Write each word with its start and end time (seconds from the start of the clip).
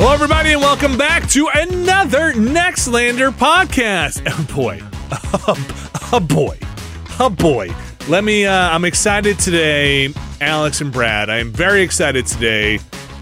Hello, 0.00 0.12
everybody, 0.12 0.52
and 0.52 0.60
welcome 0.60 0.96
back 0.96 1.28
to 1.30 1.48
another 1.52 2.32
Nextlander 2.32 3.32
podcast. 3.32 4.22
Oh 4.38 4.54
boy, 4.54 4.80
oh 6.12 6.20
boy, 6.20 6.58
oh 7.18 7.28
boy. 7.28 7.74
Let 8.08 8.22
me. 8.22 8.46
Uh, 8.46 8.52
I'm 8.70 8.84
excited 8.84 9.40
today, 9.40 10.14
Alex 10.40 10.80
and 10.80 10.92
Brad. 10.92 11.30
I 11.30 11.38
am 11.38 11.50
very 11.50 11.82
excited 11.82 12.26
today 12.26 12.78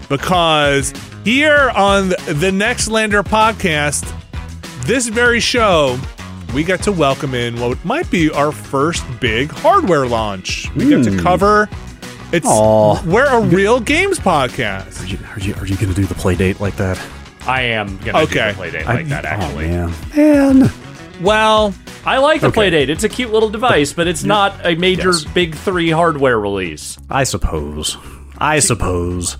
because 0.07 0.93
here 1.23 1.71
on 1.71 2.09
the 2.09 2.51
Nextlander 2.53 3.23
podcast, 3.23 4.05
this 4.85 5.07
very 5.07 5.39
show, 5.39 5.99
we 6.53 6.63
got 6.63 6.83
to 6.83 6.91
welcome 6.91 7.33
in 7.33 7.59
what 7.59 7.83
might 7.83 8.09
be 8.11 8.29
our 8.29 8.51
first 8.51 9.03
big 9.19 9.49
hardware 9.49 10.05
launch. 10.05 10.71
We 10.75 10.87
get 10.87 11.03
to 11.05 11.17
cover. 11.17 11.67
It's 12.31 12.45
Aw. 12.45 13.01
we're 13.05 13.25
a 13.25 13.39
real 13.41 13.79
games 13.79 14.19
podcast. 14.19 15.01
Are 15.01 15.05
you, 15.05 15.17
are 15.33 15.39
you, 15.39 15.53
are 15.55 15.65
you 15.65 15.75
going 15.77 15.93
to 15.93 15.93
do 15.93 16.05
the 16.05 16.13
Playdate 16.15 16.59
like 16.59 16.75
that? 16.75 17.01
I 17.45 17.61
am 17.61 17.97
gonna 17.99 18.19
Okay. 18.23 18.51
do 18.51 18.57
the 18.57 18.77
Playdate 18.79 18.85
like 18.85 18.97
I- 18.99 19.03
that. 19.03 19.23
Oh, 19.25 19.27
actually, 19.29 19.65
Oh, 19.67 19.87
man. 20.15 20.59
Man. 20.61 20.71
Well, 21.21 21.73
I 22.05 22.17
like 22.17 22.41
the 22.41 22.47
Okay. 22.47 22.69
Playdate. 22.69 22.89
It's 22.89 23.05
a 23.05 23.09
cute 23.09 23.31
little 23.31 23.49
device, 23.49 23.93
but 23.93 24.07
it's 24.07 24.25
not 24.25 24.53
a 24.65 24.75
major 24.75 25.11
Yes. 25.11 25.23
big 25.23 25.55
three 25.55 25.89
hardware 25.89 26.37
release. 26.37 26.97
I 27.09 27.23
suppose. 27.23 27.95
I 28.37 28.59
suppose. 28.59 29.37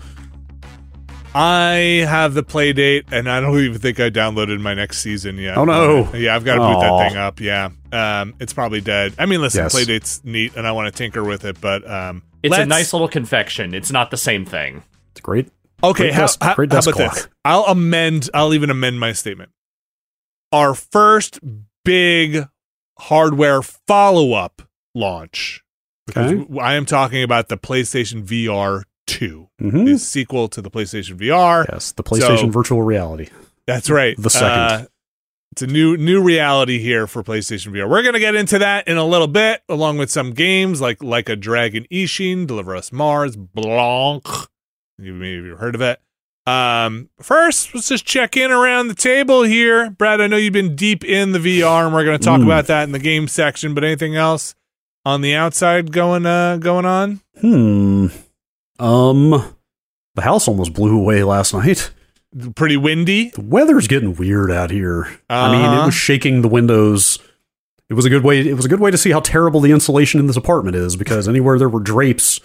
I 1.37 2.03
have 2.07 2.33
the 2.33 2.43
Playdate, 2.43 3.11
and 3.11 3.29
I 3.29 3.39
don't 3.39 3.59
even 3.59 3.79
think 3.79 3.99
I 3.99 4.09
downloaded 4.09 4.59
my 4.59 4.73
next 4.73 4.99
season 4.99 5.37
yet. 5.37 5.55
Oh, 5.57 5.65
no. 5.65 6.11
Yeah, 6.15 6.35
I've 6.35 6.43
got 6.43 6.55
to 6.55 6.59
boot 6.61 6.65
Aw. 6.65 6.97
that 6.99 7.09
thing 7.09 7.17
up. 7.17 7.39
Yeah, 7.39 7.69
um, 7.91 8.33
it's 8.39 8.53
probably 8.53 8.81
dead. 8.81 9.13
I 9.19 9.27
mean, 9.27 9.41
listen, 9.41 9.63
Yes. 9.63 9.75
Playdate's 9.75 10.23
neat, 10.23 10.55
and 10.55 10.65
I 10.65 10.71
want 10.71 10.91
to 10.91 10.97
tinker 10.97 11.23
with 11.23 11.45
it, 11.45 11.61
but 11.61 11.87
um, 11.89 12.23
It's 12.41 12.53
a 12.55 12.59
let's- 12.59 12.69
nice 12.69 12.91
little 12.93 13.07
confection. 13.07 13.73
It's 13.75 13.91
not 13.91 14.09
the 14.09 14.17
same 14.17 14.45
thing. 14.45 14.83
It's 15.11 15.21
great. 15.21 15.49
Okay, 15.83 16.05
great 16.05 16.13
how, 16.13 16.21
desk- 16.21 16.41
how, 16.43 16.55
great 16.55 16.71
how 16.71 16.77
desk 16.77 16.87
about 16.89 16.97
clock. 16.97 17.13
this? 17.15 17.27
I'll 17.45 17.65
amend. 17.65 18.29
I'll 18.33 18.53
even 18.55 18.69
amend 18.71 18.99
my 18.99 19.13
statement. 19.13 19.51
Our 20.51 20.73
first 20.73 21.39
big 21.85 22.47
hardware 22.97 23.61
follow-up 23.61 24.63
launch. 24.95 25.61
Because 26.07 26.31
Okay. 26.33 26.59
I 26.59 26.75
am 26.75 26.85
talking 26.87 27.21
about 27.21 27.49
the 27.49 27.57
PlayStation 27.57 28.23
VR 28.23 28.83
2, 29.07 29.50
hmm 29.59 29.85
the 29.85 29.97
sequel 29.97 30.47
to 30.50 30.62
the 30.62 30.69
PlayStation 30.69 31.18
VR. 31.18 31.66
Yes, 31.72 31.91
the 31.94 32.03
PlayStation 32.03 32.40
So- 32.40 32.50
virtual 32.50 32.84
reality. 32.84 33.29
That's 33.66 33.90
right. 33.90 34.16
The 34.18 34.29
second. 34.29 34.47
Uh, 34.59 34.85
it's 35.53 35.62
a 35.63 35.68
new 35.68 35.97
new 35.97 36.22
reality 36.22 36.78
here 36.78 37.07
for 37.07 37.23
PlayStation 37.23 37.73
VR. 37.73 37.90
We're 37.90 38.03
gonna 38.03 38.19
get 38.19 38.35
into 38.35 38.59
that 38.59 38.88
in 38.88 38.97
a 38.97 39.03
little 39.06 39.28
bit, 39.28 39.62
along 39.68 39.97
with 39.97 40.12
some 40.12 40.31
games 40.34 40.79
like 40.81 41.01
like 41.01 41.28
a 41.29 41.35
Dragon 41.35 41.88
Ishin, 41.91 42.45
Deliver 42.45 42.75
Us 42.75 42.91
Mars, 42.91 43.35
Blanc. 43.35 44.23
You 45.00 45.13
maybe 45.13 45.50
heard 45.56 45.74
of 45.75 45.81
it. 45.81 46.00
Um, 46.45 47.09
first, 47.22 47.74
let's 47.75 47.89
just 47.89 48.06
check 48.06 48.38
in 48.38 48.51
around 48.51 48.88
the 48.88 48.95
table 48.95 49.44
here, 49.44 49.89
Brad. 49.89 50.22
I 50.22 50.28
know 50.28 50.38
you've 50.38 50.53
been 50.53 50.75
deep 50.75 51.03
in 51.03 51.31
the 51.34 51.39
VR, 51.39 51.85
and 51.85 51.94
we're 51.94 52.06
gonna 52.06 52.18
talk 52.19 52.39
Mm. 52.39 52.45
about 52.45 52.68
that 52.68 52.84
in 52.84 52.91
the 52.94 53.00
game 53.00 53.28
section. 53.28 53.74
But 53.74 53.84
anything 53.84 54.16
else 54.16 54.53
on 55.06 55.21
the 55.21 55.33
outside 55.33 55.92
going 55.92 56.25
uh 56.25 56.57
going 56.57 56.86
on? 56.86 57.19
Hmm. 57.42 58.07
Um, 58.79 59.56
the 60.15 60.21
house 60.21 60.47
almost 60.47 60.74
blew 60.74 60.97
away 61.00 61.24
last 61.24 61.53
night. 61.53 61.91
Pretty 62.56 62.77
windy. 62.77 63.29
The 63.29 63.41
weather's 63.41 63.88
getting 63.88 64.15
weird 64.15 64.51
out 64.51 64.69
here. 64.69 65.07
I 65.29 65.51
mean, 65.51 65.62
Uh-huh. 65.65 65.81
it 65.83 65.85
was 65.85 65.95
shaking 65.95 66.41
the 66.41 66.47
windows. 66.47 67.19
It 67.89 67.94
was 67.94 68.06
a 68.06 68.09
good 68.09 68.24
way. 68.24 68.41
It 68.47 68.53
was 68.56 68.65
a 68.65 68.69
good 68.69 68.81
way 68.81 68.91
to 68.91 68.97
see 68.97 69.12
how 69.12 69.21
terrible 69.21 69.62
the 69.62 69.71
insulation 69.71 70.19
in 70.19 70.27
this 70.27 70.35
apartment 70.35 70.75
is 70.75 70.95
because 70.97 71.27
anywhere 71.27 71.57
there 71.57 71.69
were 71.69 71.79
drapes 71.79 72.39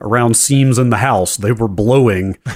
around 0.00 0.34
seams 0.36 0.78
in 0.78 0.90
the 0.90 0.96
house, 0.98 1.36
they 1.36 1.52
were 1.52 1.68
blowing 1.68 2.38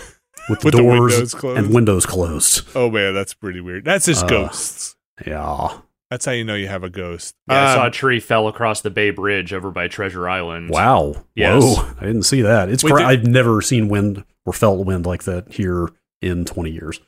with 0.48 0.60
the 0.60 0.64
With 0.64 0.74
the 0.74 0.82
doors 0.82 1.34
windows 1.34 1.56
and 1.56 1.74
windows 1.74 2.06
closed. 2.06 2.66
Oh 2.74 2.90
man, 2.90 3.12
that's 3.14 3.34
pretty 3.34 3.60
weird. 3.60 3.84
That's 3.84 4.06
just 4.06 4.24
Uh, 4.24 4.28
ghosts. 4.28 4.96
Yeah. 5.26 5.69
That's 6.12 6.26
how 6.26 6.32
you 6.32 6.44
know 6.44 6.54
you 6.54 6.68
have 6.68 6.84
a 6.84 6.90
ghost. 6.90 7.34
Yeah, 7.48 7.70
I 7.70 7.74
saw 7.74 7.82
a 7.84 7.86
Um, 7.86 7.92
tree 7.92 8.20
fell 8.20 8.46
across 8.46 8.82
the 8.82 8.90
Bay 8.90 9.08
Bridge 9.10 9.54
over 9.54 9.70
by 9.70 9.88
Treasure 9.88 10.28
Island. 10.28 10.68
Wow. 10.68 11.24
Yes. 11.34 11.62
Whoa. 11.62 11.88
I 11.98 12.04
didn't 12.04 12.24
see 12.24 12.42
that. 12.42 12.68
It's 12.68 12.84
Wait, 12.84 12.90
cra- 12.90 13.00
did- 13.00 13.08
I've 13.08 13.26
never 13.26 13.62
seen 13.62 13.88
wind 13.88 14.22
or 14.44 14.52
felt 14.52 14.84
wind 14.84 15.06
like 15.06 15.22
that 15.24 15.52
here 15.54 15.88
in 16.20 16.44
20 16.44 16.70
years. 16.70 17.00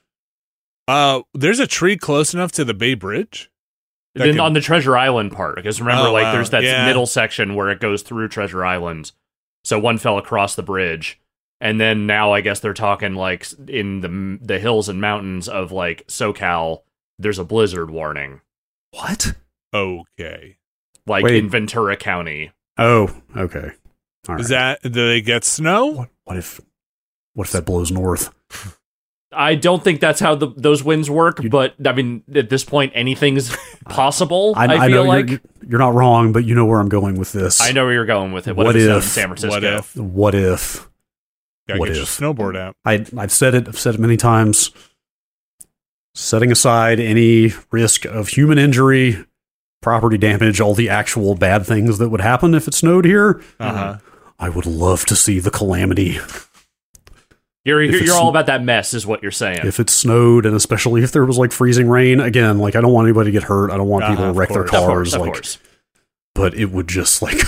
Uh, 0.88 1.20
there's 1.34 1.60
a 1.60 1.66
tree 1.66 1.98
close 1.98 2.32
enough 2.32 2.50
to 2.52 2.64
the 2.64 2.72
Bay 2.72 2.94
Bridge. 2.94 3.50
That 4.14 4.24
then 4.24 4.34
could- 4.36 4.40
on 4.40 4.52
the 4.54 4.60
Treasure 4.62 4.96
Island 4.96 5.32
part, 5.32 5.56
because 5.56 5.80
remember, 5.80 6.08
Oh, 6.08 6.12
like 6.12 6.24
wow. 6.24 6.32
there's 6.32 6.50
that 6.50 6.62
Yeah. 6.62 6.86
middle 6.86 7.06
section 7.06 7.54
where 7.54 7.68
it 7.68 7.80
goes 7.80 8.00
through 8.02 8.28
Treasure 8.28 8.64
Island. 8.64 9.12
So 9.64 9.78
one 9.78 9.98
fell 9.98 10.16
across 10.16 10.54
the 10.54 10.62
bridge, 10.62 11.20
and 11.60 11.78
then 11.80 12.06
now 12.06 12.32
I 12.32 12.40
guess 12.40 12.60
they're 12.60 12.72
talking 12.72 13.14
like 13.16 13.46
in 13.68 14.00
the 14.00 14.38
the 14.40 14.58
hills 14.58 14.88
and 14.88 14.98
mountains 15.00 15.46
of 15.48 15.72
like 15.72 16.06
SoCal. 16.06 16.82
There's 17.18 17.38
a 17.38 17.44
blizzard 17.44 17.90
warning, 17.90 18.40
What? 18.94 19.34
okay. 19.72 20.56
like 21.06 21.24
Wait. 21.24 21.36
in 21.36 21.50
Ventura 21.50 21.96
County. 21.96 22.52
Oh, 22.78 23.14
okay. 23.36 23.72
All 24.28 24.34
right. 24.36 24.40
Is 24.40 24.48
that 24.48 24.82
do 24.82 24.90
they 24.90 25.20
get 25.20 25.44
snow? 25.44 25.86
what, 25.86 26.08
what 26.24 26.36
if 26.36 26.60
what 27.34 27.46
if 27.48 27.52
that 27.52 27.64
blows 27.64 27.90
north? 27.90 28.32
I 29.32 29.56
don't 29.56 29.82
think 29.82 30.00
that's 30.00 30.20
how 30.20 30.36
the, 30.36 30.46
those 30.56 30.84
winds 30.84 31.10
work, 31.10 31.40
but 31.50 31.74
I 31.84 31.92
mean, 31.92 32.22
at 32.34 32.50
this 32.50 32.64
point, 32.64 32.92
anything's 32.94 33.54
possible. 33.88 34.54
I, 34.56 34.66
I, 34.66 34.86
feel 34.88 35.02
know 35.02 35.08
like 35.08 35.28
you're, 35.28 35.40
you're 35.70 35.78
not 35.80 35.94
wrong, 35.94 36.30
but 36.30 36.44
you 36.44 36.54
know 36.54 36.66
where 36.66 36.78
I'm 36.78 36.88
going 36.88 37.18
with 37.18 37.32
this. 37.32 37.60
I 37.60 37.72
know 37.72 37.84
where 37.84 37.94
you're 37.94 38.06
going 38.06 38.30
with 38.30 38.46
it. 38.46 38.54
What, 38.54 38.66
What 38.66 38.76
if 38.76 38.82
it's 38.82 38.88
not 38.88 38.94
in 38.94 38.98
if- 38.98 39.04
San 39.04 39.28
Francisco? 39.28 39.50
What 39.50 39.64
if? 39.64 39.96
What 39.96 40.34
if? 40.36 40.88
Gotta 41.66 41.80
What 41.80 41.86
get 41.86 41.94
your 41.96 42.04
if? 42.04 42.08
snowboard 42.10 42.56
out. 42.56 42.76
I 42.84 43.04
I've 43.18 43.32
said 43.32 43.54
it. 43.54 43.66
I've 43.66 43.78
said 43.78 43.94
it 43.94 44.00
many 44.00 44.16
times. 44.16 44.70
Setting 46.14 46.52
aside 46.52 47.00
any 47.00 47.52
risk 47.72 48.04
of 48.04 48.28
human 48.28 48.56
injury, 48.58 49.24
property 49.82 50.16
damage, 50.16 50.60
all 50.60 50.74
the 50.74 50.88
actual 50.88 51.34
bad 51.34 51.66
things 51.66 51.98
that 51.98 52.08
would 52.08 52.20
happen 52.20 52.54
if 52.54 52.68
it 52.68 52.74
snowed 52.74 53.04
here, 53.04 53.42
Uh-huh. 53.58 53.98
I 54.38 54.48
would 54.48 54.66
love 54.66 55.04
to 55.06 55.16
see 55.16 55.38
the 55.40 55.50
calamity 55.50 56.18
You're 57.64 57.82
you're, 57.82 58.02
you're 58.02 58.14
all 58.16 58.28
about 58.28 58.46
that 58.46 58.62
mess, 58.62 58.92
is 58.94 59.06
what 59.06 59.22
you're 59.22 59.32
saying. 59.32 59.60
if 59.64 59.80
it 59.80 59.88
snowed, 59.90 60.44
and 60.46 60.54
especially 60.54 61.02
if 61.02 61.12
there 61.12 61.24
was 61.24 61.38
like 61.38 61.50
freezing 61.50 61.88
rain. 61.88 62.20
Again, 62.20 62.58
like 62.58 62.76
I 62.76 62.80
don't 62.80 62.92
want 62.92 63.06
anybody 63.06 63.28
to 63.28 63.32
get 63.32 63.44
hurt. 63.44 63.70
I 63.70 63.76
don't 63.76 63.88
want 63.88 64.04
Uh-huh, 64.04 64.12
people 64.12 64.26
to 64.26 64.32
wreck 64.38 64.48
their 64.50 64.64
course. 64.64 64.72
of 64.82 64.86
cars. 64.88 65.14
course, 65.16 65.58
like, 65.58 65.70
but 66.34 66.54
it 66.54 66.66
would 66.70 66.88
just 66.88 67.22
like 67.22 67.38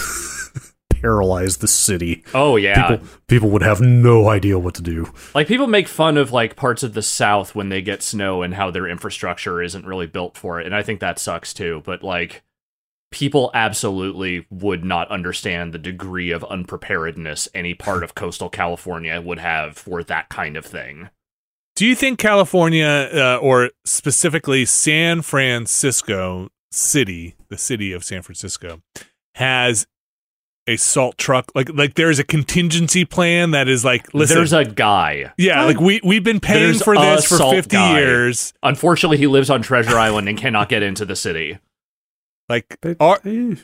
paralyze 1.01 1.59
the 1.59 1.69
city. 1.69 2.25
Oh 2.35 2.57
yeah, 2.57 2.89
People 2.89 3.07
people 3.29 3.51
would 3.51 3.63
have 3.63 3.81
no 3.81 4.29
idea 4.29 4.59
what 4.59 4.75
to 4.77 4.83
do. 4.83 5.13
like 5.35 5.49
people 5.49 5.67
make 5.67 5.89
fun 5.89 6.17
of 6.17 6.33
like 6.33 6.57
parts 6.57 6.83
of 6.83 6.95
the 6.95 7.03
South 7.03 7.55
when 7.55 7.69
they 7.69 7.83
get 7.83 8.03
snow 8.03 8.43
and 8.43 8.55
how 8.55 8.71
their 8.71 8.87
infrastructure 8.87 9.63
isn't 9.63 9.87
really 9.87 10.07
built 10.07 10.37
for 10.37 10.61
it, 10.61 10.67
and 10.67 10.75
I 10.75 10.83
think 10.83 11.01
that 11.01 11.19
sucks 11.19 11.53
too. 11.55 11.83
But 11.85 12.03
like, 12.03 12.43
people 13.13 13.51
absolutely 13.55 14.47
would 14.51 14.85
not 14.85 15.09
understand 15.11 15.73
the 15.73 15.79
degree 15.79 16.31
of 16.31 16.45
unpreparedness 16.45 17.49
any 17.55 17.75
part 17.75 18.03
of 18.03 18.15
coastal 18.15 18.49
California 18.49 19.21
would 19.21 19.39
have 19.39 19.77
for 19.77 20.03
that 20.05 20.29
kind 20.29 20.57
of 20.57 20.65
thing. 20.67 21.11
Do 21.77 21.85
you 21.85 21.95
think 21.95 22.19
California, 22.19 23.11
uh, 23.13 23.37
or 23.43 23.71
specifically 23.85 24.65
San 24.65 25.21
Francisco 25.21 26.49
City, 26.73 27.35
the 27.49 27.59
city 27.59 27.93
of 27.93 28.03
San 28.03 28.23
Francisco, 28.23 28.81
has 29.35 29.87
a 30.67 30.77
salt 30.77 31.17
truck? 31.19 31.51
Like, 31.55 31.69
like 31.73 31.95
there's 31.95 32.19
a 32.19 32.25
contingency 32.25 33.05
plan 33.05 33.53
that 33.53 33.69
is 33.69 33.85
like, 33.85 34.13
listen, 34.15 34.37
There's 34.37 34.53
a 34.53 34.65
guy. 34.65 35.33
yeah, 35.37 35.65
like 35.65 35.81
we 35.81 36.01
we've 36.05 36.25
been 36.25 36.41
paying 36.41 36.65
There's 36.65 36.83
for 36.83 36.97
this 36.97 37.27
for 37.27 37.39
50 37.39 37.69
guy. 37.77 37.99
years. 37.99 38.53
Unfortunately, 38.63 39.19
he 39.19 39.27
lives 39.27 39.51
on 39.51 39.63
Treasure 39.63 39.99
Island 39.99 40.29
and 40.29 40.37
cannot 40.39 40.69
get 40.69 40.83
into 40.83 41.05
the 41.05 41.17
city. 41.17 41.59
Like, 42.49 42.79
They- 42.83 42.97
are, 43.01 43.19
eh, 43.25 43.57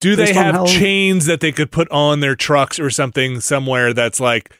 do 0.00 0.16
they 0.16 0.32
have 0.32 0.54
how- 0.54 0.66
chains 0.66 1.26
that 1.26 1.40
they 1.40 1.52
could 1.52 1.70
put 1.70 1.90
on 1.90 2.20
their 2.20 2.36
trucks 2.36 2.78
or 2.78 2.90
something 2.90 3.40
somewhere 3.40 3.92
that's 3.92 4.20
like? 4.20 4.50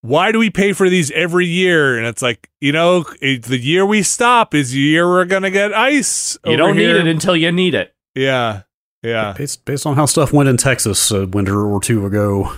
Why 0.00 0.30
do 0.30 0.38
we 0.38 0.48
pay 0.48 0.72
for 0.74 0.88
these 0.88 1.10
every 1.10 1.44
year? 1.46 1.98
And 1.98 2.06
it's 2.06 2.22
like, 2.22 2.48
you 2.60 2.70
know, 2.70 3.04
the 3.20 3.58
year 3.60 3.84
we 3.84 4.02
stop 4.04 4.54
is 4.54 4.70
the 4.70 4.78
year 4.78 5.08
we're 5.08 5.24
gonna 5.24 5.50
get 5.50 5.74
ice. 5.74 6.38
You 6.46 6.56
don't 6.56 6.76
here. 6.78 6.94
need 6.94 7.00
it 7.00 7.10
until 7.10 7.34
you 7.36 7.50
need 7.50 7.74
it. 7.74 7.92
Yeah. 8.14 8.62
Yeah. 9.08 9.32
based 9.36 9.64
based 9.64 9.86
on 9.86 9.96
how 9.96 10.06
stuff 10.06 10.32
went 10.32 10.48
in 10.48 10.56
Texas 10.56 11.10
a 11.10 11.26
winter 11.26 11.64
or 11.66 11.80
two 11.80 12.04
ago, 12.06 12.52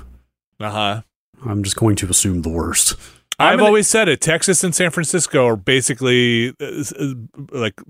Uh 0.58 0.70
huh. 0.70 1.02
I'm 1.47 1.62
just 1.62 1.76
going 1.76 1.97
to 1.97 2.08
assume 2.08 2.43
the 2.43 2.50
worst. 2.50 2.97
I'm 3.38 3.52
I've 3.55 3.58
gonna- 3.58 3.69
always 3.69 3.88
said 3.88 4.08
it. 4.08 4.20
Texas 4.20 4.62
and 4.62 4.75
San 4.75 4.91
Francisco 4.91 5.47
are 5.47 5.56
basically 5.56 6.50
uh, 6.61 6.85
uh, 6.99 7.14
like 7.52 7.81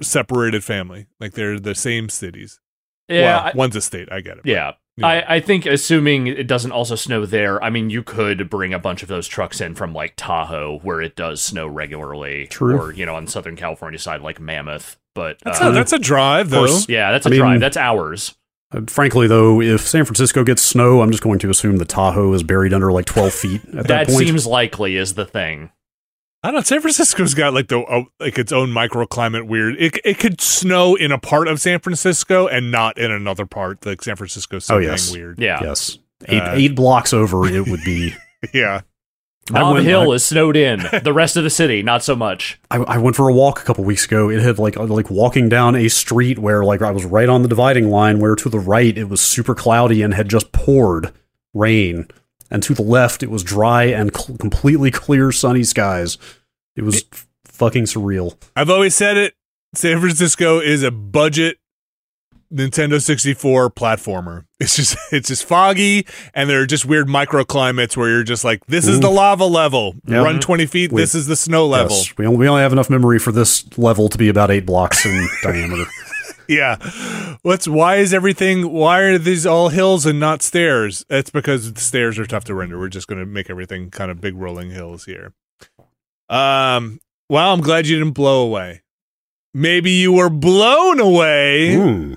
separated 0.00 0.64
family. 0.64 1.06
Like 1.20 1.32
they're 1.34 1.60
the 1.60 1.74
same 1.74 2.08
cities. 2.08 2.60
Yeah, 3.08 3.20
Well, 3.36 3.38
I- 3.40 3.52
one's 3.54 3.76
a 3.76 3.80
state. 3.80 4.10
I 4.10 4.20
get 4.20 4.38
it. 4.38 4.42
yeah. 4.46 4.72
Yeah. 4.98 5.06
I, 5.08 5.34
I 5.36 5.40
think 5.40 5.66
assuming 5.66 6.26
it 6.26 6.46
doesn't 6.48 6.72
also 6.72 6.94
snow 6.94 7.26
there, 7.26 7.62
I 7.62 7.68
mean, 7.68 7.90
you 7.90 8.02
could 8.02 8.48
bring 8.48 8.72
a 8.72 8.78
bunch 8.78 9.02
of 9.02 9.08
those 9.10 9.28
trucks 9.28 9.60
in 9.60 9.74
from 9.74 9.92
like 9.92 10.14
Tahoe, 10.16 10.78
where 10.82 11.02
it 11.02 11.14
does 11.14 11.42
snow 11.42 11.66
regularly, 11.66 12.46
True. 12.46 12.78
or 12.78 12.92
you 12.94 13.04
know, 13.04 13.14
on 13.14 13.26
Southern 13.26 13.56
California 13.56 13.98
side, 13.98 14.22
like 14.22 14.40
Mammoth. 14.40 14.96
But 15.16 15.38
That's, 15.42 15.60
uh, 15.60 15.70
a, 15.70 15.72
that's 15.72 15.92
a 15.92 15.98
drive, 15.98 16.50
though. 16.50 16.66
course. 16.66 16.88
yeah, 16.88 17.10
that's 17.10 17.26
a 17.26 17.28
I 17.28 17.32
mean- 17.32 17.40
drive. 17.40 17.60
That's 17.60 17.76
ours. 17.76 18.36
Uh, 18.72 18.82
frankly, 18.88 19.26
though, 19.26 19.60
if 19.62 19.80
San 19.80 20.04
Francisco 20.04 20.44
gets 20.44 20.60
snow, 20.60 21.00
I'm 21.00 21.10
just 21.10 21.22
going 21.22 21.38
to 21.40 21.50
assume 21.50 21.78
the 21.78 21.84
Tahoe 21.84 22.32
is 22.34 22.42
buried 22.42 22.74
under 22.74 22.92
like 22.92 23.06
12 23.06 23.32
feet 23.32 23.64
at 23.66 23.72
that, 23.72 23.86
That 23.88 24.06
point. 24.08 24.18
seems 24.18 24.46
likely 24.46 24.96
is 24.96 25.14
the 25.14 25.24
thing. 25.24 25.70
I 26.42 26.48
don't 26.48 26.56
know. 26.56 26.62
San 26.62 26.80
Francisco's 26.80 27.32
got 27.34 27.54
like 27.54 27.68
the 27.68 27.80
uh, 27.80 28.02
like 28.20 28.38
its 28.38 28.52
own 28.52 28.68
microclimate. 28.70 29.46
Weird. 29.48 29.76
It 29.80 29.98
it 30.04 30.18
could 30.18 30.40
snow 30.40 30.94
in 30.94 31.10
a 31.10 31.18
part 31.18 31.48
of 31.48 31.60
San 31.60 31.80
Francisco 31.80 32.46
and 32.46 32.70
not 32.70 32.98
in 32.98 33.10
another 33.10 33.46
part. 33.46 33.84
Like 33.86 34.02
San 34.02 34.14
Francisco's 34.16 34.64
so 34.64 34.76
Oh, 34.76 34.78
yes. 34.78 35.10
weird. 35.12 35.38
Yeah. 35.40 35.58
yes, 35.62 35.98
eight 36.26 36.42
Uh, 36.42 36.52
eight 36.54 36.76
blocks 36.76 37.12
over, 37.12 37.46
it 37.48 37.66
would 37.68 37.82
be. 37.84 38.14
Yeah. 38.52 38.82
I 39.52 39.60
Nob 39.60 39.74
went- 39.74 39.86
Hill 39.86 40.10
I- 40.10 40.14
is 40.14 40.26
snowed 40.26 40.56
in. 40.56 40.82
The 41.02 41.12
rest 41.12 41.36
of 41.36 41.44
the 41.44 41.50
city, 41.50 41.82
not 41.82 42.02
so 42.02 42.16
much. 42.16 42.58
I, 42.70 42.78
I 42.78 42.98
went 42.98 43.14
for 43.16 43.28
a 43.28 43.32
walk 43.32 43.60
a 43.60 43.64
couple 43.64 43.84
weeks 43.84 44.04
ago. 44.04 44.28
It 44.28 44.40
had 44.40 44.58
like 44.58 44.76
uh, 44.76 44.84
like 44.84 45.10
walking 45.10 45.48
down 45.48 45.76
a 45.76 45.88
street 45.88 46.38
where 46.38 46.64
like 46.64 46.82
I 46.82 46.90
was 46.90 47.04
right 47.04 47.28
on 47.28 47.42
the 47.42 47.48
dividing 47.48 47.88
line, 47.90 48.18
where 48.18 48.34
to 48.34 48.48
the 48.48 48.58
right 48.58 48.96
it 48.96 49.08
was 49.08 49.20
super 49.20 49.54
cloudy 49.54 50.02
and 50.02 50.14
had 50.14 50.28
just 50.28 50.50
poured 50.52 51.12
rain, 51.54 52.08
and 52.50 52.62
to 52.64 52.74
the 52.74 52.82
left 52.82 53.22
it 53.22 53.30
was 53.30 53.42
dry 53.42 53.84
and 53.84 54.14
cl- 54.16 54.36
completely 54.38 54.90
clear 54.90 55.30
sunny 55.32 55.62
skies. 55.64 56.18
It 56.74 56.82
was 56.82 57.04
f- 57.12 57.26
fucking 57.44 57.84
surreal. 57.84 58.36
I've 58.56 58.68
always 58.70 58.94
said 58.94 59.16
it. 59.16 59.34
San 59.74 60.00
Francisco 60.00 60.58
is 60.60 60.82
a 60.82 60.90
budget 60.90 61.58
Nintendo 62.52 63.00
64 63.02 63.70
platformer. 63.70 64.44
It's 64.58 64.74
just 64.74 64.96
it's 65.12 65.28
just 65.28 65.44
foggy 65.44 66.06
and 66.32 66.48
there 66.48 66.62
are 66.62 66.66
just 66.66 66.86
weird 66.86 67.08
microclimates 67.08 67.94
where 67.94 68.08
you're 68.08 68.22
just 68.22 68.42
like, 68.42 68.64
this 68.66 68.86
is 68.86 68.96
Ooh. 68.96 69.00
the 69.00 69.10
lava 69.10 69.44
level. 69.44 69.94
Yeah. 70.06 70.22
Run 70.22 70.40
20 70.40 70.64
feet, 70.66 70.92
We- 70.92 71.02
this 71.02 71.14
is 71.14 71.26
the 71.26 71.36
snow 71.36 71.66
level. 71.66 71.94
Yes, 71.94 72.16
we 72.16 72.26
only, 72.26 72.38
we 72.38 72.48
only 72.48 72.62
have 72.62 72.72
enough 72.72 72.88
memory 72.88 73.18
for 73.18 73.32
this 73.32 73.66
level 73.76 74.08
to 74.08 74.16
be 74.16 74.28
about 74.30 74.50
eight 74.50 74.64
blocks 74.64 75.04
in 75.04 75.28
diameter. 75.42 75.84
Yeah. 76.48 76.76
What's 77.42 77.68
why 77.68 77.96
is 77.96 78.14
everything 78.14 78.72
why 78.72 79.00
are 79.00 79.18
these 79.18 79.44
all 79.44 79.68
hills 79.68 80.06
and 80.06 80.18
not 80.18 80.42
stairs? 80.42 81.04
It's 81.10 81.28
because 81.28 81.72
the 81.74 81.80
stairs 81.80 82.18
are 82.18 82.24
tough 82.26 82.44
to 82.44 82.54
render. 82.54 82.78
We're 82.78 82.88
just 82.88 83.08
gonna 83.08 83.26
make 83.26 83.50
everything 83.50 83.90
kind 83.90 84.10
of 84.10 84.20
big 84.22 84.36
rolling 84.36 84.70
hills 84.70 85.04
here. 85.04 85.34
Um 86.30 87.00
well, 87.28 87.52
I'm 87.52 87.60
glad 87.60 87.86
you 87.86 87.98
didn't 87.98 88.14
blow 88.14 88.42
away. 88.46 88.82
Maybe 89.52 89.90
you 89.90 90.12
were 90.12 90.30
blown 90.30 91.00
away 91.00 91.74
Mm. 91.76 92.16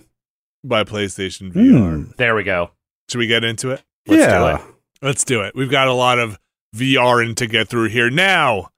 By 0.64 0.84
PlayStation 0.84 1.52
VR. 1.54 1.74
Mm. 1.74 2.16
There 2.18 2.36
we 2.36 2.44
go. 2.44 2.72
Should 3.10 3.20
we 3.20 3.28
get 3.28 3.44
into 3.44 3.72
it? 3.72 3.82
Let's 4.08 4.26
do 4.26 4.30
yeah. 4.30 4.56
it. 4.56 4.62
Let's 5.02 5.24
do 5.24 5.42
it. 5.42 5.56
We've 5.56 5.72
got 5.72 5.88
a 5.88 5.94
lot 5.94 6.20
of 6.20 6.38
VR 6.76 7.26
in 7.26 7.36
to 7.36 7.48
get 7.48 7.70
through 7.70 7.90
here. 7.90 8.10
Now, 8.10 8.70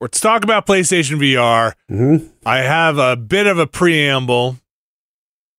let's 0.00 0.20
talk 0.20 0.44
about 0.44 0.66
PlayStation 0.66 1.18
VR. 1.18 1.74
Mhm. 1.90 2.30
I 2.44 2.58
have 2.58 2.98
a 2.98 3.16
bit 3.16 3.46
of 3.46 3.58
a 3.58 3.66
preamble 3.66 4.58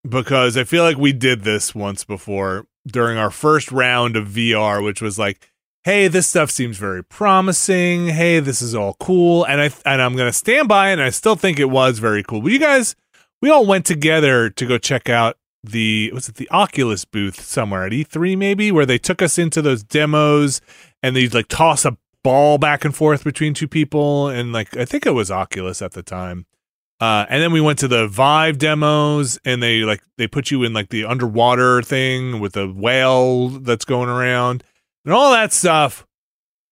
because 0.07 0.57
I 0.57 0.63
feel 0.63 0.83
like 0.83 0.97
we 0.97 1.13
did 1.13 1.43
this 1.43 1.73
once 1.73 2.03
before 2.03 2.65
during 2.85 3.17
our 3.17 3.31
first 3.31 3.71
round 3.71 4.15
of 4.15 4.27
VR, 4.27 4.81
which 4.83 5.01
was 5.01 5.17
like, 5.17 5.49
"Hey, 5.83 6.07
this 6.07 6.27
stuff 6.27 6.51
seems 6.51 6.77
very 6.77 7.03
promising. 7.03 8.09
Hey, 8.09 8.39
this 8.39 8.61
is 8.61 8.75
all 8.75 8.95
cool." 8.99 9.45
And 9.45 9.61
I 9.61 9.71
and 9.85 10.01
I'm 10.01 10.15
going 10.15 10.29
to 10.29 10.37
stand 10.37 10.67
by 10.67 10.89
it, 10.89 10.93
and 10.93 11.01
I 11.01 11.09
still 11.09 11.35
think 11.35 11.59
it 11.59 11.69
was 11.69 11.99
very 11.99 12.23
cool. 12.23 12.41
But 12.41 12.51
you 12.51 12.59
guys, 12.59 12.95
we 13.41 13.49
all 13.49 13.65
went 13.65 13.85
together 13.85 14.49
to 14.49 14.65
go 14.65 14.77
check 14.77 15.09
out 15.09 15.37
the 15.63 16.11
was 16.13 16.27
it 16.29 16.35
the 16.35 16.49
Oculus 16.49 17.05
booth 17.05 17.39
somewhere 17.41 17.85
at 17.85 17.91
E3 17.93 18.37
maybe 18.37 18.71
where 18.71 18.85
they 18.85 18.97
took 18.97 19.21
us 19.21 19.37
into 19.37 19.61
those 19.61 19.83
demos 19.83 20.59
and 21.01 21.15
they'd 21.15 21.33
like 21.33 21.47
toss 21.47 21.85
a 21.85 21.97
ball 22.23 22.57
back 22.57 22.83
and 22.85 22.95
forth 22.95 23.23
between 23.23 23.53
two 23.53 23.67
people 23.67 24.27
and 24.27 24.51
like 24.53 24.75
I 24.75 24.85
think 24.85 25.05
it 25.05 25.11
was 25.11 25.31
Oculus 25.31 25.81
at 25.81 25.91
the 25.93 26.03
time. 26.03 26.45
Uh, 26.99 27.25
and 27.29 27.41
then 27.41 27.51
we 27.51 27.59
went 27.59 27.79
to 27.79 27.87
the 27.87 28.07
Vive 28.07 28.57
demos, 28.57 29.37
and 29.43 29.61
they 29.61 29.79
like 29.79 30.01
they 30.17 30.27
put 30.27 30.51
you 30.51 30.63
in 30.63 30.71
like 30.71 30.87
the 30.89 31.03
underwater 31.03 31.81
thing 31.81 32.39
with 32.39 32.53
the 32.53 32.67
whale 32.71 33.49
that's 33.49 33.83
going 33.83 34.07
around, 34.07 34.63
and 35.03 35.13
all 35.13 35.31
that 35.33 35.51
stuff 35.51 36.05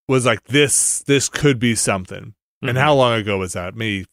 was 0.07 0.25
like 0.25 0.41
this. 0.45 0.99
This 1.03 1.27
could 1.27 1.59
be 1.59 1.75
something. 1.75 2.33
And 2.61 2.77
Mhm. 2.77 2.79
how 2.81 2.93
long 2.93 3.13
ago 3.19 3.39
was 3.39 3.53
that? 3.53 3.75
Maybe 3.75 4.05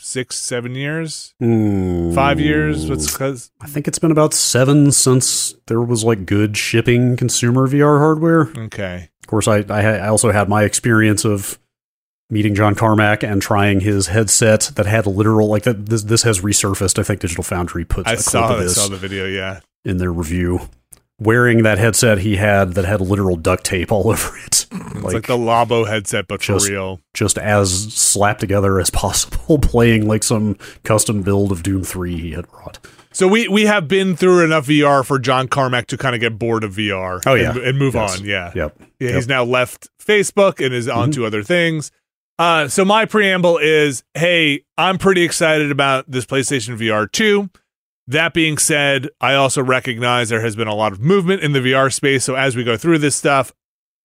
six, 0.00 0.36
seven 0.36 0.74
years, 0.74 1.34
Mm. 1.42 2.14
five 2.14 2.40
years. 2.40 2.86
What's 2.88 3.10
because 3.10 3.50
I 3.60 3.66
think 3.66 3.86
it's 3.86 3.98
been 3.98 4.10
about 4.10 4.34
seven 4.34 4.90
since 4.92 5.54
there 5.66 5.80
was 5.80 6.04
like 6.04 6.26
good 6.26 6.56
shipping 6.56 7.16
consumer 7.16 7.66
VR 7.68 7.98
hardware. 7.98 8.50
okay, 8.66 9.10
Of 9.22 9.26
course, 9.28 9.46
I 9.48 9.58
I, 9.68 10.08
also 10.08 10.32
had 10.32 10.48
my 10.48 10.64
experience 10.64 11.24
of 11.24 11.58
meeting 12.30 12.54
John 12.54 12.74
Carmack 12.74 13.22
and 13.22 13.42
trying 13.42 13.80
his 13.80 14.06
headset 14.08 14.70
that 14.76 14.86
had 14.86 15.06
literal 15.06 15.48
like 15.48 15.64
that. 15.64 15.86
This 15.86 16.02
this 16.04 16.22
has 16.22 16.40
resurfaced. 16.40 16.98
I 16.98 17.02
think 17.02 17.20
Digital 17.20 17.44
Foundry 17.44 17.84
put 17.84 18.06
I 18.06 18.12
a 18.12 18.14
clip 18.14 18.24
saw, 18.24 18.56
I 18.58 18.66
saw 18.66 18.88
the 18.88 18.96
video. 18.96 19.26
Yeah. 19.26 19.60
in 19.84 19.96
their 19.98 20.12
review. 20.12 20.68
Wearing 21.20 21.62
that 21.64 21.78
headset 21.78 22.18
he 22.18 22.36
had 22.36 22.72
that 22.74 22.86
had 22.86 23.00
literal 23.02 23.36
duct 23.36 23.62
tape 23.64 23.92
all 23.92 24.08
over 24.10 24.36
it, 24.38 24.66
It's 24.72 24.94
like, 25.14 25.26
the 25.26 25.36
Labo 25.36 25.86
headset, 25.86 26.26
but 26.28 26.40
just- 26.40 26.66
for 26.66 26.72
real. 26.72 27.00
just 27.14 27.36
as 27.38 27.92
slapped 27.92 28.40
together 28.40 28.80
as 28.80 28.88
possible, 28.90 29.58
playing 29.58 30.08
like 30.08 30.22
some 30.24 30.56
custom 30.82 31.22
build 31.22 31.52
of 31.52 31.62
Doom 31.62 31.84
Three 31.84 32.18
he 32.18 32.32
had 32.32 32.48
brought. 32.50 32.78
So 33.12 33.26
we 33.28 33.48
we 33.48 33.66
have 33.66 33.86
been 33.88 34.16
through 34.16 34.44
enough 34.44 34.66
VR 34.66 35.04
for 35.04 35.18
John 35.18 35.48
Carmack 35.48 35.86
to 35.88 35.98
kind 35.98 36.14
of 36.14 36.20
get 36.20 36.38
bored 36.38 36.64
of 36.64 36.74
VR. 36.76 37.20
Oh, 37.26 37.34
yeah. 37.34 37.50
and, 37.50 37.58
and 37.58 37.78
move 37.78 37.94
Yes. 37.94 38.18
on. 38.20 38.24
Yeah. 38.24 38.52
Yep. 38.54 38.54
Yeah, 38.56 38.62
Yep. 38.62 38.78
Mm-hmm. 39.00 39.16
he's 39.16 39.28
now 39.28 39.44
left 39.44 39.88
Facebook 40.00 40.64
and 40.64 40.72
is 40.74 40.88
on 40.88 41.10
to 41.12 41.26
other 41.26 41.42
things. 41.42 41.90
Uh, 42.38 42.68
so 42.68 42.84
my 42.86 43.04
preamble 43.04 43.58
is, 43.58 44.02
hey, 44.14 44.62
I'm 44.78 44.96
pretty 44.96 45.22
excited 45.22 45.70
about 45.70 46.10
this 46.10 46.24
PlayStation 46.24 46.78
VR 46.78 47.10
2. 47.10 47.50
That 48.10 48.34
being 48.34 48.58
said, 48.58 49.08
I 49.20 49.34
also 49.34 49.62
recognize 49.62 50.28
there 50.30 50.40
has 50.40 50.56
been 50.56 50.66
a 50.68 50.74
lot 50.74 50.92
of 50.92 51.00
movement 51.00 51.42
in 51.42 51.52
the 51.52 51.60
VR 51.60 51.92
space. 51.92 52.24
So 52.24 52.34
as 52.34 52.56
we 52.56 52.64
go 52.64 52.76
through 52.76 52.98
this 52.98 53.14
stuff, 53.14 53.52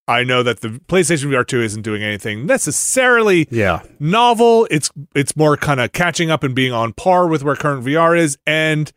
I 0.06 0.22
know 0.22 0.44
that 0.44 0.60
the 0.60 0.68
PlayStation 0.68 1.30
VR 1.30 1.44
2 1.44 1.60
isn't 1.62 1.82
doing 1.82 2.04
anything 2.04 2.46
necessarily 2.46 3.48
Yeah. 3.50 3.82
novel. 3.98 4.68
It's 4.70 4.90
it's 5.16 5.36
more 5.36 5.56
kind 5.56 5.80
of 5.80 5.90
catching 5.90 6.30
up 6.30 6.44
and 6.44 6.54
being 6.54 6.72
on 6.72 6.92
par 6.92 7.26
with 7.26 7.42
where 7.42 7.56
current 7.56 7.84
VR 7.84 8.16
is, 8.16 8.38
and 8.46 8.92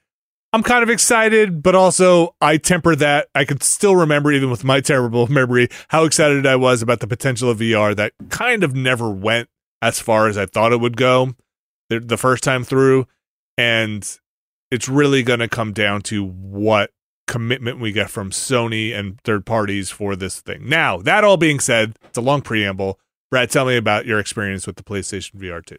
I'm 0.53 0.61
kind 0.61 0.83
of 0.83 0.89
excited, 0.89 1.63
but 1.63 1.73
also 1.73 2.35
I 2.39 2.57
temper 2.57 2.95
that. 2.97 3.29
I 3.33 3.45
could 3.45 3.63
still 3.63 3.95
remember, 3.95 4.31
even 4.31 4.51
with 4.51 4.63
my 4.63 4.81
terrible 4.81 5.25
memory, 5.31 5.69
how 5.87 6.03
excited 6.03 6.45
I 6.45 6.55
was 6.55 6.83
about 6.83 6.99
the 6.99 7.07
potential 7.07 7.49
of 7.49 7.57
VR 7.57 7.95
that 7.95 8.13
kind 8.29 8.63
of 8.63 8.75
never 8.75 9.09
went 9.09 9.49
as 9.81 9.99
far 9.99 10.27
as 10.27 10.37
I 10.37 10.45
thought 10.45 10.71
it 10.73 10.79
would 10.79 10.97
go 10.97 11.33
the, 11.89 11.99
the 11.99 12.17
first 12.17 12.43
time 12.43 12.63
through, 12.63 13.07
and 13.57 14.18
it's 14.71 14.89
really 14.89 15.23
going 15.23 15.39
to 15.39 15.47
come 15.47 15.73
down 15.73 16.01
to 16.03 16.25
what 16.25 16.91
commitment 17.27 17.79
we 17.79 17.91
get 17.91 18.09
from 18.09 18.31
Sony 18.31 18.93
and 18.97 19.19
third 19.21 19.45
parties 19.45 19.89
for 19.89 20.15
this 20.15 20.41
thing. 20.41 20.67
Now, 20.67 20.97
that 20.99 21.23
all 21.23 21.37
being 21.37 21.59
said, 21.59 21.95
it's 22.05 22.17
a 22.17 22.21
long 22.21 22.41
preamble. 22.41 22.99
Brad, 23.29 23.51
tell 23.51 23.65
me 23.65 23.77
about 23.77 24.05
your 24.05 24.19
experience 24.19 24.65
with 24.65 24.75
the 24.75 24.83
PlayStation 24.83 25.35
VR 25.35 25.63
2. 25.63 25.77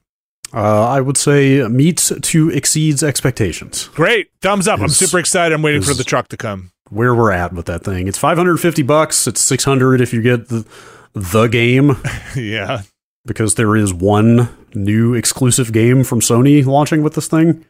Uh, 0.52 0.88
I 0.88 1.00
would 1.00 1.16
say 1.16 1.66
meets 1.68 2.12
to 2.20 2.50
exceeds 2.50 3.02
expectations. 3.02 3.88
Great. 3.88 4.30
Thumbs 4.40 4.66
up. 4.66 4.80
I'm 4.80 4.88
super 4.88 5.18
excited. 5.18 5.54
I'm 5.54 5.62
waiting 5.62 5.82
for 5.82 5.94
the 5.94 6.04
truck 6.04 6.28
to 6.28 6.36
come. 6.36 6.72
Where 6.88 7.14
we're 7.14 7.30
at 7.30 7.52
with 7.52 7.66
that 7.66 7.84
thing, 7.84 8.08
it's 8.08 8.18
550 8.18 8.82
bucks. 8.82 9.28
It's 9.28 9.40
600 9.40 10.00
if 10.00 10.12
you 10.12 10.22
get 10.22 10.48
the 10.48 10.66
the 11.12 11.46
game 11.46 11.96
yeah. 12.36 12.82
because 13.26 13.54
there 13.54 13.76
is 13.76 13.92
one 13.94 14.48
new 14.74 15.14
exclusive 15.14 15.72
game 15.72 16.04
from 16.04 16.20
Sony 16.20 16.64
launching 16.64 17.02
with 17.02 17.14
this 17.14 17.28
thing, 17.28 17.64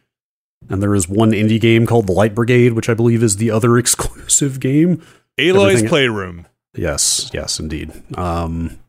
and 0.69 0.81
there 0.81 0.95
is 0.95 1.07
one 1.09 1.31
indie 1.31 1.59
game 1.59 1.85
called 1.85 2.07
The 2.07 2.13
Light 2.13 2.35
Brigade, 2.35 2.73
which 2.73 2.89
I 2.89 2.93
believe 2.93 3.23
is 3.23 3.37
the 3.37 3.51
other 3.51 3.77
exclusive 3.79 4.59
game. 4.59 5.01
Aloy's 5.39 5.69
Everything- 5.77 5.89
Playroom. 5.89 6.47
Yes, 6.75 7.29
yes, 7.33 7.59
indeed. 7.59 7.91
Um, 8.17 8.79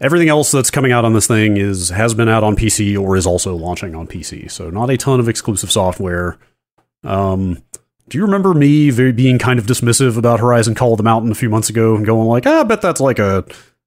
everything 0.00 0.28
else 0.28 0.50
that's 0.50 0.70
coming 0.70 0.92
out 0.92 1.04
on 1.06 1.14
this 1.14 1.26
thing 1.26 1.56
is 1.56 1.88
has 1.88 2.12
been 2.12 2.28
out 2.28 2.44
on 2.44 2.54
PC 2.54 3.00
or 3.00 3.16
is 3.16 3.26
also 3.26 3.54
launching 3.56 3.94
on 3.94 4.06
PC. 4.06 4.50
So 4.50 4.68
not 4.68 4.90
a 4.90 4.96
ton 4.98 5.18
of 5.20 5.28
exclusive 5.28 5.72
software. 5.72 6.36
Um, 7.02 7.62
do 8.08 8.18
you 8.18 8.24
remember 8.24 8.52
me 8.52 8.90
very, 8.90 9.12
being 9.12 9.38
kind 9.38 9.58
of 9.58 9.64
dismissive 9.64 10.18
about 10.18 10.40
Horizon 10.40 10.74
Call 10.74 10.92
of 10.92 10.98
the 10.98 11.02
Mountain 11.02 11.32
a 11.32 11.34
few 11.34 11.48
months 11.48 11.70
ago 11.70 11.94
and 11.96 12.04
going 12.04 12.28
like, 12.28 12.46
ah, 12.46 12.60
I 12.60 12.64
bet 12.64 12.82
that's 12.82 13.00
like 13.00 13.18
a 13.18 13.44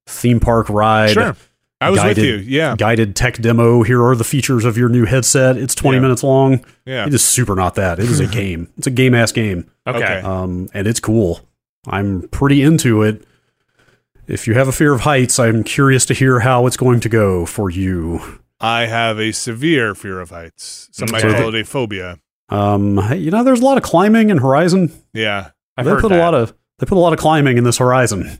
theme 0.08 0.40
park 0.40 0.68
ride. 0.68 1.10
Sure. 1.10 1.36
I 1.80 1.90
was 1.90 2.00
guided- 2.00 2.16
with 2.16 2.24
you. 2.26 2.36
Yeah. 2.36 2.74
Guided 2.76 3.14
tech 3.16 3.38
demo. 3.38 3.82
Here 3.82 4.02
are 4.02 4.16
the 4.16 4.24
features 4.24 4.64
of 4.64 4.78
your 4.78 4.88
new 4.88 5.04
headset. 5.04 5.56
It's 5.56 5.74
20 5.74 5.96
Yeah. 5.98 6.02
minutes 6.02 6.22
long. 6.22 6.64
Yeah. 6.86 7.06
It 7.06 7.12
is 7.14 7.22
super 7.22 7.54
not 7.54 7.74
that. 7.74 7.98
It 7.98 8.06
is 8.06 8.18
a 8.20 8.26
game. 8.40 8.68
It's 8.78 8.86
a 8.86 8.90
game 8.90 9.14
ass 9.14 9.30
game 9.32 9.66
Okay. 9.86 9.98
Okay. 9.98 10.20
um, 10.20 10.68
and 10.72 10.86
it's 10.86 11.00
cool. 11.00 11.40
I'm 11.86 12.28
pretty 12.28 12.62
into 12.62 13.02
it. 13.02 13.22
If 14.26 14.48
you 14.48 14.54
have 14.54 14.66
a 14.68 14.72
fear 14.72 14.92
of 14.92 15.02
heights, 15.02 15.38
I'm 15.38 15.62
curious 15.62 16.04
to 16.06 16.14
hear 16.14 16.40
how 16.40 16.66
it's 16.66 16.76
going 16.76 16.98
to 17.00 17.08
go 17.08 17.46
for 17.46 17.70
you. 17.70 18.20
I 18.60 18.86
have 18.86 19.20
a 19.20 19.30
severe 19.32 19.94
fear 19.94 20.20
of 20.20 20.30
heights. 20.30 20.88
Some 20.92 21.08
might 21.12 21.20
So 21.20 21.32
call 21.32 21.54
it 21.54 21.60
a 21.60 21.64
phobia. 21.64 22.18
Um, 22.48 22.98
you 23.16 23.30
know, 23.30 23.44
there's 23.44 23.60
a 23.60 23.64
lot 23.64 23.76
of 23.76 23.82
climbing 23.84 24.30
in 24.30 24.38
Horizon. 24.38 24.90
Yeah. 25.12 25.50
I've 25.76 25.84
they 25.84 25.90
heard 25.92 26.00
put 26.00 26.08
that. 26.08 26.18
a 26.18 26.22
lot 26.22 26.32
of 26.34 26.54
they 26.78 26.86
put 26.86 26.96
a 26.96 27.00
lot 27.00 27.12
of 27.12 27.18
climbing 27.18 27.58
in 27.58 27.64
this 27.64 27.78
Horizon. 27.78 28.38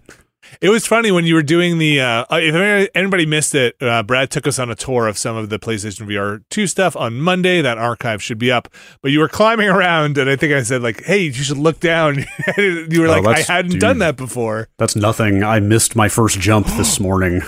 It 0.60 0.70
was 0.70 0.86
funny 0.86 1.10
when 1.10 1.24
you 1.26 1.34
were 1.34 1.42
doing 1.42 1.78
the. 1.78 2.00
Uh, 2.00 2.24
if 2.32 2.90
anybody 2.94 3.26
missed 3.26 3.54
it, 3.54 3.76
uh, 3.80 4.02
Brad 4.02 4.30
took 4.30 4.46
us 4.46 4.58
on 4.58 4.70
a 4.70 4.74
tour 4.74 5.06
of 5.06 5.18
some 5.18 5.36
of 5.36 5.48
the 5.50 5.58
PlayStation 5.58 6.06
VR 6.06 6.42
2 6.50 6.66
stuff 6.66 6.96
on 6.96 7.20
Monday. 7.20 7.60
That 7.62 7.78
archive 7.78 8.22
should 8.22 8.38
be 8.38 8.50
up. 8.50 8.68
But 9.02 9.10
you 9.10 9.20
were 9.20 9.28
climbing 9.28 9.68
around, 9.76 10.18
and 10.18 10.28
I 10.30 10.36
think 10.36 10.52
I 10.52 10.62
said, 10.62 10.82
like, 10.82 11.02
hey, 11.04 11.22
you 11.24 11.32
should 11.32 11.58
look 11.58 11.80
down. 11.80 12.24
you 12.56 13.00
were 13.00 13.08
Oh, 13.08 13.20
like, 13.20 13.36
I 13.48 13.52
hadn't 13.52 13.72
dude. 13.72 13.80
done 13.80 13.98
that 13.98 14.16
before. 14.16 14.68
That's 14.78 14.96
nothing. 14.96 15.42
I 15.42 15.60
missed 15.60 15.94
my 15.96 16.08
first 16.08 16.40
jump 16.40 16.66
this 16.68 16.98
morning. 17.00 17.42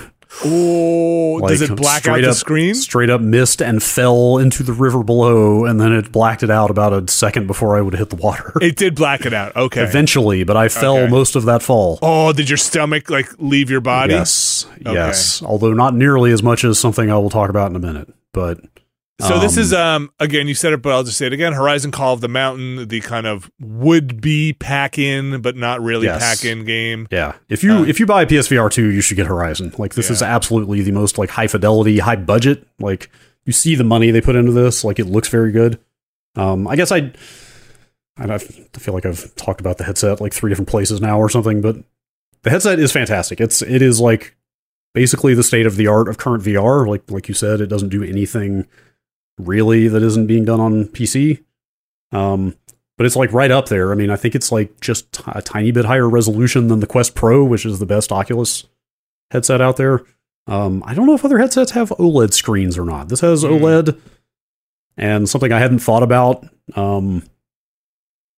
Oh, 0.45 1.41
does 1.47 1.63
it 1.63 1.75
black 1.77 2.07
out 2.07 2.21
the 2.21 2.31
up- 2.31 2.35
screen? 2.37 2.75
Straight 2.75 3.11
up 3.11 3.21
missed 3.21 3.61
and 3.63 3.83
fell 3.83 4.39
into 4.39 4.63
the 4.63 4.73
river 4.73 5.03
below, 5.03 5.65
and 5.65 5.81
then 5.81 5.93
it 5.93 6.13
blacked 6.13 6.43
it 6.43 6.51
out 6.51 6.71
about 6.71 6.93
a 6.93 7.11
second 7.11 7.47
before 7.47 7.77
I 7.77 7.81
would 7.81 7.95
hit 7.95 8.11
the 8.11 8.17
water. 8.17 8.53
It 8.61 8.77
did 8.77 8.95
black 8.95 9.25
it 9.27 9.33
out. 9.33 9.57
Okay. 9.57 9.83
Eventually, 9.83 10.45
but 10.45 10.57
I 10.57 10.69
fell 10.69 10.97
Okay. 10.99 11.11
most 11.11 11.37
of 11.37 11.45
that 11.47 11.63
fall. 11.63 11.99
Oh, 12.03 12.33
did 12.33 12.51
your 12.51 12.57
stomach 12.57 13.09
like 13.11 13.29
leave 13.39 13.71
your 13.71 13.81
body? 13.81 14.13
Yes, 14.15 14.67
Okay. 14.83 14.93
yes. 14.93 15.43
Although 15.43 15.73
not 15.73 15.95
nearly 15.95 16.33
as 16.33 16.43
much 16.43 16.65
as 16.65 16.79
something 16.79 17.11
I 17.11 17.17
will 17.17 17.31
talk 17.31 17.51
about 17.51 17.71
in 17.71 17.77
a 17.77 17.81
minute. 17.81 18.13
But 18.33 18.61
So 19.21 19.41
this 19.41 19.57
Um, 19.57 19.63
is 19.63 19.73
um 19.73 20.11
again 20.21 20.47
you 20.47 20.55
said 20.55 20.73
it, 20.73 20.81
but 20.81 20.93
I'll 20.93 21.03
just 21.03 21.19
say 21.19 21.27
it 21.27 21.33
again. 21.33 21.53
Horizon 21.53 21.91
Call 21.91 22.15
of 22.15 22.21
the 22.21 22.29
Mountain, 22.29 22.87
the 22.87 23.01
kind 23.01 23.27
of 23.27 23.51
would 23.61 24.21
be 24.21 24.53
pack 24.53 24.97
in, 24.97 25.41
but 25.41 25.57
not 25.57 25.83
really 25.83 26.07
Yes. 26.07 26.21
pack 26.23 26.45
in 26.49 26.65
game. 26.65 27.09
Yeah, 27.11 27.33
if 27.49 27.65
you 27.65 27.73
Uh, 27.73 27.83
if 27.85 27.99
you 27.99 28.07
buy 28.07 28.25
PSVR 28.25 28.71
two, 28.71 28.87
you 28.91 29.01
should 29.01 29.17
get 29.17 29.27
Horizon. 29.27 29.73
Like 29.77 29.95
this 29.95 30.09
is 30.09 30.23
absolutely 30.23 30.83
the 30.83 30.93
most 30.93 31.19
like 31.19 31.31
high 31.31 31.49
fidelity, 31.49 31.99
high 31.99 32.15
budget. 32.17 32.65
Like 32.79 33.11
you 33.45 33.53
see 33.53 33.75
the 33.75 33.83
money 33.85 34.11
they 34.13 34.21
put 34.21 34.37
into 34.37 34.53
this. 34.53 34.85
Like 34.85 35.01
it 35.01 35.07
looks 35.07 35.29
very 35.29 35.51
good. 35.51 35.81
Um, 36.37 36.69
I 36.69 36.77
guess 36.77 36.93
I, 36.93 37.11
I 38.17 38.33
I 38.35 38.39
feel 38.39 38.95
like 38.95 39.05
I've 39.07 39.35
talked 39.35 39.61
about 39.61 39.79
the 39.79 39.85
headset 39.85 40.21
like 40.21 40.33
three 40.33 40.51
different 40.51 40.69
places 40.69 41.01
now 41.01 41.19
or 41.19 41.29
something, 41.29 41.61
but 41.61 41.77
the 42.45 42.51
headset 42.51 42.79
is 42.79 42.93
fantastic. 42.93 43.41
It's 43.41 43.63
it 43.63 43.83
is 43.83 44.01
like 44.01 44.37
basically 44.95 45.35
the 45.35 45.43
state 45.43 45.67
of 45.67 45.75
the 45.77 45.89
art 45.89 46.09
of 46.09 46.19
current 46.19 46.45
VR. 46.45 46.87
Like 46.87 47.11
like 47.11 47.27
you 47.27 47.35
said, 47.35 47.61
it 47.61 47.67
doesn't 47.67 47.89
do 47.89 48.05
anything 48.05 48.67
really 49.39 49.89
that 49.89 50.03
isn't 50.03 50.27
being 50.27 50.45
done 50.45 50.61
on 50.61 50.85
PC. 50.87 51.43
Um, 52.13 52.55
but 52.97 53.07
it's 53.07 53.17
like 53.17 53.33
right 53.33 53.51
up 53.51 53.69
there. 53.69 53.93
I 53.93 53.95
mean, 53.95 54.11
I 54.11 54.17
think 54.17 54.35
it's 54.35 54.51
like 54.51 54.81
just 54.81 55.13
t- 55.13 55.23
a 55.27 55.41
tiny 55.43 55.71
bit 55.71 55.85
higher 55.85 56.09
resolution 56.09 56.69
than 56.69 56.81
the 56.81 56.87
Quest 56.87 57.15
Pro, 57.15 57.45
which 57.45 57.65
is 57.65 57.79
the 57.79 57.87
best 57.87 58.11
Oculus 58.11 58.65
headset 59.31 59.61
out 59.61 59.77
there. 59.77 60.03
Um, 60.47 60.83
I 60.87 60.95
don't 60.95 61.07
know 61.07 61.15
if 61.15 61.25
other 61.25 61.39
headsets 61.39 61.73
have 61.73 61.91
OLED 61.91 62.33
screens 62.33 62.77
or 62.79 62.85
not. 62.85 63.09
This 63.11 63.21
has 63.21 63.43
Hmm. 63.43 63.49
OLED, 63.49 64.01
and 64.97 65.29
something 65.29 65.53
I 65.53 65.59
hadn't 65.61 65.79
thought 65.81 66.03
about 66.03 66.45
um, 66.75 67.23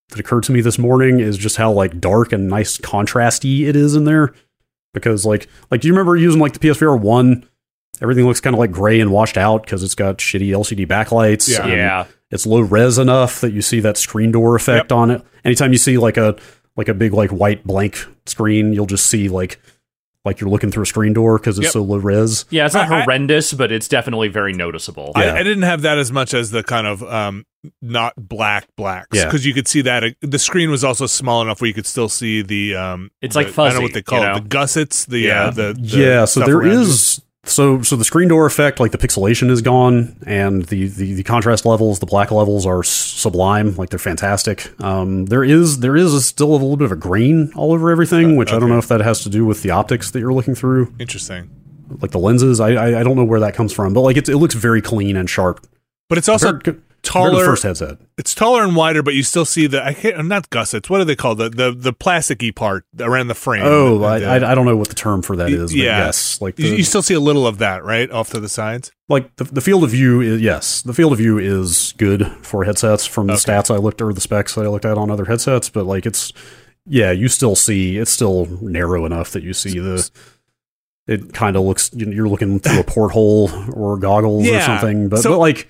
that 0.09 0.19
occurred 0.19 0.43
to 0.43 0.51
me 0.51 0.61
this 0.61 0.77
morning 0.77 1.19
is 1.21 1.37
just 1.37 1.55
how 1.55 1.71
like 1.71 1.99
dark 1.99 2.31
and 2.33 2.47
nice 2.49 2.77
contrasty 2.77 3.61
it 3.67 3.75
is 3.75 3.95
in 3.95 4.03
there. 4.03 4.33
Because 4.93 5.25
like 5.25 5.47
like 5.71 5.81
do 5.81 5.87
you 5.87 5.93
remember 5.93 6.17
using 6.17 6.41
like 6.41 6.53
the 6.53 6.59
PSVR 6.59 6.99
one? 6.99 7.47
Everything 8.01 8.25
looks 8.25 8.39
kind 8.41 8.53
of 8.55 8.59
like 8.59 8.71
gray 8.71 8.99
and 8.99 9.11
washed 9.11 9.37
out 9.37 9.63
because 9.63 9.83
it's 9.83 9.95
got 9.95 10.17
shitty 10.17 10.47
LCD 10.49 10.87
backlights. 10.87 11.49
Yeah. 11.49 11.63
and 11.63 11.71
Yeah. 11.71 12.05
it's 12.31 12.45
low 12.45 12.61
res 12.61 12.97
enough 12.97 13.41
that 13.41 13.51
you 13.53 13.61
see 13.61 13.79
that 13.81 13.97
screen 13.97 14.31
door 14.31 14.55
effect 14.55 14.91
on 14.91 15.11
it. 15.11 15.21
Anytime 15.45 15.71
you 15.71 15.77
see 15.77 15.97
like 15.97 16.17
a 16.17 16.35
like 16.77 16.87
a 16.87 16.93
big 16.93 17.13
like 17.13 17.29
white 17.31 17.63
blank 17.65 18.03
screen, 18.25 18.73
you'll 18.73 18.85
just 18.87 19.05
see 19.05 19.29
like 19.29 19.59
like 20.23 20.39
you're 20.39 20.49
looking 20.51 20.69
through 20.71 20.83
a 20.83 20.85
screen 20.85 21.13
door 21.13 21.39
because 21.39 21.57
it's 21.57 21.65
Yep. 21.65 21.71
so 21.73 21.81
low 21.83 21.97
res. 21.97 22.45
Yeah, 22.51 22.65
it's 22.65 22.75
not 22.75 22.91
I- 22.91 22.99
I- 22.99 23.01
horrendous, 23.03 23.53
but 23.53 23.71
it's 23.71 23.87
definitely 23.87 24.27
very 24.29 24.53
noticeable. 24.53 25.11
Yeah. 25.15 25.33
I, 25.33 25.39
I 25.39 25.43
didn't 25.43 25.63
have 25.63 25.81
that 25.81 25.97
as 25.97 26.11
much 26.11 26.33
as 26.35 26.51
the 26.51 26.63
kind 26.63 26.85
of 26.87 27.01
um 27.03 27.45
not 27.81 28.13
black 28.17 28.67
blacks 28.75 29.09
Yeah. 29.17 29.25
because 29.25 29.45
you 29.45 29.53
could 29.53 29.67
see 29.67 29.81
that 29.81 30.03
uh, 30.03 30.09
the 30.21 30.39
screen 30.39 30.71
was 30.71 30.83
also 30.83 31.05
small 31.05 31.41
enough 31.43 31.59
where 31.61 31.67
you 31.67 31.73
could 31.75 31.85
still 31.87 32.09
see 32.09 32.41
the 32.41 32.75
um 32.75 33.11
It's 33.21 33.33
the- 33.35 33.41
like 33.43 33.57
I 33.59 33.65
don't 33.69 33.75
know 33.75 33.81
what 33.81 33.93
they 33.93 34.01
call 34.01 34.21
you 34.21 34.27
it 34.31 34.33
the 34.43 34.49
gussets 34.49 35.05
the 35.05 35.19
Yeah. 35.19 35.45
uh, 35.45 35.51
the, 35.51 35.73
the 35.79 35.97
yeah, 35.99 36.25
so 36.25 36.39
there 36.39 36.47
is 36.47 36.47
there 36.47 36.59
around 36.59 36.67
it. 36.67 36.81
is 36.81 37.21
so 37.43 37.81
so 37.81 37.95
the 37.95 38.05
screen 38.05 38.27
door 38.27 38.45
effect, 38.45 38.79
like 38.79 38.91
the 38.91 38.97
pixelation 38.97 39.49
is 39.49 39.61
gone, 39.61 40.15
and 40.25 40.65
the 40.65 40.87
the, 40.87 41.13
the 41.15 41.23
contrast 41.23 41.65
levels, 41.65 41.99
the 41.99 42.05
black 42.05 42.31
levels 42.31 42.65
are 42.65 42.83
sublime, 42.83 43.75
like 43.75 43.89
they're 43.89 43.99
fantastic. 43.99 44.71
Um, 44.81 45.25
there 45.25 45.43
is 45.43 45.79
there 45.79 45.95
is 45.95 46.13
a, 46.13 46.21
still 46.21 46.51
a 46.51 46.53
little 46.53 46.77
bit 46.77 46.85
of 46.85 46.91
a 46.91 46.95
grain 46.95 47.51
all 47.55 47.73
over 47.73 47.89
everything, 47.89 48.35
which 48.35 48.53
I 48.53 48.59
don't 48.59 48.69
know 48.69 48.77
if 48.77 48.87
that 48.89 49.01
has 49.01 49.23
to 49.23 49.29
do 49.29 49.45
with 49.45 49.63
the 49.63 49.71
optics 49.71 50.11
that 50.11 50.19
you're 50.19 50.33
looking 50.33 50.55
through, 50.55 50.93
interesting 50.99 51.49
like 51.99 52.11
the 52.11 52.19
lenses. 52.19 52.59
I 52.59 52.71
I, 52.73 52.99
I 53.01 53.03
don't 53.03 53.15
know 53.15 53.25
where 53.25 53.39
that 53.41 53.53
comes 53.53 53.73
from, 53.73 53.93
but 53.93 54.01
like 54.01 54.17
it's, 54.17 54.29
it 54.29 54.37
looks 54.37 54.55
very 54.55 54.81
clean 54.81 55.17
and 55.17 55.29
sharp 55.29 55.65
but 56.11 56.17
it's 56.17 56.27
also 56.27 56.51
compared, 56.51 56.63
Compared 56.63 56.89
to 56.89 56.90
taller. 57.03 57.39
the 57.39 57.45
first 57.45 57.63
headset. 57.63 57.97
it's 58.17 58.33
taller 58.35 58.63
and 58.63 58.75
wider, 58.75 59.01
but 59.03 59.13
you 59.13 59.23
still 59.23 59.45
see 59.45 59.67
the 59.67 59.83
I 59.85 59.93
can't 59.93 60.25
not 60.27 60.49
gussets. 60.49 60.89
What 60.89 61.01
are 61.01 61.05
they 61.05 61.15
called? 61.15 61.37
The 61.39 61.49
the 61.49 61.71
the 61.71 61.93
plasticky 61.93 62.55
part 62.55 62.85
around 62.99 63.27
the 63.27 63.35
frame. 63.35 63.63
Oh, 63.65 63.97
The- 63.99 64.05
I, 64.05 64.19
the- 64.19 64.27
I, 64.47 64.51
I 64.51 64.55
don't 64.55 64.65
know 64.65 64.75
what 64.77 64.89
the 64.89 64.95
term 64.95 65.21
for 65.21 65.35
that 65.35 65.49
is. 65.49 65.71
But 65.71 65.77
yeah. 65.77 66.05
yes, 66.05 66.41
like 66.41 66.57
you, 66.59 66.69
the, 66.71 66.77
you 66.77 66.83
still 66.83 67.01
see 67.01 67.13
a 67.13 67.19
little 67.19 67.45
of 67.47 67.57
that, 67.59 67.83
right, 67.83 68.09
off 68.11 68.29
to 68.31 68.39
the 68.39 68.49
sides. 68.49 68.91
like 69.09 69.35
the, 69.37 69.43
the 69.45 69.61
field 69.61 69.83
of 69.83 69.89
view 69.91 70.21
is 70.21 70.41
yes, 70.41 70.81
the 70.81 70.93
field 70.93 71.11
of 71.11 71.17
view 71.17 71.37
is 71.37 71.93
good 71.97 72.27
for 72.41 72.63
headsets 72.65 73.05
from 73.05 73.27
the 73.27 73.33
Okay. 73.33 73.41
stats 73.51 73.73
I 73.73 73.77
looked 73.77 74.01
or 74.01 74.13
the 74.13 74.21
specs 74.21 74.55
that 74.55 74.65
I 74.65 74.67
looked 74.69 74.85
at 74.85 74.97
on 74.97 75.09
other 75.11 75.25
headsets, 75.25 75.69
but 75.69 75.85
like 75.85 76.05
it's 76.05 76.31
yeah, 76.87 77.11
you 77.11 77.27
still 77.27 77.55
see 77.55 77.97
it's 77.97 78.11
still 78.11 78.45
narrow 78.61 79.05
enough 79.05 79.31
that 79.31 79.43
you 79.43 79.53
see 79.53 79.77
the. 79.79 80.09
It 81.07 81.33
kind 81.33 81.55
of 81.57 81.63
looks 81.63 81.89
you 81.93 82.05
know, 82.05 82.11
you're 82.11 82.27
looking 82.29 82.59
through 82.59 82.79
a 82.79 82.83
porthole 82.85 83.49
or 83.73 83.97
goggles 83.97 84.47
or 84.47 84.61
something, 84.61 85.09
but, 85.09 85.19
so- 85.21 85.31
but 85.31 85.39
like. 85.39 85.67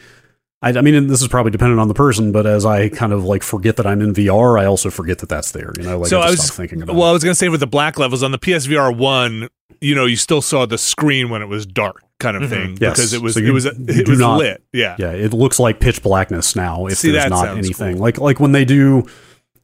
I, 0.63 0.69
I 0.69 0.81
mean, 0.81 0.93
and 0.93 1.09
this 1.09 1.21
is 1.21 1.27
probably 1.27 1.51
dependent 1.51 1.79
on 1.79 1.87
the 1.87 1.93
person, 1.93 2.31
but 2.31 2.45
as 2.45 2.65
I 2.65 2.89
kind 2.89 3.13
of 3.13 3.23
like 3.23 3.41
forget 3.43 3.77
that 3.77 3.87
I'm 3.87 3.99
in 4.01 4.13
VR, 4.13 4.59
I 4.59 4.65
also 4.65 4.89
forget 4.91 5.17
that 5.19 5.29
that's 5.29 5.51
there. 5.51 5.73
You 5.77 5.83
know, 5.83 5.99
like 5.99 6.09
so 6.09 6.19
I 6.19 6.27
I 6.27 6.31
just 6.31 6.43
was 6.43 6.51
thinking 6.55 6.81
about. 6.81 6.95
well. 6.95 7.09
I 7.09 7.11
was 7.11 7.23
gonna 7.23 7.35
say 7.35 7.49
with 7.49 7.59
the 7.61 7.67
black 7.67 7.97
levels 7.97 8.21
on 8.23 8.31
the 8.31 8.37
PSVR 8.39 8.95
one, 8.95 9.47
you 9.81 9.95
know, 9.95 10.05
you 10.05 10.15
still 10.15 10.41
saw 10.41 10.65
the 10.67 10.77
screen 10.77 11.29
when 11.29 11.41
it 11.41 11.47
was 11.47 11.65
dark, 11.65 12.03
kind 12.19 12.37
of 12.37 12.43
Mhm. 12.43 12.49
thing, 12.49 12.77
Yes. 12.79 12.97
because 12.97 13.13
it 13.13 13.21
was 13.23 13.33
So 13.33 13.39
it 13.39 13.51
was 13.51 13.65
it 13.65 14.07
was 14.07 14.19
not- 14.19 14.37
lit. 14.37 14.61
Yeah. 14.71 14.95
Yeah, 14.99 15.11
it 15.11 15.33
looks 15.33 15.59
like 15.59 15.79
pitch 15.79 16.03
blackness 16.03 16.55
now 16.55 16.85
if 16.85 16.97
See, 16.99 17.09
there's 17.11 17.29
not 17.31 17.57
anything. 17.57 17.93
cool. 17.95 18.01
Like 18.03 18.19
like 18.19 18.39
when 18.39 18.51
they 18.51 18.63
do 18.65 19.05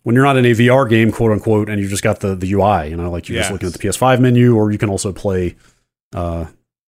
when 0.04 0.16
you're 0.16 0.25
not 0.25 0.38
in 0.38 0.46
a 0.46 0.54
VR 0.56 0.89
game, 0.89 1.12
quote 1.12 1.32
unquote, 1.32 1.70
and 1.70 1.80
you 1.82 1.88
just 1.89 2.01
got 2.01 2.22
the, 2.22 2.34
the 2.34 2.48
UI, 2.54 2.88
you 2.89 2.96
know, 2.96 3.12
like 3.12 3.27
you're 3.30 3.36
Yes. 3.36 3.46
just 3.46 3.51
looking 3.51 3.68
at 3.68 3.74
the 3.74 3.80
PS5 3.80 4.20
menu, 4.22 4.56
or 4.56 4.72
you 4.72 4.77
can 4.77 4.89
also 4.89 5.12
play 5.12 5.56
uh, 6.16 6.46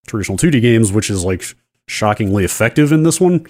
traditional 0.08 0.38
2D 0.38 0.62
games, 0.62 0.92
which 0.92 1.10
is 1.10 1.24
like 1.25 1.44
shockingly 1.88 2.44
effective 2.46 2.92
in 2.92 3.04
this 3.04 3.20
one. 3.22 3.46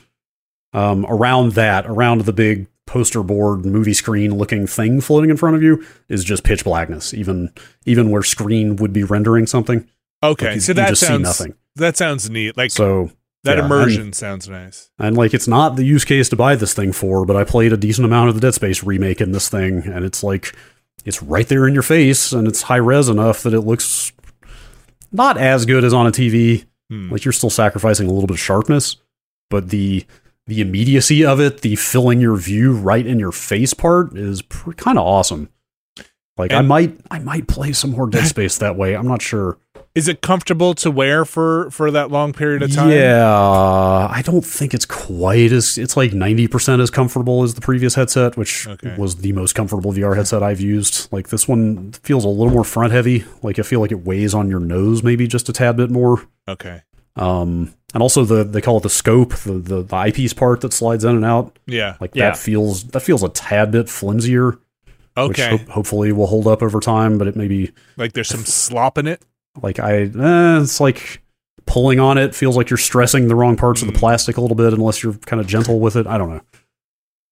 Um, 0.72 1.06
around 1.08 1.54
that, 1.54 1.88
around 1.88 2.22
the 2.22 2.34
big 2.34 2.68
poster 2.86 3.22
board 3.22 3.66
movie 3.66 3.94
screen 3.94 4.36
looking 4.36 4.66
thing 4.66 5.00
floating 5.00 5.30
in 5.30 5.38
front 5.38 5.56
of 5.56 5.62
you 5.62 5.86
is 6.10 6.24
just 6.24 6.44
pitch 6.44 6.64
blackness, 6.64 7.14
even 7.14 7.52
even 7.86 8.12
where 8.12 8.24
screen 8.24 8.76
would 8.78 8.94
be 8.94 9.04
rendering 9.04 9.48
something. 9.48 9.88
Okay, 10.24 10.46
Like, 10.46 10.56
you, 10.56 10.62
so 10.62 10.72
you 10.72 10.76
that 10.76 10.98
sounds 10.98 11.22
nothing. 11.22 11.56
that 11.76 11.98
sounds 11.98 12.30
neat. 12.30 12.58
Like 12.58 12.72
So 12.72 13.12
that 13.44 13.58
yeah, 13.58 13.66
immersion 13.66 14.12
sounds 14.14 14.50
nice. 14.50 14.90
And 15.00 15.16
like 15.16 15.34
it's 15.34 15.48
not 15.48 15.76
the 15.76 15.86
use 15.86 16.04
case 16.04 16.30
to 16.30 16.36
buy 16.36 16.56
this 16.56 16.74
thing 16.74 16.92
for, 16.92 17.26
but 17.26 17.36
I 17.36 17.44
played 17.44 17.74
a 17.74 17.78
decent 17.78 18.06
amount 18.06 18.30
of 18.30 18.36
the 18.36 18.42
Dead 18.42 18.54
Space 18.54 18.84
remake 18.84 19.22
in 19.22 19.32
this 19.32 19.50
thing, 19.50 19.84
and 19.86 20.04
it's 20.04 20.24
like 20.24 20.56
it's 21.06 21.24
right 21.24 21.48
there 21.48 21.68
in 21.68 21.74
your 21.74 21.84
face, 21.84 22.32
and 22.34 22.48
it's 22.48 22.64
high 22.64 22.78
res 22.78 23.08
enough 23.08 23.44
that 23.44 23.54
it 23.54 23.62
looks 23.62 24.12
not 25.12 25.38
as 25.38 25.66
good 25.66 25.84
as 25.84 25.94
on 25.94 26.08
a 26.08 26.12
TV. 26.12 26.66
Hmm. 26.90 27.12
Like 27.12 27.24
you're 27.24 27.32
still 27.32 27.50
sacrificing 27.50 28.08
a 28.08 28.12
little 28.12 28.28
bit 28.28 28.36
of 28.36 28.40
sharpness, 28.40 28.98
but 29.50 29.70
the 29.70 30.06
the 30.50 30.62
immediacy 30.62 31.24
of 31.24 31.40
it, 31.40 31.62
the 31.62 31.76
filling 31.76 32.20
your 32.20 32.36
view 32.36 32.74
right 32.74 33.06
in 33.06 33.20
your 33.20 33.32
face 33.32 33.74
part, 33.74 34.18
is 34.18 34.42
pr- 34.42 34.74
kind 34.74 34.98
of 34.98 35.06
awesome. 35.06 35.50
Like 36.38 36.54
I 36.54 36.62
might 36.62 36.98
I 37.12 37.20
might 37.20 37.48
play 37.48 37.74
some 37.74 37.92
more 37.92 38.10
Dead 38.10 38.26
Space 38.36 38.58
that 38.60 38.76
way. 38.76 38.96
I'm 38.96 39.08
not 39.08 39.22
sure. 39.22 39.58
Is 39.96 40.08
it 40.08 40.22
comfortable 40.22 40.74
to 40.76 40.90
wear 40.92 41.26
for 41.26 41.70
for 41.72 41.92
that 41.92 42.12
long 42.12 42.32
period 42.32 42.62
of 42.64 42.72
time? 42.74 42.92
Yeah, 42.92 43.28
I 44.10 44.22
don't 44.24 44.46
think 44.46 44.74
it's 44.74 44.86
quite 44.86 45.52
as 45.52 45.78
it's 45.78 45.98
like 45.98 46.14
ninety 46.14 46.48
percent 46.48 46.82
as 46.82 46.90
comfortable 46.90 47.44
as 47.44 47.56
the 47.56 47.62
previous 47.62 47.96
headset, 47.96 48.38
which 48.38 48.68
Okay. 48.68 48.96
was 48.98 49.18
the 49.18 49.34
most 49.34 49.54
comfortable 49.56 49.92
VR 49.92 50.16
headset 50.16 50.42
I've 50.42 50.62
used. 50.62 51.12
Like 51.12 51.28
this 51.30 51.48
one 51.48 51.92
feels 52.04 52.24
a 52.24 52.30
little 52.30 52.54
more 52.54 52.64
front 52.64 52.94
heavy. 52.94 53.26
Like 53.44 53.60
I 53.60 53.64
feel 53.64 53.82
like 53.82 53.92
it 53.92 54.06
weighs 54.06 54.34
on 54.34 54.48
your 54.50 54.62
nose 54.62 55.04
maybe 55.04 55.28
just 55.28 55.50
a 55.50 55.54
tad 55.54 55.76
bit 55.76 55.90
more. 55.90 56.26
Okay. 56.48 56.84
Um, 57.18 57.74
and 57.94 58.04
also 58.04 58.24
the 58.26 58.44
they 58.44 58.62
call 58.62 58.78
it 58.78 58.84
the 58.84 58.90
scope, 58.90 59.34
the, 59.36 59.54
the 59.54 59.82
the 59.84 59.96
eyepiece 59.96 60.34
part 60.34 60.62
that 60.62 60.74
slides 60.74 61.04
in 61.04 61.16
and 61.16 61.26
out. 61.26 61.58
Yeah. 61.66 61.96
Like 62.00 62.12
Yeah. 62.16 62.30
that 62.32 62.38
feels 62.38 62.84
that 62.90 63.02
feels 63.02 63.24
a 63.24 63.30
tad 63.30 63.72
bit 63.72 63.88
flimsier, 63.88 64.54
which 65.18 65.40
Okay. 65.40 65.58
ho- 65.58 65.72
hopefully 65.74 66.12
will 66.12 66.28
hold 66.28 66.48
up 66.48 66.62
over 66.64 66.80
time. 66.80 67.18
But 67.18 67.28
it 67.28 67.36
may 67.36 67.48
be 67.48 67.72
like 67.98 68.14
there's 68.14 68.30
some 68.30 68.46
slop 68.46 68.98
in 68.98 69.08
it. 69.08 69.22
like 69.62 69.80
I, 69.80 70.04
eh, 70.04 70.62
it's 70.62 70.80
like 70.80 71.22
pulling 71.66 72.00
on 72.00 72.18
it 72.18 72.34
feels 72.34 72.56
like 72.56 72.70
you're 72.70 72.78
stressing 72.78 73.28
the 73.28 73.36
wrong 73.36 73.56
parts 73.58 73.82
of 73.82 73.88
Mm. 73.90 73.94
the 73.94 74.00
plastic 74.00 74.38
a 74.38 74.42
little 74.42 74.56
bit 74.56 74.74
unless 74.74 75.04
you're 75.04 75.14
kind 75.26 75.40
of 75.42 75.48
gentle 75.48 75.80
with 75.80 75.96
it. 75.96 76.08
I 76.08 76.18
don't 76.18 76.30
know. 76.30 76.42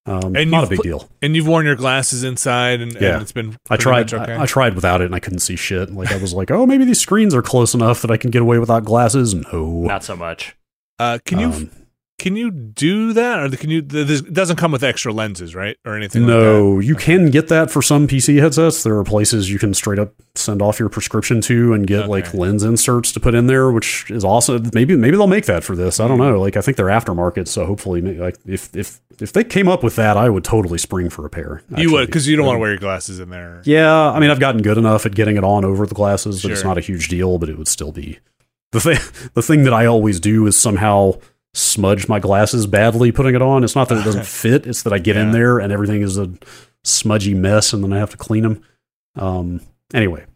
Um, 0.08 0.34
And 0.36 0.50
not 0.50 0.64
a 0.64 0.66
big 0.68 0.80
deal. 0.80 1.08
And 1.22 1.36
you've 1.36 1.46
worn 1.46 1.66
your 1.66 1.76
glasses 1.76 2.24
inside, 2.24 2.80
and, 2.80 2.92
Yeah. 2.94 3.14
and 3.14 3.22
it's 3.22 3.32
been. 3.32 3.56
I 3.68 3.76
tried. 3.76 4.12
much 4.12 4.22
Okay. 4.22 4.32
I, 4.34 4.42
I 4.42 4.46
tried 4.46 4.74
without 4.74 5.00
it, 5.00 5.04
and 5.06 5.14
I 5.14 5.20
couldn't 5.20 5.40
see 5.40 5.56
shit. 5.56 5.90
Like 5.92 6.10
I 6.12 6.16
was 6.16 6.32
like, 6.34 6.50
oh, 6.50 6.66
maybe 6.66 6.84
these 6.84 7.00
screens 7.00 7.34
are 7.34 7.42
close 7.42 7.74
enough 7.74 8.02
that 8.02 8.10
I 8.10 8.16
can 8.16 8.30
get 8.30 8.42
away 8.42 8.58
without 8.58 8.84
glasses. 8.84 9.34
No. 9.34 9.82
Not 9.82 10.04
so 10.04 10.16
much. 10.16 10.56
uh, 10.98 11.18
can 11.24 11.38
you 11.38 11.46
Um, 11.48 11.70
can 12.18 12.34
you 12.36 12.50
do 12.50 13.12
that, 13.12 13.38
or 13.40 13.56
can 13.56 13.70
you? 13.70 13.80
This 13.80 14.20
doesn't 14.22 14.56
come 14.56 14.72
with 14.72 14.82
extra 14.82 15.12
lenses, 15.12 15.54
right, 15.54 15.76
or 15.86 15.96
anything? 15.96 16.22
like 16.22 16.28
no, 16.28 16.80
you 16.80 16.94
Okay. 16.94 17.04
can 17.04 17.30
get 17.30 17.46
that 17.48 17.70
for 17.70 17.80
some 17.80 18.08
PC 18.08 18.40
headsets. 18.40 18.82
There 18.82 18.96
are 18.98 19.04
places 19.04 19.50
you 19.50 19.58
can 19.58 19.72
straight 19.72 19.98
up 20.00 20.14
send 20.34 20.60
off 20.60 20.78
your 20.80 20.88
prescription 20.88 21.40
to 21.42 21.72
and 21.72 21.86
get 21.86 22.08
like 22.08 22.34
lens 22.34 22.64
inserts 22.64 23.12
to 23.12 23.20
put 23.20 23.34
in 23.34 23.46
there, 23.46 23.70
which 23.70 24.10
is 24.10 24.24
awesome. 24.24 24.70
Maybe 24.74 24.96
maybe 24.96 25.16
they'll 25.16 25.26
make 25.28 25.46
that 25.46 25.62
for 25.64 25.76
this. 25.76 26.00
I 26.00 26.08
don't 26.08 26.18
Mm-hmm. 26.18 26.32
know. 26.32 26.40
Like 26.40 26.56
I 26.56 26.60
think 26.60 26.76
they're 26.76 26.86
aftermarket, 26.86 27.46
so 27.48 27.64
hopefully, 27.66 28.00
like 28.00 28.36
if 28.46 28.74
if 28.76 29.00
if 29.20 29.32
they 29.32 29.44
came 29.44 29.68
up 29.68 29.82
with 29.82 29.96
that, 29.96 30.16
I 30.16 30.28
would 30.28 30.44
totally 30.44 30.78
spring 30.78 31.10
for 31.10 31.24
a 31.24 31.30
pair. 31.30 31.62
that? 31.70 31.80
you 31.80 31.92
would 31.92 32.06
because 32.06 32.26
you 32.26 32.36
don't 32.36 32.46
want 32.46 32.56
to 32.56 32.60
wear 32.60 32.70
your 32.70 32.78
glasses 32.78 33.20
in 33.20 33.30
there. 33.30 33.62
Yeah, 33.64 34.10
I 34.10 34.18
mean, 34.18 34.30
I've 34.30 34.40
gotten 34.40 34.62
good 34.62 34.78
enough 34.78 35.06
at 35.06 35.14
getting 35.14 35.36
it 35.36 35.44
on 35.44 35.64
over 35.64 35.86
the 35.86 35.94
glasses 35.94 36.42
that 36.42 36.50
it's 36.50 36.64
not 36.64 36.78
a 36.78 36.80
huge 36.80 37.08
deal, 37.08 37.38
but 37.38 37.48
it 37.48 37.56
would 37.58 37.68
still 37.68 37.92
be 37.92 38.18
the 38.72 38.80
thing. 38.80 38.98
The 39.34 39.42
thing 39.42 39.62
that 39.64 39.72
I 39.72 39.86
always 39.86 40.18
do 40.18 40.46
is 40.48 40.56
somehow 40.56 41.14
smudge 41.54 42.08
my 42.08 42.18
glasses 42.20 42.66
badly 42.66 43.10
putting 43.12 43.34
it 43.34 43.42
on. 43.42 43.64
It's 43.64 43.74
not 43.74 43.88
that 43.88 43.98
it 43.98 44.04
doesn't 44.04 44.26
fit; 44.26 44.66
it's 44.66 44.82
that 44.82 44.92
I 44.92 44.98
get 44.98 45.16
in 45.16 45.32
there 45.32 45.58
and 45.58 45.72
everything 45.72 46.02
is 46.02 46.18
a 46.18 46.30
smudgy 46.84 47.34
mess, 47.34 47.72
and 47.72 47.82
then 47.82 47.92
I 47.92 47.98
have 47.98 48.10
to 48.10 48.16
clean 48.16 48.42
them. 48.42 48.62
Um. 49.16 49.60
Anyway, 49.94 50.26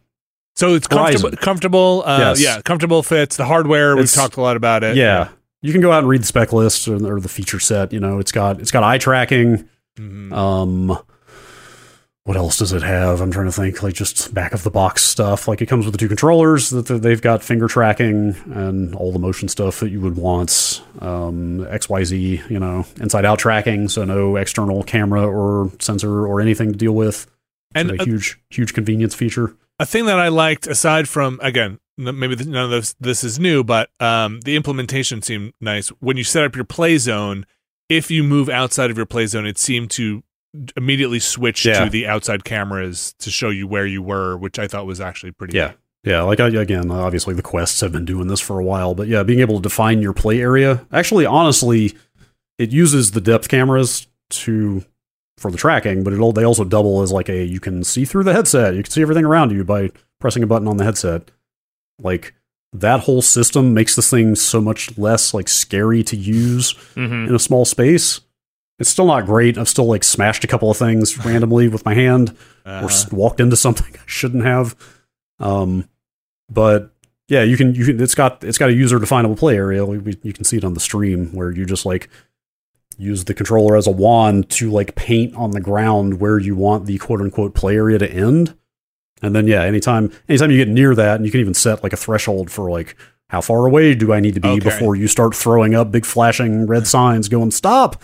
So 0.55 0.73
it's 0.73 0.87
comfortable. 0.87 1.37
Comfortable. 1.37 2.03
Uh, 2.05 2.17
Yes. 2.19 2.41
Yeah, 2.41 2.61
comfortable 2.61 3.03
fits. 3.03 3.37
The 3.37 3.45
hardware. 3.45 3.95
We've 3.95 4.11
talked 4.11 4.35
a 4.37 4.41
lot 4.41 4.57
about 4.57 4.83
it. 4.83 4.95
yeah, 4.97 5.29
you 5.61 5.71
can 5.71 5.81
go 5.81 5.91
out 5.91 5.99
and 5.99 6.07
read 6.09 6.21
the 6.21 6.27
spec 6.27 6.51
list 6.51 6.87
or, 6.87 6.95
or 7.15 7.19
the 7.19 7.29
feature 7.29 7.59
set. 7.59 7.93
You 7.93 7.99
know, 7.99 8.19
it's 8.19 8.31
got 8.31 8.59
it's 8.59 8.71
got 8.71 8.83
eye 8.83 8.97
tracking. 8.97 9.69
Mhm. 9.99 10.33
Um, 10.33 10.97
what 12.25 12.37
else 12.37 12.57
does 12.57 12.71
it 12.71 12.83
have? 12.83 13.19
I'm 13.19 13.31
trying 13.31 13.47
to 13.47 13.51
think. 13.51 13.83
Like 13.83 13.95
just 13.95 14.33
back 14.33 14.53
of 14.53 14.63
the 14.63 14.71
box 14.71 15.03
stuff. 15.03 15.47
Like 15.47 15.61
it 15.61 15.65
comes 15.65 15.85
with 15.85 15.91
the 15.93 15.97
two 15.97 16.07
controllers. 16.07 16.69
That 16.69 16.83
they've 16.83 17.21
got 17.21 17.43
finger 17.43 17.67
tracking 17.67 18.35
and 18.53 18.95
all 18.95 19.11
the 19.11 19.19
motion 19.19 19.49
stuff 19.49 19.79
that 19.81 19.89
you 19.89 19.99
would 20.01 20.15
want. 20.15 20.81
Um, 20.99 21.67
X 21.67 21.89
Y 21.89 22.03
Z. 22.05 22.41
You 22.49 22.59
know, 22.59 22.85
inside 23.01 23.25
out 23.25 23.39
tracking. 23.39 23.89
So 23.89 24.05
no 24.05 24.37
external 24.37 24.83
camera 24.83 25.27
or 25.27 25.71
sensor 25.79 26.25
or 26.25 26.39
anything 26.39 26.71
to 26.71 26.77
deal 26.77 26.93
with. 26.93 27.27
And 27.75 27.89
And 27.91 27.99
a- 27.99 28.03
a 28.03 28.05
huge 28.05 28.39
huge 28.49 28.73
convenience 28.73 29.15
feature. 29.15 29.55
a 29.79 29.85
thing 29.85 30.05
that 30.05 30.19
I 30.19 30.29
liked, 30.29 30.65
aside 30.67 31.09
from 31.09 31.39
again, 31.43 31.79
maybe 31.97 32.35
none 32.45 32.65
of 32.65 32.71
this 32.71 32.95
this 33.01 33.23
is 33.25 33.37
new, 33.37 33.63
but 33.65 33.89
um, 33.99 34.39
the 34.45 34.55
implementation 34.55 35.21
seemed 35.21 35.53
nice. 35.59 35.89
When 35.99 36.15
you 36.15 36.23
set 36.23 36.45
up 36.45 36.55
your 36.55 36.63
play 36.65 36.97
zone, 36.99 37.45
if 37.89 38.09
you 38.09 38.23
move 38.23 38.47
outside 38.47 38.91
of 38.91 38.95
your 38.97 39.05
play 39.07 39.25
zone, 39.25 39.45
it 39.45 39.57
seemed 39.57 39.89
to 39.91 40.23
immediately 40.77 41.19
switch 41.19 41.65
Yeah. 41.65 41.83
to 41.85 41.89
the 41.89 42.07
outside 42.07 42.43
cameras 42.43 43.15
to 43.19 43.29
show 43.31 43.49
you 43.49 43.67
where 43.67 43.85
you 43.85 44.01
were, 44.01 44.37
which 44.37 44.59
I 44.59 44.67
thought 44.67 44.85
was 44.85 45.01
actually 45.01 45.31
pretty. 45.31 45.55
Yeah. 45.57 45.73
Yeah, 46.05 46.23
like 46.23 46.41
I, 46.41 46.49
again, 46.49 46.91
obviously 46.91 47.33
the 47.33 47.41
quests 47.41 47.79
have 47.79 47.93
been 47.93 48.03
doing 48.03 48.27
this 48.27 48.41
for 48.41 48.59
a 48.59 48.63
while, 48.63 48.93
but 48.93 49.07
yeah, 49.07 49.23
being 49.23 49.39
able 49.39 49.55
to 49.55 49.61
define 49.61 50.01
your 50.01 50.11
play 50.11 50.41
area. 50.41 50.85
Actually, 50.91 51.25
honestly, 51.25 51.93
it 52.59 52.71
uses 52.73 53.11
the 53.11 53.21
depth 53.21 53.47
cameras 53.47 54.07
to 54.31 54.83
for 55.37 55.49
the 55.49 55.57
tracking, 55.57 56.03
but 56.03 56.11
it 56.11 56.19
all 56.19 56.33
they 56.33 56.43
also 56.43 56.65
double 56.65 57.01
as 57.03 57.11
like 57.13 57.29
a 57.29 57.45
you 57.45 57.61
can 57.61 57.85
see 57.85 58.03
through 58.03 58.25
the 58.25 58.33
headset. 58.33 58.75
You 58.75 58.83
can 58.83 58.91
see 58.91 59.01
everything 59.01 59.23
around 59.23 59.51
you 59.53 59.63
by 59.63 59.91
pressing 60.19 60.43
a 60.43 60.47
button 60.47 60.67
on 60.67 60.75
the 60.75 60.83
headset. 60.83 61.31
Like 62.01 62.33
that 62.73 63.01
whole 63.01 63.21
system 63.21 63.73
makes 63.73 63.95
this 63.95 64.09
thing 64.09 64.35
so 64.35 64.59
much 64.59 64.97
less 64.97 65.33
like 65.33 65.47
scary 65.47 66.03
to 66.03 66.17
use 66.17 66.71
hmm 66.95 67.27
in 67.29 67.33
a 67.33 67.39
small 67.39 67.63
space. 67.63 68.19
It's 68.83 68.89
still 68.89 69.05
not 69.07 69.25
great. 69.25 69.57
I've 69.57 69.69
still 69.69 69.85
like 69.85 70.03
smashed 70.03 70.43
a 70.43 70.47
couple 70.47 70.69
of 70.69 70.75
things 70.75 71.25
randomly 71.25 71.69
with 71.69 71.85
my 71.85 71.93
hand 71.93 72.35
Uh-huh. 72.65 72.85
or 72.85 73.15
walked 73.17 73.39
into 73.39 73.55
something 73.55 73.95
I 73.95 74.03
shouldn't 74.05 74.43
have. 74.43 74.75
Um, 75.39 75.87
but 76.51 76.91
yeah, 77.29 77.43
you 77.43 77.55
can 77.55 77.73
you 77.75 77.85
can 77.85 78.01
it's 78.01 78.13
got 78.13 78.43
it's 78.43 78.57
got 78.57 78.69
a 78.69 78.73
user 78.73 78.99
definable 78.99 79.37
play 79.37 79.55
area. 79.55 79.85
We, 79.85 79.97
we, 79.99 80.17
you 80.21 80.33
can 80.33 80.43
see 80.43 80.57
it 80.57 80.65
on 80.65 80.73
the 80.73 80.81
stream 80.81 81.33
where 81.33 81.49
you 81.51 81.65
just 81.65 81.85
like 81.85 82.09
use 82.97 83.23
the 83.23 83.33
controller 83.33 83.75
as 83.77 83.87
a 83.87 83.91
wand 83.91 84.49
to 84.49 84.69
like 84.69 84.95
paint 84.95 85.33
on 85.35 85.51
the 85.51 85.61
ground 85.61 86.19
where 86.19 86.37
you 86.37 86.55
want 86.55 86.85
the 86.85 86.97
quote 86.97 87.21
unquote 87.21 87.55
play 87.55 87.75
area 87.75 87.97
to 87.97 88.11
end. 88.11 88.55
And 89.21 89.33
then 89.33 89.47
yeah, 89.47 89.63
anytime 89.63 90.11
anytime 90.27 90.51
you 90.51 90.57
get 90.57 90.67
near 90.67 90.93
that, 90.93 91.15
and 91.15 91.25
you 91.25 91.31
can 91.31 91.39
even 91.39 91.53
set 91.53 91.81
like 91.83 91.93
a 91.93 91.97
threshold 91.97 92.51
for 92.51 92.69
like 92.69 92.97
how 93.29 93.39
far 93.41 93.65
away 93.65 93.95
do 93.95 94.11
I 94.13 94.19
need 94.19 94.33
to 94.35 94.41
be 94.41 94.49
Okay. 94.49 94.59
before 94.59 94.95
you 94.95 95.07
start 95.07 95.33
throwing 95.33 95.73
up 95.73 95.91
big 95.91 96.05
flashing 96.05 96.67
red 96.67 96.85
signs 96.85 97.29
going 97.29 97.51
stop. 97.51 98.01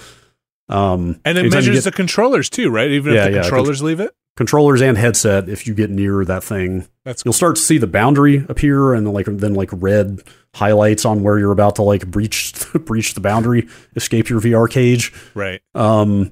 Um, 0.69 1.19
and 1.25 1.37
it 1.37 1.51
measures 1.51 1.77
get- 1.77 1.83
the 1.85 1.91
controllers 1.91 2.49
too, 2.49 2.69
right? 2.69 2.89
Even 2.91 3.13
Yeah, 3.13 3.25
if 3.25 3.31
the 3.31 3.35
yeah, 3.37 3.41
controllers 3.41 3.81
leave 3.81 3.99
it. 3.99 4.11
controllers 4.37 4.81
and 4.81 4.97
headset. 4.97 5.49
If 5.49 5.65
you 5.67 5.73
get 5.73 5.89
near 5.89 6.23
that 6.25 6.43
thing, 6.43 6.87
That's 7.03 7.23
you'll 7.25 7.33
start 7.33 7.55
to 7.55 7.61
see 7.61 7.77
the 7.77 7.87
boundary 7.87 8.45
appear, 8.47 8.93
and 8.93 9.05
then 9.05 9.13
like 9.13 9.25
then 9.25 9.53
like 9.55 9.69
red 9.73 10.21
highlights 10.55 11.05
on 11.05 11.21
where 11.23 11.37
you're 11.39 11.51
about 11.51 11.75
to 11.75 11.81
like 11.83 12.07
breach 12.07 12.53
breach 12.85 13.13
the 13.15 13.21
boundary, 13.21 13.67
escape 13.95 14.29
your 14.29 14.39
VR 14.39 14.69
cage. 14.69 15.11
right. 15.33 15.61
Um, 15.75 16.31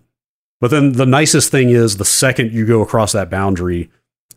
but 0.59 0.71
then 0.71 0.93
the 0.93 1.05
nicest 1.05 1.51
thing 1.51 1.69
is 1.69 1.97
the 1.97 2.05
second 2.05 2.51
you 2.51 2.65
go 2.65 2.81
across 2.81 3.11
that 3.11 3.29
boundary, 3.29 3.91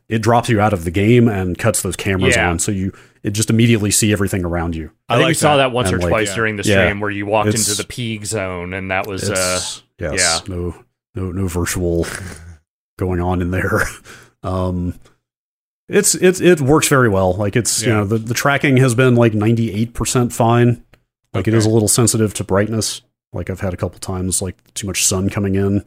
it 0.09 0.19
drops 0.21 0.49
you 0.51 0.61
out 0.61 0.73
of 0.75 0.85
the 0.85 0.91
game 0.91 1.29
and 1.29 1.57
cuts 1.57 1.81
those 1.83 1.97
cameras 1.97 2.37
Yeah. 2.37 2.51
on, 2.51 2.59
so 2.59 2.73
you 2.73 2.93
it 3.23 3.31
just 3.31 3.51
immediately 3.51 3.91
see 3.91 4.13
everything 4.13 4.45
around 4.47 4.75
you. 4.75 4.91
I, 5.09 5.15
think 5.17 5.19
we 5.21 5.25
like 5.31 5.37
saw 5.37 5.59
that, 5.59 5.73
once 5.73 5.93
or 5.93 5.99
like, 5.99 6.09
twice 6.09 6.29
yeah. 6.29 6.35
during 6.37 6.57
the 6.57 6.63
Yeah. 6.63 6.85
stream 6.87 7.01
where 7.01 7.11
you 7.11 7.27
walked 7.27 7.49
It's- 7.51 7.69
into 7.69 7.81
the 7.83 7.87
peak 7.87 8.25
zone, 8.27 8.73
and 8.75 8.91
that 8.91 9.07
was 9.07 9.29
uh, 9.31 9.35
It's, 9.57 9.83
yes, 10.01 10.43
yeah. 10.49 10.55
no, 10.55 10.85
no, 11.15 11.31
no 11.33 11.47
virtual 11.47 12.07
going 12.99 13.21
on 13.21 13.41
in 13.43 13.51
there. 13.51 13.83
Um, 14.43 14.99
it's 15.87 16.15
it's 16.15 16.41
it 16.41 16.63
works 16.63 16.89
very 16.89 17.11
well. 17.11 17.35
Like 17.35 17.57
it's 17.57 17.83
you 17.83 17.89
know 17.93 18.07
the 18.07 18.17
the 18.17 18.33
tracking 18.33 18.79
has 18.79 18.95
been 18.95 19.17
like 19.17 19.35
ninety 19.35 19.71
eight 19.71 19.93
percent 19.93 20.33
fine. 20.33 20.83
Like 21.35 21.47
it 21.47 21.51
Okay. 21.51 21.59
is 21.59 21.67
a 21.67 21.69
little 21.69 21.89
sensitive 21.89 22.33
to 22.35 22.45
brightness. 22.45 23.03
Like 23.35 23.51
I've 23.51 23.61
had 23.61 23.75
a 23.75 23.77
couple 23.77 23.99
times 23.99 24.41
like 24.41 24.57
too 24.73 24.87
much 24.87 25.05
sun 25.05 25.29
coming 25.29 25.57
in 25.57 25.85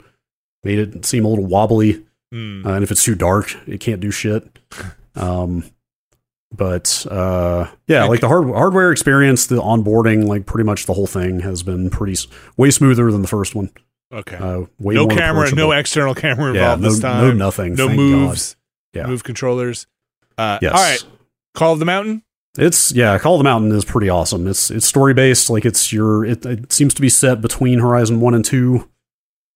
made 0.63 0.77
it 0.77 1.03
seem 1.03 1.25
a 1.25 1.27
little 1.29 1.47
wobbly. 1.47 2.05
Hmm. 2.31 2.63
Uh, 2.63 2.73
and 2.75 2.83
if 2.83 2.91
it's 2.91 3.03
too 3.03 3.15
dark, 3.15 3.55
it 3.67 3.79
can't 3.79 3.99
do 4.01 4.11
shit. 4.11 4.59
Um, 5.15 5.63
but 6.55 7.07
uh, 7.09 7.67
yeah, 7.87 8.03
like 8.05 8.19
the 8.19 8.27
hard, 8.27 8.47
hardware 8.49 8.91
experience, 8.91 9.47
the 9.47 9.55
onboarding, 9.55 10.27
like 10.27 10.45
pretty 10.45 10.65
much 10.65 10.85
the 10.85 10.93
whole 10.93 11.07
thing 11.07 11.39
has 11.39 11.63
been 11.63 11.89
pretty 11.89 12.15
way 12.57 12.69
smoother 12.69 13.11
than 13.11 13.23
the 13.23 13.27
first 13.27 13.55
one. 13.55 13.71
Okay. 14.13 14.37
Uh, 14.37 14.65
no 14.79 15.07
camera, 15.07 15.53
no 15.53 15.71
external 15.71 16.15
camera 16.15 16.53
yeah, 16.53 16.73
involved 16.73 16.81
no, 16.81 16.89
this 16.89 16.99
time. 16.99 17.27
no 17.27 17.33
nothing, 17.33 17.75
No 17.75 17.89
moves. 17.89 18.55
Yeah. 18.93 19.07
Move 19.07 19.23
controllers. 19.23 19.87
Uh, 20.37 20.59
Yes. 20.61 20.73
All 20.73 20.81
right. 20.81 21.03
Call 21.53 21.73
of 21.73 21.79
the 21.79 21.85
Mountain. 21.85 22.23
It's 22.57 22.91
yeah, 22.91 23.17
Call 23.17 23.35
of 23.35 23.39
the 23.39 23.43
Mountain 23.43 23.71
is 23.71 23.83
pretty 23.83 24.09
awesome. 24.09 24.47
It's 24.47 24.69
it's 24.69 24.85
story 24.85 25.13
based, 25.15 25.49
like 25.49 25.65
it's 25.65 25.91
your 25.91 26.23
it, 26.23 26.45
it 26.45 26.71
seems 26.71 26.93
to 26.93 27.01
be 27.01 27.09
set 27.09 27.41
between 27.41 27.79
Horizon 27.79 28.19
One 28.19 28.35
and 28.35 28.45
Two. 28.45 28.89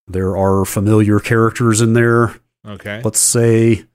There 0.08 0.36
are 0.36 0.66
familiar 0.66 1.20
characters 1.20 1.80
in 1.82 1.94
there. 1.94 2.36
Okay. 2.66 3.02
Let's 3.04 3.20
say 3.20 3.86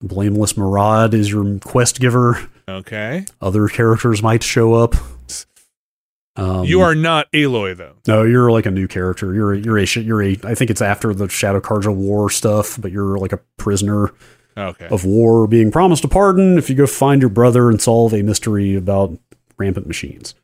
Blameless 0.00 0.54
Marad 0.54 1.12
is 1.12 1.30
your 1.30 1.58
quest 1.58 2.00
giver. 2.00 2.48
Okay. 2.66 3.26
Other 3.40 3.68
characters 3.68 4.22
might 4.22 4.42
show 4.42 4.74
up. 4.74 4.94
Um, 6.38 6.64
you 6.64 6.80
are 6.82 6.94
not 6.94 7.30
Aloy 7.32 7.76
though. 7.76 7.94
no, 8.06 8.22
you're 8.22 8.50
like 8.52 8.64
a 8.66 8.70
new 8.70 8.86
character. 8.86 9.34
You're 9.34 9.54
a, 9.54 9.58
you're 9.58 9.78
a 9.78 9.86
you're 9.86 10.22
a. 10.22 10.38
I 10.44 10.54
think 10.54 10.70
it's 10.70 10.80
after 10.82 11.12
the 11.12 11.28
Shadow 11.28 11.60
Carja 11.60 11.94
War 11.94 12.30
stuff, 12.30 12.80
but 12.80 12.92
you're 12.92 13.18
like 13.18 13.32
a 13.32 13.38
prisoner 13.56 14.12
Okay. 14.56 14.88
of 14.88 15.04
war, 15.04 15.46
being 15.46 15.70
promised 15.70 16.04
a 16.04 16.08
pardon 16.08 16.58
if 16.58 16.68
you 16.68 16.74
go 16.76 16.86
find 16.86 17.20
your 17.22 17.28
brother 17.30 17.70
and 17.70 17.80
solve 17.80 18.12
a 18.12 18.22
mystery 18.22 18.74
about 18.76 19.16
rampant 19.56 19.86
machines. 19.86 20.34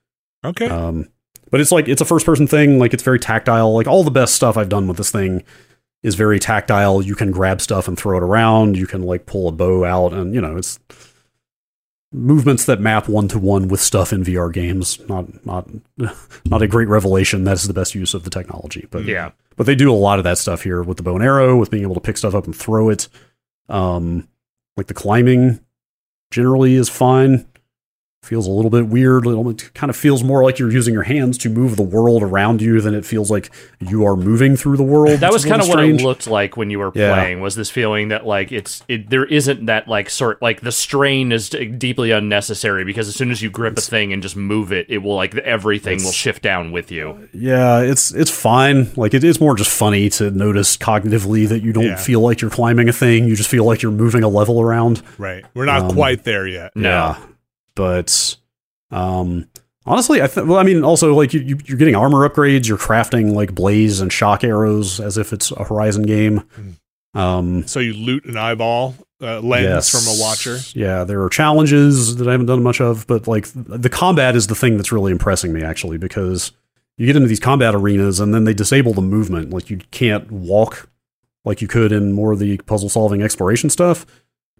Okay. 0.45 0.67
Um, 0.69 1.09
but 1.51 1.61
it's 1.61 1.73
like 1.73 1.89
it's 1.89 2.01
a 2.01 2.05
first 2.05 2.27
person 2.27 2.47
thing. 2.47 2.79
Like 2.79 2.93
it's 2.95 3.03
very 3.03 3.19
tactile. 3.19 3.73
Like 3.75 3.87
all 3.87 4.05
the 4.05 4.11
best 4.11 4.35
stuff 4.35 4.57
I've 4.57 4.69
done 4.69 4.87
with 4.89 4.97
this 4.97 5.11
thing 5.11 5.43
is 6.03 6.17
very 6.17 6.39
tactile. 6.39 7.03
You 7.03 7.15
can 7.15 7.31
grab 7.31 7.61
stuff 7.61 7.89
and 7.89 7.97
throw 7.99 8.17
it 8.19 8.23
around. 8.23 8.77
You 8.77 8.87
can 8.87 9.03
like 9.03 9.27
pull 9.27 9.49
a 9.49 9.53
bow 9.53 9.85
out, 9.85 10.13
and 10.13 10.35
you 10.35 10.41
know 10.41 10.57
it's 10.57 10.79
movements 12.15 12.65
that 12.67 12.81
map 12.81 13.09
one 13.09 13.29
to 13.29 13.39
one 13.39 13.69
with 13.69 13.81
stuff 13.81 14.13
in 14.13 14.25
VR 14.25 14.53
games. 14.53 14.99
Not 15.09 15.45
not 15.45 15.69
not 16.47 16.63
a 16.63 16.69
great 16.69 16.89
revelation. 16.89 17.45
That's 17.45 17.65
the 17.65 17.75
best 17.75 17.95
use 17.95 18.15
of 18.15 18.23
the 18.23 18.31
technology. 18.31 18.87
But 18.91 19.05
yeah. 19.05 19.33
but 19.57 19.67
they 19.67 19.75
do 19.75 19.93
a 19.93 19.95
lot 19.95 20.19
of 20.19 20.25
that 20.25 20.39
stuff 20.39 20.63
here 20.63 20.83
with 20.83 20.97
the 20.97 21.03
bow 21.03 21.17
and 21.17 21.25
arrow, 21.25 21.57
with 21.57 21.71
being 21.71 21.83
able 21.83 21.95
to 21.95 22.01
pick 22.01 22.17
stuff 22.17 22.35
up 22.35 22.45
and 22.47 22.57
throw 22.57 22.89
it. 22.89 23.09
Um, 23.69 24.29
like 24.77 24.87
the 24.87 24.95
climbing 24.95 25.61
generally 26.31 26.75
is 26.75 26.89
fine. 26.89 27.47
Feels 28.25 28.47
a 28.47 28.51
little 28.51 28.71
bit 28.71 28.87
weird. 28.87 29.27
It 29.27 29.75
kind 29.75 29.91
of 29.91 29.97
feels 29.97 30.25
more 30.25 30.43
like 30.43 30.59
you're 30.59 30.71
using 30.73 30.95
your 30.95 31.03
hands 31.03 31.37
to 31.39 31.51
move 31.51 31.77
the 31.77 31.83
world 31.83 32.23
around 32.23 32.63
you 32.63 32.81
than 32.81 32.95
it 32.95 33.05
feels 33.05 33.31
like 33.31 33.51
you 33.81 34.05
are 34.07 34.17
moving 34.17 34.57
through 34.57 34.77
the 34.79 34.83
world. 34.83 35.21
That 35.21 35.25
It's 35.25 35.33
was 35.35 35.45
kind 35.45 35.61
of 35.61 35.69
little 35.69 35.85
what 35.85 36.01
it 36.01 36.03
looked 36.03 36.27
like 36.27 36.57
when 36.57 36.71
you 36.71 36.79
were 36.79 36.91
Yeah. 36.95 37.15
playing. 37.15 37.41
Was 37.41 37.55
this 37.55 37.69
feeling 37.71 38.09
that 38.09 38.27
like 38.27 38.51
it's 38.51 38.83
it, 38.89 39.11
there 39.11 39.25
isn't 39.27 39.67
that 39.67 39.89
like 39.89 40.09
sort 40.09 40.41
like 40.41 40.63
the 40.63 40.73
strain 40.73 41.33
is 41.33 41.49
deeply 41.51 42.11
unnecessary 42.13 42.85
because 42.85 43.09
as 43.09 43.15
soon 43.15 43.31
as 43.31 43.43
you 43.43 43.51
grip 43.51 43.77
a 43.77 43.81
thing 43.81 44.13
and 44.13 44.23
just 44.23 44.37
move 44.37 44.73
it, 44.73 44.87
it 44.89 44.99
will 44.99 45.15
like 45.17 45.35
everything 45.37 46.03
will 46.03 46.13
shift 46.13 46.43
down 46.43 46.73
with 46.73 46.91
you. 46.91 47.29
Yeah, 47.33 47.81
it's 47.81 48.13
it's 48.15 48.31
fine. 48.31 48.89
Like 48.97 49.13
it 49.13 49.23
is 49.23 49.39
more 49.41 49.55
just 49.55 49.71
funny 49.71 50.09
to 50.11 50.31
notice 50.31 50.77
cognitively 50.77 51.47
that 51.49 51.63
you 51.63 51.73
don't 51.73 51.85
Yeah. 51.85 51.97
feel 51.97 52.21
like 52.21 52.41
you're 52.41 52.51
climbing 52.51 52.89
a 52.89 52.93
thing. 52.93 53.27
You 53.27 53.37
just 53.37 53.51
feel 53.51 53.65
like 53.65 53.83
you're 53.83 53.93
moving 53.93 54.23
a 54.23 54.29
level 54.29 54.61
around. 54.61 55.03
right. 55.19 55.45
We're 55.55 55.67
not 55.67 55.83
um, 55.83 55.91
quite 55.95 56.25
there 56.25 56.47
yet. 56.47 56.73
No. 56.75 56.89
Yeah, 56.89 57.17
but 57.75 58.37
um, 58.91 59.49
honestly, 59.87 60.21
I. 60.21 60.29
Well, 60.37 60.59
I 60.59 60.63
mean, 60.63 60.85
also 60.85 61.15
like 61.15 61.35
you, 61.35 61.41
you, 61.41 61.59
you're 61.65 61.79
getting 61.79 61.97
armor 61.97 62.29
upgrades. 62.29 62.69
You're 62.69 62.79
crafting 62.79 63.35
like 63.35 63.55
blaze 63.55 64.01
and 64.01 64.13
shock 64.13 64.45
arrows 64.45 65.01
as 65.01 65.19
if 65.19 65.33
it's 65.33 65.51
a 65.51 65.65
Horizon 65.65 66.05
game. 66.05 66.45
Um, 67.15 67.67
So 67.67 67.81
you 67.81 67.95
loot 67.95 68.25
an 68.25 68.37
eyeball 68.37 68.97
uh, 69.21 69.41
lens 69.41 69.65
yes. 69.65 69.91
from 69.91 70.13
a 70.13 70.21
watcher. 70.21 70.59
Yeah, 70.75 71.05
there 71.05 71.23
are 71.23 71.29
challenges 71.29 72.17
that 72.17 72.29
I 72.29 72.33
haven't 72.33 72.47
done 72.47 72.63
much 72.63 72.81
of, 72.81 73.07
but 73.07 73.27
like 73.27 73.47
the 73.55 73.89
combat 73.89 74.37
is 74.37 74.49
the 74.49 74.55
thing 74.55 74.77
that's 74.77 74.93
really 74.93 75.13
impressing 75.13 75.53
me 75.53 75.63
actually 75.63 75.99
because 75.99 76.53
you 76.97 77.07
get 77.07 77.17
into 77.17 77.29
these 77.29 77.41
combat 77.41 77.75
arenas 77.75 78.21
and 78.21 78.35
then 78.35 78.45
they 78.45 78.55
disable 78.55 78.93
the 78.93 79.03
movement. 79.03 79.51
Like 79.51 79.71
you 79.71 79.79
can't 79.91 80.31
walk 80.31 80.89
like 81.45 81.61
you 81.61 81.69
could 81.69 81.93
in 81.93 82.13
more 82.13 82.33
of 82.33 82.39
the 82.39 82.59
puzzle 82.59 82.89
solving 82.89 83.23
exploration 83.23 83.71
stuff, 83.71 84.07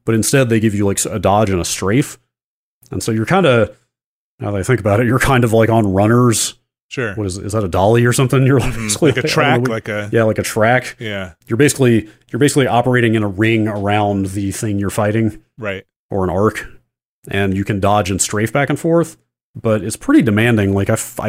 but 0.05 0.15
instead 0.15 0.49
they 0.49 0.61
give 0.61 0.75
you 0.75 0.87
like 0.87 1.05
a 1.05 1.19
dodge 1.19 1.51
and 1.51 1.61
a 1.61 1.65
strafe. 1.65 2.19
And 2.91 3.03
so 3.03 3.13
you're 3.13 3.27
kind 3.27 3.47
of 3.47 3.77
now 4.41 4.51
that 4.51 4.59
I 4.59 4.63
think 4.63 4.81
about 4.81 5.01
it, 5.01 5.07
you're 5.07 5.19
kind 5.19 5.45
of 5.45 5.53
like 5.53 5.69
on 5.71 5.93
runners. 5.93 6.55
Sure. 6.89 7.15
What 7.15 7.27
is 7.27 7.39
is 7.39 7.53
that 7.53 7.65
a 7.65 7.69
dolly 7.69 8.05
or 8.05 8.13
something? 8.13 8.47
You're 8.47 8.61
Mhm. 8.61 8.75
basically 8.77 9.13
Like 9.17 9.25
a 9.25 9.29
track, 9.29 9.61
know 9.63 9.71
like 9.73 9.89
a 9.89 10.09
yeah, 10.13 10.25
like 10.25 10.39
a 10.39 10.43
track. 10.43 10.97
yeah. 10.99 11.33
You're 11.47 11.57
basically 11.57 12.09
you're 12.31 12.39
basically 12.39 12.67
operating 12.67 13.15
in 13.15 13.23
a 13.23 13.29
ring 13.29 13.67
around 13.69 14.27
the 14.27 14.53
thing 14.53 14.79
you're 14.79 14.91
fighting 14.91 15.41
Right. 15.59 15.85
or 16.11 16.25
an 16.25 16.31
arc, 16.31 16.67
and 17.29 17.57
you 17.57 17.65
can 17.65 17.81
dodge 17.81 18.11
and 18.11 18.21
strafe 18.21 18.53
back 18.53 18.71
and 18.71 18.79
forth. 18.79 19.17
But 19.61 19.83
it's 19.83 19.97
pretty 19.97 20.23
demanding. 20.23 20.75
Like 20.75 20.91
I, 20.91 20.97
I, 21.21 21.29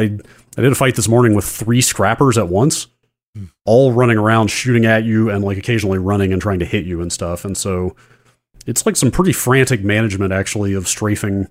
I 0.58 0.62
did 0.62 0.72
a 0.72 0.74
fight 0.74 0.94
this 0.96 1.08
morning 1.08 1.34
with 1.34 1.44
three 1.44 1.80
scrappers 1.80 2.36
at 2.36 2.48
once, 2.48 2.88
Hmm. 3.36 3.44
all 3.64 3.92
running 3.92 4.18
around 4.18 4.48
shooting 4.48 4.84
at 4.84 5.04
you 5.04 5.30
and 5.30 5.44
like 5.44 5.58
occasionally 5.58 5.98
running 5.98 6.32
and 6.32 6.40
trying 6.42 6.58
to 6.60 6.64
hit 6.64 6.84
you 6.86 7.00
and 7.00 7.12
stuff. 7.12 7.44
And 7.44 7.56
so 7.56 7.94
it's 8.66 8.84
like 8.84 8.96
some 8.96 9.10
pretty 9.10 9.32
frantic 9.32 9.82
management 9.82 10.32
actually 10.32 10.74
of 10.74 10.86
strafing 10.88 11.48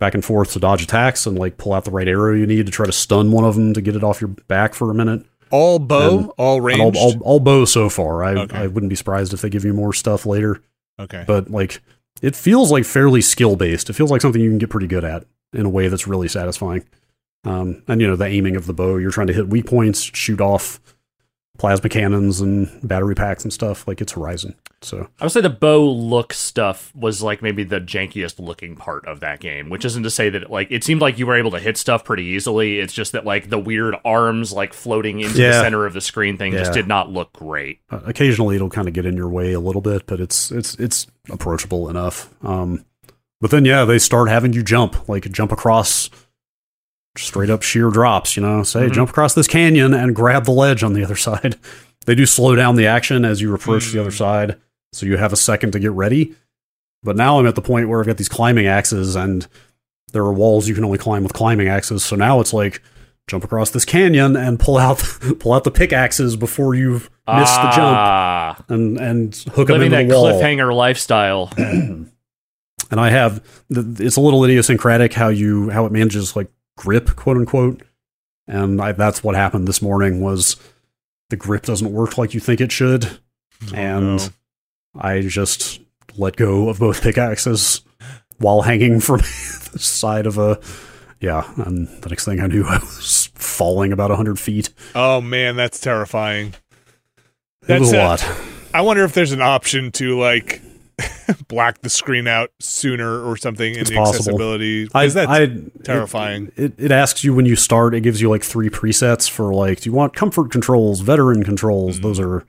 back 0.00 0.14
and 0.14 0.24
forth 0.24 0.52
to 0.52 0.58
dodge 0.58 0.82
attacks 0.82 1.26
and 1.26 1.38
like 1.38 1.56
pull 1.56 1.72
out 1.72 1.84
the 1.84 1.90
right 1.90 2.08
arrow 2.08 2.34
you 2.34 2.46
need 2.46 2.66
to 2.66 2.72
try 2.72 2.84
to 2.86 2.92
stun 2.92 3.30
one 3.30 3.44
of 3.44 3.54
them 3.54 3.72
to 3.74 3.80
get 3.80 3.94
it 3.96 4.02
off 4.04 4.20
your 4.20 4.28
back 4.28 4.74
for 4.74 4.90
a 4.90 4.94
minute. 4.94 5.24
All 5.50 5.78
bow, 5.78 6.18
And- 6.18 6.30
all 6.36 6.60
ranged. 6.60 6.96
all, 6.96 7.12
all, 7.12 7.20
all 7.22 7.40
bow 7.40 7.64
so 7.64 7.88
far. 7.88 8.24
I, 8.24 8.34
Okay. 8.34 8.56
I 8.56 8.66
wouldn't 8.66 8.90
be 8.90 8.96
surprised 8.96 9.32
if 9.32 9.40
they 9.42 9.48
give 9.50 9.64
you 9.64 9.72
more 9.72 9.92
stuff 9.92 10.26
later 10.26 10.60
okay. 10.98 11.24
but 11.26 11.50
like 11.50 11.80
it 12.22 12.34
feels 12.36 12.70
like 12.72 12.84
fairly 12.84 13.20
skill 13.20 13.56
based. 13.56 13.90
It 13.90 13.92
feels 13.94 14.10
like 14.10 14.20
something 14.20 14.40
you 14.40 14.50
can 14.50 14.58
get 14.58 14.70
pretty 14.70 14.86
good 14.86 15.04
at 15.04 15.24
in 15.52 15.66
a 15.66 15.70
way 15.70 15.88
that's 15.88 16.06
really 16.06 16.28
satisfying. 16.28 16.84
Um, 17.44 17.82
and 17.86 18.00
you 18.00 18.06
know 18.06 18.16
the 18.16 18.24
aiming 18.26 18.56
of 18.56 18.66
the 18.66 18.72
bow, 18.72 18.96
you're 18.96 19.10
trying 19.10 19.26
to 19.26 19.32
hit 19.34 19.48
weak 19.48 19.66
points, 19.66 20.00
shoot 20.02 20.40
off 20.40 20.80
plasma 21.58 21.88
cannons 21.88 22.40
and 22.40 22.68
battery 22.86 23.14
packs 23.14 23.44
and 23.44 23.52
stuff. 23.52 23.86
Like 23.86 24.00
it's 24.00 24.12
Horizon. 24.12 24.54
So 24.82 25.08
I 25.18 25.24
would 25.24 25.32
say 25.32 25.40
the 25.40 25.48
bow 25.48 25.88
look 25.88 26.32
stuff 26.34 26.94
was 26.94 27.22
like 27.22 27.40
maybe 27.40 27.64
the 27.64 27.80
jankiest 27.80 28.38
looking 28.38 28.76
part 28.76 29.06
of 29.06 29.20
that 29.20 29.40
game, 29.40 29.70
which 29.70 29.84
isn't 29.84 30.02
to 30.02 30.10
say 30.10 30.28
that 30.30 30.50
like 30.50 30.68
it 30.70 30.84
seemed 30.84 31.00
like 31.00 31.18
you 31.18 31.26
were 31.26 31.36
able 31.36 31.52
to 31.52 31.60
hit 31.60 31.76
stuff 31.78 32.04
pretty 32.04 32.24
easily. 32.24 32.80
It's 32.80 32.92
just 32.92 33.12
that 33.12 33.24
like 33.24 33.48
the 33.48 33.58
weird 33.58 33.94
arms 34.04 34.52
like 34.52 34.74
floating 34.74 35.20
into 35.20 35.34
the 35.34 35.62
center 35.62 35.86
of 35.86 35.94
the 35.94 36.00
screen 36.00 36.36
thing 36.36 36.52
just 36.52 36.72
did 36.74 36.86
not 36.88 37.10
look 37.10 37.32
great. 37.32 37.80
uh, 37.90 38.00
occasionally 38.04 38.56
it'll 38.56 38.68
kind 38.68 38.88
of 38.88 38.94
get 38.94 39.06
in 39.06 39.16
your 39.16 39.28
way 39.28 39.52
a 39.52 39.60
little 39.60 39.80
bit, 39.82 40.06
but 40.06 40.20
it's 40.20 40.50
it's 40.50 40.74
it's 40.74 41.06
approachable 41.30 41.88
enough. 41.88 42.28
Um, 42.44 42.84
but 43.40 43.50
then 43.50 43.64
yeah, 43.64 43.84
they 43.84 43.98
start 43.98 44.28
having 44.28 44.52
you 44.52 44.62
jump, 44.62 45.08
like 45.08 45.30
jump 45.30 45.52
across 45.52 46.10
straight 47.16 47.50
up 47.50 47.62
sheer 47.62 47.90
drops. 47.90 48.36
You 48.36 48.42
know, 48.42 48.62
say 48.62 48.88
Mhm. 48.88 48.92
jump 48.92 49.10
across 49.10 49.34
this 49.34 49.46
canyon 49.46 49.94
and 49.94 50.14
grab 50.14 50.44
the 50.44 50.50
ledge 50.52 50.82
on 50.82 50.92
the 50.94 51.04
other 51.04 51.16
side. 51.28 51.56
They 52.06 52.14
do 52.14 52.26
slow 52.26 52.54
down 52.54 52.76
the 52.76 52.86
action 52.86 53.24
as 53.24 53.40
you 53.40 53.54
approach 53.54 53.92
the 53.92 54.00
other 54.00 54.10
Mm. 54.10 54.18
side, 54.18 54.56
so 54.92 55.06
you 55.06 55.16
have 55.16 55.32
a 55.32 55.36
second 55.36 55.72
to 55.72 55.78
get 55.78 55.92
ready. 55.92 56.34
But 57.02 57.16
now 57.16 57.38
I'm 57.38 57.46
at 57.46 57.54
the 57.54 57.62
point 57.62 57.88
where 57.88 58.00
I've 58.00 58.06
got 58.06 58.16
these 58.16 58.28
climbing 58.28 58.66
axes, 58.66 59.14
and 59.16 59.46
there 60.12 60.22
are 60.22 60.32
walls 60.32 60.68
you 60.68 60.74
can 60.74 60.84
only 60.84 60.98
climb 60.98 61.22
with 61.22 61.32
climbing 61.32 61.68
axes. 61.68 62.04
So 62.04 62.16
now 62.16 62.40
it's 62.40 62.52
like 62.52 62.80
jump 63.26 63.42
across 63.44 63.70
this 63.70 63.84
canyon 63.86 64.36
and 64.36 64.58
pull 64.60 64.76
out 64.76 64.98
pull 65.38 65.52
out 65.54 65.64
the 65.64 65.70
pickaxes 65.70 66.36
before 66.36 66.74
you 66.74 66.92
miss 66.92 67.50
the 67.56 67.70
jump 67.74 67.96
Ah, 67.98 68.56
and 68.68 68.98
and 68.98 69.34
hook 69.54 69.68
them 69.68 69.78
living 69.78 69.86
into 69.92 69.96
that 69.96 70.08
the 70.08 70.14
wall. 70.14 70.32
cliffhanger 70.42 70.74
lifestyle. 70.74 71.50
and 71.58 72.10
I 73.00 73.10
have 73.10 73.42
it's 73.70 74.16
a 74.16 74.20
little 74.20 74.44
idiosyncratic 74.44 75.14
how 75.14 75.28
you 75.28 75.70
how 75.70 75.86
it 75.86 75.92
manages 75.92 76.36
like 76.36 76.48
grip 76.76 77.16
quote 77.16 77.36
unquote, 77.36 77.82
and 78.46 78.80
I, 78.80 78.92
that's 78.92 79.22
what 79.24 79.34
happened 79.34 79.66
this 79.68 79.82
morning 79.82 80.20
was 80.20 80.56
the 81.30 81.36
grip 81.36 81.62
doesn't 81.64 81.92
work 81.92 82.18
like 82.18 82.34
you 82.34 82.40
think 82.40 82.60
it 82.60 82.72
should, 82.72 83.18
Oh, 83.72 83.74
and 83.74 84.18
no. 84.18 84.28
I 85.00 85.20
just 85.22 85.80
let 86.16 86.36
go 86.36 86.68
of 86.68 86.78
both 86.78 87.02
pickaxes 87.02 87.80
while 88.38 88.62
hanging 88.62 89.00
from 89.00 89.18
the 89.72 89.78
side 89.78 90.26
of 90.26 90.38
a. 90.38 90.60
Yeah, 91.20 91.50
and 91.64 91.88
the 92.02 92.10
next 92.10 92.26
thing 92.26 92.40
I 92.40 92.46
knew, 92.48 92.64
I 92.68 92.78
was 92.78 93.30
falling 93.34 93.92
about 93.92 94.10
100 94.10 94.38
feet. 94.38 94.70
Oh 94.94 95.20
man, 95.20 95.56
that's 95.56 95.80
terrifying. 95.80 96.54
It 97.66 97.80
was 97.80 97.92
a 97.92 97.96
That's, 97.96 98.22
uh, 98.24 98.28
lot. 98.28 98.38
I 98.74 98.82
wonder 98.82 99.04
if 99.04 99.14
there's 99.14 99.32
an 99.32 99.40
option 99.40 99.90
to 99.92 100.18
like 100.18 100.60
black 101.48 101.80
the 101.80 101.90
screen 101.90 102.26
out 102.26 102.50
sooner 102.60 103.22
or 103.24 103.36
something 103.36 103.74
in 103.74 103.80
It's 103.80 103.90
the 103.90 103.96
possible. 103.96 104.16
accessibility. 104.18 104.88
I, 104.94 105.06
that's 105.08 105.30
I, 105.30 105.46
terrifying. 105.82 106.52
It, 106.56 106.74
it, 106.78 106.84
it 106.86 106.90
asks 106.92 107.24
you 107.24 107.34
when 107.34 107.46
you 107.46 107.56
start, 107.56 107.94
it 107.94 108.00
gives 108.02 108.20
you 108.20 108.28
like 108.30 108.42
three 108.42 108.68
presets 108.70 109.28
for 109.28 109.52
like, 109.54 109.80
do 109.80 109.90
you 109.90 109.94
want 109.94 110.14
comfort 110.14 110.50
controls, 110.50 111.00
veteran 111.00 111.42
controls? 111.44 112.00
Those 112.00 112.20
are, 112.20 112.44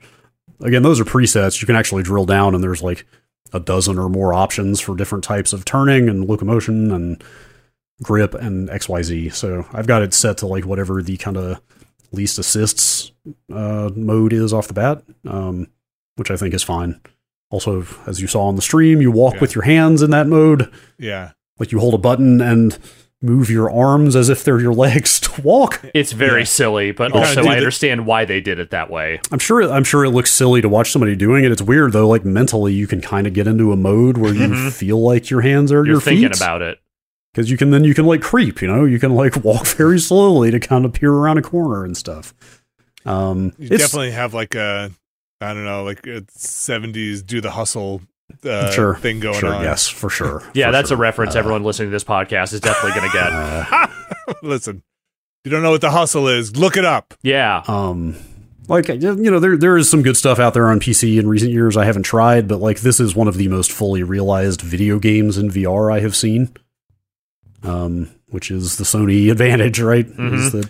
again, 0.60 0.82
those 0.82 1.00
are 1.00 1.04
presets. 1.04 1.60
You 1.60 1.66
can 1.66 1.76
actually 1.76 2.02
drill 2.02 2.26
down 2.26 2.54
and 2.54 2.62
there's 2.62 2.82
like 2.82 3.06
a 3.52 3.60
dozen 3.60 3.98
or 3.98 4.08
more 4.08 4.34
options 4.34 4.80
for 4.80 4.96
different 4.96 5.24
types 5.24 5.52
of 5.52 5.64
turning 5.64 6.08
and 6.08 6.26
locomotion 6.26 6.90
and 6.92 7.22
grip 8.02 8.34
and 8.34 8.68
XYZ. 8.68 9.32
So 9.34 9.66
I've 9.72 9.86
got 9.86 10.02
it 10.02 10.12
set 10.12 10.38
to 10.38 10.46
like 10.46 10.66
whatever 10.66 11.02
the 11.02 11.16
kind 11.16 11.36
of 11.36 11.60
least 12.12 12.38
assists 12.38 13.12
uh, 13.52 13.90
mode 13.94 14.32
is 14.32 14.52
off 14.52 14.68
the 14.68 14.74
bat, 14.74 15.02
um, 15.26 15.68
which 16.16 16.30
I 16.30 16.36
think 16.36 16.54
is 16.54 16.62
fine. 16.62 17.00
Also, 17.50 17.86
as 18.06 18.20
you 18.20 18.26
saw 18.26 18.46
on 18.48 18.56
the 18.56 18.62
stream, 18.62 19.00
you 19.00 19.10
walk 19.10 19.34
Yeah. 19.34 19.40
with 19.40 19.54
your 19.54 19.64
hands 19.64 20.02
in 20.02 20.10
that 20.10 20.26
mode 20.26 20.68
yeah. 20.98 21.30
like 21.58 21.70
you 21.72 21.78
hold 21.78 21.94
a 21.94 21.98
button 21.98 22.40
and 22.40 22.76
move 23.22 23.48
your 23.48 23.70
arms 23.70 24.14
as 24.14 24.28
if 24.28 24.44
they're 24.44 24.60
your 24.60 24.74
legs 24.74 25.18
to 25.26 25.40
walk. 25.42 25.80
It's 25.94 26.12
very 26.12 26.40
Yeah. 26.40 26.44
silly, 26.46 26.90
but 26.92 27.14
You 27.14 27.20
also 27.20 27.40
I 27.40 27.44
the- 27.44 27.50
understand 27.50 28.04
why 28.04 28.24
they 28.24 28.40
did 28.40 28.58
it 28.58 28.70
that 28.70 28.90
way. 28.90 29.20
I'm 29.32 29.38
sure 29.38 29.62
I'm 29.62 29.84
sure 29.84 30.04
it 30.04 30.10
looks 30.10 30.32
silly 30.32 30.60
to 30.60 30.68
watch 30.68 30.90
somebody 30.90 31.14
doing 31.16 31.44
it. 31.44 31.52
It's 31.52 31.62
weird 31.62 31.92
though, 31.92 32.08
like 32.08 32.24
mentally 32.24 32.72
you 32.74 32.86
can 32.86 33.00
kind 33.00 33.26
of 33.26 33.32
get 33.32 33.46
into 33.46 33.72
a 33.72 33.76
mode 33.76 34.18
where 34.18 34.34
you 34.34 34.48
Mhm. 34.48 34.72
feel 34.72 35.00
like 35.00 35.30
your 35.30 35.40
hands 35.40 35.70
are 35.72 35.76
You're 35.76 35.86
your 35.94 36.00
thinking 36.00 36.28
feet 36.28 36.36
about 36.36 36.62
it. 36.62 36.78
cuz 37.34 37.50
you 37.50 37.56
can 37.56 37.70
then 37.70 37.84
you 37.84 37.94
can 37.94 38.04
like 38.06 38.20
creep, 38.22 38.60
you 38.60 38.68
know? 38.68 38.84
You 38.84 38.98
can 38.98 39.14
like 39.14 39.36
walk 39.44 39.66
very 39.68 39.98
slowly 40.00 40.50
to 40.50 40.58
kind 40.60 40.84
of 40.84 40.92
peer 40.92 41.12
around 41.12 41.38
a 41.38 41.42
corner 41.42 41.84
and 41.84 41.96
stuff. 41.96 42.34
Um 43.06 43.52
You 43.58 43.68
definitely 43.68 44.10
have 44.10 44.34
like 44.34 44.54
a 44.54 44.90
I 45.40 45.52
don't 45.54 45.64
know, 45.64 45.84
like 45.84 46.06
a 46.06 46.24
seventies 46.30 47.22
do 47.22 47.40
the 47.40 47.50
hustle 47.50 48.02
uh, 48.44 48.70
sure 48.70 48.94
thing 48.96 49.20
going 49.20 49.38
sure, 49.38 49.54
on. 49.54 49.62
yes, 49.62 49.86
for 49.88 50.08
sure. 50.10 50.42
Yeah, 50.54 50.66
for 50.66 50.72
that's 50.72 50.88
sure. 50.88 50.96
a 50.96 51.00
reference 51.00 51.36
Uh, 51.36 51.40
everyone 51.40 51.62
listening 51.62 51.88
to 51.88 51.92
this 51.92 52.04
podcast 52.04 52.52
is 52.52 52.60
definitely 52.60 52.98
going 52.98 53.10
to 53.10 53.16
get. 53.16 53.32
uh, 53.32 54.34
Listen, 54.42 54.82
you 55.44 55.50
don't 55.50 55.62
know 55.62 55.70
what 55.70 55.80
the 55.82 55.90
hustle 55.90 56.26
is, 56.28 56.56
look 56.56 56.76
it 56.76 56.84
up. 56.84 57.14
Yeah. 57.22 57.62
um 57.68 58.16
like 58.68 58.88
you 58.88 59.14
know 59.30 59.38
there 59.38 59.56
there 59.56 59.76
is 59.76 59.88
some 59.88 60.02
good 60.02 60.16
stuff 60.16 60.40
out 60.40 60.52
there 60.54 60.68
on 60.68 60.80
PC 60.80 61.20
in 61.20 61.28
recent 61.28 61.52
years 61.52 61.76
I 61.76 61.84
haven't 61.84 62.02
tried 62.02 62.48
but 62.48 62.58
like 62.58 62.80
this 62.80 62.98
is 62.98 63.14
one 63.14 63.28
of 63.28 63.36
the 63.36 63.46
most 63.46 63.70
fully 63.70 64.02
realized 64.02 64.60
video 64.60 64.98
games 64.98 65.38
in 65.38 65.50
VR 65.52 65.94
I 65.94 66.00
have 66.00 66.16
seen 66.16 66.52
um 67.62 68.10
which 68.28 68.50
is 68.50 68.76
the 68.76 68.82
Sony 68.82 69.30
advantage 69.30 69.78
right 69.80 70.04
is 70.06 70.50
that 70.50 70.64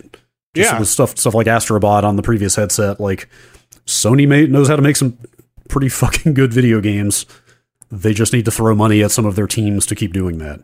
just 0.55 0.71
Yeah. 0.73 0.79
with 0.79 0.89
stuff 0.89 1.17
stuff 1.17 1.33
like 1.33 1.47
Astrobot 1.47 2.03
on 2.03 2.17
the 2.17 2.21
previous 2.21 2.55
headset 2.55 2.99
like 2.99 3.27
Sony 3.87 4.27
mate 4.27 4.49
knows 4.51 4.67
how 4.67 4.75
to 4.75 4.81
make 4.81 4.95
some 4.95 5.17
pretty 5.69 5.89
fucking 5.89 6.33
good 6.33 6.53
video 6.53 6.79
games 6.81 7.25
they 7.89 8.13
just 8.13 8.33
need 8.33 8.43
to 8.45 8.51
throw 8.51 8.75
money 8.75 9.01
at 9.01 9.11
some 9.11 9.25
of 9.25 9.35
their 9.35 9.47
teams 9.47 9.85
to 9.85 9.95
keep 9.95 10.11
doing 10.13 10.37
that 10.39 10.59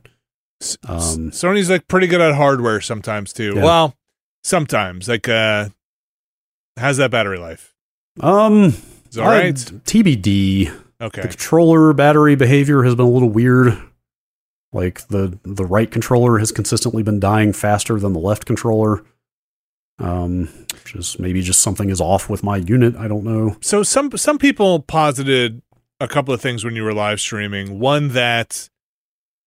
Um, 0.88 1.32
Sony's 1.32 1.70
like 1.70 1.88
pretty 1.88 2.08
good 2.08 2.22
at 2.22 2.36
hardware 2.36 2.80
sometimes 2.82 3.34
too. 3.34 3.54
Yeah. 3.56 3.64
Well, 3.64 3.96
sometimes 4.44 5.08
like 5.10 5.28
uh, 5.28 5.70
how's 6.78 6.98
that 6.98 7.12
battery 7.12 7.38
life? 7.38 7.74
um 8.22 8.66
Is 9.10 9.18
it 9.18 9.22
all 9.22 9.28
right? 9.28 9.56
TBD 9.56 10.72
Okay. 11.02 11.22
the 11.22 11.28
controller 11.28 11.92
battery 11.94 12.36
behavior 12.36 12.84
has 12.84 12.96
been 12.96 13.06
a 13.06 13.10
little 13.10 13.30
weird. 13.30 13.78
Like 14.72 15.08
the 15.08 15.38
the 15.44 15.66
right 15.66 15.90
controller 15.92 16.40
has 16.40 16.52
consistently 16.52 17.04
been 17.04 17.20
dying 17.20 17.52
faster 17.54 18.00
than 18.00 18.14
the 18.14 18.20
left 18.20 18.46
controller. 18.46 19.04
Um, 20.00 20.50
is 20.96 21.18
maybe 21.20 21.42
just 21.42 21.62
something 21.62 21.90
is 21.90 22.02
off 22.02 22.30
with 22.30 22.44
my 22.44 22.58
unit. 22.58 22.96
I 22.96 23.08
don't 23.08 23.24
know. 23.24 23.56
So 23.62 23.84
some 23.84 24.12
some 24.18 24.38
people 24.38 24.82
posited 24.82 25.62
a 26.00 26.08
couple 26.08 26.34
of 26.34 26.42
things 26.42 26.64
when 26.66 26.76
you 26.76 26.84
were 26.84 26.94
live 26.94 27.20
streaming. 27.22 27.80
One 27.80 28.10
that 28.10 28.70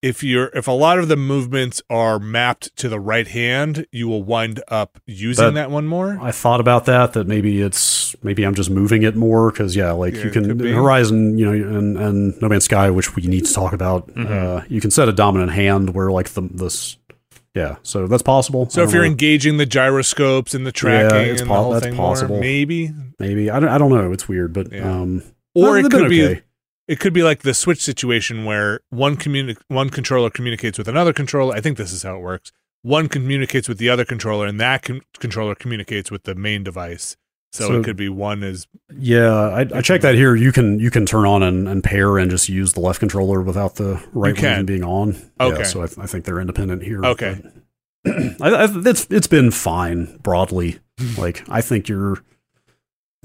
if 0.03 0.23
you're 0.23 0.51
if 0.55 0.69
a 0.69 0.73
lot 0.73 0.99
of 0.99 1.09
the 1.09 1.17
movements 1.17 1.83
are 1.91 2.19
mapped 2.19 2.75
to 2.77 2.89
the 2.89 3.01
right 3.01 3.27
hand, 3.27 3.87
you 3.91 4.07
will 4.09 4.23
wind 4.23 4.63
up 4.69 4.99
using 5.07 5.47
That- 5.47 5.55
that, 5.55 5.71
one 5.71 5.87
more. 5.87 6.19
I 6.21 6.31
thought 6.33 6.61
about 6.61 6.85
that. 6.87 7.13
That 7.15 7.27
maybe 7.27 7.61
it's 7.63 8.15
maybe 8.23 8.45
I'm 8.45 8.55
just 8.55 8.71
moving 8.71 9.03
it 9.03 9.17
more 9.17 9.51
because 9.51 9.75
yeah, 9.75 9.93
like 9.93 10.15
Yeah, 10.15 10.25
you 10.25 10.31
can. 10.31 10.59
Horizon, 10.61 11.39
you 11.39 11.47
know, 11.47 11.53
and 11.79 11.97
and 11.97 12.41
No 12.43 12.49
Man's 12.49 12.65
Sky, 12.67 12.91
which 12.91 13.17
we 13.17 13.23
need 13.25 13.47
to 13.47 13.53
talk 13.53 13.73
about. 13.73 14.07
Mm-hmm. 14.09 14.23
Mhm. 14.33 14.59
Uh, 14.61 14.65
you 14.69 14.81
can 14.81 14.91
set 14.91 15.09
a 15.09 15.13
dominant 15.13 15.53
hand 15.53 15.95
where 15.95 16.11
like 16.11 16.29
the 16.31 16.43
this. 16.43 16.97
Yeah, 17.57 17.77
so 17.83 18.07
that's 18.07 18.23
possible. 18.23 18.69
So 18.69 18.83
if 18.83 18.93
you're 18.93 19.03
know. 19.03 19.11
engaging 19.11 19.57
the 19.57 19.67
gyroscopes 19.67 20.53
and 20.55 20.67
the 20.67 20.73
tracking 20.73 21.17
yeah, 21.19 21.33
it's 21.33 21.41
and 21.41 21.51
the 21.51 21.55
whole 21.55 21.73
that's 21.73 21.87
thing 21.87 21.97
possible. 21.97 22.35
more, 22.37 22.41
maybe. 22.41 22.93
maybe 23.19 23.51
I 23.51 23.59
don't 23.59 23.71
I 23.71 23.79
don't 23.79 23.91
know. 23.91 24.13
It's 24.13 24.29
weird, 24.29 24.53
but 24.53 24.71
Yeah. 24.73 24.91
um, 24.93 25.23
Or 25.55 25.79
it 25.79 25.85
could 25.85 25.93
been 25.93 26.09
be 26.11 26.25
okay. 26.25 26.43
it 26.87 27.01
could 27.01 27.15
be 27.15 27.23
like 27.23 27.43
the 27.43 27.55
switch 27.55 27.83
situation 27.83 28.45
where 28.45 28.81
one 28.91 29.17
communi- 29.17 29.57
one 29.69 29.89
controller 29.91 30.29
communicates 30.31 30.77
with 30.79 30.87
another 30.87 31.13
controller. 31.15 31.55
I 31.55 31.61
think 31.63 31.79
this 31.79 31.93
is 31.93 32.03
how 32.03 32.17
it 32.17 32.21
works. 32.21 32.53
One 32.83 33.09
communicates 33.09 33.69
with 33.69 33.79
the 33.79 33.89
other 33.89 34.05
controller, 34.05 34.47
and 34.47 34.61
that 34.61 34.83
con- 34.83 35.01
controller 35.19 35.55
communicates 35.55 36.11
with 36.11 36.25
the 36.25 36.35
main 36.35 36.63
device. 36.63 37.17
So, 37.57 37.69
So- 37.69 37.81
it 37.81 37.85
could 37.85 37.97
be 37.97 38.09
one 38.09 38.43
is 38.43 38.67
Yeah, 38.97 39.33
I, 39.33 39.61
I 39.75 39.81
checked 39.81 40.03
that 40.03 40.15
here. 40.15 40.37
You 40.37 40.53
can 40.53 40.79
you 40.79 40.91
can 40.91 41.07
turn 41.07 41.25
on 41.27 41.43
and, 41.43 41.67
and 41.67 41.83
pair 41.83 42.19
and 42.19 42.31
just 42.31 42.49
use 42.49 42.75
the 42.75 42.81
left 42.81 43.01
controller 43.01 43.41
without 43.41 43.77
the 43.77 43.95
right 44.13 44.35
one 44.37 44.45
even 44.53 44.67
being 44.67 44.85
on. 44.85 45.17
Okay. 45.41 45.59
Yeah, 45.59 45.65
so 45.65 45.81
I, 45.83 45.85
I 45.85 46.07
think 46.07 46.25
they're 46.27 46.41
independent 46.41 46.83
here. 46.83 47.05
Okay. 47.05 47.41
I, 48.07 48.35
I, 48.41 48.69
it's 48.87 49.07
it's 49.11 49.27
been 49.27 49.51
fine 49.51 50.19
broadly. 50.19 50.79
like 51.19 51.43
I 51.49 51.61
think 51.63 51.89
you're, 51.89 52.19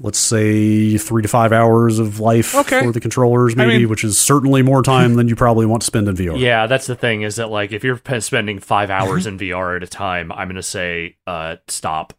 let's 0.00 0.18
say 0.18 0.96
three 0.98 1.22
to 1.22 1.28
five 1.28 1.52
hours 1.52 1.98
of 1.98 2.18
life 2.20 2.54
Okay. 2.54 2.82
for 2.82 2.90
the 2.92 3.00
controllers, 3.00 3.52
I 3.54 3.56
maybe, 3.66 3.78
mean- 3.80 3.88
which 3.88 4.02
is 4.04 4.18
certainly 4.18 4.62
more 4.62 4.82
time 4.82 5.14
than 5.14 5.28
you 5.28 5.36
probably 5.36 5.66
want 5.66 5.82
to 5.82 5.86
spend 5.86 6.08
in 6.08 6.16
VR. 6.16 6.38
Yeah, 6.38 6.66
that's 6.66 6.86
the 6.86 6.96
thing 6.96 7.22
is 7.22 7.36
that 7.36 7.50
like 7.50 7.72
if 7.72 7.84
you're 7.84 8.00
spending 8.20 8.58
five 8.58 8.90
hours 8.98 9.26
in 9.26 9.38
VR 9.38 9.76
at 9.76 9.82
a 9.82 9.86
time, 9.86 10.32
I'm 10.32 10.48
gonna 10.48 10.62
say 10.62 11.16
uh 11.26 11.56
stop. 11.68 12.14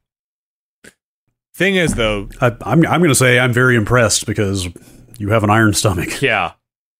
Thing 1.53 1.75
is 1.75 1.93
though. 1.95 2.29
I, 2.41 2.47
I'm 2.61 2.85
I'm 2.85 2.99
going 2.99 3.09
to 3.09 3.15
say 3.15 3.39
I'm 3.39 3.53
very 3.53 3.75
impressed 3.75 4.25
because 4.25 4.67
you 5.17 5.29
have 5.29 5.43
an 5.43 5.49
iron 5.49 5.73
stomach. 5.73 6.09
Yeah, 6.21 6.53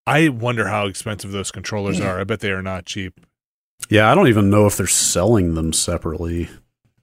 I 0.06 0.30
wonder 0.30 0.68
how 0.68 0.88
expensive 0.88 1.32
those 1.32 1.52
controllers 1.52 2.00
are. 2.00 2.20
I 2.20 2.24
bet 2.24 2.40
they 2.42 2.52
are 2.52 2.62
not 2.62 2.86
cheap. 2.86 3.20
Yeah, 3.90 4.12
I 4.12 4.16
don't 4.16 4.28
even 4.28 4.50
know 4.50 4.66
if 4.66 4.78
they're 4.78 4.88
selling 4.88 5.56
them 5.56 5.74
separately. 5.74 6.50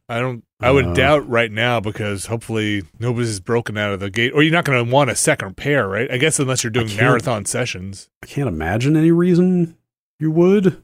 I 0.09 0.19
don't. 0.19 0.45
I 0.61 0.71
would 0.73 0.87
Uh. 0.89 0.95
doubt 0.95 1.29
right 1.29 1.51
now 1.53 1.79
because 1.81 2.27
hopefully 2.27 2.83
nobody's 2.99 3.39
broken 3.41 3.79
out 3.79 3.93
of 3.93 4.01
the 4.01 4.11
gate, 4.11 4.33
or 4.35 4.43
you're 4.43 4.53
not 4.53 4.65
going 4.65 4.85
to 4.85 4.91
want 4.93 5.09
a 5.09 5.15
second 5.15 5.57
pair, 5.57 5.87
right? 5.89 6.11
I 6.11 6.19
guess 6.19 6.39
unless 6.41 6.63
you're 6.65 6.71
doing 6.71 6.95
marathon 6.97 7.45
sessions. 7.47 8.11
I 8.23 8.27
can't 8.27 8.49
imagine 8.49 8.97
any 8.97 9.13
reason 9.13 9.77
you 10.19 10.31
would. 10.33 10.83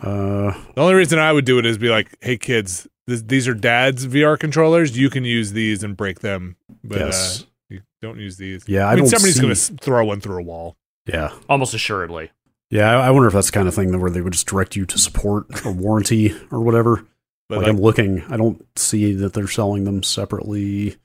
Uh, 0.00 0.52
The 0.74 0.80
only 0.80 0.94
reason 0.94 1.18
I 1.18 1.32
would 1.32 1.44
do 1.44 1.58
it 1.58 1.66
is 1.66 1.78
be 1.78 1.88
like, 1.90 2.08
"Hey 2.20 2.36
kids, 2.36 2.88
this, 3.06 3.22
these 3.22 3.48
are 3.48 3.54
Dad's 3.54 4.06
VR 4.06 4.38
controllers. 4.38 4.96
You 4.96 5.10
can 5.10 5.24
use 5.24 5.52
these 5.52 5.82
and 5.82 5.96
break 5.96 6.20
them, 6.20 6.56
but 6.84 6.98
yes. 6.98 7.42
uh, 7.42 7.44
you 7.68 7.80
don't 8.00 8.18
use 8.18 8.36
these." 8.36 8.68
Yeah, 8.68 8.86
I, 8.86 8.92
I, 8.92 8.94
mean, 8.94 9.04
don't 9.04 9.10
somebody's 9.10 9.36
see- 9.36 9.42
going 9.42 9.54
to 9.54 9.84
throw 9.84 10.04
one 10.04 10.20
through 10.20 10.38
a 10.38 10.42
wall. 10.42 10.76
Yeah, 11.06 11.32
almost 11.48 11.74
assuredly. 11.74 12.30
yeah. 12.70 12.90
I, 12.90 13.08
I 13.08 13.10
wonder 13.10 13.26
if 13.26 13.34
that's 13.34 13.48
the 13.48 13.52
kind 13.52 13.66
of 13.68 13.74
thing 13.74 13.90
that 13.90 13.98
where 13.98 14.10
they 14.10 14.20
would 14.20 14.32
just 14.32 14.46
direct 14.46 14.76
you 14.76 14.86
to 14.86 14.98
support 14.98 15.46
a 15.66 15.72
warranty 15.72 16.34
or 16.50 16.60
whatever. 16.60 17.04
But 17.48 17.58
like, 17.58 17.66
like, 17.66 17.74
I'm 17.74 17.80
looking, 17.80 18.22
I 18.30 18.36
don't 18.36 18.64
see 18.78 19.12
that 19.14 19.32
they're 19.32 19.48
selling 19.48 19.84
them 19.84 20.02
separately. 20.02 20.96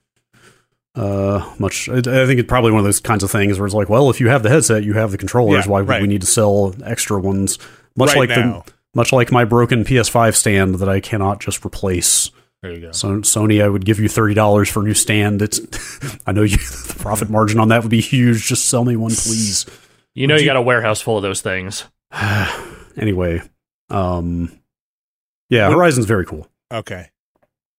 Uh, 0.94 1.52
much. 1.58 1.88
I, 1.88 1.98
I 1.98 2.00
think 2.26 2.40
it's 2.40 2.48
probably 2.48 2.72
one 2.72 2.78
of 2.78 2.84
those 2.84 3.00
kinds 3.00 3.22
of 3.22 3.30
things 3.30 3.58
where 3.58 3.66
it's 3.66 3.74
like, 3.74 3.88
well, 3.88 4.08
if 4.08 4.20
you 4.20 4.28
have 4.28 4.42
the 4.42 4.48
headset, 4.48 4.82
you 4.82 4.94
have 4.94 5.10
the 5.10 5.18
controllers. 5.18 5.66
Yeah, 5.66 5.72
Why 5.72 5.80
would 5.80 5.88
right. 5.88 6.02
we 6.02 6.08
need 6.08 6.22
to 6.22 6.26
sell 6.26 6.74
extra 6.84 7.20
ones? 7.20 7.58
Much 7.96 8.10
right 8.10 8.28
like 8.28 8.28
now, 8.30 8.64
the 8.64 8.72
much 8.94 9.12
like 9.12 9.30
my 9.32 9.44
broken 9.44 9.84
PS5 9.84 10.34
stand 10.34 10.76
that 10.76 10.88
I 10.88 11.00
cannot 11.00 11.40
just 11.40 11.64
replace. 11.64 12.30
there 12.62 12.72
you 12.72 12.80
go. 12.80 12.92
So 12.92 13.08
Sony, 13.20 13.62
I 13.62 13.68
would 13.68 13.84
give 13.84 14.00
you 14.00 14.08
thirty 14.08 14.34
dollars 14.34 14.68
for 14.68 14.80
a 14.80 14.84
new 14.84 14.94
stand. 14.94 15.42
It's, 15.42 15.60
I 16.26 16.32
know 16.32 16.42
you. 16.42 16.56
The 16.98 17.02
profit 17.04 17.30
margin 17.30 17.60
on 17.60 17.68
that 17.68 17.82
would 17.82 17.90
be 17.90 18.00
huge. 18.00 18.44
Just 18.46 18.66
sell 18.66 18.84
me 18.84 18.96
one, 18.96 19.10
please. 19.12 19.66
You 20.14 20.26
know 20.26 20.34
Would 20.34 20.40
you, 20.40 20.44
you- 20.46 20.50
got 20.50 20.56
a 20.56 20.62
warehouse 20.62 21.00
full 21.00 21.16
of 21.16 21.22
those 21.22 21.40
things. 21.42 21.84
anyway, 22.96 23.40
um, 23.90 24.50
yeah, 25.50 25.68
What- 25.68 25.76
Horizon's 25.76 26.06
very 26.06 26.24
cool. 26.26 26.48
Okay, 26.72 27.08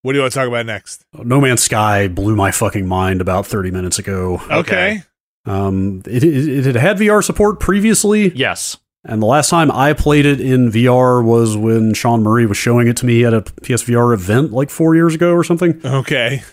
what 0.02 0.13
do 0.13 0.17
you 0.17 0.22
want 0.24 0.34
to 0.34 0.39
talk 0.39 0.48
about 0.48 0.65
next? 0.65 1.04
No 1.13 1.39
Man's 1.41 1.62
Sky 1.62 2.08
blew 2.08 2.36
my 2.36 2.52
fucking 2.52 2.88
mind 2.88 3.22
about 3.22 3.45
thirty 3.45 3.72
minutes 3.72 4.00
ago. 4.00 4.41
Okay, 4.50 5.04
Um, 5.45 6.02
it, 6.08 6.24
it, 6.24 6.48
it 6.48 6.65
had 6.65 6.76
had 6.76 6.98
VR 6.98 7.24
support 7.24 7.60
previously, 7.60 8.30
Yes. 8.34 8.78
And 9.10 9.22
the 9.22 9.26
last 9.26 9.50
time 9.50 9.72
I 9.72 9.93
played 9.93 10.26
it 10.26 10.39
in 10.39 10.72
VR 10.72 11.24
was 11.24 11.58
when 11.58 11.93
Sean 11.93 12.24
Murray 12.24 12.45
was 12.45 12.58
showing 12.58 12.88
it 12.88 12.95
to 12.98 13.06
me 13.06 13.26
at 13.26 13.34
a 13.34 13.41
PSVR 13.41 14.13
event 14.13 14.52
like 14.54 14.69
four 14.69 14.95
years 14.95 15.15
ago 15.15 15.34
or 15.34 15.43
something. 15.43 15.82
okay. 15.86 16.43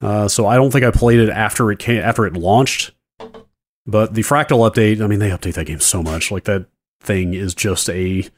Uh, 0.00 0.28
so 0.28 0.46
I 0.46 0.56
don't 0.56 0.70
think 0.70 0.84
I 0.84 0.90
played 0.90 1.18
it 1.18 1.30
after 1.30 1.70
it 1.72 1.78
came 1.78 2.00
after 2.02 2.26
it 2.26 2.34
launched. 2.34 2.92
But 3.86 4.14
the 4.14 4.22
Fractal 4.22 4.70
update, 4.70 5.02
I 5.02 5.06
mean, 5.06 5.18
they 5.18 5.30
update 5.30 5.54
that 5.54 5.66
game 5.66 5.80
so 5.80 6.02
much. 6.02 6.30
Like 6.30 6.44
that 6.44 6.66
thing 7.00 7.34
is 7.34 7.54
just 7.54 7.88
a 7.90 8.28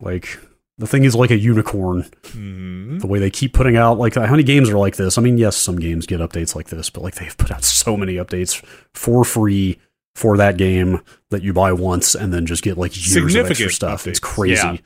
like 0.00 0.38
the 0.78 0.86
thing 0.86 1.04
is 1.04 1.14
like 1.16 1.30
a 1.30 1.36
unicorn. 1.38 2.04
Mhm. 2.28 3.00
The 3.00 3.06
way 3.08 3.18
they 3.18 3.30
keep 3.30 3.52
putting 3.52 3.76
out 3.76 3.98
like 3.98 4.14
how 4.14 4.30
many 4.30 4.42
games 4.44 4.70
are 4.70 4.78
like 4.78 4.96
this? 4.96 5.18
I 5.18 5.22
mean, 5.22 5.38
yes, 5.38 5.56
some 5.56 5.78
games 5.78 6.06
get 6.06 6.20
updates 6.20 6.54
like 6.54 6.68
this, 6.68 6.90
but 6.90 7.02
like 7.02 7.16
they've 7.16 7.36
put 7.36 7.50
out 7.50 7.64
so 7.64 7.96
many 7.96 8.14
updates 8.14 8.64
for 8.94 9.24
free 9.24 9.78
for 10.18 10.36
that 10.36 10.56
game 10.56 11.00
that 11.30 11.42
you 11.42 11.52
buy 11.52 11.72
once 11.72 12.14
and 12.16 12.32
then 12.34 12.44
just 12.44 12.62
get 12.64 12.76
like 12.76 12.92
years 12.96 13.34
of 13.36 13.46
extra 13.50 13.70
stuff. 13.70 14.06
It's 14.06 14.18
crazy 14.18 14.82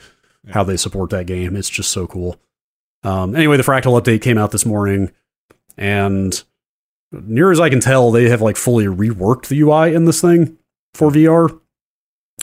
Yeah. 0.47 0.53
how 0.53 0.63
they 0.63 0.77
support 0.77 1.09
that 1.11 1.27
game. 1.27 1.57
It's 1.57 1.71
just 1.71 1.91
so 1.91 2.07
cool. 2.07 2.37
Um, 3.03 3.35
anyway, 3.35 3.57
the 3.57 3.63
Fractal 3.63 4.01
update 4.01 4.21
came 4.23 4.37
out 4.39 4.51
this 4.53 4.67
morning, 4.67 5.11
and 5.79 6.43
near 7.11 7.51
as 7.51 7.61
I 7.61 7.71
can 7.71 7.81
tell, 7.81 8.11
they 8.11 8.29
have 8.29 8.43
like 8.43 8.57
fully 8.57 8.85
reworked 8.87 9.49
the 9.49 9.61
UI 9.61 9.95
in 9.95 10.05
this 10.05 10.21
thing 10.21 10.59
for 10.95 11.11
VR. 11.11 11.59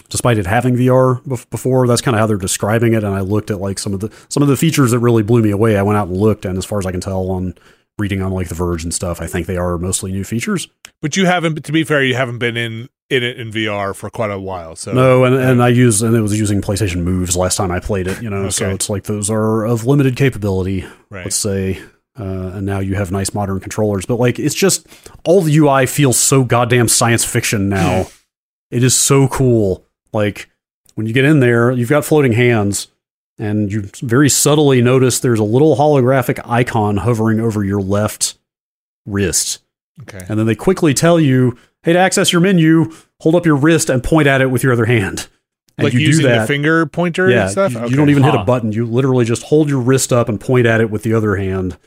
Despite 0.09 0.37
it 0.39 0.47
having 0.47 0.75
VR 0.75 1.21
before, 1.49 1.85
that's 1.87 2.01
kind 2.01 2.15
of 2.15 2.19
how 2.19 2.25
they're 2.25 2.37
describing 2.37 2.93
it. 2.93 3.03
And 3.03 3.13
I 3.13 3.19
looked 3.19 3.51
at 3.51 3.59
like 3.59 3.77
some 3.77 3.93
of 3.93 3.99
the 3.99 4.11
some 4.29 4.41
of 4.41 4.49
the 4.49 4.57
features 4.57 4.91
that 4.91 4.99
really 4.99 5.23
blew 5.23 5.41
me 5.43 5.51
away. 5.51 5.77
I 5.77 5.83
went 5.83 5.97
out 5.97 6.07
and 6.07 6.17
looked, 6.17 6.45
and 6.45 6.57
as 6.57 6.65
far 6.65 6.79
as 6.79 6.85
I 6.85 6.91
can 6.91 7.01
tell, 7.01 7.29
on 7.29 7.53
reading 7.99 8.21
on 8.21 8.31
like 8.31 8.47
The 8.47 8.55
Verge 8.55 8.83
and 8.83 8.93
stuff, 8.93 9.21
I 9.21 9.27
think 9.27 9.47
they 9.47 9.57
are 9.57 9.77
mostly 9.77 10.11
new 10.11 10.23
features. 10.23 10.67
But 11.01 11.17
you 11.17 11.25
haven't, 11.25 11.63
to 11.63 11.71
be 11.71 11.83
fair, 11.83 12.03
you 12.03 12.15
haven't 12.15 12.39
been 12.39 12.57
in 12.57 12.89
in 13.09 13.23
it 13.23 13.39
in 13.39 13.51
VR 13.51 13.95
for 13.95 14.09
quite 14.09 14.29
a 14.29 14.39
while. 14.39 14.75
So 14.75 14.93
No, 14.93 15.23
and, 15.23 15.35
and 15.35 15.63
I 15.63 15.69
use 15.69 16.01
and 16.01 16.15
it 16.15 16.21
was 16.21 16.37
using 16.39 16.61
PlayStation 16.61 17.01
Moves 17.01 17.35
last 17.35 17.57
time 17.57 17.71
I 17.71 17.79
played 17.79 18.07
it. 18.07 18.21
You 18.21 18.29
know, 18.29 18.49
so 18.49 18.69
it's 18.69 18.89
like 18.89 19.03
those 19.05 19.29
are 19.29 19.65
of 19.65 19.85
limited 19.85 20.15
capability. 20.15 20.85
right. 21.09 21.25
let's 21.25 21.35
say 21.35 21.81
uh, 22.19 22.51
and 22.53 22.65
now 22.65 22.79
you 22.79 22.95
have 22.95 23.11
nice 23.11 23.33
modern 23.33 23.59
controllers 23.59 24.05
but 24.05 24.19
like 24.19 24.39
it's 24.39 24.55
just 24.55 24.85
all 25.23 25.41
the 25.41 25.55
ui 25.57 25.85
feels 25.85 26.17
so 26.17 26.43
goddamn 26.43 26.87
science 26.87 27.23
fiction 27.23 27.69
now 27.69 28.07
it 28.71 28.83
is 28.83 28.95
so 28.95 29.27
cool 29.27 29.85
like 30.11 30.49
when 30.95 31.07
you 31.07 31.13
get 31.13 31.23
in 31.23 31.39
there 31.39 31.71
you've 31.71 31.89
got 31.89 32.03
floating 32.03 32.33
hands 32.33 32.87
and 33.39 33.71
you 33.71 33.89
very 34.01 34.29
subtly 34.29 34.81
notice 34.81 35.19
there's 35.19 35.39
a 35.39 35.43
little 35.43 35.75
holographic 35.77 36.39
icon 36.45 36.97
hovering 36.97 37.39
over 37.39 37.63
your 37.63 37.81
left 37.81 38.37
wrist 39.05 39.59
Okay. 40.01 40.25
and 40.29 40.39
then 40.39 40.45
they 40.45 40.55
quickly 40.55 40.93
tell 40.93 41.19
you 41.19 41.57
hey 41.83 41.93
to 41.93 41.99
access 41.99 42.31
your 42.31 42.41
menu 42.41 42.91
hold 43.21 43.35
up 43.35 43.45
your 43.45 43.55
wrist 43.55 43.89
and 43.89 44.03
point 44.03 44.27
at 44.27 44.39
it 44.41 44.47
with 44.51 44.63
your 44.63 44.71
other 44.71 44.85
hand 44.85 45.27
and 45.77 45.85
like 45.85 45.93
you 45.93 45.99
do 45.99 46.05
using 46.05 46.25
that 46.25 46.41
the 46.41 46.47
finger 46.47 46.85
pointer 46.85 47.29
yeah, 47.29 47.43
and 47.43 47.51
stuff. 47.51 47.71
You, 47.73 47.79
Okay. 47.79 47.89
you 47.89 47.95
don't 47.95 48.09
even 48.09 48.23
hit 48.23 48.35
a 48.35 48.43
button. 48.43 48.73
You 48.73 48.85
literally 48.85 49.23
just 49.23 49.43
hold 49.43 49.69
your 49.69 49.79
wrist 49.79 50.11
up 50.11 50.27
and 50.27 50.39
point 50.39 50.65
at 50.67 50.81
it 50.81 50.89
with 50.91 51.03
the 51.03 51.13
other 51.13 51.37
hand, 51.37 51.77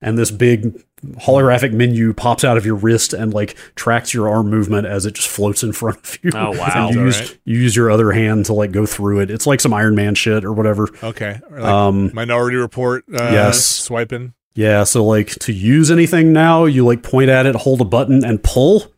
and 0.00 0.16
this 0.18 0.30
big 0.30 0.84
holographic 1.20 1.72
menu 1.72 2.12
pops 2.12 2.42
out 2.44 2.56
of 2.56 2.66
your 2.66 2.74
wrist 2.74 3.12
and 3.12 3.32
like 3.32 3.56
tracks 3.76 4.12
your 4.12 4.28
arm 4.28 4.48
movement 4.50 4.86
as 4.86 5.06
it 5.06 5.14
just 5.14 5.28
floats 5.28 5.62
in 5.62 5.72
front 5.72 5.96
of 5.98 6.18
you. 6.22 6.30
Oh, 6.34 6.50
wow. 6.58 6.66
And 6.88 6.94
you 6.94 7.04
use 7.04 7.20
Alright. 7.20 7.38
you 7.44 7.58
use 7.58 7.76
your 7.76 7.90
other 7.90 8.12
hand 8.12 8.46
to 8.46 8.52
like 8.52 8.72
go 8.72 8.84
through 8.86 9.20
it. 9.20 9.30
It's 9.30 9.46
like 9.46 9.60
some 9.60 9.72
Iron 9.72 9.94
Man 9.94 10.14
shit 10.14 10.44
or 10.44 10.52
whatever. 10.52 10.88
Okay. 11.02 11.40
Or 11.50 11.60
like 11.60 11.68
um, 11.70 12.10
Minority 12.14 12.56
Report. 12.56 13.04
Uh, 13.12 13.30
yes. 13.32 13.64
Swiping. 13.64 14.34
yeah. 14.54 14.84
So 14.84 15.04
like 15.04 15.30
to 15.40 15.52
use 15.52 15.90
anything 15.90 16.32
now, 16.32 16.64
you 16.64 16.84
like 16.84 17.02
point 17.02 17.30
at 17.30 17.46
it, 17.46 17.54
hold 17.54 17.80
a 17.80 17.84
button, 17.84 18.24
and 18.24 18.42
pull. 18.42 18.92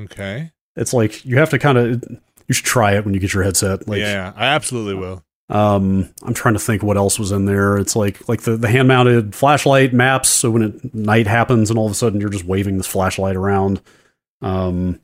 Okay. 0.00 0.52
It's 0.74 0.92
like 0.94 1.24
you 1.24 1.38
have 1.38 1.50
to 1.50 1.58
kind 1.58 1.78
of. 1.78 2.02
You 2.48 2.54
should 2.54 2.64
try 2.66 2.92
it 2.96 3.04
when 3.04 3.12
you 3.12 3.18
get 3.18 3.34
your 3.34 3.42
headset. 3.42 3.88
Like, 3.88 3.98
yeah, 3.98 4.32
I 4.36 4.46
absolutely 4.46 4.94
will. 4.94 5.24
Um, 5.48 6.12
I'm 6.22 6.34
trying 6.34 6.54
to 6.54 6.60
think 6.60 6.82
what 6.82 6.96
else 6.96 7.18
was 7.18 7.30
in 7.30 7.44
there. 7.44 7.78
It's 7.78 7.94
like 7.94 8.28
like 8.28 8.42
the, 8.42 8.56
the 8.56 8.68
hand 8.68 8.88
mounted 8.88 9.34
flashlight 9.34 9.92
maps. 9.92 10.28
So 10.28 10.50
when 10.50 10.62
it, 10.62 10.94
night 10.94 11.26
happens 11.26 11.70
and 11.70 11.78
all 11.78 11.86
of 11.86 11.92
a 11.92 11.94
sudden 11.94 12.20
you're 12.20 12.30
just 12.30 12.44
waving 12.44 12.78
this 12.78 12.86
flashlight 12.86 13.36
around. 13.36 13.80
Um, 14.42 15.00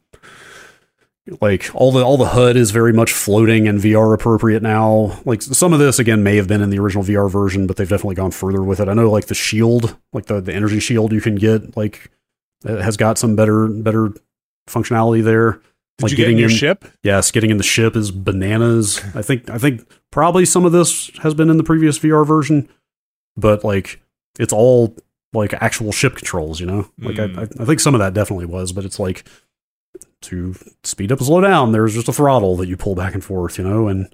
like 1.40 1.70
all 1.74 1.92
the 1.92 2.04
all 2.04 2.16
the 2.16 2.26
HUD 2.26 2.56
is 2.56 2.72
very 2.72 2.92
much 2.92 3.12
floating 3.12 3.68
and 3.68 3.78
VR 3.78 4.12
appropriate 4.12 4.62
now. 4.62 5.20
Like 5.24 5.42
some 5.42 5.72
of 5.72 5.78
this 5.78 6.00
again 6.00 6.24
may 6.24 6.36
have 6.36 6.48
been 6.48 6.60
in 6.60 6.70
the 6.70 6.80
original 6.80 7.04
VR 7.04 7.30
version, 7.30 7.68
but 7.68 7.76
they've 7.76 7.88
definitely 7.88 8.16
gone 8.16 8.32
further 8.32 8.62
with 8.62 8.80
it. 8.80 8.88
I 8.88 8.94
know 8.94 9.08
like 9.08 9.26
the 9.26 9.34
shield, 9.34 9.96
like 10.12 10.26
the 10.26 10.40
the 10.40 10.52
energy 10.52 10.80
shield 10.80 11.12
you 11.12 11.20
can 11.20 11.36
get, 11.36 11.76
like 11.76 12.10
has 12.64 12.96
got 12.96 13.18
some 13.18 13.36
better 13.36 13.68
better 13.68 14.12
functionality 14.68 15.22
there. 15.22 15.60
Did 15.98 16.04
Like 16.04 16.10
you 16.12 16.16
get 16.16 16.24
in 16.24 16.30
getting 16.32 16.38
your 16.38 16.50
in- 16.50 16.56
ship? 16.56 16.84
Yes, 17.02 17.30
getting 17.30 17.50
in 17.50 17.58
the 17.58 17.62
ship 17.62 17.96
is 17.96 18.10
bananas. 18.10 19.00
I 19.14 19.22
think 19.22 19.48
I 19.50 19.58
think 19.58 19.86
probably 20.10 20.44
some 20.44 20.64
of 20.64 20.72
this 20.72 21.10
has 21.22 21.34
been 21.34 21.50
in 21.50 21.56
the 21.58 21.64
previous 21.64 21.98
VR 21.98 22.26
version, 22.26 22.68
but 23.36 23.62
like 23.64 24.00
it's 24.38 24.52
all 24.52 24.96
like 25.34 25.52
actual 25.54 25.92
ship 25.92 26.16
controls, 26.16 26.60
you 26.60 26.66
know. 26.66 26.88
Like 26.98 27.16
Mm. 27.16 27.38
I, 27.38 27.62
I 27.62 27.66
think 27.66 27.80
some 27.80 27.94
of 27.94 27.98
that 28.00 28.14
definitely 28.14 28.46
was, 28.46 28.72
but 28.72 28.84
it's 28.84 28.98
like 28.98 29.24
to 30.22 30.54
speed 30.84 31.12
up 31.12 31.18
and 31.18 31.26
slow 31.26 31.40
down. 31.40 31.72
There's 31.72 31.94
just 31.94 32.08
a 32.08 32.12
throttle 32.12 32.56
that 32.56 32.68
you 32.68 32.76
pull 32.76 32.94
back 32.94 33.14
and 33.14 33.22
forth, 33.24 33.58
you 33.58 33.64
know, 33.64 33.88
and 33.88 34.12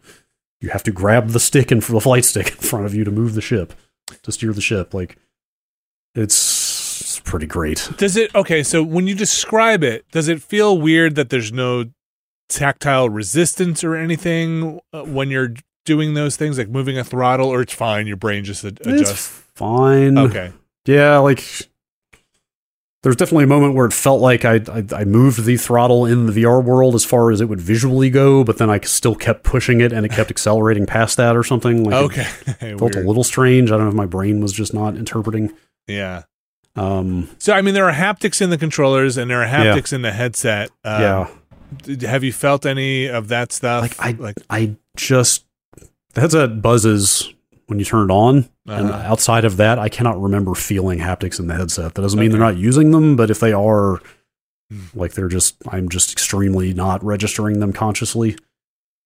you 0.60 0.70
have 0.70 0.82
to 0.84 0.90
grab 0.90 1.28
the 1.30 1.40
stick 1.40 1.70
and 1.70 1.82
the 1.82 2.00
flight 2.00 2.24
stick 2.24 2.48
in 2.48 2.54
front 2.56 2.86
of 2.86 2.94
you 2.94 3.04
to 3.04 3.10
move 3.10 3.34
the 3.34 3.40
ship 3.40 3.72
to 4.22 4.32
steer 4.32 4.52
the 4.52 4.60
ship. 4.60 4.92
Like 4.94 5.16
it's 6.14 6.34
pretty 7.28 7.46
great. 7.46 7.88
Does 7.96 8.16
it 8.16 8.34
okay? 8.34 8.62
So 8.64 8.82
when 8.82 9.06
you 9.06 9.14
describe 9.14 9.84
it, 9.84 10.04
does 10.10 10.26
it 10.28 10.42
feel 10.42 10.76
weird 10.78 11.14
that 11.14 11.30
there's 11.30 11.52
no 11.52 11.84
tactile 12.48 13.08
resistance 13.10 13.84
or 13.84 13.94
anything 13.94 14.80
uh, 14.92 15.02
when 15.04 15.30
you're 15.30 15.54
doing 15.84 16.14
those 16.14 16.36
things, 16.36 16.58
like 16.58 16.68
moving 16.68 16.98
a 16.98 17.04
throttle, 17.04 17.48
or 17.48 17.60
it's 17.62 17.74
fine? 17.74 18.06
Your 18.06 18.16
brain 18.16 18.44
just 18.44 18.64
ad- 18.64 18.78
It's 18.80 18.88
adjusts. 19.02 19.26
fine. 19.54 20.18
Okay. 20.18 20.52
Yeah, 20.86 21.18
like 21.18 21.44
there's 23.04 23.14
definitely 23.16 23.44
a 23.44 23.48
moment 23.48 23.74
where 23.74 23.86
it 23.86 23.92
felt 23.92 24.20
like 24.20 24.44
I, 24.44 24.54
I 24.72 24.84
I 24.92 25.04
moved 25.04 25.44
the 25.44 25.56
throttle 25.56 26.04
in 26.04 26.26
the 26.26 26.32
VR 26.32 26.62
world 26.64 26.94
as 26.96 27.04
far 27.04 27.30
as 27.30 27.40
it 27.40 27.44
would 27.48 27.60
visually 27.60 28.10
go, 28.10 28.42
but 28.42 28.58
then 28.58 28.70
I 28.70 28.80
still 28.80 29.14
kept 29.14 29.44
pushing 29.44 29.80
it 29.80 29.92
and 29.92 30.04
it 30.04 30.10
kept 30.10 30.30
accelerating 30.30 30.84
past 30.84 31.16
that 31.18 31.36
or 31.36 31.44
something. 31.44 31.84
Like 31.84 31.94
Okay. 31.94 32.26
it 32.60 32.78
felt 32.78 32.96
a 32.96 33.00
little 33.00 33.22
strange. 33.24 33.70
I 33.70 33.76
don't 33.76 33.84
know 33.84 33.90
if 33.90 33.94
my 33.94 34.06
brain 34.06 34.40
was 34.40 34.52
just 34.52 34.74
not 34.74 34.96
interpreting. 34.96 35.52
Yeah. 35.86 36.24
Um, 36.78 37.28
So 37.38 37.52
I 37.52 37.62
mean, 37.62 37.74
there 37.74 37.88
are 37.88 37.92
haptics 37.92 38.40
in 38.40 38.50
the 38.50 38.58
controllers 38.58 39.16
and 39.16 39.30
there 39.30 39.42
are 39.42 39.46
Yeah. 39.46 39.74
haptics 39.76 39.92
in 39.92 40.02
the 40.02 40.12
headset. 40.12 40.70
Uh, 40.84 41.26
yeah, 41.86 41.96
d- 41.96 42.06
Have 42.06 42.24
you 42.24 42.32
felt 42.32 42.64
any 42.66 43.06
of 43.06 43.28
that 43.28 43.52
stuff? 43.52 43.82
like 43.82 43.96
I 43.98 44.10
like 44.18 44.36
I 44.50 44.76
just 44.96 45.44
the 46.14 46.20
headset 46.20 46.62
buzzes 46.62 47.32
when 47.66 47.78
you 47.78 47.84
turn 47.84 48.10
it 48.10 48.12
on, 48.12 48.48
and 48.66 48.88
Uh-huh. 48.90 49.02
outside 49.12 49.44
of 49.44 49.58
that, 49.58 49.78
I 49.78 49.88
cannot 49.90 50.20
remember 50.20 50.54
feeling 50.54 51.00
haptics 51.00 51.38
in 51.38 51.48
the 51.48 51.54
headset. 51.54 51.94
That 51.94 52.02
doesn't 52.02 52.18
mean 52.18 52.30
they're 52.30 52.40
not 52.40 52.56
using 52.56 52.92
them, 52.92 53.14
but 53.14 53.30
if 53.30 53.40
they 53.40 53.52
are, 53.52 54.00
Hmm. 54.70 54.78
like 54.94 55.12
they're 55.14 55.28
just 55.28 55.56
I'm 55.68 55.88
just 55.88 56.12
extremely 56.12 56.72
not 56.74 57.02
registering 57.04 57.60
them 57.60 57.72
consciously. 57.72 58.36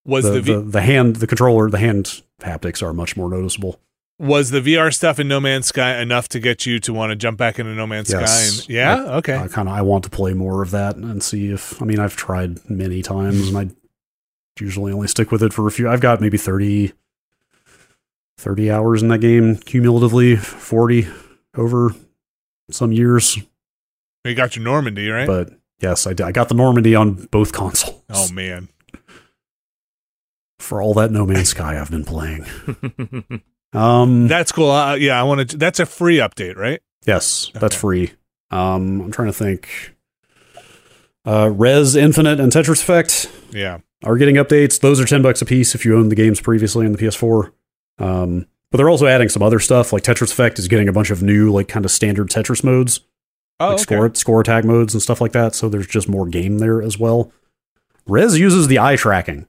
was 0.05 0.25
the, 0.25 0.31
the, 0.33 0.41
v- 0.43 0.53
the, 0.55 0.61
the 0.63 0.81
hand 0.83 1.17
the 1.17 1.27
controller 1.29 1.71
the 1.71 1.79
hand 1.79 2.23
haptics 2.41 2.83
are 2.83 2.93
much 2.93 3.17
more 3.17 3.31
noticeable 3.31 3.79
was 4.19 4.51
the 4.51 4.61
VR 4.61 4.95
stuff 4.95 5.19
in 5.19 5.27
No 5.29 5.41
Man's 5.41 5.67
Sky 5.67 6.01
enough 6.01 6.29
to 6.29 6.39
get 6.41 6.65
you 6.67 6.79
to 6.81 6.93
want 6.93 7.11
to 7.11 7.17
jump 7.17 7.39
back 7.39 7.59
into 7.59 7.73
No 7.75 7.87
Man's 7.87 8.11
Yes. 8.11 8.31
Sky? 8.31 8.63
And, 8.63 8.69
yeah. 8.69 9.17
okay. 9.17 9.37
i 9.37 9.49
kind 9.49 9.69
of 9.69 9.75
i 9.75 9.83
want 9.83 10.05
to 10.05 10.11
play 10.11 10.33
more 10.35 10.63
of 10.63 10.71
that 10.71 10.95
and 10.97 11.23
see 11.23 11.51
if 11.51 11.81
i 11.83 11.85
mean 11.85 11.99
i've 11.99 12.15
tried 12.17 12.59
many 12.71 13.03
times 13.03 13.49
and 13.49 13.57
i 13.59 13.69
usually 14.61 14.93
only 14.93 15.09
stick 15.09 15.33
with 15.33 15.43
it 15.43 15.53
for 15.53 15.67
a 15.67 15.71
few 15.73 15.89
i've 15.89 16.01
got 16.01 16.21
maybe 16.21 16.37
30 16.39 16.93
30 18.39 18.71
hours 18.71 19.03
in 19.03 19.09
that 19.09 19.19
game 19.21 19.57
cumulatively 19.57 20.37
40 20.37 21.09
over 21.57 21.91
some 22.71 22.93
years 22.93 23.39
you 24.25 24.35
got 24.35 24.55
your 24.55 24.65
Normandy 24.65 25.09
right. 25.09 25.27
but 25.27 25.51
yes 25.81 26.07
I, 26.07 26.11
did- 26.13 26.27
I 26.27 26.33
got 26.33 26.49
the 26.49 26.55
normandy 26.55 26.95
on 26.95 27.27
both 27.33 27.53
consoles 27.53 28.01
oh 28.11 28.31
man. 28.33 28.69
for 30.59 30.81
all 30.81 30.95
that 30.95 31.11
no 31.11 31.27
man's 31.27 31.49
sky 31.49 31.81
i've 31.81 31.91
been 31.91 32.05
playing 32.05 32.45
um 33.73 34.29
That's 34.29 34.53
cool. 34.53 34.71
Uh, 34.71 34.95
yeah, 34.95 35.19
I 35.19 35.23
want 35.25 35.51
to. 35.51 35.57
That's 35.57 35.81
a 35.81 35.87
free 35.87 36.19
update, 36.19 36.57
right? 36.57 36.81
Yes, 37.07 37.51
that's 37.55 37.75
free. 37.75 38.13
Um, 38.51 39.01
I'm 39.01 39.11
trying 39.13 39.29
to 39.29 39.33
think. 39.33 39.95
Uh, 41.25 41.51
Rez 41.53 41.95
Infinite 41.97 42.41
and 42.41 42.51
Tetris 42.53 42.83
Effect 42.83 43.31
Yeah. 43.53 43.79
are 44.05 44.17
getting 44.17 44.37
updates. 44.37 44.81
Those 44.81 45.01
are 45.01 45.05
ten 45.05 45.23
bucks 45.23 45.41
a 45.41 45.45
piece 45.47 45.75
if 45.75 45.85
you 45.85 45.97
own 45.97 46.09
the 46.09 46.15
games 46.17 46.41
previously 46.41 46.85
on 46.87 46.93
the 46.93 46.99
PS4. 46.99 47.53
Um, 47.99 48.47
but 48.71 48.79
they're 48.79 48.89
also 48.91 49.07
adding 49.07 49.29
some 49.29 49.43
other 49.43 49.59
stuff. 49.61 49.93
Like 49.93 50.03
Tetris 50.03 50.33
Effect 50.33 50.59
is 50.59 50.67
getting 50.69 50.89
a 50.89 50.93
bunch 50.93 51.11
of 51.11 51.23
new, 51.23 51.51
like 51.53 51.69
kind 51.69 51.85
of 51.85 51.91
standard 51.91 52.29
Tetris 52.29 52.65
modes, 52.65 53.01
Oh, 53.61 53.67
like 53.69 53.75
okay. 53.75 53.83
score 53.83 54.15
score 54.15 54.41
attack 54.41 54.65
modes 54.65 54.95
and 54.95 55.03
stuff 55.03 55.21
like 55.21 55.33
that. 55.33 55.55
So 55.55 55.69
there's 55.69 55.87
just 55.87 56.09
more 56.09 56.27
game 56.27 56.59
there 56.59 56.83
as 56.83 56.99
well. 56.99 57.33
Rez 58.07 58.39
uses 58.39 58.67
the 58.69 58.79
eye 58.81 58.97
tracking. 58.97 59.43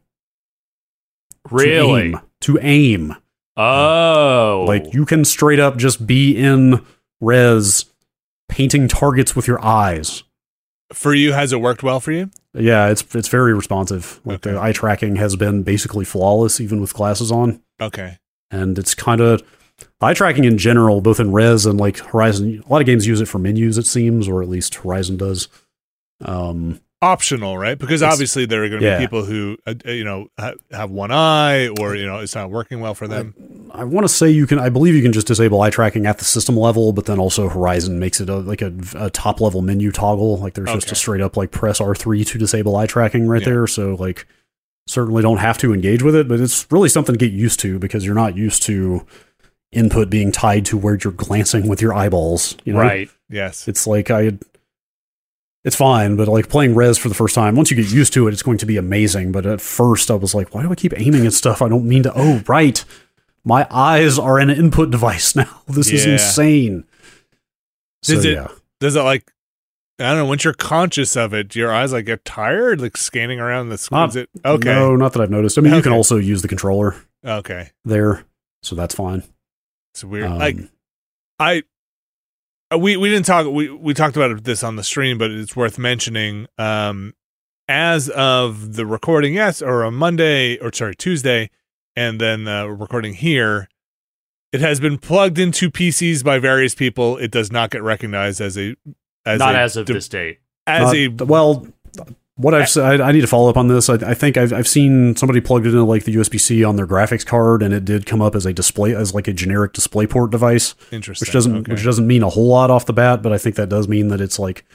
to 1.49 1.55
really? 1.55 2.01
aim- 2.09 2.19
to 2.41 2.59
aim. 2.61 3.15
Oh, 3.55 4.65
Like 4.67 4.93
you 4.93 5.05
can 5.05 5.25
straight 5.25 5.59
up 5.59 5.77
just 5.77 6.07
be 6.07 6.35
in 6.35 6.83
rez 7.21 7.85
painting 8.49 8.87
targets 8.87 9.35
with 9.35 9.47
your 9.47 9.63
eyes. 9.63 10.23
For 10.91 11.13
you, 11.13 11.33
has 11.33 11.53
it 11.53 11.61
worked 11.61 11.81
well 11.81 11.99
for 11.99 12.11
you? 12.11 12.29
Yeah, 12.53 12.89
it's 12.89 13.03
it's 13.15 13.27
very 13.27 13.53
responsive. 13.53 14.21
Like 14.25 14.41
the 14.41 14.59
eye 14.59 14.73
tracking 14.73 15.15
has 15.15 15.35
been 15.35 15.63
basically 15.63 16.05
flawless 16.05 16.61
even 16.61 16.81
with 16.81 16.93
glasses 16.93 17.31
on. 17.31 17.61
Okay. 17.81 18.17
And 18.51 18.77
it's 18.77 18.93
kind 18.93 19.21
of 19.21 19.41
eye 19.99 20.13
tracking 20.13 20.43
in 20.43 20.59
general, 20.59 21.01
both 21.01 21.19
in 21.19 21.31
rez 21.31 21.65
and 21.65 21.79
like 21.79 21.97
Horizon. 21.97 22.61
A 22.63 22.71
lot 22.71 22.81
of 22.81 22.85
games 22.85 23.07
use 23.07 23.21
it 23.21 23.27
for 23.27 23.39
menus, 23.39 23.77
it 23.79 23.87
seems, 23.87 24.27
or 24.27 24.43
at 24.43 24.49
least 24.49 24.75
Horizon 24.75 25.17
does. 25.17 25.47
Um, 26.23 26.79
optional, 27.03 27.57
right? 27.57 27.77
Because 27.77 28.01
It's- 28.01 28.13
obviously 28.13 28.45
there 28.45 28.63
are 28.63 28.69
going 28.69 28.81
to 28.81 28.87
yeah. 28.87 28.97
be 28.97 29.03
people 29.03 29.25
who 29.25 29.57
uh, 29.67 29.73
you 29.85 30.03
know 30.03 30.27
ha- 30.39 30.53
have 30.71 30.89
one 30.89 31.11
eye 31.11 31.67
or 31.79 31.95
you 31.95 32.05
know 32.05 32.19
it's 32.19 32.33
not 32.35 32.49
working 32.49 32.79
well 32.79 32.95
for 32.95 33.07
them. 33.07 33.35
I 33.71 33.83
want 33.83 34.05
to 34.05 34.13
say 34.13 34.29
you 34.29 34.47
can. 34.47 34.59
I 34.59 34.69
believe 34.69 34.95
you 34.95 35.01
can 35.01 35.13
just 35.13 35.27
disable 35.27 35.61
eye 35.61 35.69
tracking 35.69 36.05
at 36.05 36.17
the 36.19 36.25
system 36.25 36.55
level, 36.57 36.93
but 36.93 37.05
then 37.05 37.19
also 37.19 37.49
Horizon 37.49 37.99
makes 37.99 38.21
it 38.21 38.29
a, 38.29 38.37
like 38.37 38.61
a, 38.61 38.73
a 38.95 39.09
top 39.09 39.41
level 39.41 39.61
menu 39.61 39.91
toggle. 39.91 40.37
Like 40.37 40.53
there's 40.53 40.71
just 40.71 40.91
a 40.91 40.95
straight 40.95 41.21
up 41.21 41.35
like 41.37 41.51
press 41.51 41.81
R 41.81 41.93
three 41.95 42.23
to 42.25 42.37
disable 42.37 42.75
eye 42.75 42.85
tracking 42.87 43.27
right 43.27 43.41
Yeah. 43.41 43.49
there. 43.49 43.67
So 43.67 43.95
like 43.95 44.25
certainly 44.87 45.21
don't 45.21 45.37
have 45.37 45.57
to 45.59 45.73
engage 45.73 46.03
with 46.03 46.15
it, 46.15 46.27
but 46.27 46.39
it's 46.39 46.67
really 46.71 46.89
something 46.89 47.13
to 47.13 47.19
get 47.19 47.31
used 47.31 47.59
to 47.61 47.79
because 47.79 48.05
you're 48.05 48.13
not 48.15 48.35
used 48.37 48.63
to 48.63 49.05
input 49.71 50.09
being 50.09 50.31
tied 50.31 50.65
to 50.67 50.77
where 50.77 50.97
you're 51.03 51.13
glancing 51.13 51.67
with 51.67 51.81
your 51.81 51.93
eyeballs. 51.93 52.55
You 52.65 52.73
know? 52.73 52.79
Right. 52.79 53.09
Yes. 53.29 53.67
It's 53.67 53.87
like 53.87 54.11
I. 54.11 54.37
It's 55.63 55.75
fine, 55.77 56.15
but 56.17 56.27
like 56.27 56.49
playing 56.49 56.75
Rez 56.75 56.97
for 56.97 57.07
the 57.07 57.15
first 57.15 57.35
time, 57.35 57.55
once 57.55 57.71
you 57.71 57.77
get 57.77 57.89
used 57.91 58.11
to 58.13 58.27
it, 58.27 58.33
it's 58.33 58.43
going 58.43 58.57
to 58.57 58.65
be 58.65 58.75
amazing. 58.77 59.31
But 59.31 59.45
at 59.45 59.61
first, 59.61 60.11
I 60.11 60.15
was 60.15 60.35
like, 60.35 60.53
why 60.53 60.61
do 60.63 60.71
I 60.71 60.75
keep 60.75 60.93
aiming 60.99 61.25
at 61.25 61.31
stuff? 61.33 61.61
I 61.61 61.69
don't 61.69 61.85
mean 61.87 62.03
to. 62.03 62.11
Oh, 62.15 62.43
right. 62.47 62.83
My 63.45 63.65
eyes 63.71 64.19
are 64.19 64.39
an 64.39 64.49
input 64.49 64.91
device 64.91 65.35
now. 65.37 65.61
This 65.67 65.89
is 65.91 66.05
Yeah. 66.05 66.13
insane. 66.13 66.83
Does 68.01 68.25
it- 68.25 68.33
yeah. 68.33 68.47
Does 68.79 68.95
it 68.97 69.01
like 69.03 69.31
I 69.99 70.05
don't 70.09 70.17
know, 70.17 70.25
once 70.25 70.43
you're 70.43 70.53
conscious 70.55 71.15
of 71.15 71.33
it, 71.33 71.49
do 71.49 71.59
your 71.59 71.71
eyes 71.71 71.93
like 71.93 72.05
get 72.05 72.25
tired, 72.25 72.81
like 72.81 72.97
scanning 72.97 73.39
around 73.39 73.69
the 73.69 73.77
screen? 73.77 74.01
Not- 74.01 74.09
Is 74.09 74.15
it 74.17 74.29
okay? 74.43 74.73
No, 74.73 74.95
not 74.97 75.13
that 75.13 75.21
I've 75.21 75.29
noticed. 75.29 75.57
I 75.57 75.61
mean, 75.61 75.73
you 75.73 75.81
can 75.81 75.93
also 75.93 76.17
use 76.17 76.41
the 76.41 76.47
controller 76.47 76.95
Okay. 77.25 77.69
there, 77.85 78.25
so 78.63 78.75
that's 78.75 78.95
fine. 78.95 79.23
It's 79.93 80.03
weird. 80.03 80.25
Um, 80.25 80.39
like 80.39 80.57
I 81.39 81.63
we 82.77 82.97
we 82.97 83.09
didn't 83.09 83.25
talk 83.25 83.47
we 83.47 83.69
we 83.69 83.93
talked 83.93 84.15
about 84.15 84.43
this 84.43 84.63
on 84.63 84.75
the 84.75 84.83
stream, 84.83 85.17
but 85.17 85.31
it's 85.31 85.55
worth 85.55 85.77
mentioning. 85.77 86.47
Um, 86.57 87.13
as 87.69 88.09
of 88.09 88.75
the 88.75 88.85
recording, 88.85 89.33
yes, 89.35 89.61
or 89.61 89.85
on 89.85 89.93
Monday 89.93 90.57
or 90.57 90.71
sorry 90.73 90.95
Tuesday, 90.95 91.49
and 91.95 92.19
then 92.19 92.47
uh, 92.47 92.65
recording 92.65 93.13
here. 93.13 93.69
It 94.51 94.61
has 94.61 94.79
been 94.79 94.99
plugged 94.99 95.39
into 95.39 95.71
PCs 95.71 96.23
by 96.23 96.37
various 96.37 96.75
people. 96.75 97.17
It 97.17 97.31
does 97.31 97.51
not 97.51 97.71
get 97.71 97.81
recognized 97.81 98.39
as 98.39 98.55
a 98.57 98.75
as 99.25 99.39
Not 99.39 99.55
a 99.55 99.59
as 99.59 99.77
of 99.77 99.85
de- 99.87 99.93
this 99.93 100.07
date. 100.07 100.39
as 100.67 100.93
Not- 100.93 100.95
a 100.95 101.25
well, 101.25 101.67
what 102.35 102.53
I've 102.55 102.69
said, 102.69 102.99
I, 102.99 103.09
I 103.09 103.11
need 103.11 103.21
to 103.21 103.27
follow 103.27 103.49
up 103.49 103.57
on 103.57 103.67
this. 103.67 103.89
I, 103.89 103.95
I 103.95 104.13
think 104.13 104.37
I've, 104.37 104.51
I've 104.51 104.67
seen 104.67 105.15
somebody 105.15 105.39
plugged 105.39 105.65
it 105.65 105.69
into 105.69 105.83
like 105.83 106.05
the 106.05 106.15
USB 106.15 106.39
C 106.39 106.63
on 106.63 106.75
their 106.75 106.87
graphics 106.87 107.25
card, 107.25 107.61
and 107.61 107.73
it 107.73 107.85
did 107.85 108.05
come 108.05 108.21
up 108.21 108.35
as 108.35 108.45
a 108.45 108.53
display 108.53 108.95
as 108.95 109.13
like 109.13 109.27
a 109.27 109.33
generic 109.33 109.73
DisplayPort 109.73 110.31
device. 110.31 110.73
interesting. 110.91 111.25
which 111.25 111.33
doesn't 111.33 111.55
okay. 111.57 111.71
which 111.71 111.83
doesn't 111.83 112.07
mean 112.07 112.23
a 112.23 112.29
whole 112.29 112.47
lot 112.47 112.71
off 112.71 112.85
the 112.85 112.93
bat, 112.93 113.21
but 113.21 113.31
I 113.31 113.37
think 113.37 113.55
that 113.57 113.69
does 113.69 113.87
mean 113.87 114.07
that 114.07 114.19
it's 114.19 114.39
like 114.39 114.65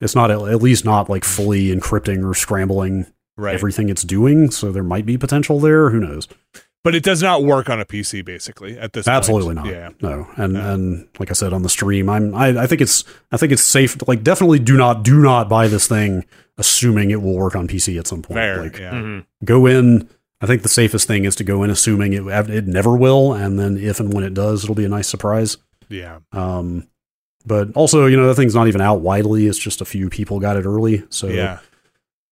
it's 0.00 0.14
not 0.14 0.30
at 0.30 0.62
least 0.62 0.84
not 0.84 1.10
like 1.10 1.24
fully 1.24 1.66
encrypting 1.66 2.28
or 2.28 2.34
scrambling 2.34 3.06
right, 3.36 3.54
everything 3.54 3.90
it's 3.90 4.02
doing. 4.02 4.50
So 4.50 4.72
there 4.72 4.82
might 4.82 5.04
be 5.04 5.18
potential 5.18 5.60
there. 5.60 5.90
Who 5.90 6.00
knows? 6.00 6.28
but 6.82 6.94
it 6.94 7.02
does 7.02 7.22
not 7.22 7.42
work 7.42 7.68
on 7.68 7.78
a 7.78 7.84
PC 7.84 8.24
basically 8.24 8.78
at 8.78 8.92
this. 8.94 9.06
point. 9.06 9.16
Absolutely 9.16 9.54
not. 9.54 9.66
Yeah. 9.66 9.90
No. 10.00 10.26
And 10.36 10.54
No. 10.54 10.72
and 10.72 11.08
like 11.18 11.30
I 11.30 11.34
said 11.34 11.52
on 11.52 11.62
the 11.62 11.68
stream, 11.68 12.08
I'm 12.08 12.34
I, 12.34 12.62
I 12.62 12.66
think 12.66 12.80
it's 12.80 13.04
I 13.30 13.36
think 13.36 13.52
it's 13.52 13.62
safe. 13.62 13.96
Like 14.08 14.22
definitely 14.22 14.58
do 14.60 14.76
not 14.76 15.02
do 15.02 15.20
not 15.20 15.48
buy 15.48 15.68
this 15.68 15.86
thing 15.86 16.24
assuming 16.60 17.10
it 17.10 17.20
will 17.20 17.34
work 17.34 17.56
on 17.56 17.66
PC 17.66 17.98
at 17.98 18.06
some 18.06 18.22
point. 18.22 18.36
Fair. 18.36 18.62
Like 18.62 18.78
yeah. 18.78 18.92
Mhm. 18.92 19.24
go 19.44 19.66
in. 19.66 20.08
I 20.40 20.46
think 20.46 20.62
the 20.62 20.68
safest 20.70 21.06
thing 21.08 21.24
is 21.24 21.34
to 21.36 21.44
go 21.44 21.62
in 21.64 21.70
assuming 21.70 22.12
it 22.12 22.22
it 22.48 22.66
never 22.66 22.96
will, 22.96 23.32
and 23.32 23.58
then 23.58 23.76
if 23.76 23.98
and 23.98 24.12
when 24.14 24.22
it 24.24 24.32
does, 24.34 24.62
it'll 24.62 24.74
be 24.76 24.84
a 24.84 24.88
nice 24.88 25.08
surprise. 25.08 25.56
Yeah. 25.88 26.20
Um, 26.32 26.86
but 27.44 27.72
also, 27.74 28.06
you 28.06 28.16
know, 28.16 28.26
that 28.28 28.36
thing's 28.36 28.54
not 28.54 28.68
even 28.68 28.80
out 28.80 29.00
widely. 29.00 29.46
It's 29.46 29.58
just 29.58 29.80
a 29.80 29.84
few 29.84 30.08
people 30.08 30.38
got 30.40 30.56
it 30.56 30.64
early. 30.64 31.02
So 31.10 31.26
Yeah. 31.26 31.58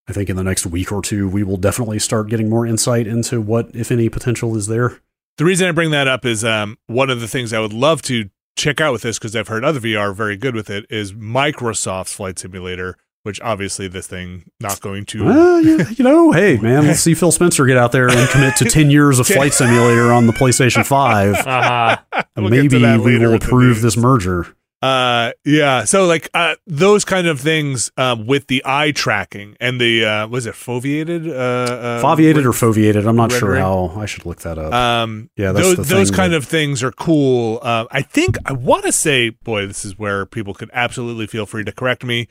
I 0.09 0.13
think 0.15 0.31
in 0.31 0.37
the 0.37 0.45
next 0.45 0.65
week 0.67 0.91
or 0.93 1.03
two, 1.03 1.29
we 1.29 1.43
will 1.43 1.57
definitely 1.59 1.99
start 1.99 2.29
getting 2.29 2.49
more 2.49 2.67
insight 2.67 3.07
into 3.07 3.41
what, 3.43 3.69
if 3.75 3.91
any, 3.93 4.09
potential 4.09 4.57
is 4.57 4.67
there. 4.69 5.01
The 5.37 5.45
reason 5.45 5.69
I 5.69 5.73
bring 5.73 5.91
that 5.91 6.09
up 6.09 6.25
is 6.25 6.45
um, 6.45 6.79
one 6.87 7.11
of 7.11 7.21
the 7.21 7.29
things 7.29 7.53
I 7.53 7.61
would 7.61 7.73
love 7.75 8.01
to 8.03 8.31
check 8.57 8.81
out 8.81 8.93
with 8.93 9.03
this 9.03 9.19
because 9.19 9.37
I've 9.37 9.49
heard 9.49 9.65
other 9.65 9.81
VR 9.81 9.99
are 10.11 10.13
very 10.15 10.37
good 10.37 10.55
with 10.55 10.71
it 10.71 10.87
is 10.89 11.13
Microsoft's 11.13 12.13
Flight 12.15 12.39
Simulator, 12.39 12.97
which 13.29 13.43
obviously 13.43 13.89
this 13.89 14.07
thing 14.07 14.51
not 14.59 14.81
going 14.81 15.05
to. 15.05 15.23
Well, 15.23 15.61
you, 15.61 15.85
you 15.99 16.03
know, 16.03 16.33
hey, 16.33 16.57
man, 16.57 16.87
let's 16.87 17.01
see 17.01 17.13
Phil 17.13 17.31
Spencer 17.31 17.67
get 17.67 17.77
out 17.77 17.93
there 17.93 18.09
and 18.09 18.27
commit 18.31 18.57
to 18.57 18.65
10 18.65 18.91
years 18.91 19.19
of 19.19 19.27
Flight 19.27 19.53
Simulator 19.53 20.11
on 20.15 20.27
the 20.27 20.33
PlayStation 20.33 20.85
5. 20.87 21.37
Uh-huh. 21.59 22.25
We'll 22.37 22.49
maybe 22.49 22.79
we 22.79 23.19
will 23.19 23.35
approve 23.35 23.83
this 23.83 23.97
merger. 23.99 24.47
Uh, 24.81 25.33
yeah. 25.45 25.85
So 25.85 26.07
like 26.07 26.29
uh, 26.35 26.55
those 26.67 27.05
kind 27.05 27.27
of 27.27 27.41
things 27.41 27.91
um, 27.97 28.27
with 28.27 28.47
the 28.47 28.63
eye 28.65 28.93
tracking 28.93 29.57
and 29.61 29.81
the 29.81 30.05
uh, 30.05 30.29
was 30.29 30.47
it 30.47 30.55
foveated? 30.55 31.29
Uh, 31.29 31.33
uh, 31.33 32.03
Foveated 32.03 32.45
or 32.45 32.53
foveated? 32.53 33.07
I'm 33.07 33.17
not 33.17 33.33
sure 33.33 33.51
rendering? 33.51 33.65
how. 33.65 34.01
I 34.01 34.07
should 34.07 34.25
look 34.25 34.39
that 34.43 34.57
up. 34.57 34.73
Um, 34.73 35.31
Yeah, 35.37 35.51
that's 35.53 35.67
those, 35.67 35.77
the 35.89 35.95
those 35.95 36.11
kind 36.13 36.33
that- 36.33 36.39
of 36.39 36.45
things 36.45 36.83
are 36.83 36.93
cool. 36.93 37.59
Uh, 37.61 37.87
I 37.91 38.03
think 38.03 38.37
I 38.47 38.53
want 38.53 38.85
to 38.85 38.93
say, 38.93 39.31
boy, 39.31 39.67
this 39.67 39.85
is 39.85 39.99
where 39.99 40.25
people 40.27 40.55
could 40.55 40.71
absolutely 40.73 41.27
feel 41.27 41.45
free 41.47 41.65
to 41.65 41.73
correct 41.73 42.05
me. 42.05 42.29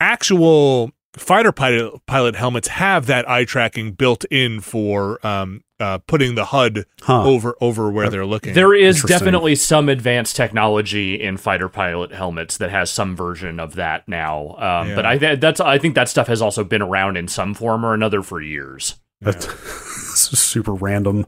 Actual 0.00 0.92
fighter 1.16 1.52
pilot 1.52 1.94
pilot 2.06 2.36
helmets 2.36 2.68
have 2.68 3.06
that 3.06 3.28
eye 3.28 3.44
tracking 3.44 3.92
built 3.92 4.24
in 4.26 4.60
for 4.60 5.24
um, 5.26 5.62
uh, 5.80 5.98
putting 5.98 6.34
the 6.34 6.46
HUD 6.46 6.84
huh. 7.02 7.24
over 7.24 7.56
over 7.60 7.90
where 7.90 8.08
they're 8.10 8.26
looking. 8.26 8.54
There 8.54 8.74
is 8.74 9.02
definitely 9.02 9.54
some 9.54 9.88
advanced 9.88 10.36
technology 10.36 11.20
in 11.20 11.36
fighter 11.36 11.68
pilot 11.68 12.12
helmets 12.12 12.56
that 12.58 12.70
has 12.70 12.90
some 12.90 13.16
version 13.16 13.60
of 13.60 13.74
that 13.74 14.06
now. 14.08 14.56
Um, 14.58 14.88
Yeah. 14.88 14.94
But 14.94 15.06
I 15.06 15.18
th- 15.18 15.40
that's 15.40 15.60
I 15.60 15.78
think 15.78 15.94
that 15.94 16.08
stuff 16.08 16.26
has 16.28 16.42
also 16.42 16.64
been 16.64 16.82
around 16.82 17.16
in 17.16 17.28
some 17.28 17.54
form 17.54 17.84
or 17.84 17.94
another 17.94 18.22
for 18.22 18.40
years. 18.40 18.96
That's 19.20 19.46
this 20.30 20.40
super 20.40 20.74
random. 20.74 21.26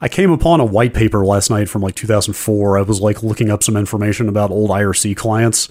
I 0.00 0.08
came 0.08 0.30
upon 0.30 0.60
a 0.60 0.64
white 0.64 0.94
paper 0.94 1.26
last 1.26 1.50
night 1.50 1.68
from 1.68 1.82
like 1.82 1.94
2004. 1.94 2.78
I 2.78 2.82
was 2.82 3.00
like 3.00 3.22
looking 3.22 3.50
up 3.50 3.62
some 3.62 3.76
information 3.76 4.28
about 4.28 4.50
old 4.50 4.70
IRC 4.70 5.16
clients. 5.16 5.68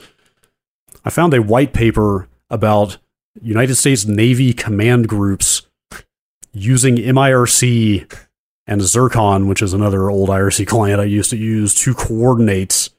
I 1.06 1.10
found 1.10 1.34
a 1.34 1.41
white 1.41 1.74
paper 1.74 2.28
about 2.50 2.97
United 3.41 3.76
States 3.76 4.06
Navy 4.06 4.54
command 4.54 5.08
groups 5.08 5.64
using 6.52 6.95
MIRC 6.97 8.28
and 8.68 8.82
Zircon, 8.82 9.47
which 9.47 9.62
is 9.62 9.74
another 9.74 10.10
old 10.10 10.30
IRC 10.30 10.68
client 10.74 11.00
I 11.00 11.06
used 11.06 11.30
to 11.30 11.38
use 11.38 11.74
to 11.76 11.93
coordinate 11.93 12.89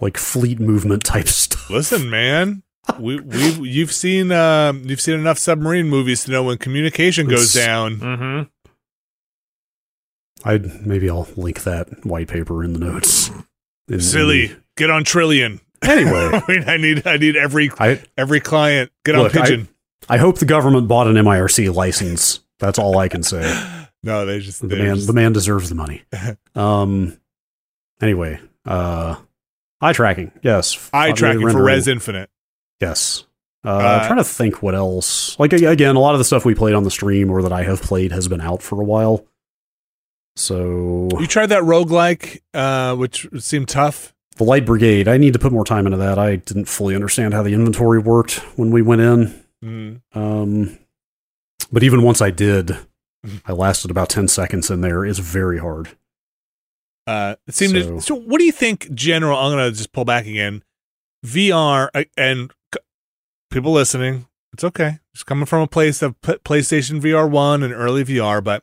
like 0.00 0.16
fleet 0.16 0.58
movement 0.60 1.04
type 1.04 1.28
stuff. 1.28 1.70
Listen, 1.70 2.10
man. 2.10 2.62
We 2.98 3.18
we 3.18 3.38
you've 3.70 3.92
seen 3.92 4.30
um 4.30 4.82
you've 4.84 5.00
seen 5.00 5.18
enough 5.18 5.38
submarine 5.38 5.88
movies 5.88 6.24
to 6.24 6.30
know 6.32 6.42
when 6.42 6.58
communication 6.58 7.26
goes 7.28 7.54
It's- 7.56 7.66
down. 7.66 7.96
Mm-hmm. 7.96 8.42
I'd 10.46 10.86
maybe 10.86 11.08
I'll 11.08 11.26
link 11.36 11.62
that 11.62 12.04
white 12.04 12.28
paper 12.28 12.62
in 12.62 12.74
the 12.74 12.78
notes. 12.78 13.28
In- 13.30 13.44
in 13.94 14.00
Silly, 14.00 14.48
the- 14.48 14.56
get 14.76 14.90
on 14.90 15.04
Trillian. 15.04 15.60
Anyway, 15.88 16.30
I 16.46 16.52
mean, 16.52 16.64
I 16.68 16.76
need 16.76 17.06
I 17.06 17.16
need 17.16 17.36
every 17.36 17.70
I 17.78 18.02
every 18.16 18.40
client 18.40 18.90
get 19.04 19.16
Look, 19.16 19.34
on 19.34 19.42
Pidgin. 19.42 19.68
I 20.08 20.18
hope 20.18 20.38
the 20.38 20.44
government 20.44 20.88
bought 20.88 21.06
an 21.06 21.14
MIRC 21.14 21.74
license. 21.74 22.40
That's 22.58 22.78
all 22.78 22.98
I 22.98 23.08
can 23.08 23.22
say. 23.22 23.42
no, 24.02 24.26
they 24.26 24.40
just 24.40 24.60
The 24.66 24.76
man, 24.76 24.94
just- 24.96 25.06
the 25.06 25.12
man 25.12 25.32
deserves 25.32 25.68
the 25.68 25.74
money. 25.74 26.02
Um. 26.54 27.18
Anyway, 28.00 28.38
uh, 28.66 29.16
eye 29.80 29.92
tracking. 29.92 30.30
Yes, 30.42 30.90
eye 30.92 31.12
tracking 31.12 31.40
for 31.40 31.46
rendering. 31.46 31.66
Rez 31.66 31.88
Infinite. 31.88 32.30
Yes. 32.80 33.24
Uh, 33.64 33.70
Uh, 33.70 33.98
I'm 34.00 34.06
trying 34.06 34.18
to 34.18 34.24
think 34.24 34.62
what 34.62 34.74
else. 34.74 35.38
Like 35.38 35.52
again, 35.52 35.96
a 35.96 35.98
lot 36.00 36.14
of 36.14 36.18
the 36.18 36.24
stuff 36.24 36.44
we 36.44 36.54
played 36.54 36.74
on 36.74 36.84
the 36.84 36.90
stream 36.90 37.30
or 37.30 37.42
that 37.42 37.52
I 37.52 37.62
have 37.64 37.80
played 37.82 38.12
has 38.12 38.28
been 38.28 38.40
out 38.40 38.62
for 38.62 38.80
a 38.80 38.84
while. 38.84 39.24
So 40.36 41.08
You 41.18 41.26
tried 41.26 41.46
that 41.46 41.62
roguelike, 41.62 42.40
uh, 42.52 42.96
which 42.96 43.26
seemed 43.38 43.68
tough. 43.68 44.13
The 44.36 44.44
Light 44.44 44.66
Brigade, 44.66 45.06
I 45.08 45.16
need 45.16 45.32
to 45.34 45.38
put 45.38 45.52
more 45.52 45.64
time 45.64 45.86
into 45.86 45.98
that. 45.98 46.18
I 46.18 46.36
didn't 46.36 46.64
fully 46.66 46.94
understand 46.94 47.34
how 47.34 47.42
the 47.42 47.54
inventory 47.54 47.98
worked 47.98 48.34
when 48.58 48.70
we 48.70 48.82
went 48.82 49.00
in. 49.00 49.44
Mm. 49.64 50.00
Um, 50.14 50.78
but 51.72 51.82
even 51.82 52.02
once 52.02 52.20
I 52.20 52.30
did, 52.30 52.76
I 53.46 53.52
lasted 53.52 53.90
about 53.90 54.08
10 54.10 54.28
seconds 54.28 54.70
in 54.70 54.80
there. 54.80 55.04
It's 55.04 55.18
very 55.18 55.58
hard. 55.58 55.90
Uh, 57.06 57.36
it 57.46 57.54
seemed. 57.54 57.72
So- 57.74 57.94
To, 57.96 58.00
so, 58.00 58.14
what 58.14 58.38
do 58.38 58.44
you 58.44 58.52
think, 58.52 58.92
general? 58.94 59.38
I'm 59.38 59.52
gonna 59.52 59.70
just 59.70 59.92
pull 59.92 60.04
back 60.04 60.26
again. 60.26 60.62
VR 61.24 61.88
uh, 61.94 62.04
and 62.16 62.50
people 63.50 63.72
listening, 63.72 64.26
it's 64.52 64.64
okay. 64.64 64.98
It's 65.14 65.22
coming 65.22 65.46
from 65.46 65.62
a 65.62 65.66
place 65.66 66.02
of 66.02 66.20
PlayStation 66.22 67.00
VR 67.00 67.28
One 67.30 67.62
and 67.62 67.72
early 67.72 68.04
VR, 68.04 68.42
but 68.42 68.62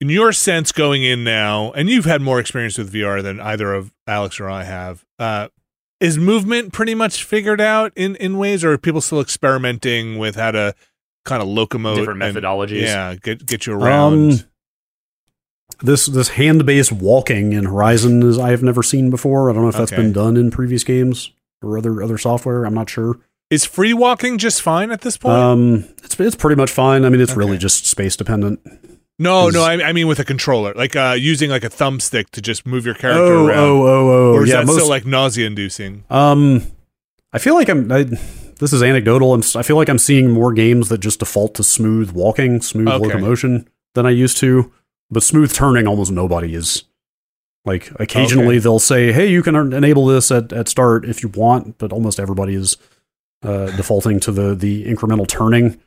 in 0.00 0.08
your 0.08 0.32
sense, 0.32 0.70
going 0.72 1.02
in 1.02 1.24
now, 1.24 1.72
and 1.72 1.88
you've 1.90 2.04
had 2.04 2.22
more 2.22 2.38
experience 2.40 2.78
with 2.78 2.92
VR 2.92 3.22
than 3.22 3.40
either 3.40 3.72
of 3.74 3.92
Alex 4.06 4.38
or 4.40 4.48
I 4.48 4.64
have. 4.64 5.04
Uh, 5.18 5.48
is 6.00 6.16
movement 6.16 6.72
pretty 6.72 6.94
much 6.94 7.24
figured 7.24 7.60
out 7.60 7.92
in 7.96 8.14
in 8.16 8.38
ways, 8.38 8.64
or 8.64 8.72
are 8.74 8.78
people 8.78 9.00
still 9.00 9.20
experimenting 9.20 10.18
with 10.18 10.36
how 10.36 10.52
to 10.52 10.74
kind 11.24 11.42
of 11.42 11.48
locomote 11.48 11.96
Different 11.96 12.22
and- 12.22 12.36
methodologies. 12.36 12.82
Yeah, 12.82 13.14
get 13.16 13.44
get 13.46 13.66
you 13.66 13.74
around. 13.74 14.32
Um, 14.32 14.40
This 15.82 16.06
this 16.06 16.30
hand 16.30 16.64
based 16.66 16.90
walking 16.92 17.52
in 17.52 17.64
Horizon 17.64 18.22
is 18.22 18.38
I 18.38 18.50
have 18.50 18.62
never 18.62 18.82
seen 18.82 19.10
before. 19.10 19.50
I 19.50 19.52
don't 19.52 19.62
know 19.62 19.68
if 19.68 19.76
that's 19.76 19.92
Okay. 19.92 20.02
been 20.02 20.12
done 20.12 20.36
in 20.36 20.50
previous 20.50 20.82
games 20.82 21.30
or 21.62 21.76
other 21.78 22.02
other 22.02 22.18
software. 22.18 22.64
I'm 22.64 22.74
not 22.74 22.88
sure. 22.90 23.18
Is 23.50 23.64
free 23.64 23.92
walking 23.94 24.38
just 24.38 24.60
fine 24.62 24.90
at 24.90 25.00
this 25.02 25.16
point? 25.16 25.34
Um, 25.36 25.84
it's 26.02 26.18
it's 26.18 26.36
pretty 26.36 26.56
much 26.56 26.70
fine. 26.70 27.04
I 27.04 27.08
mean, 27.10 27.20
it's 27.20 27.36
really 27.36 27.58
just 27.58 27.86
space 27.86 28.16
dependent. 28.16 28.60
No, 29.18 29.48
no. 29.50 29.62
I, 29.62 29.82
I 29.88 29.92
mean 29.92 30.06
with 30.08 30.18
a 30.18 30.24
controller, 30.24 30.72
like 30.74 30.94
uh, 30.96 31.16
using 31.18 31.50
like 31.50 31.64
a 31.64 31.68
thumbstick 31.70 32.30
to 32.30 32.40
just 32.42 32.66
move 32.66 32.84
your 32.86 32.94
character 32.94 33.22
Oh, 33.34 33.46
around. 33.46 33.58
oh, 33.58 33.82
oh, 33.86 34.10
oh. 34.10 34.32
or 34.34 34.44
is 34.44 34.50
yeah, 34.50 34.56
that 34.58 34.66
most, 34.66 34.76
still 34.76 34.88
like 34.88 35.04
nausea-inducing? 35.06 36.04
Um, 36.10 36.62
I 37.32 37.38
feel 37.38 37.54
like 37.54 37.68
I'm. 37.68 37.90
I, 37.90 38.04
this 38.58 38.72
is 38.72 38.82
anecdotal. 38.82 39.34
I'm, 39.34 39.42
I 39.54 39.62
feel 39.62 39.76
like 39.76 39.88
I'm 39.88 39.98
seeing 39.98 40.30
more 40.30 40.52
games 40.52 40.88
that 40.88 40.98
just 40.98 41.18
default 41.20 41.54
to 41.56 41.62
smooth 41.62 42.10
walking, 42.10 42.60
smooth 42.60 42.88
Okay. 42.88 43.06
locomotion 43.06 43.68
than 43.94 44.06
I 44.06 44.10
used 44.10 44.36
to. 44.38 44.72
But 45.10 45.22
smooth 45.22 45.52
turning, 45.54 45.86
almost 45.86 46.10
nobody 46.10 46.54
is. 46.54 46.84
Like 47.64 47.90
occasionally 48.00 48.58
they'll 48.58 48.78
say, 48.78 49.12
"Hey, 49.12 49.30
you 49.30 49.42
can 49.42 49.54
enable 49.72 50.06
this 50.06 50.30
at, 50.30 50.52
at 50.52 50.68
start 50.68 51.04
if 51.04 51.22
you 51.22 51.28
want," 51.28 51.76
but 51.78 51.92
almost 51.92 52.18
everybody 52.18 52.54
is 52.54 52.76
uh, 53.42 53.66
defaulting 53.76 54.20
to 54.20 54.32
the 54.32 54.54
the 54.54 54.84
incremental 54.86 55.26
turning 55.26 55.78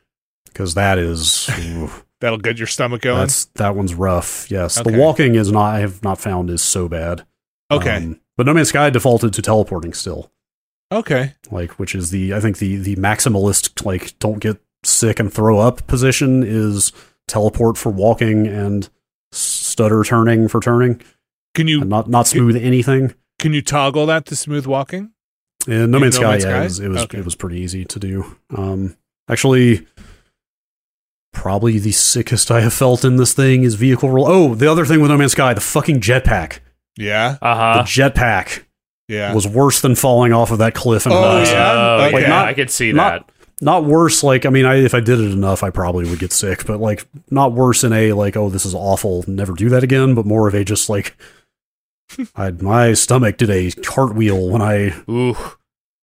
because 0.44 0.74
that 0.74 0.98
is 0.98 1.50
That'll 2.22 2.38
get 2.38 2.56
your 2.56 2.66
stomach 2.66 3.02
going. 3.02 3.18
that's 3.18 3.44
that 3.56 3.76
one's 3.76 3.92
rough. 3.94 4.50
Yes, 4.50 4.78
Okay. 4.80 4.90
the 4.90 4.98
walking 4.98 5.34
is 5.34 5.52
not. 5.52 5.74
I 5.74 5.80
have 5.80 6.02
not 6.02 6.18
found 6.18 6.48
is 6.48 6.62
so 6.62 6.88
bad. 6.88 7.26
okay, 7.70 7.96
Um, 7.98 8.20
but 8.38 8.46
No 8.46 8.54
Man's 8.54 8.70
Sky 8.70 8.88
defaulted 8.90 9.34
to 9.34 9.42
teleporting 9.42 9.92
still 9.92 10.30
okay. 10.92 11.34
like 11.50 11.78
which 11.78 11.94
is 11.94 12.10
the 12.10 12.32
I 12.34 12.40
think 12.40 12.58
the 12.58 12.76
the 12.76 12.96
maximalist 12.96 13.84
like 13.84 14.18
don't 14.18 14.38
get 14.40 14.58
sick 14.84 15.18
and 15.20 15.32
throw 15.32 15.58
up 15.58 15.86
position 15.86 16.42
is 16.42 16.92
teleport 17.28 17.76
for 17.78 17.90
walking 17.90 18.46
and 18.46 18.88
stutter 19.32 20.02
turning 20.04 20.48
for 20.48 20.60
turning 20.60 21.00
Can 21.54 21.68
you 21.68 21.80
and 21.82 21.90
not 21.90 22.08
not 22.08 22.26
smooth 22.26 22.56
anything. 22.56 23.14
can 23.38 23.52
you 23.52 23.62
toggle 23.62 24.06
that 24.06 24.26
to 24.26 24.36
smooth 24.36 24.66
walking? 24.66 25.12
In 25.66 25.90
No 25.90 25.96
In 25.98 26.02
Man's 26.02 26.16
No 26.18 26.22
Sky, 26.22 26.30
Man's 26.32 26.44
yeah, 26.44 26.50
Sky? 26.50 26.60
it 26.60 26.64
was 26.64 26.80
it 26.80 26.88
was, 26.88 27.02
Okay. 27.04 27.18
it 27.18 27.24
was 27.24 27.34
pretty 27.36 27.58
easy 27.60 27.84
to 27.84 27.98
do. 27.98 28.36
Um, 28.56 28.96
actually, 29.30 29.86
probably 31.32 31.78
the 31.78 31.92
sickest 31.92 32.50
I 32.50 32.60
have 32.60 32.72
felt 32.74 33.04
in 33.04 33.16
this 33.16 33.32
thing 33.34 33.62
is 33.64 33.74
vehicle 33.74 34.10
roll. 34.10 34.26
Oh, 34.28 34.54
the 34.54 34.70
other 34.70 34.84
thing 34.86 35.00
with 35.00 35.10
No 35.10 35.16
Man's 35.16 35.32
Sky, 35.32 35.54
the 35.54 35.60
fucking 35.60 36.00
jetpack. 36.00 36.60
Yeah, 36.96 37.38
Uh 37.42 37.54
huh. 37.56 37.82
The 37.82 37.88
jetpack 37.88 38.64
yeah. 39.08 39.32
was 39.34 39.48
worse 39.48 39.80
than 39.80 39.94
falling 39.94 40.32
off 40.32 40.50
of 40.50 40.58
that 40.58 40.74
cliff 40.74 41.06
in 41.06 41.12
Oh, 41.12 41.20
Horizon. 41.22 41.54
yeah? 41.54 41.72
Oh, 41.72 42.04
Okay. 42.08 42.20
yeah, 42.22 42.28
Not- 42.28 42.48
I 42.48 42.54
could 42.54 42.70
see 42.70 42.92
not- 42.92 43.26
that. 43.26 43.32
not 43.64 43.84
worse 43.84 44.22
like 44.24 44.44
i 44.44 44.50
mean 44.50 44.64
I, 44.66 44.76
if 44.82 44.92
i 44.92 44.98
did 44.98 45.20
it 45.20 45.30
enough 45.30 45.62
i 45.62 45.70
probably 45.70 46.04
would 46.10 46.18
get 46.18 46.32
sick 46.32 46.66
but 46.66 46.80
like 46.80 47.06
not 47.30 47.52
worse 47.52 47.84
in 47.84 47.92
a 47.92 48.12
like 48.12 48.36
oh 48.36 48.48
this 48.50 48.66
is 48.66 48.74
awful 48.74 49.24
never 49.28 49.52
do 49.52 49.68
that 49.68 49.84
again 49.84 50.14
but 50.16 50.26
more 50.26 50.48
of 50.48 50.54
a 50.54 50.64
just 50.64 50.88
like 50.90 51.16
I, 52.36 52.50
my 52.50 52.92
stomach 52.94 53.36
did 53.36 53.50
a 53.50 53.70
cartwheel 53.70 54.48
when 54.50 54.60
i 54.62 54.92
Ooh. 55.08 55.36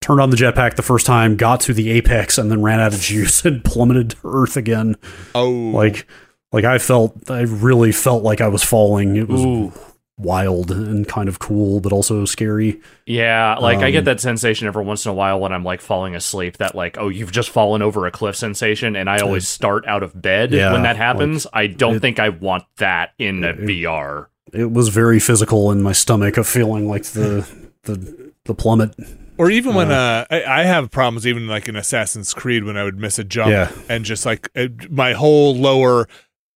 Turned 0.01 0.21
on 0.21 0.29
the 0.29 0.37
jetpack 0.37 0.75
the 0.75 0.81
first 0.81 1.05
time 1.05 1.35
got 1.35 1.59
to 1.61 1.73
the 1.73 1.91
apex 1.91 2.37
and 2.37 2.49
then 2.49 2.61
ran 2.61 2.79
out 2.79 2.93
of 2.93 2.99
juice 3.01 3.43
and 3.45 3.63
plummeted 3.63 4.11
to 4.11 4.17
earth 4.23 4.55
again 4.57 4.95
oh, 5.35 5.49
like 5.49 6.07
like 6.51 6.63
i 6.65 6.77
felt 6.77 7.29
i 7.29 7.41
really 7.41 7.91
felt 7.91 8.23
like 8.23 8.41
i 8.41 8.47
was 8.47 8.63
falling 8.63 9.15
it 9.17 9.27
was 9.27 9.41
Ooh. 9.43 9.73
wild 10.17 10.71
and 10.71 11.07
kind 11.07 11.27
of 11.29 11.39
cool 11.39 11.79
but 11.79 11.91
also 11.93 12.25
scary 12.25 12.79
Yeah, 13.05 13.55
like 13.59 13.79
I 13.79 13.85
Um, 13.87 13.91
get 13.91 14.05
that 14.05 14.19
sensation 14.19 14.67
every 14.67 14.83
once 14.83 15.05
in 15.05 15.11
a 15.11 15.13
while 15.13 15.39
when 15.39 15.51
I'm 15.53 15.63
like 15.63 15.79
falling 15.81 16.13
asleep. 16.13 16.57
That 16.57 16.75
like, 16.75 16.97
oh, 16.99 17.07
you've 17.09 17.31
just 17.31 17.49
fallen 17.49 17.81
over 17.81 18.05
a 18.05 18.11
cliff 18.11 18.35
sensation, 18.35 18.95
and 18.97 19.09
I 19.09 19.19
always 19.19 19.47
start 19.47 19.87
out 19.87 20.03
of 20.03 20.19
bed 20.21 20.51
Yeah, 20.51 20.73
when 20.73 20.83
that 20.83 20.97
happens. 20.97 21.47
I 21.53 21.67
don't 21.67 21.95
it- 21.95 22.01
think 22.01 22.19
I 22.19 22.29
want 22.29 22.65
that 22.77 23.11
in 23.17 23.43
a 23.45 23.49
it- 23.51 23.59
VR. 23.61 24.27
it 24.53 24.71
was 24.71 24.89
very 24.89 25.19
physical 25.19 25.71
in 25.71 25.81
my 25.81 25.93
stomach 25.93 26.35
of 26.37 26.45
feeling 26.47 26.87
like 26.89 27.03
the 27.05 27.47
the 27.83 28.31
the 28.43 28.53
plummet 28.53 28.93
or 29.39 29.49
even 29.49 29.73
when 29.73 29.89
uh, 29.91 30.25
I, 30.29 30.43
I 30.43 30.63
have 30.65 30.91
problems 30.91 31.25
even 31.25 31.47
like 31.47 31.67
in 31.67 31.75
Assassin's 31.75 32.33
Creed 32.35 32.63
when 32.65 32.77
I 32.77 32.83
would 32.83 32.99
miss 32.99 33.17
a 33.17 33.23
jump 33.23 33.49
Yeah. 33.49 33.71
and 33.89 34.05
just 34.05 34.25
like 34.25 34.49
uh, 34.55 34.67
my 34.91 35.13
whole 35.13 35.55
lower 35.55 36.07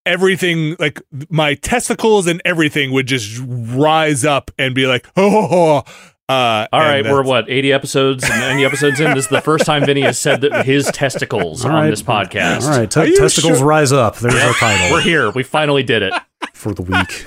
everything 0.06 0.76
like 0.78 1.02
my 1.30 1.54
testicles 1.54 2.26
and 2.28 2.40
everything 2.44 2.92
would 2.92 3.06
just 3.06 3.40
rise 3.46 4.24
up 4.24 4.50
and 4.58 4.74
be 4.74 4.86
like 4.86 5.06
oh. 5.16 5.82
Uh, 6.26 6.66
All 6.72 6.80
and 6.80 6.88
right, 6.88 7.04
we're 7.04 7.22
that's- 7.22 7.26
what 7.28 7.50
eighty 7.50 7.70
episodes, 7.70 8.26
ninety 8.26 8.64
episodes 8.64 8.98
in. 8.98 9.12
This 9.14 9.24
is 9.26 9.30
the 9.30 9.42
first 9.42 9.66
time 9.66 9.84
Vinny 9.84 10.00
has 10.00 10.18
said 10.18 10.40
that 10.40 10.64
his 10.64 10.86
testicles 10.86 11.66
All 11.66 11.72
on 11.72 11.90
this 11.90 12.02
podcast. 12.02 12.62
all 12.62 12.70
right 12.78 12.90
te- 12.90 13.14
testicles 13.14 13.58
sure? 13.58 13.66
rise 13.66 13.92
up 13.92 14.16
there's 14.16 14.34
our 14.34 14.54
title 14.54 14.90
We're 14.96 15.02
here. 15.02 15.30
We 15.32 15.42
finally 15.42 15.82
did 15.82 16.02
it. 16.02 16.14
for 16.54 16.72
the 16.72 16.80
week 16.80 17.26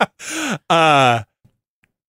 Uh, 0.70 1.24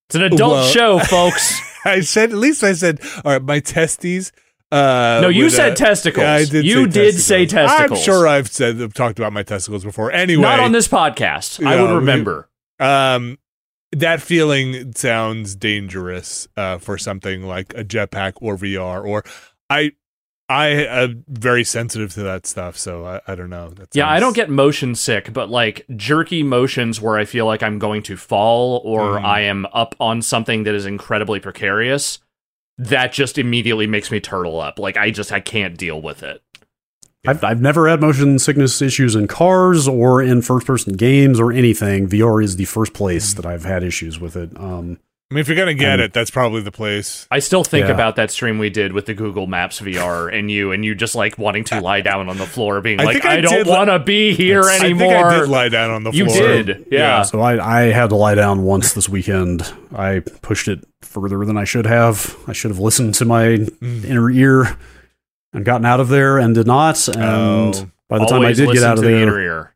It's 0.07 0.15
an 0.15 0.23
adult 0.23 0.51
Well- 0.53 0.67
show, 0.67 0.99
folks. 0.99 1.59
I 1.85 2.01
said 2.01 2.31
at 2.31 2.37
least 2.37 2.63
I 2.63 2.73
said 2.73 2.99
all 3.25 3.33
right. 3.33 3.41
My 3.41 3.59
testes. 3.59 4.31
Uh, 4.71 5.19
No, 5.21 5.27
you 5.27 5.49
said 5.49 5.73
uh, 5.73 5.75
testicles. 5.75 6.23
yeah, 6.23 6.33
I 6.33 6.45
did 6.45 6.63
You 6.65 6.85
say 6.85 6.91
did 6.91 7.19
say 7.19 7.45
testicles. 7.45 7.99
I'm 7.99 8.03
sure 8.05 8.27
I've 8.27 8.47
said 8.47 8.81
I've 8.81 8.93
talked 8.93 9.19
about 9.19 9.33
my 9.33 9.43
testicles 9.43 9.83
before. 9.83 10.11
Anyway, 10.11 10.41
Not 10.43 10.59
on 10.61 10.71
this 10.71 10.87
podcast. 10.87 11.65
I 11.65 11.75
Yeah, 11.75 11.81
would 11.83 11.95
remember. 11.95 12.49
Um, 12.79 13.37
that 13.91 14.21
feeling 14.21 14.93
sounds 14.93 15.55
dangerous 15.55 16.47
uh, 16.55 16.77
for 16.77 16.97
something 16.97 17.43
like 17.43 17.73
a 17.75 17.83
jetpack 17.83 18.33
or 18.41 18.55
VR. 18.55 19.05
Or 19.05 19.23
I, 19.69 19.91
I 20.51 20.67
am 20.67 21.23
very 21.29 21.63
sensitive 21.63 22.13
to 22.15 22.23
that 22.23 22.45
stuff, 22.45 22.77
so 22.77 23.05
I, 23.05 23.21
I 23.27 23.35
don't 23.35 23.49
know. 23.49 23.69
That 23.69 23.95
Yeah, 23.95 24.09
I 24.09 24.19
don't 24.19 24.35
get 24.35 24.49
motion 24.49 24.95
sick, 24.95 25.31
but 25.31 25.49
like 25.49 25.85
jerky 25.95 26.43
motions 26.43 26.99
where 26.99 27.17
I 27.17 27.25
feel 27.25 27.45
like 27.45 27.63
I'm 27.63 27.79
going 27.79 28.03
to 28.03 28.17
fall 28.17 28.81
or 28.83 29.19
Mhm. 29.19 29.23
I 29.25 29.41
am 29.41 29.65
up 29.73 29.95
on 29.99 30.21
something 30.21 30.63
that 30.63 30.75
is 30.75 30.85
incredibly 30.85 31.39
precarious, 31.39 32.19
that 32.77 33.13
just 33.13 33.37
immediately 33.37 33.87
makes 33.87 34.11
me 34.11 34.19
turtle 34.19 34.59
up. 34.59 34.77
Like 34.79 34.97
I 34.97 35.11
just 35.11 35.31
I 35.31 35.39
can't 35.39 35.77
deal 35.77 36.01
with 36.01 36.23
it. 36.23 36.41
I've, 37.27 37.43
I've 37.43 37.61
never 37.61 37.87
had 37.87 38.01
motion 38.01 38.39
sickness 38.39 38.81
issues 38.81 39.15
in 39.15 39.27
cars 39.27 39.87
or 39.87 40.23
in 40.23 40.41
first 40.41 40.65
person 40.65 40.93
games 40.93 41.39
or 41.39 41.51
anything. 41.51 42.07
VR 42.09 42.43
is 42.43 42.55
the 42.55 42.65
first 42.65 42.93
place 42.93 43.35
that 43.35 43.45
I've 43.45 43.63
had 43.63 43.83
issues 43.83 44.19
with 44.19 44.35
it. 44.35 44.49
Um, 44.57 44.97
I 45.31 45.33
mean, 45.33 45.39
if 45.39 45.47
you're 45.47 45.55
gonna 45.55 45.73
get 45.73 45.93
Um, 45.93 45.99
it, 46.01 46.13
that's 46.13 46.29
probably 46.29 46.61
the 46.61 46.73
place. 46.73 47.25
I 47.31 47.39
still 47.39 47.63
think 47.63 47.87
Yeah. 47.87 47.93
about 47.93 48.17
that 48.17 48.31
stream 48.31 48.57
we 48.59 48.69
did 48.69 48.91
with 48.91 49.05
the 49.05 49.13
Google 49.13 49.47
Maps 49.47 49.79
VR 49.79 50.27
and 50.27 50.51
you 50.51 50.73
and 50.73 50.83
you 50.83 50.93
just 50.93 51.15
like 51.15 51.37
wanting 51.37 51.63
to 51.65 51.79
lie 51.79 52.01
down 52.01 52.27
on 52.27 52.37
the 52.37 52.45
floor 52.45 52.81
being 52.81 52.99
I 52.99 53.05
like 53.05 53.23
I 53.25 53.37
I, 53.37 53.41
don't 53.41 53.65
want 53.65 53.89
to 53.89 53.97
be 53.99 54.33
here 54.33 54.61
I 54.63 54.77
think 54.79 54.99
anymore. 54.99 55.27
I 55.27 55.39
did 55.39 55.47
lie 55.47 55.69
down 55.69 55.89
on 55.89 56.03
the 56.03 56.11
You 56.11 56.25
floor. 56.25 56.37
You 56.57 56.63
did, 56.63 56.85
yeah. 56.91 57.21
so 57.21 57.39
I, 57.39 57.79
I 57.79 57.81
had 57.93 58.09
to 58.09 58.15
lie 58.17 58.35
down 58.35 58.63
once 58.63 58.91
this 58.91 59.07
weekend. 59.07 59.71
I 59.95 60.19
pushed 60.41 60.67
it 60.67 60.85
further 61.01 61.45
than 61.45 61.57
I 61.57 61.63
should 61.63 61.85
have. 61.85 62.35
I 62.45 62.51
should 62.51 62.71
have 62.71 62.79
listened 62.79 63.13
to 63.15 63.25
my 63.25 63.45
Mm. 63.81 64.03
inner 64.03 64.29
ear 64.29 64.77
and 65.53 65.63
gotten 65.63 65.85
out 65.85 66.01
of 66.01 66.09
there 66.09 66.37
and 66.39 66.53
did 66.53 66.67
not. 66.67 67.07
And 67.07 67.73
Oh. 67.75 67.87
by 68.09 68.19
the 68.19 68.25
time 68.25 68.41
I 68.41 68.51
did 68.51 68.69
get 68.73 68.83
out 68.83 68.97
of 68.97 69.03
the 69.05 69.11
there, 69.11 69.21
inner 69.23 69.39
ear. 69.39 69.70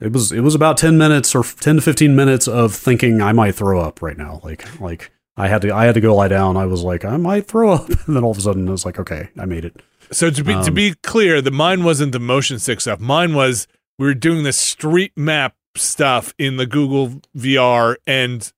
It 0.00 0.12
was 0.12 0.32
it 0.32 0.40
was 0.40 0.54
about 0.54 0.76
10 0.76 0.98
minutes 0.98 1.34
or 1.34 1.42
10 1.42 1.76
to 1.76 1.82
15 1.82 2.14
minutes 2.16 2.46
of 2.48 2.74
thinking 2.74 3.20
I 3.22 3.32
might 3.32 3.54
throw 3.54 3.80
up 3.80 4.02
right 4.02 4.16
now. 4.16 4.40
Like 4.44 4.80
like 4.80 5.10
I 5.36 5.48
had 5.48 5.62
to 5.62 5.74
I 5.74 5.84
had 5.86 5.94
to 5.94 6.00
go 6.00 6.14
lie 6.14 6.28
down. 6.28 6.56
I 6.56 6.66
was 6.66 6.82
like 6.82 7.04
I 7.04 7.16
might 7.16 7.46
throw 7.46 7.72
up. 7.72 7.88
And 8.06 8.16
then 8.16 8.24
all 8.24 8.30
of 8.30 8.38
a 8.38 8.40
sudden 8.42 8.68
I 8.68 8.72
was 8.72 8.84
like 8.84 8.98
okay, 8.98 9.28
I 9.38 9.44
made 9.46 9.64
it. 9.64 9.82
So 10.12 10.30
to 10.30 10.44
be 10.44 10.52
to 10.52 10.58
Um, 10.68 10.74
be 10.74 10.94
clear, 11.02 11.40
the 11.42 11.50
mine 11.50 11.82
wasn't 11.84 12.12
the 12.12 12.20
motion 12.20 12.58
sick 12.58 12.80
stuff. 12.80 13.00
Mine 13.00 13.34
was 13.34 13.66
we 13.98 14.06
were 14.06 14.14
doing 14.14 14.44
the 14.44 14.52
street 14.52 15.12
map 15.16 15.54
stuff 15.76 16.34
in 16.38 16.56
the 16.58 16.66
Google 16.66 17.20
VR, 17.36 17.96
and 18.06 18.52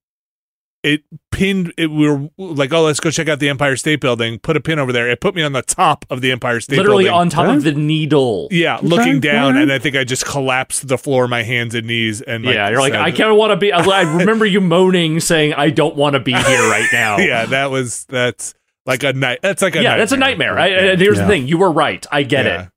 it 0.82 1.02
pinned. 1.32 1.72
It 1.76 1.88
we 1.90 2.08
were 2.08 2.28
like, 2.38 2.72
oh, 2.72 2.82
let's 2.84 3.00
go 3.00 3.10
check 3.10 3.28
out 3.28 3.40
the 3.40 3.48
Empire 3.48 3.76
State 3.76 4.00
Building. 4.00 4.38
Put 4.38 4.56
a 4.56 4.60
pin 4.60 4.78
over 4.78 4.92
there. 4.92 5.08
It 5.10 5.20
put 5.20 5.34
me 5.34 5.42
on 5.42 5.52
the 5.52 5.62
top 5.62 6.04
of 6.08 6.20
the 6.20 6.30
Empire 6.32 6.60
State 6.60 6.76
Literally 6.76 7.04
Building. 7.04 7.20
on 7.20 7.30
top 7.30 7.46
Huh? 7.46 7.52
of 7.54 7.62
the 7.64 7.72
needle. 7.72 8.48
yeah, 8.50 8.78
looking 8.82 9.20
down, 9.20 9.56
and 9.56 9.72
I 9.72 9.78
think 9.78 9.96
I 9.96 10.04
just 10.04 10.24
collapsed 10.24 10.86
the 10.88 10.96
floor, 10.98 11.26
my 11.28 11.42
hands 11.42 11.74
and 11.74 11.86
knees, 11.86 12.20
and 12.22 12.44
like, 12.44 12.54
yeah, 12.54 12.68
you're 12.70 12.80
like, 12.80 12.92
said- 12.92 13.00
I 13.02 13.10
can't 13.10 13.36
want 13.36 13.50
to 13.50 13.56
be. 13.56 13.72
I 13.72 13.80
I 13.82 14.02
remember 14.18 14.46
you 14.46 14.60
moaning, 14.60 15.20
saying, 15.20 15.54
"I 15.54 15.70
don't 15.70 15.96
want 15.96 16.14
to 16.14 16.20
be 16.20 16.32
here 16.32 16.70
right 16.70 16.88
now." 16.92 17.18
Yeah, 17.28 17.46
that 17.46 17.70
was 17.70 18.04
that's 18.06 18.54
like 18.86 19.02
a 19.02 19.12
night. 19.12 19.40
That's 19.42 19.60
like 19.62 19.74
a 19.76 19.82
yeah, 19.82 19.96
that's 19.96 20.12
a 20.12 20.16
nightmare. 20.16 20.58
I, 20.58 20.66
Yeah. 20.68 20.76
and 20.92 21.00
here's 21.00 21.16
Yeah. 21.18 21.24
the 21.24 21.28
thing: 21.28 21.48
you 21.48 21.58
were 21.58 21.72
right. 21.72 22.06
I 22.12 22.22
get 22.22 22.46
yeah. 22.46 22.62
it. 22.62 22.68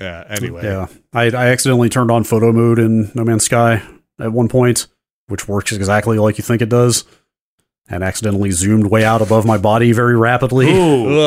Yeah. 0.00 0.24
Anyway. 0.28 0.64
Yeah. 0.64 0.86
I 1.12 1.26
I 1.26 1.46
accidentally 1.50 1.88
turned 1.88 2.10
on 2.10 2.24
photo 2.24 2.50
mode 2.52 2.80
in 2.80 3.12
No 3.14 3.24
Man's 3.24 3.44
Sky 3.44 3.80
at 4.18 4.32
one 4.32 4.48
point, 4.48 4.88
which 5.28 5.46
works 5.46 5.70
exactly 5.72 6.18
like 6.18 6.36
you 6.36 6.42
think 6.42 6.60
it 6.62 6.68
does. 6.68 7.04
And 7.88 8.02
accidentally 8.02 8.50
zoomed 8.50 8.86
way 8.86 9.04
out 9.04 9.20
above 9.20 9.44
my 9.44 9.58
body 9.58 9.92
very 9.92 10.16
rapidly. 10.16 10.70
Ooh, 10.72 11.20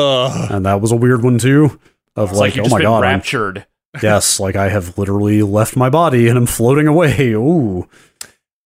And 0.50 0.66
that 0.66 0.80
was 0.80 0.90
a 0.90 0.96
weird 0.96 1.22
one 1.22 1.38
too. 1.38 1.78
Of 2.16 2.30
it's 2.30 2.38
like, 2.38 2.50
like, 2.50 2.56
you 2.56 2.62
oh 2.62 2.64
just 2.64 2.72
my 2.72 2.78
been 2.78 2.84
god, 2.86 3.04
I'm- 3.04 3.14
raptured. 3.14 3.66
yes, 4.02 4.38
like 4.40 4.56
I 4.56 4.68
have 4.68 4.98
literally 4.98 5.42
left 5.42 5.76
my 5.76 5.88
body 5.88 6.28
and 6.28 6.36
I'm 6.36 6.46
floating 6.46 6.86
away. 6.88 7.30
Ooh. 7.32 7.88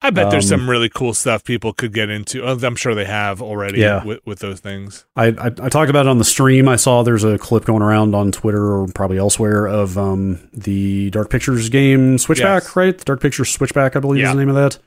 I 0.05 0.11
bet 0.11 0.31
there's 0.33 0.51
Um, 0.51 0.61
some 0.61 0.71
really 0.71 0.89
cool 0.89 1.15
stuff 1.15 1.45
people 1.45 1.73
could 1.73 1.93
get 1.93 2.11
into. 2.11 2.43
Oh, 2.43 2.59
I'm 2.61 2.75
sure 2.75 2.93
they 2.95 3.05
have 3.05 3.41
already 3.41 3.79
Yeah. 3.81 4.03
with, 4.05 4.19
with 4.27 4.41
those 4.41 4.59
things. 4.59 5.05
I, 5.15 5.27
I 5.29 5.47
I 5.47 5.69
talked 5.69 5.91
about 5.91 6.07
it 6.07 6.09
on 6.09 6.19
the 6.19 6.25
stream. 6.25 6.69
I 6.69 6.75
saw 6.75 7.05
there's 7.05 7.23
a 7.23 7.39
clip 7.39 7.65
going 7.67 7.83
around 7.83 8.15
on 8.17 8.33
Twitter 8.33 8.73
or 8.75 8.89
probably 8.89 9.19
elsewhere 9.19 9.67
of 9.69 9.97
um 9.97 10.41
the 10.53 11.11
Dark 11.11 11.31
Pictures 11.31 11.69
game 11.69 12.19
Switchback, 12.19 12.65
Yes. 12.65 12.75
right? 12.75 12.99
The 12.99 13.05
Dark 13.05 13.21
Pictures 13.21 13.51
Switchback, 13.51 13.95
I 13.95 14.01
believe 14.01 14.23
Yeah. 14.23 14.31
is 14.31 14.35
the 14.35 14.41
name 14.41 14.49
of 14.49 14.57
that. 14.57 14.79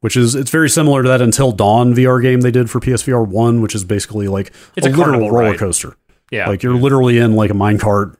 Which 0.00 0.16
is 0.16 0.34
it's 0.34 0.50
very 0.50 0.70
similar 0.70 1.02
to 1.02 1.08
that 1.10 1.20
Until 1.20 1.52
Dawn 1.52 1.94
VR 1.94 2.22
game 2.22 2.40
they 2.40 2.50
did 2.50 2.70
for 2.70 2.80
PSVR 2.80 3.26
one, 3.26 3.60
which 3.60 3.74
is 3.74 3.84
basically 3.84 4.28
like 4.28 4.50
It's 4.76 4.86
a 4.86 4.90
literal 4.90 5.30
roller 5.30 5.50
ride. 5.50 5.58
coaster. 5.58 5.94
Yeah. 6.30 6.48
Like 6.48 6.62
you're 6.62 6.74
literally 6.74 7.18
in 7.18 7.34
like 7.36 7.50
a 7.50 7.54
minecart 7.54 8.16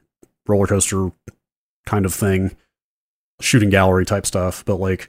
roller 0.47 0.67
coaster 0.67 1.11
kind 1.87 2.05
of 2.05 2.13
thing, 2.13 2.55
shooting 3.41 3.71
gallery 3.71 4.05
type 4.05 4.27
stuff. 4.27 4.63
But 4.67 4.77
like 4.77 5.09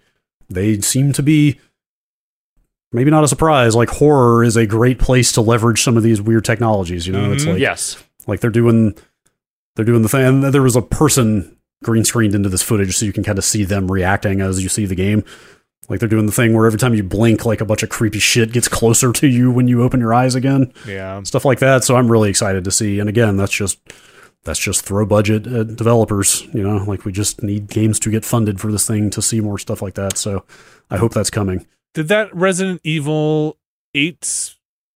they 0.49 0.79
seem 0.79 1.11
to 1.13 1.23
be 1.23 1.59
maybe 2.93 3.11
not 3.11 3.23
a 3.23 3.27
surprise. 3.27 3.75
Like 3.75 3.89
horror 3.89 4.43
is 4.43 4.55
a 4.55 4.65
great 4.65 4.99
place 4.99 5.31
to 5.33 5.41
leverage 5.41 5.81
some 5.83 5.97
of 5.97 6.03
these 6.03 6.21
weird 6.21 6.45
technologies. 6.45 7.05
You 7.07 7.13
know, 7.13 7.31
it's 7.33 7.43
Mhm. 7.45 7.53
like 7.53 7.59
yes. 7.59 8.01
like 8.27 8.39
they're 8.39 8.49
doing 8.49 8.95
they're 9.75 9.85
doing 9.85 10.01
the 10.03 10.09
thing. 10.09 10.25
And 10.25 10.43
there 10.53 10.61
was 10.61 10.75
a 10.75 10.81
person 10.81 11.57
green 11.83 12.03
screened 12.05 12.35
into 12.35 12.49
this 12.49 12.61
footage 12.61 12.95
so 12.95 13.05
you 13.05 13.13
can 13.13 13.23
kind 13.23 13.37
of 13.37 13.43
see 13.43 13.63
them 13.63 13.91
reacting 13.91 14.39
as 14.41 14.61
you 14.61 14.69
see 14.69 14.85
the 14.85 14.95
game. 14.95 15.23
Like 15.89 15.99
they're 15.99 16.07
doing 16.09 16.25
the 16.27 16.31
thing 16.31 16.53
where 16.53 16.65
every 16.65 16.79
time 16.79 16.93
you 16.93 17.03
blink, 17.03 17.45
like 17.45 17.59
a 17.59 17.65
bunch 17.65 17.83
of 17.83 17.89
creepy 17.89 18.19
shit 18.19 18.51
gets 18.53 18.67
closer 18.67 19.11
to 19.13 19.27
you 19.27 19.51
when 19.51 19.67
you 19.67 19.81
open 19.83 19.99
your 19.99 20.13
eyes 20.13 20.35
again 20.35 20.71
Yeah. 20.87 21.21
stuff 21.23 21.43
like 21.43 21.59
that. 21.59 21.83
So 21.83 21.95
I'm 21.95 22.09
really 22.11 22.29
excited 22.29 22.63
to 22.65 22.71
see. 22.71 22.99
And 22.99 23.09
again, 23.09 23.35
that's 23.37 23.51
just 23.51 23.79
that's 24.43 24.59
just 24.59 24.83
throw 24.85 25.05
budget 25.05 25.45
at 25.47 25.75
developers. 25.75 26.47
You 26.53 26.63
know, 26.63 26.77
like 26.85 27.03
we 27.05 27.11
just 27.11 27.43
need 27.43 27.67
games 27.67 27.99
to 28.01 28.09
get 28.11 28.23
funded 28.25 28.59
for 28.59 28.71
this 28.71 28.87
thing 28.87 29.09
to 29.11 29.21
see 29.21 29.41
more 29.41 29.57
stuff 29.57 29.81
like 29.81 29.95
that. 29.95 30.17
So 30.17 30.45
I 30.89 30.97
hope 30.97 31.13
that's 31.13 31.29
coming. 31.29 31.65
Did 31.93 32.07
that 32.07 32.33
Resident 32.33 32.79
Evil 32.83 33.57
8 33.93 34.53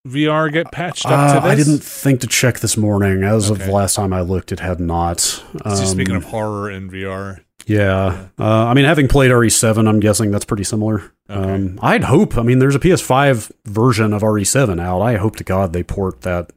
VR 0.07 0.51
get 0.51 0.71
patched 0.71 1.05
up 1.07 1.11
Uh, 1.11 1.33
to 1.36 1.39
this? 1.41 1.51
I 1.51 1.55
didn't 1.55 1.83
think 1.83 2.21
to 2.21 2.27
check 2.27 2.59
this 2.59 2.77
morning. 2.77 3.23
As 3.23 3.49
of 3.49 3.57
Okay. 3.57 3.65
the 3.67 3.71
last 3.73 3.95
time 3.95 4.13
I 4.13 4.21
looked, 4.21 4.51
it 4.51 4.61
had 4.61 4.79
not. 4.79 5.43
Just 5.65 5.91
speaking 5.91 6.11
Um, 6.15 6.17
of 6.17 6.23
horror 6.25 6.69
and 6.69 6.89
VR. 6.91 7.39
Yeah, 7.66 8.28
uh, 8.39 8.66
I 8.66 8.74
mean, 8.74 8.86
having 8.86 9.07
played 9.07 9.32
RE7, 9.32 9.88
I'm 9.88 9.99
guessing 9.99 10.32
that's 10.32 10.45
pretty 10.45 10.63
similar. 10.63 11.11
Okay. 11.30 11.53
Um, 11.53 11.80
I'd 11.82 12.03
hope. 12.03 12.38
I 12.38 12.43
mean, 12.43 12.59
there's 12.59 12.76
a 12.76 12.80
PS5 12.80 13.51
version 13.66 14.13
of 14.13 14.22
RE7 14.22 14.80
out. 14.80 15.01
I 15.01 15.16
hope 15.18 15.36
to 15.38 15.43
God 15.43 15.74
they 15.74 15.82
port 15.84 16.22
that 16.22 16.51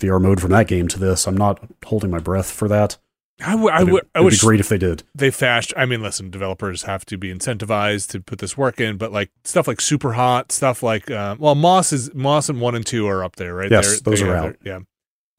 VR 0.00 0.20
mode 0.20 0.40
from 0.40 0.50
that 0.50 0.66
game 0.68 0.88
to 0.88 0.98
this. 0.98 1.26
I'm 1.26 1.36
not 1.36 1.60
holding 1.86 2.10
my 2.10 2.18
breath 2.18 2.50
for 2.50 2.68
that. 2.68 2.98
I, 3.42 3.52
w- 3.52 3.70
I, 3.70 3.78
But 3.78 3.82
it- 3.82 3.86
w- 3.86 4.02
I 4.14 4.20
it'd 4.20 4.30
be 4.32 4.36
great 4.38 4.60
if 4.60 4.68
they 4.68 4.76
did. 4.76 5.02
they 5.14 5.30
fast. 5.30 5.72
I 5.74 5.86
mean, 5.86 6.02
listen, 6.02 6.28
developers 6.30 6.82
have 6.82 7.06
to 7.06 7.16
be 7.16 7.32
incentivized 7.32 8.08
to 8.10 8.20
put 8.20 8.38
this 8.38 8.54
work 8.54 8.80
in, 8.80 8.98
but 8.98 9.12
like 9.12 9.30
stuff 9.44 9.66
like 9.66 9.80
Super 9.80 10.12
Hot, 10.12 10.52
stuff 10.52 10.82
like 10.82 11.10
uh, 11.10 11.36
well, 11.38 11.54
Moss 11.54 11.90
is 11.94 12.12
Moss 12.14 12.50
and 12.50 12.60
one 12.60 12.74
and 12.74 12.84
two 12.84 13.06
are 13.08 13.24
up 13.24 13.36
there, 13.36 13.54
right? 13.54 13.70
Yes, 13.70 13.88
They're- 14.00 14.00
those 14.12 14.20
they 14.20 14.28
are 14.28 14.36
out. 14.36 14.56
their- 14.62 14.82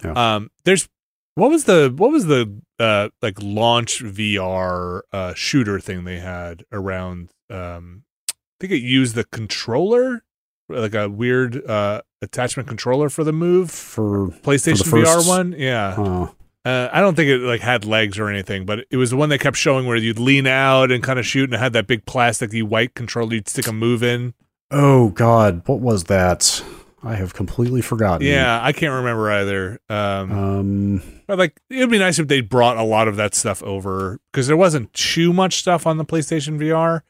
yeah. 0.03 0.36
Um, 0.36 0.49
there's 0.63 0.89
what 1.36 1.49
was 1.49 1.65
the 1.65 1.93
what 1.95 2.11
was 2.11 2.25
the 2.25 2.61
uh 2.79 3.09
like 3.21 3.41
launch 3.41 4.03
VR 4.03 5.01
uh 5.11 5.34
shooter 5.34 5.79
thing 5.79 6.03
they 6.03 6.19
had 6.19 6.63
around? 6.71 7.29
Um, 7.49 8.03
I 8.29 8.34
think 8.59 8.73
it 8.73 8.82
used 8.82 9.15
the 9.15 9.23
controller, 9.25 10.23
like 10.69 10.93
a 10.93 11.09
weird 11.09 11.65
uh 11.65 12.01
attachment 12.21 12.67
controller 12.67 13.09
for 13.09 13.23
the 13.23 13.34
move. 13.34 13.71
For 13.71 14.27
PlayStation 14.43 14.86
first- 14.88 15.11
VR 15.11 15.27
one, 15.27 15.53
yeah. 15.57 15.95
uh, 15.97 16.27
Uh, 16.63 16.88
I 16.93 17.01
don't 17.01 17.15
think 17.15 17.27
it 17.29 17.39
like 17.39 17.61
had 17.61 17.86
legs 17.86 18.19
or 18.19 18.29
anything, 18.29 18.67
but 18.67 18.86
it 18.91 18.97
was 18.97 19.09
the 19.09 19.17
one 19.17 19.29
they 19.29 19.39
kept 19.39 19.57
showing 19.57 19.88
where 19.88 19.97
you'd 19.97 20.19
lean 20.19 20.45
out 20.45 20.91
and 20.91 21.01
kind 21.03 21.17
of 21.17 21.25
shoot, 21.25 21.45
and 21.45 21.55
it 21.55 21.57
had 21.59 21.73
that 21.73 21.88
big 21.88 22.05
plasticky 22.05 22.61
white 22.61 22.93
controller 22.93 23.34
you'd 23.34 23.49
stick 23.49 23.65
a 23.67 23.73
move 23.73 24.03
in. 24.03 24.36
oh 24.69 25.09
God, 25.09 25.63
what 25.67 25.79
was 25.79 26.03
that? 26.03 26.63
I 27.04 27.16
have 27.16 27.34
completely 27.34 27.82
forgotten. 27.82 28.28
Yeah, 28.28 28.60
I 28.62 28.72
can't 28.74 28.93
remember 28.93 29.32
either. 29.32 29.80
Um, 29.89 30.32
Um, 30.32 31.04
but 31.28 31.39
like 31.39 31.60
it 31.70 31.80
would 31.80 31.89
be 31.89 31.97
nice 31.99 32.20
if 32.20 32.28
they 32.28 32.41
brought 32.41 32.78
a 32.78 32.84
lot 32.84 33.08
of 33.08 33.16
that 33.16 33.34
stuff 33.36 33.64
over 33.64 34.20
because 34.32 34.47
there 34.47 34.58
wasn't 34.58 34.93
too 34.93 35.34
much 35.34 35.56
stuff 35.56 35.88
on 35.88 35.97
the 35.97 36.06
PlayStation 36.06 36.60
VR. 36.60 37.02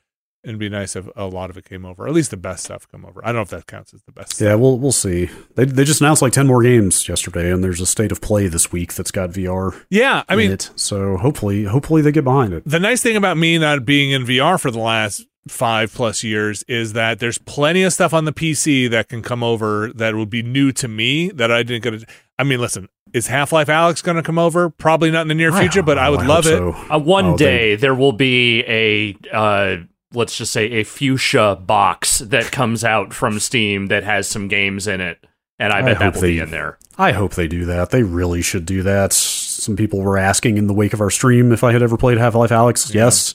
It'd 0.44 0.58
be 0.58 0.70
nice 0.70 0.96
if 0.96 1.08
a 1.16 1.26
lot 1.28 1.52
of 1.52 1.58
it 1.58 1.66
came 1.66 1.86
over, 1.86 2.08
at 2.08 2.14
least 2.14 2.32
the 2.32 2.38
best 2.38 2.64
stuff 2.64 2.88
come 2.92 3.06
over. 3.06 3.22
I 3.24 3.28
don't 3.28 3.36
know 3.36 3.42
if 3.44 3.50
that 3.50 3.68
counts 3.68 3.94
as 3.94 4.02
the 4.04 4.12
best. 4.12 4.42
yeah, 4.42 4.56
we'll 4.56 4.80
we'll 4.80 4.92
see. 4.92 5.30
They 5.56 5.66
they 5.66 5.84
just 5.84 6.02
announced 6.02 6.24
like 6.24 6.34
ten 6.34 6.48
more 6.48 6.64
games 6.64 7.08
yesterday, 7.08 7.52
and 7.52 7.64
there's 7.64 7.80
a 7.80 7.86
state 7.86 8.12
of 8.12 8.22
play 8.22 8.48
this 8.48 8.72
week 8.72 8.94
that's 8.96 9.12
got 9.12 9.30
VR. 9.30 9.80
yeah. 9.92 10.24
I 10.28 10.34
in 10.34 10.38
mean, 10.40 10.52
it. 10.52 10.72
so 10.76 11.18
hopefully 11.18 11.66
hopefully 11.66 12.02
they 12.02 12.12
get 12.12 12.24
behind 12.24 12.54
it. 12.54 12.64
the 12.66 12.80
nice 12.80 13.04
thing 13.04 13.16
about 13.18 13.38
me 13.38 13.60
not 13.60 13.86
being 13.86 14.10
in 14.12 14.26
VR 14.26 14.60
for 14.60 14.72
the 14.72 14.80
last 14.80 15.28
five 15.48 15.94
plus 15.94 16.24
years 16.24 16.64
is 16.64 16.94
that 16.94 17.20
there's 17.20 17.38
plenty 17.38 17.84
of 17.84 17.92
stuff 17.94 18.14
on 18.14 18.26
the 18.26 18.34
PC 18.34 18.90
that 18.92 19.10
can 19.10 19.22
come 19.22 19.44
over 19.44 19.92
that 19.96 20.16
would 20.16 20.30
be 20.30 20.44
new 20.44 20.72
to 20.74 20.88
me 20.88 21.30
that 21.32 21.52
I 21.52 21.64
didn't 21.64 21.84
get. 21.84 22.00
To, 22.00 22.06
I 22.38 22.44
mean, 22.44 22.60
listen, 22.62 22.88
is 23.14 23.28
Half 23.28 23.52
Life 23.52 23.68
Alyx 23.68 24.04
going 24.04 24.18
to 24.18 24.24
come 24.24 24.38
over? 24.40 24.70
Probably 24.70 25.12
not 25.12 25.22
in 25.24 25.28
the 25.28 25.34
near 25.36 25.52
future, 25.52 25.82
but 25.84 25.98
I 25.98 26.10
would 26.10 26.20
hope 26.22 26.30
love 26.30 26.46
it. 26.46 26.50
so. 26.50 26.76
Uh, 26.90 27.00
one 27.00 27.26
Oh, 27.26 27.38
they- 27.38 27.46
day 27.46 27.76
there 27.76 27.96
will 27.96 28.12
be 28.14 28.64
a 28.68 29.16
uh, 29.36 29.78
let's 30.14 30.38
just 30.38 30.52
say 30.52 30.66
a 30.72 30.84
fuchsia 30.84 31.56
box 31.66 32.20
that 32.20 32.52
comes 32.52 32.84
out 32.84 33.14
from 33.14 33.40
Steam 33.40 33.88
that 33.88 34.04
has 34.04 34.28
some 34.28 34.48
games 34.48 34.88
in 34.88 35.02
it, 35.02 35.26
and 35.58 35.72
I 35.74 35.80
I 35.80 35.82
bet 35.82 36.00
that 36.00 36.06
hope 36.06 36.16
will 36.16 36.22
be 36.22 36.38
they- 36.38 36.44
in 36.44 36.52
there. 36.52 36.78
I 36.98 37.14
hope 37.14 37.34
they 37.34 37.48
do 37.48 37.66
that. 37.66 37.90
They 37.90 38.04
really 38.04 38.44
should 38.44 38.66
do 38.66 38.84
that. 38.84 39.12
Some 39.12 39.76
people 39.76 40.02
were 40.02 40.18
asking 40.20 40.58
in 40.58 40.68
the 40.68 40.74
wake 40.74 40.94
of 40.94 41.02
our 41.02 41.10
stream 41.10 41.52
if 41.52 41.64
I 41.64 41.72
had 41.72 41.82
ever 41.82 41.98
played 41.98 42.18
Half 42.20 42.36
Life 42.36 42.52
Alyx. 42.52 42.94
Yeah. 42.94 43.06
Yes. 43.06 43.34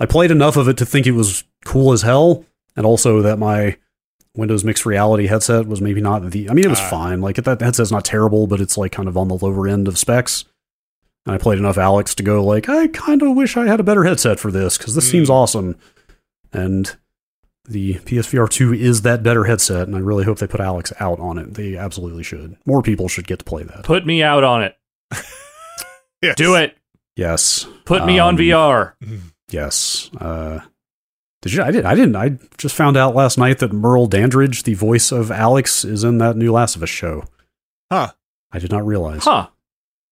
I 0.00 0.06
played 0.06 0.30
enough 0.30 0.56
of 0.56 0.68
it 0.68 0.76
to 0.78 0.86
think 0.86 1.06
it 1.06 1.12
was 1.12 1.44
cool 1.64 1.92
as 1.92 2.02
hell, 2.02 2.44
and 2.76 2.86
also 2.86 3.20
that 3.22 3.38
my 3.38 3.76
Windows 4.36 4.62
Mixed 4.64 4.86
Reality 4.86 5.26
headset 5.26 5.66
was 5.66 5.80
maybe 5.80 6.00
not 6.00 6.30
the. 6.30 6.48
I 6.48 6.52
mean, 6.54 6.64
it 6.64 6.68
was 6.70 6.78
Ah. 6.80 6.88
fine. 6.90 7.20
Like, 7.20 7.36
that 7.36 7.60
headset's 7.60 7.90
not 7.90 8.04
terrible, 8.04 8.46
but 8.46 8.60
it's 8.60 8.78
like 8.78 8.92
kind 8.92 9.08
of 9.08 9.16
on 9.16 9.28
the 9.28 9.34
lower 9.34 9.66
end 9.66 9.88
of 9.88 9.98
specs. 9.98 10.44
And 11.26 11.34
I 11.34 11.38
played 11.38 11.58
enough 11.58 11.76
Alyx 11.76 12.14
to 12.14 12.22
go, 12.22 12.44
like, 12.44 12.68
I 12.68 12.86
kind 12.88 13.22
of 13.22 13.34
wish 13.36 13.56
I 13.56 13.66
had 13.66 13.80
a 13.80 13.84
better 13.84 14.04
headset 14.04 14.38
for 14.38 14.50
this 14.52 14.78
because 14.78 14.94
this 14.94 15.08
Mm. 15.08 15.10
seems 15.10 15.30
awesome. 15.30 15.76
And 16.52 16.94
the 17.68 17.94
PSVR 18.06 18.48
2 18.48 18.72
is 18.72 19.02
that 19.02 19.22
better 19.22 19.44
headset, 19.44 19.88
and 19.88 19.96
I 19.96 19.98
really 19.98 20.24
hope 20.24 20.38
they 20.38 20.46
put 20.46 20.60
Alyx 20.60 20.92
out 21.00 21.18
on 21.20 21.36
it. 21.36 21.54
They 21.54 21.76
absolutely 21.76 22.22
should. 22.22 22.56
More 22.64 22.80
people 22.80 23.08
should 23.08 23.26
get 23.26 23.40
to 23.40 23.44
play 23.44 23.62
that. 23.64 23.82
Put 23.82 24.06
me 24.06 24.22
out 24.22 24.44
on 24.44 24.62
it. 24.62 24.76
Yes. 26.22 26.34
Do 26.36 26.56
it. 26.56 26.76
Yes. 27.14 27.66
Put 27.84 28.04
me 28.04 28.18
on 28.18 28.34
Um, 28.34 28.38
VR. 28.38 28.92
Yes. 29.50 30.10
Uh, 30.18 30.60
did 31.42 31.52
you? 31.52 31.62
I 31.62 31.70
did. 31.70 31.84
I 31.84 31.94
didn't. 31.94 32.16
I 32.16 32.38
just 32.58 32.74
found 32.74 32.96
out 32.96 33.14
last 33.14 33.38
night 33.38 33.58
that 33.60 33.72
Merle 33.72 34.06
Dandridge, 34.06 34.64
the 34.64 34.74
voice 34.74 35.12
of 35.12 35.28
Alyx, 35.28 35.84
is 35.88 36.04
in 36.04 36.18
that 36.18 36.36
new 36.36 36.52
Last 36.52 36.76
of 36.76 36.82
Us 36.82 36.88
show. 36.88 37.24
Huh. 37.90 38.12
I 38.52 38.58
did 38.58 38.70
not 38.72 38.84
realize. 38.86 39.24
Huh. 39.24 39.48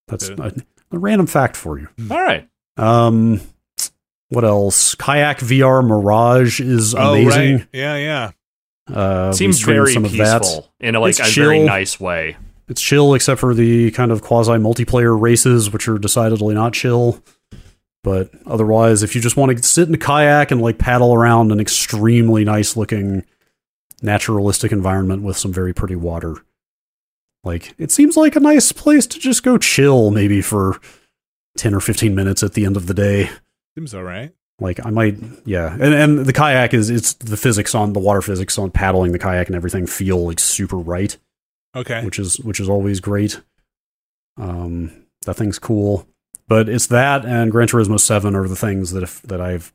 That's 0.09 0.29
a, 0.29 0.53
a 0.93 0.99
random 0.99 1.27
fact 1.27 1.57
for 1.57 1.79
you. 1.79 1.89
All 2.11 2.21
right. 2.23 2.49
Um, 2.77 3.41
what 4.29 4.45
else? 4.45 4.95
Kayak 4.95 5.39
VR 5.41 5.85
Mirage 5.87 6.61
is 6.61 6.95
Oh, 6.95 7.15
amazing. 7.15 7.57
right. 7.59 7.67
Yeah, 7.73 7.97
yeah. 7.97 8.31
Uh, 8.95 9.33
Seems 9.33 9.61
very 9.63 9.93
some 9.93 10.05
of 10.05 10.13
peaceful 10.13 10.71
that. 10.81 10.87
in 10.87 10.95
a 10.95 11.01
like 11.01 11.11
It's 11.19 11.37
a 11.37 11.41
very 11.41 11.63
nice 11.65 11.99
way. 11.99 12.37
It's 12.69 12.81
chill, 12.81 13.15
except 13.15 13.41
for 13.41 13.53
the 13.55 13.91
kind 13.93 14.13
of 14.13 14.23
quasi 14.23 14.53
multiplayer 14.53 15.19
races, 15.21 15.73
which 15.73 15.89
are 15.89 15.99
decidedly 15.99 16.55
not 16.55 16.73
chill. 16.73 17.21
But 18.07 18.31
otherwise, 18.47 19.03
if 19.03 19.17
you 19.17 19.21
just 19.21 19.37
want 19.37 19.51
to 19.57 19.61
sit 19.65 19.89
in 19.89 19.95
a 19.95 19.99
kayak 19.99 20.53
and 20.53 20.63
like 20.63 20.79
paddle 20.79 21.13
around 21.13 21.51
an 21.51 21.59
extremely 21.59 22.45
nice 22.45 22.77
looking 22.77 23.25
naturalistic 24.01 24.71
environment 24.71 25.25
with 25.25 25.37
some 25.37 25.53
very 25.53 25.75
pretty 25.75 25.97
water, 25.97 26.37
like 27.43 27.75
it 27.79 27.91
seems 27.91 28.17
like 28.17 28.37
a 28.37 28.41
nice 28.41 28.71
place 28.71 29.09
to 29.09 29.19
just 29.19 29.43
go 29.43 29.59
chill 29.59 30.13
maybe 30.13 30.41
for 30.41 30.79
10 31.57 31.75
or 31.75 31.81
15 31.81 32.15
minutes 32.15 32.45
at 32.45 32.53
the 32.53 32.65
end 32.65 32.77
of 32.77 32.87
the 32.87 32.95
day. 32.95 33.29
Seems 33.77 33.93
all 33.93 34.05
right. 34.05 34.33
Like 34.61 34.79
I 34.87 34.91
might, 34.91 35.17
yeah, 35.45 35.73
and 35.73 35.93
and 35.93 36.19
the 36.27 36.33
kayak 36.33 36.75
is 36.75 36.91
it's 36.91 37.15
the 37.15 37.37
physics 37.37 37.75
on 37.75 37.93
the 37.93 37.99
water 37.99 38.23
physics 38.23 38.57
on 38.57 38.71
paddling 38.71 39.11
the 39.11 39.19
kayak 39.19 39.49
and 39.49 39.57
everything 39.57 39.85
feel 39.85 40.25
like 40.25 40.39
super 40.39 40.77
right 40.79 41.17
Okay. 41.75 42.05
which 42.05 42.21
is 42.21 42.39
which 42.39 42.61
is 42.61 42.69
always 42.69 43.01
great. 43.01 43.41
Um, 44.39 44.93
that 45.27 45.35
thing's 45.35 45.59
cool, 45.59 46.07
but 46.49 46.69
it's 46.69 46.87
that 46.89 47.25
and 47.25 47.51
Gran 47.51 47.69
Turismo 47.69 47.99
Seven 47.99 48.35
are 48.37 48.47
the 48.49 48.57
things 48.57 48.91
that 48.93 49.03
if, 49.03 49.23
that 49.23 49.41
I've 49.41 49.73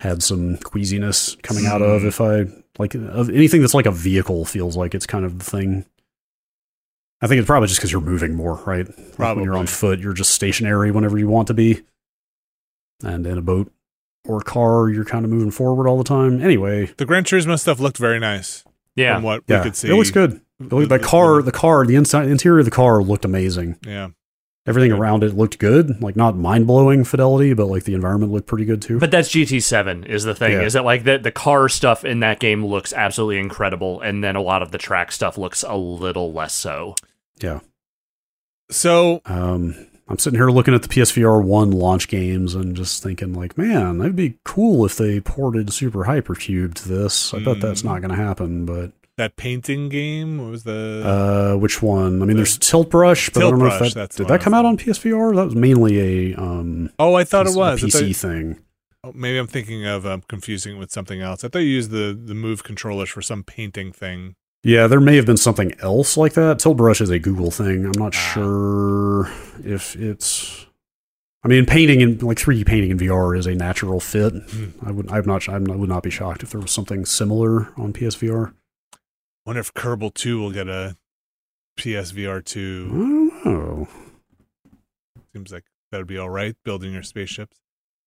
had 0.00 0.22
some 0.22 0.56
queasiness 0.58 1.36
coming 1.42 1.66
out 1.66 1.82
of. 1.82 2.02
Hmm. 2.02 2.08
If 2.08 2.20
I 2.20 2.46
like 2.78 2.94
of 2.94 3.30
anything 3.30 3.60
that's 3.60 3.74
like 3.74 3.86
a 3.86 3.90
vehicle 3.92 4.44
feels 4.44 4.76
like 4.76 4.94
it's 4.94 5.06
kind 5.06 5.24
of 5.24 5.38
the 5.38 5.44
thing. 5.44 5.84
I 7.22 7.26
think 7.26 7.38
it's 7.38 7.46
probably 7.46 7.68
just 7.68 7.80
because 7.80 7.90
you're 7.92 8.02
moving 8.02 8.34
more, 8.34 8.56
right? 8.66 8.86
Like 9.18 9.36
when 9.36 9.44
you're 9.44 9.56
on 9.56 9.66
foot, 9.66 9.98
you're 10.00 10.12
just 10.12 10.32
stationary 10.34 10.90
whenever 10.90 11.16
you 11.16 11.28
want 11.28 11.46
to 11.48 11.54
be, 11.54 11.80
and 13.02 13.26
in 13.26 13.38
a 13.38 13.42
boat 13.42 13.72
or 14.26 14.38
a 14.38 14.44
car, 14.44 14.90
you're 14.90 15.04
kind 15.06 15.24
of 15.24 15.30
moving 15.30 15.50
forward 15.50 15.88
all 15.88 15.96
the 15.96 16.04
time. 16.04 16.42
Anyway, 16.42 16.86
The 16.98 17.06
Gran 17.06 17.24
Turismo 17.24 17.58
stuff 17.58 17.78
looked 17.80 17.96
very 17.98 18.18
nice 18.18 18.64
Yeah. 18.96 19.14
from 19.14 19.22
what 19.22 19.44
yeah, 19.46 19.58
we 19.58 19.64
could 19.64 19.76
see. 19.76 19.88
it 19.88 19.94
looks 19.94 20.10
good. 20.10 20.40
The, 20.60 20.86
the 20.86 20.98
car, 20.98 21.40
the 21.40 21.52
car, 21.52 21.86
the 21.86 21.94
inside 21.94 22.28
interior 22.28 22.58
of 22.60 22.64
the 22.64 22.70
car 22.70 23.02
looked 23.02 23.24
amazing. 23.24 23.78
Yeah. 23.86 24.08
Everything 24.66 24.92
around 24.92 25.22
it 25.24 25.36
looked 25.36 25.58
good, 25.58 26.00
like 26.02 26.16
not 26.16 26.36
mind 26.38 26.66
blowing 26.66 27.04
fidelity, 27.04 27.52
but 27.52 27.66
like 27.66 27.84
the 27.84 27.92
environment 27.92 28.32
looked 28.32 28.46
pretty 28.46 28.64
good 28.64 28.80
too. 28.80 28.98
But 28.98 29.10
that's 29.10 29.28
GT7 29.28 30.06
is 30.06 30.24
the 30.24 30.34
thing. 30.34 30.52
Yeah. 30.52 30.62
Is 30.62 30.72
that 30.72 30.84
like 30.86 31.04
the 31.04 31.18
the 31.18 31.30
car 31.30 31.68
stuff 31.68 32.02
in 32.04 32.20
that 32.20 32.40
game 32.40 32.64
looks 32.64 32.92
absolutely 32.94 33.38
incredible, 33.40 34.00
and 34.00 34.24
then 34.24 34.36
a 34.36 34.40
lot 34.40 34.62
of 34.62 34.70
the 34.70 34.78
track 34.78 35.12
stuff 35.12 35.36
looks 35.36 35.64
a 35.66 35.76
little 35.76 36.32
less 36.32 36.54
so. 36.54 36.94
yeah, 37.42 37.60
So 38.70 39.20
um, 39.26 39.74
I'm 40.08 40.18
sitting 40.18 40.38
here 40.38 40.48
looking 40.50 40.74
at 40.74 40.82
the 40.82 40.88
PSVR 40.88 41.42
one 41.44 41.70
launch 41.70 42.08
games 42.08 42.54
and 42.54 42.74
just 42.74 43.02
thinking, 43.02 43.34
like, 43.34 43.58
man, 43.58 43.98
that'd 43.98 44.16
be 44.16 44.38
cool 44.44 44.84
if 44.86 44.96
they 44.96 45.20
ported 45.20 45.72
Super 45.72 46.04
Hypercube 46.04 46.72
to 46.74 46.88
this. 46.88 47.34
I 47.34 47.38
bet 47.44 47.60
that's 47.60 47.82
Mm. 47.82 47.86
not 47.86 48.00
going 48.00 48.10
to 48.10 48.22
happen, 48.22 48.64
but 48.64 48.92
that 49.16 49.36
painting 49.36 49.88
game. 49.88 50.38
What 50.42 50.50
was 50.50 50.64
the? 50.64 51.02
Uh, 51.54 51.56
which 51.58 51.82
one? 51.82 52.22
I 52.22 52.24
mean, 52.24 52.36
there's 52.36 52.58
Tilt 52.58 52.90
Brush, 52.90 53.30
but 53.30 53.42
I 53.44 53.50
don't 53.50 53.58
know 53.58 53.68
Tilt 53.68 53.78
Brush, 53.78 53.88
if 53.88 53.94
that 53.94 54.00
that's 54.00 54.16
did 54.16 54.28
that 54.28 54.40
come 54.40 54.54
out 54.54 54.64
on 54.64 54.76
PSVR. 54.76 55.34
That 55.36 55.44
was 55.46 55.54
mainly 55.54 56.32
a 56.32 56.34
um 56.36 56.90
oh, 56.98 57.14
I 57.14 57.24
thought 57.24 57.46
it 57.46 57.54
was. 57.56 57.82
a 57.82 57.86
PC 57.86 58.14
thought- 58.14 58.16
thing. 58.30 58.58
oh, 59.04 59.12
maybe 59.14 59.38
I'm 59.38 59.46
thinking 59.46 59.84
of 59.86 60.04
um, 60.06 60.22
confusing 60.28 60.76
it 60.76 60.78
with 60.78 60.90
something 60.90 61.20
else. 61.20 61.44
I 61.44 61.48
thought 61.48 61.60
you 61.60 61.68
used 61.68 61.90
the 61.90 62.18
the 62.20 62.34
Move 62.34 62.64
controllers 62.64 63.08
for 63.10 63.22
some 63.22 63.42
painting 63.42 63.92
thing. 63.92 64.34
Yeah, 64.66 64.86
there 64.86 65.00
may 65.00 65.16
have 65.16 65.26
been 65.26 65.36
something 65.36 65.74
else 65.80 66.16
like 66.16 66.32
that. 66.34 66.58
Tilt 66.58 66.78
Brush 66.78 67.00
is 67.02 67.10
a 67.10 67.18
Google 67.18 67.50
thing. 67.50 67.84
I'm 67.84 67.92
not 67.98 68.14
Ah. 68.16 68.32
sure 68.32 69.30
if 69.64 69.94
it's. 69.96 70.66
I 71.44 71.48
mean, 71.48 71.66
painting 71.66 72.00
in 72.00 72.18
like 72.20 72.38
3D 72.38 72.64
painting 72.64 72.90
in 72.90 72.98
VR 72.98 73.36
is 73.38 73.46
a 73.46 73.54
natural 73.54 74.00
fit. 74.00 74.32
Hmm. 74.32 74.64
I 74.82 74.90
would, 74.90 75.12
I'm 75.12 75.26
not, 75.26 75.46
I'm, 75.46 75.70
I 75.70 75.76
would 75.76 75.90
not 75.90 76.02
be 76.02 76.08
shocked 76.08 76.42
if 76.42 76.48
there 76.52 76.60
was 76.62 76.70
something 76.70 77.04
similar 77.04 77.68
on 77.76 77.92
PSVR. 77.92 78.54
Wonder 79.46 79.60
if 79.60 79.74
Kerbal 79.74 80.12
Two 80.14 80.40
will 80.40 80.50
get 80.52 80.68
a 80.68 80.96
PSVR 81.78 82.38
I 82.38 82.42
two. 82.42 82.88
don't 82.88 83.44
know. 83.44 83.88
Seems 85.32 85.52
like 85.52 85.64
that'd 85.90 86.06
be 86.06 86.18
all 86.18 86.30
right. 86.30 86.54
Building 86.64 86.92
your 86.92 87.02
spaceships. 87.02 87.58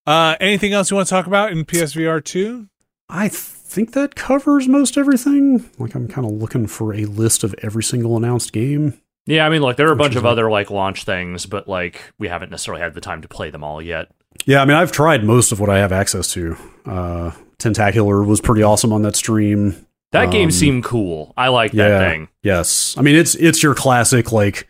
Uh, 0.06 0.36
anything 0.40 0.74
else 0.74 0.90
you 0.90 0.96
want 0.96 1.08
to 1.08 1.12
talk 1.12 1.28
about 1.28 1.52
in 1.52 1.66
PSVR 1.66 2.24
two? 2.24 2.68
I 3.10 3.28
think 3.30 3.94
that 3.94 4.16
covers 4.16 4.68
most 4.68 4.98
everything. 4.98 5.70
Like, 5.78 5.96
I'm 5.96 6.08
kind 6.08 6.26
of 6.26 6.34
looking 6.34 6.68
for 6.68 6.94
a 6.94 7.06
list 7.06 7.44
of 7.44 7.56
every 7.62 7.84
single 7.84 8.18
announced 8.18 8.52
game. 8.52 9.00
Yeah, 9.26 9.46
I 9.46 9.50
mean, 9.50 9.62
look, 9.62 9.76
there 9.78 9.88
are 9.90 9.94
a 9.94 9.98
bunch 9.98 10.16
of 10.16 10.24
what- 10.24 10.32
other 10.32 10.50
like 10.50 10.70
launch 10.72 11.04
things, 11.04 11.46
but 11.46 11.68
like 11.68 12.02
we 12.18 12.28
haven't 12.30 12.50
necessarily 12.52 12.82
had 12.82 12.94
the 12.94 13.02
time 13.02 13.22
to 13.22 13.28
play 13.28 13.50
them 13.50 13.64
all 13.64 13.82
yet. 13.82 14.10
Yeah, 14.46 14.62
I 14.62 14.66
mean, 14.66 14.78
I've 14.78 14.92
tried 14.92 15.24
most 15.24 15.52
of 15.52 15.60
what 15.60 15.70
I 15.70 15.80
have 15.80 15.92
access 15.92 16.32
to. 16.34 16.56
Uh, 16.86 17.32
Tentacular 17.58 18.24
was 18.24 18.40
pretty 18.40 18.62
awesome 18.64 18.94
on 18.94 19.02
that 19.02 19.16
stream. 19.16 19.87
That 20.12 20.32
game 20.32 20.46
Um, 20.46 20.52
seemed 20.52 20.84
cool. 20.84 21.34
I 21.36 21.50
like 21.50 21.74
yeah. 21.74 21.90
that 21.90 22.12
thing. 22.12 22.28
Yes, 22.44 22.96
I 22.98 23.02
mean 23.02 23.16
it's 23.16 23.36
it's 23.36 23.62
your 23.62 23.76
classic 23.76 24.32
like 24.32 24.68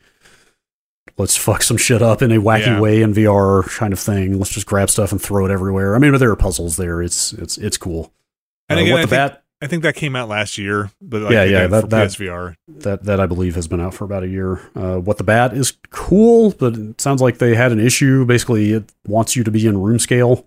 let's 1.17 1.35
fuck 1.35 1.63
some 1.63 1.77
shit 1.77 2.01
up 2.01 2.21
in 2.21 2.31
a 2.31 2.39
wacky 2.41 2.65
Yeah. 2.67 2.79
way 2.79 3.01
in 3.01 3.13
VR 3.13 3.63
kind 3.77 3.93
of 3.93 3.99
thing. 3.99 4.37
Let's 4.37 4.51
just 4.51 4.65
grab 4.67 4.89
stuff 4.89 5.11
and 5.11 5.21
throw 5.21 5.45
it 5.45 5.51
everywhere. 5.51 5.95
I 5.95 5.99
mean, 5.99 6.11
but 6.11 6.19
there 6.19 6.31
are 6.31 6.35
puzzles 6.35 6.77
there. 6.77 7.01
It's 7.01 7.33
it's 7.33 7.57
it's 7.57 7.77
cool. 7.77 8.11
And 8.69 8.79
Uh, 8.79 8.81
again, 8.83 8.93
what 8.93 8.99
I 8.99 9.03
the 9.03 9.07
think, 9.09 9.31
bat 9.31 9.43
I 9.59 9.65
think 9.67 9.83
that 9.83 9.95
came 9.95 10.15
out 10.15 10.29
last 10.29 10.59
year, 10.59 10.91
but 11.01 11.23
like, 11.23 11.31
Yeah, 11.31 11.43
yeah, 11.43 11.57
again, 11.59 11.71
that- 11.71 11.81
for 11.81 11.87
that- 11.87 12.07
PSVR. 12.09 12.55
that 12.79 13.03
that 13.05 13.19
I 13.19 13.25
believe 13.25 13.55
has 13.55 13.67
been 13.67 13.81
out 13.81 13.93
for 13.93 14.03
about 14.05 14.23
a 14.23 14.27
year. 14.27 14.59
Uh, 14.75 14.97
what 14.97 15.17
the 15.17 15.23
bat 15.23 15.53
is 15.53 15.73
cool, 15.89 16.51
but 16.59 16.75
it 16.75 17.01
sounds 17.01 17.21
like 17.21 17.37
they 17.39 17.55
had 17.55 17.71
an 17.71 17.79
issue. 17.79 18.25
Basically, 18.25 18.73
it 18.73 18.91
wants 19.07 19.35
you 19.35 19.43
to 19.43 19.51
be 19.51 19.65
in 19.65 19.77
room 19.81 19.97
scale. 19.99 20.45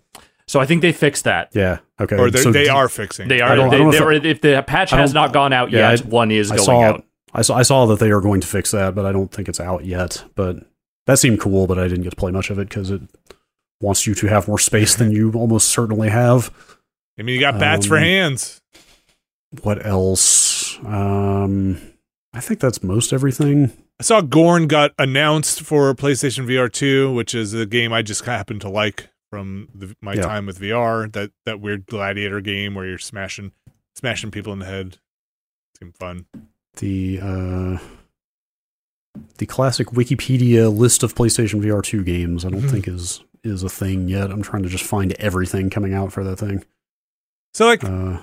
So 0.50 0.58
I 0.58 0.66
think 0.66 0.82
they 0.82 0.90
fixed 0.90 1.22
that. 1.24 1.50
Yeah. 1.54 1.78
Okay. 2.00 2.16
Or 2.16 2.28
they're- 2.28 2.42
so 2.42 2.50
they 2.50 2.68
are 2.68 2.88
fixing. 2.88 3.28
They 3.28 3.36
it. 3.36 3.42
are. 3.42 3.52
I 3.52 3.54
don't- 3.54 3.70
they, 3.70 3.76
I 3.76 3.78
don't 3.78 3.92
know 3.94 4.08
they 4.10 4.16
if 4.16 4.24
if 4.24 4.40
the 4.40 4.64
patch 4.66 4.90
has 4.90 5.12
don't- 5.12 5.32
gone 5.32 5.52
out 5.52 5.70
yeah, 5.70 5.92
yet, 5.92 6.04
I- 6.04 6.08
one 6.08 6.32
is 6.32 6.50
I 6.50 6.56
going 6.56 6.66
saw, 6.66 6.82
out. 6.82 7.04
I 7.32 7.42
saw 7.42 7.56
I 7.56 7.62
saw 7.62 7.86
that 7.86 8.00
they 8.00 8.10
are 8.10 8.20
going 8.20 8.40
to 8.40 8.48
fix 8.48 8.72
that, 8.72 8.96
but 8.96 9.06
I 9.06 9.12
don't 9.12 9.30
think 9.30 9.48
it's 9.48 9.60
out 9.60 9.84
yet. 9.84 10.24
But 10.34 10.56
that 11.06 11.20
seemed 11.20 11.38
cool, 11.38 11.68
but 11.68 11.78
I 11.78 11.86
didn't 11.86 12.02
get 12.02 12.10
to 12.10 12.16
play 12.16 12.32
much 12.32 12.50
of 12.50 12.58
it 12.58 12.68
because 12.68 12.90
it 12.90 13.00
wants 13.80 14.08
you 14.08 14.14
to 14.16 14.26
have 14.26 14.48
more 14.48 14.58
space 14.58 14.96
than 14.96 15.12
you 15.12 15.30
almost 15.34 15.68
certainly 15.68 16.08
have. 16.08 16.50
I 17.16 17.22
mean, 17.22 17.36
you 17.36 17.40
got 17.40 17.60
bats 17.60 17.86
for 17.86 17.96
Um, 17.98 18.02
hands. 18.02 18.60
What 19.62 19.86
else? 19.86 20.78
Um, 20.84 21.80
I 22.34 22.40
think 22.40 22.58
that's 22.58 22.82
most 22.82 23.12
everything. 23.12 23.70
I 24.00 24.02
saw 24.02 24.20
Gorn 24.20 24.66
got 24.66 24.90
announced 24.98 25.60
for 25.60 25.94
PlayStation 25.94 26.44
VR 26.44 26.68
2, 26.72 27.12
which 27.12 27.36
is 27.36 27.54
a 27.54 27.66
game 27.66 27.92
I 27.92 28.02
just 28.02 28.24
happen 28.24 28.58
to 28.58 28.68
like 28.68 29.08
from 29.30 29.68
the, 29.74 29.94
my 30.00 30.14
Yeah. 30.14 30.22
time 30.22 30.46
with 30.46 30.58
VR. 30.60 31.10
That 31.12 31.30
that 31.46 31.60
weird 31.60 31.86
gladiator 31.86 32.40
game 32.40 32.74
where 32.74 32.86
you're 32.86 32.98
smashing 32.98 33.52
smashing 33.94 34.30
people 34.30 34.52
in 34.52 34.58
the 34.58 34.66
head. 34.66 34.98
Seemed 35.78 35.96
fun. 35.96 36.26
The 36.76 37.20
uh, 37.22 37.78
the 39.38 39.46
classic 39.46 39.88
Wikipedia 39.88 40.74
list 40.74 41.02
of 41.02 41.14
PlayStation 41.14 41.60
VR 41.62 41.82
two 41.82 42.02
games. 42.04 42.44
I 42.44 42.50
don't 42.50 42.62
Mhm. 42.62 42.70
think 42.70 42.88
is 42.88 43.24
is 43.42 43.62
a 43.62 43.68
thing 43.70 44.08
yet. 44.08 44.30
I'm 44.30 44.42
trying 44.42 44.62
to 44.64 44.68
just 44.68 44.84
find 44.84 45.12
everything 45.14 45.70
coming 45.70 45.94
out 45.94 46.12
for 46.12 46.22
that 46.24 46.36
thing. 46.36 46.62
So, 47.54 47.64
like, 47.66 47.82
Uh, 47.82 48.20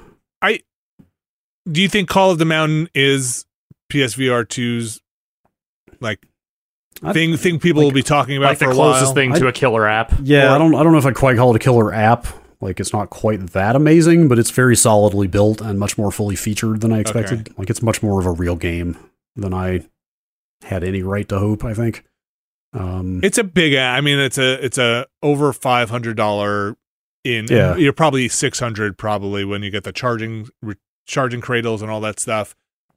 do 1.70 1.82
you 1.82 1.90
think 1.90 2.08
Call 2.08 2.32
of 2.32 2.38
the 2.38 2.46
Mountain 2.46 2.88
is 2.96 3.46
PSVR 3.90 4.46
2's 4.46 5.02
like 6.00 6.20
I- 6.24 6.30
thing 7.14 7.38
thing 7.38 7.60
people 7.60 7.84
will 7.84 7.92
be 7.92 8.04
talking 8.04 8.38
about 8.38 8.50
Like 8.50 8.58
for 8.60 8.66
the 8.66 8.72
a 8.72 8.74
closest 8.74 9.06
while? 9.08 9.14
thing 9.14 9.34
to 9.36 9.48
a 9.48 9.52
killer 9.52 9.88
app. 9.88 10.14
Yeah, 10.22 10.52
Or- 10.52 10.56
I 10.56 10.58
don't 10.58 10.76
I 10.76 10.84
don't 10.84 10.92
know 10.92 10.98
if 10.98 11.06
I'd 11.06 11.16
quite 11.16 11.38
call 11.38 11.52
it 11.52 11.56
a 11.56 11.60
killer 11.60 11.94
app. 11.94 12.28
Like 12.60 12.80
it's 12.80 12.92
not 12.92 13.10
quite 13.12 13.52
that 13.54 13.76
amazing, 13.76 14.28
but 14.28 14.40
it's 14.40 14.50
very 14.50 14.76
solidly 14.76 15.28
built 15.28 15.62
and 15.62 15.78
much 15.80 15.98
more 15.98 16.12
fully 16.12 16.36
featured 16.36 16.82
than 16.82 16.92
I 16.92 17.00
expected. 17.00 17.54
Like 17.58 17.70
it's 17.70 17.82
much 17.84 18.02
more 18.02 18.20
of 18.20 18.26
a 18.26 18.32
real 18.32 18.56
game 18.56 18.98
than 19.36 19.54
I 19.54 19.86
had 20.64 20.84
any 20.84 21.04
right 21.04 21.28
to 21.30 21.38
hope, 21.38 21.64
I 21.64 21.74
think. 21.76 22.04
Um 22.74 23.22
It's 23.24 23.38
a 23.38 23.44
big. 23.44 23.76
I 23.76 24.02
mean, 24.02 24.20
it's 24.20 24.38
a 24.38 24.64
it's 24.66 24.78
a 24.78 25.06
over 25.22 25.54
five 25.54 25.90
hundred 25.90 26.18
dollar 26.18 26.76
in. 27.24 27.46
Yeah. 27.48 27.76
you're 27.76 27.94
probably 27.94 28.28
six 28.28 28.60
hundred 28.60 28.98
probably 28.98 29.46
when 29.46 29.62
you 29.64 29.70
get 29.70 29.84
the 29.84 29.92
charging 29.92 30.48
re- 30.62 30.76
charging 31.06 31.42
cradles 31.42 31.82
and 31.82 31.90
all 31.92 32.02
that 32.02 32.20
stuff. 32.20 32.56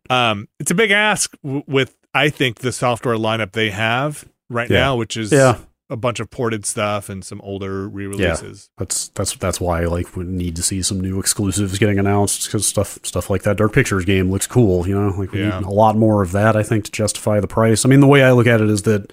Um, 0.09 0.49
it's 0.59 0.71
a 0.71 0.75
big 0.75 0.91
ask 0.91 1.35
w- 1.43 1.63
with 1.67 1.95
I 2.15 2.29
think 2.31 2.59
the 2.61 2.73
software 2.73 3.17
lineup 3.17 3.53
they 3.53 3.71
have 3.71 4.25
right 4.49 4.69
Yeah. 4.71 4.81
now, 4.81 4.97
which 4.97 5.17
is 5.17 5.31
yeah, 5.31 5.59
a 5.89 5.97
bunch 5.97 6.19
of 6.21 6.31
ported 6.31 6.65
stuff 6.67 7.09
and 7.09 7.25
some 7.25 7.41
older 7.43 7.89
re-releases. 7.89 8.71
that's 8.79 9.09
that's 9.09 9.37
that's 9.37 9.61
why 9.61 9.83
I 9.83 9.85
like 9.87 10.17
would 10.17 10.29
need 10.29 10.57
to 10.57 10.63
see 10.63 10.83
some 10.83 11.01
new 11.01 11.21
exclusives 11.21 11.79
getting 11.79 11.99
announced 11.99 12.47
because 12.47 12.67
stuff 12.67 12.99
stuff 13.05 13.31
like 13.31 13.43
that 13.43 13.57
Dark 13.57 13.73
Pictures 13.73 14.05
game 14.05 14.31
looks 14.31 14.47
cool. 14.47 14.89
You 14.89 14.95
know, 15.01 15.09
like 15.17 15.33
we 15.33 15.41
Yeah. 15.41 15.59
need 15.61 15.67
a 15.67 15.71
lot 15.71 15.97
more 15.97 16.23
of 16.23 16.33
that. 16.33 16.57
I 16.57 16.63
think 16.63 16.85
to 16.87 16.91
justify 16.91 17.39
the 17.41 17.47
price. 17.49 17.85
I 17.85 17.89
mean, 17.89 18.01
the 18.01 18.07
way 18.09 18.23
I 18.25 18.33
look 18.33 18.47
at 18.47 18.61
it 18.61 18.69
is 18.71 18.83
that 18.83 19.13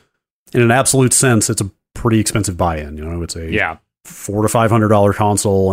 in 0.54 0.62
an 0.62 0.72
absolute 0.72 1.14
sense, 1.14 1.50
it's 1.50 1.62
a 1.62 1.70
pretty 1.94 2.20
expensive 2.20 2.58
buy-in. 2.58 2.98
You 2.98 3.06
know, 3.06 3.22
it's 3.22 3.36
a 3.36 3.52
Yeah. 3.52 3.78
four 4.06 4.42
to 4.42 4.48
five 4.50 4.72
hundred 4.72 4.88
dollar 4.90 5.14
console 5.14 5.72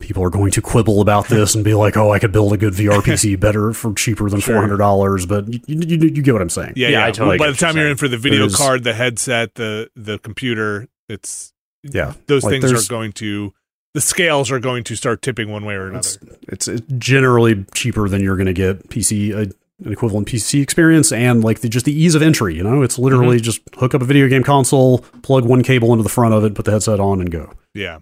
People 0.00 0.22
are 0.22 0.30
going 0.30 0.52
to 0.52 0.62
quibble 0.62 1.00
about 1.00 1.26
this 1.28 1.54
and 1.56 1.64
be 1.64 1.74
like, 1.74 1.96
"Oh, 1.96 2.12
I 2.12 2.20
could 2.20 2.30
build 2.30 2.52
a 2.52 2.56
good 2.56 2.72
VR 2.72 3.00
PC 3.00 3.38
better 3.40 3.72
for 3.72 3.92
cheaper 3.94 4.30
than 4.30 4.38
Sure. 4.40 4.54
four 4.54 4.60
hundred 4.62 4.76
dollars." 4.76 5.26
But 5.26 5.48
you, 5.52 5.60
you, 5.66 5.78
you, 5.80 6.08
you 6.14 6.22
get 6.22 6.32
what 6.32 6.40
I'm 6.42 6.48
saying. 6.48 6.74
Yeah, 6.76 6.88
Yeah, 6.88 6.98
yeah. 7.00 7.06
I 7.06 7.10
totally 7.10 7.36
By 7.38 7.46
get 7.46 7.52
the 7.52 7.56
time 7.58 7.74
you're 7.76 7.84
saying. 7.84 7.90
in 7.92 7.96
for 7.96 8.08
the 8.08 8.16
video 8.16 8.38
There's- 8.40 8.56
card, 8.56 8.84
the 8.84 8.94
headset, 8.94 9.56
the 9.56 9.90
the 9.96 10.18
computer, 10.20 10.86
it's 11.08 11.52
Yeah, 11.82 12.14
those 12.26 12.44
Like, 12.44 12.60
things 12.62 12.72
are 12.72 12.88
going 12.88 13.12
to 13.14 13.52
the 13.94 14.00
scales 14.00 14.50
are 14.50 14.60
going 14.60 14.84
to 14.84 14.96
start 14.96 15.22
tipping 15.22 15.50
one 15.50 15.64
way 15.64 15.74
or 15.74 15.88
another. 15.88 16.08
It's, 16.48 16.68
it's 16.68 16.82
generally 16.98 17.64
cheaper 17.74 18.08
than 18.08 18.22
you're 18.22 18.36
going 18.36 18.46
to 18.46 18.52
get 18.52 18.88
PC 18.88 19.32
a, 19.32 19.52
an 19.84 19.92
equivalent 19.92 20.28
PC 20.28 20.62
experience, 20.62 21.12
and 21.12 21.42
like 21.42 21.60
the, 21.60 21.68
just 21.68 21.86
the 21.86 21.92
ease 21.92 22.14
of 22.14 22.22
entry. 22.22 22.54
You 22.54 22.64
know, 22.64 22.82
it's 22.82 22.98
literally 22.98 23.36
mm-hmm. 23.36 23.44
just 23.44 23.60
hook 23.76 23.94
up 23.94 24.02
a 24.02 24.04
video 24.04 24.28
game 24.28 24.42
console, 24.42 24.98
plug 25.22 25.44
one 25.44 25.62
cable 25.62 25.92
into 25.92 26.02
the 26.02 26.08
front 26.08 26.34
of 26.34 26.44
it, 26.44 26.54
put 26.54 26.64
the 26.64 26.72
headset 26.72 27.00
on, 27.00 27.20
and 27.20 27.30
go. 27.30 27.52
yeah. 27.74 27.98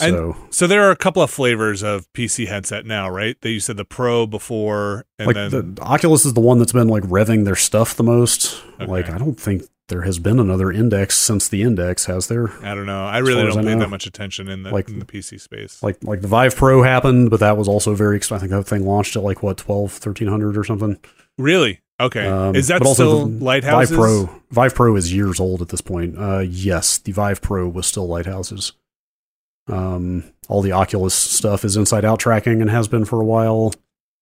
And- 0.00 0.12
So 0.12 0.36
So 0.50 0.66
there 0.66 0.82
are 0.82 0.90
a 0.90 0.96
couple 0.96 1.22
of 1.22 1.30
flavors 1.30 1.82
of 1.84 2.12
PC 2.14 2.48
headset 2.48 2.84
now, 2.84 3.08
right? 3.08 3.40
That 3.40 3.50
you 3.50 3.60
said 3.60 3.76
the 3.76 3.84
Pro 3.84 4.26
before, 4.26 5.06
and 5.20 5.28
like 5.28 5.36
then 5.36 5.76
the 5.76 5.82
Oculus 5.82 6.26
is 6.26 6.34
the 6.34 6.40
one 6.40 6.58
that's 6.58 6.72
been 6.72 6.88
like 6.88 7.04
revving 7.04 7.44
their 7.44 7.54
stuff 7.54 7.94
the 7.94 8.02
most. 8.02 8.60
Okay. 8.80 8.86
Like 8.86 9.08
I 9.08 9.18
don't 9.18 9.38
think 9.38 9.62
there 9.88 10.02
has 10.02 10.18
been 10.18 10.38
another 10.40 10.72
index 10.72 11.16
since 11.16 11.46
the 11.48 11.62
index, 11.62 12.06
has 12.06 12.28
there? 12.28 12.50
I 12.64 12.74
don't 12.74 12.86
know. 12.86 13.04
I 13.04 13.18
really 13.18 13.42
don't 13.44 13.64
pay 13.64 13.74
that 13.74 13.90
much 13.90 14.06
attention 14.06 14.48
in 14.48 14.62
the 14.62 14.70
Like- 14.70 14.88
in 14.88 14.98
the 14.98 15.04
PC 15.04 15.38
space. 15.40 15.82
Like 15.82 16.02
like 16.02 16.20
the 16.22 16.28
Vive 16.28 16.56
Pro 16.56 16.82
happened, 16.82 17.30
but 17.30 17.40
that 17.40 17.56
was 17.56 17.68
also 17.68 17.94
very 17.94 18.16
expensive. 18.16 18.48
I 18.50 18.54
think 18.56 18.64
that 18.64 18.68
thing 18.70 18.86
launched 18.86 19.14
at 19.16 19.22
like 19.22 19.42
what 19.42 19.58
12, 19.58 19.98
1300 20.00 20.56
or 20.56 20.64
something. 20.64 20.98
really? 21.38 21.80
Okay. 22.00 22.26
Um, 22.26 22.56
Is 22.56 22.66
that 22.68 22.80
but 22.80 22.88
also 22.88 23.04
still 23.04 23.28
Lighthouses? 23.28 23.90
Vive 23.90 23.98
Pro, 23.98 24.40
Vive 24.50 24.74
Pro 24.74 24.96
is 24.96 25.14
years 25.14 25.38
old 25.38 25.62
at 25.62 25.68
this 25.68 25.80
point. 25.80 26.18
Uh, 26.18 26.40
yes, 26.40 26.98
the 26.98 27.12
Vive 27.12 27.40
Pro 27.40 27.68
was 27.68 27.86
still 27.86 28.08
Lighthouses. 28.08 28.72
Um, 29.68 30.24
all 30.48 30.60
the 30.60 30.72
Oculus 30.72 31.14
stuff 31.14 31.64
is 31.64 31.76
inside 31.76 32.04
out 32.04 32.18
tracking 32.18 32.60
and 32.60 32.68
has 32.70 32.88
been 32.88 33.04
for 33.04 33.20
a 33.20 33.24
while. 33.24 33.72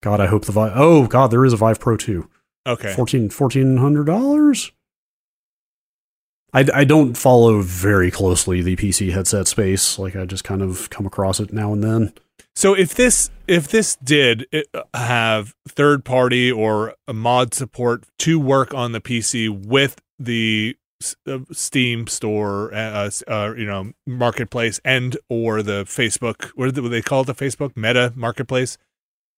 God, 0.03 0.21
I 0.21 0.27
hope 0.27 0.45
the 0.45 0.53
Vive. 0.53 0.73
Oh 0.75 1.07
God, 1.07 1.31
there 1.31 1.45
is 1.45 1.53
a 1.53 1.57
Vive 1.57 1.81
Pro 1.81 1.97
too. 1.97 2.29
Okay. 2.67 2.93
Fourteen 2.95 3.29
fourteen 3.31 3.79
hundred 3.79 4.05
dollars. 4.05 4.71
I, 6.53 6.67
I 6.75 6.85
don't 6.85 7.17
follow 7.17 7.63
very 7.63 8.11
closely 8.11 8.61
the 8.61 8.77
PC 8.77 9.13
headset 9.13 9.49
space. 9.49 9.99
Like 9.99 10.17
I 10.17 10.27
just 10.27 10.45
kind 10.45 10.63
of 10.63 10.91
come 10.91 11.07
across 11.07 11.41
it 11.41 11.53
now 11.53 11.73
and 11.73 11.83
then. 11.83 12.13
So 12.55 12.75
if 12.75 12.95
this 12.95 13.31
if 13.49 13.69
this 13.69 13.97
did 13.97 14.47
uh, 14.53 14.83
have 14.95 15.55
third 15.67 16.05
party 16.05 16.53
or 16.53 16.95
a 17.09 17.15
mod 17.15 17.55
support 17.55 18.05
to 18.21 18.39
work 18.39 18.75
on 18.75 18.93
the 18.93 19.01
PC 19.01 19.67
with 19.67 20.01
the 20.19 20.77
uh, 21.27 21.39
Steam 21.51 22.07
store, 22.07 22.73
uh, 22.75 23.11
uh, 23.27 23.55
you 23.57 23.65
know, 23.65 23.93
marketplace, 24.07 24.81
and 24.85 25.17
or 25.29 25.63
the 25.63 25.85
Facebook, 25.85 26.51
what 26.55 26.75
do 26.75 26.89
they 26.89 27.03
call 27.03 27.23
it? 27.23 27.27
The 27.27 27.35
Facebook 27.35 27.77
Meta 27.77 28.13
Marketplace. 28.15 28.77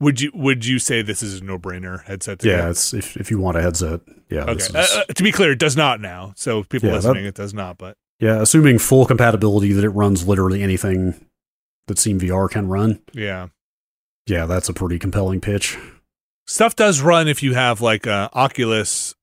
Would 0.01 0.21
you 0.21 0.31
would 0.35 0.65
you 0.67 0.79
say 0.79 1.03
this 1.03 1.23
is 1.23 1.41
a 1.41 1.45
no 1.45 1.59
brainer 1.59 2.05
headset? 2.05 2.41
To 2.41 2.49
Yeah, 2.49 2.71
it's 2.71 2.93
if 2.93 3.17
if 3.17 3.31
you 3.31 3.39
want 3.39 3.57
a 3.57 3.63
headset. 3.63 4.01
Yeah. 4.29 4.43
Okay. 4.43 4.55
this 4.55 4.75
Uh, 4.75 4.79
is- 4.81 4.97
uh, 4.97 5.05
to 5.15 5.23
be 5.23 5.33
clear, 5.33 5.53
it 5.53 5.59
does 5.59 5.77
not 5.77 6.01
now. 6.01 6.33
So 6.37 6.65
people 6.65 6.89
Yeah, 6.89 6.97
that- 6.99 7.09
listening, 7.09 7.25
it 7.27 7.35
does 7.35 7.55
not. 7.55 7.79
But 7.79 7.97
yeah, 8.21 8.41
assuming 8.43 8.79
full 8.79 9.07
compatibility 9.07 9.73
that 9.73 9.85
it 9.85 9.91
runs 9.91 10.27
literally 10.27 10.63
anything 10.63 11.15
that 11.87 11.99
Steam 11.99 12.19
VR 12.19 12.49
can 12.49 12.69
run. 12.69 13.01
yeah, 13.13 13.49
Yeah, 14.27 14.47
that's 14.47 14.69
a 14.69 14.73
pretty 14.73 14.99
compelling 14.99 15.41
pitch. 15.41 15.77
stuff 16.47 16.75
does 16.75 17.01
run 17.01 17.29
if 17.29 17.43
you 17.43 17.55
have 17.55 17.81
like 17.81 18.07
uh, 18.07 18.29
Oculus 18.33 19.15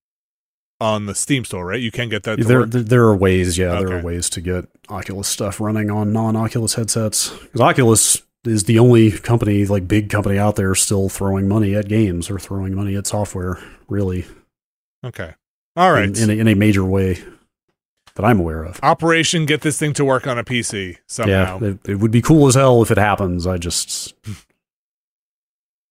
on 0.80 1.06
the 1.06 1.14
Steam 1.16 1.44
store, 1.46 1.66
right? 1.66 1.80
You 1.82 1.92
can 1.92 2.10
get 2.10 2.24
that. 2.24 2.40
There, 2.40 2.66
there, 2.66 2.82
there 2.82 3.04
are 3.04 3.16
ways, 3.16 3.58
yeah, 3.58 3.80
there 3.80 4.00
are 4.00 4.02
ways 4.02 4.30
to 4.32 4.42
get 4.42 4.66
Oculus 4.90 5.28
stuff 5.28 5.60
running 5.60 5.92
on 5.92 6.12
non-Oculus 6.14 6.74
headsets. 6.76 7.30
Because 7.30 7.62
Oculus 7.62 8.22
is 8.46 8.64
the 8.64 8.80
only 8.80 9.12
company, 9.12 9.66
like 9.66 9.88
big 9.88 10.10
company 10.10 10.38
out 10.38 10.56
there, 10.56 10.74
still 10.76 11.10
throwing 11.10 11.48
money 11.48 11.76
at 11.76 11.88
games 11.88 12.30
or 12.30 12.40
throwing 12.40 12.76
money 12.76 12.96
at 12.96 13.08
software, 13.08 13.60
really, 13.88 14.26
Okay. 15.04 15.34
All 15.76 15.92
right. 15.92 16.06
in, 16.06 16.16
in, 16.16 16.30
a, 16.30 16.42
in 16.42 16.48
a 16.48 16.56
major 16.56 16.86
way 16.86 17.24
that 18.16 18.26
I'm 18.26 18.40
aware 18.40 18.64
of. 18.64 18.80
Operation 18.84 19.46
get 19.46 19.62
this 19.62 19.78
thing 19.78 19.94
to 19.94 20.06
work 20.06 20.28
on 20.28 20.38
a 20.38 20.44
PC 20.44 20.98
somehow. 21.08 21.60
Yeah, 21.60 21.68
it, 21.70 21.90
it 21.90 21.96
would 21.96 22.12
be 22.12 22.22
cool 22.22 22.48
as 22.48 22.56
hell 22.56 22.82
if 22.82 22.92
it 22.92 22.98
happens. 22.98 23.48
I 23.48 23.58
just, 23.58 24.14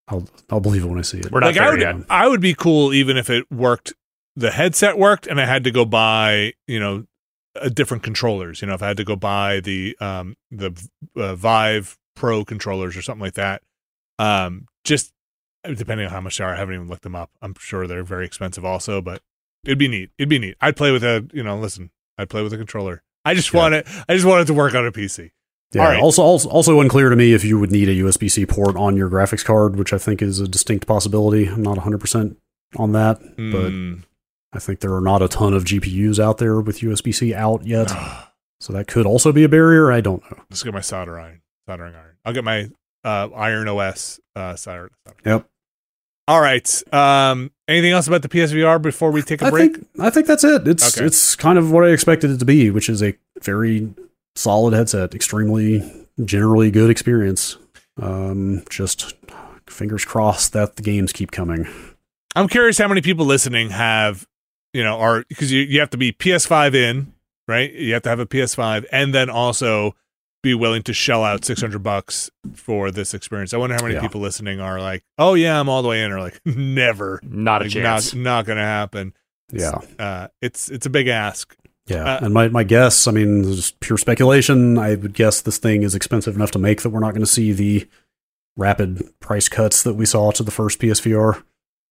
I'll, 0.08 0.28
I'll 0.50 0.60
believe 0.60 0.84
it 0.84 0.88
when 0.88 0.98
I 0.98 1.02
see 1.02 1.18
it. 1.18 1.30
We're 1.30 1.40
not 1.40 1.54
like 1.54 1.58
I 1.58 1.70
would, 1.70 1.80
yet. 1.80 1.96
I 2.08 2.28
would 2.28 2.40
be 2.40 2.54
cool 2.54 2.92
even 2.92 3.16
if 3.16 3.30
it 3.30 3.50
worked. 3.50 3.94
The 4.36 4.50
headset 4.50 4.96
worked, 4.96 5.26
and 5.26 5.40
I 5.40 5.44
had 5.46 5.64
to 5.64 5.70
go 5.70 5.84
buy, 5.84 6.52
you 6.68 6.78
know, 6.78 7.04
a 7.56 7.68
different 7.68 8.02
controllers. 8.02 8.62
You 8.62 8.68
know, 8.68 8.74
if 8.74 8.82
I 8.82 8.88
had 8.88 8.96
to 8.98 9.04
go 9.04 9.16
buy 9.16 9.60
the 9.60 9.96
um 10.00 10.36
the 10.52 10.72
uh, 11.16 11.34
Vive 11.34 11.98
Pro 12.16 12.44
controllers 12.44 12.96
or 12.96 13.02
something 13.02 13.22
like 13.22 13.34
that. 13.34 13.62
Um, 14.18 14.66
just 14.84 15.12
depending 15.64 16.06
on 16.06 16.12
how 16.12 16.20
much 16.20 16.38
they 16.38 16.44
are, 16.44 16.54
I 16.54 16.56
haven't 16.58 16.74
even 16.74 16.88
looked 16.88 17.02
them 17.02 17.14
up. 17.16 17.30
I'm 17.42 17.54
sure 17.58 17.86
they're 17.86 18.02
very 18.04 18.26
expensive, 18.26 18.64
also, 18.64 19.00
but 19.00 19.22
it'd 19.64 19.78
be 19.78 19.88
neat. 19.88 20.10
It'd 20.18 20.28
be 20.28 20.38
neat. 20.38 20.56
I'd 20.60 20.76
play 20.76 20.90
with 20.90 21.04
a, 21.04 21.26
you 21.32 21.42
know, 21.42 21.58
listen, 21.58 21.90
I'd 22.18 22.28
play 22.30 22.42
with 22.42 22.52
a 22.52 22.56
controller. 22.58 23.02
I 23.24 23.34
just 23.34 23.52
Yeah. 23.52 23.60
want 23.60 23.74
it. 23.74 23.86
I 24.08 24.14
just 24.14 24.26
want 24.26 24.42
it 24.42 24.46
to 24.46 24.54
work 24.54 24.74
on 24.74 24.86
a 24.86 24.92
PC. 24.92 25.30
Yeah. 25.72 25.82
All 25.82 25.88
right. 25.88 26.00
Also, 26.02 26.22
also, 26.22 26.48
also 26.48 26.80
unclear 26.80 27.10
to 27.10 27.16
me 27.16 27.32
if 27.32 27.44
you 27.44 27.58
would 27.58 27.70
need 27.70 27.88
a 27.88 27.94
USB 27.94 28.28
C 28.30 28.44
port 28.46 28.74
on 28.76 28.96
your 28.96 29.08
graphics 29.08 29.44
card, 29.44 29.76
which 29.76 29.92
I 29.92 29.98
think 29.98 30.20
is 30.20 30.40
a 30.40 30.48
distinct 30.48 30.86
possibility. 30.86 31.46
I'm 31.46 31.62
not 31.62 31.76
100 31.76 31.98
percent 32.00 32.36
on 32.76 32.92
that, 32.92 33.20
but 33.36 33.70
Mm. 33.70 34.02
I 34.52 34.58
think 34.58 34.80
there 34.80 34.94
are 34.94 35.00
not 35.00 35.22
a 35.22 35.28
ton 35.28 35.54
of 35.54 35.64
GPUs 35.64 36.18
out 36.18 36.38
there 36.38 36.60
with 36.60 36.80
USB 36.80 37.12
C 37.14 37.32
out 37.34 37.64
yet, 37.66 37.88
so 38.60 38.72
that 38.72 38.88
could 38.88 39.06
also 39.06 39.30
be 39.32 39.44
a 39.44 39.48
barrier. 39.48 39.92
I 39.92 40.00
don't 40.00 40.22
know. 40.30 40.38
Let's 40.50 40.62
get 40.64 40.74
my 40.74 40.80
solder 40.80 41.20
iron, 41.20 41.42
soldering 41.70 41.94
iron. 41.94 42.16
I'll 42.24 42.32
get 42.32 42.44
my 42.44 42.68
uh, 43.04 43.28
Iron 43.34 43.68
OS 43.68 44.20
uh, 44.36 44.56
solder. 44.56 44.90
solder. 45.06 45.20
Yep. 45.24 45.48
All 46.28 46.40
right. 46.40 46.82
Um, 46.92 47.50
anything 47.68 47.92
else 47.92 48.06
about 48.06 48.22
the 48.22 48.28
PSVR 48.28 48.80
before 48.82 49.10
we 49.10 49.22
take 49.22 49.42
a 49.42 49.46
I 49.46 49.50
break? 49.50 49.72
think 49.74 49.88
I 49.98 50.10
think 50.10 50.26
that's 50.26 50.44
it. 50.44 50.66
It's 50.68 50.96
Okay. 50.96 51.06
it's 51.06 51.34
kind 51.36 51.58
of 51.58 51.70
what 51.72 51.84
I 51.84 51.88
expected 51.88 52.30
it 52.30 52.38
to 52.38 52.44
be, 52.44 52.70
which 52.70 52.88
is 52.88 53.02
a 53.02 53.14
very 53.42 53.92
solid 54.36 54.74
headset, 54.74 55.14
extremely 55.14 56.06
generally 56.24 56.70
good 56.70 56.90
experience. 56.90 57.56
Um, 58.00 58.62
just 58.70 59.14
fingers 59.68 60.04
crossed 60.04 60.52
that 60.52 60.76
the 60.76 60.82
games 60.82 61.12
keep 61.12 61.30
coming. 61.30 61.66
I'm 62.36 62.48
curious 62.48 62.78
how 62.78 62.86
many 62.88 63.00
people 63.02 63.26
listening 63.26 63.70
have, 63.70 64.26
you 64.72 64.84
know, 64.84 64.98
are 64.98 65.24
because 65.28 65.50
you, 65.50 65.62
you 65.62 65.80
have 65.80 65.90
to 65.90 65.96
be 65.98 66.12
PS5 66.12 66.74
in, 66.74 67.12
right? 67.48 67.72
You 67.72 67.92
have 67.94 68.02
to 68.02 68.08
have 68.08 68.20
a 68.20 68.26
PS5 68.26 68.86
and 68.92 69.12
then 69.14 69.30
also 69.30 69.96
be 70.42 70.54
willing 70.54 70.82
to 70.84 70.92
shell 70.92 71.22
out 71.24 71.44
600 71.44 71.82
bucks 71.82 72.30
for 72.54 72.90
this 72.90 73.12
experience. 73.14 73.52
I 73.52 73.58
wonder 73.58 73.74
how 73.76 73.82
many 73.82 73.94
Yeah. 73.94 74.00
people 74.00 74.20
listening 74.20 74.60
are 74.60 74.80
like, 74.80 75.02
oh, 75.18 75.34
yeah, 75.34 75.58
I'm 75.60 75.68
all 75.68 75.82
the 75.82 75.88
way 75.88 76.02
in, 76.02 76.12
or 76.12 76.20
like, 76.20 76.40
never. 76.46 77.20
Not 77.22 77.62
a 77.62 77.64
Like, 77.64 77.72
chance. 77.72 78.14
Not, 78.14 78.20
not 78.22 78.46
going 78.46 78.56
to 78.58 78.64
happen. 78.64 79.12
Yeah. 79.52 79.78
Uh, 79.98 80.28
it's, 80.40 80.70
it's 80.70 80.86
a 80.86 80.90
big 80.90 81.08
ask. 81.08 81.54
Yeah, 81.86 82.04
Uh, 82.04 82.24
and 82.26 82.34
my, 82.34 82.48
my 82.48 82.62
guess, 82.62 83.08
I 83.08 83.10
mean, 83.10 83.42
just 83.42 83.80
pure 83.80 83.98
speculation. 83.98 84.78
I 84.78 84.94
would 84.94 85.12
guess 85.12 85.40
this 85.40 85.58
thing 85.58 85.82
is 85.82 85.94
expensive 85.94 86.36
enough 86.36 86.52
to 86.52 86.58
make 86.58 86.82
that 86.82 86.90
we're 86.90 87.00
not 87.00 87.10
going 87.12 87.20
to 87.22 87.26
see 87.26 87.52
the 87.52 87.88
rapid 88.56 89.02
price 89.20 89.48
cuts 89.48 89.82
that 89.82 89.94
we 89.94 90.06
saw 90.06 90.30
to 90.32 90.42
the 90.42 90.50
first 90.50 90.78
PSVR. 90.78 91.42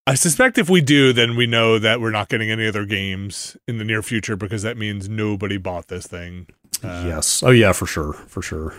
I 0.09 0.15
suspect 0.15 0.57
if 0.57 0.71
we 0.71 0.81
do, 0.81 1.13
then 1.13 1.35
we 1.35 1.45
know 1.45 1.77
that 1.77 2.01
we're 2.01 2.09
not 2.09 2.29
getting 2.29 2.49
any 2.49 2.67
other 2.67 2.83
games 2.83 3.55
in 3.67 3.77
the 3.77 3.83
near 3.83 4.01
future 4.01 4.35
because 4.35 4.63
that 4.63 4.75
means 4.75 5.07
nobody 5.07 5.57
bought 5.57 5.87
this 5.87 6.07
thing. 6.07 6.47
Uh, 6.83 7.03
yes. 7.05 7.43
Oh 7.43 7.51
yeah, 7.51 7.73
for 7.73 7.85
sure, 7.85 8.13
for 8.13 8.41
sure. 8.41 8.73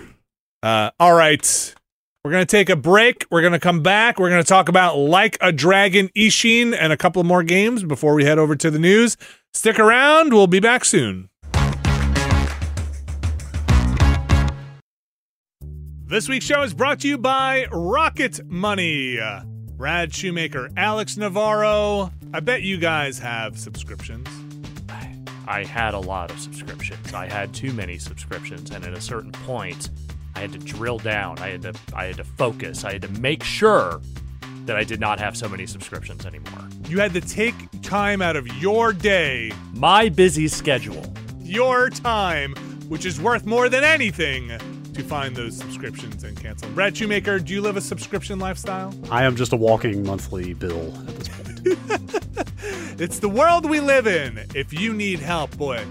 Uh, 0.61 0.91
all 0.99 1.15
right. 1.15 1.73
We're 2.25 2.33
going 2.33 2.45
to 2.45 2.51
take 2.51 2.69
a 2.69 2.75
break. 2.75 3.27
We're 3.31 3.43
going 3.43 3.53
to 3.53 3.61
come 3.61 3.81
back. 3.81 4.19
We're 4.19 4.29
going 4.29 4.43
to 4.43 4.49
talk 4.49 4.69
about 4.69 4.97
Like 4.97 5.39
a 5.41 5.53
Dragon 5.53 6.09
Ishin 6.17 6.77
and 6.77 6.93
a 6.93 6.97
couple 6.97 7.23
more 7.23 7.45
games 7.45 7.85
before 7.85 8.15
we 8.15 8.25
head 8.25 8.41
over 8.41 8.57
to 8.57 8.69
the 8.69 8.81
news. 8.81 9.17
Stick 9.55 9.79
around. 9.79 10.33
We'll 10.33 10.49
be 10.49 10.59
back 10.59 10.85
soon. 10.85 11.29
This 16.09 16.29
week's 16.29 16.45
show 16.45 16.63
is 16.63 16.75
brought 16.75 16.99
to 17.01 17.09
you 17.09 17.19
by 17.19 17.69
Rocket 17.71 18.45
Money. 18.47 19.21
Brad 19.81 20.13
Shoemaker, 20.13 20.69
Alex 20.77 21.17
Navarro. 21.17 22.13
I 22.35 22.41
bet 22.41 22.61
you 22.61 22.77
guys 22.77 23.19
have 23.21 23.59
subscriptions. 23.59 24.29
I 25.49 25.65
had 25.65 25.95
a 25.95 25.99
lot 25.99 26.31
of 26.31 26.39
subscriptions. 26.39 27.15
I 27.15 27.27
had 27.27 27.55
too 27.55 27.73
many 27.73 27.97
subscriptions, 27.97 28.73
and 28.73 28.85
at 28.85 28.93
a 28.93 29.01
certain 29.01 29.33
point, 29.33 29.89
I 30.35 30.41
had 30.41 30.53
to 30.53 30.59
drill 30.59 30.99
down. 30.99 31.39
I 31.39 31.49
had 31.49 31.63
to 31.63 31.73
I 31.95 32.05
had 32.05 32.19
to 32.19 32.25
focus. 32.25 32.85
I 32.85 32.93
had 32.93 33.01
to 33.01 33.09
make 33.23 33.43
sure 33.43 34.03
that 34.67 34.77
I 34.77 34.85
did 34.85 35.01
not 35.01 35.19
have 35.19 35.35
so 35.35 35.49
many 35.49 35.65
subscriptions 35.65 36.27
anymore. 36.27 36.69
You 36.87 37.01
had 37.01 37.15
to 37.15 37.23
take 37.23 37.55
time 37.81 38.21
out 38.21 38.37
of 38.37 38.47
your 38.59 38.93
day 38.93 39.51
My 39.73 40.11
busy 40.11 40.47
schedule. 40.49 41.11
your 41.39 41.89
time, 41.89 42.55
which 42.91 43.07
is 43.07 43.19
worth 43.19 43.47
more 43.47 43.71
than 43.71 43.83
anything, 43.83 44.51
to 44.95 45.03
find 45.03 45.37
those 45.37 45.57
subscriptions 45.57 46.25
and 46.25 46.37
cancel. 46.41 46.69
them. 46.69 46.75
Brad 46.75 46.97
Shoemaker, 46.97 47.39
do 47.39 47.53
you 47.53 47.61
live 47.61 47.77
a 47.77 47.81
subscription 47.81 48.39
lifestyle? 48.39 48.95
I 49.11 49.25
am 49.25 49.37
just 49.37 49.53
a 49.53 49.57
walking 49.57 50.05
monthly 50.05 50.55
bill 50.55 50.95
at 51.09 51.17
this 51.17 51.29
point. 51.29 52.21
It's 53.01 53.19
the 53.19 53.31
world 53.31 53.69
we 53.69 53.81
live 53.81 54.07
in. 54.07 54.47
If 54.55 54.79
you 54.79 54.93
need 54.93 55.21
help, 55.21 55.57
boy, 55.57 55.83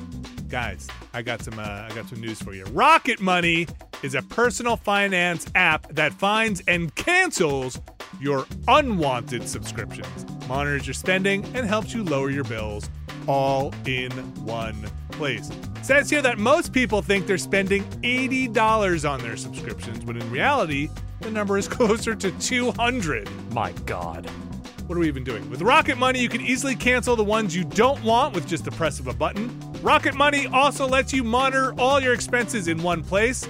guys, 0.47 0.87
I 1.11 1.23
got 1.23 1.41
some. 1.41 1.57
Uh, 1.57 1.87
I 1.89 1.91
got 1.95 2.07
some 2.07 2.21
news 2.21 2.39
for 2.39 2.53
you. 2.53 2.65
Rocket 2.65 3.19
Money 3.19 3.65
is 4.03 4.13
a 4.13 4.21
personal 4.21 4.77
finance 4.77 5.47
app 5.55 5.87
that 5.95 6.13
finds 6.13 6.61
and 6.67 6.93
cancels 6.93 7.81
your 8.21 8.45
unwanted 8.67 9.49
subscriptions, 9.49 10.23
monitors 10.47 10.85
your 10.85 10.93
spending, 10.93 11.43
and 11.55 11.65
helps 11.65 11.95
you 11.95 12.03
lower 12.03 12.29
your 12.29 12.43
bills 12.43 12.87
all 13.27 13.73
in 13.87 14.11
one 14.45 14.85
place. 15.19 15.49
It 15.49 15.85
says 15.85 16.09
here 16.09 16.21
that 16.21 16.39
most 16.39 16.71
people 16.71 17.01
think 17.01 17.27
they're 17.27 17.37
spending 17.37 17.83
$80 18.03 19.07
on 19.07 19.19
their 19.19 19.35
subscriptions, 19.35 20.05
when 20.05 20.15
in 20.15 20.31
reality, 20.31 20.87
the 21.19 21.29
number 21.29 21.57
is 21.57 21.67
closer 21.77 22.15
to 22.15 22.31
200. 22.39 23.29
My 23.51 23.73
God. 23.85 24.25
What 24.87 24.97
are 24.97 25.01
we 25.01 25.09
even 25.09 25.25
doing? 25.25 25.47
With 25.49 25.61
Rocket 25.61 25.97
Money, 25.97 26.21
you 26.21 26.29
can 26.29 26.39
easily 26.39 26.73
cancel 26.73 27.17
the 27.17 27.23
ones 27.23 27.53
you 27.53 27.65
don't 27.65 28.01
want 28.01 28.33
with 28.33 28.47
just 28.47 28.63
the 28.63 28.71
press 28.71 29.01
of 29.01 29.07
a 29.07 29.13
button. 29.13 29.51
Rocket 29.81 30.15
Money 30.15 30.47
also 30.47 30.87
lets 30.87 31.11
you 31.11 31.25
monitor 31.25 31.73
all 31.77 31.99
your 31.99 32.13
expenses 32.13 32.69
in 32.69 32.81
one 32.81 33.03
place, 33.03 33.45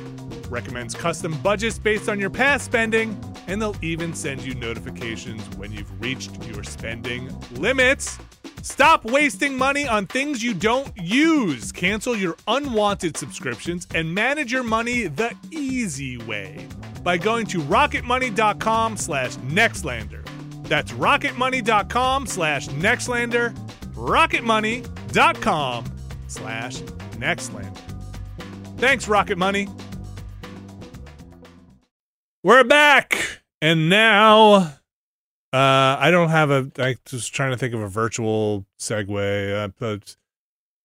recommends 0.50 0.96
custom 0.96 1.40
budgets 1.44 1.78
based 1.78 2.10
on 2.10 2.20
your 2.20 2.32
past 2.32 2.66
spending, 2.66 3.16
and 3.46 3.62
they'll 3.62 3.78
even 3.84 4.16
send 4.16 4.42
you 4.42 4.56
notifications 4.56 5.44
when 5.56 5.72
you've 5.72 6.02
reached 6.02 6.44
your 6.46 6.64
spending 6.64 7.30
limits. 7.52 8.18
Stop 8.62 9.06
wasting 9.06 9.58
money 9.58 9.88
on 9.88 10.08
things 10.08 10.44
you 10.44 10.54
don't 10.54 10.92
use. 10.98 11.72
Cancel 11.72 12.16
your 12.16 12.36
unwanted 12.48 13.18
subscriptions 13.18 13.88
and 13.94 14.14
manage 14.14 14.52
your 14.52 14.64
money 14.64 15.08
the 15.08 15.36
easy 15.52 16.18
way 16.18 16.68
by 17.04 17.18
going 17.18 17.46
to 17.48 17.60
rocketmoney.com 17.60 18.98
slash 18.98 19.36
nextlander. 19.38 20.26
That's 20.64 20.92
rocketmoney.com 20.92 22.28
slash 22.28 22.68
nextlander, 22.68 23.56
rocketmoney.com 23.94 25.86
slash 26.28 26.82
nextlander. 27.18 27.78
Thanks, 28.78 29.08
Rocket 29.08 29.38
Money. 29.38 29.68
We're 32.44 32.64
back. 32.64 33.42
And 33.62 33.90
now, 33.90 34.76
uh, 35.54 35.98
I 36.00 36.10
don't 36.12 36.30
have 36.30 36.52
a, 36.52 36.70
I 36.78 36.96
was 37.12 37.28
trying 37.28 37.52
to 37.52 37.58
think 37.58 37.74
of 37.74 37.82
a 37.82 37.88
virtual 37.88 38.66
segue. 38.80 39.64
Uh, 39.66 39.70
but 39.80 40.16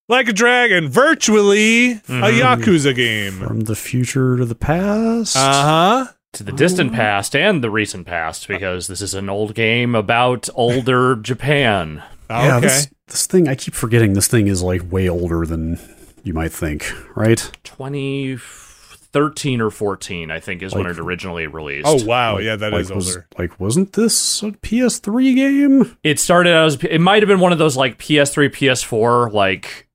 like 0.08 0.28
a 0.28 0.32
dragon, 0.32 0.88
virtually 0.88 1.92
a 1.92 1.96
Mhm. 1.96 2.40
Yakuza 2.40 2.94
game. 2.94 3.32
From 3.34 3.60
the 3.60 3.76
future 3.76 4.36
to 4.36 4.44
the 4.44 4.54
past. 4.54 5.36
Uh 5.36 5.40
huh. 6.06 6.12
To 6.34 6.42
the 6.42 6.50
distant 6.52 6.92
past 6.92 7.36
and 7.36 7.62
the 7.62 7.70
recent 7.70 8.06
past, 8.08 8.48
because 8.48 8.88
this 8.88 9.00
is 9.00 9.14
an 9.14 9.28
old 9.30 9.54
game 9.54 9.94
about 9.94 10.48
older 10.54 11.14
Japan. 11.22 12.02
Yeah, 12.28 12.56
okay. 12.56 12.66
this 12.66 12.88
this 13.06 13.26
thing 13.26 13.46
I 13.48 13.54
keep 13.54 13.74
forgetting 13.74 14.14
this 14.14 14.26
thing 14.26 14.48
is 14.48 14.60
like 14.62 14.90
way 14.90 15.08
older 15.08 15.46
than 15.46 15.78
you 16.24 16.32
might 16.34 16.52
think, 16.52 16.90
right? 17.14 17.50
2013 19.14 19.60
or 19.60 19.70
14, 19.70 20.30
I 20.30 20.40
think, 20.40 20.62
is 20.62 20.74
when 20.74 20.84
Like- 20.84 20.94
it 20.94 20.98
originally 21.00 21.46
released. 21.46 21.86
Oh 21.86 22.04
wow, 22.04 22.38
yeah, 22.38 22.56
that 22.56 22.72
like, 22.72 22.82
is 22.82 22.92
was- 22.92 23.08
older. 23.08 23.26
like 23.38 23.58
wasn't 23.60 23.92
this 23.94 24.42
a 24.42 24.50
PS3 24.52 25.34
game? 25.34 25.96
It 26.02 26.18
started 26.18 26.54
out 26.54 26.66
as 26.66 26.74
it 26.84 26.98
might 27.00 27.22
have 27.22 27.28
been 27.28 27.40
one 27.40 27.52
of 27.52 27.58
those 27.58 27.76
like 27.76 27.98
PS3, 27.98 28.48
PS4 28.50 29.32
like 29.32 29.88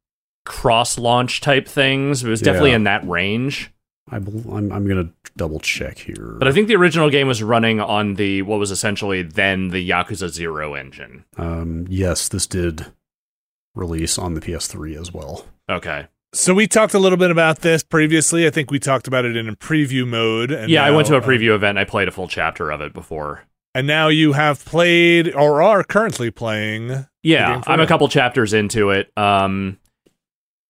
cross 0.45 0.97
launch 0.97 1.41
type 1.41 1.67
things. 1.67 2.23
It 2.23 2.29
was 2.29 2.41
definitely 2.41 2.71
Yeah. 2.71 2.77
in 2.77 2.83
that 2.85 3.07
range. 3.07 3.71
I 4.11 4.17
bel 4.19 4.55
I'm 4.55 4.71
I'm 4.71 4.87
gonna 4.87 5.09
double 5.37 5.59
check 5.59 5.99
here. 5.99 6.35
But 6.39 6.47
I 6.47 6.51
think 6.51 6.67
the 6.67 6.75
original 6.75 7.09
game 7.11 7.27
was 7.27 7.43
running 7.43 7.79
on 7.79 8.15
the 8.15 8.41
what 8.41 8.57
was 8.57 8.71
essentially 8.71 9.21
then 9.21 9.69
the 9.69 9.87
Yakuza 9.87 10.29
Zero 10.29 10.73
engine. 10.73 11.25
um, 11.37 11.85
yes, 11.89 12.27
this 12.27 12.47
did 12.47 12.87
release 13.75 14.17
on 14.17 14.33
the 14.33 14.41
PS3 14.41 14.99
as 14.99 15.13
well. 15.13 15.45
Okay. 15.69 16.07
So 16.33 16.53
we 16.53 16.67
talked 16.67 16.93
a 16.93 16.99
little 16.99 17.17
bit 17.17 17.31
about 17.31 17.59
this 17.59 17.83
previously. 17.83 18.45
I 18.45 18.51
think 18.51 18.69
we 18.69 18.79
talked 18.79 19.07
about 19.07 19.25
it 19.25 19.35
in 19.35 19.49
a 19.49 19.55
preview 19.55 20.07
mode. 20.07 20.51
And 20.51 20.69
yeah, 20.69 20.83
I 20.83 20.91
went 20.91 21.07
to 21.07 21.15
a 21.15 21.21
preview 21.21 21.55
event. 21.55 21.77
I 21.77 21.85
played 21.85 22.07
a 22.07 22.11
full 22.11 22.27
chapter 22.27 22.71
of 22.71 22.81
it 22.81 22.93
before. 22.93 23.39
uh, 23.39 23.41
and 23.75 23.87
now 23.87 24.07
you 24.09 24.33
have 24.33 24.63
played 24.65 25.33
or 25.33 25.61
are 25.61 25.83
currently 25.83 26.31
playing. 26.31 27.05
Yeah, 27.23 27.61
I'm 27.67 27.79
a 27.79 27.87
couple 27.87 28.07
chapters 28.09 28.53
into 28.53 28.91
it. 28.91 29.11
Um, 29.17 29.79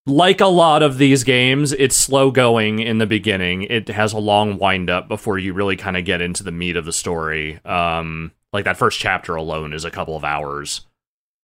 like 0.06 0.42
a 0.42 0.48
lot 0.48 0.82
of 0.82 0.98
these 0.98 1.24
games, 1.24 1.72
it's 1.74 1.96
slow 1.96 2.32
going 2.32 2.80
in 2.80 2.98
the 2.98 3.06
beginning. 3.06 3.64
It 3.64 3.90
has 3.90 4.14
a 4.14 4.18
long 4.18 4.58
wind 4.58 4.90
up 4.90 5.08
before 5.08 5.38
you 5.38 5.54
really 5.54 5.76
kind 5.76 5.96
of 5.98 6.06
get 6.06 6.22
into 6.22 6.44
the 6.44 6.52
meat 6.52 6.76
of 6.76 6.86
the 6.86 6.94
story. 6.94 7.64
Um, 7.66 8.32
like 8.52 8.66
that 8.66 8.78
first 8.78 9.00
chapter 9.00 9.36
alone 9.36 9.74
is 9.74 9.86
a 9.86 9.92
couple 9.92 10.16
of 10.16 10.24
hours. 10.24 10.86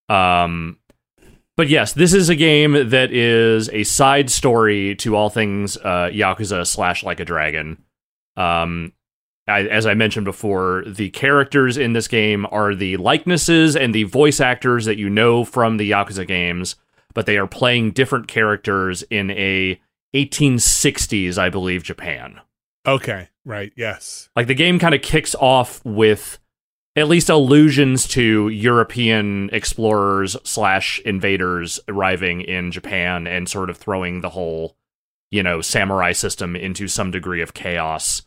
Um, 0.08 0.78
but 1.56 1.68
yes, 1.68 1.92
this 1.94 2.12
is 2.12 2.28
a 2.28 2.36
game 2.36 2.90
that 2.90 3.12
is 3.12 3.68
a 3.70 3.84
side 3.84 4.30
story 4.30 4.94
to 4.96 5.16
all 5.16 5.30
things 5.30 5.76
uh, 5.78 6.10
Yakuza 6.12 6.66
slash 6.66 7.02
Like 7.02 7.20
a 7.20 7.24
Dragon. 7.24 7.82
Um, 8.36 8.92
I, 9.48 9.62
as 9.62 9.86
I 9.86 9.94
mentioned 9.94 10.24
before, 10.24 10.84
the 10.86 11.10
characters 11.10 11.76
in 11.76 11.92
this 11.92 12.08
game 12.08 12.46
are 12.50 12.74
the 12.74 12.96
likenesses 12.96 13.76
and 13.76 13.94
the 13.94 14.02
voice 14.02 14.40
actors 14.40 14.84
that 14.86 14.98
you 14.98 15.08
know 15.08 15.44
from 15.44 15.76
the 15.76 15.90
Yakuza 15.90 16.26
games, 16.26 16.76
but 17.14 17.26
they 17.26 17.38
are 17.38 17.46
playing 17.46 17.92
different 17.92 18.28
characters 18.28 19.02
in 19.04 19.30
a 19.30 19.80
1860s, 20.14 21.38
I 21.38 21.48
believe, 21.48 21.82
Japan. 21.84 22.40
Okay, 22.86 23.28
right. 23.44 23.72
Yes. 23.76 24.28
Like 24.34 24.46
the 24.48 24.54
game 24.54 24.78
kind 24.78 24.94
of 24.94 25.02
kicks 25.02 25.34
off 25.36 25.84
with 25.84 26.38
at 26.96 27.08
least 27.08 27.28
allusions 27.28 28.08
to 28.08 28.48
European 28.48 29.50
explorers 29.52 30.34
slash 30.44 30.98
invaders 31.00 31.78
arriving 31.88 32.40
in 32.40 32.72
Japan 32.72 33.26
and 33.26 33.48
sort 33.48 33.68
of 33.68 33.76
throwing 33.76 34.22
the 34.22 34.30
whole, 34.30 34.76
you 35.30 35.42
know, 35.42 35.60
samurai 35.60 36.12
system 36.12 36.56
into 36.56 36.88
some 36.88 37.10
degree 37.10 37.42
of 37.42 37.52
chaos. 37.52 38.22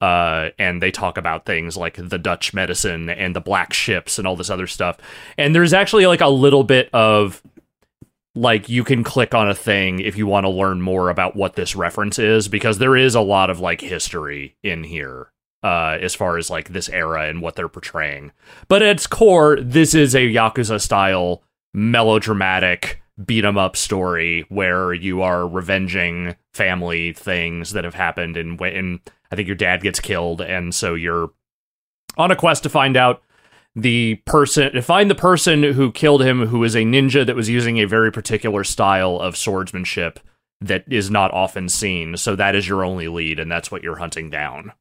Uh, 0.00 0.48
and 0.58 0.82
they 0.82 0.90
talk 0.90 1.18
about 1.18 1.44
things 1.44 1.76
like 1.76 1.96
the 1.96 2.18
Dutch 2.18 2.52
medicine 2.52 3.08
and 3.08 3.36
the 3.36 3.40
black 3.40 3.72
ships 3.72 4.18
and 4.18 4.26
all 4.26 4.34
this 4.34 4.50
other 4.50 4.66
stuff. 4.66 4.98
And 5.38 5.54
there's 5.54 5.72
actually 5.72 6.06
like 6.06 6.22
a 6.22 6.28
little 6.28 6.64
bit 6.64 6.90
of 6.92 7.42
like 8.34 8.68
you 8.68 8.82
can 8.82 9.04
click 9.04 9.34
on 9.34 9.48
a 9.48 9.54
thing 9.54 10.00
if 10.00 10.16
you 10.16 10.26
want 10.26 10.44
to 10.44 10.50
learn 10.50 10.80
more 10.80 11.10
about 11.10 11.36
what 11.36 11.54
this 11.54 11.76
reference 11.76 12.18
is 12.18 12.48
because 12.48 12.78
there 12.78 12.96
is 12.96 13.14
a 13.14 13.20
lot 13.20 13.50
of 13.50 13.60
like 13.60 13.80
history 13.80 14.56
in 14.62 14.84
here 14.84 15.30
uh 15.62 15.98
as 16.00 16.14
far 16.14 16.36
as 16.38 16.50
like 16.50 16.70
this 16.70 16.88
era 16.88 17.28
and 17.28 17.42
what 17.42 17.56
they're 17.56 17.68
portraying. 17.68 18.32
But 18.68 18.82
at 18.82 18.96
its 18.96 19.06
core 19.06 19.58
this 19.60 19.94
is 19.94 20.14
a 20.14 20.32
yakuza 20.32 20.80
style 20.80 21.42
melodramatic 21.74 23.02
beat 23.24 23.44
'em 23.44 23.58
up 23.58 23.76
story 23.76 24.44
where 24.48 24.92
you 24.92 25.22
are 25.22 25.46
revenging 25.46 26.36
family 26.54 27.12
things 27.12 27.72
that 27.72 27.84
have 27.84 27.94
happened 27.94 28.36
and 28.36 28.58
when 28.58 28.98
i 29.30 29.36
think 29.36 29.46
your 29.46 29.56
dad 29.56 29.82
gets 29.82 30.00
killed 30.00 30.40
and 30.40 30.74
so 30.74 30.94
you're 30.94 31.30
on 32.16 32.30
a 32.30 32.36
quest 32.36 32.62
to 32.62 32.68
find 32.70 32.96
out 32.96 33.22
the 33.76 34.16
person 34.24 34.72
to 34.72 34.82
find 34.82 35.10
the 35.10 35.14
person 35.14 35.62
who 35.62 35.92
killed 35.92 36.22
him 36.22 36.46
who 36.46 36.64
is 36.64 36.74
a 36.74 36.80
ninja 36.80 37.24
that 37.24 37.36
was 37.36 37.48
using 37.48 37.78
a 37.78 37.84
very 37.84 38.10
particular 38.10 38.64
style 38.64 39.16
of 39.18 39.36
swordsmanship 39.36 40.18
that 40.60 40.84
is 40.90 41.10
not 41.10 41.32
often 41.32 41.68
seen. 41.68 42.16
So 42.16 42.36
that 42.36 42.54
is 42.54 42.68
your 42.68 42.84
only 42.84 43.08
lead 43.08 43.40
and 43.40 43.50
that's 43.50 43.70
what 43.70 43.82
you're 43.82 43.96
hunting 43.96 44.30
down 44.30 44.72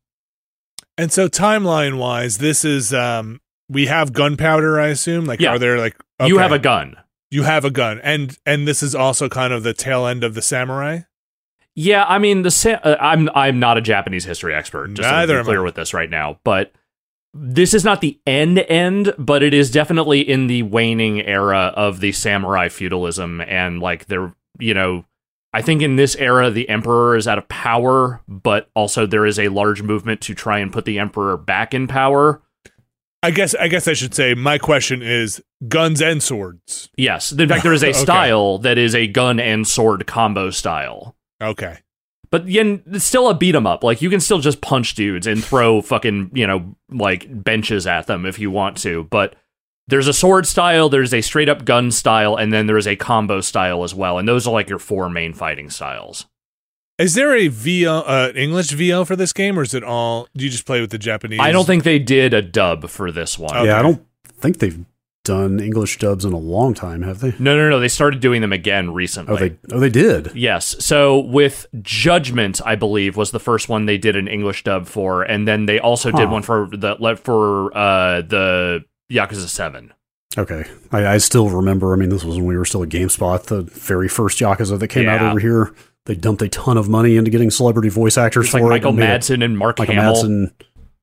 And 0.99 1.11
so 1.11 1.27
timeline 1.29 1.97
wise, 1.97 2.37
this 2.37 2.65
is 2.65 2.93
um 2.93 3.39
we 3.69 3.85
have 3.87 4.13
gunpowder, 4.13 4.79
I 4.79 4.87
assume. 4.89 5.25
Like 5.25 5.39
Yeah. 5.39 5.51
are 5.51 5.59
there 5.59 5.77
like 5.77 5.95
you 6.25 6.37
have 6.37 6.51
a 6.51 6.59
gun 6.59 6.95
you 7.31 7.43
have 7.43 7.63
a 7.63 7.69
gun. 7.71 7.99
And 8.03 8.37
and 8.45 8.67
this 8.67 8.81
is 8.83 8.95
also 8.95 9.29
kind 9.29 9.53
of 9.53 9.63
the 9.63 9.73
tail 9.73 10.05
end 10.07 10.23
of 10.23 10.33
the 10.33 10.41
samurai. 10.41 11.01
yeah 11.75 12.03
i 12.09 12.17
mean 12.17 12.41
the 12.41 12.51
sa- 12.51 12.81
uh, 12.83 12.97
i'm 12.99 13.29
i'm 13.35 13.59
not 13.59 13.77
a 13.77 13.81
japanese 13.81 14.25
history 14.25 14.53
expert 14.53 14.87
just 14.95 15.07
Neither 15.07 15.37
to 15.37 15.43
be 15.43 15.45
clear 15.45 15.61
with 15.63 15.75
this 15.75 15.93
right 15.93 16.09
now 16.09 16.39
but 16.43 16.73
this 17.33 17.73
is 17.75 17.85
not 17.85 18.01
the 18.01 18.19
end 18.25 18.57
end 18.67 19.13
but 19.19 19.43
it 19.43 19.53
is 19.53 19.69
definitely 19.71 20.19
in 20.27 20.47
the 20.47 20.63
waning 20.63 21.21
era 21.21 21.71
of 21.77 21.99
the 21.99 22.11
samurai 22.11 22.67
feudalism 22.69 23.39
and 23.41 23.79
like 23.79 24.07
they're 24.07 24.33
you 24.57 24.73
know 24.73 25.05
I 25.53 25.61
think 25.63 25.81
in 25.81 25.95
this 25.95 26.15
era, 26.17 26.51
the 26.51 26.69
emperor 26.69 27.15
is 27.15 27.27
out 27.27 27.37
of 27.39 27.47
power, 27.49 28.21
but 28.27 28.69
also 28.75 29.05
there 29.07 29.25
is 29.25 29.39
a 29.39 29.47
large 29.49 29.81
movement 29.81 30.21
to 30.21 30.35
try 30.35 30.59
and 30.59 30.71
put 30.71 30.85
the 30.85 30.99
emperor 30.99 31.37
back 31.37 31.73
in 31.73 31.87
power. 31.87 32.41
I 33.23 33.31
guess 33.31 33.53
I 33.55 33.67
guess 33.67 33.87
I 33.87 33.93
should 33.93 34.13
say 34.13 34.33
my 34.33 34.57
question 34.57 35.01
is 35.01 35.43
guns 35.67 36.01
and 36.01 36.21
swords. 36.23 36.89
Yes, 36.95 37.31
in 37.31 37.49
fact, 37.49 37.63
there 37.63 37.73
is 37.73 37.83
a 37.83 37.89
Okay. 37.89 37.99
style 37.99 38.59
that 38.59 38.77
is 38.77 38.93
a 38.95 39.07
gun 39.07 39.39
and 39.39 39.67
sword 39.67 40.05
combo 40.07 40.51
style. 40.51 41.15
Okay. 41.41 41.79
But 42.31 42.47
yen, 42.47 42.83
it's 42.85 43.03
still 43.05 43.27
a 43.27 43.33
beat 43.33 43.55
'em 43.55 43.65
up. 43.65 43.83
Like 43.83 44.01
you 44.03 44.09
can 44.11 44.19
still 44.19 44.39
just 44.39 44.61
punch 44.61 44.93
dudes 44.93 45.25
and 45.27 45.43
throw 45.43 45.81
fucking 45.81 46.29
you 46.33 46.45
know 46.47 46.75
like 46.91 47.25
benches 47.43 47.87
at 47.87 48.05
them 48.07 48.25
if 48.25 48.37
you 48.39 48.51
want 48.51 48.77
to. 48.83 49.05
But 49.09 49.35
there's 49.89 50.07
a 50.07 50.13
sword 50.13 50.47
style, 50.47 50.87
there's 50.87 51.13
a 51.13 51.21
straight 51.21 51.49
up 51.49 51.65
gun 51.65 51.91
style, 51.91 52.35
and 52.35 52.53
then 52.53 52.67
there's 52.67 52.87
a 52.87 52.95
combo 52.95 53.41
style 53.41 53.83
as 53.83 53.93
well. 53.93 54.17
And 54.17 54.27
those 54.27 54.47
are 54.47 54.53
like 54.53 54.69
your 54.69 54.79
four 54.79 55.09
main 55.09 55.33
fighting 55.33 55.69
styles. 55.69 56.27
Is 56.97 57.13
there 57.15 57.33
a 57.33 57.47
VO 57.47 57.99
uh 57.99 58.31
English 58.35 58.71
VO 58.71 59.05
for 59.05 59.15
this 59.15 59.31
game 59.31 59.57
or 59.57 59.61
is 59.61 59.73
it 59.73 59.85
all 59.85 60.27
do 60.35 60.43
you 60.43 60.51
just 60.51 60.65
play 60.65 60.81
with 60.81 60.89
the 60.91 60.97
Japanese? 60.97 61.39
I 61.41 61.53
don't 61.53 61.65
think 61.65 61.85
they 61.85 61.97
did 61.97 62.33
a 62.33 62.41
dub 62.41 62.89
for 62.89 63.09
this 63.09 63.39
one. 63.39 63.55
Okay. 63.55 63.67
Yeah, 63.67 63.79
I 63.79 63.81
don't 63.81 64.05
think 64.27 64.59
they've 64.59 64.85
done 65.23 65.59
English 65.59 65.97
dubs 65.99 66.25
in 66.25 66.33
a 66.33 66.37
long 66.37 66.73
time, 66.73 67.03
have 67.03 67.19
they? 67.19 67.33
No, 67.39 67.55
no, 67.55 67.69
no. 67.69 67.79
They 67.79 67.87
started 67.87 68.19
doing 68.19 68.41
them 68.41 68.51
again 68.51 68.93
recently. 68.93 69.33
Oh, 69.33 69.37
they 69.37 69.55
oh 69.71 69.79
they 69.79 69.89
did. 69.89 70.35
Yes. 70.35 70.75
So 70.83 71.19
with 71.19 71.67
Judgment, 71.81 72.59
I 72.65 72.75
believe 72.75 73.15
was 73.15 73.31
the 73.31 73.39
first 73.39 73.69
one 73.69 73.85
they 73.85 73.97
did 73.97 74.17
an 74.17 74.27
English 74.27 74.65
dub 74.65 74.85
for, 74.85 75.23
and 75.23 75.47
then 75.47 75.67
they 75.67 75.79
also 75.79 76.11
did 76.11 76.29
one 76.29 76.41
for 76.41 76.67
the 76.71 76.95
for 77.23 77.77
uh, 77.77 78.21
the 78.23 78.83
Yakuza 79.11 79.47
Seven. 79.47 79.93
Okay, 80.37 80.65
I, 80.91 81.07
I 81.07 81.17
still 81.17 81.49
remember. 81.49 81.93
I 81.93 81.95
mean, 81.95 82.09
this 82.09 82.23
was 82.23 82.35
when 82.37 82.45
we 82.45 82.57
were 82.57 82.65
still 82.65 82.83
at 82.83 82.89
GameSpot. 82.89 83.43
The 83.43 83.63
very 83.63 84.07
first 84.07 84.39
Yakuza 84.39 84.77
that 84.79 84.87
came 84.89 85.09
out 85.09 85.21
over 85.21 85.39
here. 85.39 85.73
They 86.05 86.15
dumped 86.15 86.41
a 86.41 86.49
ton 86.49 86.77
of 86.77 86.87
money 86.87 87.17
into 87.17 87.29
getting 87.29 87.51
celebrity 87.51 87.89
voice 87.89 88.17
actors 88.17 88.45
It's 88.45 88.51
for 88.51 88.59
like 88.59 88.83
it. 88.83 88.85
Michael 88.85 88.99
it 88.99 89.01
Madsen 89.01 89.43
and 89.43 89.57
Mark 89.57 89.79
a 89.79 89.85
Hamill. 89.85 90.15
Madsen, 90.15 90.51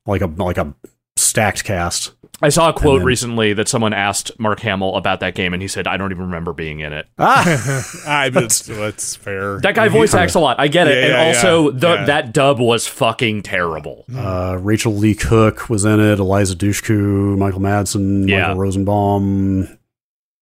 like 0.06 0.22
a 0.22 0.26
like 0.26 0.58
a 0.58 0.74
stacked 1.16 1.64
cast. 1.64 2.12
I 2.42 2.50
saw 2.50 2.68
a 2.68 2.72
quote 2.74 2.98
then- 3.00 3.06
recently 3.06 3.54
that 3.54 3.66
someone 3.66 3.94
asked 3.94 4.30
Mark 4.38 4.60
Hamill 4.60 4.96
about 4.96 5.20
that 5.20 5.34
game, 5.34 5.54
and 5.54 5.62
he 5.62 5.68
said, 5.68 5.86
"I 5.86 5.96
don't 5.96 6.10
even 6.12 6.24
remember 6.26 6.52
being 6.52 6.80
in 6.80 6.92
it." 6.92 7.06
Ah, 7.18 8.02
I 8.06 8.28
that's, 8.28 8.60
that's 8.66 9.16
fair. 9.24 9.58
That 9.60 9.74
guy 9.74 9.88
voice 9.88 10.12
acts 10.12 10.34
a 10.34 10.40
lot. 10.40 10.60
I 10.60 10.68
get 10.68 10.86
it, 10.86 10.96
Yeah, 10.98 11.04
and 11.04 11.12
yeah, 11.12 11.26
also 11.28 11.72
yeah, 11.72 11.78
the, 11.78 11.88
yeah. 11.94 12.04
that 12.04 12.32
dub 12.34 12.60
was 12.60 12.86
fucking 12.86 13.42
terrible. 13.42 14.04
uh, 14.14 14.58
Rachael 14.60 14.94
Leigh 14.94 15.14
Cook 15.14 15.70
was 15.70 15.86
in 15.86 15.98
it. 15.98 16.18
Eliza 16.18 16.54
Dushku, 16.56 17.38
Michael 17.38 17.60
Madsen, 17.60 18.28
Yeah. 18.28 18.48
Michael 18.48 18.56
Rosenbaum. 18.60 19.78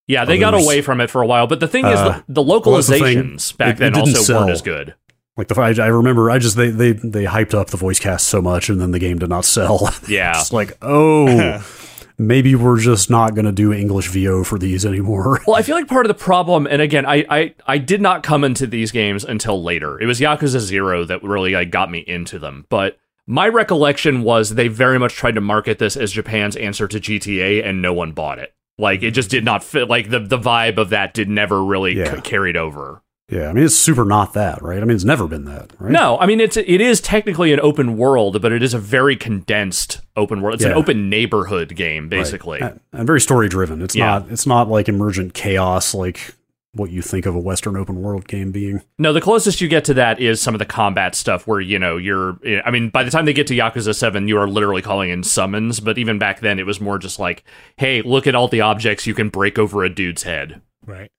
Yeah, 0.07 0.25
they 0.25 0.37
got 0.37 0.53
away 0.53 0.81
from 0.81 0.99
it 1.01 1.09
for 1.09 1.21
a 1.23 1.25
while, 1.25 1.47
but 1.47 1.59
the 1.61 1.67
thing 1.67 1.85
is, 1.85 1.97
Uh, 1.97 2.21
the, 2.27 2.33
the 2.33 2.43
well, 2.43 2.59
that's 2.59 2.87
the 2.87 2.93
localizations 2.99 3.57
back 3.57 3.75
It- 3.75 3.79
then 3.79 3.93
it 3.93 3.95
didn't 4.05 4.17
also 4.17 4.39
weren't 4.39 4.51
as 4.51 4.61
good. 4.61 4.93
Like 5.37 5.49
the 5.49 5.59
I, 5.59 5.73
I 5.83 5.87
remember, 5.87 6.31
I 6.31 6.39
just 6.39 6.55
they 6.55 6.69
they 6.69 6.93
they 6.93 7.25
hyped 7.25 7.53
up 7.53 7.67
the 7.67 7.77
voice 7.77 7.99
cast 7.99 8.27
so 8.27 8.41
much, 8.41 8.69
and 8.69 8.79
then 8.79 8.91
the 8.91 8.99
game 8.99 9.19
did 9.19 9.29
not 9.29 9.43
sell. 9.45 9.89
Yeah. 10.07 10.39
it's 10.39 10.53
like 10.53 10.77
oh, 10.81 11.61
maybe 12.17 12.55
we're 12.55 12.79
just 12.79 13.09
not 13.09 13.35
gonna 13.35 13.51
do 13.51 13.73
English 13.73 14.07
VO 14.09 14.43
for 14.45 14.57
these 14.57 14.85
anymore. 14.85 15.41
Well, 15.47 15.57
I 15.57 15.61
feel 15.61 15.75
like 15.75 15.87
part 15.87 16.05
of 16.05 16.07
the 16.07 16.13
problem, 16.23 16.67
and 16.67 16.81
again, 16.81 17.05
I, 17.05 17.25
I 17.29 17.55
I 17.67 17.77
did 17.79 18.01
not 18.01 18.23
come 18.23 18.43
into 18.45 18.65
these 18.65 18.91
games 18.93 19.23
until 19.25 19.61
later. 19.61 19.99
It 20.01 20.05
was 20.05 20.19
Yakuza 20.21 20.59
Zero 20.59 21.03
that 21.05 21.21
really 21.23 21.51
like 21.53 21.69
got 21.69 21.91
me 21.91 21.99
into 21.99 22.39
them. 22.39 22.65
But 22.69 22.97
my 23.27 23.47
recollection 23.49 24.21
was 24.23 24.51
they 24.55 24.69
very 24.69 24.99
much 24.99 25.15
tried 25.15 25.35
to 25.35 25.41
market 25.41 25.79
this 25.79 25.97
as 25.97 26.11
Japan's 26.13 26.55
answer 26.55 26.87
to 26.87 26.99
GTA, 26.99 27.65
and 27.65 27.81
no 27.81 27.91
one 27.91 28.13
bought 28.13 28.39
it. 28.39 28.53
Like 28.77 29.03
it 29.03 29.11
just 29.11 29.29
did 29.29 29.43
not 29.43 29.63
fit. 29.65 29.89
Like 29.89 30.09
the 30.09 30.19
the 30.19 30.39
vibe 30.39 30.77
of 30.77 30.91
that 30.91 31.13
did 31.13 31.27
never 31.27 31.61
really 31.63 31.97
Yeah. 31.97 32.15
c- 32.15 32.21
carried 32.21 32.55
over. 32.55 33.01
Yeah, 33.29 33.49
I 33.49 33.53
mean 33.53 33.63
it's 33.63 33.75
super 33.75 34.05
not 34.05 34.33
that, 34.33 34.61
right? 34.61 34.77
I 34.81 34.85
mean 34.85 34.95
it's 34.95 35.03
never 35.03 35.27
been 35.27 35.45
that, 35.45 35.71
right? 35.79 35.91
No, 35.91 36.17
I 36.19 36.25
mean 36.27 36.39
it's 36.39 36.57
it 36.57 36.67
is 36.81 37.01
technically 37.01 37.51
an 37.53 37.59
open 37.59 37.97
world, 37.97 38.39
but 38.41 38.51
it 38.51 38.61
is 38.61 38.73
a 38.75 38.79
very 38.79 39.15
condensed 39.15 40.01
open 40.15 40.41
world. 40.41 40.55
It's 40.55 40.63
an 40.63 40.73
open 40.73 41.09
neighborhood 41.09 41.75
game, 41.75 42.03
Right. 42.03 42.09
basically. 42.11 42.59
and, 42.61 42.79
and 42.93 43.07
very 43.07 43.19
story 43.21 43.49
driven. 43.49 43.81
It's 43.81 43.95
Yeah. 43.95 44.05
not 44.05 44.31
it's 44.31 44.45
not 44.45 44.69
like 44.69 44.87
emergent 44.87 45.33
chaos 45.33 45.95
like 45.95 46.35
what 46.73 46.91
you 46.91 47.01
think 47.01 47.25
of 47.25 47.33
a 47.33 47.39
Western 47.39 47.77
open 47.77 48.01
world 48.01 48.27
game 48.27 48.51
being. 48.51 48.81
No, 48.99 49.13
the 49.13 49.21
closest 49.21 49.61
you 49.61 49.69
get 49.69 49.85
to 49.85 49.93
that 49.95 50.19
is 50.19 50.41
some 50.41 50.53
of 50.53 50.59
the 50.59 50.65
combat 50.65 51.15
stuff 51.15 51.47
where, 51.47 51.61
you 51.61 51.79
know, 51.79 51.95
you're. 51.95 52.37
I 52.65 52.69
mean, 52.69 52.89
by 52.89 53.03
the 53.03 53.09
time 53.09 53.23
they 53.23 53.31
get 53.31 53.47
to 53.47 53.55
Yakuza 53.55 53.95
7, 53.95 54.27
you 54.27 54.37
are 54.37 54.45
literally 54.45 54.81
calling 54.81 55.09
in 55.09 55.23
summons, 55.23 55.79
but 55.79 55.97
even 55.97 56.19
back 56.19 56.41
then, 56.41 56.59
it 56.59 56.65
was 56.65 56.81
more 56.81 56.97
just 56.99 57.17
like, 57.17 57.45
hey, 57.77 58.01
look 58.01 58.27
at 58.27 58.35
all 58.35 58.49
the 58.49 58.59
objects 58.59 59.07
you 59.07 59.13
can 59.13 59.29
break 59.29 59.57
over 59.57 59.85
a 59.85 59.89
dude's 59.89 60.23
head. 60.23 60.61
Right. 60.85 61.09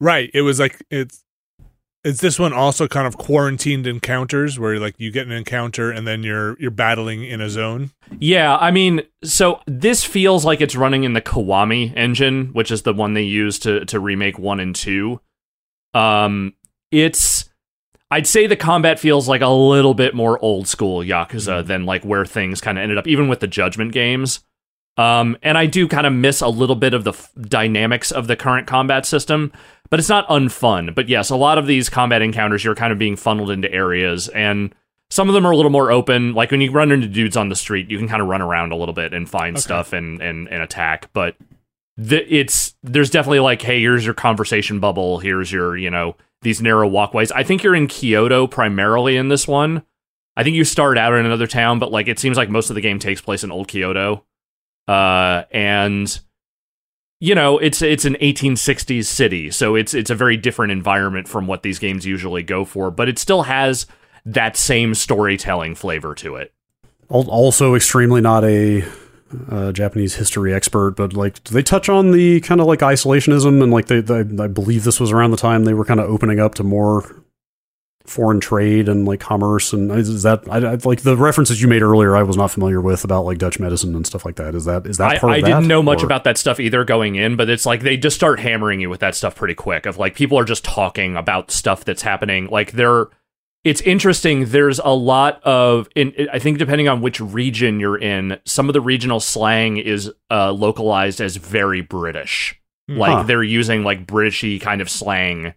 Right. 0.00 0.30
It 0.32 0.42
was 0.42 0.60
like 0.60 0.84
it's 0.90 1.24
is 2.04 2.20
this 2.20 2.38
one 2.38 2.52
also 2.52 2.86
kind 2.86 3.06
of 3.06 3.18
quarantined 3.18 3.86
encounters 3.86 4.58
where 4.58 4.78
like 4.78 4.94
you 4.98 5.10
get 5.10 5.26
an 5.26 5.32
encounter 5.32 5.90
and 5.90 6.06
then 6.06 6.22
you're 6.22 6.58
you're 6.60 6.70
battling 6.70 7.24
in 7.24 7.40
a 7.40 7.50
zone? 7.50 7.90
Yeah, 8.18 8.56
I 8.56 8.70
mean, 8.70 9.02
so 9.24 9.60
this 9.66 10.04
feels 10.04 10.44
like 10.44 10.60
it's 10.60 10.76
running 10.76 11.04
in 11.04 11.12
the 11.12 11.20
Kiwami 11.20 11.92
engine, 11.96 12.46
which 12.52 12.70
is 12.70 12.82
the 12.82 12.94
one 12.94 13.14
they 13.14 13.22
use 13.22 13.58
to 13.60 13.84
to 13.86 13.98
remake 14.00 14.38
1 14.38 14.60
and 14.60 14.74
2. 14.74 15.20
Um 15.94 16.54
it's 16.90 17.50
I'd 18.10 18.26
say 18.26 18.46
the 18.46 18.56
combat 18.56 18.98
feels 18.98 19.28
like 19.28 19.42
a 19.42 19.48
little 19.48 19.92
bit 19.92 20.14
more 20.14 20.42
old 20.42 20.66
school 20.66 21.00
Yakuza 21.00 21.66
than 21.66 21.84
like 21.84 22.04
where 22.04 22.24
things 22.24 22.60
kind 22.60 22.78
of 22.78 22.82
ended 22.82 22.96
up 22.96 23.06
even 23.06 23.28
with 23.28 23.40
the 23.40 23.46
Judgment 23.46 23.92
games. 23.92 24.40
Um 24.98 25.36
and 25.42 25.56
I 25.56 25.64
do 25.66 25.88
kind 25.88 26.06
of 26.06 26.12
miss 26.12 26.40
a 26.42 26.48
little 26.48 26.76
bit 26.76 26.92
of 26.92 27.04
the 27.04 27.12
f- 27.12 27.30
dynamics 27.40 28.10
of 28.12 28.26
the 28.26 28.36
current 28.36 28.66
combat 28.66 29.06
system, 29.06 29.52
but 29.90 29.98
it's 29.98 30.08
not 30.08 30.28
unfun. 30.28 30.94
But 30.94 31.08
yes, 31.08 31.30
a 31.30 31.36
lot 31.36 31.56
of 31.56 31.66
these 31.66 31.88
combat 31.88 32.20
encounters 32.20 32.64
you're 32.64 32.74
kind 32.74 32.92
of 32.92 32.98
being 32.98 33.16
funneled 33.16 33.50
into 33.50 33.72
areas 33.72 34.28
and 34.28 34.74
some 35.10 35.28
of 35.28 35.34
them 35.34 35.46
are 35.46 35.52
a 35.52 35.56
little 35.56 35.70
more 35.70 35.90
open. 35.90 36.34
Like 36.34 36.50
when 36.50 36.60
you 36.60 36.70
run 36.70 36.90
into 36.92 37.06
dudes 37.08 37.36
on 37.36 37.48
the 37.48 37.56
street, 37.56 37.90
you 37.90 37.96
can 37.96 38.08
kind 38.08 38.20
of 38.20 38.28
run 38.28 38.42
around 38.42 38.72
a 38.72 38.76
little 38.76 38.92
bit 38.92 39.14
and 39.14 39.26
find 39.30 39.56
Okay. 39.56 39.62
stuff 39.62 39.94
and, 39.94 40.20
and 40.20 40.48
and 40.48 40.62
attack. 40.62 41.08
But 41.14 41.36
the, 41.96 42.22
it's 42.32 42.74
there's 42.82 43.08
definitely 43.10 43.40
like, 43.40 43.62
hey, 43.62 43.80
here's 43.80 44.04
your 44.04 44.14
conversation 44.14 44.80
bubble. 44.80 45.18
Here's 45.20 45.50
your 45.50 45.76
you 45.78 45.90
know 45.90 46.16
these 46.42 46.60
narrow 46.60 46.86
walkways. 46.86 47.32
I 47.32 47.42
think 47.42 47.62
you're 47.62 47.74
in 47.74 47.86
Kyoto 47.86 48.46
primarily 48.46 49.16
in 49.16 49.28
this 49.28 49.48
one. 49.48 49.82
I 50.36 50.44
think 50.44 50.54
you 50.56 50.64
start 50.64 50.98
out 50.98 51.14
in 51.14 51.24
another 51.24 51.46
town, 51.46 51.78
but 51.78 51.90
like 51.90 52.06
it 52.06 52.18
seems 52.18 52.36
like 52.36 52.50
most 52.50 52.68
of 52.70 52.74
the 52.74 52.80
game 52.82 52.98
takes 52.98 53.20
place 53.22 53.42
in 53.42 53.50
old 53.50 53.66
Kyoto. 53.68 54.24
Uh, 54.88 55.44
and 55.52 56.18
you 57.20 57.34
know 57.34 57.58
it's 57.58 57.82
it's 57.82 58.04
an 58.04 58.16
1860s 58.22 59.04
city, 59.04 59.50
so 59.50 59.74
it's 59.74 59.94
it's 59.94 60.10
a 60.10 60.14
very 60.14 60.36
different 60.36 60.72
environment 60.72 61.28
from 61.28 61.46
what 61.46 61.62
these 61.62 61.78
games 61.78 62.06
usually 62.06 62.42
go 62.42 62.64
for. 62.64 62.90
But 62.90 63.08
it 63.08 63.18
still 63.18 63.42
has 63.42 63.86
that 64.24 64.56
same 64.56 64.94
storytelling 64.94 65.74
flavor 65.74 66.14
to 66.16 66.36
it. 66.36 66.52
Also, 67.08 67.74
extremely 67.74 68.20
not 68.20 68.44
a 68.44 68.84
uh, 69.50 69.72
Japanese 69.72 70.14
history 70.14 70.52
expert, 70.52 70.92
but 70.92 71.12
like, 71.14 71.42
do 71.44 71.54
they 71.54 71.62
touch 71.62 71.88
on 71.88 72.10
the 72.12 72.40
kind 72.40 72.60
of 72.60 72.66
like 72.66 72.80
isolationism 72.80 73.62
and 73.62 73.72
like 73.72 73.86
they, 73.86 74.00
they, 74.00 74.20
I 74.42 74.46
believe 74.46 74.84
this 74.84 75.00
was 75.00 75.10
around 75.10 75.30
the 75.30 75.36
time 75.36 75.64
they 75.64 75.74
were 75.74 75.84
kind 75.84 76.00
of 76.00 76.08
opening 76.08 76.40
up 76.40 76.54
to 76.56 76.64
more 76.64 77.22
foreign 78.08 78.40
trade 78.40 78.88
and 78.88 79.04
like 79.04 79.20
commerce 79.20 79.72
and 79.72 79.90
is 79.92 80.22
that 80.22 80.42
I, 80.50 80.56
I 80.58 80.78
like 80.84 81.02
the 81.02 81.16
references 81.16 81.60
you 81.60 81.68
made 81.68 81.82
earlier 81.82 82.16
I 82.16 82.22
was 82.22 82.36
not 82.36 82.50
familiar 82.50 82.80
with 82.80 83.04
about 83.04 83.24
like 83.24 83.38
Dutch 83.38 83.60
medicine 83.60 83.94
and 83.94 84.06
stuff 84.06 84.24
like 84.24 84.36
that 84.36 84.54
is 84.54 84.64
that 84.64 84.86
is 84.86 84.96
that 84.98 85.10
I, 85.12 85.18
part 85.18 85.32
I 85.32 85.36
of 85.38 85.44
didn't 85.44 85.62
that, 85.62 85.68
know 85.68 85.82
much 85.82 86.02
or- 86.02 86.06
about 86.06 86.24
that 86.24 86.38
stuff 86.38 86.58
either 86.58 86.84
going 86.84 87.14
in, 87.16 87.36
but 87.36 87.48
it's 87.50 87.66
like 87.66 87.82
they 87.82 87.96
just 87.96 88.16
start 88.16 88.40
hammering 88.40 88.80
you 88.80 88.90
with 88.90 89.00
that 89.00 89.14
stuff 89.14 89.36
pretty 89.36 89.54
quick. 89.54 89.86
Of 89.86 89.98
like 89.98 90.14
people 90.14 90.38
are 90.38 90.44
just 90.44 90.64
talking 90.64 91.16
about 91.16 91.50
stuff 91.50 91.84
that's 91.84 92.02
happening. 92.02 92.46
Like 92.46 92.72
they're, 92.72 93.06
it's 93.64 93.80
interesting. 93.82 94.46
There's 94.46 94.78
a 94.78 94.94
lot 94.94 95.42
of, 95.42 95.88
in 95.94 96.14
I 96.32 96.38
think 96.38 96.58
depending 96.58 96.88
on 96.88 97.00
which 97.02 97.20
region 97.20 97.80
you're 97.80 97.98
in, 97.98 98.38
some 98.46 98.68
of 98.68 98.72
the 98.72 98.80
regional 98.80 99.20
slang 99.20 99.76
is 99.76 100.10
uh, 100.30 100.52
localized 100.52 101.20
as 101.20 101.36
very 101.36 101.82
British. 101.82 102.58
Like 102.88 103.10
Huh. 103.12 103.22
they're 103.24 103.42
using 103.42 103.84
like 103.84 104.06
Britishy 104.06 104.58
kind 104.60 104.80
of 104.80 104.88
slang 104.88 105.52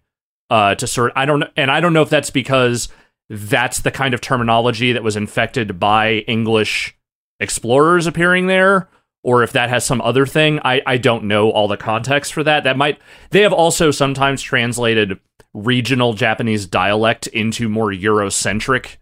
uh, 0.52 0.76
to 0.76 0.86
sort. 0.86 1.14
I 1.16 1.26
don't 1.26 1.46
and 1.56 1.72
I 1.72 1.80
don't 1.80 1.94
know 1.94 2.02
if 2.02 2.10
that's 2.10 2.30
because 2.30 2.90
that's 3.30 3.80
the 3.80 3.90
kind 3.90 4.14
of 4.14 4.20
terminology 4.20 4.92
that 4.92 5.02
was 5.02 5.16
infected 5.16 5.80
by 5.80 6.26
English 6.28 6.96
explorers 7.40 8.06
appearing 8.06 8.48
there, 8.48 8.90
or 9.24 9.44
if 9.44 9.54
that 9.54 9.70
has 9.70 9.86
some 9.86 10.02
other 10.02 10.26
thing. 10.26 10.60
I 10.66 10.82
I 10.86 10.98
don't 10.98 11.24
know 11.24 11.50
all 11.50 11.70
the 11.70 11.78
context 11.78 12.34
for 12.34 12.44
that. 12.44 12.66
That 12.66 12.78
might 12.78 13.00
they 13.30 13.42
have 13.42 13.54
also 13.54 13.92
sometimes 13.92 14.42
translated 14.42 15.18
regional 15.54 16.14
Japanese 16.14 16.66
dialect 16.66 17.28
into 17.28 17.70
more 17.70 17.90
Eurocentric 17.90 18.98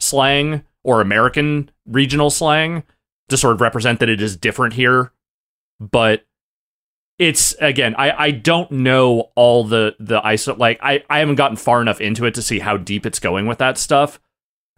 slang 0.00 0.64
or 0.82 1.00
American 1.00 1.70
regional 1.86 2.30
slang 2.30 2.82
to 3.28 3.36
sort 3.36 3.54
of 3.54 3.60
represent 3.60 4.00
that 4.00 4.08
it 4.08 4.20
is 4.20 4.36
different 4.36 4.74
here, 4.74 5.12
but 5.78 6.24
it's 7.18 7.54
again 7.60 7.94
I, 7.96 8.10
I 8.26 8.30
don't 8.30 8.70
know 8.70 9.30
all 9.34 9.64
the 9.64 9.94
the 9.98 10.20
iso 10.20 10.56
like 10.58 10.78
I, 10.82 11.02
I 11.10 11.18
haven't 11.18 11.34
gotten 11.36 11.56
far 11.56 11.82
enough 11.82 12.00
into 12.00 12.24
it 12.24 12.34
to 12.34 12.42
see 12.42 12.58
how 12.60 12.76
deep 12.76 13.04
it's 13.06 13.18
going 13.18 13.46
with 13.46 13.58
that 13.58 13.76
stuff 13.78 14.20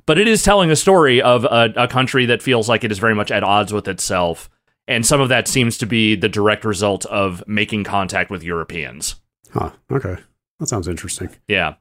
but 0.07 0.19
it 0.19 0.27
is 0.27 0.43
telling 0.43 0.71
a 0.71 0.77
story 0.77 1.21
of 1.21 1.45
a, 1.45 1.73
a 1.77 1.87
country 1.87 2.27
that 2.27 2.43
feels 2.43 2.69
like 2.69 2.83
it 2.83 2.91
is 2.91 2.99
very 2.99 3.15
much 3.15 3.31
at 3.31 3.43
odds 3.45 3.73
with 3.73 3.87
itself 3.89 4.49
and 4.89 5.05
some 5.07 5.21
of 5.21 5.29
that 5.29 5.47
seems 5.47 5.79
to 5.79 5.87
be 5.87 6.17
the 6.17 6.29
direct 6.29 6.65
result 6.65 7.05
of 7.07 7.45
making 7.47 7.85
contact 7.85 8.31
with 8.31 8.43
europeans. 8.43 9.17
Huh. 9.53 9.71
Okay. 9.93 10.17
That 10.59 10.67
sounds 10.67 10.89
interesting. 10.89 11.29
Yeah. 11.47 11.75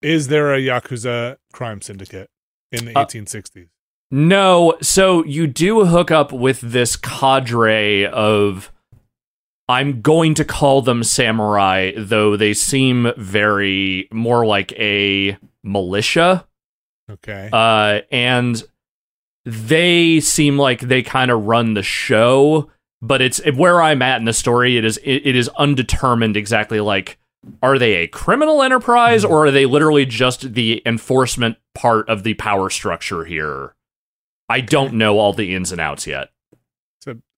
Is 0.00 0.28
there 0.28 0.54
a 0.54 0.58
Yakuza 0.58 1.36
crime 1.52 1.82
syndicate 1.82 2.30
in 2.72 2.86
the 2.86 2.94
Uh, 2.98 3.04
1860s? 3.04 3.68
No, 4.10 4.76
so 4.80 5.22
you 5.24 5.46
do 5.46 5.84
hook 5.84 6.10
up 6.10 6.32
with 6.32 6.60
this 6.62 6.96
cadre 6.96 8.06
of 8.06 8.72
I'm 9.70 10.02
going 10.02 10.34
to 10.34 10.44
call 10.44 10.82
them 10.82 11.04
samurai, 11.04 11.92
though 11.96 12.36
they 12.36 12.54
seem 12.54 13.12
very 13.16 14.08
more 14.12 14.44
like 14.44 14.72
a 14.72 15.38
militia. 15.62 16.46
Okay. 17.08 17.48
Uh 17.52 18.00
and 18.10 18.62
they 19.44 20.20
seem 20.20 20.58
like 20.58 20.80
they 20.80 21.02
kind 21.02 21.30
of 21.30 21.44
run 21.46 21.74
the 21.74 21.82
show, 21.82 22.70
but 23.00 23.22
it's 23.22 23.40
where 23.54 23.80
I'm 23.80 24.02
at 24.02 24.18
in 24.18 24.24
the 24.24 24.32
story, 24.32 24.76
it 24.76 24.84
is 24.84 24.96
it, 24.98 25.26
it 25.26 25.36
is 25.36 25.48
undetermined 25.50 26.36
exactly 26.36 26.80
like 26.80 27.18
are 27.62 27.78
they 27.78 27.94
a 27.94 28.08
criminal 28.08 28.62
enterprise 28.62 29.24
or 29.24 29.46
are 29.46 29.50
they 29.50 29.66
literally 29.66 30.04
just 30.04 30.54
the 30.54 30.82
enforcement 30.84 31.56
part 31.74 32.08
of 32.08 32.22
the 32.22 32.34
power 32.34 32.68
structure 32.70 33.24
here? 33.24 33.74
I 34.48 34.60
don't 34.60 34.94
know 34.94 35.18
all 35.18 35.32
the 35.32 35.54
ins 35.54 35.72
and 35.72 35.80
outs 35.80 36.06
yet. 36.06 36.30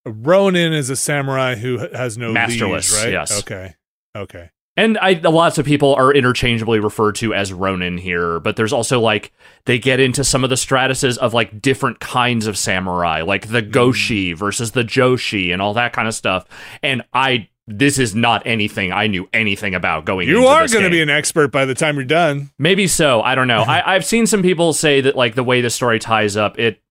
Ronin 0.05 0.73
is 0.73 0.91
a 0.91 0.97
samurai 0.97 1.55
who 1.55 1.79
has 1.79 2.19
no 2.19 2.33
Masterless, 2.33 2.93
liege, 2.93 3.05
right? 3.05 3.13
yes. 3.13 3.39
Okay. 3.41 3.75
Okay. 4.17 4.51
And 4.77 4.97
I 4.99 5.13
lots 5.13 5.59
of 5.59 5.67
people 5.67 5.95
are 5.97 6.13
interchangeably 6.15 6.81
referred 6.81 7.17
to 7.17 7.35
as 7.35 7.53
Ronin 7.53 7.99
here, 7.99 8.41
but 8.41 8.57
there's 8.57 8.73
also 8.73 9.01
like 9.01 9.33
they 9.67 9.79
get 9.79 10.01
into 10.01 10.25
some 10.25 10.45
of 10.45 10.51
the 10.51 10.57
stratuses 10.57 11.19
of 11.19 11.35
like 11.35 11.61
different 11.61 12.01
kinds 12.01 12.47
of 12.47 12.57
samurai, 12.57 13.21
like 13.21 13.49
the 13.49 13.61
hmm. 13.61 13.71
Goshi 13.71 14.33
versus 14.33 14.73
the 14.73 14.83
Joshi 14.83 15.53
and 15.53 15.61
all 15.61 15.75
that 15.75 15.93
kind 15.93 16.09
of 16.09 16.15
stuff. 16.15 16.47
And 16.83 17.03
I 17.13 17.49
this 17.67 17.99
is 17.99 18.15
not 18.15 18.47
anything 18.47 18.93
I 18.93 19.09
knew 19.09 19.29
anything 19.33 19.75
about 19.75 20.07
going 20.07 20.27
You 20.29 20.47
are 20.47 20.67
going 20.67 20.85
to 20.85 20.91
be 20.91 21.03
an 21.03 21.11
expert 21.11 21.53
by 21.53 21.65
the 21.65 21.75
time 21.75 21.97
you're 21.97 22.05
done. 22.05 22.51
Maybe 22.59 22.87
so. 22.89 23.21
I 23.21 23.35
don't 23.35 23.49
know. 23.49 23.63
I, 23.69 23.95
I've 23.95 24.05
seen 24.05 24.27
some 24.27 24.43
people 24.43 24.73
say 24.73 25.03
that 25.03 25.15
like 25.15 25.35
the 25.35 25.45
way 25.45 25.61
the 25.61 25.71
story 25.71 25.99
ties 25.99 26.37
up, 26.37 26.59
it 26.59 26.83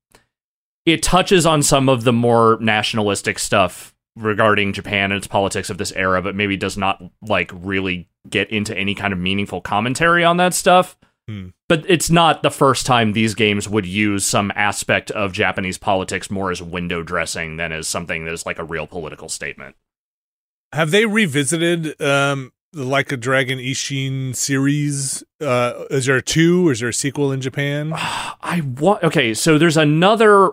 it 0.85 1.03
touches 1.03 1.45
on 1.45 1.63
some 1.63 1.89
of 1.89 2.03
the 2.03 2.13
more 2.13 2.57
nationalistic 2.61 3.39
stuff 3.39 3.93
regarding 4.15 4.73
Japan 4.73 5.11
and 5.11 5.17
its 5.17 5.27
politics 5.27 5.69
of 5.69 5.77
this 5.77 5.91
era, 5.93 6.21
but 6.21 6.35
maybe 6.35 6.57
does 6.57 6.77
not 6.77 7.01
like 7.21 7.51
really 7.53 8.09
get 8.29 8.49
into 8.49 8.77
any 8.77 8.93
kind 8.95 9.13
of 9.13 9.19
meaningful 9.19 9.61
commentary 9.61 10.23
on 10.23 10.37
that 10.37 10.53
stuff. 10.53 10.97
Hmm. 11.27 11.49
But 11.69 11.85
it's 11.87 12.09
not 12.09 12.43
the 12.43 12.51
first 12.51 12.85
time 12.85 13.13
these 13.13 13.35
games 13.35 13.69
would 13.69 13.85
use 13.85 14.25
some 14.25 14.51
aspect 14.55 15.11
of 15.11 15.31
Japanese 15.31 15.77
politics 15.77 16.29
more 16.29 16.51
as 16.51 16.61
window 16.61 17.03
dressing 17.03 17.57
than 17.57 17.71
as 17.71 17.87
something 17.87 18.25
that 18.25 18.33
is 18.33 18.45
like 18.45 18.59
a 18.59 18.63
real 18.63 18.87
political 18.87 19.29
statement. 19.29 19.75
Have 20.73 20.91
they 20.91 21.05
revisited 21.05 22.01
um, 22.01 22.51
the 22.73 22.85
Like 22.85 23.11
a 23.11 23.17
Dragon 23.17 23.59
Ishin 23.59 24.35
series? 24.35 25.23
Uh, 25.39 25.85
is 25.89 26.05
there 26.05 26.17
a 26.17 26.21
two? 26.21 26.67
Or 26.67 26.71
is 26.71 26.79
there 26.79 26.89
a 26.89 26.93
sequel 26.93 27.31
in 27.31 27.41
Japan? 27.41 27.93
I 27.95 28.61
want. 28.77 29.03
Okay, 29.03 29.33
so 29.33 29.57
there's 29.57 29.77
another 29.77 30.51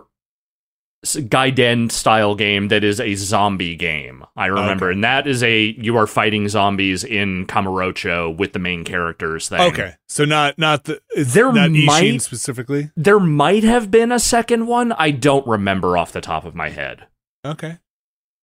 Gaiden 1.05 1.89
style 1.91 2.35
game 2.35 2.67
that 2.67 2.83
is 2.83 2.99
a 2.99 3.15
zombie 3.15 3.75
game. 3.75 4.25
I 4.35 4.47
remember, 4.47 4.87
Okay. 4.87 4.93
and 4.95 5.03
that 5.03 5.27
is 5.27 5.41
a 5.43 5.75
you 5.79 5.95
are 5.97 6.05
fighting 6.07 6.49
zombies 6.49 7.03
in 7.05 7.45
Kamurocho 7.47 8.35
with 8.37 8.51
the 8.53 8.59
main 8.59 8.83
characters 8.83 9.47
thing. 9.47 9.61
Okay, 9.61 9.93
so 10.07 10.25
not 10.25 10.57
not 10.57 10.83
the 10.83 11.01
it's 11.11 11.33
There 11.33 11.51
not 11.53 11.69
Ishin 11.69 12.19
specifically. 12.21 12.91
There 12.97 13.19
might 13.19 13.63
have 13.63 13.89
been 13.89 14.11
a 14.11 14.19
second 14.19 14.67
one. 14.67 14.91
I 14.93 15.11
don't 15.11 15.47
remember 15.47 15.97
off 15.97 16.11
the 16.11 16.21
top 16.21 16.43
of 16.43 16.53
my 16.53 16.69
head. 16.69 17.07
Okay, 17.45 17.77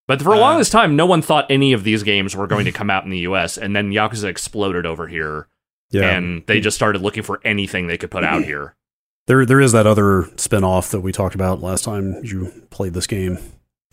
But 0.09 0.23
for 0.23 0.31
a 0.33 0.37
Uh, 0.37 0.41
longest 0.41 0.73
time, 0.73 0.97
no 0.97 1.05
one 1.05 1.21
thought 1.21 1.45
any 1.51 1.75
of 1.75 1.85
these 1.85 2.03
games 2.03 2.35
were 2.35 2.47
going 2.47 2.65
to 2.65 2.73
come 2.73 2.89
out 2.89 3.05
in 3.05 3.11
the 3.11 3.19
US. 3.21 3.59
And 3.59 3.77
then 3.77 3.91
Yakuza 3.93 4.25
exploded 4.29 4.87
over 4.87 5.09
here. 5.09 5.49
Yeah. 5.91 6.09
And 6.11 6.43
they 6.47 6.61
just 6.61 6.77
started 6.77 7.03
looking 7.03 7.23
for 7.23 7.41
anything 7.45 7.87
they 7.87 7.99
could 7.99 8.11
put 8.11 8.25
out 8.25 8.45
here. 8.53 8.75
There, 9.27 9.45
there 9.45 9.61
is 9.61 9.73
that 9.73 9.87
other 9.87 10.29
spin-off 10.37 10.91
that 10.93 11.01
we 11.01 11.11
talked 11.13 11.35
about 11.35 11.61
last 11.61 11.85
time 11.85 12.21
you 12.25 12.53
played 12.71 12.95
this 12.95 13.07
game, 13.09 13.39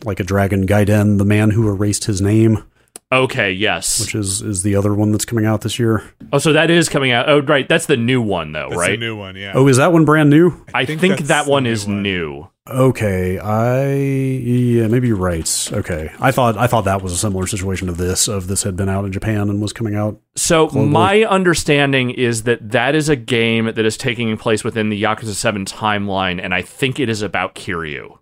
like 0.03 0.19
a 0.19 0.23
Dragon 0.23 0.68
Gaiden, 0.68 1.18
the 1.18 1.26
man 1.26 1.51
who 1.51 1.68
erased 1.69 2.05
his 2.05 2.22
name, 2.22 2.64
Okay, 3.11 3.51
yes. 3.51 3.99
which 3.99 4.15
is 4.15 4.41
is 4.41 4.64
the 4.64 4.76
other 4.76 4.93
one 4.93 5.11
that's 5.11 5.26
coming 5.26 5.45
out 5.45 5.61
this 5.61 5.77
year. 5.77 6.03
oh, 6.31 6.39
so 6.39 6.53
that 6.53 6.69
is 6.72 6.89
coming 6.89 7.11
out. 7.11 7.30
Oh, 7.30 7.41
right. 7.41 7.68
That's 7.69 7.85
the 7.85 7.97
new 7.97 8.22
one, 8.22 8.51
though, 8.53 8.69
That's 8.69 8.80
right? 8.80 8.93
a 8.93 8.97
new 8.97 9.15
one, 9.15 9.35
yeah. 9.35 9.51
Oh, 9.55 9.68
is 9.68 9.77
that 9.77 9.91
one 9.93 10.03
brand 10.05 10.30
new? 10.31 10.65
I 10.73 10.85
think 10.85 10.99
think, 11.01 11.19
that 11.22 11.45
the 11.45 11.51
one 11.51 11.64
new 11.64 11.72
is 11.72 11.85
one. 11.85 12.01
Okay, 12.69 13.38
I 13.40 13.91
yeah, 13.91 14.88
maybe 14.88 15.10
you're 15.10 15.18
right. 15.18 15.69
Okay, 15.73 16.10
I 16.22 16.31
thought 16.31 16.57
I 16.57 16.65
thought 16.65 16.85
that 16.85 17.02
was 17.02 17.11
a 17.11 17.18
similar 17.18 17.45
situation 17.45 17.88
to 17.88 17.94
this. 17.94 18.30
Of 18.30 18.48
this 18.48 18.64
had 18.64 18.77
been 18.77 18.88
out 18.88 19.03
in 19.03 19.11
Japan 19.11 19.49
and 19.49 19.61
was 19.61 19.73
coming 19.73 19.95
out. 19.95 20.22
So 20.38 20.69
Globally. 20.69 20.90
my 20.90 21.23
understanding 21.26 22.11
is 22.11 22.44
that 22.44 22.72
that 22.72 22.95
is 22.95 23.10
a 23.10 23.18
game 23.18 23.65
that 23.65 23.80
is 23.80 23.98
taking 23.98 24.38
place 24.38 24.64
within 24.64 24.88
the 24.90 25.02
Yakuza 25.03 25.34
7 25.34 25.65
timeline, 25.65 26.41
and 26.41 26.53
I 26.53 26.61
think 26.61 27.02
it 27.02 27.10
is 27.10 27.22
about 27.22 27.53
Kiryu. 27.53 28.19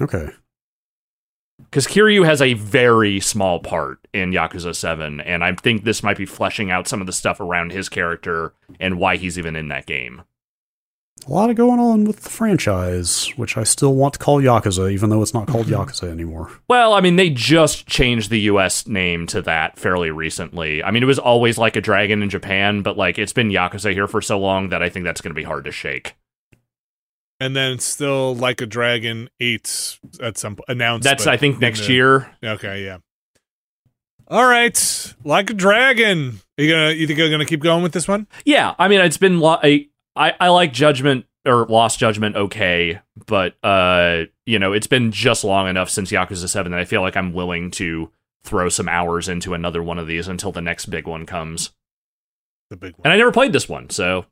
Okay, 0.00 0.30
Because 1.64 1.86
Kiryu 1.86 2.24
has 2.24 2.40
a 2.40 2.54
very 2.54 3.20
small 3.20 3.60
part 3.60 3.98
in 4.14 4.30
Yakuza 4.30 4.74
7, 4.74 5.20
and 5.20 5.44
I 5.44 5.54
think 5.54 5.84
this 5.84 6.02
might 6.02 6.16
be 6.18 6.26
fleshing 6.26 6.70
out 6.70 6.88
some 6.88 7.00
of 7.02 7.06
the 7.06 7.12
stuff 7.12 7.40
around 7.40 7.72
his 7.72 7.88
character 7.90 8.54
and 8.80 8.98
why 8.98 9.16
he's 9.16 9.38
even 9.38 9.54
in 9.56 9.68
that 9.68 9.84
game. 9.86 10.22
A 11.24 11.30
lot 11.32 11.50
of 11.50 11.56
going 11.56 11.80
on 11.80 12.04
with 12.04 12.20
the 12.20 12.30
franchise, 12.30 13.28
which 13.36 13.56
I 13.56 13.64
still 13.64 13.94
want 13.94 14.12
to 14.14 14.18
call 14.18 14.40
Yakuza, 14.40 14.92
even 14.92 15.10
though 15.10 15.22
it's 15.22 15.34
not 15.34 15.48
called 15.48 15.66
mm-hmm. 15.66 15.82
Yakuza 15.82 16.08
anymore. 16.10 16.50
Well, 16.68 16.92
I 16.92 17.00
mean, 17.00 17.16
they 17.16 17.30
just 17.30 17.86
changed 17.86 18.30
the 18.30 18.40
US 18.40 18.86
name 18.86 19.26
to 19.28 19.42
that 19.42 19.78
fairly 19.78 20.10
recently. 20.10 20.82
I 20.84 20.90
mean, 20.90 21.02
it 21.02 21.06
was 21.06 21.18
always 21.18 21.58
like 21.58 21.74
a 21.74 21.80
dragon 21.80 22.22
in 22.22 22.30
Japan, 22.30 22.82
but 22.82 22.96
like 22.96 23.18
it's 23.18 23.32
been 23.32 23.48
Yakuza 23.48 23.92
here 23.92 24.06
for 24.06 24.20
so 24.20 24.38
long 24.38 24.68
that 24.68 24.82
I 24.82 24.88
think 24.88 25.04
that's 25.04 25.20
going 25.20 25.34
to 25.34 25.38
be 25.38 25.42
hard 25.42 25.64
to 25.64 25.72
shake. 25.72 26.14
and 27.40 27.54
then 27.56 27.78
still 27.78 28.34
like 28.34 28.60
a 28.60 28.66
dragon 28.66 29.28
8 29.40 29.98
at 30.22 30.38
some 30.38 30.58
announced. 30.68 31.04
That's, 31.04 31.26
I 31.26 31.36
think, 31.36 31.58
next 31.60 31.86
the- 31.86 31.92
year. 31.92 32.30
Okay, 32.44 32.84
yeah. 32.84 32.98
All 34.28 34.44
right, 34.44 35.14
like 35.22 35.50
a 35.50 35.54
dragon. 35.54 36.40
Are 36.58 36.62
you 36.62 36.70
gonna? 36.72 36.90
You 36.90 37.06
think 37.06 37.16
you're 37.18 37.30
gonna 37.30 37.44
keep 37.44 37.60
going 37.60 37.84
with 37.84 37.92
this 37.92 38.08
one? 38.08 38.26
Yeah, 38.44 38.74
I 38.76 38.88
mean, 38.88 39.00
it's 39.00 39.18
been 39.18 39.38
lo- 39.38 39.60
I, 40.16 40.34
I 40.40 40.48
like 40.48 40.72
Judgment 40.72 41.26
or 41.44 41.66
Lost 41.66 41.98
Judgment 41.98 42.34
okay, 42.36 43.00
but 43.26 43.54
uh, 43.62 44.24
you 44.46 44.58
know, 44.58 44.72
it's 44.72 44.86
been 44.86 45.12
just 45.12 45.44
long 45.44 45.68
enough 45.68 45.90
since 45.90 46.10
Yakuza 46.10 46.48
Seven 46.48 46.72
that 46.72 46.80
I 46.80 46.84
feel 46.84 47.02
like 47.02 47.16
I'm 47.16 47.32
willing 47.32 47.70
to 47.72 48.10
throw 48.42 48.68
some 48.68 48.88
hours 48.88 49.28
into 49.28 49.54
another 49.54 49.82
one 49.82 49.98
of 49.98 50.06
these 50.06 50.28
until 50.28 50.52
the 50.52 50.60
next 50.60 50.86
big 50.86 51.06
one 51.06 51.26
comes. 51.26 51.72
The 52.70 52.76
big 52.76 52.92
one. 52.92 53.02
And 53.04 53.12
I 53.12 53.16
never 53.16 53.32
played 53.32 53.52
this 53.52 53.68
one, 53.68 53.90
so 53.90 54.26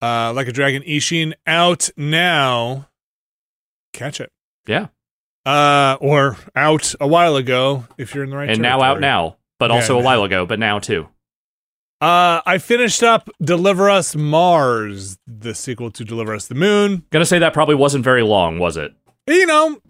Uh, 0.00 0.32
like 0.32 0.46
a 0.48 0.52
dragon 0.52 0.82
Ishin 0.82 1.34
out 1.46 1.90
now. 1.96 2.88
Catch 3.92 4.20
it. 4.20 4.30
Yeah. 4.66 4.88
Uh, 5.44 5.96
or 6.00 6.36
out 6.54 6.94
a 7.00 7.06
while 7.06 7.36
ago 7.36 7.86
if 7.98 8.14
you're 8.14 8.24
in 8.24 8.30
the 8.30 8.36
right. 8.36 8.50
and 8.50 8.60
now 8.60 8.82
out 8.82 9.00
now, 9.00 9.36
but 9.58 9.70
Yeah, 9.70 9.76
also 9.76 9.98
a 9.98 10.02
while 10.02 10.24
ago, 10.24 10.44
but 10.44 10.58
now 10.58 10.78
too. 10.78 11.08
Uh, 12.00 12.40
I 12.44 12.58
finished 12.58 13.02
up 13.02 13.30
Deliver 13.42 13.88
Us 13.88 14.14
Mars, 14.14 15.18
the 15.26 15.54
sequel 15.54 15.90
to 15.92 16.04
Deliver 16.04 16.34
Us 16.34 16.46
the 16.46 16.54
Moon. 16.54 17.04
Gonna 17.10 17.24
say 17.24 17.38
that 17.38 17.54
probably 17.54 17.74
wasn't 17.74 18.04
very 18.04 18.22
long, 18.22 18.58
was 18.58 18.76
it? 18.76 18.92
You 19.26 19.46
know, 19.46 19.80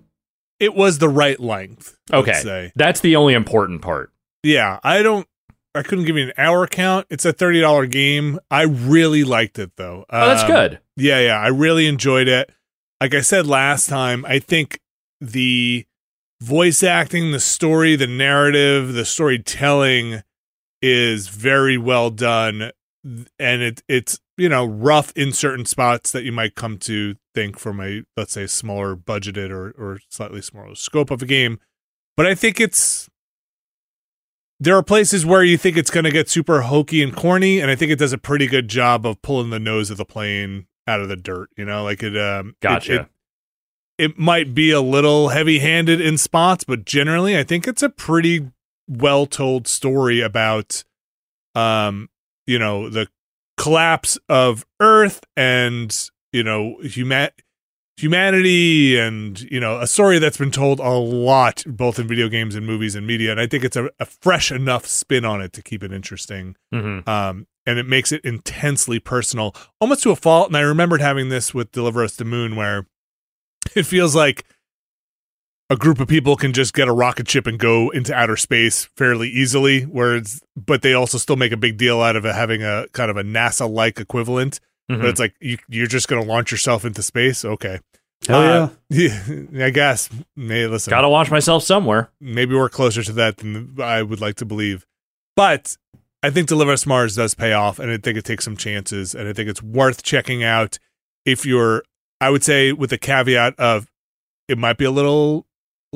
it 0.61 0.75
was 0.75 0.99
the 0.99 1.09
right 1.09 1.39
length. 1.41 1.99
Okay. 2.13 2.33
say. 2.35 2.73
That's 2.77 3.01
the 3.01 3.17
only 3.17 3.35
important 3.35 3.83
part. 3.83 4.13
Yeah, 4.43 4.79
I 4.85 5.03
don't. 5.03 5.27
I 5.75 5.83
couldn't 5.83 6.05
give 6.07 6.17
you 6.17 6.25
an 6.29 6.33
hour 6.39 6.67
count. 6.69 7.07
It's 7.11 7.25
a 7.25 7.33
thirty 7.33 7.61
dollar 7.61 7.87
game. 7.87 8.39
I 8.51 8.63
really 8.63 9.25
liked 9.25 9.59
it 9.59 9.73
though. 9.77 10.05
Oh, 10.09 10.27
that's 10.29 10.43
Um, 10.45 10.49
good. 10.51 10.81
Yeah, 10.97 11.19
yeah, 11.21 11.39
I 11.41 11.49
really 11.49 11.87
enjoyed 11.87 12.29
it. 12.29 12.51
Like 13.01 13.15
I 13.15 13.21
said 13.21 13.47
last 13.47 13.89
time, 13.89 14.25
I 14.27 14.39
think 14.39 14.81
the 15.21 15.85
voice 16.41 16.83
acting, 16.83 17.33
the 17.33 17.41
story, 17.41 17.97
the 17.97 18.07
narrative, 18.07 18.93
the 18.95 19.05
storytelling 19.05 20.23
is 20.87 21.29
very 21.29 21.77
well 21.79 22.11
done 22.11 22.71
and 23.39 23.63
it 23.63 23.83
it's, 23.89 24.21
you 24.37 24.49
know, 24.49 24.65
rough 24.67 25.13
in 25.17 25.33
certain 25.33 25.65
spots 25.65 26.11
that 26.13 26.25
you 26.25 26.33
might 26.33 26.55
come 26.55 26.79
to 26.79 27.15
think 27.35 27.59
from 27.59 27.81
a 27.81 28.03
let's 28.17 28.33
say 28.33 28.47
smaller 28.47 28.97
budgeted 28.97 29.51
or 29.51 29.71
or 29.79 29.99
slightly 30.09 30.43
smaller 30.43 30.75
scope 30.75 31.11
of 31.11 31.23
a 31.23 31.27
game. 31.27 31.59
But 32.17 32.27
I 32.27 32.35
think 32.35 32.61
it's 32.61 33.09
there 34.59 34.77
are 34.77 34.83
places 34.83 35.27
where 35.27 35.45
you 35.45 35.59
think 35.59 35.77
it's 35.77 35.91
going 35.91 36.05
to 36.05 36.11
get 36.11 36.31
super 36.31 36.63
hokey 36.63 37.03
and 37.03 37.15
corny 37.15 37.61
and 37.61 37.71
I 37.71 37.75
think 37.77 37.93
it 37.93 37.99
does 37.99 38.13
a 38.13 38.19
pretty 38.19 38.47
good 38.47 38.69
job 38.69 39.05
of 39.07 39.21
pulling 39.23 39.51
the 39.51 39.61
nose 39.61 39.91
of 39.91 39.99
the 39.99 40.05
plane 40.07 40.67
out 40.87 41.01
of 41.01 41.09
the 41.09 41.17
dirt, 41.17 41.51
you 41.57 41.65
know, 41.65 41.83
like 41.85 42.03
it 42.03 42.17
um 42.17 42.51
it- 42.51 42.61
Gotcha. 42.61 42.95
it, 42.95 43.07
it 43.99 44.19
might 44.19 44.55
be 44.55 44.71
a 44.73 44.81
little 44.83 45.29
heavy-handed 45.31 46.01
in 46.03 46.19
spots, 46.19 46.65
but 46.65 46.85
generally 46.85 47.37
I 47.39 47.45
think 47.45 47.67
it's 47.67 47.83
a 47.83 47.89
pretty 47.89 48.51
well-told 48.89 49.67
story 49.67 50.21
about 50.21 50.85
um 51.55 52.09
you 52.47 52.59
know 52.59 52.89
the 52.89 53.09
collapse 53.57 54.19
of 54.29 54.67
earth 54.81 55.25
and 55.37 56.11
you 56.33 56.43
know 56.43 56.77
human 56.83 57.31
humanity 57.97 58.99
and 58.99 59.41
you 59.51 59.59
know 59.59 59.81
a 59.81 59.87
story 59.87 60.19
that's 60.19 60.37
been 60.37 60.51
told 60.51 60.79
a 60.81 60.91
lot 60.91 61.65
both 61.67 61.99
in 61.99 62.07
video 62.07 62.29
games 62.29 62.55
and 62.55 62.67
movies 62.67 62.95
and 62.95 63.07
media 63.07 63.31
and 63.31 63.41
I 63.41 63.47
think 63.47 63.65
it's 63.65 63.77
a, 63.77 63.89
a 63.99 64.05
fresh 64.05 64.53
enough 64.53 64.87
spin 64.87 65.25
on 65.25 65.41
it 65.41 65.53
to 65.55 65.63
keep 65.63 65.83
it 65.83 65.93
interesting 65.93 66.57
hmm 66.73 67.01
um, 67.07 67.47
and 67.67 67.79
it 67.79 67.87
makes 67.87 68.13
it 68.13 68.25
intensely 68.25 69.01
personal, 69.01 69.55
almost 69.81 70.05
to 70.05 70.11
a 70.11 70.17
fault. 70.17 70.49
And 70.49 70.57
I 70.57 70.61
remembered 70.61 71.01
having 71.01 71.29
this 71.29 71.53
with 71.53 71.73
Deliver 71.73 72.05
Us 72.05 72.15
the 72.15 72.25
Moon, 72.25 72.55
where 72.55 72.87
it 73.75 73.83
feels 73.83 74.15
like 74.15 74.45
a 75.69 75.77
group 75.77 75.99
of 76.01 76.07
people 76.09 76.37
can 76.37 76.53
just 76.53 76.75
get 76.75 76.87
a 76.89 76.93
rocket 76.93 77.29
ship 77.29 77.47
and 77.47 77.59
go 77.59 77.91
into 77.91 78.15
outer 78.15 78.37
space 78.37 78.85
fairly 78.97 79.29
easily. 79.29 79.83
Whereas, 79.83 80.41
but 80.57 80.83
they 80.83 80.95
also 80.95 81.19
still 81.19 81.37
make 81.37 81.53
a 81.53 81.57
big 81.57 81.77
deal 81.77 82.01
out 82.01 82.15
of 82.17 82.25
it 82.25 82.35
having 82.35 82.63
a 82.63 82.87
kind 82.93 83.11
of 83.11 83.17
a 83.17 83.23
NASA-like 83.25 83.99
equivalent. 83.99 84.61
Mhm. 84.91 85.01
But 85.01 85.07
it's 85.07 85.21
like 85.21 85.35
you, 85.41 85.59
you're 85.69 85.89
just 85.89 86.07
going 86.09 86.23
to 86.23 86.29
launch 86.29 86.53
yourself 86.53 86.85
into 86.85 87.03
space. 87.03 87.45
Okay, 87.45 87.81
Hell 88.29 88.41
Uh, 88.41 88.69
yeah! 88.89 89.23
yeah, 89.53 89.67
I 89.67 89.71
guess. 89.71 90.09
May 90.37 90.67
listen 90.69 90.91
Gotta 90.91 91.09
watch 91.09 91.31
myself 91.31 91.65
somewhere. 91.65 92.11
maybe 92.21 92.55
we're 92.55 92.69
closer 92.69 93.03
to 93.03 93.13
that 93.15 93.39
than 93.39 93.77
I 93.83 94.03
would 94.03 94.21
like 94.21 94.37
to 94.37 94.45
believe. 94.45 94.87
But 95.35 95.77
I 96.23 96.31
think 96.31 96.47
Deliver 96.49 96.73
Us 96.73 96.87
Mars 96.87 97.17
does 97.17 97.35
pay 97.35 97.53
off, 97.53 97.79
and 97.81 97.91
I 97.91 97.97
think 97.99 98.17
it 98.17 98.25
takes 98.25 98.45
some 98.45 98.57
chances, 98.57 99.15
and 99.15 99.29
I 99.29 99.33
think 99.33 99.49
it's 99.49 99.63
worth 99.63 100.03
checking 100.05 100.45
out 100.45 100.79
if 101.25 101.45
you're. 101.45 101.83
I 102.21 102.31
would 102.31 102.43
say 102.45 102.73
with 102.73 102.91
the 102.91 102.99
caveat 102.99 103.55
of 103.59 103.91
it 104.49 104.57
might 104.57 104.79
be 104.79 104.85
a 104.87 104.91
little 104.91 105.47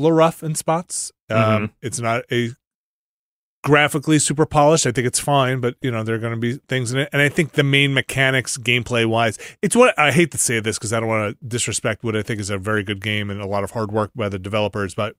rough 0.09 0.43
in 0.43 0.55
spots. 0.55 1.13
Um, 1.29 1.73
it's 1.83 2.01
not 2.01 2.25
a 2.33 2.51
graphically 3.63 4.19
super 4.19 4.47
polished. 4.47 4.87
I 4.87 4.93
think 4.93 5.07
it's 5.07 5.19
fine, 5.21 5.61
but 5.61 5.77
you 5.83 5.91
know 5.91 6.03
there 6.03 6.15
are 6.15 6.19
going 6.19 6.33
to 6.35 6.39
be 6.41 6.55
things 6.69 6.93
in 6.93 6.99
it, 7.01 7.09
and 7.13 7.21
I 7.21 7.29
think 7.29 7.53
the 7.53 7.63
main 7.63 7.93
mechanics, 7.93 8.57
gameplay 8.57 9.07
wise, 9.07 9.39
it's 9.63 9.77
what 9.77 9.97
I 9.99 10.13
hate 10.13 10.31
to 10.33 10.39
say 10.39 10.61
this 10.61 10.79
because 10.79 10.93
I 10.93 11.01
don't 11.01 11.09
want 11.09 11.39
to 11.39 11.47
disrespect 11.47 12.03
what 12.03 12.17
I 12.17 12.23
think 12.23 12.41
is 12.41 12.51
a 12.51 12.59
very 12.59 12.83
good 12.83 13.03
game 13.03 13.31
and 13.31 13.41
a 13.41 13.47
lot 13.47 13.63
of 13.65 13.73
hard 13.73 13.93
work 13.93 14.11
by 14.15 14.29
the 14.29 14.39
developers, 14.39 14.95
but 14.95 15.15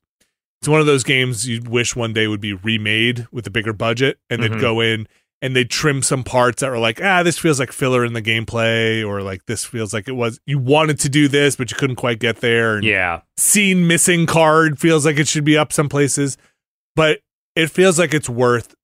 it's 0.61 0.67
one 0.67 0.79
of 0.79 0.85
those 0.85 1.03
games 1.03 1.47
you 1.47 1.61
wish 1.61 1.95
one 1.95 2.13
day 2.13 2.27
would 2.27 2.41
be 2.41 2.53
remade 2.53 3.27
with 3.31 3.45
a 3.47 3.51
bigger 3.51 3.73
budget, 3.73 4.19
and 4.29 4.41
they'd 4.43 4.51
Mhm. 4.51 4.61
go 4.61 4.79
in 4.81 5.07
and 5.41 5.55
they'd 5.55 5.69
trim 5.69 6.03
some 6.03 6.23
parts 6.23 6.61
that 6.61 6.69
were 6.69 6.77
like, 6.77 7.01
ah, 7.03 7.23
this 7.23 7.39
feels 7.39 7.59
like 7.59 7.71
filler 7.71 8.05
in 8.05 8.13
the 8.13 8.21
gameplay, 8.21 9.05
or 9.05 9.21
like 9.21 9.45
this 9.47 9.65
feels 9.65 9.93
like 9.93 10.07
it 10.07 10.11
was 10.13 10.39
you 10.45 10.59
wanted 10.59 10.99
to 10.99 11.09
do 11.09 11.27
this 11.27 11.55
but 11.55 11.71
you 11.71 11.77
couldn't 11.77 11.95
quite 11.95 12.19
get 12.19 12.37
there. 12.37 12.75
And 12.75 12.83
Yeah. 12.85 13.21
scene 13.37 13.87
missing 13.87 14.25
card 14.25 14.79
feels 14.79 15.05
like 15.05 15.17
it 15.17 15.27
should 15.27 15.43
be 15.45 15.57
up 15.57 15.73
some 15.73 15.89
places, 15.89 16.37
but 16.95 17.19
it 17.55 17.67
feels 17.71 17.97
like 17.99 18.13
it's 18.13 18.29
worth 18.29 18.75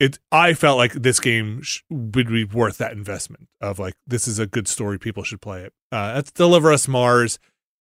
it. 0.00 0.18
I 0.32 0.54
felt 0.54 0.78
like 0.78 0.92
this 0.94 1.20
game 1.20 1.60
sh- 1.62 1.80
would 1.90 2.28
be 2.28 2.44
worth 2.44 2.78
that 2.78 2.92
investment 2.92 3.48
of 3.60 3.78
like 3.78 3.94
this 4.06 4.26
is 4.26 4.38
a 4.38 4.46
good 4.46 4.66
story. 4.66 4.98
People 4.98 5.22
should 5.22 5.40
play 5.40 5.62
it. 5.62 5.72
Uh, 5.92 6.14
that's 6.14 6.30
Deliver 6.32 6.72
Us 6.72 6.88
Mars. 6.88 7.38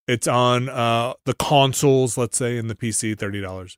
It's 0.08 0.28
on 0.28 0.68
uh, 0.68 1.14
the 1.26 1.34
consoles, 1.34 2.18
let's 2.18 2.38
say, 2.38 2.58
in 2.58 2.68
the 2.68 2.76
PC, 2.76 3.18
thirty 3.18 3.40
dollars. 3.42 3.78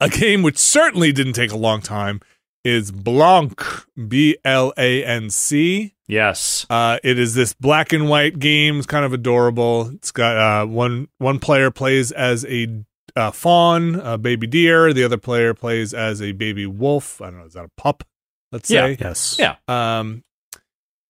A 0.00 0.08
game 0.08 0.42
which 0.42 0.56
certainly 0.58 1.10
didn't 1.12 1.32
take 1.34 1.50
a 1.52 1.56
long 1.56 1.80
time 1.82 2.20
is 2.66 2.90
Blanc, 2.90 3.62
B 4.08 4.36
L 4.44 4.72
A 4.76 5.04
N 5.04 5.30
C. 5.30 5.94
Yes. 6.08 6.66
Uh, 6.68 6.98
it 7.04 7.18
is 7.18 7.34
this 7.34 7.52
black 7.54 7.92
and 7.92 8.08
white 8.08 8.38
game. 8.38 8.78
It's 8.78 8.86
kind 8.86 9.04
of 9.04 9.12
adorable. 9.12 9.88
It's 9.94 10.10
got 10.10 10.36
uh, 10.36 10.66
one 10.66 11.08
one 11.18 11.38
player 11.38 11.70
plays 11.70 12.10
as 12.12 12.44
a 12.46 12.82
uh, 13.14 13.30
fawn, 13.30 13.94
a 13.96 14.18
baby 14.18 14.46
deer. 14.46 14.92
The 14.92 15.04
other 15.04 15.16
player 15.16 15.54
plays 15.54 15.94
as 15.94 16.20
a 16.20 16.32
baby 16.32 16.66
wolf. 16.66 17.20
I 17.22 17.26
don't 17.30 17.38
know. 17.38 17.46
Is 17.46 17.54
that 17.54 17.64
a 17.64 17.70
pup? 17.76 18.04
Let's 18.52 18.70
Yeah. 18.70 18.86
say. 18.86 18.96
Yes. 19.00 19.36
Yeah. 19.38 19.56
Um, 19.68 20.22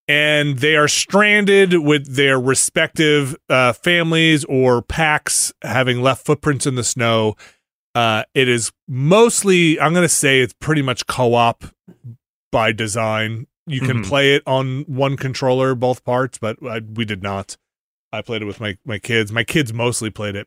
and 0.08 0.58
they 0.60 0.76
are 0.76 0.86
stranded 0.88 1.74
with 1.78 2.14
their 2.14 2.38
respective 2.38 3.34
uh, 3.48 3.72
families 3.72 4.44
or 4.44 4.80
packs 4.82 5.52
having 5.62 6.00
left 6.00 6.24
footprints 6.24 6.64
in 6.66 6.76
the 6.76 6.84
snow. 6.84 7.34
Uh, 7.96 8.24
it 8.34 8.46
is 8.46 8.72
mostly, 8.86 9.80
I'm 9.80 9.92
going 9.94 10.04
to 10.04 10.08
say, 10.08 10.40
it's 10.40 10.52
pretty 10.60 10.82
much 10.82 11.06
co-op 11.06 11.64
by 12.52 12.70
design. 12.72 13.46
You 13.66 13.80
can 13.80 14.02
Mhm. 14.02 14.06
play 14.06 14.34
it 14.34 14.42
on 14.46 14.82
one 14.82 15.16
controller, 15.16 15.74
both 15.74 16.04
parts, 16.04 16.36
but 16.38 16.58
I, 16.62 16.80
we 16.80 17.04
did 17.06 17.22
not. 17.22 17.56
I 18.12 18.20
played 18.22 18.42
it 18.42 18.44
with 18.44 18.60
my 18.60 18.76
my 18.84 18.98
kids. 18.98 19.32
My 19.32 19.44
kids 19.44 19.72
mostly 19.72 20.10
played 20.10 20.36
it. 20.36 20.46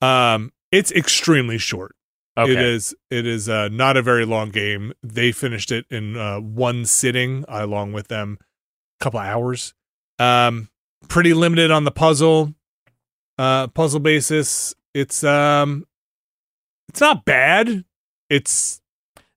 Um, 0.00 0.52
it's 0.70 0.92
extremely 0.92 1.58
short. 1.58 1.96
Okay. 2.38 2.52
It 2.52 2.58
is. 2.60 2.94
It 3.10 3.26
is 3.26 3.48
uh, 3.48 3.68
not 3.68 3.96
a 3.96 4.02
very 4.02 4.24
long 4.24 4.50
game. 4.50 4.92
They 5.02 5.32
finished 5.32 5.72
it 5.72 5.86
in 5.90 6.16
uh, 6.16 6.40
one 6.40 6.84
sitting, 6.84 7.44
along 7.48 7.92
with 7.94 8.08
them, 8.08 8.38
a 9.00 9.04
couple 9.04 9.18
hours. 9.20 9.74
Um, 10.18 10.68
pretty 11.08 11.34
limited 11.34 11.70
on 11.70 11.84
the 11.84 11.90
puzzle, 11.90 12.54
uh, 13.38 13.66
puzzle 13.68 14.00
basis. 14.00 14.74
It's 14.94 15.24
um, 15.24 15.86
it's 16.88 17.00
not 17.00 17.24
bad. 17.24 17.84
It's 18.30 18.80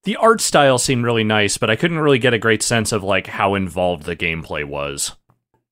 The 0.03 0.15
art 0.17 0.41
style 0.41 0.77
seemed 0.77 1.03
really 1.05 1.23
nice, 1.23 1.57
but 1.57 1.69
I 1.69 1.75
couldn't 1.75 1.99
really 1.99 2.19
get 2.19 2.33
a 2.33 2.39
great 2.39 2.63
sense 2.63 2.91
of 2.91 3.03
like 3.03 3.27
how 3.27 3.55
involved 3.55 4.03
the 4.03 4.15
gameplay 4.15 4.63
was. 4.63 5.15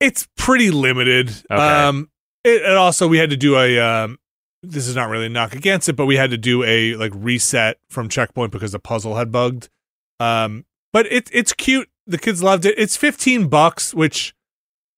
it's 0.00 0.28
pretty 0.36 0.70
limited. 0.70 1.30
Okay. 1.50 1.54
Um, 1.62 2.10
it, 2.44 2.62
and 2.62 2.74
also 2.74 3.08
we 3.08 3.18
had 3.18 3.30
to 3.30 3.36
do 3.36 3.56
a 3.56 3.78
um, 3.78 4.18
this 4.62 4.86
is 4.86 4.96
not 4.96 5.08
really 5.08 5.26
a 5.26 5.30
knock 5.30 5.54
against 5.54 5.88
it, 5.88 5.94
but 5.94 6.06
we 6.06 6.16
had 6.16 6.30
to 6.30 6.38
do 6.38 6.62
a 6.64 6.94
like 6.96 7.12
reset 7.14 7.78
from 7.88 8.08
checkpoint 8.08 8.52
because 8.52 8.72
the 8.72 8.78
puzzle 8.78 9.16
had 9.16 9.30
bugged. 9.32 9.68
Um, 10.20 10.64
but 10.92 11.06
it's 11.10 11.30
it's 11.32 11.52
cute. 11.52 11.88
The 12.06 12.18
kids 12.18 12.42
loved 12.42 12.66
it. 12.66 12.74
It's 12.76 12.96
fifteen 12.96 13.48
bucks, 13.48 13.94
which 13.94 14.34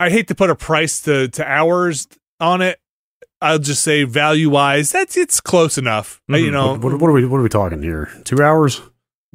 I 0.00 0.10
hate 0.10 0.26
to 0.28 0.34
put 0.34 0.50
a 0.50 0.56
price 0.56 1.00
to 1.02 1.28
to 1.28 1.46
hours 1.48 2.08
on 2.40 2.62
it. 2.62 2.80
I'll 3.40 3.58
just 3.58 3.82
say 3.82 4.04
value 4.04 4.48
wise, 4.50 4.92
that's 4.92 5.16
it's 5.16 5.40
close 5.40 5.76
enough. 5.78 6.20
Uh, 6.32 6.36
You 6.36 6.48
Mhm. 6.48 6.52
know, 6.52 6.74
What, 6.76 7.00
what, 7.00 7.08
are 7.08 7.12
we 7.12 7.26
what 7.26 7.38
are 7.38 7.42
we 7.42 7.48
talking 7.48 7.82
here? 7.82 8.08
Two 8.24 8.42
hours? 8.42 8.80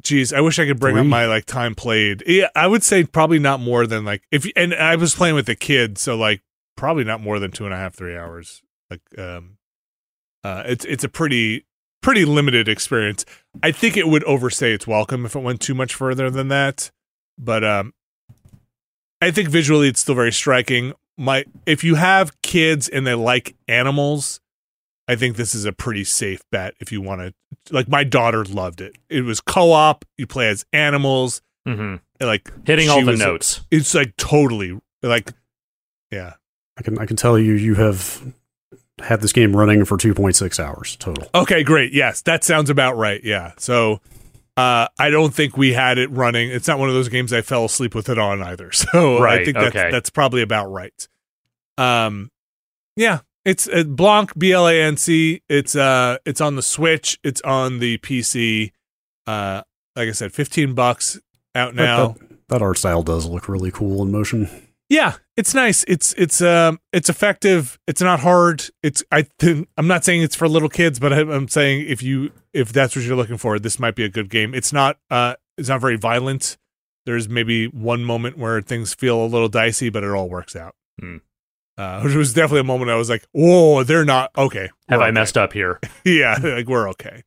Jeez, 0.02 0.32
I 0.36 0.40
wish 0.40 0.58
I 0.58 0.66
could 0.66 0.80
bring 0.80 0.98
up 0.98 1.06
my 1.06 1.26
like 1.26 1.44
time 1.46 1.76
played. 1.76 2.24
Yeah, 2.26 2.48
I 2.56 2.66
would 2.66 2.82
say 2.82 3.04
probably 3.04 3.38
not 3.38 3.60
more 3.60 3.86
than 3.86 4.04
like 4.04 4.22
if 4.32 4.44
and 4.56 4.74
I 4.74 4.96
was 4.96 5.14
playing 5.14 5.36
with 5.36 5.46
the 5.46 5.54
kid, 5.54 5.96
so 5.98 6.16
like 6.16 6.40
probably 6.76 7.04
not 7.04 7.20
more 7.20 7.38
than 7.38 7.52
two 7.52 7.64
and 7.66 7.72
a 7.72 7.76
half, 7.76 7.94
three 7.94 8.16
hours. 8.16 8.62
Like 8.90 9.00
um 9.16 9.58
uh 10.42 10.64
it's 10.66 10.84
it's 10.86 11.04
a 11.04 11.08
pretty 11.08 11.66
pretty 12.02 12.24
limited 12.24 12.68
experience. 12.68 13.24
I 13.62 13.70
think 13.70 13.96
it 13.96 14.08
would 14.08 14.24
overstay 14.24 14.72
its 14.72 14.88
welcome 14.88 15.24
if 15.24 15.36
it 15.36 15.40
went 15.42 15.60
too 15.60 15.74
much 15.74 15.94
further 15.94 16.28
than 16.30 16.48
that. 16.48 16.90
But 17.38 17.62
um 17.62 17.94
I 19.20 19.30
think 19.30 19.50
visually 19.50 19.86
it's 19.86 20.00
still 20.00 20.16
very 20.16 20.32
striking. 20.32 20.94
My 21.18 21.44
if 21.66 21.84
you 21.84 21.94
have 21.96 22.40
kids 22.42 22.88
and 22.88 23.06
they 23.06 23.14
like 23.14 23.54
animals, 23.68 24.40
I 25.08 25.14
think 25.16 25.36
this 25.36 25.54
is 25.54 25.64
a 25.64 25.72
pretty 25.72 26.04
safe 26.04 26.40
bet 26.50 26.74
if 26.80 26.90
you 26.90 27.00
want 27.00 27.20
to 27.20 27.34
like 27.74 27.88
my 27.88 28.04
daughter 28.04 28.44
loved 28.44 28.80
it. 28.80 28.96
It 29.08 29.22
was 29.22 29.40
co-op, 29.40 30.04
you 30.16 30.26
play 30.26 30.48
as 30.48 30.64
animals, 30.72 31.42
hmm 31.66 31.96
and, 32.20 32.28
like 32.28 32.50
Hitting 32.66 32.88
all 32.88 33.00
the 33.04 33.12
was- 33.12 33.20
notes. 33.20 33.60
It's 33.70 33.94
like 33.94 34.16
totally 34.16 34.80
like 35.02 35.32
yeah. 36.10 36.34
I 36.78 36.82
can 36.82 36.98
I 36.98 37.04
can 37.06 37.16
tell 37.16 37.38
you 37.38 37.52
you 37.52 37.74
have 37.74 38.22
had 39.00 39.20
this 39.20 39.32
game 39.32 39.54
running 39.54 39.84
for 39.84 39.96
2.6 39.98 40.58
hours 40.60 40.96
total. 40.96 41.28
Okay, 41.34 41.62
great. 41.62 41.92
Yes, 41.92 42.22
that 42.22 42.44
sounds 42.44 42.70
about 42.70 42.96
right. 42.96 43.22
Yeah. 43.22 43.52
So 43.58 44.00
uh 44.56 44.86
I 44.98 45.10
don't 45.10 45.32
think 45.34 45.56
we 45.56 45.72
had 45.72 45.98
it 45.98 46.10
running. 46.10 46.50
It's 46.50 46.68
not 46.68 46.78
one 46.78 46.88
of 46.88 46.94
those 46.94 47.08
games 47.08 47.32
I 47.32 47.40
fell 47.42 47.64
asleep 47.64 47.94
with 47.94 48.08
it 48.08 48.18
on 48.18 48.42
either. 48.42 48.70
So 48.72 49.24
I 49.24 49.44
think 49.44 49.56
that's 49.56 49.74
okay. 49.76 49.90
that's 49.90 50.10
probably 50.10 50.42
about 50.42 50.66
right. 50.70 51.08
Um 51.78 52.30
yeah, 52.96 53.20
it's 53.44 53.66
uh, 53.68 53.84
Blanc 53.84 54.36
B 54.38 54.52
L 54.52 54.68
A 54.68 54.80
N 54.82 54.96
C. 54.96 55.42
It's 55.48 55.74
uh 55.74 56.18
it's 56.26 56.40
on 56.40 56.56
the 56.56 56.62
Switch, 56.62 57.18
it's 57.24 57.40
on 57.42 57.78
the 57.78 57.98
PC. 57.98 58.72
Uh 59.26 59.62
like 59.96 60.08
I 60.08 60.12
said 60.12 60.32
15 60.32 60.74
bucks 60.74 61.18
out 61.54 61.74
That- 61.74 61.82
now. 61.84 62.08
That, 62.08 62.48
that 62.48 62.62
art 62.62 62.76
style 62.76 63.02
does 63.02 63.26
look 63.26 63.48
really 63.48 63.70
cool 63.70 64.02
in 64.02 64.10
motion. 64.12 64.50
Yeah, 64.92 65.14
it's 65.38 65.54
nice. 65.54 65.86
It's 65.88 66.12
it's 66.18 66.42
um 66.42 66.78
it's 66.92 67.08
effective. 67.08 67.78
It's 67.86 68.02
not 68.02 68.20
hard. 68.20 68.66
It's 68.82 69.02
I 69.10 69.22
think 69.38 69.66
I'm 69.78 69.86
not 69.86 70.04
saying 70.04 70.20
it's 70.20 70.36
for 70.36 70.46
little 70.46 70.68
kids, 70.68 71.00
but 71.00 71.14
I'm, 71.14 71.30
I'm 71.30 71.48
saying 71.48 71.86
if 71.88 72.02
you 72.02 72.30
if 72.52 72.74
that's 72.74 72.94
what 72.94 73.02
you're 73.06 73.16
looking 73.16 73.38
for, 73.38 73.58
this 73.58 73.78
might 73.78 73.94
be 73.94 74.04
a 74.04 74.10
good 74.10 74.28
game. 74.28 74.54
It's 74.54 74.70
not 74.70 74.98
uh 75.10 75.36
it's 75.56 75.70
not 75.70 75.80
very 75.80 75.96
violent. 75.96 76.58
There's 77.06 77.26
maybe 77.26 77.68
one 77.68 78.04
moment 78.04 78.36
where 78.36 78.60
things 78.60 78.92
feel 78.92 79.24
a 79.24 79.24
little 79.24 79.48
dicey, 79.48 79.88
but 79.88 80.04
it 80.04 80.10
all 80.10 80.28
works 80.28 80.54
out. 80.54 80.74
Hmm. 81.00 81.16
Uh, 81.78 82.02
which 82.02 82.14
was 82.14 82.34
definitely 82.34 82.60
a 82.60 82.64
moment 82.64 82.90
I 82.90 82.96
was 82.96 83.08
like, 83.08 83.24
"Whoa, 83.32 83.84
they're 83.84 84.04
not 84.04 84.30
okay." 84.36 84.68
Have 84.90 85.00
I 85.00 85.04
okay. 85.04 85.12
messed 85.12 85.38
up 85.38 85.54
here? 85.54 85.80
yeah, 86.04 86.36
like 86.38 86.68
we're 86.68 86.90
okay. 86.90 87.22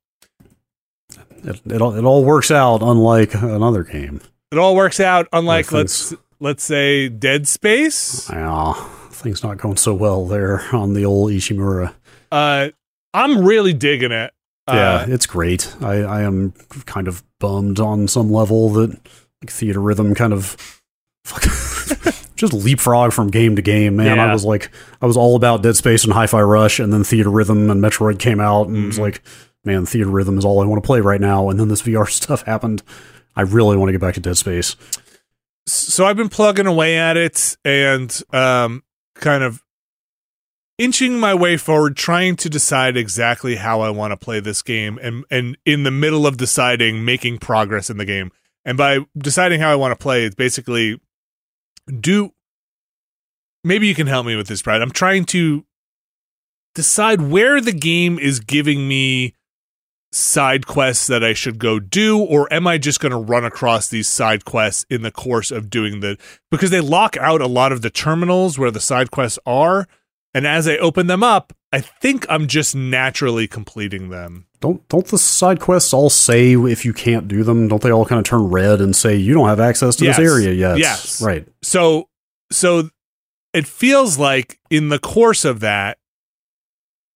It, 1.43 1.61
it, 1.65 1.81
all, 1.81 1.95
it 1.95 2.03
all 2.03 2.23
works 2.23 2.51
out, 2.51 2.83
unlike 2.83 3.33
another 3.33 3.83
game. 3.83 4.21
It 4.51 4.59
all 4.59 4.75
works 4.75 4.99
out. 4.99 5.27
Unlike 5.33 5.71
let's 5.71 6.13
let's 6.45 6.63
say 6.63 7.09
Dead 7.09 7.47
Space. 7.47 8.30
Yeah, 8.30 8.73
things 9.09 9.43
not 9.43 9.57
going 9.57 9.77
so 9.77 9.93
well 9.95 10.27
there 10.27 10.63
on 10.73 10.93
the 10.93 11.03
old 11.03 11.31
Ishimura. 11.31 11.93
Uh, 12.31 12.69
I'm 13.13 13.43
really 13.43 13.73
digging 13.73 14.11
it. 14.11 14.31
yeah, 14.67 14.95
Uh, 15.01 15.05
it's 15.09 15.26
great. 15.26 15.73
I, 15.81 16.03
I 16.03 16.22
am 16.22 16.51
kind 16.85 17.07
of 17.07 17.23
bummed 17.39 17.80
on 17.80 18.07
some 18.07 18.31
level 18.31 18.69
that 18.73 18.91
like 19.41 19.49
Theatrhythm 19.51 20.15
kind 20.15 20.34
of 20.34 20.55
just 22.35 22.53
leapfrog 22.53 23.11
from 23.11 23.31
game 23.31 23.55
to 23.55 23.61
game. 23.63 23.95
Man, 23.95 24.19
I 24.19 24.31
was 24.31 24.45
like, 24.45 24.69
I 25.01 25.07
was 25.07 25.17
all 25.17 25.35
about 25.35 25.63
Dead 25.63 25.76
Space 25.76 26.03
and 26.03 26.13
Hi-Fi 26.13 26.41
Rush, 26.41 26.80
and 26.80 26.93
then 26.93 27.01
Theatrhythm 27.01 27.72
and 27.72 27.81
Metroid 27.84 28.19
came 28.19 28.39
out, 28.39 28.67
and 28.67 28.77
it 28.77 28.85
was 28.88 28.99
like, 28.99 29.22
man, 29.63 29.85
Theatrhythm 29.85 30.38
is 30.38 30.45
all 30.45 30.61
I 30.61 30.65
want 30.65 30.81
to 30.84 30.85
play 30.85 31.01
right 31.01 31.22
now. 31.22 31.49
And 31.49 31.59
then 31.59 31.69
this 31.69 31.81
VR 31.81 32.07
stuff 32.22 32.43
happened. 32.43 32.84
I 33.35 33.41
really 33.41 33.77
want 33.77 33.89
to 33.89 33.93
get 33.93 34.01
back 34.01 34.13
to 34.13 34.19
Dead 34.19 34.38
Space. 34.38 34.76
So 35.67 36.05
I've 36.05 36.17
been 36.17 36.29
plugging 36.29 36.67
away 36.67 36.97
at 36.97 37.17
it 37.17 37.57
and 37.65 38.21
um, 38.31 38.83
kind 39.15 39.43
of 39.43 39.61
inching 40.77 41.19
my 41.19 41.33
way 41.33 41.57
forward, 41.57 41.95
trying 41.95 42.35
to 42.37 42.49
decide 42.49 42.97
exactly 42.97 43.55
how 43.55 43.81
I 43.81 43.89
want 43.89 44.11
to 44.11 44.17
play 44.17 44.39
this 44.39 44.61
game, 44.61 44.99
and 45.01 45.25
and 45.31 45.57
in 45.65 45.83
the 45.83 45.91
middle 45.91 46.27
of 46.27 46.37
deciding, 46.37 47.05
making 47.05 47.39
progress 47.39 47.89
in 47.89 47.97
the 47.97 48.05
game. 48.05 48.31
And 48.63 48.77
by 48.77 48.99
deciding 49.17 49.61
how 49.61 49.71
I 49.71 49.75
want 49.75 49.91
to 49.91 50.01
play, 50.01 50.25
it's 50.25 50.35
basically 50.35 50.99
do. 51.99 52.31
Maybe 53.63 53.87
you 53.87 53.95
can 53.95 54.07
help 54.07 54.25
me 54.25 54.35
with 54.35 54.47
this, 54.47 54.61
Brad. 54.61 54.81
I'm 54.81 54.91
trying 54.91 55.25
to 55.25 55.65
decide 56.73 57.21
where 57.21 57.61
the 57.61 57.71
game 57.71 58.19
is 58.19 58.39
giving 58.39 58.87
me 58.87 59.34
side 60.15 60.65
quests 60.65 61.07
that 61.07 61.23
I 61.25 61.33
should 61.33 61.59
go 61.59 61.77
do, 61.79 62.17
or 62.17 62.51
am 62.53 62.65
I 62.67 62.77
just 62.77 63.01
going 63.01 63.11
to 63.11 63.17
run 63.17 63.43
across 63.43 63.89
these 63.89 64.07
side 64.07 64.45
quests 64.45 64.85
in 64.89 65.01
the 65.01 65.11
course 65.11 65.51
of 65.51 65.69
doing 65.69 65.99
the 65.99 66.17
because 66.49 66.69
they 66.69 66.79
lock 66.79 67.17
out 67.17 67.41
a 67.41 67.47
lot 67.47 67.71
of 67.73 67.81
the 67.81 67.89
terminals 67.89 68.57
where 68.57 68.71
the 68.71 68.79
side 68.79 69.11
quests 69.11 69.37
are, 69.45 69.87
and 70.33 70.47
as 70.47 70.67
I 70.67 70.77
open 70.77 71.07
them 71.07 71.21
up, 71.23 71.51
I 71.73 71.81
think 71.81 72.25
I'm 72.29 72.47
just 72.47 72.73
naturally 72.75 73.45
completing 73.47 74.09
them. 74.09 74.45
Don't 74.61 74.87
don't 74.87 75.05
the 75.05 75.17
side 75.17 75.59
quests 75.59 75.93
all 75.93 76.09
say 76.09 76.53
if 76.53 76.85
you 76.85 76.93
can't 76.93 77.27
do 77.27 77.43
them? 77.43 77.67
Don't 77.67 77.81
they 77.81 77.91
all 77.91 78.05
kind 78.05 78.19
of 78.19 78.25
turn 78.25 78.43
red 78.43 78.79
and 78.79 78.95
say 78.95 79.15
you 79.17 79.33
don't 79.33 79.49
have 79.49 79.59
access 79.59 79.97
to 79.97 80.05
Yes. 80.05 80.15
this 80.17 80.31
area 80.31 80.53
yet? 80.53 80.77
Yes. 80.77 81.21
right. 81.21 81.45
So 81.61 82.07
so 82.51 82.89
it 83.53 83.67
feels 83.67 84.17
like 84.17 84.59
in 84.69 84.87
the 84.89 84.99
course 84.99 85.43
of 85.43 85.59
that 85.59 85.97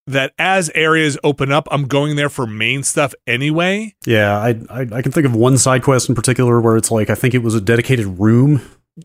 that 0.09 0.33
as 0.39 0.69
areas 0.75 1.17
open 1.23 1.51
up, 1.51 1.67
I'm 1.71 1.87
going 1.87 2.15
there 2.15 2.29
for 2.29 2.45
main 2.47 2.83
stuff 2.83 3.13
anyway. 3.27 3.95
Yeah, 4.05 4.37
I, 4.37 4.49
I 4.69 4.81
I 4.91 5.01
can 5.01 5.11
think 5.11 5.25
of 5.25 5.35
one 5.35 5.57
side 5.57 5.83
quest 5.83 6.09
in 6.09 6.15
particular 6.15 6.59
where 6.61 6.77
it's 6.77 6.91
like 6.91 7.09
I 7.09 7.15
think 7.15 7.33
it 7.33 7.39
was 7.43 7.55
a 7.55 7.61
dedicated 7.61 8.05
room, 8.19 8.61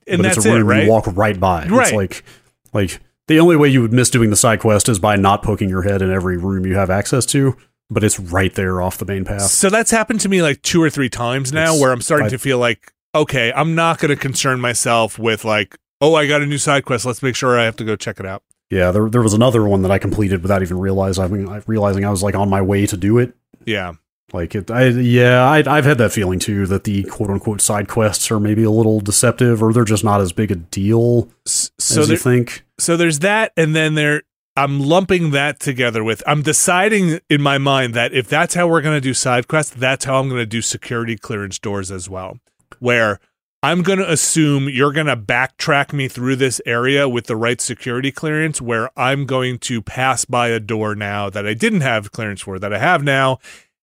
And 0.07 0.19
but 0.19 0.23
that's 0.23 0.37
it's 0.39 0.47
a 0.47 0.51
it, 0.51 0.59
room 0.59 0.67
right? 0.69 0.85
you 0.85 0.91
walk 0.91 1.05
right 1.09 1.39
by. 1.39 1.67
Right. 1.67 1.89
It's 1.89 1.93
like 1.97 2.25
like 2.73 3.01
the 3.29 3.39
only 3.41 3.57
way 3.57 3.69
you 3.69 3.81
would 3.83 3.93
miss 3.93 4.11
doing 4.11 4.31
the 4.31 4.37
side 4.37 4.61
quest 4.61 4.89
is 4.89 4.99
by 4.99 5.17
not 5.17 5.43
poking 5.43 5.69
your 5.69 5.83
head 5.83 6.03
in 6.03 6.11
every 6.13 6.37
room 6.37 6.67
you 6.67 6.75
have 6.75 6.91
access 6.91 7.25
to, 7.27 7.57
but 7.91 8.05
it's 8.05 8.19
right 8.21 8.55
there 8.55 8.83
off 8.83 8.99
the 8.99 9.07
main 9.07 9.25
path. 9.25 9.43
So 9.43 9.71
that's 9.71 9.91
happened 9.91 10.21
to 10.21 10.29
me 10.29 10.43
like 10.43 10.61
two 10.63 10.83
or 10.83 10.91
three 10.91 11.09
times 11.09 11.53
now 11.53 11.65
It's- 11.71 11.81
where 11.81 11.93
I'm 11.93 12.01
starting 12.03 12.27
I- 12.27 12.31
to 12.31 12.39
feel 12.39 12.59
like, 12.59 12.93
okay, 13.15 13.53
I'm 13.55 13.75
not 13.75 13.99
going 13.99 14.11
to 14.11 14.17
concern 14.17 14.61
myself 14.61 15.19
with 15.19 15.45
like, 15.45 15.77
oh, 16.01 16.15
I 16.17 16.27
got 16.27 16.43
a 16.43 16.47
new 16.47 16.59
side 16.59 16.85
quest. 16.85 17.07
Let's 17.07 17.23
make 17.23 17.35
sure 17.37 17.59
I 17.59 17.65
have 17.65 17.77
to 17.77 17.85
go 17.85 17.97
check 17.97 18.21
it 18.21 18.27
out. 18.27 18.43
Yeah, 18.71 18.91
there 18.91 19.09
there 19.09 19.23
was 19.23 19.35
another 19.35 19.65
one 19.67 19.83
that 19.83 19.91
I 19.91 19.99
completed 19.99 20.43
without 20.43 20.63
even 20.63 20.79
realize 20.79 21.19
I 21.19 21.29
mean, 21.29 21.63
realizing 21.67 22.05
I 22.05 22.11
was 22.11 22.23
like 22.23 22.35
on 22.35 22.49
my 22.49 22.63
way 22.63 22.87
to 22.87 22.97
do 22.97 23.19
it. 23.19 23.35
Yeah. 23.65 23.95
Like 24.33 24.55
it, 24.55 24.71
I 24.71 24.87
yeah, 24.89 25.45
I, 25.45 25.63
I've 25.67 25.85
had 25.85 25.99
that 25.99 26.11
feeling 26.11 26.39
too 26.41 26.67
that 26.67 26.85
the 26.85 27.05
quote 27.05 27.31
unquote 27.31 27.61
side 27.61 27.89
quests 27.89 28.31
are 28.33 28.41
maybe 28.41 28.65
a 28.65 28.71
little 28.71 29.01
deceptive 29.01 29.63
or 29.63 29.73
they're 29.73 29.85
just 29.85 30.03
not 30.03 30.21
as 30.21 30.33
big 30.33 30.51
a 30.51 30.57
deal 30.57 31.29
So 31.47 32.01
as 32.01 32.09
there, 32.09 32.15
you 32.15 32.17
think. 32.17 32.65
so 32.79 32.97
there's 32.97 33.21
that, 33.21 33.53
and 33.57 33.77
then 33.77 33.95
there. 33.95 34.23
I'm 34.57 34.79
lumping 34.79 35.33
that 35.33 35.59
together 35.59 36.05
with. 36.05 36.23
I'm 36.29 36.43
deciding 36.43 37.19
in 37.29 37.43
my 37.43 37.59
mind 37.59 37.93
that 37.95 38.13
if 38.13 38.29
that's 38.29 38.55
how 38.55 38.69
we're 38.69 38.83
going 38.83 38.97
to 38.97 39.01
do 39.01 39.13
side 39.13 39.49
quests, 39.49 39.75
that's 39.75 40.05
how 40.05 40.21
I'm 40.21 40.29
going 40.29 40.41
to 40.41 40.47
do 40.47 40.63
security 40.63 41.17
clearance 41.17 41.59
doors 41.59 41.91
as 41.91 42.09
well. 42.09 42.39
Where 42.79 43.19
I'm 43.65 43.81
going 43.81 43.99
to 43.99 44.13
assume 44.13 44.69
you're 44.69 44.93
going 44.93 45.07
to 45.07 45.17
backtrack 45.17 45.95
me 45.95 46.07
through 46.07 46.37
this 46.37 46.61
area 46.67 47.09
with 47.09 47.29
the 47.29 47.35
right 47.35 47.59
security 47.59 48.13
clearance 48.13 48.61
where 48.61 48.91
I'm 48.95 49.25
going 49.25 49.59
to 49.61 49.81
pass 49.81 50.27
by 50.27 50.49
a 50.49 50.61
door 50.61 50.95
now 50.95 51.31
that 51.31 51.47
I 51.47 51.55
didn't 51.55 51.81
have 51.81 52.13
clearance 52.13 52.43
for 52.43 52.59
that 52.59 52.75
I 52.75 52.79
have 52.79 53.03
now 53.03 53.39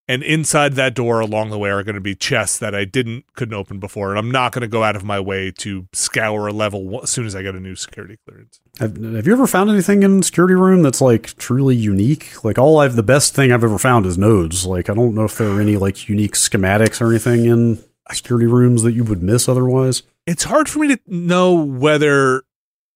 and 0.08 0.22
inside 0.22 0.74
that 0.74 0.94
door 0.94 1.20
along 1.20 1.50
the 1.50 1.58
way 1.58 1.72
are 1.72 1.82
going 1.82 1.96
to 1.96 2.00
be 2.00 2.14
chests 2.14 2.60
that 2.60 2.76
I 2.76 2.86
didn't 2.86 3.26
couldn't 3.34 3.56
open 3.56 3.80
before 3.80 4.12
and 4.12 4.20
I'm 4.20 4.30
not 4.30 4.52
going 4.52 4.62
to 4.62 4.68
go 4.68 4.84
out 4.84 4.96
of 4.96 5.04
my 5.04 5.20
way 5.20 5.50
to 5.50 5.88
scour 5.94 6.46
a 6.46 6.54
level 6.54 7.00
as 7.02 7.10
soon 7.10 7.26
as 7.26 7.36
I 7.36 7.42
get 7.42 7.56
a 7.56 7.60
new 7.60 7.76
security 7.76 8.20
clearance. 8.24 8.60
Have, 8.78 8.98
have 8.98 9.26
you 9.26 9.34
ever 9.34 9.48
found 9.48 9.72
anything 9.72 10.04
in 10.04 10.22
security 10.22 10.54
room 10.54 10.84
that's 10.84 11.02
like 11.02 11.36
truly 11.38 11.76
unique? 11.76 12.44
Like 12.44 12.60
all 12.60 12.78
I've 12.78 12.96
the 12.96 13.02
best 13.02 13.34
thing 13.34 13.52
I've 13.52 13.64
ever 13.64 13.80
found 13.80 14.06
is 14.06 14.16
nodes. 14.16 14.64
Like 14.64 14.92
I 14.92 14.94
don't 14.94 15.16
know 15.16 15.26
if 15.26 15.40
there 15.40 15.50
are 15.50 15.60
any 15.60 15.78
like 15.78 16.08
unique 16.08 16.34
schematics 16.34 17.02
or 17.02 17.10
anything 17.10 17.46
in 17.46 17.84
security 18.14 18.48
rooms 18.48 18.84
that 18.84 18.94
you 18.94 19.04
would 19.04 19.22
miss 19.22 19.50
otherwise. 19.50 20.04
It's 20.26 20.44
hard 20.44 20.70
for 20.70 20.80
me 20.80 20.90
to 20.90 21.00
know 21.08 21.54
whether 21.54 22.44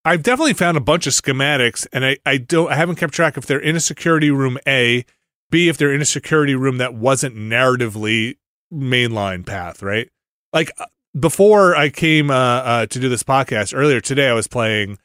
I've 0.04 0.24
definitely 0.24 0.54
found 0.54 0.78
a 0.78 0.82
bunch 0.82 1.08
of 1.08 1.14
schematics 1.14 1.88
and 1.92 2.06
I, 2.06 2.18
I 2.26 2.38
don't 2.38 2.72
I 2.72 2.76
haven't 2.76 2.98
kept 2.98 3.14
track 3.14 3.38
if 3.38 3.46
they're 3.46 3.60
in 3.60 3.76
a 3.76 3.80
security 3.80 4.30
room 4.30 4.58
A 4.68 5.06
B, 5.50 5.68
if 5.68 5.78
they're 5.78 5.94
in 5.94 6.02
a 6.02 6.06
security 6.06 6.56
room 6.56 6.78
that 6.78 6.94
wasn't 6.94 7.36
narratively 7.36 8.38
mainline 8.74 9.46
path, 9.46 9.82
right? 9.82 10.10
Like 10.54 10.72
uh, 10.78 10.86
before 11.20 11.76
I 11.76 11.90
came 11.90 12.30
uh, 12.30 12.34
uh, 12.34 12.86
to 12.88 13.00
do 13.00 13.10
this 13.10 13.24
podcast 13.24 13.74
earlier 13.76 14.02
today, 14.02 14.30
I 14.30 14.34
was 14.34 14.48
playing 14.48 14.98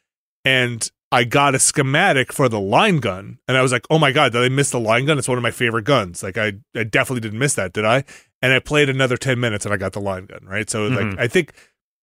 and 0.44 0.90
I 1.12 1.24
got 1.24 1.54
a 1.54 1.58
schematic 1.58 2.32
for 2.32 2.48
the 2.48 2.60
line 2.60 2.98
gun, 2.98 3.38
and 3.48 3.56
I 3.56 3.62
was 3.62 3.72
like, 3.72 3.84
"Oh 3.90 3.98
my 3.98 4.12
god, 4.12 4.32
did 4.32 4.42
I 4.42 4.48
miss 4.48 4.70
the 4.70 4.78
line 4.78 5.06
gun? 5.06 5.18
It's 5.18 5.28
one 5.28 5.38
of 5.38 5.42
my 5.42 5.50
favorite 5.50 5.84
guns. 5.84 6.22
Like 6.22 6.38
I, 6.38 6.52
I 6.74 6.84
definitely 6.84 7.20
didn't 7.20 7.40
miss 7.40 7.54
that, 7.54 7.72
did 7.72 7.84
I?" 7.84 8.04
And 8.42 8.52
I 8.52 8.58
played 8.58 8.88
another 8.88 9.16
ten 9.16 9.38
minutes, 9.40 9.64
and 9.64 9.74
I 9.74 9.76
got 9.76 9.92
the 9.92 10.00
line 10.00 10.26
gun. 10.26 10.40
Right, 10.44 10.68
so 10.68 10.88
Mhm. 10.90 10.96
like 11.12 11.20
I 11.20 11.28
think 11.28 11.52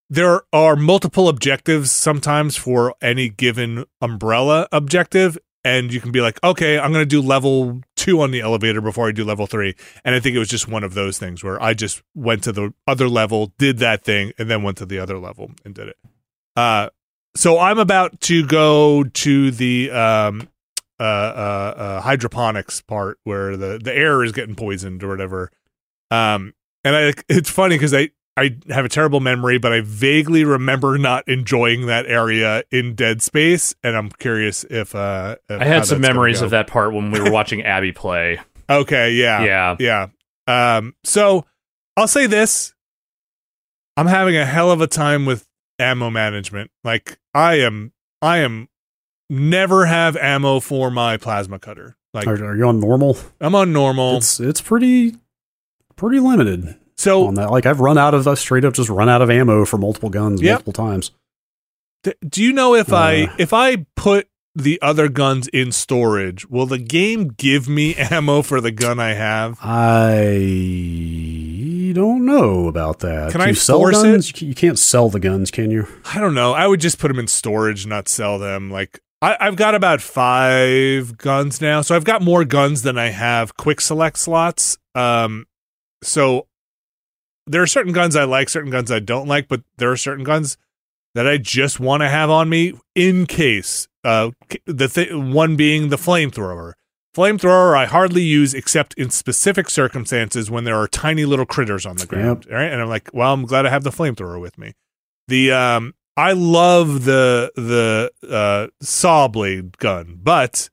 there 0.10 0.42
are 0.54 0.76
multiple 0.76 1.28
objectives 1.28 1.92
sometimes 1.92 2.56
for 2.56 2.94
any 3.02 3.30
given 3.30 3.86
umbrella 4.02 4.68
objective, 4.72 5.38
and 5.64 5.92
you 5.92 6.00
can 6.00 6.12
be 6.12 6.22
like, 6.22 6.42
"Okay, 6.44 6.80
I'm 6.80 6.94
going 6.94 7.04
to 7.04 7.06
do 7.06 7.22
level 7.22 7.82
two 7.96 8.22
on 8.22 8.32
the 8.32 8.40
elevator 8.40 8.80
before 8.80 9.10
I 9.10 9.12
do 9.12 9.26
level 9.26 9.48
three. 9.48 9.76
And 10.06 10.16
I 10.16 10.22
think 10.22 10.34
it 10.34 10.40
was 10.40 10.48
just 10.48 10.68
one 10.70 10.84
of 10.86 10.94
those 10.94 11.18
things 11.18 11.44
where 11.44 11.62
I 11.62 11.74
just 11.74 12.02
went 12.16 12.42
to 12.44 12.54
the 12.54 12.74
other 12.88 13.10
level, 13.10 13.54
did 13.58 13.80
that 13.80 14.06
thing, 14.06 14.32
and 14.40 14.50
then 14.50 14.64
went 14.64 14.78
to 14.78 14.86
the 14.86 14.98
other 14.98 15.20
level 15.20 15.52
and 15.66 15.74
did 15.76 15.90
it. 15.90 15.98
Uh, 16.56 16.90
so 17.36 17.60
I'm 17.60 17.80
about 17.80 18.22
to 18.22 18.48
go 18.48 19.04
to 19.04 19.52
the 19.52 19.92
um, 19.92 20.48
uh, 21.00 21.04
uh, 21.04 21.74
uh, 21.78 22.02
hydroponics 22.02 22.82
part 22.82 23.20
where 23.26 23.58
the, 23.58 23.78
the 23.84 23.94
air 23.94 24.24
is 24.24 24.32
getting 24.32 24.56
poisoned 24.56 25.04
or 25.04 25.10
whatever. 25.10 25.52
Um, 26.12 26.54
and 26.84 26.96
I, 26.96 27.14
it's 27.30 27.50
funny 27.50 27.76
because 27.76 27.94
I, 27.94 28.10
I 28.38 28.58
have 28.70 28.86
a 28.86 28.90
terrible 28.90 29.20
memory, 29.20 29.58
but 29.58 29.74
I 29.74 29.82
vaguely 29.82 30.44
remember 30.44 30.98
not 30.98 31.28
enjoying 31.28 31.88
that 31.88 32.06
area 32.06 32.64
in 32.72 32.94
Dead 32.94 33.22
Space, 33.22 33.74
and 33.84 33.98
I'm 33.98 34.10
curious 34.10 34.64
if 34.70 34.94
uh, 34.94 35.38
if 35.50 35.62
I 35.62 35.66
had 35.66 35.86
some 35.86 36.02
memories 36.02 36.40
go. 36.40 36.46
of 36.46 36.52
that 36.52 36.68
part 36.68 36.94
when 36.94 37.10
we 37.12 37.20
were 37.20 37.32
watching 37.40 37.64
Abby 37.64 37.92
play. 37.92 38.40
Okay, 38.70 39.14
yeah, 39.14 39.44
Yeah. 39.44 39.76
yeah. 39.80 40.78
Um, 40.78 40.94
so 41.04 41.46
I'll 41.98 42.08
say 42.08 42.28
this: 42.28 42.76
I'm 43.98 44.08
having 44.08 44.38
a 44.38 44.46
hell 44.46 44.72
of 44.72 44.82
a 44.82 44.88
time 44.88 45.26
with 45.26 45.48
ammo 45.80 46.10
management. 46.12 46.70
Like 46.84 47.20
I 47.34 47.56
am, 47.56 47.92
I 48.22 48.38
am 48.38 48.70
never 49.30 49.88
have 49.88 50.16
ammo 50.16 50.60
for 50.60 50.92
my 50.92 51.18
plasma 51.18 51.58
cutter. 51.60 51.98
Like 52.14 52.28
Are, 52.28 52.46
are 52.46 52.56
you 52.56 52.66
on 52.68 52.80
normal? 52.80 53.18
I'm 53.42 53.56
on 53.56 53.74
normal. 53.74 54.18
It's 54.18 54.40
it's 54.40 54.62
pretty 54.62 55.16
pretty 55.98 56.20
limited 56.20 56.76
So 56.96 57.28
on 57.28 57.34
that. 57.36 57.52
Like 57.52 57.66
I've 57.66 57.82
run 57.82 57.98
out 57.98 58.14
of 58.14 58.26
I've 58.28 58.40
straight 58.40 58.64
up 58.64 58.74
just 58.74 58.90
run 58.90 59.10
out 59.10 59.22
of 59.22 59.30
ammo 59.30 59.66
for 59.66 59.78
multiple 59.78 60.10
guns 60.10 60.42
Yep. 60.42 60.52
multiple 60.66 60.74
times. 60.74 61.12
D- 62.04 62.14
do 62.28 62.42
you 62.42 62.54
know 62.54 62.74
if 62.76 62.94
I 62.94 63.24
Uh. 63.26 63.36
if 63.38 63.52
I 63.54 63.86
put 63.96 64.28
the 64.56 64.80
other 64.82 65.08
guns 65.10 65.48
in 65.50 65.72
storage, 65.72 66.48
will 66.50 66.66
the 66.66 66.80
game 66.80 67.28
give 67.28 67.68
me 67.70 67.94
ammo 67.96 68.42
for 68.42 68.60
the 68.62 68.72
gun 68.72 69.00
I 69.00 69.14
have? 69.14 69.60
I 69.62 70.34
don't 71.94 72.26
know 72.26 72.68
about 72.68 73.00
that. 73.00 73.32
Can 73.32 73.42
you 73.42 73.48
I 73.48 73.52
sell 73.54 73.80
force 73.80 74.02
guns? 74.02 74.42
You 74.42 74.50
You 74.50 74.56
can't 74.56 74.80
sell 74.80 75.10
the 75.10 75.20
guns, 75.20 75.52
can 75.52 75.72
you? 75.72 75.88
I 76.06 76.20
don't 76.20 76.34
know. 76.34 76.54
I 76.54 76.68
would 76.68 76.80
just 76.80 77.00
put 77.00 77.08
them 77.10 77.20
in 77.20 77.28
storage, 77.28 77.86
not 77.88 78.08
sell 78.08 78.40
them. 78.40 78.70
Like 78.72 79.00
I, 79.22 79.36
I've 79.40 79.56
got 79.56 79.76
about 79.76 80.02
five 80.02 81.18
guns 81.18 81.60
now, 81.62 81.82
so 81.82 81.96
I've 81.96 82.04
got 82.04 82.22
more 82.22 82.46
guns 82.46 82.84
than 82.84 82.98
I 82.98 83.10
have 83.10 83.58
quick 83.58 83.82
select 83.82 84.20
slots. 84.20 84.78
Um, 84.96 85.46
so 86.04 86.48
there 87.46 87.62
are 87.62 87.68
certain 87.68 87.94
guns 87.94 88.16
I 88.16 88.26
like, 88.26 88.50
certain 88.50 88.72
guns 88.72 88.92
I 88.92 89.00
don't 89.00 89.28
like, 89.28 89.48
but 89.48 89.62
there 89.78 89.92
are 89.92 89.98
certain 89.98 90.24
guns 90.24 90.58
that 91.16 91.28
I 91.28 91.38
just 91.38 91.80
want 91.80 92.02
to 92.02 92.10
have 92.10 92.30
on 92.30 92.50
me 92.50 92.74
in 92.94 93.26
case. 93.26 93.88
Uh, 94.04 94.32
the 94.66 94.88
th- 94.88 95.12
one 95.14 95.56
being 95.56 95.90
the 95.90 95.98
flamethrower. 95.98 96.74
Flamethrower 97.16 97.76
I 97.76 97.86
hardly 97.86 98.22
use 98.22 98.54
except 98.54 98.94
in 98.94 99.10
specific 99.10 99.70
circumstances 99.70 100.52
when 100.52 100.64
there 100.66 100.78
are 100.78 100.88
tiny 100.88 101.26
little 101.26 101.46
critters 101.48 101.86
on 101.86 101.98
the 101.98 102.06
ground. 102.06 102.46
All 102.50 102.56
right, 102.56 102.72
and 102.72 102.82
I'm 102.82 102.90
like, 102.90 103.10
well, 103.14 103.34
I'm 103.34 103.46
glad 103.46 103.66
I 103.66 103.70
have 103.70 103.84
the 103.84 103.90
flamethrower 103.90 104.40
with 104.40 104.58
me. 104.58 104.74
The 105.28 105.52
um, 105.52 105.96
I 106.16 106.34
love 106.34 107.06
the 107.06 107.52
the 107.56 108.12
uh, 108.30 108.68
saw 108.82 109.28
blade 109.28 109.78
gun, 109.80 110.20
but 110.22 110.70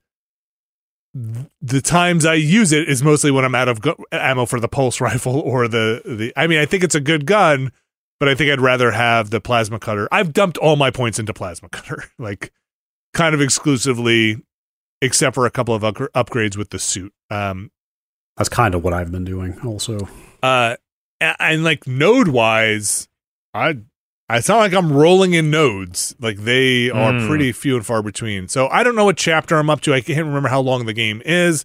the 1.61 1.81
times 1.81 2.25
I 2.25 2.33
use 2.33 2.73
it 2.73 2.89
is 2.89 3.01
mostly 3.01 3.31
when 3.31 3.45
I'm 3.45 3.55
out 3.55 3.69
of 3.69 3.79
gu- 3.81 3.95
ammo 4.11 4.45
for 4.45 4.59
the 4.59 4.67
pulse 4.67 4.99
rifle 5.01 5.39
or 5.39 5.67
the 5.67 6.01
the. 6.05 6.33
I 6.35 6.47
mean, 6.47 6.59
I 6.59 6.65
think 6.65 6.83
it's 6.83 6.95
a 6.95 6.99
good 6.99 7.25
gun, 7.25 7.71
but 8.19 8.27
I 8.27 8.35
think 8.35 8.51
I'd 8.51 8.59
rather 8.59 8.91
have 8.91 9.29
the 9.29 9.39
plasma 9.39 9.79
cutter. 9.79 10.07
I've 10.11 10.33
dumped 10.33 10.57
all 10.57 10.75
my 10.75 10.91
points 10.91 11.17
into 11.17 11.33
plasma 11.33 11.69
cutter, 11.71 12.03
like 12.19 12.51
kind 13.13 13.33
of 13.33 13.39
exclusively, 13.41 14.43
except 15.01 15.35
for 15.35 15.45
a 15.45 15.51
couple 15.51 15.73
of 15.73 15.83
up- 15.85 15.95
upgrades 16.13 16.57
with 16.57 16.69
the 16.71 16.79
suit. 16.79 17.13
Um, 17.29 17.71
That's 18.35 18.49
kind 18.49 18.75
of 18.75 18.83
what 18.83 18.93
I've 18.93 19.11
been 19.11 19.23
doing. 19.25 19.57
Also, 19.65 20.09
uh, 20.43 20.75
and, 21.21 21.35
and 21.39 21.63
like 21.63 21.87
node 21.87 22.27
wise, 22.27 23.07
I. 23.53 23.77
It's 24.29 24.49
not 24.49 24.57
like 24.57 24.73
I'm 24.73 24.91
rolling 24.91 25.33
in 25.33 25.51
nodes. 25.51 26.15
Like 26.19 26.37
they 26.39 26.89
are 26.89 27.11
Mm. 27.13 27.27
pretty 27.27 27.51
few 27.51 27.75
and 27.75 27.85
far 27.85 28.01
between. 28.01 28.47
So 28.47 28.67
I 28.69 28.83
don't 28.83 28.95
know 28.95 29.05
what 29.05 29.17
chapter 29.17 29.57
I'm 29.57 29.69
up 29.69 29.81
to. 29.81 29.93
I 29.93 30.01
can't 30.01 30.25
remember 30.25 30.49
how 30.49 30.61
long 30.61 30.85
the 30.87 30.93
game 30.93 31.21
is. 31.25 31.63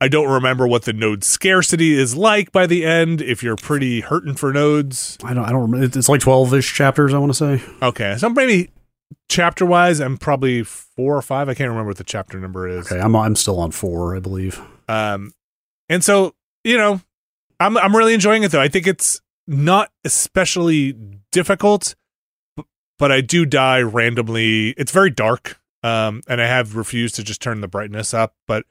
I 0.00 0.08
don't 0.08 0.28
remember 0.28 0.66
what 0.66 0.82
the 0.84 0.92
node 0.94 1.22
scarcity 1.24 1.92
is 1.94 2.16
like 2.16 2.52
by 2.52 2.66
the 2.66 2.84
end. 2.84 3.20
If 3.20 3.42
you're 3.42 3.56
pretty 3.56 4.00
hurting 4.00 4.34
for 4.34 4.52
nodes, 4.52 5.18
I 5.22 5.34
don't 5.34 5.44
I 5.44 5.50
don't 5.50 5.70
remember. 5.70 5.98
It's 5.98 6.08
like 6.08 6.20
twelve 6.20 6.52
ish 6.54 6.72
chapters. 6.74 7.12
I 7.12 7.18
want 7.18 7.34
to 7.34 7.38
say. 7.60 7.62
okay. 7.82 8.16
So 8.18 8.28
maybe 8.30 8.70
chapter 9.28 9.66
wise, 9.66 10.00
I'm 10.00 10.16
probably 10.16 10.62
four 10.62 11.16
or 11.16 11.22
five. 11.22 11.48
I 11.50 11.54
can't 11.54 11.68
remember 11.68 11.88
what 11.90 11.98
the 11.98 12.04
chapter 12.04 12.40
number 12.40 12.66
is. 12.66 12.90
Okay, 12.90 13.00
I'm 13.00 13.14
I'm 13.14 13.36
still 13.36 13.60
on 13.60 13.70
four, 13.72 14.16
I 14.16 14.20
believe. 14.20 14.60
Um, 14.88 15.32
and 15.90 16.02
so 16.02 16.34
you 16.64 16.76
know, 16.78 17.00
I'm 17.60 17.76
I'm 17.76 17.94
really 17.94 18.14
enjoying 18.14 18.42
it 18.42 18.50
though. 18.52 18.60
I 18.62 18.68
think 18.68 18.86
it's 18.86 19.20
not 19.46 19.90
especially 20.04 20.94
difficult, 21.32 21.94
but 22.98 23.12
I 23.12 23.20
do 23.20 23.44
die 23.44 23.82
randomly. 23.82 24.70
It's 24.70 24.92
very 24.92 25.10
dark, 25.10 25.60
um, 25.82 26.22
and 26.28 26.40
I 26.40 26.46
have 26.46 26.76
refused 26.76 27.14
to 27.16 27.22
just 27.24 27.42
turn 27.42 27.60
the 27.60 27.68
brightness 27.68 28.14
up. 28.14 28.34
But 28.46 28.64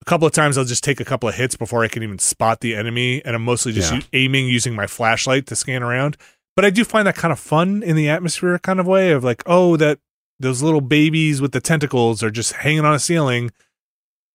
a 0.00 0.04
couple 0.04 0.26
of 0.26 0.32
times 0.32 0.56
I'll 0.58 0.64
just 0.64 0.84
take 0.84 1.00
a 1.00 1.04
couple 1.04 1.28
of 1.28 1.34
hits 1.34 1.56
before 1.56 1.82
I 1.84 1.88
can 1.88 2.02
even 2.02 2.18
spot 2.18 2.60
the 2.60 2.74
enemy, 2.74 3.24
and 3.24 3.34
I'm 3.36 3.44
mostly 3.44 3.72
just 3.72 3.92
Yeah. 3.92 3.98
u- 3.98 4.04
aiming 4.12 4.48
using 4.48 4.74
my 4.74 4.86
flashlight 4.86 5.46
to 5.46 5.56
scan 5.56 5.82
around. 5.82 6.16
But 6.56 6.64
I 6.64 6.70
do 6.70 6.84
find 6.84 7.06
that 7.06 7.16
kind 7.16 7.32
of 7.32 7.38
fun 7.40 7.82
in 7.82 7.96
the 7.96 8.08
atmosphere 8.08 8.58
kind 8.60 8.78
of 8.78 8.86
way 8.86 9.10
of 9.10 9.24
like, 9.24 9.42
oh, 9.46 9.76
that 9.76 9.98
those 10.38 10.62
little 10.62 10.80
babies 10.80 11.40
with 11.40 11.52
the 11.52 11.60
tentacles 11.60 12.22
are 12.22 12.30
just 12.30 12.52
hanging 12.52 12.84
on 12.84 12.94
a 12.94 12.98
ceiling. 12.98 13.50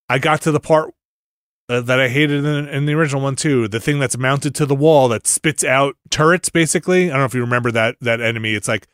I 0.10 0.20
got 0.20 0.42
to 0.42 0.52
the 0.52 0.60
part 0.60 0.94
uh, 1.70 1.82
that 1.82 2.00
I 2.00 2.10
hated 2.10 2.44
in, 2.44 2.68
in 2.68 2.86
the 2.86 2.94
original 2.94 3.22
one 3.22 3.36
too. 3.36 3.68
The 3.68 3.80
thing 3.80 4.00
that's 4.00 4.18
mounted 4.18 4.56
to 4.56 4.66
the 4.66 4.76
wall 4.76 5.08
that 5.10 5.28
spits 5.28 5.64
out 5.64 5.96
turrets. 6.10 6.50
Basically, 6.50 7.06
I 7.06 7.10
don't 7.10 7.20
know 7.20 7.26
if 7.26 7.36
you 7.36 7.42
remember 7.42 7.72
that 7.72 7.96
that 8.02 8.20
enemy. 8.20 8.56
It's 8.56 8.68
like 8.68 8.88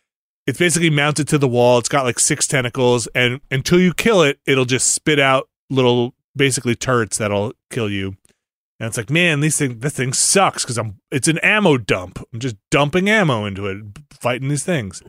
it's 0.45 0.59
basically 0.59 0.89
mounted 0.89 1.27
to 1.29 1.37
the 1.37 1.47
wall. 1.47 1.79
It's 1.79 1.89
got 1.89 2.05
like 2.05 2.19
six 2.19 2.45
tentacles, 2.45 3.07
and 3.15 3.39
until 3.49 3.79
you 3.79 3.93
kill 3.93 4.21
it, 4.21 4.39
it'll 4.45 4.65
just 4.65 4.93
spit 4.93 5.19
out 5.19 5.49
little 5.69 6.13
basically 6.35 6.75
turrets 6.75 7.17
that'll 7.17 7.53
kill 7.71 7.89
you. 7.89 8.17
And 8.79 8.87
it's 8.87 8.97
like, 8.97 9.09
man, 9.09 9.39
these 9.39 9.57
thing 9.57 9.79
this 9.79 9.93
thing 9.93 10.11
sucks 10.11 10.63
because 10.63 10.77
I'm 10.77 10.99
it's 11.11 11.29
an 11.29 11.37
ammo 11.39 11.77
dump. 11.77 12.19
I'm 12.33 12.39
just 12.39 12.57
dumping 12.69 13.09
ammo 13.09 13.45
into 13.45 13.67
it, 13.67 13.77
fighting 14.11 14.49
these 14.49 14.65
things. 14.65 15.01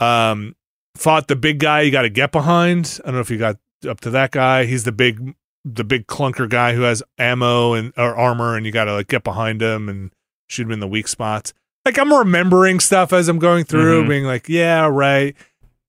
Um, 0.00 0.56
fought 0.96 1.28
the 1.28 1.36
big 1.36 1.60
guy 1.60 1.82
you 1.82 1.92
got 1.92 2.02
to 2.02 2.10
get 2.10 2.32
behind. 2.32 2.98
I 3.04 3.06
don't 3.06 3.14
know 3.14 3.20
if 3.20 3.30
you 3.30 3.38
got 3.38 3.56
up 3.88 4.00
to 4.00 4.10
that 4.10 4.32
guy. 4.32 4.64
He's 4.64 4.82
the 4.82 4.90
big 4.90 5.34
the 5.64 5.84
big 5.84 6.06
clunker 6.06 6.48
guy 6.48 6.74
who 6.74 6.82
has 6.82 7.02
ammo 7.18 7.74
and 7.74 7.92
or 7.96 8.14
armor, 8.16 8.56
and 8.56 8.64
you 8.66 8.72
got 8.72 8.84
to 8.84 8.94
like 8.94 9.08
get 9.08 9.24
behind 9.24 9.60
him 9.62 9.88
and 9.88 10.10
shoot 10.48 10.62
him 10.66 10.72
in 10.72 10.80
the 10.80 10.88
weak 10.88 11.08
spots. 11.08 11.52
Like 11.84 11.98
I'm 11.98 12.12
remembering 12.12 12.80
stuff 12.80 13.12
as 13.12 13.28
I'm 13.28 13.38
going 13.38 13.64
through, 13.64 14.04
Mhm. 14.04 14.08
being 14.08 14.24
like, 14.24 14.48
yeah, 14.48 14.86
right. 14.90 15.34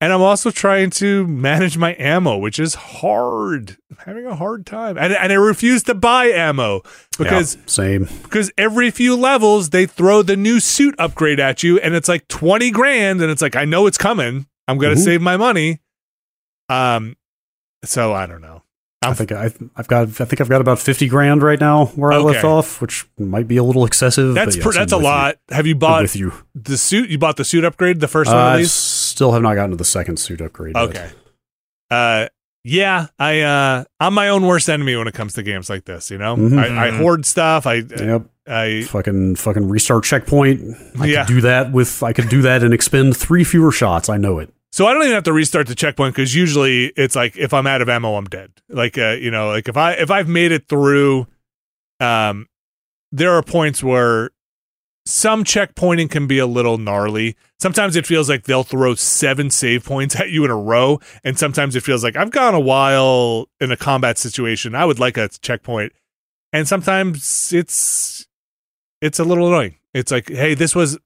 and 0.01 0.13
I'm 0.13 0.21
also 0.21 0.49
trying 0.49 0.91
to 0.91 1.27
manage 1.27 1.77
my 1.77 1.93
ammo, 1.99 2.37
which 2.37 2.57
is 2.57 2.73
hard. 2.75 3.75
I'm 3.91 3.97
having 4.05 4.25
a 4.25 4.33
hard 4.35 4.65
time, 4.65 4.97
and 4.97 5.11
and 5.13 5.31
I 5.31 5.35
refuse 5.35 5.83
to 5.83 5.93
buy 5.93 6.27
ammo 6.27 6.83
because 7.17 7.55
Yeah, 7.55 7.61
same. 7.65 8.09
because 8.23 8.49
every 8.57 8.91
few 8.91 9.13
levels 9.17 9.71
they 9.71 9.85
throw 9.85 10.21
the 10.21 10.37
new 10.37 10.61
suit 10.61 10.95
upgrade 10.97 11.39
at 11.41 11.63
you, 11.63 11.79
and 11.79 11.95
it's 11.95 12.07
like 12.07 12.29
twenty 12.29 12.71
grand, 12.71 13.21
and 13.21 13.29
it's 13.29 13.41
like 13.41 13.57
I 13.57 13.65
know 13.65 13.87
it's 13.87 13.97
coming. 13.97 14.47
I'm 14.69 14.77
gonna 14.77 14.95
Mhm. 14.95 15.03
save 15.03 15.21
my 15.21 15.35
money. 15.35 15.79
Um, 16.69 17.17
so 17.83 18.13
I 18.13 18.25
don't 18.25 18.41
know. 18.41 18.63
I 19.01 19.13
think 19.13 19.31
I, 19.31 19.51
I've 19.77 19.87
got. 19.87 20.07
I 20.09 20.25
think 20.25 20.41
I've 20.41 20.49
got 20.49 20.59
about 20.59 20.77
fifty 20.77 21.07
grand 21.07 21.41
right 21.41 21.59
now 21.59 21.85
where 21.95 22.11
I 22.11 22.17
left 22.17 22.43
off, 22.43 22.81
which 22.81 23.07
might 23.17 23.47
be 23.47 23.55
a 23.55 23.63
little 23.63 23.85
excessive. 23.85 24.33
That's 24.35 24.57
but 24.57 24.63
pr- 24.63 24.71
that's 24.73 24.91
a 24.91 24.97
with 24.97 25.03
you. 25.03 25.09
lot. 25.09 25.35
Have 25.51 25.65
you 25.65 25.75
I'm 25.75 25.79
bought 25.79 26.01
with 26.01 26.15
you. 26.17 26.33
the 26.53 26.77
suit? 26.77 27.09
You 27.09 27.17
bought 27.17 27.37
the 27.37 27.45
suit 27.45 27.63
upgrade, 27.63 28.01
the 28.01 28.09
first 28.09 28.29
Uh, 28.29 28.33
one 28.33 28.41
of 28.47 28.53
I 28.53 28.57
these? 28.57 28.73
still 28.73 29.31
have 29.31 29.41
not 29.41 29.55
gotten 29.55 29.71
to 29.71 29.77
the 29.77 29.85
second 29.85 30.17
suit 30.17 30.41
upgrade. 30.41 30.75
yet. 30.75 30.83
Okay. 30.89 31.09
Uh 31.89 32.27
yeah, 32.65 33.07
I 33.17 33.39
uh 33.39 33.83
I'm 34.01 34.13
my 34.13 34.27
own 34.27 34.45
worst 34.45 34.69
enemy 34.69 34.95
when 34.97 35.07
it 35.07 35.13
comes 35.13 35.33
to 35.35 35.43
games 35.43 35.69
like 35.69 35.85
this, 35.85 36.11
you 36.11 36.17
know? 36.17 36.35
Mhm. 36.35 36.59
I, 36.59 36.87
I 36.87 36.91
Mhm. 36.91 36.97
hoard 36.97 37.25
stuff. 37.25 37.65
I 37.65 37.75
Yep. 37.75 38.23
I 38.47 38.81
Fucking 38.83 39.35
fucking 39.37 39.69
restart 39.69 40.03
checkpoint. 40.03 40.75
I 40.99 41.05
Yeah. 41.05 41.23
could 41.25 41.35
do 41.35 41.41
that 41.41 41.71
with. 41.71 42.03
I 42.03 42.11
could 42.13 42.27
do 42.29 42.41
that 42.41 42.63
and 42.63 42.73
expend 42.73 43.15
three 43.15 43.43
fewer 43.45 43.71
shots. 43.71 44.09
I 44.09 44.17
know 44.17 44.39
it. 44.39 44.53
So 44.79 44.87
I 44.87 44.93
don't 44.93 45.03
even 45.03 45.13
have 45.15 45.25
to 45.25 45.33
restart 45.33 45.67
the 45.67 45.75
checkpoint 45.75 46.15
because 46.15 46.33
usually 46.33 46.93
it's 46.95 47.13
like 47.13 47.35
if 47.35 47.53
I'm 47.53 47.67
out 47.67 47.81
of 47.81 47.89
ammo, 47.89 48.15
I'm 48.15 48.23
dead. 48.23 48.49
Like 48.69 48.97
uh, 48.97 49.09
you 49.09 49.29
know, 49.29 49.49
like 49.49 49.67
if 49.67 49.75
I 49.75 49.91
if 49.91 50.09
I've 50.09 50.29
made 50.29 50.53
it 50.53 50.69
through 50.69 51.27
um 51.99 52.47
there 53.11 53.33
are 53.33 53.43
points 53.43 53.83
where 53.83 54.29
some 55.05 55.43
checkpointing 55.43 56.09
can 56.09 56.27
be 56.27 56.39
a 56.39 56.45
little 56.45 56.77
gnarly. 56.77 57.35
Sometimes 57.59 57.97
it 57.97 58.05
feels 58.05 58.29
like 58.29 58.45
they'll 58.45 58.63
throw 58.63 58.95
seven 58.95 59.49
save 59.49 59.83
points 59.83 60.15
at 60.19 60.29
you 60.29 60.45
in 60.45 60.49
a 60.49 60.55
row, 60.55 61.01
and 61.25 61.37
sometimes 61.37 61.75
it 61.75 61.83
feels 61.83 62.01
like 62.01 62.15
I've 62.15 62.31
gone 62.31 62.55
a 62.55 62.59
while 62.61 63.49
in 63.59 63.73
a 63.73 63.77
combat 63.77 64.17
situation. 64.17 64.75
I 64.75 64.85
would 64.85 64.97
like 64.97 65.17
a 65.17 65.27
checkpoint, 65.27 65.91
and 66.53 66.65
sometimes 66.65 67.51
it's 67.51 68.29
it's 69.01 69.19
a 69.19 69.25
little 69.25 69.49
annoying. 69.49 69.75
It's 69.93 70.09
like, 70.09 70.29
hey, 70.29 70.53
this 70.53 70.73
was 70.73 70.97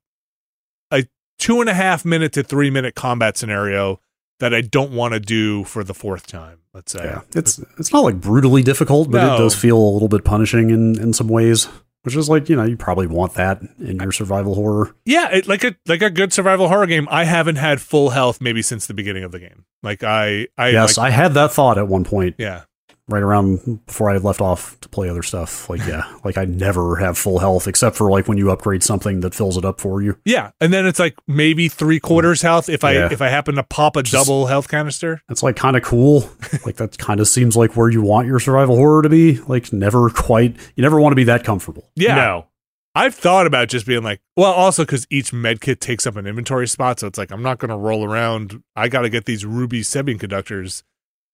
a 0.91 1.07
two 1.43 1.59
and 1.61 1.69
a 1.69 1.73
half 1.73 2.05
minute 2.05 2.31
to 2.33 2.43
three 2.43 2.69
minute 2.69 2.95
combat 2.95 3.37
scenario 3.37 3.99
that 4.39 4.53
I 4.53 4.61
don't 4.61 4.91
want 4.91 5.13
to 5.13 5.19
do 5.19 5.63
for 5.65 5.83
the 5.83 5.93
fourth 5.93 6.25
time. 6.27 6.59
Let's 6.73 6.91
say, 6.91 7.03
Yeah, 7.03 7.21
it's 7.35 7.59
it's 7.77 7.91
not 7.93 8.03
like 8.03 8.19
brutally 8.19 8.63
difficult, 8.63 9.11
but 9.11 9.21
No. 9.25 9.35
it 9.35 9.37
does 9.37 9.55
feel 9.55 9.77
a 9.77 9.91
little 9.93 10.07
bit 10.07 10.23
punishing 10.23 10.69
in 10.69 10.99
in 10.99 11.13
some 11.13 11.27
ways. 11.27 11.67
Which 12.03 12.17
is 12.17 12.27
like 12.29 12.49
you 12.49 12.57
know 12.57 12.63
you 12.65 12.75
probably 12.75 13.07
want 13.07 13.35
that 13.35 13.61
in 13.79 13.97
your 14.01 14.11
survival 14.11 14.55
horror. 14.55 14.93
Yeah, 15.05 15.29
it, 15.31 15.47
like 15.47 15.63
a 15.63 15.73
like 15.87 16.01
a 16.01 16.09
good 16.09 16.33
survival 16.33 16.67
horror 16.67 16.85
game. 16.85 17.07
I 17.09 17.23
haven't 17.23 17.55
had 17.55 17.79
full 17.79 18.09
health 18.09 18.41
maybe 18.41 18.61
since 18.61 18.87
the 18.87 18.93
beginning 18.93 19.23
of 19.23 19.31
the 19.31 19.39
game. 19.39 19.63
Like 19.83 20.03
I, 20.03 20.47
I 20.57 20.69
yes, 20.69 20.97
like- 20.97 21.07
I 21.07 21.09
had 21.11 21.33
that 21.35 21.53
thought 21.53 21.77
at 21.77 21.87
one 21.87 22.03
point, 22.03 22.35
yeah, 22.37 22.63
right 23.09 23.21
around 23.21 23.85
before 23.85 24.09
I 24.09 24.17
left 24.17 24.39
off 24.41 24.79
to 24.81 24.89
play 24.89 25.09
other 25.09 25.23
stuff. 25.23 25.69
Like 25.69 25.85
yeah, 25.85 26.03
like 26.23 26.37
I 26.37 26.45
never 26.45 26.95
have 26.97 27.17
full 27.17 27.39
health 27.39 27.67
except 27.67 27.95
for 27.95 28.09
like 28.09 28.27
when 28.27 28.37
you 28.37 28.51
upgrade 28.51 28.83
something 28.83 29.19
that 29.21 29.33
fills 29.35 29.57
it 29.57 29.65
up 29.65 29.79
for 29.79 30.01
you. 30.01 30.17
yeah, 30.25 30.51
and 30.61 30.71
then 30.73 30.85
it's 30.85 30.99
like 30.99 31.15
maybe 31.27 31.67
three 31.67 31.99
quarters 31.99 32.39
mm. 32.39 32.43
health 32.43 32.69
if 32.69 32.83
I 32.83 32.93
Yeah. 32.93 33.09
if 33.11 33.21
I 33.21 33.27
happen 33.29 33.55
to 33.55 33.63
pop 33.63 33.95
a 33.95 34.03
Just- 34.03 34.13
double 34.13 34.47
health 34.47 34.67
canister. 34.67 35.21
That's 35.27 35.43
like 35.43 35.55
kind 35.55 35.75
of 35.75 35.83
cool. 35.83 36.29
like 36.65 36.77
that 36.77 36.97
kind 36.97 37.19
of 37.19 37.27
seems 37.27 37.57
like 37.57 37.75
where 37.75 37.89
you 37.89 38.01
want 38.01 38.27
your 38.27 38.39
survival 38.39 38.75
horror 38.75 39.01
to 39.01 39.09
be. 39.09 39.39
Like 39.41 39.73
never 39.73 40.09
quite. 40.09 40.55
You 40.75 40.81
never 40.81 40.99
want 40.99 41.11
to 41.11 41.17
be 41.17 41.25
that 41.25 41.43
comfortable. 41.43 41.89
Yeah, 41.95 42.15
No. 42.15 42.47
I've 42.95 43.15
thought 43.15 43.47
about 43.47 43.69
just 43.69 43.87
being 43.87 44.03
like, 44.03 44.21
well, 44.37 44.53
also 44.53 44.83
because 44.83 45.07
each 45.09 45.33
med 45.33 45.61
kit 45.61 45.81
takes 45.81 46.05
up 46.05 46.15
an 46.15 46.27
inventory 46.27 46.67
spot, 46.67 46.99
so 46.99 47.07
it's 47.07 47.17
like 47.17 47.31
I'm 47.31 47.41
not 47.41 47.57
going 47.57 47.69
to 47.69 47.75
roll 47.75 48.05
around. 48.05 48.61
I 48.75 48.87
got 48.87 49.01
to 49.01 49.09
get 49.09 49.25
these 49.25 49.45
ruby 49.47 49.81
semiconductors 49.81 50.83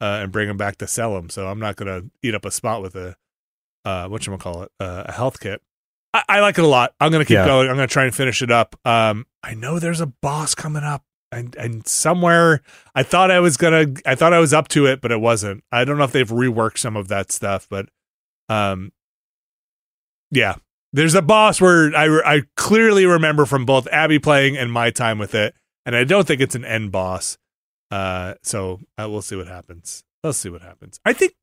uh, 0.02 0.20
and 0.24 0.32
bring 0.32 0.48
them 0.48 0.58
back 0.58 0.78
to 0.78 0.88
sell 0.88 1.14
them. 1.16 1.30
So 1.30 1.48
I'm 1.48 1.60
not 1.60 1.76
going 1.76 1.88
to 2.02 2.10
eat 2.24 2.36
up 2.36 2.46
a 2.46 2.52
spot 2.52 2.82
with 2.82 2.96
a 2.96 3.16
uh, 3.86 4.08
what 4.08 4.26
you 4.28 4.38
call 4.38 4.64
it, 4.64 4.72
uh, 4.80 5.04
a 5.08 5.12
health 5.12 5.40
kit. 5.40 5.62
I, 6.14 6.24
I 6.28 6.40
like 6.42 6.58
it 6.58 6.64
a 6.64 6.68
lot. 6.68 6.94
I'm 7.00 7.12
going 7.12 7.22
to 7.22 7.26
keep 7.28 7.36
Yeah. 7.36 7.46
going. 7.46 7.70
I'm 7.70 7.76
going 7.76 7.88
to 7.88 7.92
try 7.94 8.06
and 8.06 8.14
finish 8.14 8.42
it 8.42 8.52
up. 8.52 8.76
Um, 8.86 9.26
I 9.44 9.54
know 9.54 9.80
there's 9.80 10.02
a 10.02 10.08
boss 10.08 10.56
coming 10.56 10.84
up. 10.84 11.04
And, 11.32 11.56
and 11.58 11.86
somewhere 11.88 12.62
I 12.96 13.04
thought 13.04 13.30
I 13.30 13.40
was 13.40 13.56
gonna 13.56 13.86
I 14.04 14.16
thought 14.16 14.34
I 14.34 14.40
was 14.40 14.52
up 14.52 14.68
to 14.70 14.88
it, 14.88 15.00
but 15.00 15.12
it 15.12 15.22
wasn't. 15.22 15.64
I 15.72 15.86
don't 15.86 16.00
know 16.00 16.04
if 16.04 16.12
they've 16.12 16.28
reworked 16.28 16.80
some 16.80 16.96
of 16.98 17.08
that 17.10 17.32
stuff, 17.32 17.68
but 17.70 17.88
um 18.50 18.92
yeah, 20.32 20.56
there's 20.92 21.14
a 21.14 21.22
boss 21.22 21.62
where 21.62 21.96
I, 21.96 22.06
I 22.38 22.42
clearly 22.56 23.06
remember 23.06 23.46
from 23.46 23.64
both 23.64 23.88
Abby 23.92 24.18
playing 24.18 24.58
and 24.58 24.72
my 24.72 24.90
time 24.90 25.20
with 25.20 25.36
it, 25.36 25.54
and 25.86 25.96
I 25.96 26.04
don't 26.04 26.26
think 26.28 26.42
it's 26.42 26.56
an 26.56 26.66
end 26.66 26.92
boss. 26.92 27.38
Uh, 27.92 28.36
so 28.44 28.80
uh, 28.98 29.08
we'll 29.10 29.22
see 29.22 29.36
what 29.36 29.48
happens. 29.48 30.04
Let's 30.24 30.38
see 30.38 30.50
what 30.50 30.62
happens. 30.62 31.00
I 31.06 31.14
think, 31.14 31.34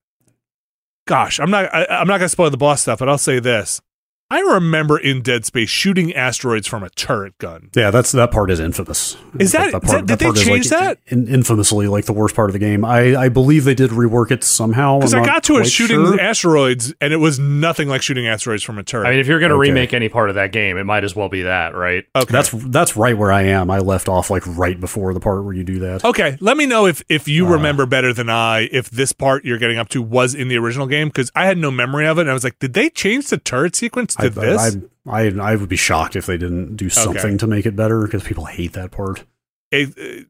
gosh, 1.06 1.40
I'm 1.40 1.51
not 1.51 1.73
I, 1.74 1.86
I'm 1.86 2.06
not 2.06 2.18
gonna 2.18 2.28
spoil 2.28 2.51
the 2.51 2.56
boss 2.56 2.82
stuff, 2.82 2.98
but 2.98 3.09
I'll 3.09 3.18
say 3.18 3.40
this: 3.40 3.81
I 4.28 4.40
remember 4.40 4.98
in 4.98 5.23
Dead 5.23 5.44
Space 5.44 5.69
shooting 5.70 6.12
asteroids 6.12 6.66
from 6.66 6.82
a 6.82 6.90
turret 6.90 7.39
gun. 7.39 7.70
Yeah, 7.77 7.93
that's 7.93 8.11
that 8.11 8.32
part 8.32 8.51
is 8.51 8.59
infamous. 8.59 9.16
Is 9.39 9.53
that- 9.53 9.66
is 9.73 9.90
that- 9.90 10.07
did 10.07 10.19
they 10.19 10.24
part 10.24 10.36
is, 10.39 10.44
change 10.44 10.69
that? 10.70 10.98
in- 11.07 11.28
infamously, 11.28 11.86
like 11.86 12.07
the 12.07 12.12
worst 12.12 12.35
part 12.35 12.48
of 12.51 12.53
the 12.53 12.59
game. 12.59 12.85
I, 12.85 13.15
I 13.16 13.28
believe 13.28 13.62
they 13.65 13.77
did 13.77 13.90
rework 13.93 14.32
it 14.32 14.43
somehow. 14.43 14.98
Because 14.98 15.15
I'm 15.15 15.23
I 15.23 15.27
not 15.27 15.32
got 15.32 15.44
to 15.44 15.59
a 15.59 15.65
shooting 15.65 16.05
sure. 16.05 16.20
asteroids, 16.20 16.93
and 17.01 17.12
it 17.12 17.19
was 17.19 17.39
nothing 17.39 17.89
like 17.89 18.03
shooting 18.03 18.27
asteroids 18.27 18.65
from 18.65 18.78
a 18.78 18.82
turret. 18.82 19.07
I 19.07 19.11
mean, 19.12 19.20
if 19.20 19.28
you're 19.28 19.39
going 19.39 19.51
to 19.51 19.55
Okay. 19.57 19.69
remake 19.70 19.94
any 19.94 20.09
part 20.09 20.28
of 20.28 20.35
that 20.35 20.51
game, 20.51 20.77
it 20.77 20.85
might 20.85 21.05
as 21.05 21.15
well 21.15 21.28
be 21.28 21.43
that, 21.43 21.77
right? 21.77 22.05
okay. 22.16 22.32
That's 22.32 22.51
that's 22.51 22.97
right 22.97 23.16
where 23.16 23.31
I 23.31 23.43
am. 23.43 23.70
I 23.70 23.78
left 23.78 24.09
off 24.09 24.28
like 24.28 24.43
right 24.44 24.81
before 24.81 25.15
the 25.15 25.20
part 25.20 25.44
where 25.44 25.55
you 25.55 25.62
do 25.62 25.78
that. 25.81 26.05
Okay, 26.05 26.36
let 26.40 26.57
me 26.57 26.66
know 26.66 26.86
if 26.86 27.01
if 27.09 27.28
you 27.28 27.47
Uh. 27.47 27.51
remember 27.51 27.86
better 27.86 28.12
than 28.12 28.28
I 28.28 28.69
if 28.73 28.90
this 28.90 29.12
part 29.12 29.44
you're 29.44 29.59
getting 29.59 29.78
up 29.78 29.89
to 29.90 30.03
was 30.03 30.35
in 30.35 30.48
the 30.48 30.59
original 30.59 30.89
game 30.89 31.09
because 31.11 31.31
I 31.36 31.47
had 31.47 31.59
no 31.59 31.70
memory 31.70 32.09
of 32.09 32.19
it 32.19 32.23
and 32.23 32.31
I 32.31 32.35
was 32.35 32.43
like, 32.43 32.59
did 32.59 32.73
they 32.74 32.90
change 32.90 33.28
the 33.28 33.39
turret 33.39 33.77
sequence 33.77 34.15
to 34.16 34.26
I, 34.26 34.28
this? 34.28 34.76
I, 35.06 35.20
I 35.20 35.52
I 35.52 35.56
would 35.56 35.68
be 35.68 35.76
shocked 35.76 36.16
if 36.16 36.26
they 36.26 36.36
didn't 36.36 36.76
do 36.76 36.88
something 36.88 37.38
to 37.38 37.47
make 37.47 37.66
it 37.66 37.76
better 37.76 38.02
because 38.02 38.22
people 38.24 38.44
hate 38.47 38.72
that 38.74 38.90
part. 38.90 39.24
It- 39.70 39.97
it- 39.97 40.26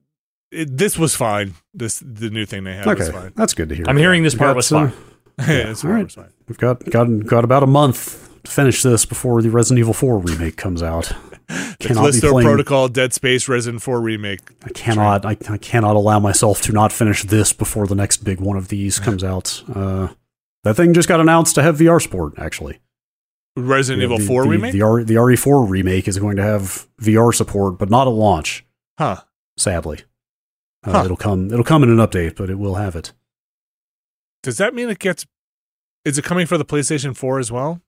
it- 0.53 0.77
this 0.77 0.97
was 0.99 1.15
fine. 1.15 1.55
This 1.75 1.99
the 2.05 2.31
new 2.31 2.47
thing 2.47 2.65
they 2.65 2.75
had 2.77 2.87
was 2.87 3.01
okay, 3.09 3.11
fine. 3.19 3.33
that's 3.37 3.53
good 3.55 3.69
to 3.71 3.75
hear. 3.75 3.85
I'm 3.89 3.97
hearing 3.97 4.23
this 4.23 4.35
part 4.35 4.51
got, 4.51 4.57
was 4.57 4.73
uh, 4.73 4.89
fine. 4.89 4.93
This 5.47 5.85
all 5.85 5.91
part 5.91 6.05
was 6.05 6.15
fine. 6.15 6.33
We've 6.49 6.59
got 6.59 6.85
got 6.91 7.27
got 7.27 7.45
about 7.45 7.63
a 7.63 7.67
month 7.67 8.31
to 8.45 8.51
finish 8.51 8.83
this 8.83 9.05
before 9.05 9.43
the 9.43 9.51
Resident 9.51 9.81
Evil 9.81 9.93
4 9.93 10.19
remake 10.19 10.57
comes 10.57 10.83
out. 10.83 11.13
The 11.49 11.77
Cannot 11.81 12.01
Callisto 12.01 12.41
Protocol, 12.41 12.89
Dead 12.89 13.13
Space, 13.13 13.49
Resident 13.49 13.83
4 13.83 14.01
remake. 14.01 14.41
I 14.65 14.71
cannot 14.71 15.27
I, 15.27 15.37
I 15.51 15.59
cannot 15.59 15.95
allow 15.97 16.19
myself 16.21 16.63
to 16.63 16.73
not 16.73 16.91
finish 16.93 17.23
this 17.25 17.53
before 17.53 17.87
the 17.87 17.95
next 17.95 18.19
big 18.25 18.41
one 18.41 18.57
of 18.57 18.69
these 18.69 18.99
comes 18.99 19.23
out. 19.33 19.63
Uh, 19.75 20.09
that 20.65 20.75
thing 20.75 20.95
just 20.95 21.09
got 21.09 21.21
announced 21.21 21.55
to 21.57 21.63
have 21.63 21.77
VR 21.79 22.01
support. 22.01 22.39
Actually, 22.39 22.79
Resident 23.57 24.03
Evil 24.03 24.19
4 24.19 24.43
the, 24.45 24.49
remake. 24.49 24.73
The, 24.73 24.83
R, 24.83 25.03
the 25.05 25.15
RE4 25.15 25.69
remake 25.69 26.07
is 26.09 26.19
going 26.19 26.37
to 26.37 26.43
have 26.43 26.87
VR 27.01 27.35
support, 27.35 27.79
but 27.79 27.89
not 27.91 28.07
at 28.07 28.11
launch. 28.11 28.65
huh. 28.99 29.21
Sadly, 29.59 30.01
uh, 30.85 30.93
Huh. 30.93 31.03
it'll 31.07 31.17
come. 31.17 31.51
It'll 31.51 31.65
come 31.65 31.83
in 31.83 31.89
an 31.89 31.97
update, 31.97 32.37
but 32.37 32.51
it 32.51 32.59
will 32.59 32.75
have 32.75 32.95
it. 32.95 33.13
Does 34.43 34.59
that 34.59 34.75
mean 34.75 34.91
it 34.91 34.99
gets? 34.99 35.27
Is 36.05 36.19
it 36.19 36.25
coming 36.25 36.47
for 36.47 36.59
the 36.59 36.65
PlayStation 36.65 37.17
4 37.17 37.39
as 37.39 37.51
well? 37.51 37.81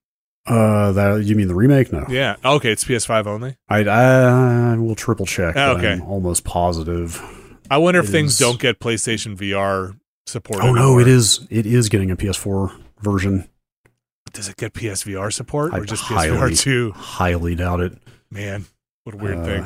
Uh, 0.47 0.91
that 0.93 1.23
you 1.25 1.35
mean 1.35 1.47
the 1.47 1.53
remake? 1.55 1.91
No, 1.93 2.05
Yeah. 2.09 2.37
Okay, 2.43 2.71
it's 2.71 2.83
PS5 2.83 3.27
only. 3.27 3.57
I, 3.67 3.79
I 3.83 4.75
will 4.77 4.95
triple 4.95 5.25
check. 5.25 5.55
Okay. 5.55 5.93
I'm 5.93 6.01
almost 6.01 6.43
positive. 6.43 7.21
I 7.69 7.77
wonder 7.77 7.99
if 7.99 8.07
It 8.07 8.11
things 8.11 8.33
is- 8.33 8.39
don't 8.39 8.59
get 8.59 8.79
PlayStation 8.79 9.35
VR 9.37 9.95
support. 10.25 10.63
Oh 10.63 10.73
no, 10.73 10.97
it 10.97 11.07
is. 11.07 11.45
It 11.49 11.65
is 11.67 11.89
getting 11.89 12.09
a 12.09 12.15
PS4 12.15 12.73
version. 13.01 13.48
Does 14.33 14.47
it 14.49 14.57
get 14.57 14.73
PSVR 14.73 15.31
support 15.33 15.73
or 15.73 15.77
I 15.81 15.85
just 15.85 16.03
highly- 16.03 16.29
PSVR 16.37 16.55
2? 16.63 16.91
Highly 16.91 17.55
doubt 17.55 17.79
it. 17.81 17.97
Man, 18.31 18.65
what 19.03 19.15
a 19.15 19.17
weird 19.17 19.37
Uh, 19.39 19.45
thing. 19.45 19.65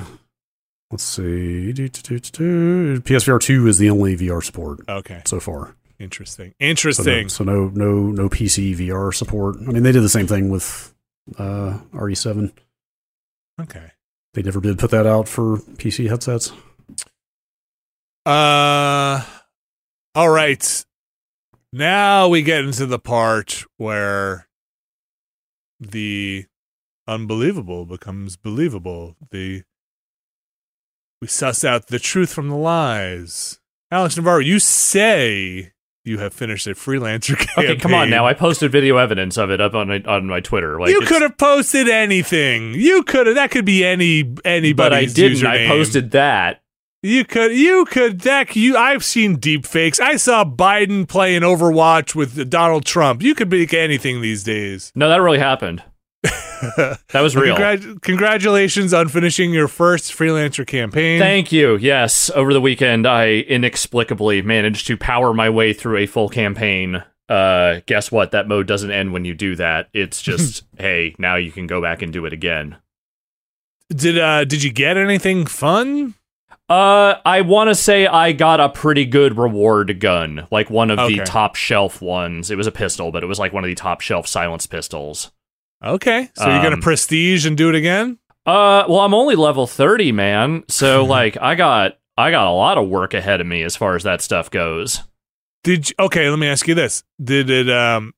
Let's 0.91 1.03
see. 1.03 1.73
PSVR 1.73 3.39
two 3.39 3.67
is 3.67 3.77
the 3.79 3.89
only 3.89 4.15
VR 4.15 4.41
support 4.43 4.81
Okay, 4.87 5.21
so 5.25 5.39
far. 5.39 5.75
interesting. 5.99 6.49
So 6.51 6.55
no, 6.61 6.67
Interesting. 6.69 7.29
so 7.29 7.43
no, 7.43 7.69
no, 7.69 7.93
no 8.11 8.29
PC 8.29 8.73
VR 8.75 9.11
support. 9.13 9.55
I 9.57 9.71
mean, 9.71 9.83
they 9.83 9.91
did 9.91 10.03
the 10.03 10.09
same 10.09 10.27
thing 10.27 10.49
with 10.49 10.93
uh, 11.37 11.79
RE7. 11.93 12.51
Okay. 13.61 13.91
They 14.33 14.41
never 14.43 14.59
did 14.61 14.77
put 14.79 14.91
that 14.91 15.05
out 15.07 15.27
for 15.27 15.57
PC 15.57 16.09
headsets. 16.09 16.51
Uh, 18.25 19.23
all 20.15 20.29
right. 20.29 20.85
Now 21.71 22.27
we 22.29 22.41
get 22.43 22.63
into 22.65 22.85
the 22.85 22.99
part 22.99 23.65
where 23.77 24.47
the 25.91 26.45
unbelievable 27.07 27.85
becomes 27.85 28.35
believable. 28.37 29.15
The 29.31 29.63
we 31.21 31.27
suss 31.27 31.63
out 31.63 31.87
the 31.87 31.99
truth 31.99 32.33
from 32.33 32.49
the 32.49 32.55
lies. 32.55 33.59
Alex 33.91 34.17
Navarro, 34.17 34.39
you 34.39 34.59
say 34.59 35.71
you 36.03 36.17
have 36.17 36.33
finished 36.33 36.67
a 36.67 36.71
freelancer 36.71 37.37
campaign. 37.37 37.65
Okay, 37.71 37.75
come 37.77 37.93
on 37.93 38.09
now. 38.09 38.25
I 38.25 38.33
posted 38.33 38.71
video 38.71 38.97
evidence 38.97 39.37
of 39.37 39.49
it 39.51 39.61
up 39.61 39.73
on 39.73 39.87
my, 39.87 40.01
on 40.05 40.25
my 40.27 40.39
Twitter. 40.41 40.79
Like 40.79 40.89
you 40.89 41.01
could 41.01 41.21
have 41.21 41.37
posted 41.37 41.87
anything. 41.87 42.73
You 42.73 43.03
could 43.03 43.27
have. 43.27 43.35
That 43.35 43.51
could 43.51 43.65
be 43.65 43.85
any 43.85 44.33
anybody. 44.43 44.73
but 44.73 44.93
I 44.93 45.05
didn't. 45.05 45.45
I 45.45 45.67
posted 45.67 46.11
that. 46.11 46.62
You 47.05 47.25
could, 47.25 47.51
you 47.51 47.83
could, 47.83 48.17
Deck. 48.17 48.55
You, 48.55 48.77
I've 48.77 49.03
seen 49.03 49.35
deep 49.35 49.65
fakes. 49.65 49.99
I 49.99 50.15
saw 50.15 50.45
Biden 50.45 51.05
playing 51.05 51.41
Overwatch 51.41 52.15
with 52.15 52.49
Donald 52.49 52.85
Trump. 52.85 53.21
You 53.21 53.35
could 53.35 53.51
make 53.51 53.73
anything 53.73 54.21
these 54.21 54.41
days. 54.41 54.89
No, 54.95 55.09
that 55.09 55.17
really 55.17 55.39
happened. 55.39 55.83
that 56.23 56.99
was 57.15 57.35
real. 57.35 57.57
Congrat- 57.57 58.01
congratulations 58.01 58.93
on 58.93 59.09
finishing 59.09 59.51
your 59.51 59.67
first 59.67 60.13
freelancer 60.13 60.65
campaign. 60.65 61.19
Thank 61.19 61.51
you. 61.51 61.75
Yes, 61.75 62.29
over 62.35 62.53
the 62.53 62.61
weekend, 62.61 63.05
I 63.05 63.39
inexplicably 63.49 64.41
managed 64.41 64.87
to 64.87 64.95
power 64.95 65.33
my 65.33 65.49
way 65.49 65.73
through 65.73 65.97
a 65.97 66.05
full 66.05 66.29
campaign. 66.29 67.03
Uh, 67.27 67.81
guess 67.85 68.13
what? 68.13 68.31
That 68.31 68.47
mode 68.47 68.65
doesn't 68.65 68.91
end 68.91 69.11
when 69.11 69.25
you 69.25 69.33
do 69.33 69.57
that. 69.57 69.89
It's 69.93 70.21
just, 70.21 70.63
hey, 70.77 71.15
now 71.19 71.35
you 71.35 71.51
can 71.51 71.67
go 71.67 71.81
back 71.81 72.01
and 72.01 72.13
do 72.13 72.25
it 72.25 72.31
again. 72.31 72.77
Did 73.89 74.17
uh, 74.17 74.45
did 74.45 74.63
you 74.63 74.71
get 74.71 74.95
anything 74.95 75.45
fun? 75.45 76.15
Uh, 76.69 77.15
I 77.25 77.41
want 77.41 77.69
to 77.69 77.75
say 77.75 78.07
I 78.07 78.31
got 78.31 78.59
a 78.59 78.69
pretty 78.69 79.05
good 79.05 79.37
reward 79.37 79.99
gun, 79.99 80.47
like 80.49 80.69
one 80.69 80.89
of 80.89 80.97
Okay. 80.99 81.19
the 81.19 81.25
top 81.25 81.55
shelf 81.55 82.01
ones. 82.01 82.49
It 82.49 82.55
was 82.57 82.67
a 82.67 82.71
pistol, 82.71 83.11
but 83.11 83.21
it 83.23 83.27
was 83.27 83.37
like 83.37 83.51
one 83.53 83.63
of 83.63 83.67
the 83.67 83.75
top 83.75 84.01
shelf 84.01 84.27
silence 84.27 84.65
pistols. 84.65 85.31
Okay, 85.83 86.29
so 86.35 86.45
you're 86.49 86.63
gonna 86.63 86.75
Um, 86.77 86.81
prestige 86.81 87.45
and 87.45 87.57
do 87.57 87.67
it 87.69 87.75
again. 87.75 88.17
Uh, 88.45 88.85
well, 88.87 88.99
I'm 89.01 89.13
only 89.13 89.35
level 89.35 89.67
30, 89.67 90.11
man. 90.13 90.63
So 90.69 91.03
like, 91.05 91.37
I 91.41 91.55
got 91.55 91.97
I 92.17 92.31
got 92.31 92.47
a 92.47 92.51
lot 92.51 92.77
of 92.77 92.87
work 92.87 93.13
ahead 93.13 93.41
of 93.41 93.47
me 93.47 93.63
as 93.63 93.75
far 93.75 93.95
as 93.95 94.03
that 94.03 94.21
stuff 94.21 94.49
goes. 94.49 95.01
Did 95.63 95.89
you, 95.89 95.95
okay? 95.99 96.29
Let 96.29 96.39
me 96.39 96.47
ask 96.47 96.67
you 96.67 96.75
this: 96.75 97.03
Did 97.21 97.49
it 97.49 97.69
um, 97.69 98.13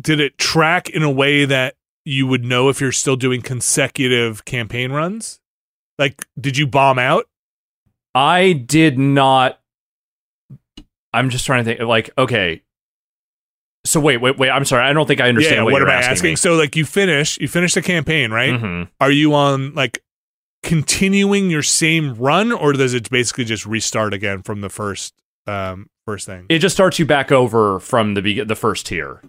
did 0.00 0.20
it 0.20 0.38
track 0.38 0.88
in 0.88 1.02
a 1.02 1.10
way 1.10 1.44
that 1.44 1.74
you 2.04 2.26
would 2.28 2.44
know 2.44 2.68
if 2.68 2.80
you're 2.80 2.92
still 2.92 3.16
doing 3.16 3.42
consecutive 3.42 4.44
campaign 4.44 4.92
runs? 4.92 5.40
Like, 5.98 6.24
did 6.40 6.56
you 6.56 6.66
bomb 6.66 6.98
out? 6.98 7.26
I 8.18 8.52
did 8.52 8.98
not. 8.98 9.60
I'm 11.12 11.30
just 11.30 11.46
trying 11.46 11.64
to 11.64 11.76
think. 11.76 11.88
Like, 11.88 12.10
okay. 12.18 12.62
So 13.86 14.00
wait, 14.00 14.16
wait, 14.16 14.36
wait. 14.36 14.50
I'm 14.50 14.64
sorry. 14.64 14.82
I 14.84 14.92
don't 14.92 15.06
think 15.06 15.20
I 15.20 15.28
understand 15.28 15.58
yeah. 15.58 15.62
what, 15.62 15.72
What, 15.72 15.78
you're 15.78 15.88
am 15.88 16.02
I 16.02 16.06
asking. 16.06 16.36
So, 16.36 16.54
like, 16.54 16.74
you 16.74 16.84
finish, 16.84 17.38
you 17.38 17.46
finish 17.46 17.74
the 17.74 17.82
campaign, 17.82 18.32
right? 18.32 18.52
Mhm. 18.54 18.88
Are 19.00 19.10
you 19.12 19.34
on 19.34 19.72
like 19.74 20.02
continuing 20.64 21.48
your 21.48 21.62
same 21.62 22.14
run, 22.14 22.50
or 22.50 22.72
does 22.72 22.92
it 22.92 23.08
basically 23.08 23.44
just 23.44 23.64
restart 23.64 24.12
again 24.12 24.42
from 24.42 24.62
the 24.62 24.68
first 24.68 25.14
um 25.46 25.88
first 26.04 26.26
thing? 26.26 26.46
It 26.48 26.58
just 26.58 26.74
starts 26.74 26.98
you 26.98 27.06
back 27.06 27.30
over 27.30 27.78
from 27.78 28.14
the 28.14 28.22
be- 28.22 28.42
the 28.42 28.56
first 28.56 28.86
tier, 28.86 29.22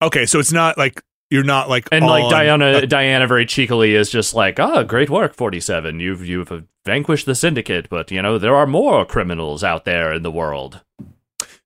okay, 0.00 0.24
so 0.24 0.38
it's 0.38 0.52
not 0.52 0.78
like 0.78 1.02
you're 1.30 1.44
not 1.44 1.68
like 1.68 1.88
and 1.92 2.06
like 2.06 2.30
Diana, 2.30 2.66
uh, 2.66 2.80
Diana 2.82 3.26
very 3.26 3.46
cheekily 3.46 3.94
is 3.94 4.10
just 4.10 4.34
like, 4.34 4.58
"Oh, 4.60 4.84
great 4.84 5.10
work, 5.10 5.34
forty 5.34 5.60
seven. 5.60 6.00
You've 6.00 6.24
you've 6.26 6.64
vanquished 6.84 7.26
the 7.26 7.34
syndicate, 7.34 7.88
but 7.88 8.10
you 8.10 8.22
know 8.22 8.38
there 8.38 8.54
are 8.54 8.66
more 8.66 9.04
criminals 9.04 9.62
out 9.64 9.84
there 9.84 10.12
in 10.12 10.22
the 10.22 10.30
world." 10.30 10.82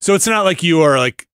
so 0.01 0.15
it's 0.15 0.27
not 0.27 0.45
like 0.45 0.63
you 0.63 0.81
are 0.81 0.97
like 0.99 1.27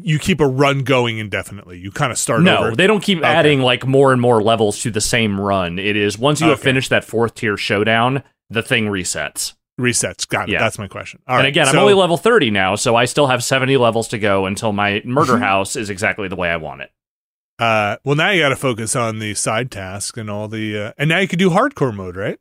you 0.00 0.18
keep 0.18 0.40
a 0.40 0.46
run 0.46 0.82
going 0.84 1.18
indefinitely. 1.18 1.78
You 1.78 1.90
kind 1.90 2.12
of 2.12 2.18
start 2.18 2.42
No, 2.42 2.58
over. 2.58 2.76
they 2.76 2.86
don't 2.86 3.02
keep 3.02 3.18
Okay. 3.18 3.26
adding 3.26 3.60
like 3.60 3.84
more 3.86 4.12
and 4.12 4.20
more 4.20 4.40
levels 4.42 4.80
to 4.82 4.90
the 4.92 5.00
same 5.00 5.40
run. 5.40 5.78
It 5.78 5.96
is 5.96 6.16
once 6.18 6.40
you 6.40 6.48
have 6.48 6.60
finished 6.60 6.90
that 6.90 7.04
fourth 7.04 7.34
tier 7.34 7.56
showdown, 7.56 8.22
the 8.48 8.62
thing 8.62 8.86
resets. 8.86 9.54
resets. 9.80 10.26
Got 10.28 10.48
it. 10.48 10.52
Yeah. 10.52 10.60
That's 10.60 10.78
my 10.78 10.86
question. 10.88 11.20
All 11.26 11.36
and 11.36 11.44
right, 11.44 11.48
again, 11.48 11.66
I'm 11.68 11.78
only 11.78 11.94
level 11.94 12.16
30 12.16 12.50
now, 12.52 12.74
so 12.76 12.94
I 12.96 13.06
still 13.06 13.26
have 13.26 13.42
70 13.44 13.76
levels 13.76 14.06
to 14.08 14.18
go 14.18 14.46
until 14.46 14.72
my 14.72 15.02
murder 15.04 15.38
house 15.50 15.74
is 15.76 15.90
exactly 15.90 16.28
the 16.28 16.36
way 16.36 16.48
I 16.50 16.56
want 16.58 16.82
it. 16.82 16.90
Uh, 17.58 17.96
well, 18.04 18.14
now 18.16 18.30
you 18.30 18.40
got 18.42 18.50
to 18.50 18.56
focus 18.56 18.94
on 18.94 19.18
the 19.18 19.34
side 19.34 19.70
tasks 19.70 20.16
and 20.16 20.30
all 20.30 20.48
the, 20.48 20.78
uh, 20.78 20.92
and 20.96 21.08
now 21.08 21.18
you 21.18 21.26
can 21.28 21.38
do 21.38 21.50
hardcore 21.50 21.94
mode, 21.94 22.16
right? 22.16 22.38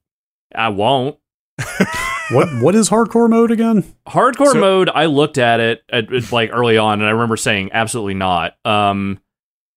I 0.54 0.70
won't. 0.70 1.18
What 2.30 2.50
what 2.62 2.76
is 2.76 2.90
hardcore 2.90 3.30
mode 3.30 3.52
again? 3.52 3.84
Hardcore 4.08 4.52
So- 4.52 4.60
mode, 4.60 4.90
I 4.90 5.06
looked 5.06 5.38
at 5.38 5.60
it 5.62 5.84
at, 5.90 6.12
at, 6.14 6.32
like 6.32 6.50
early 6.52 6.78
on, 6.78 7.00
and 7.00 7.08
I 7.08 7.12
remember 7.12 7.38
saying 7.38 7.70
absolutely 7.72 8.16
not. 8.16 8.58
Um, 8.66 9.20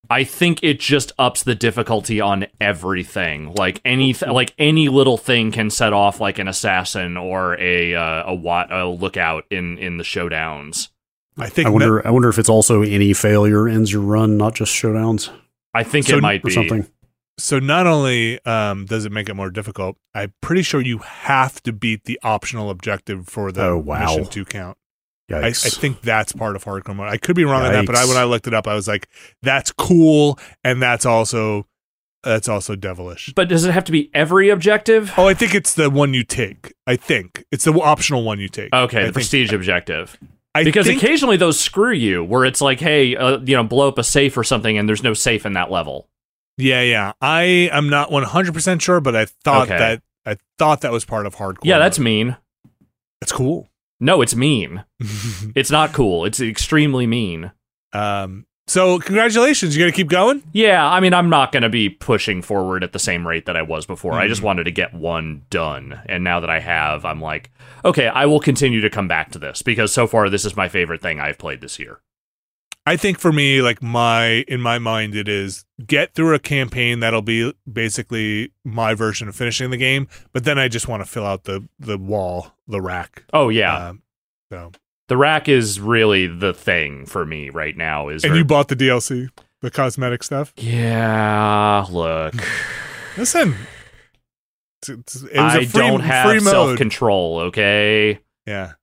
I 0.09 0.25
think 0.25 0.65
it 0.65 0.81
just 0.81 1.13
ups 1.17 1.45
the 1.45 1.55
difficulty 1.55 2.21
on 2.21 2.47
everything. 2.61 3.55
Like 3.55 3.81
any 3.85 4.15
like 4.15 4.53
any 4.59 4.89
little 4.89 5.17
thing 5.17 5.53
can 5.53 5.71
set 5.71 5.93
off 5.93 6.21
like 6.21 6.41
an 6.41 6.49
assassin 6.49 7.17
or 7.17 7.57
a 7.61 7.95
uh, 7.95 8.25
a 8.27 8.35
wat 8.35 8.73
a 8.73 8.87
lookout 8.89 9.45
in 9.51 9.79
in 9.79 9.97
the 9.99 10.05
showdowns. 10.05 10.89
I 11.41 11.49
think. 11.49 11.67
I 11.67 11.71
wonder 11.71 12.07
I 12.07 12.11
wonder 12.11 12.29
if 12.29 12.39
it's 12.39 12.49
also 12.49 12.83
any 12.83 13.13
failure 13.13 13.69
ends 13.69 13.93
your 13.93 14.03
run, 14.03 14.37
not 14.37 14.55
just 14.55 14.73
showdowns 14.75 15.31
I 15.75 15.83
think 15.85 16.07
So- 16.07 16.17
it 16.19 16.23
might 16.23 16.41
or 16.45 16.49
be 16.49 16.53
something. 16.55 16.87
so 17.39 17.59
not 17.59 17.87
only 17.87 18.45
um, 18.45 18.87
does 18.87 19.05
it 19.05 19.13
make 19.13 19.29
it 19.29 19.35
more 19.35 19.51
difficult, 19.51 19.97
I'm 20.15 20.33
pretty 20.41 20.63
sure 20.63 20.81
you 20.81 20.99
have 20.99 21.63
to 21.63 21.73
beat 21.73 22.05
the 22.05 22.19
optional 22.23 22.71
objective 22.71 23.29
for 23.29 23.53
the 23.53 23.65
Oh, 23.65 23.79
wow. 23.79 24.07
mission 24.17 24.27
to 24.27 24.45
count. 24.45 24.77
I, 25.33 25.47
I 25.47 25.53
think 25.53 26.01
that's 26.03 26.33
part 26.33 26.57
of 26.57 26.65
hardcore 26.65 26.97
mode. 26.97 27.09
I 27.09 27.17
could 27.17 27.37
be 27.37 27.45
wrong 27.45 27.63
on 27.65 27.73
that, 27.73 27.87
but 27.87 27.95
I, 27.95 28.05
when 28.05 28.17
I 28.17 28.25
looked 28.25 28.49
it 28.49 28.53
up, 28.55 28.67
I 28.67 28.75
was 28.75 28.89
like, 28.89 29.09
"That's 29.43 29.71
cool," 29.71 30.41
and 30.65 30.83
that's 30.83 31.07
also 31.07 31.69
that's 32.25 32.49
also 32.49 32.75
devilish. 32.75 33.33
But 33.37 33.49
does 33.49 33.65
it 33.65 33.71
have 33.71 33.85
to 33.85 33.93
be 33.93 34.11
every 34.13 34.49
objective? 34.51 35.13
Oh, 35.17 35.29
I 35.29 35.35
think 35.35 35.55
it's 35.55 35.73
the 35.73 35.89
one 35.89 36.15
you 36.15 36.25
take. 36.25 36.75
I 36.85 36.97
think 36.97 37.45
it's 37.53 37.63
the 37.65 37.73
optional 37.75 38.25
one 38.25 38.41
you 38.41 38.49
take. 38.49 38.75
Okay, 38.75 38.99
I 38.99 39.01
the 39.03 39.05
think- 39.07 39.15
prestige 39.15 39.53
objective. 39.53 40.19
I 40.55 40.65
Because 40.65 40.87
think, 40.87 41.03
occasionally 41.03 41.37
those 41.37 41.61
screw 41.61 41.93
you, 41.93 42.25
where 42.25 42.45
it's 42.45 42.61
like, 42.61 42.81
hey, 42.81 43.15
uh, 43.17 43.39
you 43.39 43.55
know, 43.55 43.63
blow 43.63 43.89
up 43.89 43.99
a 43.99 44.05
safe 44.05 44.37
or 44.37 44.43
something, 44.45 44.77
and 44.77 44.89
there's 44.89 45.03
no 45.03 45.15
safe 45.15 45.47
in 45.47 45.53
that 45.53 45.71
level. 45.71 46.09
yeah, 46.59 46.83
yeah. 46.83 47.13
I 47.21 47.43
am 47.73 47.89
not 47.89 48.11
100 48.11 48.53
percent 48.53 48.83
sure, 48.83 49.01
but 49.01 49.15
I 49.17 49.27
thought 49.27 49.69
Okay. 49.69 49.79
that 49.79 50.03
I 50.27 50.37
thought 50.59 50.81
that 50.83 50.93
was 50.93 51.05
part 51.05 51.27
of 51.27 51.37
hardcore. 51.37 51.65
Yeah, 51.65 51.79
that's 51.79 51.99
mean. 51.99 52.37
that's 53.21 53.33
cool. 53.33 53.69
No, 54.01 54.23
it's 54.23 54.35
mean. 54.35 54.85
It's 55.55 55.71
not 55.71 55.93
cool. 55.93 56.25
It's 56.25 56.41
extremely 56.41 57.07
mean. 57.07 57.53
um. 57.93 58.45
So 58.71 59.01
congratulations. 59.01 59.77
you're 59.77 59.85
gonna 59.85 59.97
keep 59.97 60.09
going? 60.09 60.45
Yeah, 60.53 60.87
I 60.89 61.01
mean, 61.01 61.13
I'm 61.13 61.29
not 61.29 61.51
going 61.51 61.65
to 61.65 61.69
be 61.69 61.89
pushing 61.89 62.41
forward 62.41 62.85
at 62.85 62.93
the 62.93 63.01
same 63.01 63.27
rate 63.27 63.47
that 63.47 63.57
I 63.57 63.63
was 63.63 63.85
before. 63.85 64.13
I 64.13 64.29
just 64.29 64.43
Mhm. 64.43 64.45
wanted 64.45 64.65
to 64.65 64.71
get 64.71 64.95
one 64.95 65.43
done. 65.51 66.01
And 66.07 66.23
now 66.23 66.39
that 66.39 66.51
I 66.51 66.61
have, 66.61 67.05
I'm 67.05 67.21
like, 67.21 67.51
okay, 67.85 68.07
I 68.07 68.27
will 68.27 68.39
continue 68.39 68.81
to 68.81 68.89
come 68.89 69.09
back 69.09 69.33
to 69.33 69.41
this 69.41 69.61
because 69.63 69.93
so 69.93 70.07
far 70.07 70.31
this 70.31 70.45
is 70.45 70.55
my 70.57 70.69
favorite 70.69 71.03
thing 71.03 71.19
I've 71.19 71.37
played 71.37 71.61
this 71.63 71.81
year. 71.81 71.99
I 72.87 72.97
think 72.97 73.19
for 73.19 73.33
me, 73.33 73.61
like 73.61 73.83
my 73.83 74.45
in 74.47 74.61
my 74.61 74.79
mind, 74.79 75.17
it 75.17 75.29
is 75.29 75.65
get 75.85 76.15
through 76.15 76.35
a 76.37 76.39
campaign 76.39 77.01
that'll 77.01 77.23
be 77.23 77.53
basically 77.71 78.53
my 78.65 78.95
version 78.95 79.27
of 79.29 79.35
finishing 79.35 79.71
the 79.71 79.77
game, 79.79 80.07
but 80.33 80.45
then 80.45 80.61
I 80.61 80.69
just 80.69 80.87
want 80.87 81.03
to 81.05 81.11
fill 81.11 81.27
out 81.27 81.43
the 81.43 81.69
the 81.81 81.99
wall, 81.99 82.53
the 82.69 82.81
rack. 82.81 83.25
Oh, 83.33 83.49
yeah. 83.49 83.89
Um, 83.89 84.03
so 84.53 84.71
the 85.11 85.17
rack 85.17 85.49
is 85.49 85.81
really 85.81 86.29
the 86.29 86.55
thing 86.55 87.05
for 87.05 87.27
me 87.27 87.51
right 87.51 87.77
now. 87.77 88.09
Is 88.09 88.25
and 88.25 88.37
you 88.37 88.45
bought 88.45 88.69
the 88.69 88.77
DLC, 88.77 89.29
the 89.61 89.71
cosmetic 89.71 90.23
stuff. 90.23 90.53
Yeah, 90.57 91.85
look. 91.91 92.35
Listen, 93.19 93.57
it 94.89 94.97
was 95.09 95.25
I 95.37 95.59
a 95.59 95.67
free, 95.67 95.81
don't 95.81 96.01
have 96.01 96.41
self 96.43 96.77
control, 96.79 97.41
okay? 97.49 98.21
Yeah. 98.47 98.75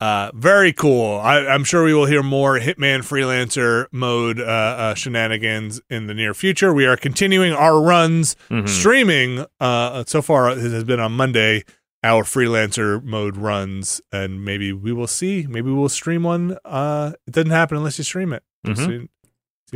Uh, 0.00 0.30
very 0.34 0.74
cool. 0.74 1.18
I, 1.18 1.46
I'm 1.46 1.64
sure 1.64 1.82
we 1.84 1.94
will 1.94 2.04
hear 2.04 2.22
more 2.22 2.58
Hitman 2.58 2.98
Freelancer 3.00 3.86
mode 3.90 4.38
uh, 4.38 4.42
uh, 4.44 4.94
shenanigans 4.94 5.80
in 5.88 6.06
the 6.08 6.12
near 6.14 6.34
future. 6.34 6.74
We 6.74 6.84
are 6.84 6.96
continuing 6.98 7.54
our 7.54 7.80
runs 7.80 8.36
Mhm. 8.50 8.68
streaming. 8.68 9.46
Uh, 9.58 10.04
so 10.06 10.20
far, 10.20 10.50
it 10.50 10.58
has 10.58 10.84
been 10.84 11.00
on 11.00 11.12
Monday. 11.12 11.64
Our 12.04 12.22
freelancer 12.22 13.02
mode 13.02 13.36
runs, 13.38 14.00
and 14.12 14.44
maybe 14.44 14.72
we 14.74 14.92
will 14.92 15.06
see. 15.06 15.46
Maybe 15.48 15.70
we'll 15.70 15.88
stream 15.88 16.22
one. 16.24 16.58
Uh, 16.64 17.12
it 17.26 17.32
doesn't 17.32 17.50
happen 17.50 17.78
unless 17.78 17.96
you 17.96 18.04
stream 18.04 18.32
it. 18.34 18.42
Mhm. 18.66 18.76
See, 18.76 18.84
see 18.84 19.08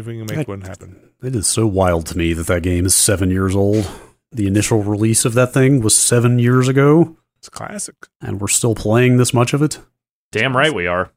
if 0.00 0.06
we 0.06 0.18
can 0.18 0.26
make 0.26 0.36
Heck. 0.36 0.48
one 0.48 0.60
happen. 0.60 1.00
It 1.22 1.34
is 1.34 1.46
so 1.46 1.66
wild 1.66 2.04
to 2.08 2.18
me 2.18 2.34
that 2.34 2.46
that 2.48 2.62
game 2.62 2.84
is 2.84 2.94
seven 2.94 3.30
years 3.30 3.56
old. 3.56 3.90
The 4.30 4.46
initial 4.46 4.82
release 4.82 5.24
of 5.24 5.32
that 5.34 5.54
thing 5.54 5.80
was 5.80 5.96
seven 5.96 6.38
years 6.38 6.68
ago, 6.68 7.16
It's 7.38 7.48
classic. 7.48 7.94
and 8.20 8.40
we're 8.42 8.48
still 8.48 8.74
playing 8.74 9.16
this 9.16 9.32
much 9.32 9.54
of 9.54 9.62
it. 9.62 9.80
Damn 10.30 10.54
right 10.54 10.74
we 10.74 10.86
are. 10.86 11.10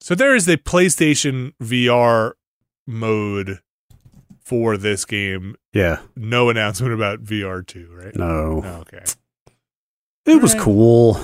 So 0.00 0.14
there 0.14 0.36
is 0.36 0.46
the 0.46 0.56
PlayStation 0.58 1.54
VR 1.60 2.34
mode 2.86 3.58
for 4.44 4.76
this 4.76 5.04
game. 5.04 5.56
Yeah, 5.72 5.98
No 6.14 6.48
announcement 6.50 6.94
about 6.94 7.24
VR 7.24 7.62
two, 7.66 7.88
right? 7.92 8.14
no, 8.14 8.62
Oh, 8.64 8.80
okay. 8.82 9.02
It 10.26 10.42
was 10.42 10.52
Alright. 10.52 10.64
cool. 10.64 11.16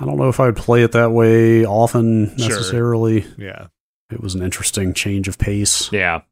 I 0.00 0.04
don't 0.04 0.16
know 0.16 0.28
if 0.28 0.38
I'd 0.40 0.56
play 0.56 0.82
it 0.82 0.92
that 0.92 1.10
way 1.10 1.64
often 1.64 2.28
Sure. 2.38 2.48
necessarily. 2.48 3.26
yeah. 3.36 3.66
It 4.10 4.20
was 4.20 4.34
an 4.34 4.42
interesting 4.42 4.94
change 4.94 5.28
of 5.28 5.38
pace. 5.38 5.92
Yeah. 5.92 6.22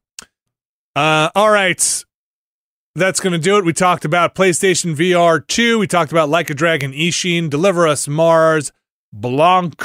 Uh, 0.95 1.29
all 1.35 1.51
right. 1.51 2.03
That's 2.95 3.19
going 3.19 3.33
to 3.33 3.39
do 3.39 3.57
it. 3.57 3.65
We 3.65 3.73
talked 3.73 4.03
about 4.03 4.33
PlayStation 4.33 4.95
VR 4.95 5.45
2. 5.45 5.77
We 5.77 5.85
talked 5.85 6.11
about 6.11 6.29
Like 6.29 6.49
a 6.49 6.55
Dragon 6.55 6.91
Ishin, 6.91 7.51
Deliver 7.51 7.87
Us 7.87 8.07
Mars, 8.07 8.71
Blanc, 9.13 9.79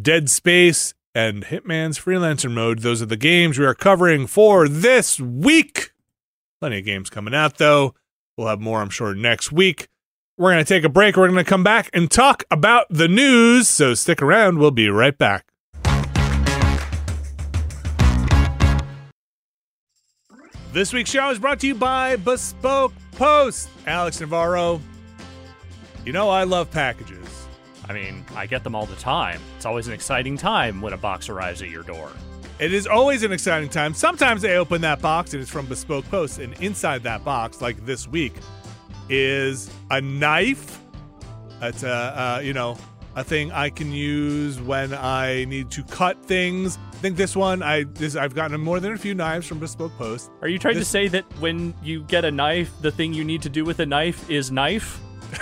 Dead 0.00 0.30
Space, 0.30 0.94
and 1.14 1.44
Hitman's 1.44 1.98
Freelancer 1.98 2.50
Mode. 2.50 2.78
Those 2.78 3.02
are 3.02 3.06
the 3.06 3.18
games 3.18 3.58
we 3.58 3.66
are 3.66 3.74
covering 3.74 4.26
for 4.26 4.66
this 4.66 5.20
week. 5.20 5.90
Plenty 6.62 6.78
of 6.78 6.84
games 6.86 7.10
coming 7.10 7.34
out, 7.34 7.58
though. 7.58 7.94
We'll 8.38 8.46
have 8.48 8.60
more, 8.60 8.80
I'm 8.80 8.88
sure, 8.88 9.14
next 9.14 9.52
week. 9.52 9.88
We're 10.40 10.52
going 10.52 10.64
to 10.64 10.74
take 10.74 10.84
a 10.84 10.88
break. 10.88 11.18
We're 11.18 11.28
going 11.28 11.36
to 11.36 11.44
come 11.44 11.62
back 11.62 11.90
and 11.92 12.10
talk 12.10 12.44
about 12.50 12.86
the 12.88 13.08
news. 13.08 13.68
So 13.68 13.92
stick 13.92 14.22
around. 14.22 14.58
We'll 14.58 14.70
be 14.70 14.88
right 14.88 15.16
back. 15.18 15.44
This 20.72 20.94
week's 20.94 21.10
show 21.10 21.28
is 21.28 21.38
brought 21.38 21.60
to 21.60 21.66
you 21.66 21.74
by 21.74 22.16
Bespoke 22.16 22.94
Post. 23.12 23.68
Alex 23.86 24.18
Navarro, 24.18 24.80
you 26.06 26.14
know 26.14 26.30
I 26.30 26.44
love 26.44 26.70
packages. 26.70 27.46
I 27.86 27.92
mean, 27.92 28.24
I 28.34 28.46
get 28.46 28.64
them 28.64 28.74
all 28.74 28.86
the 28.86 28.96
time. 28.96 29.42
It's 29.58 29.66
always 29.66 29.88
an 29.88 29.92
exciting 29.92 30.38
time 30.38 30.80
when 30.80 30.94
a 30.94 30.96
box 30.96 31.28
arrives 31.28 31.60
at 31.60 31.68
your 31.68 31.82
door. 31.82 32.10
It 32.58 32.72
is 32.72 32.86
always 32.86 33.24
an 33.24 33.32
exciting 33.32 33.68
time. 33.68 33.92
Sometimes 33.92 34.40
they 34.40 34.56
open 34.56 34.80
that 34.80 35.02
box 35.02 35.34
and 35.34 35.42
it's 35.42 35.50
from 35.50 35.66
Bespoke 35.66 36.08
Post, 36.10 36.38
and 36.38 36.54
inside 36.62 37.02
that 37.02 37.26
box, 37.26 37.60
like 37.60 37.84
this 37.84 38.08
week, 38.08 38.32
is 39.10 39.70
a 39.90 40.00
knife. 40.00 40.80
It's 41.60 41.82
a 41.82 41.90
uh, 41.90 42.40
you 42.42 42.52
know 42.54 42.78
a 43.16 43.24
thing 43.24 43.50
I 43.52 43.68
can 43.70 43.92
use 43.92 44.60
when 44.60 44.94
I 44.94 45.44
need 45.46 45.70
to 45.72 45.82
cut 45.82 46.24
things. 46.24 46.78
I 46.92 46.96
think 47.02 47.16
this 47.16 47.34
one 47.34 47.62
I 47.62 47.84
this 47.84 48.14
I've 48.16 48.34
gotten 48.34 48.60
more 48.60 48.78
than 48.80 48.92
a 48.92 48.96
few 48.96 49.14
knives 49.14 49.46
from 49.46 49.58
Bespoke 49.58 49.96
Post. 49.98 50.30
Are 50.42 50.48
you 50.48 50.58
trying 50.58 50.76
This- 50.76 50.86
to 50.86 50.90
say 50.90 51.08
that 51.08 51.24
when 51.40 51.74
you 51.82 52.02
get 52.04 52.24
a 52.24 52.30
knife, 52.30 52.70
the 52.80 52.90
thing 52.92 53.12
you 53.12 53.24
need 53.24 53.42
to 53.42 53.48
do 53.48 53.64
with 53.64 53.80
a 53.80 53.86
knife 53.86 54.30
is 54.30 54.50
knife? 54.50 55.00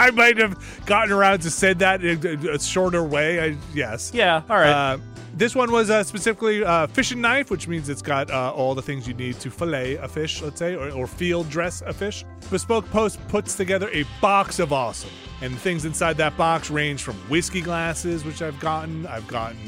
I 0.00 0.10
might 0.12 0.38
have 0.38 0.56
gotten 0.86 1.12
around 1.12 1.40
to 1.40 1.50
said 1.50 1.80
that 1.80 2.04
in 2.04 2.24
a, 2.48 2.52
a 2.54 2.58
shorter 2.60 3.02
way. 3.02 3.40
I, 3.40 3.56
yes. 3.74 4.12
Yeah, 4.14 4.42
all 4.48 4.56
right. 4.56 4.70
Uh, 4.94 4.98
this 5.38 5.54
one 5.54 5.70
was 5.70 5.88
uh, 5.88 6.02
specifically 6.02 6.64
uh, 6.64 6.88
fishing 6.88 7.20
knife, 7.20 7.48
which 7.48 7.68
means 7.68 7.88
it's 7.88 8.02
got 8.02 8.28
uh, 8.28 8.52
all 8.52 8.74
the 8.74 8.82
things 8.82 9.06
you 9.06 9.14
need 9.14 9.38
to 9.38 9.50
fillet 9.50 9.94
a 9.94 10.08
fish, 10.08 10.42
let's 10.42 10.58
say, 10.58 10.74
or, 10.74 10.90
or 10.90 11.06
field 11.06 11.48
dress 11.48 11.80
a 11.82 11.92
fish. 11.92 12.24
Bespoke 12.50 12.90
Post 12.90 13.20
puts 13.28 13.54
together 13.54 13.88
a 13.92 14.04
box 14.20 14.58
of 14.58 14.72
awesome, 14.72 15.10
and 15.40 15.54
the 15.54 15.58
things 15.58 15.84
inside 15.84 16.16
that 16.16 16.36
box 16.36 16.70
range 16.70 17.02
from 17.02 17.14
whiskey 17.28 17.60
glasses, 17.60 18.24
which 18.24 18.42
I've 18.42 18.58
gotten. 18.58 19.06
I've 19.06 19.28
gotten 19.28 19.58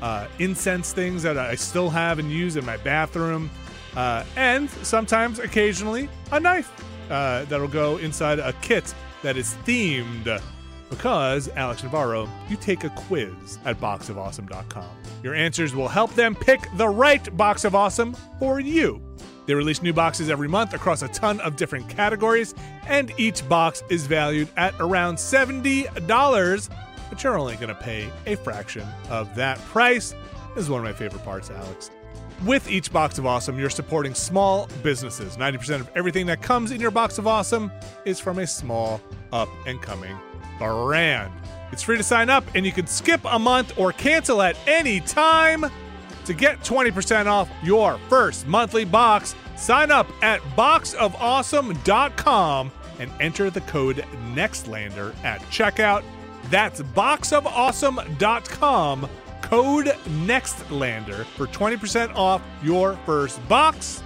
uh, 0.00 0.28
incense 0.38 0.92
things 0.92 1.24
that 1.24 1.36
I 1.36 1.56
still 1.56 1.90
have 1.90 2.20
and 2.20 2.30
use 2.30 2.54
in 2.54 2.64
my 2.64 2.76
bathroom, 2.76 3.50
uh, 3.96 4.22
and 4.36 4.70
sometimes, 4.70 5.40
occasionally, 5.40 6.08
a 6.30 6.38
knife 6.38 6.72
uh, 7.10 7.44
that'll 7.46 7.66
go 7.66 7.96
inside 7.96 8.38
a 8.38 8.52
kit 8.62 8.94
that 9.22 9.36
is 9.36 9.54
themed 9.66 10.40
because, 10.90 11.48
Alex 11.56 11.82
Navarro, 11.82 12.28
you 12.48 12.56
take 12.56 12.84
a 12.84 12.90
quiz 12.90 13.58
at 13.64 13.80
boxofawesome.com. 13.80 14.88
Your 15.22 15.34
answers 15.34 15.74
will 15.74 15.88
help 15.88 16.14
them 16.14 16.34
pick 16.34 16.68
the 16.76 16.88
right 16.88 17.36
box 17.36 17.64
of 17.64 17.74
awesome 17.74 18.14
for 18.38 18.60
you. 18.60 19.02
They 19.46 19.54
release 19.54 19.80
new 19.80 19.92
boxes 19.92 20.28
every 20.28 20.48
month 20.48 20.74
across 20.74 21.02
a 21.02 21.08
ton 21.08 21.40
of 21.40 21.56
different 21.56 21.88
categories, 21.88 22.54
and 22.86 23.12
each 23.16 23.48
box 23.48 23.82
is 23.88 24.06
valued 24.06 24.48
at 24.56 24.74
around 24.80 25.16
$70, 25.16 26.68
but 27.08 27.22
you're 27.22 27.38
only 27.38 27.54
going 27.56 27.68
to 27.68 27.74
pay 27.74 28.10
a 28.26 28.36
fraction 28.36 28.86
of 29.08 29.32
that 29.36 29.58
price. 29.66 30.14
This 30.54 30.64
is 30.64 30.70
one 30.70 30.80
of 30.80 30.84
my 30.84 30.92
favorite 30.92 31.24
parts, 31.24 31.50
Alex. 31.50 31.90
With 32.44 32.68
each 32.68 32.92
box 32.92 33.18
of 33.18 33.26
awesome, 33.26 33.58
you're 33.58 33.70
supporting 33.70 34.14
small 34.14 34.68
businesses. 34.82 35.36
90% 35.36 35.80
of 35.80 35.90
everything 35.94 36.26
that 36.26 36.42
comes 36.42 36.70
in 36.70 36.80
your 36.80 36.90
box 36.90 37.16
of 37.18 37.26
awesome 37.26 37.70
is 38.04 38.20
from 38.20 38.38
a 38.40 38.46
small, 38.46 39.00
up 39.32 39.48
and 39.66 39.80
coming 39.80 40.16
brand. 40.58 41.32
It's 41.72 41.82
free 41.82 41.96
to 41.96 42.02
sign 42.02 42.30
up, 42.30 42.44
and 42.54 42.64
you 42.64 42.70
can 42.72 42.86
skip 42.86 43.20
a 43.24 43.38
month 43.38 43.78
or 43.78 43.92
cancel 43.92 44.40
at 44.42 44.56
any 44.66 45.00
time. 45.00 45.66
To 46.24 46.34
get 46.34 46.60
20% 46.60 47.26
off 47.26 47.50
your 47.62 47.98
first 48.08 48.46
monthly 48.46 48.84
box, 48.84 49.34
sign 49.56 49.90
up 49.90 50.08
at 50.22 50.40
boxofawesome.com 50.56 52.72
and 52.98 53.10
enter 53.20 53.50
the 53.50 53.60
code 53.62 54.04
NEXTLANDER 54.34 55.14
at 55.22 55.40
checkout. 55.42 56.02
That's 56.50 56.80
boxofawesome.com, 56.80 59.08
code 59.42 59.86
NEXTLANDER 59.86 61.24
for 61.36 61.46
20% 61.46 62.14
off 62.14 62.42
your 62.62 62.96
first 63.06 63.46
box. 63.48 64.02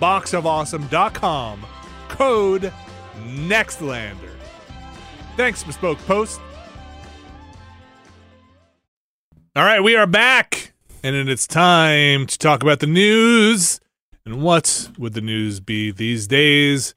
Boxofawesome.com, 0.00 1.66
code 2.08 2.72
NEXTLANDER. 3.18 4.29
Thanks, 5.40 5.64
Bespoke 5.64 5.96
Post. 6.00 6.38
All 9.56 9.64
right, 9.64 9.82
we 9.82 9.96
are 9.96 10.06
back, 10.06 10.74
and 11.02 11.16
then 11.16 11.30
it's 11.30 11.46
time 11.46 12.26
to 12.26 12.36
talk 12.36 12.62
about 12.62 12.80
the 12.80 12.86
news. 12.86 13.80
And 14.26 14.42
what 14.42 14.90
would 14.98 15.14
the 15.14 15.22
news 15.22 15.60
be 15.60 15.92
these 15.92 16.26
days 16.26 16.94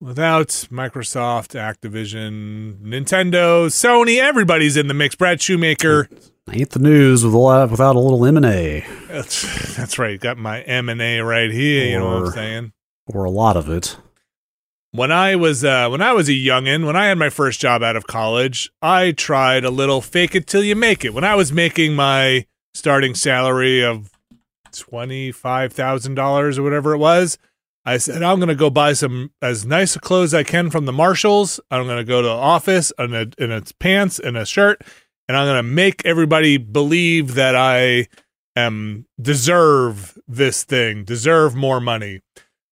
without 0.00 0.48
Microsoft, 0.72 1.54
Activision, 1.60 2.78
Nintendo, 2.78 3.66
Sony? 3.66 4.18
Everybody's 4.18 4.78
in 4.78 4.88
the 4.88 4.94
mix. 4.94 5.14
Brad 5.14 5.42
Shoemaker. 5.42 6.08
Ain't 6.50 6.70
the 6.70 6.78
news 6.78 7.22
with 7.22 7.34
a 7.34 7.38
lot, 7.38 7.70
without 7.70 7.96
a 7.96 8.00
little 8.00 8.24
M 8.24 8.38
and 8.38 8.46
A 8.46 8.86
That's, 9.08 9.76
that's 9.76 9.98
right. 9.98 10.18
Got 10.18 10.38
my 10.38 10.62
M 10.62 10.88
and 10.88 11.02
A 11.02 11.20
right 11.20 11.50
here. 11.50 11.90
You 11.90 11.98
know 11.98 12.20
what 12.20 12.28
I'm 12.28 12.32
saying? 12.32 12.72
or 13.08 13.24
a 13.24 13.30
lot 13.30 13.58
of 13.58 13.68
it. 13.68 13.98
When 14.94 15.10
I 15.10 15.34
was 15.34 15.64
uh, 15.64 15.88
when 15.88 16.00
I 16.00 16.12
was 16.12 16.28
a 16.28 16.32
youngin, 16.32 16.86
when 16.86 16.94
I 16.94 17.06
had 17.06 17.18
my 17.18 17.28
first 17.28 17.60
job 17.60 17.82
out 17.82 17.96
of 17.96 18.06
college, 18.06 18.70
I 18.80 19.10
tried 19.10 19.64
a 19.64 19.70
little 19.70 20.00
fake 20.00 20.36
it 20.36 20.46
till 20.46 20.62
you 20.62 20.76
make 20.76 21.04
it. 21.04 21.12
When 21.12 21.24
I 21.24 21.34
was 21.34 21.52
making 21.52 21.96
my 21.96 22.46
starting 22.74 23.16
salary 23.16 23.84
of 23.84 24.12
twenty 24.70 25.32
five 25.32 25.72
thousand 25.72 26.14
dollars 26.14 26.58
or 26.58 26.62
whatever 26.62 26.94
it 26.94 26.98
was, 26.98 27.38
I 27.84 27.96
said 27.96 28.22
I'm 28.22 28.38
gonna 28.38 28.54
go 28.54 28.70
buy 28.70 28.92
some 28.92 29.32
as 29.42 29.66
nice 29.66 29.96
clothes 29.96 30.32
I 30.32 30.44
can 30.44 30.70
from 30.70 30.84
the 30.86 30.92
Marshalls. 30.92 31.58
I'm 31.72 31.88
gonna 31.88 32.04
go 32.04 32.22
to 32.22 32.28
the 32.28 32.32
office 32.32 32.92
in 32.96 33.14
a 33.14 33.26
in 33.36 33.50
a 33.50 33.62
pants 33.80 34.20
and 34.20 34.36
a 34.36 34.46
shirt, 34.46 34.82
and 35.26 35.36
I'm 35.36 35.48
gonna 35.48 35.64
make 35.64 36.06
everybody 36.06 36.56
believe 36.56 37.34
that 37.34 37.56
I 37.56 38.06
am 38.54 39.06
deserve 39.20 40.16
this 40.28 40.62
thing, 40.62 41.02
deserve 41.02 41.56
more 41.56 41.80
money. 41.80 42.20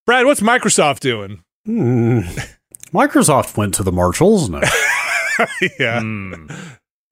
Brad, 0.07 0.25
what's 0.25 0.41
Microsoft 0.41 1.01
doing? 1.01 1.43
Hmm. 1.67 2.21
Microsoft 2.93 3.57
went 3.57 3.75
to 3.75 3.83
the 3.83 3.93
Marshalls. 3.93 4.49
No. 4.49 4.61
yeah. 5.79 6.01
Hmm. 6.01 6.47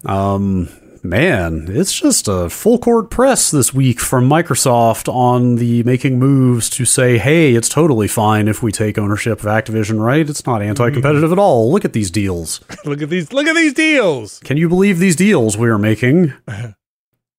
Um, 0.04 0.68
man, 1.02 1.66
it's 1.68 1.92
just 1.92 2.28
a 2.28 2.50
full 2.50 2.78
court 2.78 3.10
press 3.10 3.50
this 3.50 3.72
week 3.72 4.00
from 4.00 4.28
Microsoft 4.28 5.12
on 5.12 5.56
the 5.56 5.82
making 5.84 6.18
moves 6.18 6.68
to 6.70 6.84
say, 6.84 7.18
hey, 7.18 7.54
it's 7.54 7.68
totally 7.68 8.08
fine 8.08 8.48
if 8.48 8.62
we 8.62 8.72
take 8.72 8.98
ownership 8.98 9.40
of 9.40 9.46
Activision, 9.46 10.02
right? 10.02 10.28
It's 10.28 10.46
not 10.46 10.62
anti 10.62 10.90
competitive 10.90 11.32
at 11.32 11.38
all. 11.38 11.70
Look 11.70 11.84
at 11.84 11.92
these 11.92 12.10
deals. 12.10 12.60
Look 12.84 13.02
at 13.02 13.10
these 13.10 13.32
look 13.32 13.46
at 13.46 13.54
these 13.54 13.74
deals. 13.74 14.40
Can 14.40 14.56
you 14.56 14.68
believe 14.68 14.98
these 14.98 15.16
deals 15.16 15.56
we 15.56 15.68
are 15.68 15.78
making 15.78 16.32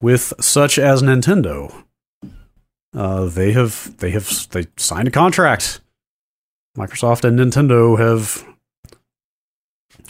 with 0.01 0.33
such 0.39 0.77
as 0.79 1.01
Nintendo? 1.01 1.73
Uh, 2.93 3.25
they 3.25 3.53
have 3.53 3.97
they 3.97 4.11
have 4.11 4.47
they 4.49 4.67
signed 4.77 5.07
a 5.07 5.11
contract. 5.11 5.81
Microsoft 6.77 7.23
and 7.25 7.37
Nintendo 7.39 7.97
have 7.99 8.45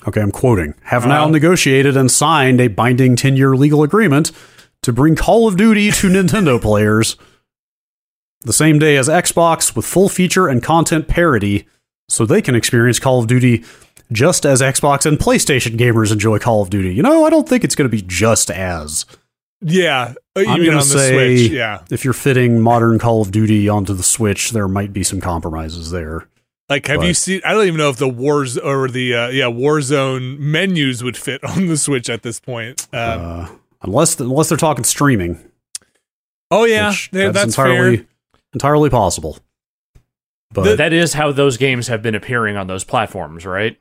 okay, 0.07 0.21
I'm 0.21 0.31
quoting, 0.31 0.73
have 0.83 1.05
now 1.07 1.27
negotiated 1.27 1.95
and 1.97 2.09
signed 2.11 2.59
a 2.59 2.67
binding 2.67 3.15
10-year 3.15 3.55
legal 3.55 3.83
agreement 3.83 4.31
to 4.83 4.91
bring 4.93 5.15
Call 5.15 5.47
of 5.47 5.57
Duty 5.57 5.91
to 5.91 6.07
Nintendo 6.09 6.59
players 6.61 7.17
the 8.41 8.53
same 8.53 8.79
day 8.79 8.97
as 8.97 9.07
Xbox 9.07 9.75
with 9.75 9.85
full 9.85 10.09
feature 10.09 10.47
and 10.47 10.63
content 10.63 11.07
parity 11.07 11.67
so 12.09 12.25
they 12.25 12.41
can 12.41 12.55
experience 12.55 12.99
Call 12.99 13.19
of 13.19 13.27
Duty 13.27 13.63
just 14.11 14.45
as 14.45 14.61
Xbox 14.61 15.05
and 15.05 15.17
PlayStation 15.19 15.77
gamers 15.77 16.11
enjoy 16.11 16.39
Call 16.39 16.61
of 16.61 16.69
Duty. 16.69 16.93
You 16.93 17.03
know, 17.03 17.23
I 17.25 17.29
don't 17.29 17.47
think 17.47 17.63
it's 17.63 17.75
going 17.75 17.89
to 17.89 17.95
be 17.95 18.01
just 18.01 18.49
as. 18.51 19.05
Yeah. 19.61 20.15
Uh, 20.35 20.41
You 20.41 20.47
I'm 20.49 20.59
on 20.69 20.75
the 20.77 20.81
say- 20.81 21.37
Switch. 21.37 21.51
Yeah. 21.51 21.83
If 21.91 22.03
you're 22.03 22.13
fitting 22.15 22.59
modern 22.59 22.97
Call 22.99 23.21
of 23.21 23.31
Duty 23.31 23.69
onto 23.69 23.93
the 23.93 24.03
Switch, 24.03 24.51
there 24.51 24.67
might 24.67 24.91
be 24.91 25.03
some 25.03 25.21
compromises 25.21 25.91
there. 25.91 26.27
Like 26.71 26.87
have 26.87 27.03
you 27.03 27.13
seen 27.13 27.41
I 27.43 27.51
don't 27.53 27.67
even 27.67 27.79
know 27.79 27.89
if 27.89 27.97
the 27.97 28.07
Wars 28.07 28.57
or 28.57 28.87
the 28.87 29.13
uh, 29.13 29.27
yeah, 29.27 29.47
Warzone 29.47 30.39
menus 30.39 31.03
would 31.03 31.17
fit 31.17 31.43
on 31.47 31.67
the 31.67 31.75
Switch 31.75 32.09
at 32.09 32.23
this 32.23 32.39
point. 32.39 32.87
Um, 32.93 33.21
Uh, 33.21 33.49
unless 33.81 34.17
unless 34.21 34.47
they're 34.47 34.57
talking 34.57 34.85
streaming, 34.85 35.37
oh 36.49 36.63
yeah, 36.63 36.91
which 36.91 37.09
yeah, 37.11 37.25
that's, 37.25 37.33
that's, 37.33 37.57
entirely 37.57 37.97
fair. 37.97 38.05
entirely 38.53 38.89
possible. 38.89 39.37
But 40.53 40.77
that 40.77 40.93
is 40.93 41.11
how 41.13 41.33
those 41.33 41.57
games 41.57 41.89
have 41.89 42.01
been 42.01 42.15
appearing 42.15 42.55
on 42.55 42.67
those 42.67 42.85
platforms, 42.85 43.45
right? 43.45 43.77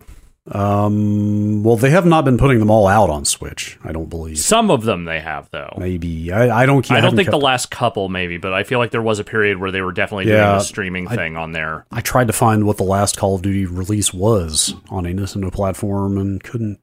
Um, 0.51 1.63
well, 1.63 1.77
they 1.77 1.91
have 1.91 2.07
not 2.07 2.25
been 2.25 2.39
putting 2.39 2.59
them 2.61 2.71
all 2.71 2.87
out 2.87 3.11
on 3.11 3.25
Switch. 3.25 3.79
I 3.85 3.93
don't 3.93 4.09
believe. 4.09 4.39
Some 4.39 4.71
of 4.71 4.85
them 4.85 5.05
they 5.05 5.21
have 5.21 5.49
though. 5.51 5.75
Maybe 5.79 6.33
I, 6.33 6.63
I 6.63 6.67
don't. 6.67 6.89
I 6.91 6.95
don't 6.95 7.05
haven't 7.05 7.17
think 7.19 7.31
the 7.31 7.39
last 7.39 7.71
couple 7.71 8.09
maybe, 8.09 8.39
but 8.39 8.53
I 8.53 8.63
feel 8.65 8.79
like 8.79 8.91
there 8.91 9.03
was 9.03 9.19
a 9.19 9.25
period 9.25 9.59
where 9.59 9.71
they 9.71 9.83
were 9.83 9.93
definitely 9.93 10.25
doing 10.25 10.39
Yeah, 10.39 10.53
the 10.55 10.61
streaming 10.61 11.09
I- 11.09 11.17
thing 11.17 11.37
on 11.37 11.53
there. 11.53 11.87
I 11.93 12.01
tried 12.01 12.29
to 12.29 12.33
find 12.33 12.65
what 12.65 12.79
the 12.79 12.85
last 12.85 13.17
Call 13.19 13.35
of 13.35 13.43
Duty 13.43 13.67
release 13.67 14.13
was 14.15 14.75
on 14.89 15.05
a 15.07 15.11
Nintendo 15.11 15.53
platform 15.53 16.17
and 16.19 16.43
couldn't 16.43 16.81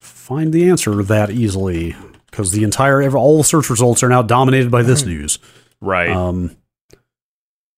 find 0.00 0.52
the 0.52 0.68
answer 0.68 1.02
that 1.02 1.30
easily 1.30 1.94
because 2.30 2.52
the 2.52 2.64
entire 2.64 3.06
all 3.16 3.38
the 3.38 3.44
search 3.44 3.68
results 3.70 4.02
are 4.02 4.08
now 4.08 4.22
dominated 4.22 4.70
by 4.70 4.82
this 4.82 5.04
news. 5.04 5.38
Right. 5.80 6.08
Um, 6.10 6.56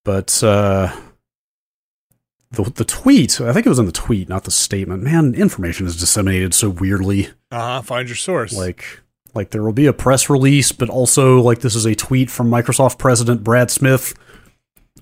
but 0.04 0.42
uh, 0.44 0.94
the 2.54 2.64
the 2.64 2.84
tweet. 2.84 3.40
I 3.40 3.52
think 3.52 3.66
it 3.66 3.68
was 3.68 3.78
in 3.78 3.86
the 3.86 3.92
tweet, 3.92 4.28
not 4.28 4.44
the 4.44 4.50
statement. 4.50 5.02
Man, 5.02 5.34
information 5.34 5.86
is 5.86 5.96
disseminated 5.96 6.54
so 6.54 6.70
weirdly. 6.70 7.28
Uh 7.50 7.58
huh. 7.58 7.82
Find 7.82 8.08
your 8.08 8.16
source. 8.16 8.56
Like 8.56 8.84
like 9.34 9.50
there 9.50 9.62
will 9.62 9.72
be 9.72 9.86
a 9.86 9.92
press 9.92 10.30
release, 10.30 10.72
but 10.72 10.88
also 10.88 11.40
like 11.40 11.60
this 11.60 11.74
is 11.74 11.84
a 11.84 11.94
tweet 11.94 12.30
from 12.30 12.50
Microsoft 12.50 12.98
President 12.98 13.44
Brad 13.44 13.70
Smith 13.70 14.14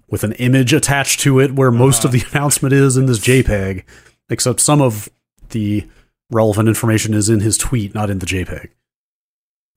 with 0.09 0.25
an 0.25 0.33
image 0.33 0.73
attached 0.73 1.21
to 1.21 1.39
it 1.41 1.55
where 1.55 1.71
most 1.71 2.05
of 2.05 2.13
the 2.13 2.25
announcement 2.33 2.73
is 2.73 2.97
in 2.97 3.07
this 3.07 3.19
JPEG, 3.19 3.85
except 4.29 4.61
some 4.61 4.81
of 4.81 5.09
the 5.51 5.87
relevant 6.31 6.69
information 6.69 7.15
is 7.15 7.29
in 7.29 7.41
his 7.41 7.59
tweet, 7.59 7.95
not 7.95 8.11
in 8.11 8.19
the 8.19 8.27
JPEG. 8.27 8.69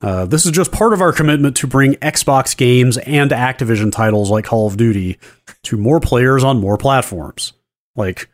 Uh, 0.01 0.25
this 0.25 0.45
is 0.45 0.51
just 0.51 0.71
part 0.71 0.93
of 0.93 1.01
our 1.01 1.13
commitment 1.13 1.55
to 1.57 1.67
bring 1.67 1.93
Xbox 1.95 2.55
games 2.55 2.97
and 2.97 3.31
Activision 3.31 3.91
titles 3.91 4.29
like 4.29 4.45
Call 4.45 4.67
of 4.67 4.77
Duty 4.77 5.17
to 5.63 5.77
more 5.77 5.99
players 5.99 6.43
on 6.43 6.59
more 6.59 6.77
platforms. 6.77 7.53
Like, 7.95 8.29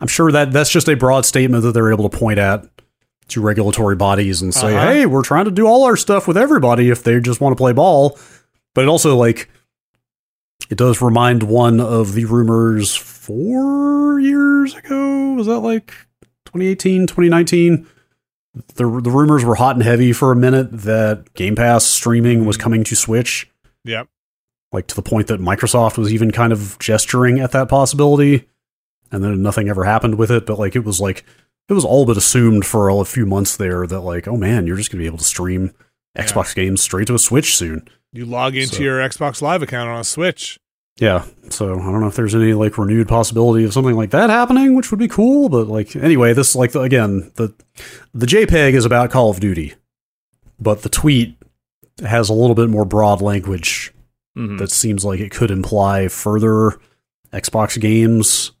I'm 0.00 0.08
sure 0.08 0.32
that 0.32 0.52
that's 0.52 0.70
just 0.70 0.88
a 0.88 0.94
broad 0.96 1.24
statement 1.24 1.62
that 1.62 1.72
they're 1.72 1.92
able 1.92 2.08
to 2.08 2.16
point 2.16 2.38
at 2.38 2.64
to 3.28 3.40
regulatory 3.40 3.96
bodies 3.96 4.40
and 4.40 4.54
say, 4.54 4.76
Uh-huh. 4.76 4.86
"Hey, 4.86 5.06
we're 5.06 5.22
trying 5.22 5.46
to 5.46 5.50
do 5.50 5.66
all 5.66 5.84
our 5.84 5.96
stuff 5.96 6.28
with 6.28 6.36
everybody 6.36 6.90
if 6.90 7.02
they 7.02 7.18
just 7.20 7.40
want 7.40 7.56
to 7.56 7.60
play 7.60 7.72
ball." 7.72 8.18
But 8.74 8.84
it 8.84 8.88
also 8.88 9.16
like 9.16 9.48
it 10.70 10.78
does 10.78 11.00
remind 11.00 11.42
one 11.44 11.80
of 11.80 12.14
the 12.14 12.24
rumors 12.24 12.94
4 12.96 14.20
years 14.20 14.74
ago. 14.74 15.32
Was 15.34 15.46
that 15.46 15.60
like 15.60 15.92
2018, 16.46 17.06
2019? 17.06 17.86
The 18.74 18.84
the 19.02 19.10
rumors 19.10 19.44
were 19.44 19.56
hot 19.56 19.76
and 19.76 19.84
heavy 19.84 20.12
for 20.12 20.32
a 20.32 20.36
minute 20.36 20.68
that 20.72 21.34
Game 21.34 21.54
Pass 21.56 21.84
streaming 21.84 22.46
was 22.46 22.56
coming 22.56 22.84
to 22.84 22.96
Switch 22.96 23.50
yep. 23.84 24.08
like 24.72 24.86
to 24.86 24.94
the 24.94 25.02
point 25.02 25.26
that 25.26 25.40
Microsoft 25.40 25.98
was 25.98 26.12
even 26.12 26.30
kind 26.30 26.52
of 26.52 26.78
gesturing 26.78 27.38
at 27.38 27.52
that 27.52 27.68
possibility, 27.68 28.48
and 29.12 29.22
then 29.24 29.42
nothing 29.42 29.68
ever 29.68 29.84
happened 29.84 30.16
with 30.16 30.30
it. 30.30 30.46
But 30.46 30.58
like 30.58 30.76
it 30.76 30.84
was 30.84 31.00
like 31.00 31.24
it 31.68 31.72
was 31.72 31.84
all 31.84 32.06
but 32.06 32.16
assumed 32.16 32.64
for 32.66 32.88
a 32.88 33.04
few 33.04 33.26
months 33.26 33.56
there 33.56 33.86
that 33.86 34.00
like 34.00 34.26
oh 34.28 34.36
man, 34.36 34.66
you're 34.66 34.76
just 34.76 34.90
gonna 34.90 35.02
be 35.02 35.06
able 35.06 35.18
to 35.18 35.24
stream 35.24 35.72
Xbox 36.16 36.54
games 36.54 36.80
straight 36.80 37.06
to 37.08 37.14
a 37.14 37.18
Switch 37.18 37.56
soon. 37.56 37.86
You 38.12 38.24
log 38.24 38.56
into 38.56 38.76
So- 38.76 38.82
your 38.82 38.98
Xbox 39.00 39.42
Live 39.42 39.62
account 39.62 39.88
on 39.90 40.00
a 40.00 40.04
Switch. 40.04 40.58
Yeah, 40.98 41.26
so 41.50 41.74
I 41.74 41.82
don't 41.82 42.00
know 42.00 42.06
if 42.06 42.16
there's 42.16 42.34
any 42.34 42.54
like 42.54 42.78
renewed 42.78 43.06
possibility 43.06 43.64
of 43.66 43.74
something 43.74 43.94
like 43.96 44.10
that 44.12 44.30
happening, 44.30 44.74
which 44.74 44.90
would 44.90 44.98
be 44.98 45.08
cool. 45.08 45.50
But 45.50 45.66
like 45.68 45.94
anyway, 45.94 46.32
this 46.32 46.56
like 46.56 46.74
again 46.74 47.30
the 47.34 47.52
the 48.14 48.24
JPEG 48.26 48.72
is 48.72 48.86
about 48.86 49.10
Call 49.10 49.28
of 49.28 49.38
Duty, 49.38 49.74
but 50.58 50.82
the 50.82 50.88
tweet 50.88 51.36
has 52.02 52.30
a 52.30 52.34
little 52.34 52.54
bit 52.54 52.70
more 52.70 52.86
broad 52.86 53.20
language 53.20 53.92
Mhm. 54.38 54.56
that 54.58 54.70
seems 54.70 55.04
like 55.04 55.20
it 55.20 55.30
could 55.30 55.50
imply 55.50 56.08
further 56.08 56.78
Xbox 57.32 57.78
games 57.78 58.52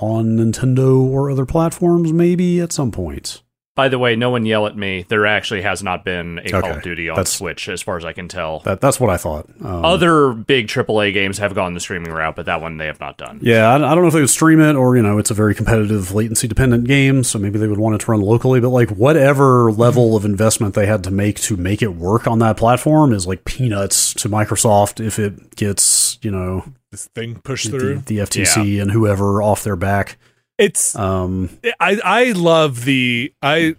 on 0.00 0.36
Nintendo 0.36 1.00
or 1.00 1.30
other 1.30 1.46
platforms, 1.46 2.12
maybe 2.12 2.60
at 2.60 2.72
some 2.72 2.90
point. 2.90 3.42
By 3.80 3.88
the 3.88 3.98
way, 3.98 4.14
no 4.14 4.28
one 4.28 4.44
yell 4.44 4.66
at 4.66 4.76
me. 4.76 5.06
There 5.08 5.24
actually 5.24 5.62
has 5.62 5.82
not 5.82 6.04
been 6.04 6.38
a 6.44 6.50
Call 6.50 6.66
of 6.70 6.82
Duty 6.82 7.08
on 7.08 7.16
that's- 7.16 7.32
Switch, 7.32 7.66
as 7.66 7.80
far 7.80 7.96
as 7.96 8.04
I 8.04 8.12
can 8.12 8.28
tell. 8.28 8.58
That 8.60 8.82
that's 8.82 9.00
what 9.00 9.08
I 9.08 9.16
thought. 9.16 9.48
Um, 9.64 9.86
Other 9.86 10.34
big 10.34 10.66
AAA 10.68 11.14
games 11.14 11.38
have 11.38 11.54
gone 11.54 11.72
the 11.72 11.80
streaming 11.80 12.12
route, 12.12 12.36
but 12.36 12.44
that 12.44 12.60
one 12.60 12.76
they 12.76 12.84
have 12.84 13.00
not 13.00 13.16
done. 13.16 13.38
yeah, 13.40 13.70
I, 13.70 13.76
I 13.76 13.78
don't 13.78 14.02
know 14.02 14.08
if 14.08 14.12
they 14.12 14.20
would 14.20 14.28
stream 14.28 14.60
it 14.60 14.74
or 14.76 14.96
you 14.96 15.02
know 15.02 15.16
it's 15.16 15.30
a 15.30 15.34
very 15.34 15.54
competitive 15.54 16.12
latency 16.12 16.46
dependent 16.46 16.84
game, 16.86 17.24
so 17.24 17.38
maybe 17.38 17.58
they 17.58 17.68
would 17.68 17.78
want 17.78 17.94
it 17.94 18.02
to 18.02 18.10
run 18.10 18.20
locally. 18.20 18.60
But 18.60 18.68
like 18.68 18.90
whatever 18.90 19.72
level 19.72 20.14
of 20.14 20.26
investment 20.26 20.74
they 20.74 20.84
had 20.84 21.02
to 21.04 21.10
make 21.10 21.40
to 21.40 21.56
make 21.56 21.80
it 21.80 21.94
work 21.94 22.26
on 22.26 22.38
that 22.40 22.58
platform 22.58 23.14
is 23.14 23.26
like 23.26 23.46
peanuts 23.46 24.12
to 24.12 24.28
Microsoft 24.28 25.02
if 25.02 25.18
it 25.18 25.56
gets 25.56 26.18
you 26.20 26.30
know 26.30 26.66
This 26.90 27.06
thing 27.06 27.36
pushed 27.36 27.70
the, 27.70 27.78
through. 27.78 27.98
the 28.00 28.18
FTC 28.18 28.78
and 28.82 28.90
whoever 28.90 29.40
off 29.42 29.64
their 29.64 29.76
back. 29.76 30.18
It's 30.60 30.94
Um, 30.94 31.48
I 31.80 31.98
I 32.04 32.32
love 32.32 32.84
the 32.84 33.32
I 33.42 33.74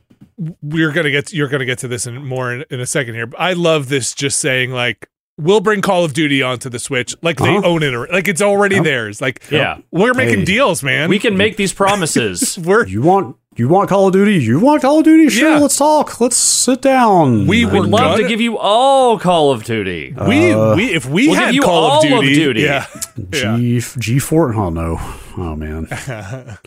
we're 0.64 0.92
gonna 0.92 1.12
get 1.12 1.32
you're 1.32 1.48
gonna 1.48 1.66
get 1.66 1.78
to 1.80 1.88
this 1.88 2.08
in 2.08 2.26
more 2.26 2.52
in, 2.52 2.66
in 2.72 2.80
a 2.80 2.86
second 2.86 3.14
here. 3.14 3.28
But 3.28 3.40
I 3.40 3.54
love 3.54 3.88
this 3.90 4.14
just 4.14 4.40
saying 4.40 4.72
like 4.72 5.08
we'll 5.38 5.62
bring 5.62 5.82
Call 5.82 6.04
of 6.04 6.14
Duty 6.14 6.42
onto 6.42 6.70
the 6.70 6.80
Switch 6.80 7.16
like 7.22 7.38
they 7.38 7.56
Uh-huh. 7.58 7.68
own 7.68 7.84
it 7.84 7.94
or 7.94 8.08
like 8.08 8.28
it's 8.28 8.42
already 8.42 8.76
Yep. 8.76 8.84
theirs. 8.84 9.22
Like 9.22 9.44
Yeah. 9.52 9.78
we're 9.92 10.14
making 10.16 10.40
Hey. 10.40 10.46
deals, 10.46 10.82
man. 10.84 11.10
We 11.10 11.20
can 11.20 11.38
make 11.38 11.58
these 11.58 11.74
promises. 11.74 12.58
we're 12.64 12.88
You 12.88 13.02
want 13.04 13.36
you 13.58 13.68
want 13.68 13.90
Call 13.90 14.08
of 14.08 14.14
Duty? 14.14 14.38
You 14.42 14.60
want 14.60 14.82
Call 14.82 15.00
of 15.00 15.04
Duty? 15.04 15.28
Sure, 15.30 15.52
Yeah. 15.52 15.58
let's 15.60 15.76
talk. 15.78 16.22
Let's 16.22 16.38
sit 16.38 16.82
down. 16.82 17.48
We 17.48 17.66
Would 17.66 17.90
love 17.90 18.16
to 18.16 18.22
gonna- 18.24 18.30
give 18.30 18.40
you 18.40 18.58
all 18.58 19.20
Call 19.20 19.52
of 19.52 19.64
Duty. 19.66 20.16
we 20.28 20.52
Uh, 20.54 20.74
we 20.76 20.86
if 20.94 21.06
we 21.06 21.28
we'll 21.28 21.36
give 21.36 21.44
had 21.48 21.56
you 21.56 21.62
Call 21.62 21.84
all 21.84 22.00
of 22.00 22.12
of 22.12 22.22
Duty, 22.24 22.34
Duty. 22.36 22.62
yeah. 22.62 22.86
yeah. 23.34 23.58
G 23.58 23.82
G 24.00 24.20
four. 24.20 24.54
Oh 24.56 24.70
no. 24.70 25.00
Oh 25.38 25.56
man. 25.56 25.88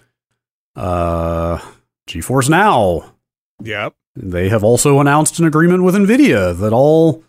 Uh, 0.77 1.59
GeForce 2.09 2.49
Now. 2.49 3.15
yep. 3.63 3.95
They 4.17 4.49
have 4.49 4.63
also 4.63 5.01
announced 5.01 5.39
an 5.41 5.45
agreement 5.45 5.83
with 5.83 5.95
Nvidia 5.97 6.57
that 6.59 6.73
all. 6.73 7.25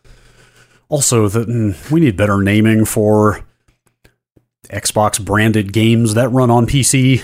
Also, 0.87 1.27
that 1.27 1.47
mm, 1.47 1.89
we 1.91 1.99
need 1.99 2.15
better 2.15 2.39
naming 2.41 2.85
for 2.85 3.43
Xbox 4.69 5.23
branded 5.23 5.73
games 5.73 6.13
that 6.13 6.29
run 6.29 6.51
on 6.51 6.67
PC. 6.67 7.23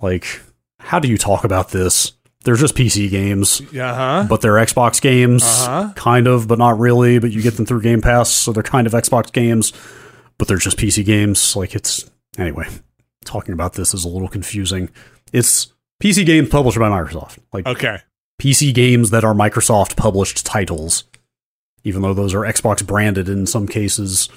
Like, 0.00 0.40
how 0.80 0.98
do 0.98 1.06
you 1.08 1.16
talk 1.16 1.44
about 1.44 1.70
this? 1.70 2.12
They're 2.42 2.56
just 2.56 2.74
PC 2.74 3.08
games. 3.10 3.60
Uh 3.76 3.94
huh. 3.94 4.26
but 4.28 4.40
they're 4.40 4.54
Xbox 4.54 5.00
games, 5.00 5.44
Uh-huh. 5.44 5.92
kind 5.94 6.26
of, 6.26 6.48
but 6.48 6.58
not 6.58 6.78
really. 6.78 7.18
But 7.20 7.30
you 7.32 7.42
get 7.42 7.56
them 7.56 7.66
through 7.66 7.82
Game 7.82 8.00
Pass, 8.00 8.30
so 8.30 8.50
they're 8.52 8.62
kind 8.64 8.86
of 8.86 8.94
Xbox 8.94 9.30
games, 9.32 9.72
but 10.38 10.48
they're 10.48 10.56
just 10.56 10.76
PC 10.78 11.04
games. 11.04 11.54
Like 11.54 11.74
it's 11.76 12.10
anyway. 12.38 12.66
Talking 13.24 13.52
about 13.52 13.74
this 13.74 13.94
is 13.94 14.04
a 14.04 14.08
little 14.08 14.28
confusing. 14.28 14.90
It's 15.32 15.72
PC 16.02 16.24
games 16.24 16.48
published 16.48 16.78
by 16.78 16.88
Microsoft, 16.88 17.38
like 17.52 17.66
Okay. 17.66 17.98
PC 18.40 18.72
games 18.72 19.10
that 19.10 19.24
are 19.24 19.34
Microsoft 19.34 19.96
published 19.96 20.46
titles, 20.46 21.04
even 21.84 22.00
though 22.02 22.14
those 22.14 22.32
are 22.34 22.40
Xbox 22.40 22.84
branded 22.86 23.28
in 23.28 23.46
some 23.46 23.66
cases. 23.68 24.28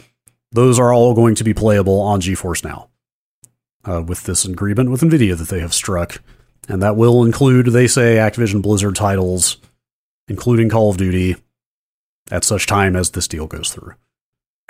Those 0.52 0.78
are 0.78 0.94
all 0.94 1.14
going 1.14 1.36
to 1.36 1.44
be 1.44 1.54
playable 1.54 2.00
on 2.02 2.20
GeForce 2.22 2.64
Now 2.64 2.90
uh, 3.86 4.04
with 4.06 4.24
this 4.24 4.46
agreement 4.46 4.92
with 4.92 5.02
NVIDIA 5.02 5.38
that 5.38 5.48
they 5.48 5.60
have 5.62 5.74
struck. 5.74 6.22
And 6.70 6.82
that 6.82 6.96
will 6.96 7.24
include, 7.26 7.68
they 7.68 7.88
say, 7.88 8.16
Activision 8.16 8.62
Blizzard 8.62 8.96
titles, 8.96 9.58
including 10.28 10.70
Call 10.70 10.90
of 10.90 10.98
Duty, 10.98 11.36
at 12.32 12.44
such 12.46 12.68
time 12.68 12.96
as 12.96 13.12
this 13.12 13.28
deal 13.28 13.48
goes 13.48 13.70
through. 13.74 13.96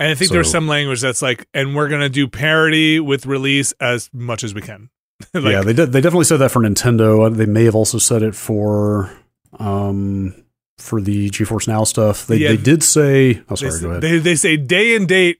And 0.00 0.10
I 0.10 0.14
think 0.14 0.32
there's 0.32 0.50
some 0.50 0.66
language 0.66 1.00
that's 1.00 1.22
like, 1.22 1.46
and 1.54 1.74
we're 1.76 1.88
gonna 1.88 2.08
do 2.08 2.26
parody 2.28 2.98
with 3.00 3.26
release 3.26 3.72
as 3.80 4.10
much 4.12 4.42
as 4.44 4.52
we 4.54 4.60
can. 4.60 4.90
like, 5.34 5.44
yeah, 5.44 5.62
they 5.62 5.72
did, 5.72 5.92
they 5.92 6.00
definitely 6.00 6.24
said 6.24 6.38
that 6.38 6.50
for 6.50 6.60
Nintendo. 6.60 7.26
Uh, 7.26 7.28
They 7.28 7.46
may 7.46 7.64
have 7.64 7.74
also 7.76 7.98
said 7.98 8.22
it 8.22 8.34
for 8.34 9.10
um, 9.58 10.34
for 10.78 11.00
the 11.00 11.30
GeForce 11.30 11.68
Now 11.68 11.84
stuff. 11.84 12.26
They, 12.26 12.38
Yeah. 12.38 12.48
they 12.48 12.56
did 12.56 12.82
say. 12.82 13.42
Oh, 13.48 13.54
sorry. 13.54 13.70
say, 13.72 13.80
Go 13.82 13.90
ahead. 13.90 14.02
they 14.02 14.18
they 14.18 14.34
say 14.34 14.56
day 14.56 14.96
and 14.96 15.06
date 15.06 15.38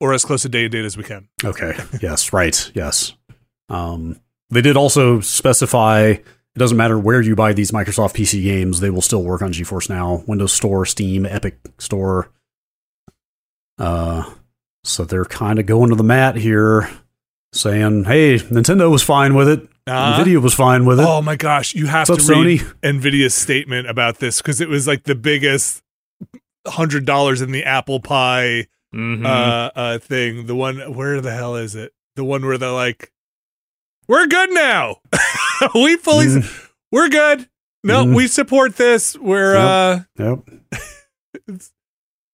or 0.00 0.12
as 0.12 0.24
close 0.24 0.42
to 0.42 0.48
day 0.48 0.64
and 0.64 0.72
date 0.72 0.84
as 0.84 0.96
we 0.96 1.04
can. 1.04 1.28
Okay. 1.44 1.76
yes. 2.02 2.32
Right. 2.32 2.70
Yes. 2.74 3.14
Um, 3.68 4.20
they 4.50 4.60
did 4.60 4.76
also 4.76 5.20
specify 5.20 6.16
it 6.54 6.58
doesn't 6.58 6.76
matter 6.76 6.98
where 6.98 7.22
you 7.22 7.34
buy 7.34 7.54
these 7.54 7.70
Microsoft 7.70 8.14
PC 8.14 8.42
games; 8.42 8.80
they 8.80 8.90
will 8.90 9.00
still 9.00 9.22
work 9.22 9.40
on 9.40 9.52
GeForce 9.52 9.88
Now, 9.88 10.22
Windows 10.26 10.52
Store, 10.52 10.84
Steam, 10.84 11.24
Epic 11.24 11.56
Store. 11.78 12.30
Uh, 13.82 14.30
so 14.84 15.04
they're 15.04 15.24
kind 15.24 15.58
of 15.58 15.66
going 15.66 15.90
to 15.90 15.96
the 15.96 16.02
mat 16.04 16.36
here, 16.36 16.88
saying, 17.52 18.04
"Hey, 18.04 18.36
Nintendo 18.38 18.90
was 18.90 19.02
fine 19.02 19.34
with 19.34 19.48
it. 19.48 19.68
Uh, 19.86 20.18
Nvidia 20.22 20.40
was 20.40 20.54
fine 20.54 20.84
with 20.86 21.00
it. 21.00 21.06
Oh 21.06 21.20
my 21.20 21.34
gosh, 21.36 21.74
you 21.74 21.86
have 21.86 22.08
What's 22.08 22.26
to 22.26 22.32
up, 22.34 22.44
read 22.44 22.60
Sony? 22.60 22.74
Nvidia's 23.00 23.34
statement 23.34 23.88
about 23.90 24.18
this 24.20 24.40
because 24.40 24.60
it 24.60 24.68
was 24.68 24.86
like 24.86 25.02
the 25.04 25.14
biggest 25.16 25.82
hundred 26.66 27.04
dollars 27.04 27.40
in 27.40 27.50
the 27.50 27.64
apple 27.64 27.98
pie 27.98 28.68
Mhm. 28.94 29.26
uh 29.26 29.70
uh 29.74 29.98
thing. 29.98 30.46
The 30.46 30.54
one 30.54 30.78
where 30.94 31.20
the 31.20 31.32
hell 31.32 31.56
is 31.56 31.74
it? 31.74 31.92
The 32.14 32.22
one 32.24 32.46
where 32.46 32.56
they're 32.58 32.70
like, 32.70 33.10
We're 34.06 34.26
good 34.28 34.52
now. 34.52 34.98
we 35.74 35.96
fully 35.96 36.26
Mm, 36.26 36.68
we're 36.92 37.08
good. 37.08 37.48
No, 37.82 38.04
Mm. 38.04 38.14
we 38.14 38.28
support 38.28 38.76
this. 38.76 39.18
We're 39.18 39.56
uh 39.56 40.00
yep. 40.16 40.38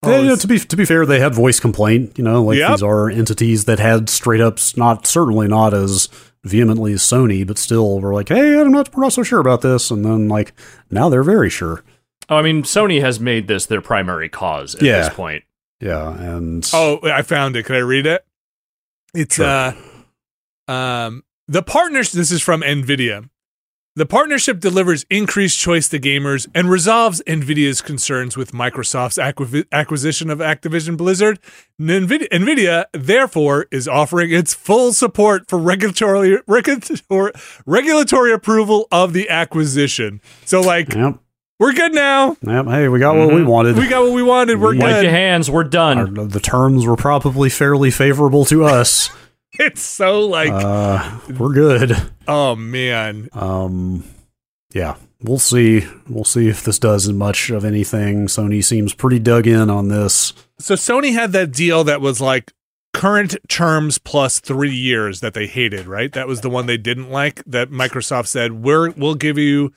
it's- 0.03 0.13
Yeah, 0.17 0.21
you 0.23 0.29
know, 0.29 0.37
to 0.37 0.47
be 0.47 0.59
to 0.59 0.77
be 0.77 0.85
fair, 0.85 1.05
they 1.07 1.21
had 1.21 1.35
voice 1.35 1.61
complaint. 1.61 2.19
You 2.19 2.25
know, 2.25 2.43
like 2.43 2.59
Yep. 2.59 2.71
these 2.71 2.83
are 2.83 3.11
entities 3.11 3.65
that 3.67 3.79
had 3.79 4.09
straight 4.09 4.41
ups, 4.41 4.77
not 4.77 5.07
certainly 5.07 5.49
not 5.49 5.75
as 5.75 6.09
vehemently 6.45 6.93
as 6.93 7.03
Sony, 7.03 7.47
but 7.47 7.59
still 7.59 8.01
were 8.01 8.15
like, 8.15 8.29
"Hey, 8.29 8.59
I'm 8.61 8.71
not, 8.71 8.95
we're 8.97 9.03
not 9.03 9.13
so 9.13 9.23
sure 9.23 9.41
about 9.41 9.61
this," 9.63 9.91
and 9.91 10.05
then 10.05 10.29
like 10.29 10.53
now 10.91 11.09
they're 11.09 11.23
very 11.25 11.51
sure. 11.51 11.83
Oh, 12.31 12.37
I 12.37 12.43
mean, 12.43 12.63
Sony 12.63 13.01
has 13.01 13.19
made 13.19 13.49
this 13.49 13.67
their 13.67 13.81
primary 13.81 14.29
cause 14.29 14.75
at 14.77 14.83
Yeah. 14.83 15.01
this 15.03 15.15
point. 15.15 15.45
Yeah, 15.81 16.11
and 16.19 16.69
Oh, 16.75 17.01
I 17.05 17.23
found 17.23 17.57
it. 17.57 17.65
Can 17.65 17.75
I 17.77 17.81
read 17.81 18.07
it? 18.07 18.25
It's 19.15 19.37
Sure. 19.37 19.47
uh 19.47 19.73
um 20.73 21.23
the 21.49 21.63
partners 21.63 22.13
this 22.13 22.31
is 22.31 22.43
from 22.43 22.61
Nvidia. 22.63 23.29
The 23.99 24.07
partnership 24.07 24.61
delivers 24.61 25.05
increased 25.11 25.59
choice 25.59 25.89
to 25.89 25.99
gamers 25.99 26.47
and 26.55 26.71
resolves 26.71 27.21
Nvidia's 27.27 27.83
concerns 27.83 28.37
with 28.37 28.53
Microsoft's 28.53 29.19
acqui- 29.19 29.67
acquisition 29.73 30.31
of 30.31 30.39
Activision 30.39 30.97
Blizzard. 30.97 31.41
Nvidia, 31.81 32.29
Nvidia, 32.29 32.85
therefore, 32.93 33.67
is 33.73 33.89
offering 33.89 34.31
its 34.31 34.55
full 34.55 34.93
support 34.93 35.49
for 35.49 35.59
regulatory 35.59 36.39
regulatory, 36.47 37.33
regulatory 37.67 38.33
approval 38.33 38.87
of 38.93 39.15
the 39.15 39.29
acquisition. 39.29 40.21
So, 40.45 40.61
like, 40.61 40.95
Yep. 40.95 41.19
we're 41.59 41.73
good 41.73 41.93
now. 41.93 42.37
Yep. 42.43 42.67
Hey, 42.67 42.87
we 42.87 43.01
got 43.01 43.17
what 43.17 43.31
we 43.31 43.41
mm-hmm. 43.41 43.51
wanted. 43.51 43.79
We 43.79 43.89
got 43.89 44.05
what 44.05 44.13
we 44.13 44.23
wanted. 44.23 44.61
We're 44.61 44.77
Wipe 44.77 45.03
your 45.03 45.11
hands. 45.11 45.51
We're 45.51 45.65
done. 45.65 46.17
Our- 46.17 46.25
the 46.25 46.39
terms 46.39 46.87
were 46.87 46.95
probably 46.95 47.51
fairly 47.51 47.91
favorable 47.91 48.45
to 48.45 48.63
us. 48.63 49.11
It's 49.67 49.83
so 49.83 50.21
like, 50.27 50.51
Uh, 50.53 51.19
we're 51.39 51.53
good. 51.53 51.97
oh 52.27 52.55
man. 52.57 53.29
Um, 53.33 54.05
yeah, 54.73 54.97
we'll 55.23 55.39
see. 55.39 55.87
We'll 56.09 56.25
see 56.25 56.49
if 56.49 56.63
this 56.63 56.79
does 56.79 57.09
much 57.13 57.51
of 57.51 57.65
anything. 57.65 58.27
Sony 58.27 58.63
seems 58.63 58.95
pretty 58.95 59.19
dug 59.19 59.47
in 59.47 59.69
on 59.71 59.89
this. 59.89 60.33
So 60.59 60.75
Sony 60.75 61.13
had 61.13 61.33
that 61.33 61.51
deal 61.53 61.85
that 61.85 62.01
was 62.01 62.21
like 62.21 62.53
current 62.95 63.37
terms 63.49 63.99
plus 63.99 64.41
three 64.41 64.75
years 64.75 65.21
that 65.21 65.35
they 65.35 65.47
hated, 65.47 65.87
right? 65.87 66.13
That 66.13 66.27
was 66.29 66.41
the 66.41 66.51
one 66.51 66.67
they 66.67 66.77
didn't 66.77 67.11
like. 67.11 67.43
That 67.45 67.71
Microsoft 67.71 68.27
said 68.29 68.63
we're 68.63 68.91
we'll 68.91 69.15
give 69.15 69.39
you. 69.39 69.73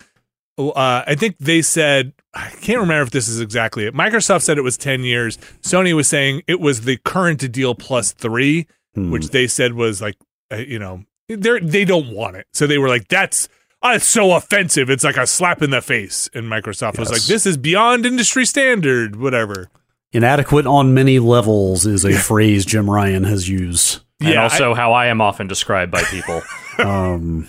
Uh, 0.57 1.03
I 1.07 1.15
think 1.15 1.37
they 1.39 1.61
said 1.61 2.13
I 2.33 2.49
can't 2.61 2.79
remember 2.81 3.01
if 3.03 3.11
this 3.11 3.27
is 3.27 3.39
exactly 3.41 3.85
it. 3.85 3.93
Microsoft 3.95 4.43
said 4.43 4.57
it 4.57 4.63
was 4.63 4.77
ten 4.77 5.03
years. 5.03 5.37
Sony 5.61 5.93
was 5.95 6.07
saying 6.07 6.43
it 6.47 6.59
was 6.59 6.81
the 6.81 6.97
current 6.97 7.51
deal 7.51 7.73
plus 7.73 8.11
three, 8.11 8.67
Hmm. 8.95 9.11
which 9.11 9.29
they 9.29 9.47
said 9.47 9.73
was 9.73 10.01
like 10.01 10.17
uh, 10.51 10.57
you 10.57 10.79
know 10.79 11.03
they 11.29 11.59
they 11.59 11.85
don't 11.85 12.13
want 12.13 12.35
it. 12.35 12.47
So 12.53 12.67
they 12.67 12.77
were 12.77 12.89
like 12.89 13.07
that's. 13.07 13.47
Oh, 13.83 13.93
it's 13.95 14.05
so 14.05 14.33
offensive. 14.33 14.91
It's 14.91 15.03
like 15.03 15.17
a 15.17 15.25
slap 15.25 15.63
in 15.63 15.71
the 15.71 15.81
face. 15.81 16.29
And 16.35 16.45
Microsoft 16.45 16.99
was 16.99 17.09
like, 17.09 17.23
"This 17.23 17.47
is 17.47 17.57
beyond 17.57 18.05
industry 18.05 18.45
standard." 18.45 19.15
Whatever. 19.15 19.69
Inadequate 20.13 20.67
on 20.67 20.93
many 20.93 21.17
levels 21.17 21.87
is 21.87 22.05
a 22.05 22.13
phrase 22.13 22.63
Jim 22.63 22.87
Ryan 22.87 23.23
has 23.23 23.49
used. 23.49 24.01
and 24.19 24.37
I- 24.37 24.43
also 24.43 24.75
how 24.75 24.93
I 24.93 25.07
am 25.07 25.19
often 25.19 25.47
described 25.47 25.91
by 25.91 26.03
people. 26.03 26.41
Um, 26.79 27.47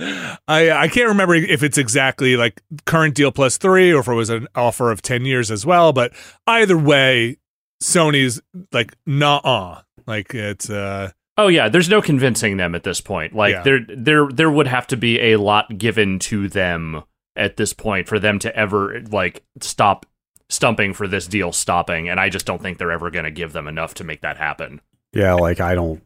I 0.00 0.70
I 0.70 0.88
can't 0.88 1.08
remember 1.08 1.34
if 1.34 1.62
it's 1.62 1.78
exactly 1.78 2.36
like 2.36 2.60
current 2.86 3.14
deal 3.14 3.30
plus 3.30 3.56
three 3.56 3.92
or 3.92 4.00
if 4.00 4.08
it 4.08 4.14
was 4.14 4.30
an 4.30 4.48
offer 4.54 4.90
of 4.90 5.02
ten 5.02 5.24
years 5.24 5.50
as 5.50 5.64
well. 5.64 5.92
But 5.92 6.12
either 6.46 6.76
way, 6.76 7.36
Sony's 7.82 8.40
like 8.72 8.94
nah, 9.06 9.82
like 10.06 10.34
it's 10.34 10.68
uh 10.70 11.10
oh 11.38 11.48
yeah, 11.48 11.68
there's 11.68 11.88
no 11.88 12.02
convincing 12.02 12.56
them 12.56 12.74
at 12.74 12.82
this 12.82 13.00
point. 13.00 13.34
Like 13.34 13.52
Yeah. 13.52 13.62
there 13.62 13.80
there 13.88 14.28
there 14.28 14.50
would 14.50 14.66
have 14.66 14.86
to 14.88 14.96
be 14.96 15.20
a 15.32 15.36
lot 15.36 15.78
given 15.78 16.18
to 16.20 16.48
them 16.48 17.02
at 17.36 17.56
this 17.56 17.72
point 17.72 18.08
for 18.08 18.18
them 18.18 18.38
to 18.40 18.54
ever 18.56 19.00
like 19.10 19.42
stop 19.60 20.06
stumping 20.50 20.92
for 20.92 21.08
this 21.08 21.26
deal 21.26 21.50
stopping 21.50 22.08
and 22.10 22.20
I 22.20 22.28
just 22.28 22.44
don't 22.44 22.60
think 22.60 22.76
they're 22.76 22.92
ever 22.92 23.10
going 23.10 23.24
to 23.24 23.30
give 23.30 23.52
them 23.52 23.66
enough 23.66 23.94
to 23.94 24.04
make 24.04 24.20
that 24.20 24.36
happen. 24.36 24.80
yeah, 25.14 25.32
like 25.34 25.60
I 25.60 25.74
don't 25.74 26.02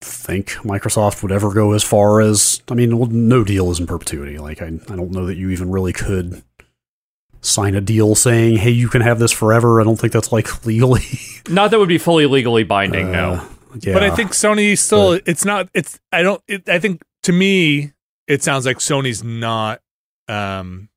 think 0.00 0.50
Microsoft 0.62 1.22
would 1.22 1.32
ever 1.32 1.52
go 1.52 1.72
as 1.72 1.82
far 1.82 2.20
as. 2.20 2.62
I 2.70 2.74
mean, 2.74 2.96
well, 2.98 3.08
no 3.10 3.42
deal 3.44 3.70
is 3.70 3.80
in 3.80 3.86
perpetuity. 3.86 4.38
Like 4.38 4.62
I, 4.62 4.66
I 4.66 4.96
don't 4.96 5.10
know 5.10 5.26
that 5.26 5.36
you 5.36 5.50
even 5.50 5.70
really 5.70 5.92
could 5.92 6.42
sign 7.40 7.74
a 7.74 7.80
deal 7.80 8.14
saying, 8.14 8.56
"Hey, 8.58 8.70
you 8.70 8.88
can 8.88 9.00
have 9.02 9.18
this 9.18 9.32
forever." 9.32 9.80
I 9.80 9.84
don't 9.84 9.96
think 9.98 10.12
that's 10.12 10.32
like 10.32 10.64
legally. 10.66 11.04
Not 11.48 11.70
that 11.70 11.78
would 11.78 11.88
be 11.88 11.98
fully 11.98 12.26
legally 12.26 12.64
binding, 12.64 13.08
Uh, 13.08 13.12
no. 13.36 13.48
Yeah, 13.80 13.92
but 13.92 14.02
I 14.02 14.10
think 14.14 14.30
Sony 14.32 14.76
still 14.78 15.12
it's 15.26 15.44
not 15.44 15.68
it's 15.74 16.00
I 16.10 16.22
don't 16.22 16.42
it, 16.48 16.68
I 16.68 16.78
think 16.78 17.02
to 17.24 17.32
me 17.32 17.92
it 18.26 18.42
sounds 18.42 18.64
like 18.66 18.78
Sony's 18.78 19.22
not 19.22 19.80
um 20.26 20.88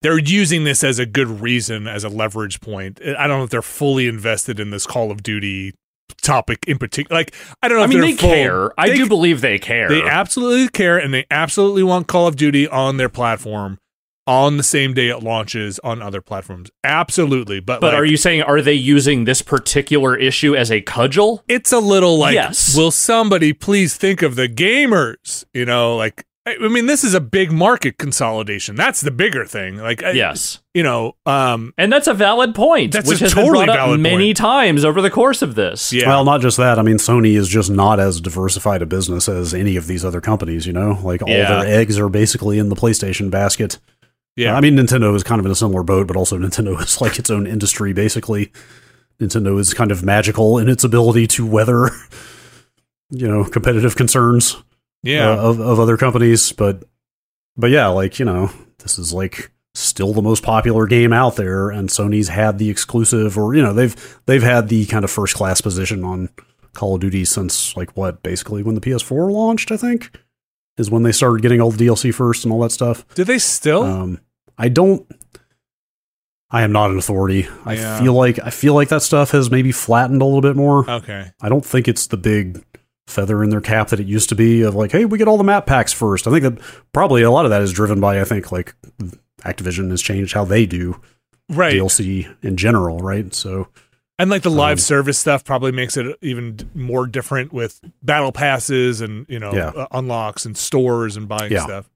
they're 0.00 0.18
using 0.18 0.64
this 0.64 0.82
as 0.82 0.98
a 0.98 1.06
good 1.06 1.28
reason 1.28 1.86
as 1.86 2.04
a 2.04 2.08
leverage 2.08 2.60
point. 2.60 3.00
I 3.02 3.26
don't 3.28 3.38
know 3.38 3.44
if 3.44 3.50
they're 3.50 3.62
fully 3.62 4.08
invested 4.08 4.58
in 4.58 4.70
this 4.70 4.86
Call 4.86 5.10
of 5.10 5.22
Duty 5.22 5.74
topic 6.22 6.64
in 6.66 6.78
particular. 6.78 7.20
Like 7.20 7.34
I 7.62 7.68
don't 7.68 7.76
know 7.76 7.82
I 7.82 7.84
if 7.84 7.90
mean 7.90 8.00
they're 8.00 8.10
they 8.10 8.16
full- 8.16 8.30
care. 8.30 8.80
I 8.80 8.94
do 8.96 9.06
believe 9.06 9.42
they 9.42 9.58
care. 9.58 9.88
They 9.88 10.02
absolutely 10.02 10.68
care 10.68 10.98
and 10.98 11.12
they 11.12 11.26
absolutely 11.30 11.82
want 11.82 12.08
Call 12.08 12.26
of 12.26 12.34
Duty 12.36 12.66
on 12.66 12.96
their 12.96 13.10
platform 13.10 13.78
on 14.26 14.56
the 14.56 14.62
same 14.62 14.94
day 14.94 15.08
it 15.08 15.22
launches 15.22 15.78
on 15.80 16.00
other 16.00 16.20
platforms. 16.20 16.70
Absolutely. 16.84 17.60
But 17.60 17.80
but 17.80 17.92
like, 17.92 18.00
are 18.02 18.04
you 18.04 18.16
saying 18.16 18.42
are 18.42 18.62
they 18.62 18.74
using 18.74 19.24
this 19.24 19.42
particular 19.42 20.16
issue 20.16 20.54
as 20.54 20.70
a 20.70 20.80
cudgel? 20.80 21.42
it's 21.48 21.72
a 21.72 21.78
little 21.80 22.18
like 22.18 22.34
Yes. 22.34 22.76
will 22.76 22.90
somebody 22.90 23.52
please 23.52 23.96
think 23.96 24.22
of 24.22 24.36
the 24.36 24.48
gamers 24.48 25.44
you 25.52 25.64
know 25.64 25.96
like 25.96 26.24
I 26.44 26.56
I 26.60 26.66
mean, 26.68 26.86
this 26.86 27.04
is 27.04 27.14
a 27.14 27.20
big 27.20 27.52
market 27.52 27.98
consolidation. 27.98 28.74
That's 28.74 29.00
the 29.00 29.12
bigger 29.12 29.44
thing. 29.46 29.76
Like, 29.76 30.02
I- 30.02 30.10
Yes. 30.10 30.60
you 30.74 30.82
know, 30.82 31.14
um, 31.24 31.72
And 31.78 31.92
that's 31.92 32.08
a 32.08 32.14
valid 32.14 32.52
point, 32.52 32.90
That's 32.94 33.08
which 33.08 33.20
a 33.20 33.26
has 33.26 33.32
totally 33.32 33.50
been 33.60 33.66
brought 33.66 33.68
up 33.78 33.86
valid 33.86 34.00
many 34.00 34.26
point. 34.30 34.38
times 34.38 34.84
over 34.84 35.00
the 35.00 35.08
course 35.10 35.40
of 35.42 35.54
this. 35.54 35.92
yeah, 35.92 36.08
Well, 36.08 36.24
not 36.24 36.40
just 36.40 36.56
that. 36.56 36.80
I 36.80 36.82
mean, 36.82 36.96
Sony 36.96 37.36
is 37.36 37.48
just 37.48 37.70
not 37.70 38.00
as 38.00 38.20
diversified 38.20 38.82
a 38.82 38.86
business 38.86 39.28
as 39.28 39.54
any 39.54 39.76
of 39.76 39.86
these 39.86 40.04
other 40.04 40.20
companies. 40.20 40.66
You 40.66 40.72
know, 40.72 40.98
like 41.04 41.22
all 41.22 41.28
Yeah. 41.28 41.62
their 41.62 41.78
eggs 41.80 41.96
are 41.96 42.08
basically 42.08 42.58
in 42.58 42.70
the 42.70 42.76
PlayStation 42.76 43.30
basket. 43.30 43.78
Yeah. 44.36 44.56
I 44.56 44.60
mean, 44.60 44.76
Nintendo 44.76 45.14
is 45.14 45.22
kind 45.22 45.38
of 45.38 45.46
in 45.46 45.52
a 45.52 45.56
similar 45.56 45.82
boat, 45.82 46.06
but 46.06 46.16
also 46.16 46.38
Nintendo 46.38 46.80
is 46.82 47.00
like 47.00 47.18
its 47.18 47.30
own 47.30 47.46
industry. 47.46 47.92
Basically, 47.92 48.52
Nintendo 49.20 49.58
is 49.58 49.74
kind 49.74 49.90
of 49.90 50.04
magical 50.04 50.58
in 50.58 50.68
its 50.68 50.84
ability 50.84 51.26
to 51.28 51.46
weather, 51.46 51.90
you 53.10 53.28
know, 53.28 53.44
competitive 53.44 53.96
concerns 53.96 54.62
yeah. 55.02 55.30
uh, 55.30 55.36
of 55.36 55.60
of 55.60 55.80
other 55.80 55.96
companies. 55.96 56.52
But, 56.52 56.84
but 57.56 57.70
yeah, 57.70 57.88
like 57.88 58.18
you 58.18 58.24
know, 58.24 58.50
this 58.78 58.98
is 58.98 59.12
like 59.12 59.50
still 59.74 60.12
the 60.12 60.22
most 60.22 60.42
popular 60.42 60.86
game 60.86 61.12
out 61.12 61.36
there, 61.36 61.70
and 61.70 61.88
Sony's 61.88 62.28
had 62.28 62.58
the 62.58 62.70
exclusive, 62.70 63.38
or 63.38 63.54
you 63.54 63.62
know, 63.62 63.72
they've 63.72 64.20
they've 64.26 64.42
had 64.42 64.68
the 64.68 64.86
kind 64.86 65.04
of 65.04 65.10
first 65.10 65.34
class 65.34 65.60
position 65.60 66.04
on 66.04 66.28
Call 66.74 66.94
of 66.94 67.00
Duty 67.00 67.24
since 67.24 67.76
like 67.76 67.96
what, 67.96 68.22
basically 68.22 68.62
when 68.62 68.74
the 68.74 68.80
PS4 68.80 69.30
launched, 69.30 69.70
I 69.70 69.76
think. 69.76 70.18
Is 70.82 70.90
when 70.90 71.02
they 71.04 71.12
started 71.12 71.40
getting 71.42 71.60
all 71.60 71.70
the 71.70 71.86
DLC 71.86 72.12
first 72.12 72.44
and 72.44 72.52
all 72.52 72.60
that 72.60 72.72
stuff. 72.72 73.06
Do 73.14 73.24
they 73.24 73.38
still? 73.38 73.82
Um, 73.84 74.20
I 74.58 74.68
don't. 74.68 75.06
I 76.50 76.62
am 76.62 76.72
not 76.72 76.90
an 76.90 76.98
authority. 76.98 77.48
I 77.64 77.74
Yeah. 77.74 77.98
feel 78.00 78.12
like 78.12 78.38
I 78.44 78.50
feel 78.50 78.74
like 78.74 78.88
that 78.90 79.02
stuff 79.02 79.30
has 79.30 79.50
maybe 79.50 79.72
flattened 79.72 80.20
a 80.20 80.24
little 80.24 80.42
bit 80.42 80.56
more. 80.56 80.88
okay. 80.90 81.32
I 81.40 81.48
don't 81.48 81.64
think 81.64 81.88
it's 81.88 82.06
the 82.08 82.18
big 82.18 82.62
feather 83.06 83.42
in 83.42 83.50
their 83.50 83.60
cap 83.60 83.88
that 83.88 84.00
it 84.00 84.06
used 84.06 84.28
to 84.28 84.34
be. 84.34 84.62
Of 84.62 84.74
like, 84.74 84.92
hey, 84.92 85.04
we 85.06 85.16
get 85.18 85.28
all 85.28 85.38
the 85.38 85.44
map 85.44 85.64
packs 85.66 85.92
first. 85.92 86.26
I 86.26 86.30
think 86.30 86.42
that 86.42 86.58
probably 86.92 87.22
a 87.22 87.30
lot 87.30 87.46
of 87.46 87.50
that 87.50 87.62
is 87.62 87.72
driven 87.72 88.00
by 88.00 88.20
I 88.20 88.24
think 88.24 88.52
like 88.52 88.74
Activision 89.44 89.90
has 89.90 90.02
changed 90.02 90.34
how 90.34 90.44
they 90.44 90.66
do 90.66 91.00
Right. 91.48 91.74
DLC 91.74 92.28
in 92.42 92.56
general, 92.56 92.98
right? 92.98 93.32
So 93.34 93.68
And 94.18 94.30
like 94.30 94.42
the 94.42 94.50
live 94.50 94.72
Um, 94.76 94.78
service 94.78 95.18
stuff 95.18 95.44
probably 95.44 95.72
makes 95.72 95.96
it 95.96 96.16
even 96.22 96.58
more 96.74 97.06
different 97.06 97.52
with 97.52 97.80
battle 98.02 98.30
passes 98.32 99.00
and, 99.00 99.26
you 99.28 99.38
know, 99.38 99.52
Yeah. 99.52 99.68
uh, 99.70 99.86
unlocks 99.90 100.44
and 100.44 100.56
stores 100.56 101.16
and 101.16 101.26
buying 101.28 101.50
Yeah. 101.52 101.64
stuff. 101.64 101.90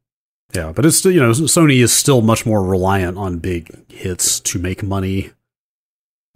yeah, 0.55 0.73
but 0.75 0.87
it's 0.87 0.97
still 0.99 1.13
you 1.13 1.21
know 1.21 1.31
Sony 1.33 1.83
is 1.83 1.93
still 1.93 2.23
much 2.23 2.47
more 2.47 2.63
reliant 2.63 3.19
on 3.19 3.39
big 3.39 3.91
hits 3.93 4.41
to 4.41 4.59
make 4.59 4.83
money 4.83 5.31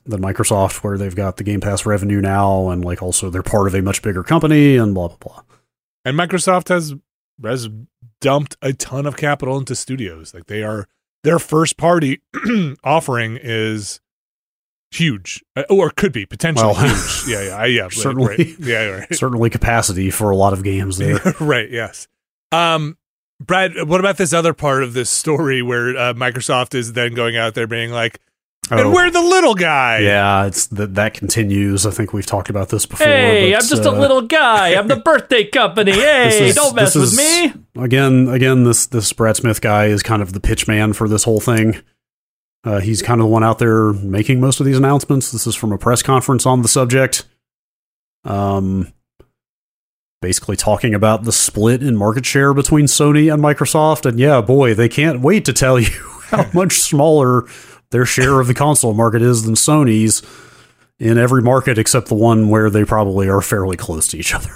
than 0.05 0.21
Microsoft, 0.21 0.83
where 0.83 0.99
they've 0.99 1.15
got 1.15 1.37
the 1.37 1.45
Game 1.45 1.61
Pass 1.61 1.87
revenue 1.87 2.21
now, 2.21 2.69
and 2.71 2.85
like 2.85 3.03
also 3.03 3.31
they're 3.31 3.43
part 3.43 3.69
of 3.69 3.75
a 3.75 3.83
much 3.83 4.03
bigger 4.03 4.23
company, 4.23 4.77
and 4.77 4.95
blah 4.95 5.09
blah 5.09 5.17
blah. 5.19 5.43
And 6.05 6.17
Microsoft 6.19 6.69
has 6.69 6.95
has 7.43 7.69
dumped 8.21 8.57
a 8.61 8.73
ton 8.73 9.07
of 9.07 9.17
capital 9.17 9.57
into 9.59 9.75
studios. 9.75 10.35
Like 10.35 10.47
they 10.47 10.63
are 10.63 10.89
their 11.25 11.39
first 11.39 11.77
party 11.77 12.21
offering 12.85 13.39
is 13.41 14.01
huge, 14.93 15.43
uh, 15.57 15.63
or 15.71 15.91
could 15.91 16.13
be 16.13 16.27
potentially 16.27 16.67
Well, 16.73 16.75
huge. 16.75 17.25
Yeah, 17.29 17.43
yeah, 17.43 17.57
I- 17.57 17.67
yeah, 17.67 17.89
certainly. 17.93 18.37
right. 18.37 18.55
Yeah, 18.59 18.85
right. 18.87 19.15
Certainly 19.15 19.51
capacity 19.51 20.11
for 20.11 20.31
a 20.31 20.37
lot 20.37 20.53
of 20.53 20.63
games 20.65 20.99
there. 20.99 21.21
right. 21.41 21.71
Yes. 21.71 22.09
Um, 22.53 22.97
Brad, 23.41 23.73
what 23.89 24.01
about 24.01 24.17
this 24.19 24.33
other 24.33 24.53
part 24.53 24.83
of 24.83 24.93
this 24.93 25.09
story 25.09 25.63
where 25.63 25.97
uh, 25.97 26.15
Microsoft 26.15 26.75
is 26.75 26.93
then 26.93 27.15
going 27.15 27.37
out 27.37 27.55
there 27.55 27.67
being 27.67 27.91
like, 27.91 28.21
"And 28.71 28.81
Oh. 28.81 28.91
we're 28.93 29.11
the 29.11 29.23
little 29.23 29.55
guy." 29.55 30.01
Yeah, 30.01 30.45
it's 30.47 30.67
that 30.67 30.95
that 30.97 31.15
continues. 31.15 31.87
I 31.87 31.91
think 31.91 32.13
we've 32.13 32.27
talked 32.27 32.51
about 32.51 32.69
this 32.69 32.85
before. 32.85 33.07
Hey, 33.07 33.53
but, 33.53 33.63
I'm 33.63 33.69
just 33.69 33.85
a 33.87 33.91
uh, 33.91 33.99
little 33.99 34.23
guy. 34.23 34.75
I'm 34.75 34.89
the 34.89 34.97
birthday 34.97 35.45
company. 35.47 35.93
Hey, 35.93 36.49
is- 36.49 36.55
don't 36.55 36.75
mess 36.75 36.95
with 36.95 37.05
is- 37.05 37.17
me. 37.17 37.55
again. 37.83 38.29
Again, 38.29 38.65
this 38.65 38.87
this 38.89 39.11
Brad 39.13 39.37
Smith 39.37 39.61
guy 39.63 39.87
is 39.87 40.03
kind 40.03 40.21
of 40.21 40.35
the 40.35 40.41
pitch 40.41 40.69
man 40.69 40.93
for 40.93 41.09
this 41.09 41.25
whole 41.25 41.41
thing. 41.41 41.77
Uh, 42.63 42.81
he's 42.81 43.01
kind 43.01 43.21
of 43.21 43.27
the 43.27 43.33
one 43.33 43.43
out 43.45 43.59
there 43.59 43.93
making 43.93 44.41
most 44.41 44.61
of 44.61 44.67
these 44.67 44.77
announcements. 44.77 45.33
This 45.33 45.47
is 45.47 45.55
from 45.55 45.73
a 45.73 45.79
press 45.79 46.03
conference 46.03 46.45
on 46.45 46.63
the 46.63 46.69
subject. 46.69 47.25
Um, 48.25 48.93
basically 50.21 50.57
talking 50.57 50.95
about 50.95 51.25
the 51.25 51.33
split 51.33 51.83
in 51.83 51.97
market 51.97 52.27
share 52.27 52.53
between 52.53 52.85
Sony 52.85 53.33
and 53.33 53.43
Microsoft, 53.43 54.05
and 54.05 54.19
yeah, 54.19 54.43
boy, 54.43 54.75
they 54.75 54.89
can't 54.89 55.21
wait 55.21 55.45
to 55.47 55.53
tell 55.53 55.81
you 55.81 55.91
how 56.25 56.51
much 56.55 56.75
smaller 56.75 57.45
their 57.91 58.05
share 58.05 58.41
of 58.41 58.47
the 58.47 58.55
console 58.55 58.95
market 58.95 59.23
is 59.23 59.45
than 59.45 59.55
Sony's 59.55 60.23
in 60.99 61.17
every 61.17 61.43
market 61.43 61.79
except 61.79 62.09
the 62.09 62.15
one 62.15 62.51
where 62.51 62.69
they 62.69 62.85
probably 62.85 63.29
are 63.29 63.41
fairly 63.41 63.77
close 63.77 64.07
to 64.09 64.19
each 64.19 64.35
other. 64.35 64.51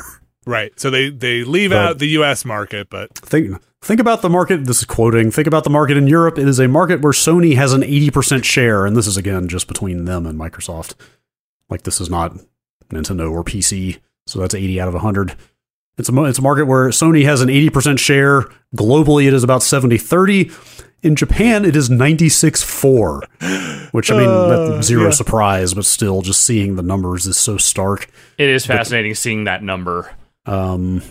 Right. 0.47 0.79
So 0.79 0.91
they 0.91 1.11
they 1.11 1.45
leave 1.45 1.71
But- 1.71 1.79
out 1.79 1.99
the 1.99 2.09
U.S. 2.09 2.45
market, 2.45 2.89
but 2.91 3.17
Think 3.19 3.61
think 3.81 4.01
about 4.01 4.23
the 4.23 4.31
market. 4.31 4.65
This 4.67 4.79
is 4.79 4.85
quoting. 4.85 5.31
Think 5.31 5.47
about 5.47 5.65
the 5.65 5.71
market 5.71 5.97
in 5.97 6.07
Europe. 6.07 6.39
It 6.39 6.49
is 6.49 6.59
a 6.59 6.69
market 6.69 7.01
where 7.01 7.13
Sony 7.13 7.57
has 7.57 7.73
an 7.73 7.83
eighty 7.83 8.11
percent 8.11 8.45
share, 8.45 8.87
and 8.87 8.97
this 8.97 9.07
is 9.07 9.17
again 9.17 9.49
just 9.49 9.69
between 9.69 10.05
them 10.05 10.27
and 10.27 10.39
Microsoft. 10.39 10.95
Like 11.71 11.83
this 11.83 12.01
is 12.01 12.11
not 12.11 12.37
Nintendo 12.91 13.31
or 13.33 13.43
PC, 13.43 13.99
so 14.27 14.39
that's 14.39 14.55
eighty 14.55 14.81
out 14.81 14.89
of 14.89 14.95
hundred. 15.01 15.35
It's 15.97 16.09
a 16.09 16.25
it's 16.25 16.39
a 16.39 16.43
market 16.43 16.65
where 16.67 16.89
Sony 16.89 17.25
has 17.25 17.41
an 17.41 17.49
eighty 17.49 17.71
percent 17.71 18.01
share. 18.01 18.45
Globally, 18.77 19.29
it 19.29 19.33
is 19.35 19.45
about 19.45 19.61
70-30. 19.61 20.53
In 21.05 21.15
Japan, 21.15 21.65
it 21.65 21.77
is 21.77 21.89
96-4, 21.91 23.93
which 23.93 24.11
I 24.11 24.19
mean, 24.19 24.29
Uh, 24.29 24.83
zero 24.83 25.05
yeah. 25.05 25.11
surprise, 25.11 25.75
but 25.75 25.85
still, 25.85 26.23
just 26.23 26.41
seeing 26.41 26.77
the 26.77 26.83
numbers 26.83 27.27
is 27.27 27.37
so 27.37 27.57
stark. 27.57 28.09
It 28.39 28.49
is 28.49 28.67
fascinating 28.67 29.15
seeing 29.15 29.45
that 29.45 29.63
number. 29.63 30.11
Um, 30.47 31.03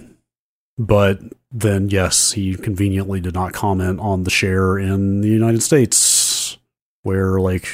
but 0.77 1.19
then, 1.51 1.89
yes, 1.89 2.31
he 2.31 2.55
conveniently 2.55 3.19
did 3.19 3.33
not 3.33 3.53
comment 3.53 3.99
on 3.99 4.23
the 4.23 4.31
share 4.31 4.77
in 4.77 5.21
the 5.21 5.27
United 5.27 5.61
States, 5.61 6.57
where, 7.03 7.39
like, 7.39 7.67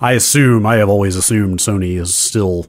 I 0.00 0.12
assume, 0.12 0.66
I 0.66 0.76
have 0.76 0.88
always 0.88 1.16
assumed 1.16 1.58
Sony 1.60 1.98
is 1.98 2.14
still 2.14 2.66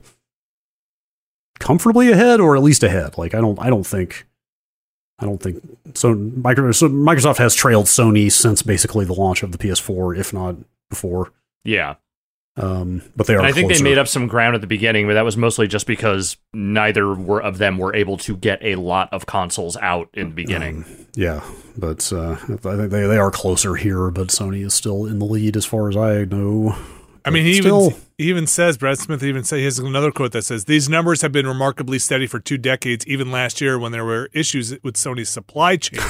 comfortably 1.59 2.11
ahead, 2.11 2.39
or 2.39 2.55
at 2.55 2.63
least 2.63 2.83
ahead. 2.83 3.17
Like, 3.17 3.33
I 3.33 3.41
don't, 3.41 3.59
I 3.59 3.69
don't 3.69 3.85
think, 3.85 4.27
I 5.19 5.25
don't 5.25 5.41
think 5.41 5.61
so. 5.93 6.15
Microsoft 6.15 7.37
has 7.37 7.55
trailed 7.55 7.85
Sony 7.85 8.31
since 8.31 8.61
basically 8.61 9.05
the 9.05 9.13
launch 9.13 9.43
of 9.43 9.51
the 9.51 9.57
PS4, 9.57 10.17
if 10.17 10.33
not 10.33 10.55
before. 10.89 11.31
Yeah. 11.63 11.95
Um, 12.55 13.01
but 13.15 13.25
they 13.25 13.33
are. 13.33 13.39
And 13.39 13.47
I 13.47 13.51
think 13.51 13.69
closer. 13.69 13.83
they 13.83 13.89
made 13.89 13.97
up 13.97 14.07
some 14.07 14.27
ground 14.27 14.53
at 14.55 14.61
the 14.61 14.67
beginning, 14.67 15.07
but 15.07 15.13
that 15.13 15.25
was 15.25 15.35
mostly 15.35 15.67
just 15.67 15.87
because 15.87 16.37
neither 16.53 17.13
were 17.13 17.41
of 17.41 17.57
them 17.57 17.77
were 17.77 17.95
able 17.95 18.17
to 18.17 18.37
get 18.37 18.59
a 18.61 18.75
lot 18.75 19.11
of 19.11 19.25
consoles 19.25 19.75
out 19.77 20.09
in 20.13 20.29
the 20.29 20.35
beginning. 20.35 20.83
Um, 20.83 21.05
yeah, 21.15 21.43
but 21.77 22.13
uh, 22.13 22.33
I 22.33 22.37
think 22.45 22.91
they, 22.91 23.07
they 23.07 23.17
are 23.17 23.31
closer 23.31 23.75
here, 23.75 24.11
but 24.11 24.27
Sony 24.27 24.63
is 24.63 24.73
still 24.73 25.05
in 25.05 25.19
the 25.19 25.25
lead 25.25 25.57
as 25.57 25.65
far 25.65 25.89
as 25.89 25.97
I 25.97 26.25
know. 26.25 26.75
I 27.25 27.29
mean, 27.29 27.45
he 27.45 27.55
Still- 27.55 27.87
even 27.87 28.01
he 28.17 28.29
even 28.29 28.47
says 28.47 28.77
Brad 28.77 28.99
Smith 28.99 29.23
even 29.23 29.43
say 29.43 29.59
he 29.59 29.65
has 29.65 29.79
another 29.79 30.11
quote 30.11 30.33
that 30.33 30.43
says 30.43 30.65
these 30.65 30.89
numbers 30.89 31.21
have 31.21 31.31
been 31.31 31.47
remarkably 31.47 31.97
steady 31.97 32.27
for 32.27 32.39
two 32.39 32.57
decades. 32.57 33.07
Even 33.07 33.31
last 33.31 33.61
year, 33.61 33.79
when 33.79 33.91
there 33.91 34.05
were 34.05 34.29
issues 34.33 34.75
with 34.83 34.95
Sony's 34.95 35.29
supply 35.29 35.77
chain, 35.77 36.01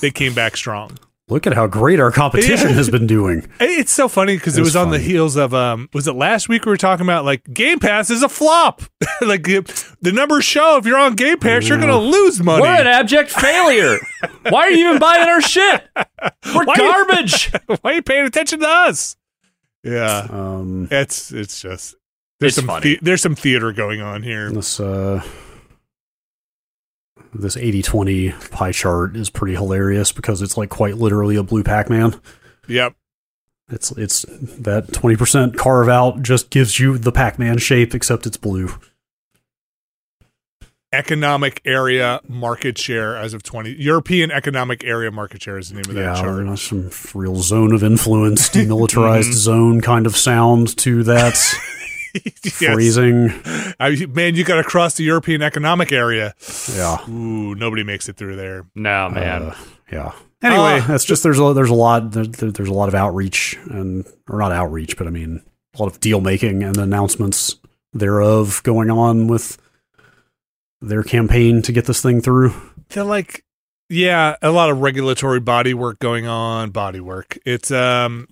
they 0.00 0.10
came 0.10 0.34
back 0.34 0.56
strong. 0.56 0.98
Look 1.28 1.46
at 1.46 1.54
how 1.54 1.66
great 1.66 2.00
our 2.00 2.10
competition 2.10 2.68
Yeah. 2.68 2.74
has 2.74 2.90
been 2.90 3.06
doing. 3.06 3.46
It's 3.60 3.90
so 3.92 4.08
funny 4.08 4.36
because 4.36 4.56
it 4.58 4.60
It's 4.60 4.66
was 4.68 4.76
on 4.76 4.90
the 4.90 4.98
heels 4.98 5.36
of 5.36 5.54
um 5.54 5.88
was 5.94 6.06
it 6.06 6.12
last 6.14 6.48
week 6.50 6.66
we 6.66 6.70
were 6.70 6.76
talking 6.76 7.04
about 7.06 7.24
like 7.24 7.42
Game 7.52 7.78
Pass 7.78 8.10
is 8.10 8.22
a 8.22 8.28
flop. 8.28 8.82
like 9.22 9.42
the 9.44 10.12
numbers 10.12 10.44
show 10.44 10.76
if 10.76 10.84
you're 10.86 10.98
on 10.98 11.14
Game 11.14 11.38
Pass 11.38 11.66
you're 11.68 11.78
gonna 11.78 11.98
lose 11.98 12.42
money. 12.42 12.60
We're 12.62 12.68
an 12.80 12.86
abject 12.86 13.30
failure. 13.30 13.98
Why 14.50 14.64
are 14.66 14.70
you 14.70 14.86
even 14.88 14.98
buying 14.98 15.26
our 15.28 15.40
shit? 15.40 15.82
We're 16.54 16.64
Why- 16.64 16.76
garbage. 16.76 17.50
Why 17.80 17.92
are 17.92 17.94
you 17.94 18.02
paying 18.02 18.26
attention 18.26 18.60
to 18.60 18.68
us? 18.68 19.16
Yeah, 19.82 20.26
Um, 20.30 20.88
it's 20.90 21.30
it's 21.32 21.60
just 21.60 21.94
there's 22.40 22.50
It's 22.50 22.56
some 22.56 22.66
funny. 22.66 22.82
the- 22.82 22.98
there's 23.02 23.22
some 23.22 23.34
theater 23.34 23.72
going 23.72 24.00
on 24.02 24.22
here. 24.22 24.50
this 24.50 24.78
uh, 24.80 25.22
this 27.34 27.56
80-20 27.56 28.50
pie 28.50 28.72
chart 28.72 29.16
is 29.16 29.28
pretty 29.30 29.54
hilarious 29.54 30.12
because 30.12 30.40
it's 30.42 30.56
like 30.56 30.70
quite 30.70 30.96
literally 30.96 31.36
a 31.36 31.42
blue 31.42 31.62
Pac-Man. 31.62 32.20
Yep. 32.68 32.94
It's 33.70 33.92
it's 33.92 34.26
that 34.28 34.92
twenty 34.92 35.16
percent 35.16 35.56
carve 35.56 35.88
out 35.88 36.20
just 36.22 36.50
gives 36.50 36.78
you 36.78 36.98
the 36.98 37.10
Pac-Man 37.10 37.56
shape, 37.56 37.94
except 37.94 38.26
it's 38.26 38.36
blue. 38.36 38.68
Economic 40.92 41.60
area 41.64 42.20
market 42.28 42.78
share 42.78 43.16
as 43.16 43.34
of 43.34 43.42
20 43.42 43.70
European 43.72 44.30
economic 44.30 44.84
area 44.84 45.10
market 45.10 45.42
share 45.42 45.58
is 45.58 45.70
the 45.70 45.74
name 45.74 45.84
of 45.88 45.94
that 45.94 46.00
Yeah, 46.00 46.14
chart. 46.14 46.44
there's 46.44 46.62
some 46.62 46.90
real 47.18 47.36
zone 47.36 47.72
of 47.74 47.82
influence, 47.82 48.48
demilitarized 48.50 49.22
mm-hmm. 49.22 49.32
zone 49.32 49.80
kind 49.80 50.06
of 50.06 50.16
sound 50.16 50.76
to 50.78 51.02
that 51.04 51.34
Yes. 52.60 52.74
phrasing. 52.74 53.30
I, 53.80 54.06
man, 54.10 54.34
you 54.36 54.44
got 54.44 54.56
to 54.56 54.64
cross 54.64 54.94
the 54.94 55.02
European 55.04 55.42
economic 55.42 55.92
area. 55.92 56.34
Yeah. 56.72 56.98
Ooh, 57.10 57.54
nobody 57.54 57.82
makes 57.82 58.08
it 58.08 58.16
through 58.16 58.36
there. 58.36 58.66
No, 58.74 59.08
man. 59.10 59.42
Uh, 59.42 59.56
yeah. 59.90 60.12
Anyway, 60.42 60.80
Uh, 60.80 60.86
that's 60.86 61.04
just 61.04 61.22
there's 61.22 61.40
a 61.40 61.52
there's 61.54 61.70
a 61.70 61.74
lot 61.74 62.12
there, 62.12 62.26
there- 62.26 62.50
there's 62.52 62.68
a 62.68 62.72
lot 62.74 62.88
of 62.88 62.94
outreach 62.94 63.58
and 63.70 64.04
or 64.28 64.38
not 64.38 64.52
outreach, 64.52 64.96
but 64.96 65.06
I 65.06 65.10
mean 65.10 65.42
a 65.74 65.82
lot 65.82 65.90
of 65.90 65.98
deal 66.00 66.20
making 66.20 66.62
and 66.62 66.76
announcements 66.76 67.56
thereof 67.92 68.62
going 68.62 68.90
on 68.90 69.26
with 69.26 69.58
their 70.80 71.02
campaign 71.02 71.62
to 71.62 71.72
get 71.72 71.86
this 71.86 72.02
thing 72.02 72.20
through. 72.20 72.54
They're 72.90 73.04
like, 73.04 73.44
yeah, 73.88 74.36
a 74.42 74.50
lot 74.50 74.70
of 74.70 74.80
regulatory 74.80 75.40
body 75.40 75.74
work 75.74 75.98
going 75.98 76.26
on. 76.26 76.70
Body 76.70 77.00
work. 77.00 77.38
It's 77.46 77.70
um, 77.70 78.28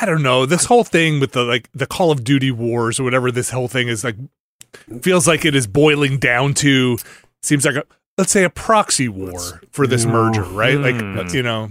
I 0.00 0.06
don't 0.06 0.22
know. 0.22 0.46
This 0.46 0.64
whole 0.64 0.84
thing 0.84 1.20
with 1.20 1.32
the 1.32 1.42
like 1.44 1.68
the 1.74 1.86
Call 1.86 2.10
of 2.10 2.24
Duty 2.24 2.50
wars 2.50 2.98
or 3.00 3.04
whatever 3.04 3.30
this 3.30 3.50
whole 3.50 3.68
thing 3.68 3.88
is 3.88 4.04
like, 4.04 4.16
feels 5.02 5.26
like 5.28 5.44
it 5.44 5.54
is 5.54 5.66
boiling 5.66 6.18
down 6.18 6.54
to. 6.54 6.98
Seems 7.42 7.64
like 7.64 7.76
a 7.76 7.84
let's 8.18 8.30
say 8.32 8.44
a 8.44 8.50
proxy 8.50 9.08
war 9.08 9.60
for 9.70 9.86
this 9.86 10.04
Yeah. 10.04 10.12
merger, 10.12 10.42
right? 10.44 10.76
Hmm. 10.76 11.16
Like 11.16 11.32
you 11.32 11.42
know, 11.42 11.70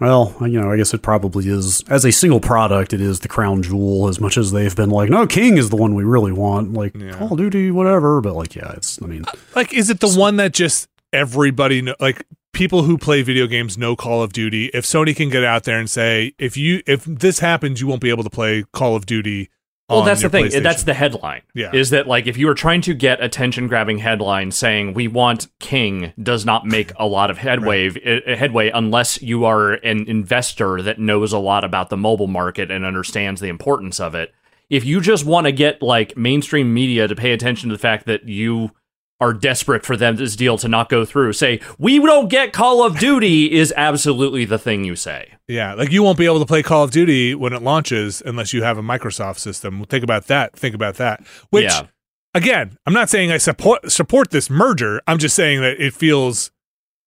Well, 0.00 0.34
you 0.40 0.60
know, 0.60 0.70
I 0.70 0.76
guess 0.76 0.92
it 0.94 1.02
probably 1.02 1.48
is 1.48 1.82
as 1.88 2.04
a 2.04 2.12
single 2.12 2.40
product. 2.40 2.92
It 2.92 3.00
is 3.00 3.20
the 3.20 3.28
crown 3.28 3.62
jewel 3.62 4.08
as 4.08 4.20
much 4.20 4.36
as 4.36 4.52
they've 4.52 4.74
been 4.76 4.90
like, 4.90 5.08
no, 5.10 5.26
King 5.26 5.56
is 5.56 5.70
the 5.70 5.76
one 5.76 5.94
we 5.94 6.04
really 6.04 6.32
want. 6.32 6.72
Like 6.74 6.94
Yeah. 6.96 7.12
Call 7.18 7.32
of 7.32 7.38
Duty, 7.38 7.70
whatever. 7.70 8.20
But 8.20 8.34
like, 8.34 8.54
yeah, 8.54 8.72
it's. 8.72 9.00
I 9.02 9.06
mean, 9.06 9.24
like 9.54 9.72
is 9.72 9.88
it 9.90 10.00
the 10.00 10.10
one 10.12 10.36
that 10.36 10.52
just 10.52 10.88
everybody 11.12 11.82
know, 11.82 11.94
like 12.00 12.26
people 12.52 12.82
who 12.82 12.96
play 12.96 13.22
video 13.22 13.46
games 13.46 13.76
know 13.76 13.94
Call 13.94 14.22
of 14.22 14.32
Duty. 14.32 14.70
If 14.72 14.84
Sony 14.84 15.14
can 15.14 15.28
get 15.28 15.44
out 15.44 15.64
there 15.64 15.78
and 15.78 15.90
say 15.90 16.34
if 16.38 16.56
you 16.56 16.82
if 16.86 17.04
this 17.04 17.40
happens, 17.40 17.80
you 17.80 17.86
won't 17.86 18.00
be 18.00 18.10
able 18.10 18.24
to 18.24 18.30
play 18.30 18.64
Call 18.72 18.96
of 18.96 19.06
Duty. 19.06 19.50
Well, 19.88 20.02
that's 20.02 20.22
the 20.22 20.28
thing. 20.28 20.50
That's 20.62 20.82
the 20.82 20.94
headline. 20.94 21.42
Yeah. 21.54 21.70
Is 21.72 21.90
that 21.90 22.08
like 22.08 22.26
if 22.26 22.36
you 22.36 22.46
were 22.46 22.54
trying 22.54 22.80
to 22.82 22.94
get 22.94 23.22
attention 23.22 23.68
grabbing 23.68 23.98
headline 23.98 24.50
saying 24.50 24.94
we 24.94 25.06
want 25.06 25.46
King 25.60 26.12
does 26.20 26.44
not 26.44 26.66
make 26.66 26.92
a 26.96 27.06
lot 27.06 27.30
of 27.30 27.38
headway 27.38 27.90
uh, 27.90 28.36
headway 28.36 28.70
unless 28.70 29.22
you 29.22 29.44
are 29.44 29.74
an 29.74 30.08
investor 30.08 30.82
that 30.82 30.98
knows 30.98 31.32
a 31.32 31.38
lot 31.38 31.62
about 31.62 31.90
the 31.90 31.96
mobile 31.96 32.26
market 32.26 32.70
and 32.72 32.84
understands 32.84 33.40
the 33.40 33.48
importance 33.48 34.00
of 34.00 34.16
it. 34.16 34.34
If 34.68 34.84
you 34.84 35.00
just 35.00 35.24
want 35.24 35.46
to 35.46 35.52
get 35.52 35.80
like 35.80 36.16
mainstream 36.16 36.74
media 36.74 37.06
to 37.06 37.14
pay 37.14 37.30
attention 37.30 37.68
to 37.68 37.76
the 37.76 37.80
fact 37.80 38.06
that 38.06 38.28
you 38.28 38.72
are 39.20 39.32
desperate 39.32 39.84
for 39.84 39.96
them 39.96 40.16
this 40.16 40.36
deal 40.36 40.58
to 40.58 40.68
not 40.68 40.88
go 40.88 41.04
through, 41.04 41.32
say 41.32 41.60
we 41.78 41.98
don't 41.98 42.28
get 42.28 42.52
Call 42.52 42.84
of 42.84 42.98
Duty 42.98 43.52
is 43.52 43.72
absolutely 43.76 44.44
the 44.44 44.58
thing 44.58 44.84
you 44.84 44.94
say. 44.96 45.32
Yeah, 45.48 45.74
like 45.74 45.90
you 45.90 46.02
won't 46.02 46.18
be 46.18 46.26
able 46.26 46.40
to 46.40 46.46
play 46.46 46.62
Call 46.62 46.84
of 46.84 46.90
Duty 46.90 47.34
when 47.34 47.52
it 47.52 47.62
launches 47.62 48.22
unless 48.26 48.52
you 48.52 48.62
have 48.62 48.76
a 48.78 48.82
Microsoft 48.82 49.38
system. 49.38 49.84
Think 49.84 50.04
about 50.04 50.26
that. 50.26 50.54
Think 50.56 50.74
about 50.74 50.96
that. 50.96 51.24
Which 51.50 51.64
Yeah. 51.64 51.86
again, 52.34 52.76
I'm 52.86 52.92
not 52.92 53.08
saying 53.08 53.32
I 53.32 53.38
support 53.38 53.90
support 53.90 54.30
this 54.30 54.50
merger. 54.50 55.00
I'm 55.06 55.18
just 55.18 55.34
saying 55.34 55.60
that 55.62 55.80
it 55.80 55.94
feels 55.94 56.50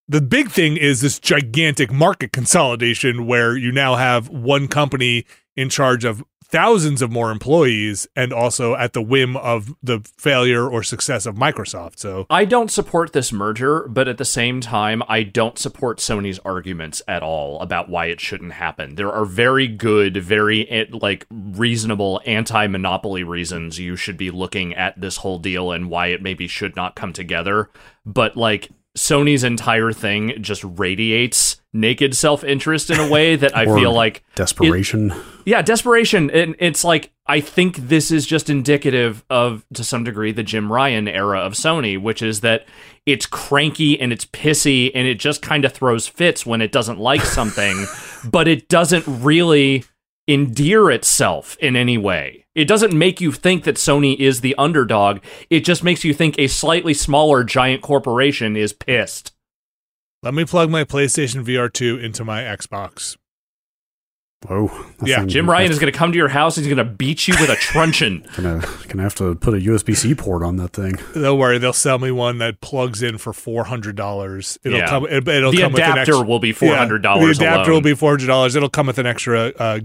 the 0.07 0.21
big 0.21 0.49
thing 0.49 0.75
is 0.77 1.01
this 1.01 1.19
gigantic 1.19 1.91
market 1.91 2.31
consolidation 2.31 3.27
where 3.27 3.55
you 3.55 3.71
now 3.71 3.95
have 3.95 4.27
one 4.29 4.67
company 4.67 5.25
in 5.55 5.69
charge 5.69 6.03
of 6.03 6.23
thousands 6.49 7.01
of 7.01 7.11
more 7.11 7.31
employees 7.31 8.07
and 8.15 8.33
also 8.33 8.75
at 8.75 8.93
the 8.93 9.01
whim 9.01 9.37
of 9.37 9.73
the 9.83 9.99
failure 10.17 10.67
or 10.67 10.83
success 10.83 11.25
of 11.25 11.35
Microsoft. 11.35 11.99
So 11.99 12.25
I 12.29 12.45
don't 12.45 12.71
support 12.71 13.13
this 13.13 13.31
merger, 13.31 13.87
but 13.87 14.07
at 14.07 14.17
the 14.17 14.25
same 14.25 14.59
time, 14.59 15.03
I 15.07 15.23
don't 15.23 15.57
support 15.59 15.99
Sony's 15.99 16.39
arguments 16.39 17.01
at 17.07 17.23
all 17.23 17.59
about 17.61 17.89
why 17.89 18.07
it 18.07 18.19
shouldn't 18.19 18.53
happen. 18.53 18.95
There 18.95 19.11
are 19.11 19.25
very 19.25 19.67
good, 19.67 20.17
very 20.17 20.69
eh, 20.69 20.85
like 20.91 21.25
reasonable 21.29 22.21
anti-monopoly 22.25 23.23
reasons 23.23 23.79
you 23.79 23.95
should 23.95 24.17
be 24.17 24.31
looking 24.31 24.73
at 24.73 24.99
this 24.99 25.17
whole 25.17 25.39
deal 25.39 25.71
and 25.71 25.89
why 25.89 26.07
it 26.07 26.21
maybe 26.21 26.47
should 26.47 26.75
not 26.75 26.95
come 26.95 27.13
together. 27.13 27.69
But 28.05 28.35
like 28.35 28.69
Sony's 28.99 29.45
entire 29.45 29.93
thing 29.93 30.33
just 30.41 30.61
radiates 30.65 31.61
naked 31.71 32.13
self-interest 32.13 32.89
in 32.89 32.99
a 32.99 33.09
way 33.09 33.37
that 33.37 33.55
I 33.55 33.63
feel 33.63 33.93
like 33.93 34.25
desperation. 34.35 35.13
yeah, 35.45 35.61
desperation. 35.61 36.29
And 36.31 36.57
it's 36.59 36.83
like 36.83 37.13
I 37.25 37.39
think 37.39 37.77
this 37.77 38.11
is 38.11 38.25
just 38.25 38.49
indicative 38.49 39.23
of, 39.29 39.65
to 39.75 39.85
some 39.85 40.03
degree, 40.03 40.33
the 40.33 40.43
Jim 40.43 40.69
Ryan 40.69 41.07
era 41.07 41.39
of 41.39 41.53
Sony, 41.53 41.97
which 41.97 42.21
is 42.21 42.41
that 42.41 42.65
it's 43.05 43.25
cranky 43.25 43.97
and 44.01 44.11
it's 44.11 44.25
pissy 44.25 44.91
and 44.93 45.07
it 45.07 45.17
just 45.17 45.41
kind 45.41 45.63
of 45.63 45.71
throws 45.71 46.05
fits 46.05 46.45
when 46.45 46.59
it 46.59 46.73
doesn't 46.73 46.99
like 46.99 47.21
something, 47.21 47.85
but 48.29 48.49
it 48.49 48.67
doesn't 48.67 49.05
really 49.07 49.85
endear 50.29 50.91
itself 50.91 51.57
in 51.59 51.75
any 51.75 51.97
way. 51.97 52.45
It 52.53 52.67
doesn't 52.67 52.93
make 52.93 53.19
you 53.19 53.31
think 53.31 53.63
that 53.63 53.77
Sony 53.77 54.15
is 54.17 54.41
the 54.41 54.53
underdog. 54.57 55.19
It 55.49 55.61
just 55.61 55.83
makes 55.83 56.03
you 56.03 56.13
think 56.13 56.37
a 56.37 56.47
slightly 56.47 56.93
smaller 56.93 57.43
giant 57.43 57.81
corporation 57.81 58.55
is 58.55 58.71
pissed. 58.71 59.33
let 60.21 60.33
me 60.33 60.45
plug 60.45 60.69
my 60.69 60.83
PlayStation 60.83 61.43
VR 61.43 61.71
2 61.71 61.97
into 61.97 62.23
my 62.23 62.41
Xbox. 62.41 63.17
Whoa. 64.47 64.67
that 64.99 65.07
Yeah, 65.07 65.25
Jim 65.25 65.49
Ryan 65.49 65.69
is 65.69 65.79
going 65.79 65.91
to 65.91 65.97
come 65.97 66.13
to 66.13 66.17
your 66.17 66.29
house. 66.29 66.55
He's 66.55 66.65
going 66.67 66.77
to 66.77 66.85
beat 66.85 67.27
you 67.27 67.33
with 67.41 67.49
a 67.49 67.57
truncheon. 67.57 68.25
gonna 68.37 68.63
gonna 68.87 69.03
have 69.03 69.15
to 69.15 69.35
put 69.35 69.53
a 69.53 69.57
USB 69.57 69.95
C 69.97 70.15
port 70.15 70.43
on 70.43 70.55
that 70.57 70.69
thing. 70.71 70.93
Don't 71.13 71.37
worry, 71.37 71.57
they'll 71.57 71.73
sell 71.73 71.99
me 71.99 72.09
one 72.09 72.37
that 72.37 72.61
plugs 72.61 73.03
in 73.03 73.17
for 73.17 73.33
four 73.33 73.65
hundred 73.65 73.97
dollars. 73.97 74.57
It'll 74.63 74.79
Yeah. 74.79 74.87
come. 74.87 75.05
It, 75.07 75.25
will 75.25 75.51
the 75.51 75.57
come 75.57 75.73
with 75.73 75.83
an 75.83 75.91
adapter 75.91 75.99
extra, 76.13 76.21
will 76.25 76.39
be 76.39 76.53
four 76.53 76.73
hundred 76.75 77.01
dollars. 77.01 77.37
The 77.37 77.43
adapter 77.45 77.71
will 77.73 77.81
be 77.81 77.93
four 77.93 78.11
hundred 78.11 78.27
dollars. 78.27 78.55
It'll 78.55 78.69
come 78.69 78.87
with 78.87 78.97
an 78.97 79.05
extra 79.05 79.51
uh, 79.59 79.79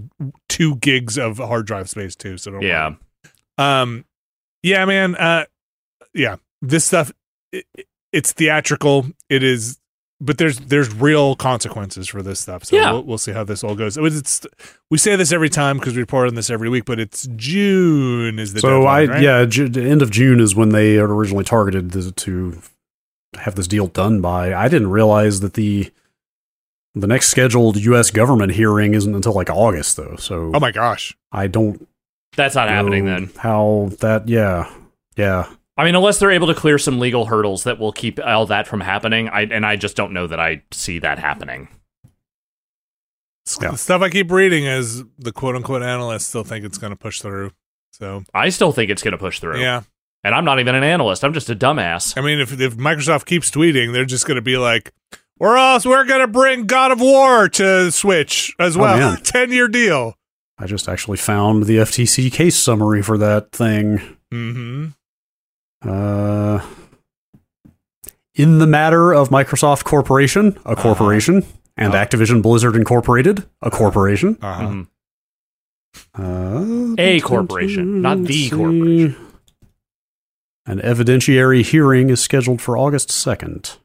two 0.47 0.77
gigs 0.77 1.17
of 1.17 1.37
hard 1.37 1.65
drive 1.67 1.89
space 1.89 2.15
too. 2.15 2.37
So 2.37 2.51
don't 2.51 2.61
Yeah. 2.61 2.89
worry. 2.89 2.97
Um, 3.57 4.05
yeah, 4.63 4.85
man. 4.85 5.15
Uh, 5.15 5.45
yeah, 6.13 6.37
this 6.61 6.85
stuff. 6.85 7.11
It, 7.51 7.65
it's 8.13 8.31
theatrical. 8.31 9.05
It 9.29 9.43
is, 9.43 9.77
but 10.21 10.37
there's 10.37 10.57
there's 10.59 10.93
real 10.93 11.35
consequences 11.35 12.07
for 12.07 12.21
this 12.21 12.39
stuff. 12.39 12.63
So 12.65 12.75
Yeah. 12.75 12.91
we'll, 12.93 13.03
we'll 13.03 13.17
see 13.17 13.31
how 13.33 13.43
this 13.43 13.63
all 13.63 13.75
goes. 13.75 13.97
It's 13.97 14.45
we 14.89 14.97
say 14.97 15.15
this 15.15 15.31
every 15.31 15.49
time 15.49 15.77
because 15.77 15.93
we 15.95 15.99
report 16.01 16.27
on 16.27 16.35
this 16.35 16.49
every 16.49 16.69
week, 16.69 16.85
but 16.85 16.99
it's 16.99 17.27
June 17.35 18.39
is 18.39 18.53
the 18.53 18.61
so 18.61 18.85
I 18.85 19.05
right? 19.05 19.21
yeah, 19.21 19.45
Ju- 19.45 19.67
the 19.69 19.83
end 19.83 20.01
of 20.01 20.11
June 20.11 20.39
is 20.39 20.55
when 20.55 20.69
they 20.69 20.93
had 20.93 21.09
originally 21.09 21.43
targeted 21.43 21.91
this, 21.91 22.11
to 22.11 22.61
have 23.37 23.55
this 23.55 23.67
deal 23.67 23.87
done 23.87 24.21
by. 24.21 24.53
I 24.53 24.67
didn't 24.69 24.89
realize 24.91 25.41
that 25.41 25.53
the 25.55 25.91
the 26.93 27.07
next 27.07 27.27
scheduled 27.27 27.75
U.S. 27.77 28.09
government 28.09 28.53
hearing 28.53 28.93
isn't 28.93 29.13
until 29.13 29.33
like 29.33 29.49
August 29.49 29.97
though. 29.97 30.15
So 30.15 30.51
Oh 30.53 30.59
my 30.61 30.71
gosh. 30.71 31.15
I 31.31 31.47
don't 31.47 31.85
That's 32.37 32.55
not 32.55 32.69
happening 32.69 33.03
then. 33.05 33.31
How 33.37 33.89
that? 33.99 34.29
Yeah, 34.29 34.71
yeah. 35.17 35.47
I 35.77 35.83
mean, 35.83 35.95
unless 35.95 36.19
they're 36.19 36.31
able 36.31 36.47
to 36.47 36.53
clear 36.55 36.77
some 36.77 36.99
legal 36.99 37.25
hurdles 37.25 37.65
that 37.65 37.79
will 37.79 37.91
keep 37.91 38.19
all 38.23 38.45
that 38.45 38.65
from 38.67 38.79
happening. 38.81 39.27
I 39.29 39.41
and 39.41 39.65
I 39.65 39.75
just 39.75 39.95
don't 39.97 40.13
know 40.13 40.25
that 40.27 40.39
I 40.39 40.63
see 40.71 40.99
that 40.99 41.19
happening. 41.19 41.67
Yeah. 43.61 43.71
The 43.71 43.77
stuff 43.77 44.01
I 44.01 44.09
keep 44.09 44.31
reading 44.31 44.65
is 44.65 45.03
the 45.19 45.31
quote 45.31 45.55
unquote 45.55 45.83
analysts 45.83 46.25
still 46.27 46.43
think 46.43 46.65
it's 46.65 46.77
going 46.77 46.91
to 46.91 46.97
push 46.97 47.21
through. 47.21 47.51
So 47.91 48.23
I 48.33 48.49
still 48.49 48.71
think 48.71 48.89
it's 48.89 49.03
going 49.03 49.11
to 49.11 49.17
push 49.17 49.39
through. 49.39 49.61
yeah, 49.61 49.83
And 50.23 50.33
I'm 50.35 50.43
not 50.45 50.59
even 50.59 50.75
an 50.75 50.83
analyst. 50.83 51.23
I'm 51.23 51.33
just 51.33 51.49
a 51.49 51.55
dumbass. 51.55 52.17
I 52.17 52.21
mean, 52.21 52.39
if 52.39 52.59
if 52.59 52.75
Microsoft 52.75 53.25
keeps 53.25 53.51
tweeting, 53.51 53.93
they're 53.93 54.03
just 54.05 54.25
going 54.25 54.35
to 54.35 54.41
be 54.41 54.57
like, 54.57 54.91
"We're 55.39 55.55
else 55.57 55.85
we're 55.85 56.05
going 56.05 56.21
to 56.21 56.27
bring 56.27 56.65
God 56.65 56.91
of 56.91 56.99
War 56.99 57.47
to 57.49 57.91
Switch 57.91 58.53
as 58.59 58.75
Oh, 58.75 58.81
well." 58.81 58.97
man. 59.11 59.17
Ten 59.23 59.51
year 59.51 59.67
deal. 59.67 60.15
I 60.57 60.65
just 60.67 60.87
actually 60.89 61.17
found 61.17 61.63
the 61.63 61.77
FTC 61.77 62.31
case 62.31 62.55
summary 62.57 63.01
for 63.03 63.17
that 63.17 63.51
thing. 63.51 63.99
Mm-hmm. 64.33 64.87
Uh, 65.85 66.65
in 68.33 68.59
the 68.59 68.67
matter 68.67 69.13
of 69.13 69.29
Microsoft 69.29 69.83
Corporation, 69.83 70.57
a 70.65 70.75
corporation, 70.75 71.45
and 71.77 71.93
Oh. 71.93 71.97
Activision 71.97 72.41
Blizzard 72.41 72.75
Incorporated, 72.75 73.43
a 73.61 73.69
corporation. 73.71 74.37
Uh-huh. 74.41 74.67
Mhm. 74.67 74.87
Uh, 76.17 76.95
A 76.97 77.21
corporation, 77.21 78.01
not 78.01 78.23
the 78.23 78.33
see. 78.33 78.49
corporation. 78.49 79.15
An 80.65 80.79
evidentiary 80.79 81.61
hearing 81.63 82.09
is 82.09 82.19
scheduled 82.19 82.61
for 82.61 82.77
August 82.77 83.09
2nd. 83.11 83.77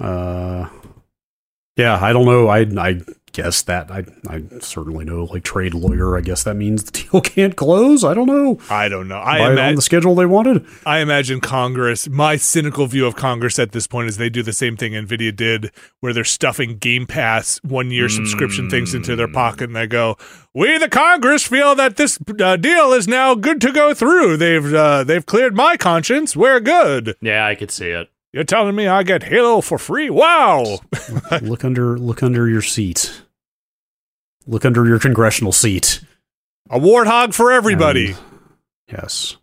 Uh, 0.00 0.68
yeah, 1.76 1.98
I 2.02 2.12
don't 2.12 2.24
know. 2.26 2.48
I 2.48 2.60
I 2.60 3.00
guess 3.36 3.60
that 3.62 3.90
I 3.90 4.04
I 4.26 4.44
certainly 4.60 5.04
know 5.04 5.24
like 5.24 5.44
trade 5.44 5.74
lawyer. 5.74 6.16
I 6.16 6.22
guess 6.22 6.42
that 6.44 6.54
means 6.54 6.84
the 6.84 6.90
deal 7.02 7.20
can't 7.34 7.54
close. 7.54 8.02
I 8.02 8.14
don't 8.14 8.26
know. 8.26 8.58
I 8.70 8.88
don't 8.88 9.08
know. 9.08 9.18
I 9.18 9.38
By- 9.38 9.52
ima- 9.52 9.60
on 9.60 9.74
the 9.74 9.82
schedule 9.82 10.14
they 10.14 10.24
wanted. 10.24 10.64
I 10.86 11.00
imagine 11.00 11.40
Congress. 11.42 12.08
My 12.08 12.36
cynical 12.36 12.86
view 12.86 13.06
of 13.06 13.14
Congress 13.14 13.58
at 13.58 13.72
this 13.72 13.86
point 13.86 14.08
is 14.08 14.16
they 14.16 14.30
do 14.30 14.42
the 14.42 14.54
same 14.54 14.74
thing 14.76 14.92
Nvidia 14.92 15.36
did, 15.36 15.70
where 16.00 16.14
they're 16.14 16.24
stuffing 16.24 16.78
Game 16.78 17.06
Pass 17.06 17.58
one 17.62 17.90
year 17.90 18.08
subscription 18.08 18.70
things 18.70 18.94
into 18.94 19.14
their 19.14 19.28
pocket, 19.28 19.64
and 19.64 19.76
they 19.76 19.86
go, 19.86 20.16
"We, 20.54 20.78
the 20.78 20.88
Congress, 20.88 21.46
feel 21.46 21.74
that 21.74 21.96
this 21.96 22.18
uh, 22.40 22.56
deal 22.56 22.94
is 22.94 23.06
now 23.06 23.34
good 23.34 23.60
to 23.60 23.70
go 23.70 23.92
through. 23.92 24.38
They've 24.38 24.72
uh, 24.72 25.04
they've 25.04 25.26
cleared 25.26 25.54
my 25.54 25.76
conscience. 25.76 26.34
We're 26.34 26.60
good. 26.60 27.16
Yeah, 27.20 27.46
I 27.46 27.54
could 27.54 27.70
see 27.70 27.90
it. 27.90 28.08
You're 28.32 28.44
telling 28.44 28.74
me 28.76 28.86
I 28.86 29.02
get 29.02 29.22
Halo 29.22 29.62
for 29.62 29.78
free? 29.78 30.10
Wow! 30.10 30.80
look 31.42 31.64
under 31.64 31.98
look 31.98 32.22
under 32.22 32.48
your 32.48 32.60
seat. 32.62 33.22
Look 34.46 34.64
under 34.64 34.86
your 34.86 34.98
congressional 34.98 35.52
seat. 35.52 36.00
A 36.70 36.78
warthog 36.78 37.34
for 37.34 37.52
everybody. 37.52 38.12
And- 38.12 38.18
yes. 38.92 39.36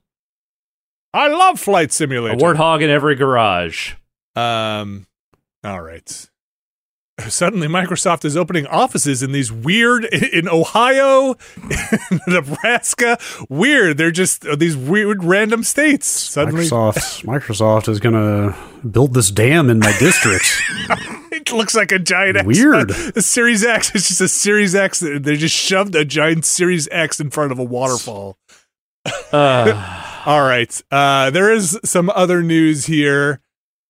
I 1.13 1.27
love 1.27 1.59
Flight 1.59 1.91
Simulator. 1.91 2.35
A 2.35 2.37
warthog 2.37 2.81
in 2.81 2.89
every 2.89 3.15
garage. 3.15 3.93
Um, 4.35 5.05
all 5.63 5.81
right. 5.81 6.29
Suddenly, 7.19 7.67
Microsoft 7.67 8.25
is 8.25 8.35
opening 8.35 8.65
offices 8.65 9.21
in 9.21 9.33
these 9.33 9.51
weird 9.51 10.03
in 10.05 10.49
Ohio, 10.49 11.35
in 12.09 12.19
Nebraska. 12.27 13.19
Weird. 13.49 13.97
They're 13.97 14.09
just 14.09 14.47
uh, 14.47 14.55
these 14.55 14.75
weird 14.75 15.23
random 15.23 15.63
states. 15.63 16.07
Suddenly, 16.07 16.65
Microsoft 16.65 17.23
Microsoft 17.23 17.87
is 17.87 17.99
gonna 17.99 18.57
build 18.89 19.13
this 19.13 19.29
dam 19.29 19.69
in 19.69 19.77
my 19.77 19.95
district. 19.99 20.59
it 21.31 21.51
looks 21.51 21.75
like 21.75 21.91
a 21.91 21.99
giant 21.99 22.37
X. 22.37 22.47
Weird. 22.47 22.89
A 22.89 23.21
Series 23.21 23.63
X. 23.63 23.93
It's 23.93 24.07
just 24.07 24.21
a 24.21 24.27
Series 24.27 24.73
X. 24.73 24.99
They 25.01 25.37
just 25.37 25.55
shoved 25.55 25.93
a 25.93 26.03
giant 26.03 26.45
Series 26.45 26.87
X 26.91 27.19
in 27.19 27.29
front 27.29 27.51
of 27.51 27.59
a 27.59 27.63
waterfall. 27.63 28.39
Uh, 29.31 30.21
All 30.25 30.41
right. 30.41 30.81
Uh, 30.89 31.29
there 31.29 31.53
is 31.53 31.79
some 31.83 32.09
other 32.15 32.41
news 32.41 32.85
here. 32.87 33.39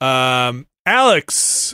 Um, 0.02 0.68
Alex, 0.86 1.74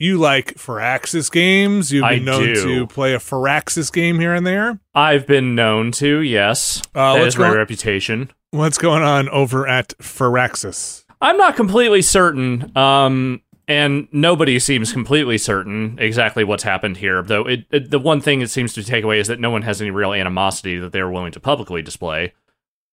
you 0.00 0.18
like 0.18 0.54
Firaxis 0.54 1.30
games. 1.30 1.92
You've 1.92 2.04
I 2.04 2.16
been 2.16 2.24
known 2.24 2.42
do. 2.42 2.64
to 2.64 2.86
play 2.86 3.14
a 3.14 3.18
Firaxis 3.18 3.92
game 3.92 4.18
here 4.18 4.34
and 4.34 4.46
there. 4.46 4.80
I've 4.94 5.26
been 5.26 5.54
known 5.54 5.92
to, 5.92 6.20
yes. 6.20 6.82
Uh, 6.94 7.14
that 7.14 7.26
is 7.26 7.36
my 7.36 7.48
going- 7.48 7.58
reputation. 7.58 8.30
What's 8.50 8.78
going 8.78 9.04
on 9.04 9.28
over 9.28 9.68
at 9.68 9.90
Firaxis? 9.98 11.04
I'm 11.20 11.36
not 11.36 11.54
completely 11.54 12.02
certain, 12.02 12.76
um, 12.76 13.42
and 13.68 14.08
nobody 14.10 14.58
seems 14.58 14.92
completely 14.92 15.38
certain 15.38 15.98
exactly 16.00 16.42
what's 16.42 16.64
happened 16.64 16.96
here. 16.96 17.22
Though 17.22 17.46
it, 17.46 17.66
it, 17.70 17.90
the 17.90 17.98
one 18.00 18.20
thing 18.20 18.40
it 18.40 18.50
seems 18.50 18.72
to 18.72 18.82
take 18.82 19.04
away 19.04 19.20
is 19.20 19.28
that 19.28 19.38
no 19.38 19.50
one 19.50 19.62
has 19.62 19.80
any 19.80 19.90
real 19.90 20.12
animosity 20.12 20.78
that 20.78 20.90
they're 20.92 21.10
willing 21.10 21.30
to 21.32 21.40
publicly 21.40 21.82
display. 21.82 22.32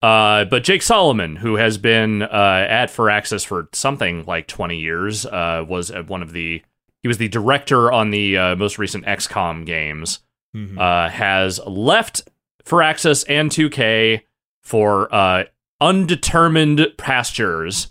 Uh, 0.03 0.45
but 0.45 0.63
Jake 0.63 0.83
Solomon, 0.83 1.37
who 1.37 1.55
has 1.55 1.79
been 1.79 2.21
uh, 2.21 2.65
at 2.69 2.87
Firaxis 2.91 3.43
for 3.45 3.69
something 3.73 4.25
like 4.25 4.45
20 4.45 4.77
years, 4.77 5.25
uh, 5.25 5.65
was 5.67 5.89
uh, 5.89 6.03
one 6.03 6.21
of 6.21 6.33
the 6.33 6.61
he 7.01 7.07
was 7.07 7.17
the 7.17 7.27
director 7.27 7.91
on 7.91 8.09
the 8.11 8.37
uh, 8.37 8.55
most 8.55 8.77
recent 8.77 9.05
XCOM 9.05 9.65
games. 9.65 10.19
Mhm. 10.55 10.77
Uh, 10.79 11.09
has 11.09 11.59
left 11.67 12.21
Firaxis 12.65 13.25
and 13.29 13.51
2K 13.51 14.21
for 14.63 15.13
uh, 15.13 15.43
undetermined 15.81 16.87
pastures, 16.97 17.89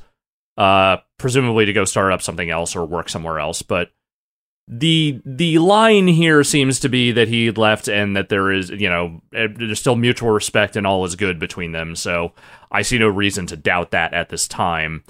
uh, 0.56 0.98
presumably 1.18 1.66
to 1.66 1.72
go 1.72 1.84
start 1.84 2.12
up 2.12 2.22
something 2.22 2.50
else 2.50 2.74
or 2.74 2.84
work 2.84 3.08
somewhere 3.08 3.38
else. 3.38 3.62
But 3.62 3.90
the 4.68 5.20
the 5.24 5.58
line 5.58 6.08
here 6.08 6.42
seems 6.42 6.80
to 6.80 6.88
be 6.88 7.12
that 7.12 7.28
he 7.28 7.50
left 7.52 7.88
and 7.88 8.16
that 8.16 8.28
there 8.30 8.50
is 8.50 8.70
you 8.70 8.88
know 8.88 9.22
eh, 9.32 9.46
there's 9.54 9.78
still 9.78 9.94
mutual 9.94 10.30
respect 10.30 10.74
and 10.74 10.86
all 10.86 11.04
is 11.04 11.14
good 11.14 11.38
between 11.38 11.72
them. 11.72 11.94
So 11.94 12.32
I 12.72 12.82
see 12.82 12.98
no 12.98 13.08
reason 13.08 13.46
to 13.46 13.56
doubt 13.56 13.92
that 13.92 14.12
at 14.12 14.28
this 14.28 14.48
time. 14.48 15.04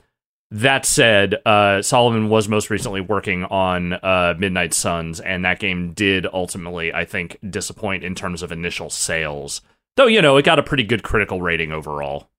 That 0.52 0.86
said, 0.86 1.34
uh, 1.44 1.82
Solomon 1.82 2.28
was 2.28 2.48
most 2.48 2.70
recently 2.70 3.00
working 3.00 3.44
on 3.44 3.94
uh, 3.94 4.34
Midnight 4.38 4.72
Suns, 4.74 5.18
and 5.20 5.44
that 5.44 5.58
game 5.58 5.92
did 5.92 6.26
ultimately, 6.32 6.94
I 6.94 7.04
think, 7.04 7.36
disappoint 7.50 8.04
in 8.04 8.14
terms 8.14 8.42
of 8.42 8.52
initial 8.52 8.88
sales. 8.88 9.60
Though, 9.96 10.06
you 10.06 10.22
know, 10.22 10.36
it 10.36 10.44
got 10.44 10.58
a 10.60 10.62
pretty 10.62 10.84
good 10.84 11.02
critical 11.02 11.42
rating 11.42 11.72
overall. 11.72 12.30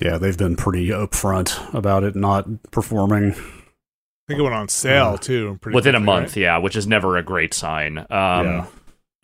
yeah, 0.00 0.16
they've 0.16 0.38
been 0.38 0.54
pretty 0.54 0.88
upfront 0.90 1.74
about 1.74 2.04
it 2.04 2.14
not 2.14 2.46
performing. 2.70 3.32
I 3.32 3.34
think 4.28 4.38
it 4.38 4.42
went 4.42 4.54
on 4.54 4.68
sale 4.68 5.14
Uh, 5.14 5.16
too. 5.16 5.58
pretty 5.60 5.74
Within 5.74 5.96
a 5.96 6.00
month, 6.00 6.28
right? 6.30 6.36
yeah, 6.36 6.58
which 6.58 6.76
is 6.76 6.86
never 6.86 7.16
a 7.16 7.22
great 7.22 7.52
sign. 7.52 7.98
Um, 7.98 8.06
Yeah. 8.10 8.66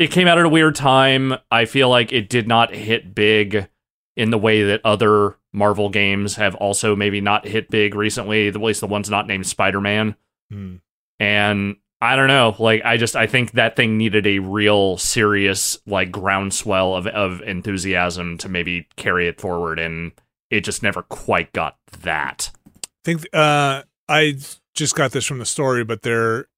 It 0.01 0.11
came 0.11 0.27
out 0.27 0.39
at 0.39 0.45
a 0.47 0.49
weird 0.49 0.75
time. 0.75 1.35
I 1.53 1.67
feel 1.67 1.89
like 1.89 2.13
it 2.13 2.29
did 2.29 2.49
not 2.49 2.75
hit 2.75 3.15
big 3.15 3.69
in 4.17 4.31
the 4.31 4.39
way 4.39 4.65
that 4.65 4.81
other 4.85 5.37
Marvel 5.55 5.89
games 5.89 6.35
have 6.35 6.55
also 6.57 6.97
maybe 6.97 7.21
not 7.21 7.47
hit 7.47 7.71
big 7.71 7.95
recently, 7.95 8.49
at 8.49 8.57
least 8.57 8.81
the 8.81 8.87
ones 8.87 9.09
not 9.09 9.27
named 9.27 9.47
Spider 9.47 9.81
Man. 9.81 10.17
Hmm. 10.51 10.77
and 11.19 11.77
I 12.01 12.17
don't 12.17 12.29
know. 12.29 12.55
Like, 12.59 12.85
I 12.85 12.99
just 12.99 13.17
I 13.17 13.27
think 13.27 13.53
that 13.53 13.77
thing 13.77 13.97
needed 13.97 14.27
a 14.27 14.41
real 14.41 14.99
serious 14.99 15.79
like 15.87 16.11
groundswell 16.11 16.95
of 16.95 17.07
of 17.07 17.41
enthusiasm 17.41 18.37
to 18.39 18.49
maybe 18.51 18.89
carry 18.97 19.27
it 19.27 19.41
forward, 19.41 19.79
and 19.79 20.13
it 20.51 20.63
just 20.63 20.83
never 20.83 21.03
quite 21.03 21.53
got 21.53 21.79
that. 22.03 22.51
I 22.77 22.81
think 23.05 23.27
uh 23.33 23.85
I 24.09 24.37
just 24.75 24.97
got 24.97 25.13
this 25.13 25.25
from 25.25 25.39
the 25.39 25.47
story, 25.47 25.83
but 25.83 26.03
their 26.03 26.49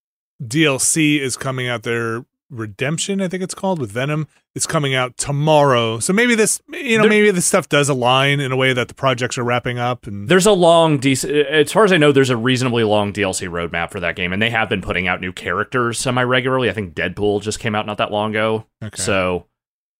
DLC 0.43 1.20
is 1.20 1.36
coming 1.36 1.68
out. 1.68 1.85
Their 1.85 2.24
Redemption, 2.51 3.20
I 3.20 3.28
think 3.28 3.43
it's 3.43 3.55
called, 3.55 3.78
with 3.81 3.90
Venom. 3.90 4.28
It's 4.55 4.66
coming 4.66 4.94
out 4.94 5.16
tomorrow. 5.16 5.98
So 5.98 6.12
maybe 6.12 6.35
this, 6.35 6.60
you 6.73 6.97
know, 6.97 7.02
There- 7.02 7.10
maybe 7.10 7.31
this 7.31 7.44
stuff 7.47 7.68
does 7.68 7.89
align 7.89 8.40
in 8.40 8.52
a 8.52 8.56
way 8.56 8.73
that 8.73 8.89
the 8.89 8.94
projects 8.94 9.36
are 9.36 9.44
wrapping 9.44 9.78
up. 9.78 10.06
And 10.06 10.28
There's 10.28 10.47
a 10.47 10.52
long, 10.52 10.98
decent. 10.98 11.32
As 11.35 11.73
far 11.73 11.85
as 11.85 11.93
I 11.93 11.97
know, 11.97 12.12
there's 12.12 12.31
a 12.31 12.36
reasonably 12.36 12.85
long 12.85 13.12
DLC 13.12 13.48
roadmap 13.48 13.90
for 13.90 14.01
that 14.01 14.16
game, 14.16 14.32
and 14.32 14.40
they 14.40 14.51
have 14.51 14.68
been 14.68 14.81
putting 14.82 15.09
out 15.09 15.20
new 15.20 15.32
characters 15.32 15.98
semi 15.98 16.23
regularly. 16.23 16.70
I 16.70 16.73
think 16.73 16.94
Deadpool 16.94 17.43
just 17.43 17.59
came 17.60 17.74
out 17.74 17.86
not 17.86 17.98
that 17.98 18.10
long 18.12 18.31
ago, 18.31 18.66
okay. 18.82 19.02
so 19.02 19.47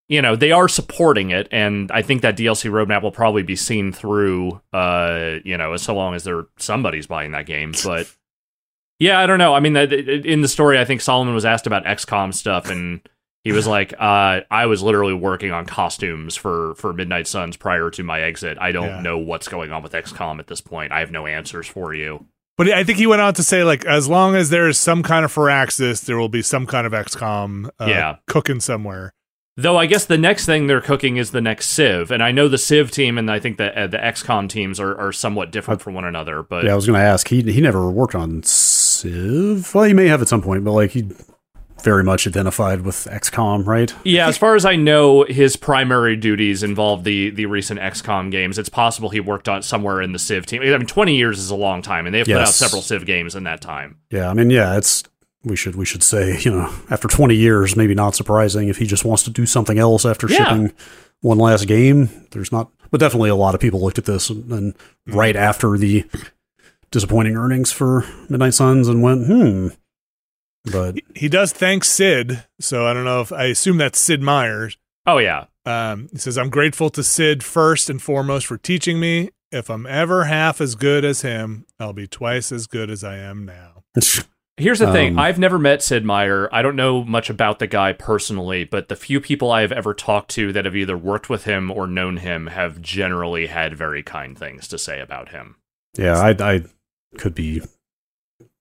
you 0.09 0.21
know 0.21 0.35
they 0.37 0.51
are 0.53 0.69
supporting 0.69 1.31
it, 1.31 1.47
and 1.51 1.91
I 1.91 2.01
think 2.01 2.21
that 2.21 2.37
DLC 2.37 2.69
roadmap 2.71 3.01
will 3.03 3.11
probably 3.11 3.43
be 3.43 3.57
seen 3.57 3.91
through. 3.91 4.61
Uh, 4.73 5.35
you 5.43 5.57
know, 5.57 5.75
so 5.77 5.93
long 5.93 6.15
as 6.15 6.23
there 6.23 6.45
somebody's 6.57 7.07
buying 7.07 7.31
that 7.31 7.45
game, 7.45 7.73
but 7.83 8.09
yeah, 8.99 9.19
I 9.19 9.25
don't 9.25 9.37
know. 9.39 9.53
I 9.53 9.59
mean, 9.59 9.75
in 9.75 10.41
the 10.41 10.47
story, 10.47 10.79
I 10.79 10.85
think 10.85 11.01
Solomon 11.01 11.33
was 11.35 11.45
asked 11.45 11.67
about 11.67 11.85
XCOM 11.85 12.33
stuff, 12.33 12.69
and 12.69 13.01
he 13.43 13.51
was 13.51 13.67
like, 13.67 13.93
uh, 13.99 14.41
"I 14.51 14.65
was 14.65 14.81
literally 14.83 15.13
working 15.13 15.51
on 15.51 15.65
costumes 15.65 16.35
for 16.35 16.75
for 16.75 16.93
Midnight 16.93 17.27
Suns 17.27 17.55
prior 17.57 17.89
to 17.91 18.03
my 18.03 18.21
exit. 18.21 18.57
I 18.59 18.71
don't 18.71 18.87
Yeah. 18.87 19.01
know 19.01 19.17
what's 19.17 19.47
going 19.47 19.71
on 19.71 19.83
with 19.83 19.93
XCOM 19.93 20.39
at 20.39 20.47
this 20.47 20.61
point. 20.61 20.91
I 20.91 20.99
have 20.99 21.11
no 21.11 21.25
answers 21.27 21.67
for 21.67 21.93
you." 21.93 22.25
But 22.57 22.69
I 22.69 22.83
think 22.83 22.97
he 22.97 23.05
went 23.05 23.21
on 23.21 23.35
to 23.35 23.43
say, 23.43 23.63
like, 23.63 23.85
as 23.85 24.07
long 24.09 24.35
as 24.35 24.49
there 24.49 24.67
is 24.67 24.79
some 24.79 25.03
kind 25.03 25.23
of 25.23 25.31
Firaxis, 25.31 26.03
there 26.05 26.17
will 26.17 26.27
be 26.27 26.41
some 26.41 26.65
kind 26.65 26.87
of 26.87 26.93
XCOM 26.93 27.69
uh, 27.79 27.85
Yeah. 27.85 28.15
cooking 28.25 28.59
somewhere. 28.59 29.13
Though 29.59 29.77
I 29.77 29.85
guess 29.85 30.05
the 30.05 30.17
next 30.17 30.45
thing 30.47 30.65
they're 30.67 30.81
cooking 30.81 31.17
is 31.17 31.31
the 31.31 31.41
next 31.41 31.67
Civ, 31.69 32.09
and 32.11 32.21
I 32.23 32.31
know 32.31 32.47
the 32.47 32.57
Civ 32.57 32.89
team 32.91 33.17
and 33.19 33.29
I 33.29 33.39
think 33.39 33.57
the 33.57 33.79
uh, 33.79 33.87
the 33.87 33.97
XCOM 33.97 34.49
teams 34.49 34.79
are, 34.79 34.95
are 34.99 35.11
somewhat 35.11 35.51
different 35.51 35.81
from 35.81 35.93
one 35.93 36.03
another. 36.05 36.41
But 36.43 36.63
Yeah, 36.65 36.73
I 36.73 36.75
was 36.75 36.85
going 36.87 36.99
to 36.99 37.05
ask. 37.05 37.27
He 37.27 37.41
he 37.43 37.61
never 37.61 37.89
worked 37.91 38.13
on 38.15 38.41
Civ. 38.97 39.73
Well, 39.73 39.83
he 39.85 39.93
may 39.93 40.07
have 40.07 40.21
at 40.21 40.27
some 40.27 40.41
point, 40.41 40.63
but 40.63 40.71
like 40.71 40.91
he 40.91 41.07
very 41.83 42.03
much 42.03 42.25
identified 42.25 42.81
with 42.81 43.07
XCOM, 43.09 43.65
right? 43.67 43.93
Yeah, 44.03 44.27
as 44.27 44.37
far 44.37 44.55
as 44.55 44.65
I 44.65 44.75
know, 44.75 45.23
his 45.23 45.55
primary 45.55 46.15
duties 46.15 46.63
involved 46.63 47.03
the 47.03 47.29
the 47.29 47.45
recent 47.45 47.79
XCOM 47.79 48.31
games. 48.31 48.57
It's 48.57 48.69
possible 48.69 49.09
he 49.09 49.19
worked 49.19 49.47
on 49.47 49.61
somewhere 49.61 50.01
in 50.01 50.11
the 50.11 50.19
Civ 50.19 50.45
team. 50.45 50.61
I 50.63 50.65
mean, 50.77 50.87
twenty 50.87 51.15
years 51.15 51.39
is 51.39 51.49
a 51.51 51.55
long 51.55 51.81
time, 51.81 52.05
and 52.05 52.13
they 52.13 52.19
have 52.19 52.27
put 52.27 52.35
out 52.37 52.47
several 52.49 52.81
Civ 52.81 53.05
games 53.05 53.35
in 53.35 53.43
that 53.43 53.61
time. 53.61 53.97
Yeah, 54.09 54.29
I 54.29 54.33
mean, 54.33 54.49
yeah, 54.49 54.77
it's 54.77 55.03
we 55.43 55.55
should 55.55 55.75
we 55.75 55.85
should 55.85 56.03
say 56.03 56.39
you 56.39 56.51
know 56.51 56.73
after 56.89 57.07
20 57.07 57.35
years, 57.35 57.75
maybe 57.75 57.93
not 57.93 58.15
surprising 58.15 58.67
if 58.69 58.77
he 58.77 58.85
just 58.85 59.05
wants 59.05 59.23
to 59.23 59.29
do 59.29 59.45
something 59.45 59.77
else 59.77 60.03
after 60.05 60.27
Yeah. 60.27 60.37
shipping 60.37 60.73
one 61.21 61.37
last 61.37 61.67
game. 61.67 62.09
There's 62.31 62.51
not, 62.51 62.69
but 62.91 62.99
definitely 62.99 63.29
a 63.29 63.35
lot 63.35 63.55
of 63.55 63.61
people 63.61 63.81
looked 63.81 63.97
at 63.99 64.05
this 64.05 64.29
and, 64.29 64.51
and 64.51 64.75
right 65.05 65.35
after 65.35 65.77
the 65.77 66.05
disappointing 66.91 67.35
earnings 67.35 67.71
for 67.71 68.05
Midnight 68.29 68.53
Suns 68.53 68.87
and 68.87 69.01
went, 69.01 69.27
hmm. 69.27 69.67
But 70.71 70.95
He, 70.95 71.03
he 71.15 71.29
does 71.29 71.53
thank 71.53 71.83
Sid. 71.83 72.43
So 72.59 72.85
I 72.85 72.93
don't 72.93 73.05
know 73.05 73.21
if 73.21 73.31
I 73.31 73.45
assume 73.45 73.77
that's 73.77 73.99
Sid 73.99 74.21
Meier's. 74.21 74.77
Oh 75.05 75.19
yeah, 75.19 75.45
Um, 75.65 76.09
he 76.11 76.17
says, 76.17 76.37
I'm 76.37 76.49
grateful 76.49 76.89
to 76.89 77.03
Sid 77.03 77.41
first 77.43 77.89
and 77.89 78.01
foremost 78.01 78.45
for 78.45 78.57
teaching 78.57 78.99
me. 78.99 79.29
If 79.51 79.69
I'm 79.69 79.85
ever 79.85 80.25
half 80.25 80.59
as 80.59 80.75
good 80.75 81.05
as 81.05 81.21
him, 81.21 81.65
I'll 81.79 81.93
be 81.93 82.07
twice 82.07 82.51
as 82.51 82.67
good 82.67 82.89
as 82.89 83.05
I 83.05 83.15
am 83.17 83.45
now. 83.45 83.83
Here's 84.57 84.79
the 84.79 84.91
thing. 84.91 85.13
Um, 85.13 85.19
I've 85.19 85.37
never 85.37 85.59
met 85.59 85.83
Sid 85.83 86.03
Meier. 86.03 86.49
I 86.51 86.63
don't 86.63 86.75
know 86.75 87.03
much 87.03 87.29
about 87.29 87.59
the 87.59 87.67
guy 87.67 87.93
personally, 87.93 88.63
but 88.63 88.87
the 88.89 88.95
few 88.95 89.21
people 89.21 89.51
I 89.51 89.61
have 89.61 89.71
ever 89.71 89.93
talked 89.93 90.31
to 90.31 90.51
that 90.51 90.65
have 90.65 90.75
either 90.75 90.97
worked 90.97 91.29
with 91.29 91.43
him 91.43 91.69
or 91.69 91.85
known 91.85 92.17
him 92.17 92.47
have 92.47 92.81
generally 92.81 93.45
had 93.47 93.77
very 93.77 94.01
kind 94.01 94.37
things 94.37 94.67
to 94.69 94.79
say 94.79 94.99
about 94.99 95.29
him. 95.29 95.57
yeah, 95.95 96.17
I, 96.17 96.35
I 96.39 96.63
could 97.17 97.35
be. 97.35 97.61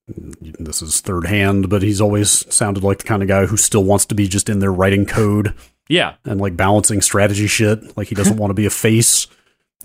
This 0.09 0.83
is 0.83 1.01
third 1.01 1.27
hand, 1.27 1.69
but 1.69 1.83
he's 1.83 2.01
always 2.01 2.53
sounded 2.55 2.85
like 2.85 2.99
the 2.99 3.05
kind 3.05 3.23
of 3.23 3.29
guy 3.29 3.47
who 3.47 3.57
still 3.57 3.83
wants 3.83 4.05
to 4.07 4.15
be 4.15 4.29
just 4.29 4.49
in 4.49 4.61
there 4.61 4.73
writing 4.73 5.05
code. 5.05 5.53
Yeah, 5.89 6.15
and 6.25 6.41
like 6.41 6.57
balancing 6.57 7.03
strategy 7.03 7.47
shit. 7.47 7.97
Like 7.97 8.09
he 8.09 8.15
doesn't 8.15 8.37
want 8.39 8.51
to 8.51 8.55
be 8.55 8.67
a 8.67 8.71
face. 8.71 9.27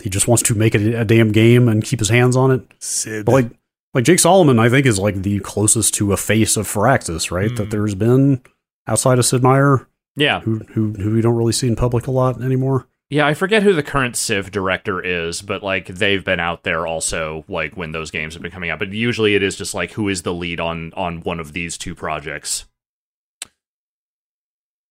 He 0.00 0.10
just 0.10 0.28
wants 0.28 0.42
to 0.44 0.54
make 0.54 0.74
it 0.74 0.94
a 0.94 1.04
damn 1.04 1.32
game 1.32 1.68
and 1.68 1.84
keep 1.84 1.98
his 1.98 2.08
hands 2.08 2.36
on 2.36 2.50
it. 2.50 2.62
Sid. 2.78 3.24
But 3.24 3.32
like 3.32 3.50
like 3.94 4.04
Jake 4.04 4.20
Solomon, 4.20 4.58
I 4.58 4.68
think 4.68 4.86
is 4.86 4.98
like 4.98 5.16
the 5.16 5.40
closest 5.40 5.94
to 5.94 6.12
a 6.12 6.16
face 6.16 6.56
of 6.56 6.66
Firaxis, 6.66 7.30
right? 7.30 7.50
Mm. 7.50 7.56
That 7.56 7.70
there's 7.70 7.94
been 7.94 8.42
outside 8.86 9.18
of 9.18 9.26
Sid 9.26 9.42
Meier, 9.42 9.86
yeah, 10.16 10.40
who 10.40 10.60
who 10.70 10.92
who 10.92 11.14
we 11.14 11.20
don't 11.20 11.36
really 11.36 11.52
see 11.52 11.68
in 11.68 11.76
public 11.76 12.06
a 12.06 12.10
lot 12.10 12.40
anymore. 12.42 12.86
Yeah. 13.12 13.26
I 13.26 13.34
forget 13.34 13.62
who 13.62 13.72
the 13.74 13.82
current 13.82 14.16
Civ 14.16 14.50
director 14.50 15.00
is, 15.04 15.42
but 15.42 15.62
like 15.62 15.86
they've 15.86 16.24
been 16.24 16.40
out 16.40 16.62
there 16.64 16.86
also, 16.86 17.44
like 17.48 17.76
when 17.76 17.92
those 17.92 18.10
games 18.10 18.34
have 18.34 18.42
been 18.42 18.50
coming 18.50 18.70
out. 18.70 18.78
But 18.78 18.92
usually 18.92 19.34
it 19.34 19.42
is 19.42 19.56
just 19.56 19.74
like 19.74 19.92
who 19.92 20.08
is 20.08 20.22
the 20.22 20.32
lead 20.34 20.58
on 20.60 20.92
on 20.96 21.20
one 21.20 21.38
of 21.38 21.52
these 21.52 21.76
two 21.76 21.94
projects. 21.94 22.64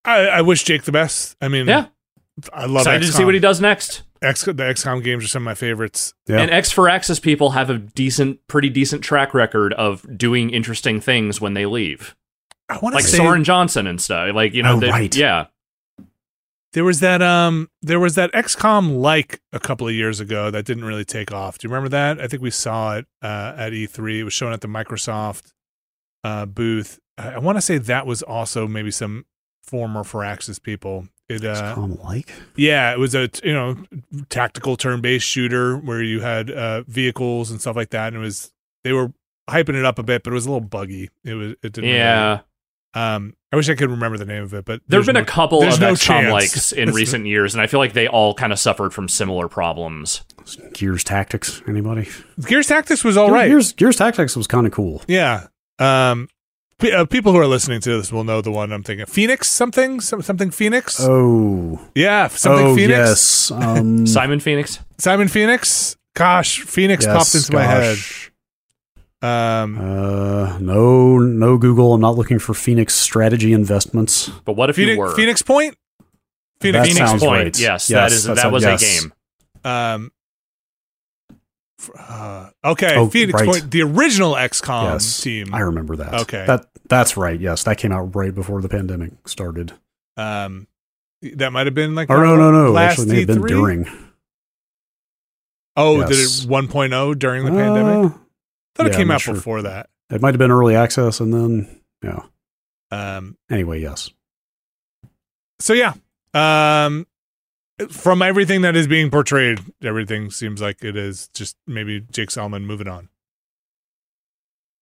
I, 0.05 0.27
I 0.27 0.41
wish 0.41 0.63
Jake 0.63 0.83
the 0.83 0.91
best. 0.91 1.35
I 1.41 1.47
mean, 1.47 1.67
Yeah, 1.67 1.87
I 2.53 2.65
love 2.65 2.81
excited 2.81 3.05
to 3.05 3.11
XCOM. 3.11 3.17
see 3.17 3.25
what 3.25 3.33
he 3.33 3.39
does 3.39 3.61
next. 3.61 4.03
X, 4.21 4.43
the 4.45 4.53
XCOM 4.53 5.03
games 5.03 5.23
are 5.23 5.27
some 5.27 5.41
of 5.43 5.45
my 5.45 5.55
favorites. 5.55 6.13
Yeah. 6.27 6.39
And 6.41 6.51
ex-Firaxis 6.51 7.21
people 7.21 7.51
have 7.51 7.69
a 7.71 7.77
decent, 7.79 8.45
pretty 8.47 8.69
decent 8.69 9.03
track 9.03 9.33
record 9.33 9.73
of 9.73 10.05
doing 10.17 10.51
interesting 10.51 11.01
things 11.01 11.41
when 11.41 11.53
they 11.55 11.65
leave, 11.65 12.15
I 12.69 12.77
want 12.79 12.93
to 12.93 12.97
like 12.97 13.05
say 13.05 13.17
Soren 13.17 13.43
Johnson 13.43 13.87
and 13.87 13.99
stuff. 13.99 14.33
Like 14.35 14.53
you 14.53 14.63
know, 14.63 14.75
Oh, 14.75 14.79
they- 14.79 14.89
right. 14.89 15.15
yeah, 15.15 15.47
there 16.73 16.83
was 16.83 16.99
that 17.01 17.21
um 17.21 17.69
there 17.81 17.99
was 17.99 18.15
that 18.15 18.31
XCOM 18.33 18.99
like 18.99 19.41
a 19.51 19.59
couple 19.59 19.87
of 19.87 19.93
years 19.93 20.19
ago 20.19 20.51
that 20.51 20.65
didn't 20.65 20.85
really 20.85 21.05
take 21.05 21.31
off. 21.31 21.57
Do 21.57 21.67
you 21.67 21.73
remember 21.73 21.89
that? 21.89 22.19
I 22.19 22.27
think 22.27 22.41
we 22.41 22.51
saw 22.51 22.97
it 22.97 23.05
uh, 23.21 23.53
at 23.57 23.73
E3. 23.73 24.19
It 24.19 24.23
was 24.23 24.33
shown 24.33 24.53
at 24.53 24.61
the 24.61 24.67
Microsoft 24.67 25.51
uh, 26.23 26.45
booth. 26.45 26.99
I, 27.17 27.33
I 27.33 27.37
want 27.39 27.57
to 27.57 27.61
say 27.61 27.77
that 27.77 28.05
was 28.05 28.21
also 28.21 28.67
maybe 28.67 28.91
some 28.91 29.25
former 29.63 30.03
Firaxis 30.03 30.61
people. 30.61 31.07
It 31.29 31.45
uh, 31.45 31.75
XCOM 31.75 32.03
like 32.03 32.33
Yeah, 32.55 32.91
it 32.91 32.99
was 32.99 33.15
a 33.15 33.29
you 33.43 33.53
know 33.53 33.77
tactical 34.29 34.77
turn-based 34.77 35.25
shooter 35.25 35.77
where 35.77 36.01
you 36.01 36.21
had 36.21 36.51
uh, 36.51 36.83
vehicles 36.83 37.51
and 37.51 37.59
stuff 37.59 37.75
like 37.75 37.89
that, 37.91 38.07
and 38.07 38.17
it 38.17 38.19
was 38.19 38.51
they 38.83 38.93
were 38.93 39.13
hyping 39.49 39.75
it 39.75 39.85
up 39.85 39.99
a 39.99 40.03
bit, 40.03 40.23
but 40.23 40.31
it 40.31 40.33
was 40.33 40.45
a 40.45 40.51
little 40.51 40.67
buggy. 40.67 41.09
It 41.23 41.33
was 41.33 41.51
it 41.63 41.73
didn't. 41.73 41.89
yeah. 41.89 42.29
Really, 42.29 42.41
um, 42.93 43.33
I 43.53 43.57
wish 43.57 43.67
I 43.69 43.75
could 43.75 43.89
remember 43.91 44.17
the 44.17 44.25
name 44.25 44.43
of 44.43 44.53
it, 44.53 44.63
but 44.63 44.81
There 44.87 44.99
have 44.99 45.05
there's 45.05 45.05
been 45.07 45.15
no- 45.15 45.21
a 45.21 45.25
couple 45.25 45.61
of 45.61 45.79
no 45.79 45.93
XCOM 45.93 45.97
chance. 45.99 46.31
likes 46.31 46.71
in 46.71 46.85
There's 46.85 46.95
recent 46.95 47.25
years, 47.25 47.53
and 47.53 47.61
I 47.61 47.67
feel 47.67 47.79
like 47.81 47.91
they 47.93 48.07
all 48.07 48.33
kind 48.33 48.53
of 48.53 48.59
suffered 48.59 48.93
from 48.93 49.09
similar 49.09 49.47
problems. 49.49 50.23
Gears 50.73 51.03
Tactics. 51.03 51.61
Anybody? 51.67 52.07
Gears 52.45 52.67
Tactics 52.67 53.03
was 53.03 53.17
all 53.17 53.29
right. 53.29 53.47
Gears 53.49 53.73
Gears 53.73 53.97
Tactics 53.97 54.35
was 54.35 54.47
kind 54.47 54.65
of 54.65 54.71
cool. 54.71 55.01
Yeah. 55.07 55.47
Um, 55.79 56.29
p- 56.79 56.91
uh, 56.93 57.05
people 57.05 57.31
who 57.33 57.39
are 57.39 57.47
listening 57.47 57.81
to 57.81 57.97
this 57.97 58.11
will 58.11 58.23
know 58.23 58.39
the 58.41 58.51
one 58.51 58.71
I'm 58.71 58.83
thinking. 58.83 59.05
Phoenix 59.05 59.49
something 59.49 59.99
Some, 59.99 60.21
something 60.21 60.49
Phoenix. 60.51 60.97
Oh, 61.01 61.79
yeah, 61.95 62.27
something 62.29 62.67
oh 62.67 62.75
Phoenix. 62.75 62.97
yes. 62.97 63.51
Um, 63.51 64.07
Simon 64.07 64.39
Phoenix. 64.39 64.79
Simon 64.97 65.27
Phoenix. 65.27 65.97
Gosh, 66.13 66.61
Phoenix 66.61 67.05
yes, 67.05 67.15
popped 67.17 67.35
into 67.35 67.53
my 67.53 67.63
head. 67.63 67.97
Gosh. 69.21 69.63
Um, 69.63 69.77
Uh, 69.77 70.57
no, 70.59 71.17
no 71.19 71.57
Google. 71.57 71.93
I'm 71.93 72.01
not 72.01 72.15
looking 72.17 72.39
for 72.39 72.53
Phoenix 72.53 72.95
strategy 72.95 73.53
investments. 73.53 74.29
But 74.45 74.53
what 74.53 74.69
if 74.69 74.75
Phoenix, 74.75 74.95
you 74.95 74.99
were 75.01 75.15
Phoenix 75.15 75.41
Point. 75.41 75.75
Phoenix. 76.59 76.87
That 76.87 76.93
Phoenix 76.93 77.09
sounds 77.11 77.23
Point? 77.23 77.43
right. 77.43 77.59
Yes, 77.59 77.89
Yes, 77.89 77.89
that 77.89 78.11
is 78.11 78.23
that 78.25 78.35
that 78.35 78.41
sounds- 78.43 78.53
was 78.53 78.63
yes. 78.63 78.81
a 78.81 79.01
game. 79.01 79.13
Um, 79.63 80.11
uh, 81.97 82.49
okay, 82.63 82.95
Oh, 82.95 83.07
Phoenix 83.09 83.39
right. 83.41 83.49
Point, 83.49 83.71
the 83.71 83.81
original 83.81 84.33
XCOM 84.33 84.93
yes, 84.93 85.21
team. 85.21 85.53
I 85.53 85.59
remember 85.61 85.95
that. 85.95 86.13
Okay. 86.21 86.45
that 86.45 86.67
that's 86.87 87.17
right. 87.17 87.39
Yes, 87.39 87.63
that 87.63 87.77
came 87.77 87.91
out 87.91 88.15
right 88.15 88.33
before 88.33 88.61
the 88.61 88.69
pandemic 88.69 89.11
started. 89.27 89.73
um, 90.17 90.67
that 91.35 91.51
might 91.53 91.67
have 91.67 91.75
been 91.75 91.93
like 91.95 92.09
Oh 92.09 92.19
no, 92.21 92.35
no, 92.35 92.51
no. 92.51 92.71
last 92.71 92.99
Actually, 92.99 93.05
it 93.05 93.11
may 93.13 93.19
have 93.19 93.27
been 93.27 93.37
E3? 93.43 93.47
during. 93.47 93.87
Oh, 95.77 95.99
Yes. 95.99 96.09
did 96.09 96.17
it 96.19 96.49
1.0 96.49 97.13
during 97.17 97.45
the 97.45 97.51
Uh, 97.51 97.55
pandemic? 97.55 98.13
Thought 98.75 98.87
it 98.87 98.91
yeah, 98.93 98.97
came 98.97 99.11
I'm 99.11 99.15
out 99.15 99.21
sure. 99.21 99.33
before 99.33 99.61
that. 99.63 99.89
It 100.09 100.21
might 100.21 100.33
have 100.33 100.39
been 100.39 100.51
early 100.51 100.75
access, 100.75 101.19
and 101.19 101.33
then 101.33 101.81
yeah. 102.03 102.23
Um, 102.91 103.37
Anyway, 103.49 103.79
yes. 103.81 104.09
so 105.59 105.73
yeah, 105.73 105.93
um, 106.33 107.07
from 107.89 108.21
everything 108.21 108.61
that 108.61 108.75
is 108.75 108.87
being 108.87 109.09
portrayed, 109.09 109.59
everything 109.81 110.29
seems 110.29 110.61
like 110.61 110.83
it 110.83 110.97
is 110.97 111.29
just 111.33 111.55
maybe 111.67 112.01
Jake 112.11 112.31
Solomon 112.31 112.65
moving 112.65 112.87
on. 112.89 113.07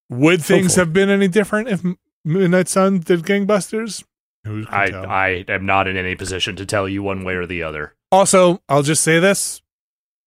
Would 0.09 0.43
things 0.43 0.75
Hopefully. 0.75 0.81
have 0.85 0.93
been 0.93 1.09
any 1.09 1.27
different 1.27 1.67
if 1.69 1.85
M- 1.85 1.99
Midnight 2.25 2.67
Sun 2.67 2.99
did 3.01 3.21
gangbusters? 3.21 4.03
Who 4.43 4.65
can 4.65 4.73
I 4.73 4.87
tell? 4.87 5.05
I 5.05 5.45
am 5.47 5.65
not 5.67 5.87
in 5.87 5.97
any 5.97 6.15
position 6.15 6.55
to 6.55 6.65
tell 6.65 6.89
you 6.89 7.03
one 7.03 7.23
way 7.23 7.35
or 7.35 7.45
the 7.45 7.61
other. 7.61 7.93
Also, 8.11 8.61
I'll 8.67 8.81
just 8.81 9.03
say 9.03 9.19
this. 9.19 9.61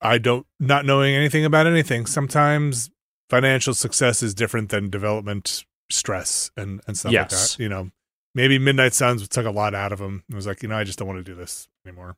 I 0.00 0.18
don't 0.18 0.46
not 0.60 0.84
knowing 0.86 1.14
anything 1.16 1.44
about 1.44 1.66
anything. 1.66 2.06
Sometimes 2.06 2.90
financial 3.32 3.72
success 3.72 4.22
is 4.22 4.34
different 4.34 4.68
than 4.68 4.90
development 4.90 5.64
stress 5.90 6.50
and, 6.54 6.82
and 6.86 6.98
stuff 6.98 7.12
like 7.12 7.30
that. 7.30 7.56
You 7.58 7.70
know, 7.70 7.90
maybe 8.34 8.58
Midnight 8.58 8.92
Suns 8.92 9.26
took 9.26 9.46
a 9.46 9.50
lot 9.50 9.74
out 9.74 9.90
of 9.90 10.00
him. 10.02 10.22
It 10.28 10.34
was 10.34 10.46
like, 10.46 10.62
you 10.62 10.68
know, 10.68 10.76
I 10.76 10.84
just 10.84 10.98
don't 10.98 11.08
want 11.08 11.18
to 11.18 11.24
do 11.24 11.34
this 11.34 11.66
anymore. 11.86 12.16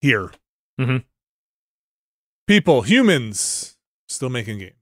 Here. 0.00 0.30
Mhm. 0.80 1.04
People, 2.46 2.82
humans, 2.82 3.76
still 4.08 4.30
making 4.30 4.58
games. 4.60 4.72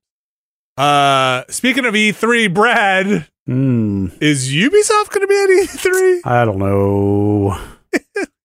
Uh 0.77 1.43
speaking 1.49 1.85
of 1.87 1.95
E3, 1.95 2.53
Brad, 2.55 3.27
Hmm. 3.47 4.07
Is 4.21 4.51
Ubisoft 4.53 5.11
going 5.11 5.21
to 5.21 5.27
be 5.27 5.43
at 5.43 5.69
E3? 5.69 6.21
I 6.25 6.45
don't 6.45 6.59
know. 6.59 7.59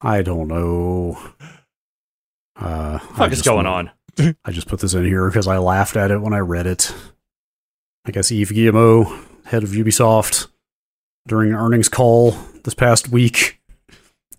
I 0.02 0.22
don't 0.24 0.48
know. 0.50 1.18
Uh, 2.60 3.00
I 3.02 3.16
Fuck 3.18 3.32
is 3.32 3.42
going 3.44 3.66
want- 3.66 3.92
on? 4.18 4.36
I 4.44 4.52
just 4.52 4.68
put 4.68 4.82
this 4.82 4.94
in 4.94 5.06
here 5.06 5.28
because 5.30 5.48
I 5.48 5.58
laughed 5.60 5.96
at 5.96 6.12
it 6.12 6.20
when 6.22 6.34
I 6.34 6.40
read 6.40 6.68
it. 6.68 6.94
I 8.06 8.12
guess 8.12 8.32
Yves 8.32 8.52
Guillemot, 8.52 9.08
head 9.46 9.64
of 9.64 9.70
Ubisoft, 9.70 10.48
during 11.28 11.52
an 11.52 11.56
earnings 11.58 11.90
call 11.90 12.32
this 12.64 12.74
past 12.74 13.10
week, 13.10 13.60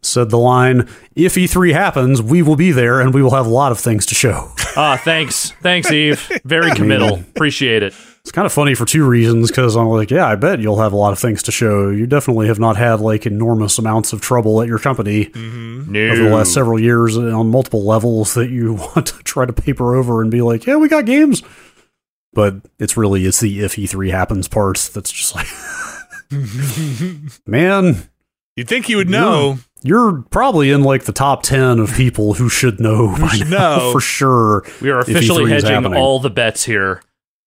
said 0.03 0.31
the 0.31 0.39
line, 0.39 0.89
If 1.15 1.35
E3 1.35 1.73
happens, 1.73 2.23
we 2.23 2.43
will 2.43 2.57
be 2.57 2.73
there 2.73 3.01
and 3.01 3.12
we 3.15 3.23
will 3.23 3.32
have 3.35 3.47
a 3.47 3.51
lot 3.51 3.70
of 3.73 3.78
things 3.78 4.07
to 4.07 4.15
show. 4.15 4.53
Ah, 4.77 4.97
thanks, 5.03 5.51
thanks, 5.62 5.91
Yves. 5.91 6.31
Very 6.45 6.70
committal. 6.77 7.16
Appreciate 7.19 7.82
it. 7.82 7.93
It's 8.20 8.31
kind 8.31 8.47
of 8.47 8.53
funny 8.53 8.77
for 8.77 8.85
two 8.85 9.05
reasons 9.05 9.51
because 9.51 9.74
I'm 9.77 9.89
like, 9.89 10.12
yeah, 10.12 10.24
I 10.28 10.37
bet 10.37 10.61
you'll 10.61 10.78
have 10.78 10.93
a 10.93 10.97
lot 10.97 11.12
of 11.12 11.19
things 11.19 11.43
to 11.43 11.51
show. 11.53 11.89
You 11.91 12.07
definitely 12.07 12.47
have 12.47 12.61
not 12.61 12.77
had 12.77 13.01
like 13.01 13.27
enormous 13.27 13.78
amounts 13.81 14.12
of 14.12 14.20
trouble 14.20 14.62
at 14.62 14.69
your 14.69 14.78
company 14.78 15.24
Mm-hmm. 15.27 15.91
No. 15.91 16.09
over 16.11 16.23
the 16.23 16.31
last 16.37 16.55
several 16.55 16.78
years 16.78 17.19
on 17.19 17.51
multiple 17.51 17.85
levels 17.85 18.35
that 18.35 18.49
you 18.49 18.74
want 18.95 19.07
to 19.09 19.19
try 19.24 19.45
to 19.45 19.53
paper 19.53 19.97
over 19.97 20.23
and 20.23 20.31
be 20.31 20.41
like, 20.41 20.66
yeah, 20.66 20.77
we 20.77 20.87
got 20.89 21.05
games. 21.05 21.43
But 22.32 22.57
it's 22.78 22.97
really 22.97 23.24
it's 23.27 23.40
the 23.40 23.61
if 23.62 23.74
E3 23.77 24.11
happens 24.11 24.47
part 24.48 24.77
that's 24.94 25.11
just 25.11 25.35
like, 25.35 25.47
man, 27.47 28.09
You'd 28.57 28.69
think 28.69 28.89
you 28.89 28.97
would 28.98 29.09
know. 29.09 29.59
you're 29.82 30.23
probably 30.31 30.70
in 30.70 30.82
like 30.82 31.05
the 31.05 31.12
top 31.12 31.43
ten 31.43 31.78
of 31.78 31.93
people 31.94 32.35
who 32.35 32.48
should 32.48 32.81
know 32.81 33.16
by 33.19 33.28
should 33.28 33.51
now 33.51 33.77
know. 33.78 33.93
for 33.93 34.01
sure. 34.01 34.65
we 34.82 34.90
are 34.90 35.01
officially 35.01 35.51
hedging 35.51 35.86
all 35.94 36.19
the 36.20 36.31
bets 36.31 36.65
here. 36.65 37.02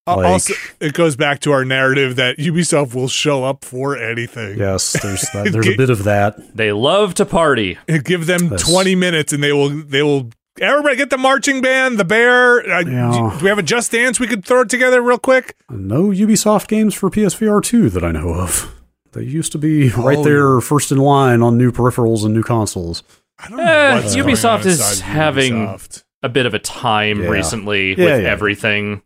Like- 0.06 0.26
also, 0.26 0.54
it 0.82 0.94
goes 0.94 1.16
back 1.16 1.40
to 1.42 1.52
our 1.54 1.64
narrative 1.64 2.18
that 2.18 2.38
Ubisoft 2.38 2.94
will 2.94 3.08
show 3.08 3.46
up 3.46 3.64
for 3.64 3.96
anything. 3.98 4.58
Yes, 4.60 4.94
there's 5.02 5.22
that, 5.34 5.50
there's 5.54 5.68
a 5.68 5.78
bit 5.78 5.90
of 5.90 6.04
that. 6.04 6.56
They 6.58 6.74
love 6.74 7.14
to 7.16 7.26
party. 7.26 7.78
Give 8.04 8.26
them 8.26 8.50
Yes. 8.52 8.70
20 8.70 8.96
minutes 8.96 9.32
and 9.32 9.42
they 9.42 9.54
will 9.54 9.70
they 9.70 10.04
will 10.04 10.30
everybody 10.60 10.96
get 10.96 11.10
the 11.10 11.18
marching 11.18 11.62
band, 11.62 11.98
the 12.00 12.06
bear. 12.06 12.60
Uh, 12.70 12.82
Yeah. 12.82 13.36
Do 13.38 13.44
we 13.44 13.50
have 13.50 13.60
a 13.60 13.64
Just 13.64 13.92
Dance 13.92 14.20
we 14.20 14.28
could 14.28 14.46
throw 14.46 14.62
it 14.62 14.70
together 14.70 15.02
real 15.02 15.18
quick? 15.18 15.56
No 15.70 16.06
Ubisoft 16.10 16.68
games 16.68 16.94
for 16.94 17.10
PSVR 17.10 17.62
2 17.64 17.90
that 17.92 18.04
I 18.04 18.12
know 18.12 18.34
of. 18.34 18.74
They 19.14 19.24
used 19.24 19.52
to 19.52 19.58
be 19.58 19.90
right 19.90 20.18
Oh, 20.18 20.24
there, 20.24 20.62
first 20.62 20.92
in 20.92 20.98
line 20.98 21.42
on 21.42 21.58
new 21.58 21.72
peripherals 21.72 22.26
and 22.26 22.34
new 22.34 22.44
consoles. 22.44 23.04
I 23.40 23.48
don't 23.50 23.58
know. 23.58 23.64
Eh, 23.64 23.96
what's 23.96 24.16
going 24.16 24.28
Ubisoft 24.28 24.66
is 24.66 24.80
inside 24.80 25.04
having- 25.06 25.54
Ubisoft. 25.54 26.04
A 26.24 26.30
bit 26.30 26.46
of 26.46 26.54
a 26.54 26.60
time 26.60 27.22
Yeah. 27.22 27.30
recently 27.30 27.90
Yeah, 27.98 28.06
with 28.06 28.24
yeah. 28.24 28.30
everything. 28.32 29.02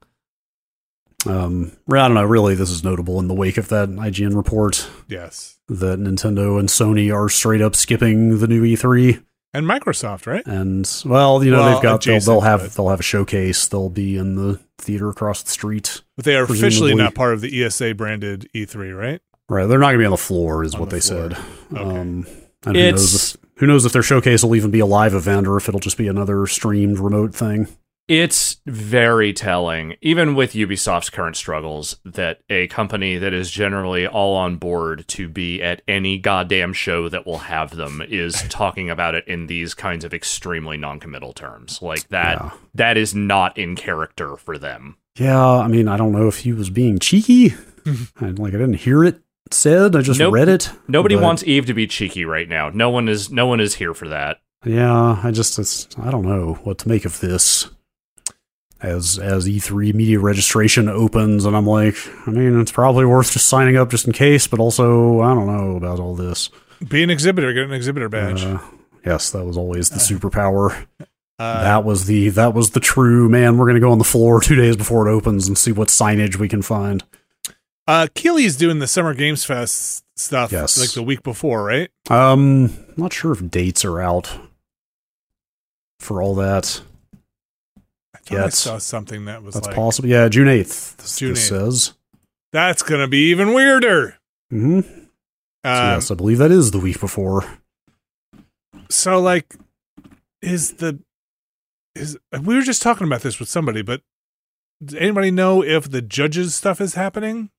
Um, 1.26 1.72
I 1.92 1.96
don't 2.08 2.14
know. 2.14 2.24
Really, 2.24 2.54
this 2.54 2.70
is 2.70 2.84
notable 2.84 3.20
in 3.20 3.28
the 3.28 3.34
wake 3.34 3.58
of 3.58 3.70
that 3.70 3.90
IGN 3.90 4.36
report 4.36 4.88
Yes. 5.08 5.56
that 5.68 6.00
Nintendo 6.00 6.60
and 6.60 6.70
Sony 6.70 7.12
are 7.14 7.28
straight 7.28 7.62
up 7.62 7.76
skipping 7.76 8.38
the 8.38 8.48
new 8.48 8.64
E3. 8.64 9.20
And 9.58 9.66
Microsoft, 9.66 10.28
right? 10.28 10.46
And 10.46 10.88
well, 11.06 11.44
you 11.44 11.50
know 11.50 11.62
Well, 11.62 11.74
they've 11.74 11.82
got 11.84 12.04
they'll, 12.04 12.20
they'll 12.20 12.42
have 12.42 12.62
it. 12.64 12.72
they'll 12.74 12.90
have 12.90 13.00
a 13.00 13.04
showcase. 13.04 13.68
They'll 13.68 13.90
be 13.90 14.16
in 14.18 14.36
the 14.36 14.60
theater 14.78 15.10
across 15.10 15.42
the 15.42 15.50
street. 15.50 16.02
But 16.16 16.26
they 16.26 16.36
are 16.36 16.44
officially 16.44 16.94
not 16.94 17.16
part 17.16 17.34
of 17.34 17.42
the 17.42 17.64
ESA 17.64 17.96
branded 17.96 18.48
E3, 18.54 18.96
right? 18.96 19.20
Right, 19.50 19.66
they're 19.66 19.80
not 19.80 19.88
going 19.88 19.96
to 20.00 20.02
be 20.02 20.06
on 20.06 20.12
the 20.12 20.18
floor, 20.18 20.64
is 20.64 20.74
On 20.76 20.82
what 20.82 20.90
the 20.90 20.98
they 20.98 21.00
floor. 21.02 21.30
said. 21.32 21.38
Okay. 21.74 21.82
Um, 21.82 22.28
and 22.66 22.76
who 22.76 22.82
It's- 22.84 22.92
knows 23.02 23.36
if 23.36 23.42
who 23.60 23.66
knows 23.66 23.86
if 23.86 23.94
their 23.94 24.04
showcase 24.04 24.44
will 24.44 24.56
even 24.56 24.70
be 24.70 24.80
a 24.80 24.86
live 24.86 25.16
event 25.16 25.48
or 25.48 25.58
if 25.58 25.68
it'll 25.68 25.80
just 25.80 25.98
be 25.98 26.08
another 26.08 26.46
streamed 26.46 27.00
remote 27.00 27.34
thing. 27.34 27.68
It's 28.08 28.62
very 28.66 29.34
telling, 29.34 29.96
even 30.02 30.34
with 30.34 30.54
Ubisoft's 30.54 31.10
current 31.10 31.36
struggles, 31.36 31.98
that 32.06 32.40
a 32.50 32.68
company 32.68 33.18
that 33.18 33.34
is 33.34 33.52
generally 33.52 34.08
all 34.08 34.36
on 34.36 34.56
board 34.56 35.04
to 35.10 35.28
be 35.28 35.62
at 35.62 35.82
any 35.90 36.18
goddamn 36.18 36.72
show 36.72 37.10
that 37.10 37.26
will 37.26 37.40
have 37.40 37.76
them 37.76 38.02
is 38.08 38.42
talking 38.50 38.90
about 38.90 39.14
it 39.16 39.28
in 39.28 39.48
these 39.48 39.74
kinds 39.74 40.06
of 40.06 40.14
extremely 40.14 40.78
non-committal 40.78 41.34
terms. 41.34 41.82
Like 41.82 42.08
that 42.08 42.38
Yeah. 42.40 42.52
that 42.76 42.96
is 42.98 43.14
not 43.14 43.58
in 43.58 43.76
character 43.76 44.38
for 44.38 44.58
them. 44.58 44.96
Yeah, 45.18 45.46
I 45.46 45.68
mean, 45.68 45.88
I 45.90 45.98
don't 45.98 46.14
know 46.14 46.28
if 46.30 46.40
he 46.40 46.54
was 46.54 46.70
being 46.70 47.00
cheeky. 47.00 47.56
I, 48.22 48.28
like 48.28 48.54
I 48.54 48.58
didn't 48.58 48.76
hear 48.76 49.04
it 49.04 49.22
said. 49.52 49.96
I 49.98 50.02
just 50.02 50.20
Nope. 50.20 50.34
read 50.34 50.48
it. 50.48 50.72
Nobody 50.88 51.16
But, 51.16 51.24
wants 51.24 51.44
Yves 51.44 51.68
to 51.68 51.74
be 51.74 51.88
cheeky 51.88 52.24
right 52.24 52.48
now. 52.48 52.70
No 52.70 52.90
one 52.90 53.10
is 53.10 53.30
no 53.32 53.48
one 53.48 53.60
is 53.60 53.76
here 53.76 53.94
for 53.94 54.08
that. 54.08 54.38
Yeah, 54.66 55.20
I 55.24 55.32
just 55.32 55.60
it's, 55.60 55.88
I 56.00 56.10
don't 56.10 56.26
know 56.26 56.60
what 56.64 56.78
to 56.80 56.88
make 56.90 57.04
of 57.04 57.20
this. 57.20 57.70
As 58.80 59.18
as 59.18 59.48
E3 59.48 59.94
media 59.96 60.20
registration 60.20 60.88
opens, 60.88 61.46
and 61.46 61.56
I'm 61.58 61.66
like, 61.66 61.96
I 62.28 62.32
mean, 62.32 62.60
it's 62.62 62.72
probably 62.72 63.06
worth 63.06 63.32
just 63.32 63.48
signing 63.48 63.76
up 63.76 63.90
just 63.90 64.06
in 64.06 64.14
case, 64.14 64.46
but 64.46 64.60
also 64.60 65.22
I 65.22 65.34
don't 65.34 65.48
know 65.48 65.76
about 65.78 66.00
all 66.00 66.14
this. 66.16 66.50
Be 66.88 67.02
an 67.02 67.10
exhibitor, 67.10 67.52
get 67.54 67.64
an 67.64 67.74
exhibitor 67.74 68.08
badge. 68.08 68.44
Uh, 68.44 68.60
yes, 69.04 69.32
that 69.32 69.44
was 69.46 69.58
always 69.58 69.90
the 69.90 69.96
superpower. 69.98 70.86
Uh, 71.40 71.64
that 71.64 71.84
was 71.86 72.06
the 72.06 72.30
that 72.30 72.54
was 72.54 72.72
the 72.72 72.80
true 72.80 73.28
man. 73.30 73.58
We're 73.58 73.66
gonna 73.66 73.80
go 73.80 73.92
on 73.92 73.98
the 73.98 74.04
floor 74.04 74.40
two 74.42 74.56
days 74.56 74.76
before 74.78 75.08
it 75.08 75.12
opens 75.12 75.48
and 75.48 75.58
see 75.58 75.72
what 75.72 75.88
signage 75.88 76.36
we 76.38 76.48
can 76.48 76.62
find. 76.62 77.04
uh, 77.88 78.08
Keighley's 78.14 78.56
doing 78.58 78.78
the 78.78 78.88
Summer 78.88 79.14
Games 79.16 79.44
Fest 79.44 80.04
stuff 80.16 80.52
Yes. 80.52 80.80
like 80.80 80.92
the 80.92 81.02
week 81.04 81.24
before, 81.24 81.64
right? 81.64 81.90
Um, 82.12 82.76
not 82.96 83.12
sure 83.14 83.32
if 83.32 83.50
dates 83.50 83.84
are 83.86 84.00
out 84.02 84.38
for 86.00 86.22
all 86.22 86.36
that. 86.36 86.82
I 88.32 88.46
I 88.46 88.50
saw 88.50 88.78
something 88.78 89.26
that 89.26 89.44
was 89.44 89.54
That's 89.56 89.68
like, 89.68 89.76
possible. 89.76 90.10
Yeah, 90.10 90.28
June 90.30 90.48
eighth. 90.48 91.18
June 91.18 91.34
8th. 91.34 91.38
says. 91.38 91.94
that's 92.54 92.82
going 92.84 93.02
to 93.02 93.08
be 93.08 93.30
even 93.32 93.54
weirder. 93.54 94.18
hmm 94.50 94.82
So 94.82 94.90
Um, 94.90 95.94
yes, 95.94 96.12
I 96.12 96.16
believe 96.16 96.38
that 96.40 96.52
is 96.52 96.72
the 96.72 96.80
week 96.80 97.00
before. 97.00 97.44
so 98.90 99.20
like 99.20 99.56
is 100.42 100.74
the 100.74 101.00
is 101.96 102.18
we 102.44 102.56
were 102.56 102.62
just 102.62 102.82
talking 102.82 103.08
about 103.08 103.22
this 103.22 103.40
with 103.40 103.50
somebody 103.50 103.82
but 103.82 104.02
does 104.84 104.96
anybody 105.00 105.32
know 105.32 105.64
if 105.64 105.90
the 105.90 106.02
judges 106.02 106.54
stuff 106.56 106.80
is 106.80 106.94
happening 106.94 107.50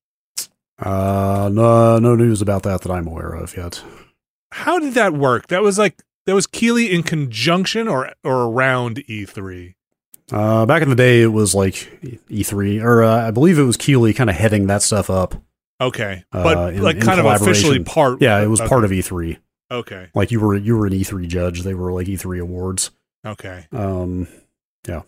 Uh, 0.78 1.50
no, 1.52 1.98
no 1.98 2.14
news 2.14 2.40
about 2.40 2.62
that 2.62 2.82
that 2.82 2.92
I'm 2.92 3.06
aware 3.08 3.34
of 3.34 3.56
yet. 3.56 3.82
how 4.52 4.78
did 4.78 4.94
that 4.94 5.12
work 5.12 5.48
that 5.48 5.62
was 5.62 5.76
like 5.78 6.02
that 6.26 6.34
was 6.34 6.46
Keighley 6.46 6.92
in 6.94 7.02
conjunction 7.02 7.88
or 7.88 8.12
or 8.22 8.44
around 8.44 9.00
E 9.08 9.24
e3 9.26 9.74
Uh, 10.30 10.66
back 10.66 10.82
in 10.82 10.90
the 10.90 10.94
day, 10.96 11.22
it 11.22 11.32
was 11.32 11.54
like 11.54 11.74
E3, 12.30 12.82
or 12.82 13.02
uh, 13.02 13.26
I 13.28 13.30
believe 13.30 13.58
it 13.58 13.62
was 13.62 13.76
Keighley 13.76 14.12
kind 14.12 14.28
of 14.28 14.36
heading 14.36 14.66
that 14.66 14.82
stuff 14.82 15.08
up. 15.10 15.34
okay 15.80 16.24
Uh, 16.32 16.42
but 16.42 16.74
in- 16.74 16.82
like 16.82 17.00
kind 17.00 17.18
of 17.20 17.26
officially 17.26 17.82
part 17.82 18.20
Yeah, 18.20 18.40
it 18.42 18.46
was 18.48 18.60
okay. 18.60 18.68
part 18.68 18.84
of 18.84 18.90
E3. 18.90 19.38
okay 19.70 20.08
Like 20.14 20.30
you 20.30 20.40
were, 20.40 20.54
you 20.56 20.76
were 20.76 20.86
an 20.86 20.92
E3 20.92 21.26
judge. 21.28 21.62
They 21.62 21.74
were 21.74 21.92
like 21.92 22.06
E3 22.08 22.40
awards. 22.40 22.90
okay 23.24 23.66
Um, 23.72 24.28
yeah. 24.86 25.02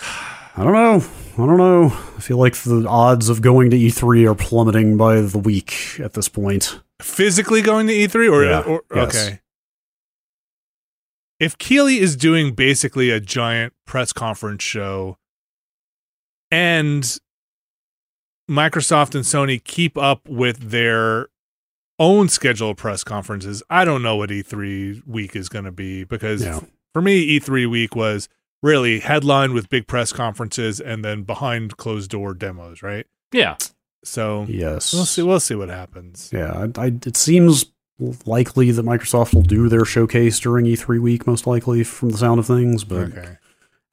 I 0.00 0.64
don't 0.64 0.72
know. 0.72 1.04
I 1.34 1.46
don't 1.46 1.56
know. 1.56 1.86
I 1.86 2.20
feel 2.20 2.36
like 2.38 2.56
the 2.56 2.86
odds 2.88 3.28
of 3.28 3.42
going 3.42 3.70
to 3.70 3.76
E3 3.76 4.28
are 4.30 4.34
plummeting 4.34 4.96
by 4.96 5.20
the 5.20 5.38
week 5.38 6.00
at 6.00 6.14
this 6.14 6.28
point. 6.28 6.80
physically 7.00 7.62
going 7.62 7.86
to 7.86 7.92
e3 7.92 8.32
or, 8.32 8.44
Yeah, 8.44 8.60
or 8.62 8.82
yes. 8.94 9.08
okay 9.14 9.40
if 11.40 11.56
Keighley 11.58 11.98
is 11.98 12.16
doing 12.16 12.52
basically 12.54 13.10
a 13.10 13.20
giant 13.20 13.72
press 13.86 14.12
conference 14.12 14.62
show 14.62 15.16
and 16.50 17.18
microsoft 18.50 19.14
and 19.14 19.24
sony 19.24 19.62
keep 19.62 19.98
up 19.98 20.26
with 20.26 20.70
their 20.70 21.28
own 21.98 22.28
scheduled 22.30 22.78
press 22.78 23.04
conferences 23.04 23.62
i 23.68 23.84
don't 23.84 24.02
know 24.02 24.16
what 24.16 24.30
e3 24.30 25.06
week 25.06 25.36
is 25.36 25.50
going 25.50 25.66
to 25.66 25.72
be 25.72 26.04
because 26.04 26.42
Yeah. 26.42 26.60
for 26.94 27.02
me 27.02 27.38
e3 27.38 27.68
week 27.70 27.94
was 27.94 28.28
really 28.62 29.00
headlined 29.00 29.52
with 29.52 29.68
big 29.68 29.86
press 29.86 30.12
conferences 30.12 30.80
and 30.80 31.04
then 31.04 31.24
behind 31.24 31.76
closed 31.76 32.10
door 32.10 32.32
demos 32.32 32.82
right 32.82 33.06
Yeah. 33.32 33.56
so 34.02 34.46
Yes. 34.48 34.94
we'll 34.94 35.04
see 35.04 35.22
we'll 35.22 35.40
see 35.40 35.54
what 35.54 35.68
happens 35.68 36.30
Yeah, 36.32 36.68
I, 36.74 36.84
I, 36.84 36.86
it 37.04 37.18
seems 37.18 37.66
likely 38.26 38.70
that 38.70 38.84
Microsoft 38.84 39.34
will 39.34 39.42
do 39.42 39.68
their 39.68 39.84
showcase 39.84 40.38
during 40.38 40.66
E3 40.66 41.00
week, 41.00 41.26
most 41.26 41.46
likely 41.46 41.82
from 41.84 42.10
the 42.10 42.18
sound 42.18 42.38
of 42.38 42.46
things. 42.46 42.84
But 42.84 43.08
okay 43.16 43.36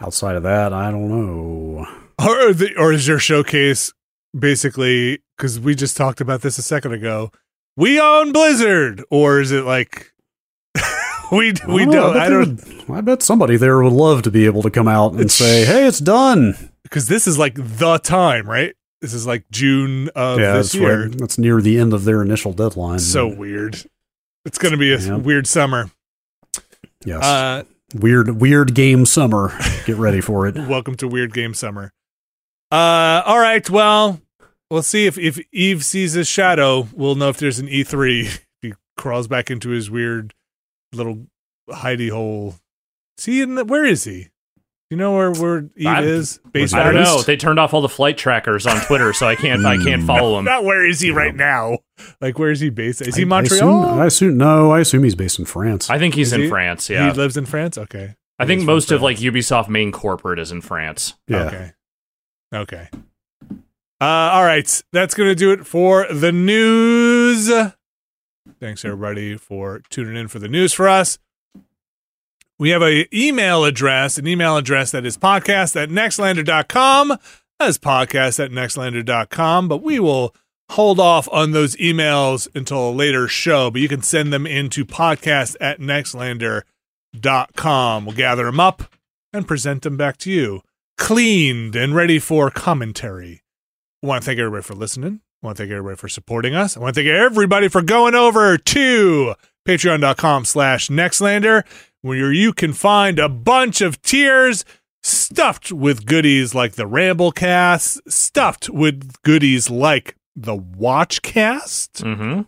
outside 0.02 0.36
of 0.36 0.44
that, 0.44 0.73
I 0.73 0.91
don't 0.91 1.10
know. 1.10 1.88
or 2.19 2.53
the, 2.53 2.73
or 2.77 2.94
is 2.94 3.07
your 3.07 3.19
showcase 3.19 3.94
basically 4.38 5.19
because 5.38 5.60
we 5.60 5.76
just 5.76 5.95
talked 5.95 6.19
about 6.19 6.41
this 6.41 6.57
a 6.57 6.61
second 6.61 6.91
ago 6.91 7.32
we 7.77 7.99
own 8.02 8.34
blizzard 8.34 9.02
or 9.10 9.40
is 9.40 9.53
it 9.53 9.64
like 9.64 10.11
we 11.32 11.53
we 11.68 11.84
I 11.84 11.86
don't 11.86 12.14
bet 12.14 12.22
i 12.22 12.30
don't 12.30 12.88
would- 12.90 12.98
I 12.98 13.02
bet 13.02 13.23
somebody 13.23 13.56
there 13.56 13.82
would 13.82 13.94
love 13.94 14.23
to 14.23 14.32
be 14.32 14.45
able 14.45 14.61
to 14.64 14.69
come 14.69 14.88
out 14.88 15.14
and 15.14 15.32
say, 15.32 15.65
"Hey, 15.65 15.88
it's 15.88 15.99
done." 15.99 16.69
because 16.84 17.07
this 17.07 17.27
is 17.27 17.38
like 17.40 17.56
the 17.56 17.98
time 17.98 18.48
right 18.48 18.76
this 19.02 19.14
is 19.14 19.26
like 19.26 19.44
june 19.52 20.10
of 20.15 20.40
yeah, 20.40 20.57
this 20.57 20.73
that's 20.73 20.76
year 20.76 21.03
right. 21.07 21.18
That's 21.18 21.38
near 21.38 21.61
the 21.61 21.80
end 21.80 21.94
of 21.94 22.03
their 22.03 22.22
initial 22.22 22.52
deadline. 22.53 22.99
so 22.99 23.27
weird 23.27 23.86
it's 24.46 24.58
gonna 24.58 24.78
be 24.78 24.94
a 24.94 25.18
weird 25.18 25.48
summer 25.48 25.90
yes, 27.04 27.24
uh 27.24 27.64
weird, 27.94 28.42
weird 28.42 28.74
game 28.74 29.06
summer. 29.06 29.58
Get 29.86 29.96
ready 29.98 30.22
for 30.22 30.48
it. 30.48 30.56
welcome 30.68 30.96
to 30.96 31.08
weird 31.08 31.34
game 31.34 31.54
summer 31.54 31.94
uh 32.72 33.22
all 33.26 33.40
right 33.40 33.70
well 33.70 34.20
we'll 34.70 34.84
see 34.84 35.06
if 35.06 35.18
if 35.18 35.40
Yves 35.54 35.86
sees 35.86 36.14
his 36.14 36.28
shadow. 36.28 36.88
We'll 36.94 37.16
know 37.16 37.30
if 37.30 37.38
there's 37.38 37.60
an 37.60 37.68
E3. 37.68 38.40
he 38.62 38.74
crawls 38.98 39.28
back 39.28 39.52
into 39.52 39.70
his 39.70 39.90
weird 39.90 40.34
little 40.94 41.28
hidey 41.70 42.10
hole. 42.10 42.56
See, 43.18 43.42
in 43.42 43.56
where 43.68 43.86
is 43.86 44.04
he? 44.04 44.30
You 44.96 45.00
know 45.00 45.12
where 45.14 45.32
where 45.34 45.58
Yves 45.76 45.86
I- 45.88 46.02
is? 46.04 46.40
based 46.54 46.74
I 46.74 46.84
don't 46.86 46.94
Batteries? 46.94 47.08
know. 47.18 47.22
They 47.24 47.36
turned 47.36 47.60
off 47.60 47.74
all 47.74 47.82
the 47.82 47.90
flight 47.90 48.18
trackers 48.18 48.66
on 48.66 48.80
Twitter, 48.86 49.12
so 49.12 49.28
I 49.28 49.36
can't 49.36 49.66
I 49.66 49.76
can't 49.76 50.04
Hmm. 50.04 50.08
follow 50.08 50.40
him. 50.40 50.46
Not 50.46 50.64
where 50.64 50.88
is 50.88 51.02
he 51.02 51.12
right 51.12 51.36
now? 51.36 51.80
Like 52.22 52.40
where 52.40 52.50
is 52.50 52.62
he 52.62 52.70
based? 52.70 53.02
Is 53.02 53.18
he 53.18 53.26
Montreal? 53.26 53.68
I 53.84 53.84
assume, 53.84 54.00
I 54.00 54.06
assume 54.06 54.38
no. 54.38 54.72
I 54.72 54.80
assume 54.80 55.04
he's 55.04 55.16
based 55.16 55.38
in 55.38 55.44
France. 55.44 55.90
I 55.90 56.00
think 56.00 56.16
he's 56.16 56.28
Is 56.28 56.34
in 56.34 56.42
he? 56.44 56.48
France. 56.48 56.90
Yeah, 56.90 57.12
He 57.12 57.18
lives 57.18 57.36
in 57.36 57.46
France. 57.46 57.78
Okay. 57.78 58.16
I 58.40 58.46
think 58.46 58.64
most 58.64 58.90
of 58.94 59.02
like 59.02 59.18
Ubisoft 59.18 59.68
main 59.68 59.92
corporate 59.92 60.40
is 60.40 60.54
in 60.54 60.62
France. 60.62 61.16
yeah. 61.28 61.44
Okay. 61.48 61.72
Okay. 62.54 62.90
Uh, 64.00 64.06
all 64.06 64.46
right. 64.46 64.82
That's 64.94 65.14
going 65.14 65.28
to 65.30 65.36
do 65.36 65.52
it 65.52 65.66
for 65.68 66.08
the 66.10 66.32
news. 66.32 67.50
Thanks, 68.62 68.86
everybody, 68.86 69.36
for 69.36 69.82
tuning 69.90 70.16
in 70.16 70.30
for 70.30 70.40
the 70.40 70.48
news 70.48 70.72
for 70.72 70.88
us. 70.88 71.18
We 72.57 72.69
have 72.69 72.82
a 72.82 73.06
email 73.14 73.65
address, 73.65 74.18
an 74.18 74.26
email 74.27 74.56
address 74.56 74.91
that 74.91 75.06
is 75.06 75.18
podcast 75.18 75.76
at 75.76 75.90
nextlander.com. 75.90 77.18
That's 77.60 77.77
podcast 77.77 78.41
at 78.44 78.52
nextlander.com, 78.52 79.68
but 79.68 79.84
we 79.84 79.99
will 79.99 80.34
hold 80.72 80.98
off 80.99 81.30
on 81.32 81.52
those 81.52 81.76
emails 81.76 82.48
until 82.56 82.90
a 82.90 82.91
later 82.91 83.27
show, 83.27 83.69
but 83.69 83.82
you 83.82 83.90
can 83.90 84.02
send 84.02 84.32
them 84.32 84.48
into 84.48 84.86
podcast 84.86 85.57
at 85.60 85.82
nextlander.com. 85.82 88.06
We'll 88.06 88.15
gather 88.15 88.45
them 88.45 88.61
up 88.61 88.84
and 89.34 89.45
present 89.45 89.82
them 89.84 89.98
back 89.98 90.15
to 90.19 90.32
you, 90.32 90.61
cleaned 90.98 91.76
and 91.76 91.94
ready 91.94 92.19
for 92.19 92.49
commentary. 92.49 93.44
I 94.02 94.07
want 94.07 94.23
to 94.23 94.27
thank 94.27 94.40
everybody 94.40 94.64
for 94.64 94.76
listening. 94.76 95.19
I 95.44 95.48
want 95.48 95.57
to 95.57 95.64
thank 95.64 95.72
everybody 95.72 95.98
for 95.98 96.07
supporting 96.07 96.56
us. 96.56 96.77
I 96.77 96.80
want 96.80 96.95
to 96.95 97.02
thank 97.02 97.11
everybody 97.11 97.68
for 97.68 97.82
going 97.82 98.15
over 98.15 98.57
to 98.57 99.36
patreon.com 99.68 100.45
slash 100.45 100.88
nextlander 100.88 101.64
where 102.06 102.32
you 102.32 102.53
can 102.53 102.72
find 102.72 103.18
a 103.18 103.27
bunch 103.27 103.82
of 103.82 103.99
tiers 104.03 104.64
stuffed 105.02 105.72
with 105.72 106.06
goodies 106.06 106.53
like 106.53 106.73
the 106.73 106.84
Ramblecast, 106.84 107.99
stuffed 108.07 108.69
with 108.69 109.22
goodies 109.23 109.69
like 109.72 110.15
the 110.36 110.56
Watchcast, 110.56 112.03
Mm-hmm. 112.03 112.41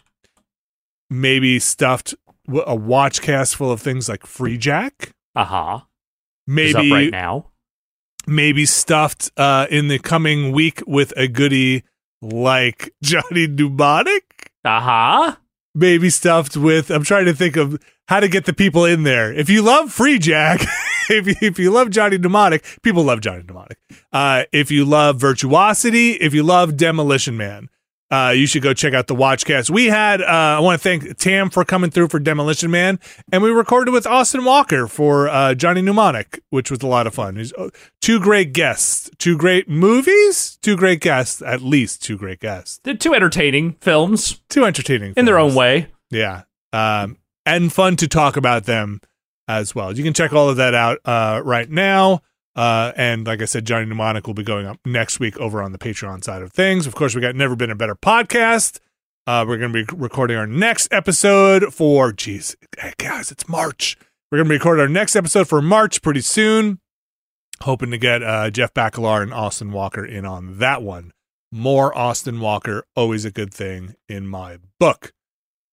maybe 1.10 1.58
stuffed 1.60 2.14
a 2.48 2.76
Watchcast 2.78 3.56
full 3.56 3.72
of 3.72 3.82
things 3.82 4.08
like 4.08 4.22
Freejack, 4.22 5.12
Aha. 5.36 5.88
maybe 6.46 6.76
up 6.76 6.92
right 6.92 7.12
now. 7.12 7.48
maybe 8.28 8.66
stuffed 8.66 9.32
uh, 9.38 9.66
in 9.70 9.88
the 9.88 10.00
coming 10.00 10.52
week 10.52 10.82
with 10.86 11.14
a 11.18 11.28
goodie 11.28 11.84
like 12.22 12.94
Johnny 13.04 13.48
Mnemonic. 13.48 14.52
Aha. 14.66 15.40
Maybe 15.78 16.10
stuffed 16.10 16.58
with. 16.58 16.90
I'm 16.90 17.04
trying 17.04 17.26
to 17.26 17.34
think 17.34 17.56
of 17.56 17.80
how 18.08 18.20
to 18.20 18.28
get 18.28 18.46
the 18.46 18.54
people 18.54 18.84
in 18.84 19.04
there. 19.04 19.32
If 19.32 19.48
you 19.48 19.62
love 19.62 19.96
Freejack, 19.96 20.66
if 21.10 21.28
you, 21.28 21.36
if 21.40 21.60
you 21.60 21.70
love 21.70 21.92
Johnny 21.92 22.18
Mnemonic, 22.18 22.66
people 22.82 23.04
love 23.04 23.22
Johnny 23.22 23.44
Mnemonic. 23.44 23.78
Uh, 24.12 24.46
if 24.52 24.72
you 24.72 24.86
love 24.86 25.18
Virtuosity, 25.18 26.14
if 26.14 26.34
you 26.34 26.42
love 26.42 26.78
Demolition 26.78 27.38
Man. 27.38 27.70
Uh, 28.10 28.34
you 28.36 28.48
should 28.48 28.62
go 28.62 28.74
check 28.74 28.94
out 28.94 29.08
the 29.08 29.16
Watchcast. 29.16 29.70
We 29.70 29.88
had, 29.88 30.22
uh, 30.22 30.26
I 30.26 30.60
want 30.62 30.82
to 30.82 30.84
thank 30.84 31.18
Tam 31.18 31.50
for 31.50 31.66
coming 31.66 31.90
through 31.92 32.08
for 32.08 32.20
Demolition 32.20 32.72
Man, 32.72 33.00
and 33.34 33.44
we 33.44 33.50
recorded 33.50 33.92
with 33.92 34.08
Austin 34.08 34.46
Walker 34.46 34.88
for 34.88 35.28
uh, 35.28 35.54
Johnny 35.56 35.82
Mnemonic, 35.82 36.42
which 36.50 36.72
was 36.72 36.82
a 36.82 36.88
lot 36.88 37.06
of 37.06 37.14
fun. 37.14 37.36
He's, 37.36 37.52
uh, 37.54 37.70
two 38.00 38.20
great 38.22 38.54
guests, 38.54 39.10
two 39.18 39.38
great 39.38 39.68
movies, 39.68 40.58
two 40.62 40.78
great 40.78 41.02
guests, 41.02 41.42
at 41.42 41.62
least 41.62 42.02
two 42.02 42.18
great 42.18 42.40
guests, 42.40 42.80
They're 42.84 42.96
two 42.96 43.14
entertaining 43.14 43.74
films 43.82 44.40
two 44.50 44.64
entertaining 44.64 45.14
in 45.18 45.26
their 45.26 45.38
own 45.38 45.54
way. 45.54 45.88
Yeah. 46.10 46.44
Um, 46.72 47.18
and 47.46 47.72
fun 47.74 47.98
to 47.98 48.08
talk 48.08 48.38
about 48.38 48.64
them 48.64 49.02
as 49.48 49.76
well. 49.76 49.96
You 49.96 50.04
can 50.04 50.14
check 50.14 50.32
all 50.34 50.50
of 50.50 50.58
that 50.58 50.74
out 50.74 51.00
uh, 51.06 51.42
right 51.44 51.70
now. 51.70 52.22
Uh, 52.58 52.92
and 52.98 53.28
like 53.28 53.42
I 53.42 53.46
said, 53.46 53.66
Johnny 53.66 53.86
Mnemonic 53.86 54.26
will 54.26 54.34
be 54.34 54.44
going 54.44 54.66
up 54.66 54.80
next 54.84 55.20
week 55.20 55.38
over 55.38 55.62
on 55.62 55.72
the 55.72 55.78
Patreon 55.78 56.24
side 56.24 56.42
of 56.42 56.52
things. 56.52 56.88
Of 56.88 56.96
course, 56.96 57.14
we 57.14 57.22
got 57.22 57.36
Never 57.36 57.56
Been 57.56 57.70
a 57.70 57.76
Better 57.76 57.96
podcast. 57.96 58.80
Uh, 59.28 59.46
we're 59.48 59.58
going 59.58 59.72
to 59.72 59.86
be 59.86 59.96
recording 59.96 60.38
our 60.38 60.48
next 60.48 60.92
episode 60.92 61.74
for, 61.74 62.12
geez, 62.12 62.56
hey 62.80 62.94
guys, 62.98 63.32
it's 63.32 63.48
March. 63.48 63.96
We're 64.32 64.40
going 64.40 64.48
to 64.48 64.54
record 64.56 64.80
our 64.80 64.88
next 64.88 65.16
episode 65.16 65.48
for 65.48 65.62
March 65.62 66.02
pretty 66.02 66.22
soon. 66.22 66.80
Hoping 67.62 67.92
to 67.92 67.98
get 67.98 68.24
uh, 68.24 68.50
Jeff 68.50 68.74
Bakalar 68.74 69.22
and 69.22 69.34
Austin 69.34 69.72
Walker 69.72 70.06
in 70.06 70.26
on 70.26 70.58
that 70.60 70.82
one. 70.82 71.12
More 71.52 71.96
Austin 71.98 72.40
Walker, 72.40 72.84
always 72.96 73.24
a 73.24 73.32
good 73.32 73.54
thing 73.54 73.96
in 74.10 74.28
my 74.28 74.58
book. 74.80 75.14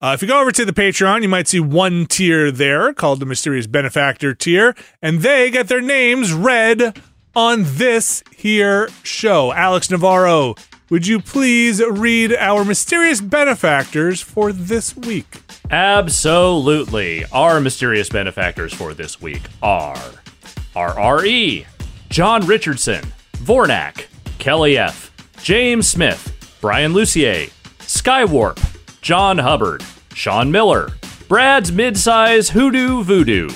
Uh, 0.04 0.12
if 0.12 0.20
you 0.20 0.28
go 0.28 0.38
over 0.38 0.52
to 0.52 0.66
the 0.66 0.72
Patreon, 0.72 1.22
you 1.22 1.30
might 1.30 1.48
see 1.48 1.58
one 1.58 2.04
tier 2.04 2.50
there 2.50 2.92
called 2.92 3.20
the 3.20 3.24
Mysterious 3.24 3.66
Benefactor 3.66 4.34
tier, 4.34 4.74
and 5.00 5.22
they 5.22 5.50
get 5.50 5.68
their 5.68 5.80
names 5.80 6.30
read 6.30 7.00
on 7.34 7.62
this 7.64 8.22
here 8.36 8.90
show. 9.02 9.50
Alex 9.54 9.90
Navarro, 9.90 10.56
would 10.90 11.06
you 11.06 11.20
please 11.20 11.82
read 11.82 12.34
our 12.34 12.66
mysterious 12.66 13.22
benefactors 13.22 14.20
for 14.20 14.52
this 14.52 14.94
week? 14.94 15.40
Absolutely. 15.70 17.24
Our 17.32 17.58
mysterious 17.58 18.10
benefactors 18.10 18.74
for 18.74 18.92
this 18.92 19.22
week 19.22 19.40
are 19.62 19.96
RRE, 20.76 21.64
John 22.10 22.46
Richardson, 22.46 23.06
Vornak, 23.38 24.04
Kelly 24.38 24.76
F., 24.76 25.10
James 25.42 25.88
Smith, 25.88 26.58
Brian 26.60 26.92
Lucier, 26.92 27.46
Skywarp, 27.78 28.60
John 29.00 29.38
Hubbard, 29.38 29.82
Sean 30.14 30.50
Miller, 30.50 30.90
Brad's 31.28 31.72
Midsize 31.72 32.50
Hoodoo 32.50 33.02
Voodoo, 33.02 33.50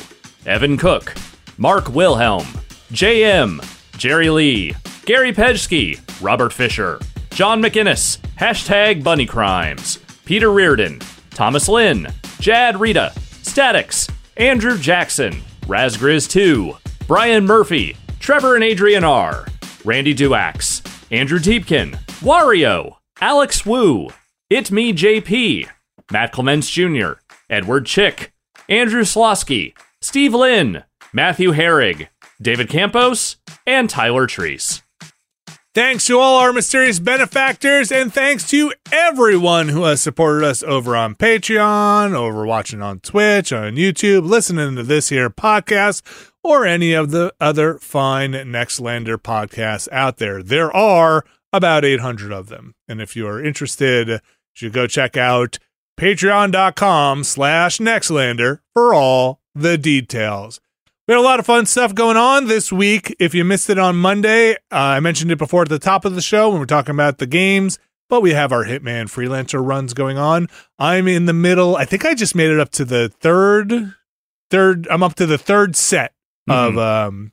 Evan 0.44 0.76
Cook, 0.76 1.14
Mark 1.56 1.88
Wilhelm, 1.94 2.46
JM, 2.92 3.64
Jerry 3.96 4.28
Lee, 4.28 4.74
Gary 5.04 5.32
Pejsky, 5.32 6.00
Robert 6.20 6.52
Fisher, 6.52 7.00
John 7.30 7.62
McInnes, 7.62 8.18
hashtag 8.36 9.04
Bunny 9.04 9.24
Crimes, 9.24 9.98
Peter 10.24 10.50
Reardon, 10.50 10.98
Thomas 11.30 11.68
Lynn, 11.68 12.08
Jad 12.40 12.80
Rita, 12.80 13.12
Statics, 13.42 14.08
Andrew 14.36 14.76
Jackson, 14.76 15.34
Razgriz2, 15.62 16.76
Brian 17.06 17.46
Murphy, 17.46 17.96
Trevor 18.18 18.56
and 18.56 18.64
Adrian 18.64 19.04
R., 19.04 19.46
Randy 19.84 20.14
Duax, 20.14 20.84
Andrew 21.12 21.38
Deepkin, 21.38 21.92
Wario, 22.20 22.96
Alex 23.20 23.64
Wu, 23.64 24.10
It 24.50 24.70
Me 24.72 24.92
JP, 24.92 25.68
Matt 26.10 26.32
Clements 26.32 26.70
Jr., 26.70 27.12
Edward 27.50 27.86
Chick, 27.86 28.32
Andrew 28.68 29.02
Slosky, 29.02 29.74
Steve 30.00 30.34
Lynn, 30.34 30.84
Matthew 31.12 31.52
Herrig, 31.52 32.08
David 32.40 32.68
Campos, 32.68 33.36
and 33.66 33.88
Tyler 33.88 34.26
Treese. 34.26 34.82
Thanks 35.74 36.06
to 36.06 36.18
all 36.18 36.38
our 36.40 36.52
mysterious 36.52 36.98
benefactors, 36.98 37.92
and 37.92 38.12
thanks 38.12 38.48
to 38.50 38.72
everyone 38.90 39.68
who 39.68 39.84
has 39.84 40.00
supported 40.00 40.44
us 40.44 40.62
over 40.62 40.96
on 40.96 41.14
Patreon, 41.14 42.14
over 42.14 42.44
watching 42.44 42.82
on 42.82 43.00
Twitch, 43.00 43.52
on 43.52 43.76
YouTube, 43.76 44.28
listening 44.28 44.76
to 44.76 44.82
this 44.82 45.10
here 45.10 45.30
podcast, 45.30 46.02
or 46.42 46.64
any 46.66 46.94
of 46.94 47.10
the 47.10 47.32
other 47.40 47.78
fine 47.78 48.32
Nextlander 48.32 49.18
podcasts 49.18 49.88
out 49.92 50.16
there. 50.16 50.42
There 50.42 50.74
are 50.74 51.24
about 51.52 51.84
800 51.84 52.32
of 52.32 52.48
them. 52.48 52.74
And 52.88 53.00
if 53.00 53.14
you 53.14 53.28
are 53.28 53.42
interested, 53.42 54.08
you 54.08 54.18
should 54.54 54.72
go 54.72 54.86
check 54.86 55.16
out 55.16 55.58
patreon.com 55.98 57.24
slash 57.24 57.78
Nextlander 57.78 58.60
for 58.72 58.94
all 58.94 59.40
the 59.54 59.76
details. 59.76 60.60
We 61.06 61.14
had 61.14 61.20
a 61.20 61.22
lot 61.22 61.40
of 61.40 61.46
fun 61.46 61.66
stuff 61.66 61.94
going 61.94 62.16
on 62.16 62.46
this 62.46 62.70
week. 62.70 63.16
If 63.18 63.34
you 63.34 63.44
missed 63.44 63.68
it 63.68 63.78
on 63.78 63.96
Monday, 63.96 64.52
uh, 64.52 64.56
I 64.70 65.00
mentioned 65.00 65.32
it 65.32 65.38
before 65.38 65.62
at 65.62 65.68
the 65.68 65.78
top 65.78 66.04
of 66.04 66.14
the 66.14 66.20
show 66.22 66.50
when 66.50 66.60
we're 66.60 66.66
talking 66.66 66.94
about 66.94 67.18
the 67.18 67.26
games, 67.26 67.78
but 68.08 68.20
we 68.20 68.32
have 68.32 68.52
our 68.52 68.64
Hitman 68.64 69.06
freelancer 69.06 69.66
runs 69.66 69.92
going 69.92 70.18
on. 70.18 70.48
I'm 70.78 71.08
in 71.08 71.26
the 71.26 71.32
middle. 71.32 71.76
I 71.76 71.84
think 71.84 72.04
I 72.04 72.14
just 72.14 72.34
made 72.34 72.50
it 72.50 72.60
up 72.60 72.70
to 72.72 72.84
the 72.84 73.08
third, 73.08 73.94
third. 74.50 74.86
I'm 74.90 75.02
up 75.02 75.14
to 75.16 75.26
the 75.26 75.38
third 75.38 75.74
set 75.74 76.12
of 76.48 76.78
um, 76.78 77.32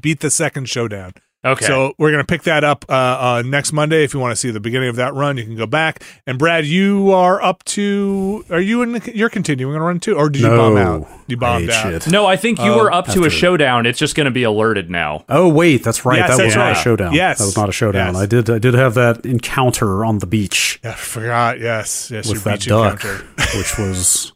beat 0.00 0.20
the 0.20 0.30
second 0.30 0.68
showdown. 0.68 1.12
Okay. 1.44 1.66
So 1.66 1.92
we're 1.98 2.10
gonna 2.10 2.24
pick 2.24 2.42
that 2.44 2.64
up 2.64 2.84
uh, 2.88 2.92
uh, 2.92 3.42
next 3.44 3.72
Monday. 3.72 4.02
If 4.04 4.14
you 4.14 4.20
want 4.20 4.32
to 4.32 4.36
see 4.36 4.50
the 4.50 4.60
beginning 4.60 4.88
of 4.88 4.96
that 4.96 5.14
run, 5.14 5.36
you 5.36 5.44
can 5.44 5.56
go 5.56 5.66
back. 5.66 6.02
And 6.26 6.38
Brad, 6.38 6.64
you 6.64 7.10
are 7.12 7.42
up 7.42 7.62
to. 7.64 8.44
Are 8.50 8.60
you 8.60 8.82
in? 8.82 8.92
The, 8.92 9.12
you're 9.16 9.28
continuing 9.28 9.74
on 9.76 9.82
a 9.82 9.84
run 9.84 10.00
too, 10.00 10.14
or 10.16 10.30
did 10.30 10.40
you 10.42 10.48
no, 10.48 10.56
bomb 10.56 10.76
out? 10.76 11.08
You 11.26 11.36
I 11.36 11.40
bombed 11.40 11.70
out. 11.70 11.82
shit. 12.02 12.06
no, 12.10 12.26
I 12.26 12.36
think 12.36 12.58
you 12.58 12.72
Oh, 12.72 12.78
were 12.78 12.92
up 12.92 13.06
to 13.06 13.20
a 13.22 13.26
after- 13.26 13.30
showdown. 13.30 13.86
It's 13.86 13.98
just 13.98 14.14
going 14.14 14.24
to 14.26 14.30
be 14.30 14.42
alerted 14.42 14.90
now. 14.90 15.24
Oh 15.28 15.48
wait, 15.48 15.82
that's 15.84 16.04
right. 16.04 16.18
Yes, 16.18 16.30
that 16.30 16.36
that's 16.36 16.46
was 16.46 16.56
not 16.56 16.72
a 16.72 16.74
showdown. 16.76 17.12
Yes. 17.14 17.38
that 17.38 17.44
was 17.44 17.56
not 17.56 17.68
a 17.68 17.72
showdown. 17.72 18.14
Yes. 18.14 18.22
I 18.22 18.26
did. 18.26 18.50
I 18.50 18.58
did 18.58 18.74
have 18.74 18.94
that 18.94 19.24
encounter 19.26 20.04
on 20.04 20.18
the 20.20 20.26
beach 20.26 20.80
I 20.84 20.92
forgot. 20.92 21.60
Yes, 21.60 22.10
yes. 22.10 22.26
with 22.28 22.36
your 22.36 22.42
that 22.44 22.58
beach 22.60 22.66
duck, 22.68 23.04
encounter. 23.04 23.24
which 23.56 23.78
was. 23.78 24.32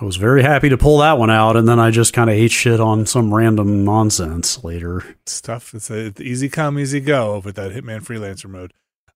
I 0.00 0.04
was 0.06 0.16
very 0.16 0.42
happy 0.42 0.70
to 0.70 0.78
pull 0.78 0.98
that 0.98 1.18
one 1.18 1.30
out, 1.30 1.56
and 1.56 1.68
then 1.68 1.78
I 1.78 1.90
just 1.90 2.14
kind 2.14 2.30
of 2.30 2.36
ate 2.36 2.52
shit 2.52 2.80
on 2.80 3.04
some 3.04 3.34
random 3.34 3.84
nonsense 3.84 4.64
later. 4.64 5.04
It's 5.22 5.42
tough. 5.42 5.74
It's 5.74 5.90
a 5.90 6.06
it's 6.06 6.20
easy 6.22 6.48
come, 6.48 6.78
easy 6.78 7.00
go 7.00 7.42
with 7.44 7.56
that 7.56 7.72
Hitman 7.72 8.02
freelancer 8.02 8.48
mode. 8.48 8.72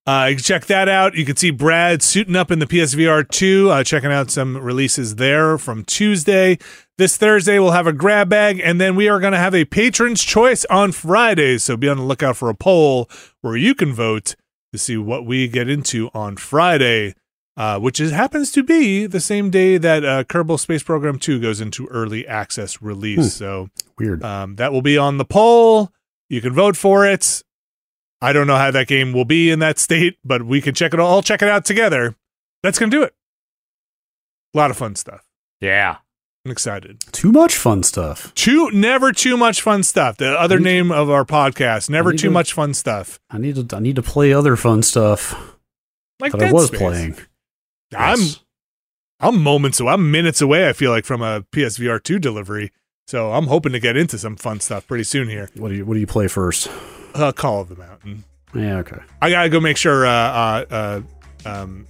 Uh, 0.07 0.27
you 0.29 0.37
can 0.37 0.45
check 0.45 0.67
that 0.67 0.87
out. 0.87 1.15
You 1.15 1.25
can 1.25 1.37
see 1.37 1.51
Brad 1.51 2.03
suiting 2.03 2.37
up 2.37 2.51
in 2.51 2.59
the 2.59 2.67
PSVR 2.67 3.27
2, 3.27 3.71
uh, 3.71 3.85
checking 3.85 4.13
out 4.13 4.31
some 4.31 4.59
releases 4.59 5.17
there 5.17 5.57
from 5.57 5.85
Tuesday. 5.85 6.59
This 6.99 7.17
Thursday, 7.17 7.59
we'll 7.59 7.71
have 7.71 7.87
a 7.87 7.93
grab 7.93 8.29
bag, 8.29 8.61
and 8.63 8.79
then 8.79 8.95
we 8.95 9.09
are 9.09 9.19
going 9.21 9.33
to 9.33 9.39
have 9.39 9.55
a 9.55 9.65
patron's 9.65 10.23
choice 10.23 10.67
on 10.67 10.93
Friday. 10.93 11.57
So 11.57 11.79
be 11.79 11.89
on 11.89 11.97
the 11.97 12.03
lookout 12.03 12.37
for 12.37 12.51
a 12.51 12.55
poll 12.55 13.09
where 13.41 13.57
you 13.57 13.75
can 13.75 13.95
vote 13.95 14.37
to 14.73 14.79
see 14.79 14.99
what 14.99 15.25
we 15.25 15.49
get 15.49 15.71
into 15.71 16.11
on 16.13 16.37
Friday, 16.37 17.15
uh, 17.57 17.79
which 17.79 18.01
is, 18.01 18.11
happens 18.11 18.51
to 18.53 18.63
be 18.63 19.07
the 19.07 19.21
same 19.21 19.51
day 19.51 19.79
that 19.79 20.05
uh, 20.05 20.25
Kerbal 20.25 20.59
Space 20.59 20.83
Program 20.83 21.19
2 21.19 21.41
goes 21.41 21.61
into 21.61 21.87
early 21.89 22.27
access 22.27 22.83
release. 22.83 23.19
Hmm. 23.19 23.23
So 23.45 23.69
Weird. 23.99 24.23
um, 24.25 24.57
that 24.57 24.73
will 24.73 24.83
be 24.83 24.99
on 24.99 25.19
the 25.19 25.25
poll. 25.25 25.93
You 26.29 26.41
can 26.41 26.53
vote 26.53 26.77
for 26.77 27.07
it. 27.07 27.43
I 28.21 28.33
don't 28.33 28.47
know 28.47 28.57
how 28.57 28.71
that 28.71 28.87
game 28.89 29.13
will 29.13 29.25
be 29.27 29.51
in 29.51 29.59
that 29.59 29.79
state, 29.79 30.17
but 30.25 30.43
we 30.45 30.61
can 30.61 30.75
check 30.75 30.95
it 30.95 31.01
all 31.01 31.23
check 31.23 31.43
it 31.43 31.49
out 31.49 31.65
together. 31.65 32.17
That's 32.63 32.79
gonna 32.79 32.91
do 32.91 33.03
it. 33.03 33.15
A 34.55 34.59
lot 34.59 34.71
of 34.71 34.77
fun 34.77 34.95
stuff. 34.97 35.25
Yeah. 35.61 35.99
I'm 36.47 36.51
excited. 36.53 37.01
Too 37.13 37.33
much 37.33 37.55
fun 37.57 37.83
stuff. 37.83 38.33
Too 38.35 38.71
never 38.71 39.13
too 39.13 39.37
much 39.37 39.61
fun 39.63 39.83
stuff. 39.83 40.17
The 40.17 40.29
other 40.39 40.57
I 40.57 40.59
need 40.59 40.65
name 40.65 40.93
of 40.93 41.11
our 41.11 41.25
podcast. 41.25 41.89
Never 41.91 42.13
too 42.13 42.29
to- 42.29 42.31
much 42.31 42.53
fun 42.53 42.73
stuff. 42.75 43.19
I 43.31 43.39
need 43.39 43.69
to. 43.69 43.77
I 43.77 43.81
need 43.81 43.97
to 43.97 44.03
play 44.03 44.33
other 44.33 44.57
fun 44.57 44.83
stuff 44.83 45.57
Like 46.21 46.33
that 46.33 46.39
Dead 46.39 46.49
I 46.51 46.53
was 46.53 46.67
Space. 46.69 46.79
playing. 46.81 47.17
I'm 47.99 48.19
I'm 49.21 49.43
moments 49.43 49.81
away. 49.81 49.93
I'm 49.93 50.11
minutes 50.11 50.41
away. 50.41 50.69
I 50.69 50.73
feel 50.73 50.91
like 50.91 51.05
from 51.05 51.23
a 51.23 51.43
PSVR 51.53 52.03
two 52.03 52.19
delivery. 52.19 52.73
So 53.07 53.33
I'm 53.33 53.47
hoping 53.47 53.73
to 53.73 53.81
get 53.81 53.97
into 53.97 54.19
some 54.19 54.37
fun 54.37 54.61
stuff 54.61 54.87
pretty 54.87 55.05
soon 55.05 55.29
here. 55.29 55.51
What 55.57 55.69
do 55.69 55.75
you 55.75 55.85
What 55.85 55.95
do 55.95 56.01
you 56.01 56.07
play 56.07 56.29
first? 56.29 56.71
Uh, 57.15 57.33
Call 57.33 57.61
of 57.61 57.69
the 57.69 57.77
Mountain. 57.77 58.25
Yeah. 58.55 58.79
Okay. 58.79 58.99
I 59.23 59.31
gotta 59.31 59.49
go 59.49 59.61
make 59.61 59.77
sure 59.77 60.07
uh, 60.07 60.11
uh, 60.11 60.65
uh, 60.71 61.01
um, 61.49 61.87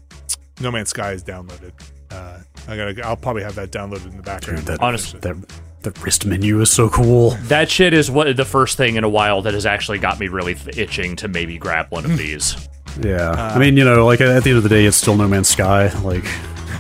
No 0.61 0.71
Man's 0.71 0.91
Sky 0.91 1.13
is 1.13 1.23
downloaded. 1.25 1.73
Uh, 2.11 2.39
I 2.69 2.77
gotta. 2.77 3.07
I'll 3.07 3.17
probably 3.17 3.43
have 3.43 3.55
that 3.57 3.71
downloaded 3.71 4.07
in 4.11 4.17
the 4.17 4.23
background. 4.23 4.61
Dude, 4.61 4.67
that- 4.67 4.81
Honest- 4.83 5.21
That 5.23 5.37
the 5.83 5.91
wrist 6.01 6.25
menu 6.25 6.61
is 6.63 6.71
so 6.71 6.89
cool. 6.89 7.31
That 7.43 7.71
shit 7.71 7.93
is 7.93 8.11
what 8.11 8.35
the 8.39 8.45
first 8.47 8.79
thing 8.79 8.97
in 8.97 9.05
a 9.05 9.09
while 9.09 9.43
that 9.43 9.53
has 9.53 9.67
actually 9.67 9.99
got 9.99 10.19
me 10.19 10.29
really 10.29 10.57
itching 10.77 11.15
to 11.17 11.29
maybe 11.29 11.59
grab 11.59 11.89
one 11.91 12.07
of 12.07 12.17
these. 12.19 12.57
Yeah. 13.03 13.31
Uh, 13.31 13.53
I 13.55 13.59
mean, 13.59 13.77
you 13.77 13.85
know, 13.85 14.05
like 14.07 14.21
at 14.21 14.43
the 14.45 14.51
end 14.51 14.57
of 14.59 14.63
the 14.63 14.69
day, 14.69 14.85
it's 14.85 14.97
still 14.97 15.17
No 15.17 15.27
Man's 15.29 15.49
Sky. 15.49 15.89
Like 16.01 16.25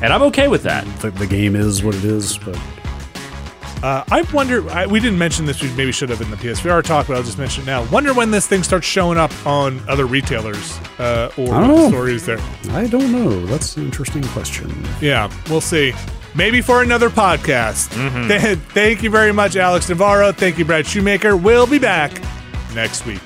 And 0.02 0.12
I'm 0.12 0.22
okay 0.22 0.48
with 0.48 0.62
that. 0.64 0.84
the, 1.00 1.10
the 1.10 1.26
game 1.26 1.56
is 1.56 1.82
what 1.82 1.94
it 1.94 2.04
is. 2.04 2.38
But 2.38 2.58
Uh, 3.82 4.02
I 4.10 4.22
wonder. 4.32 4.68
I, 4.70 4.86
we 4.86 4.98
didn't 4.98 5.18
mention 5.18 5.44
this. 5.44 5.60
We 5.62 5.70
maybe 5.72 5.92
should 5.92 6.08
have 6.08 6.20
in 6.22 6.30
the 6.30 6.36
PSVR 6.38 6.82
talk, 6.82 7.06
but 7.06 7.16
I'll 7.18 7.22
just 7.22 7.36
mention 7.38 7.64
it 7.64 7.66
now. 7.66 7.84
Wonder 7.90 8.14
when 8.14 8.30
this 8.30 8.46
thing 8.46 8.62
starts 8.62 8.86
showing 8.86 9.18
up 9.18 9.30
on 9.46 9.78
other 9.88 10.06
retailers 10.06 10.78
uh, 10.98 11.30
or 11.36 11.52
I 11.54 11.60
what 11.60 11.66
don't 11.66 11.68
the 11.68 11.74
know. 11.82 11.88
story 11.88 12.14
is 12.14 12.24
there. 12.24 12.38
I 12.70 12.86
don't 12.86 13.12
know. 13.12 13.44
That's 13.46 13.76
an 13.76 13.84
interesting 13.84 14.22
question. 14.28 14.72
Yeah, 15.02 15.30
we'll 15.50 15.60
see. 15.60 15.92
Maybe 16.34 16.62
for 16.62 16.82
another 16.82 17.10
podcast. 17.10 17.90
Th- 18.28 18.58
Thank 18.72 19.02
you 19.02 19.10
very 19.10 19.32
much, 19.32 19.54
Alex 19.56 19.88
Navarro. 19.90 20.32
Thank 20.32 20.58
you, 20.58 20.64
Brad 20.64 20.86
Shoemaker. 20.86 21.36
We'll 21.36 21.66
be 21.66 21.78
back 21.78 22.22
next 22.74 23.04
week. 23.04 23.20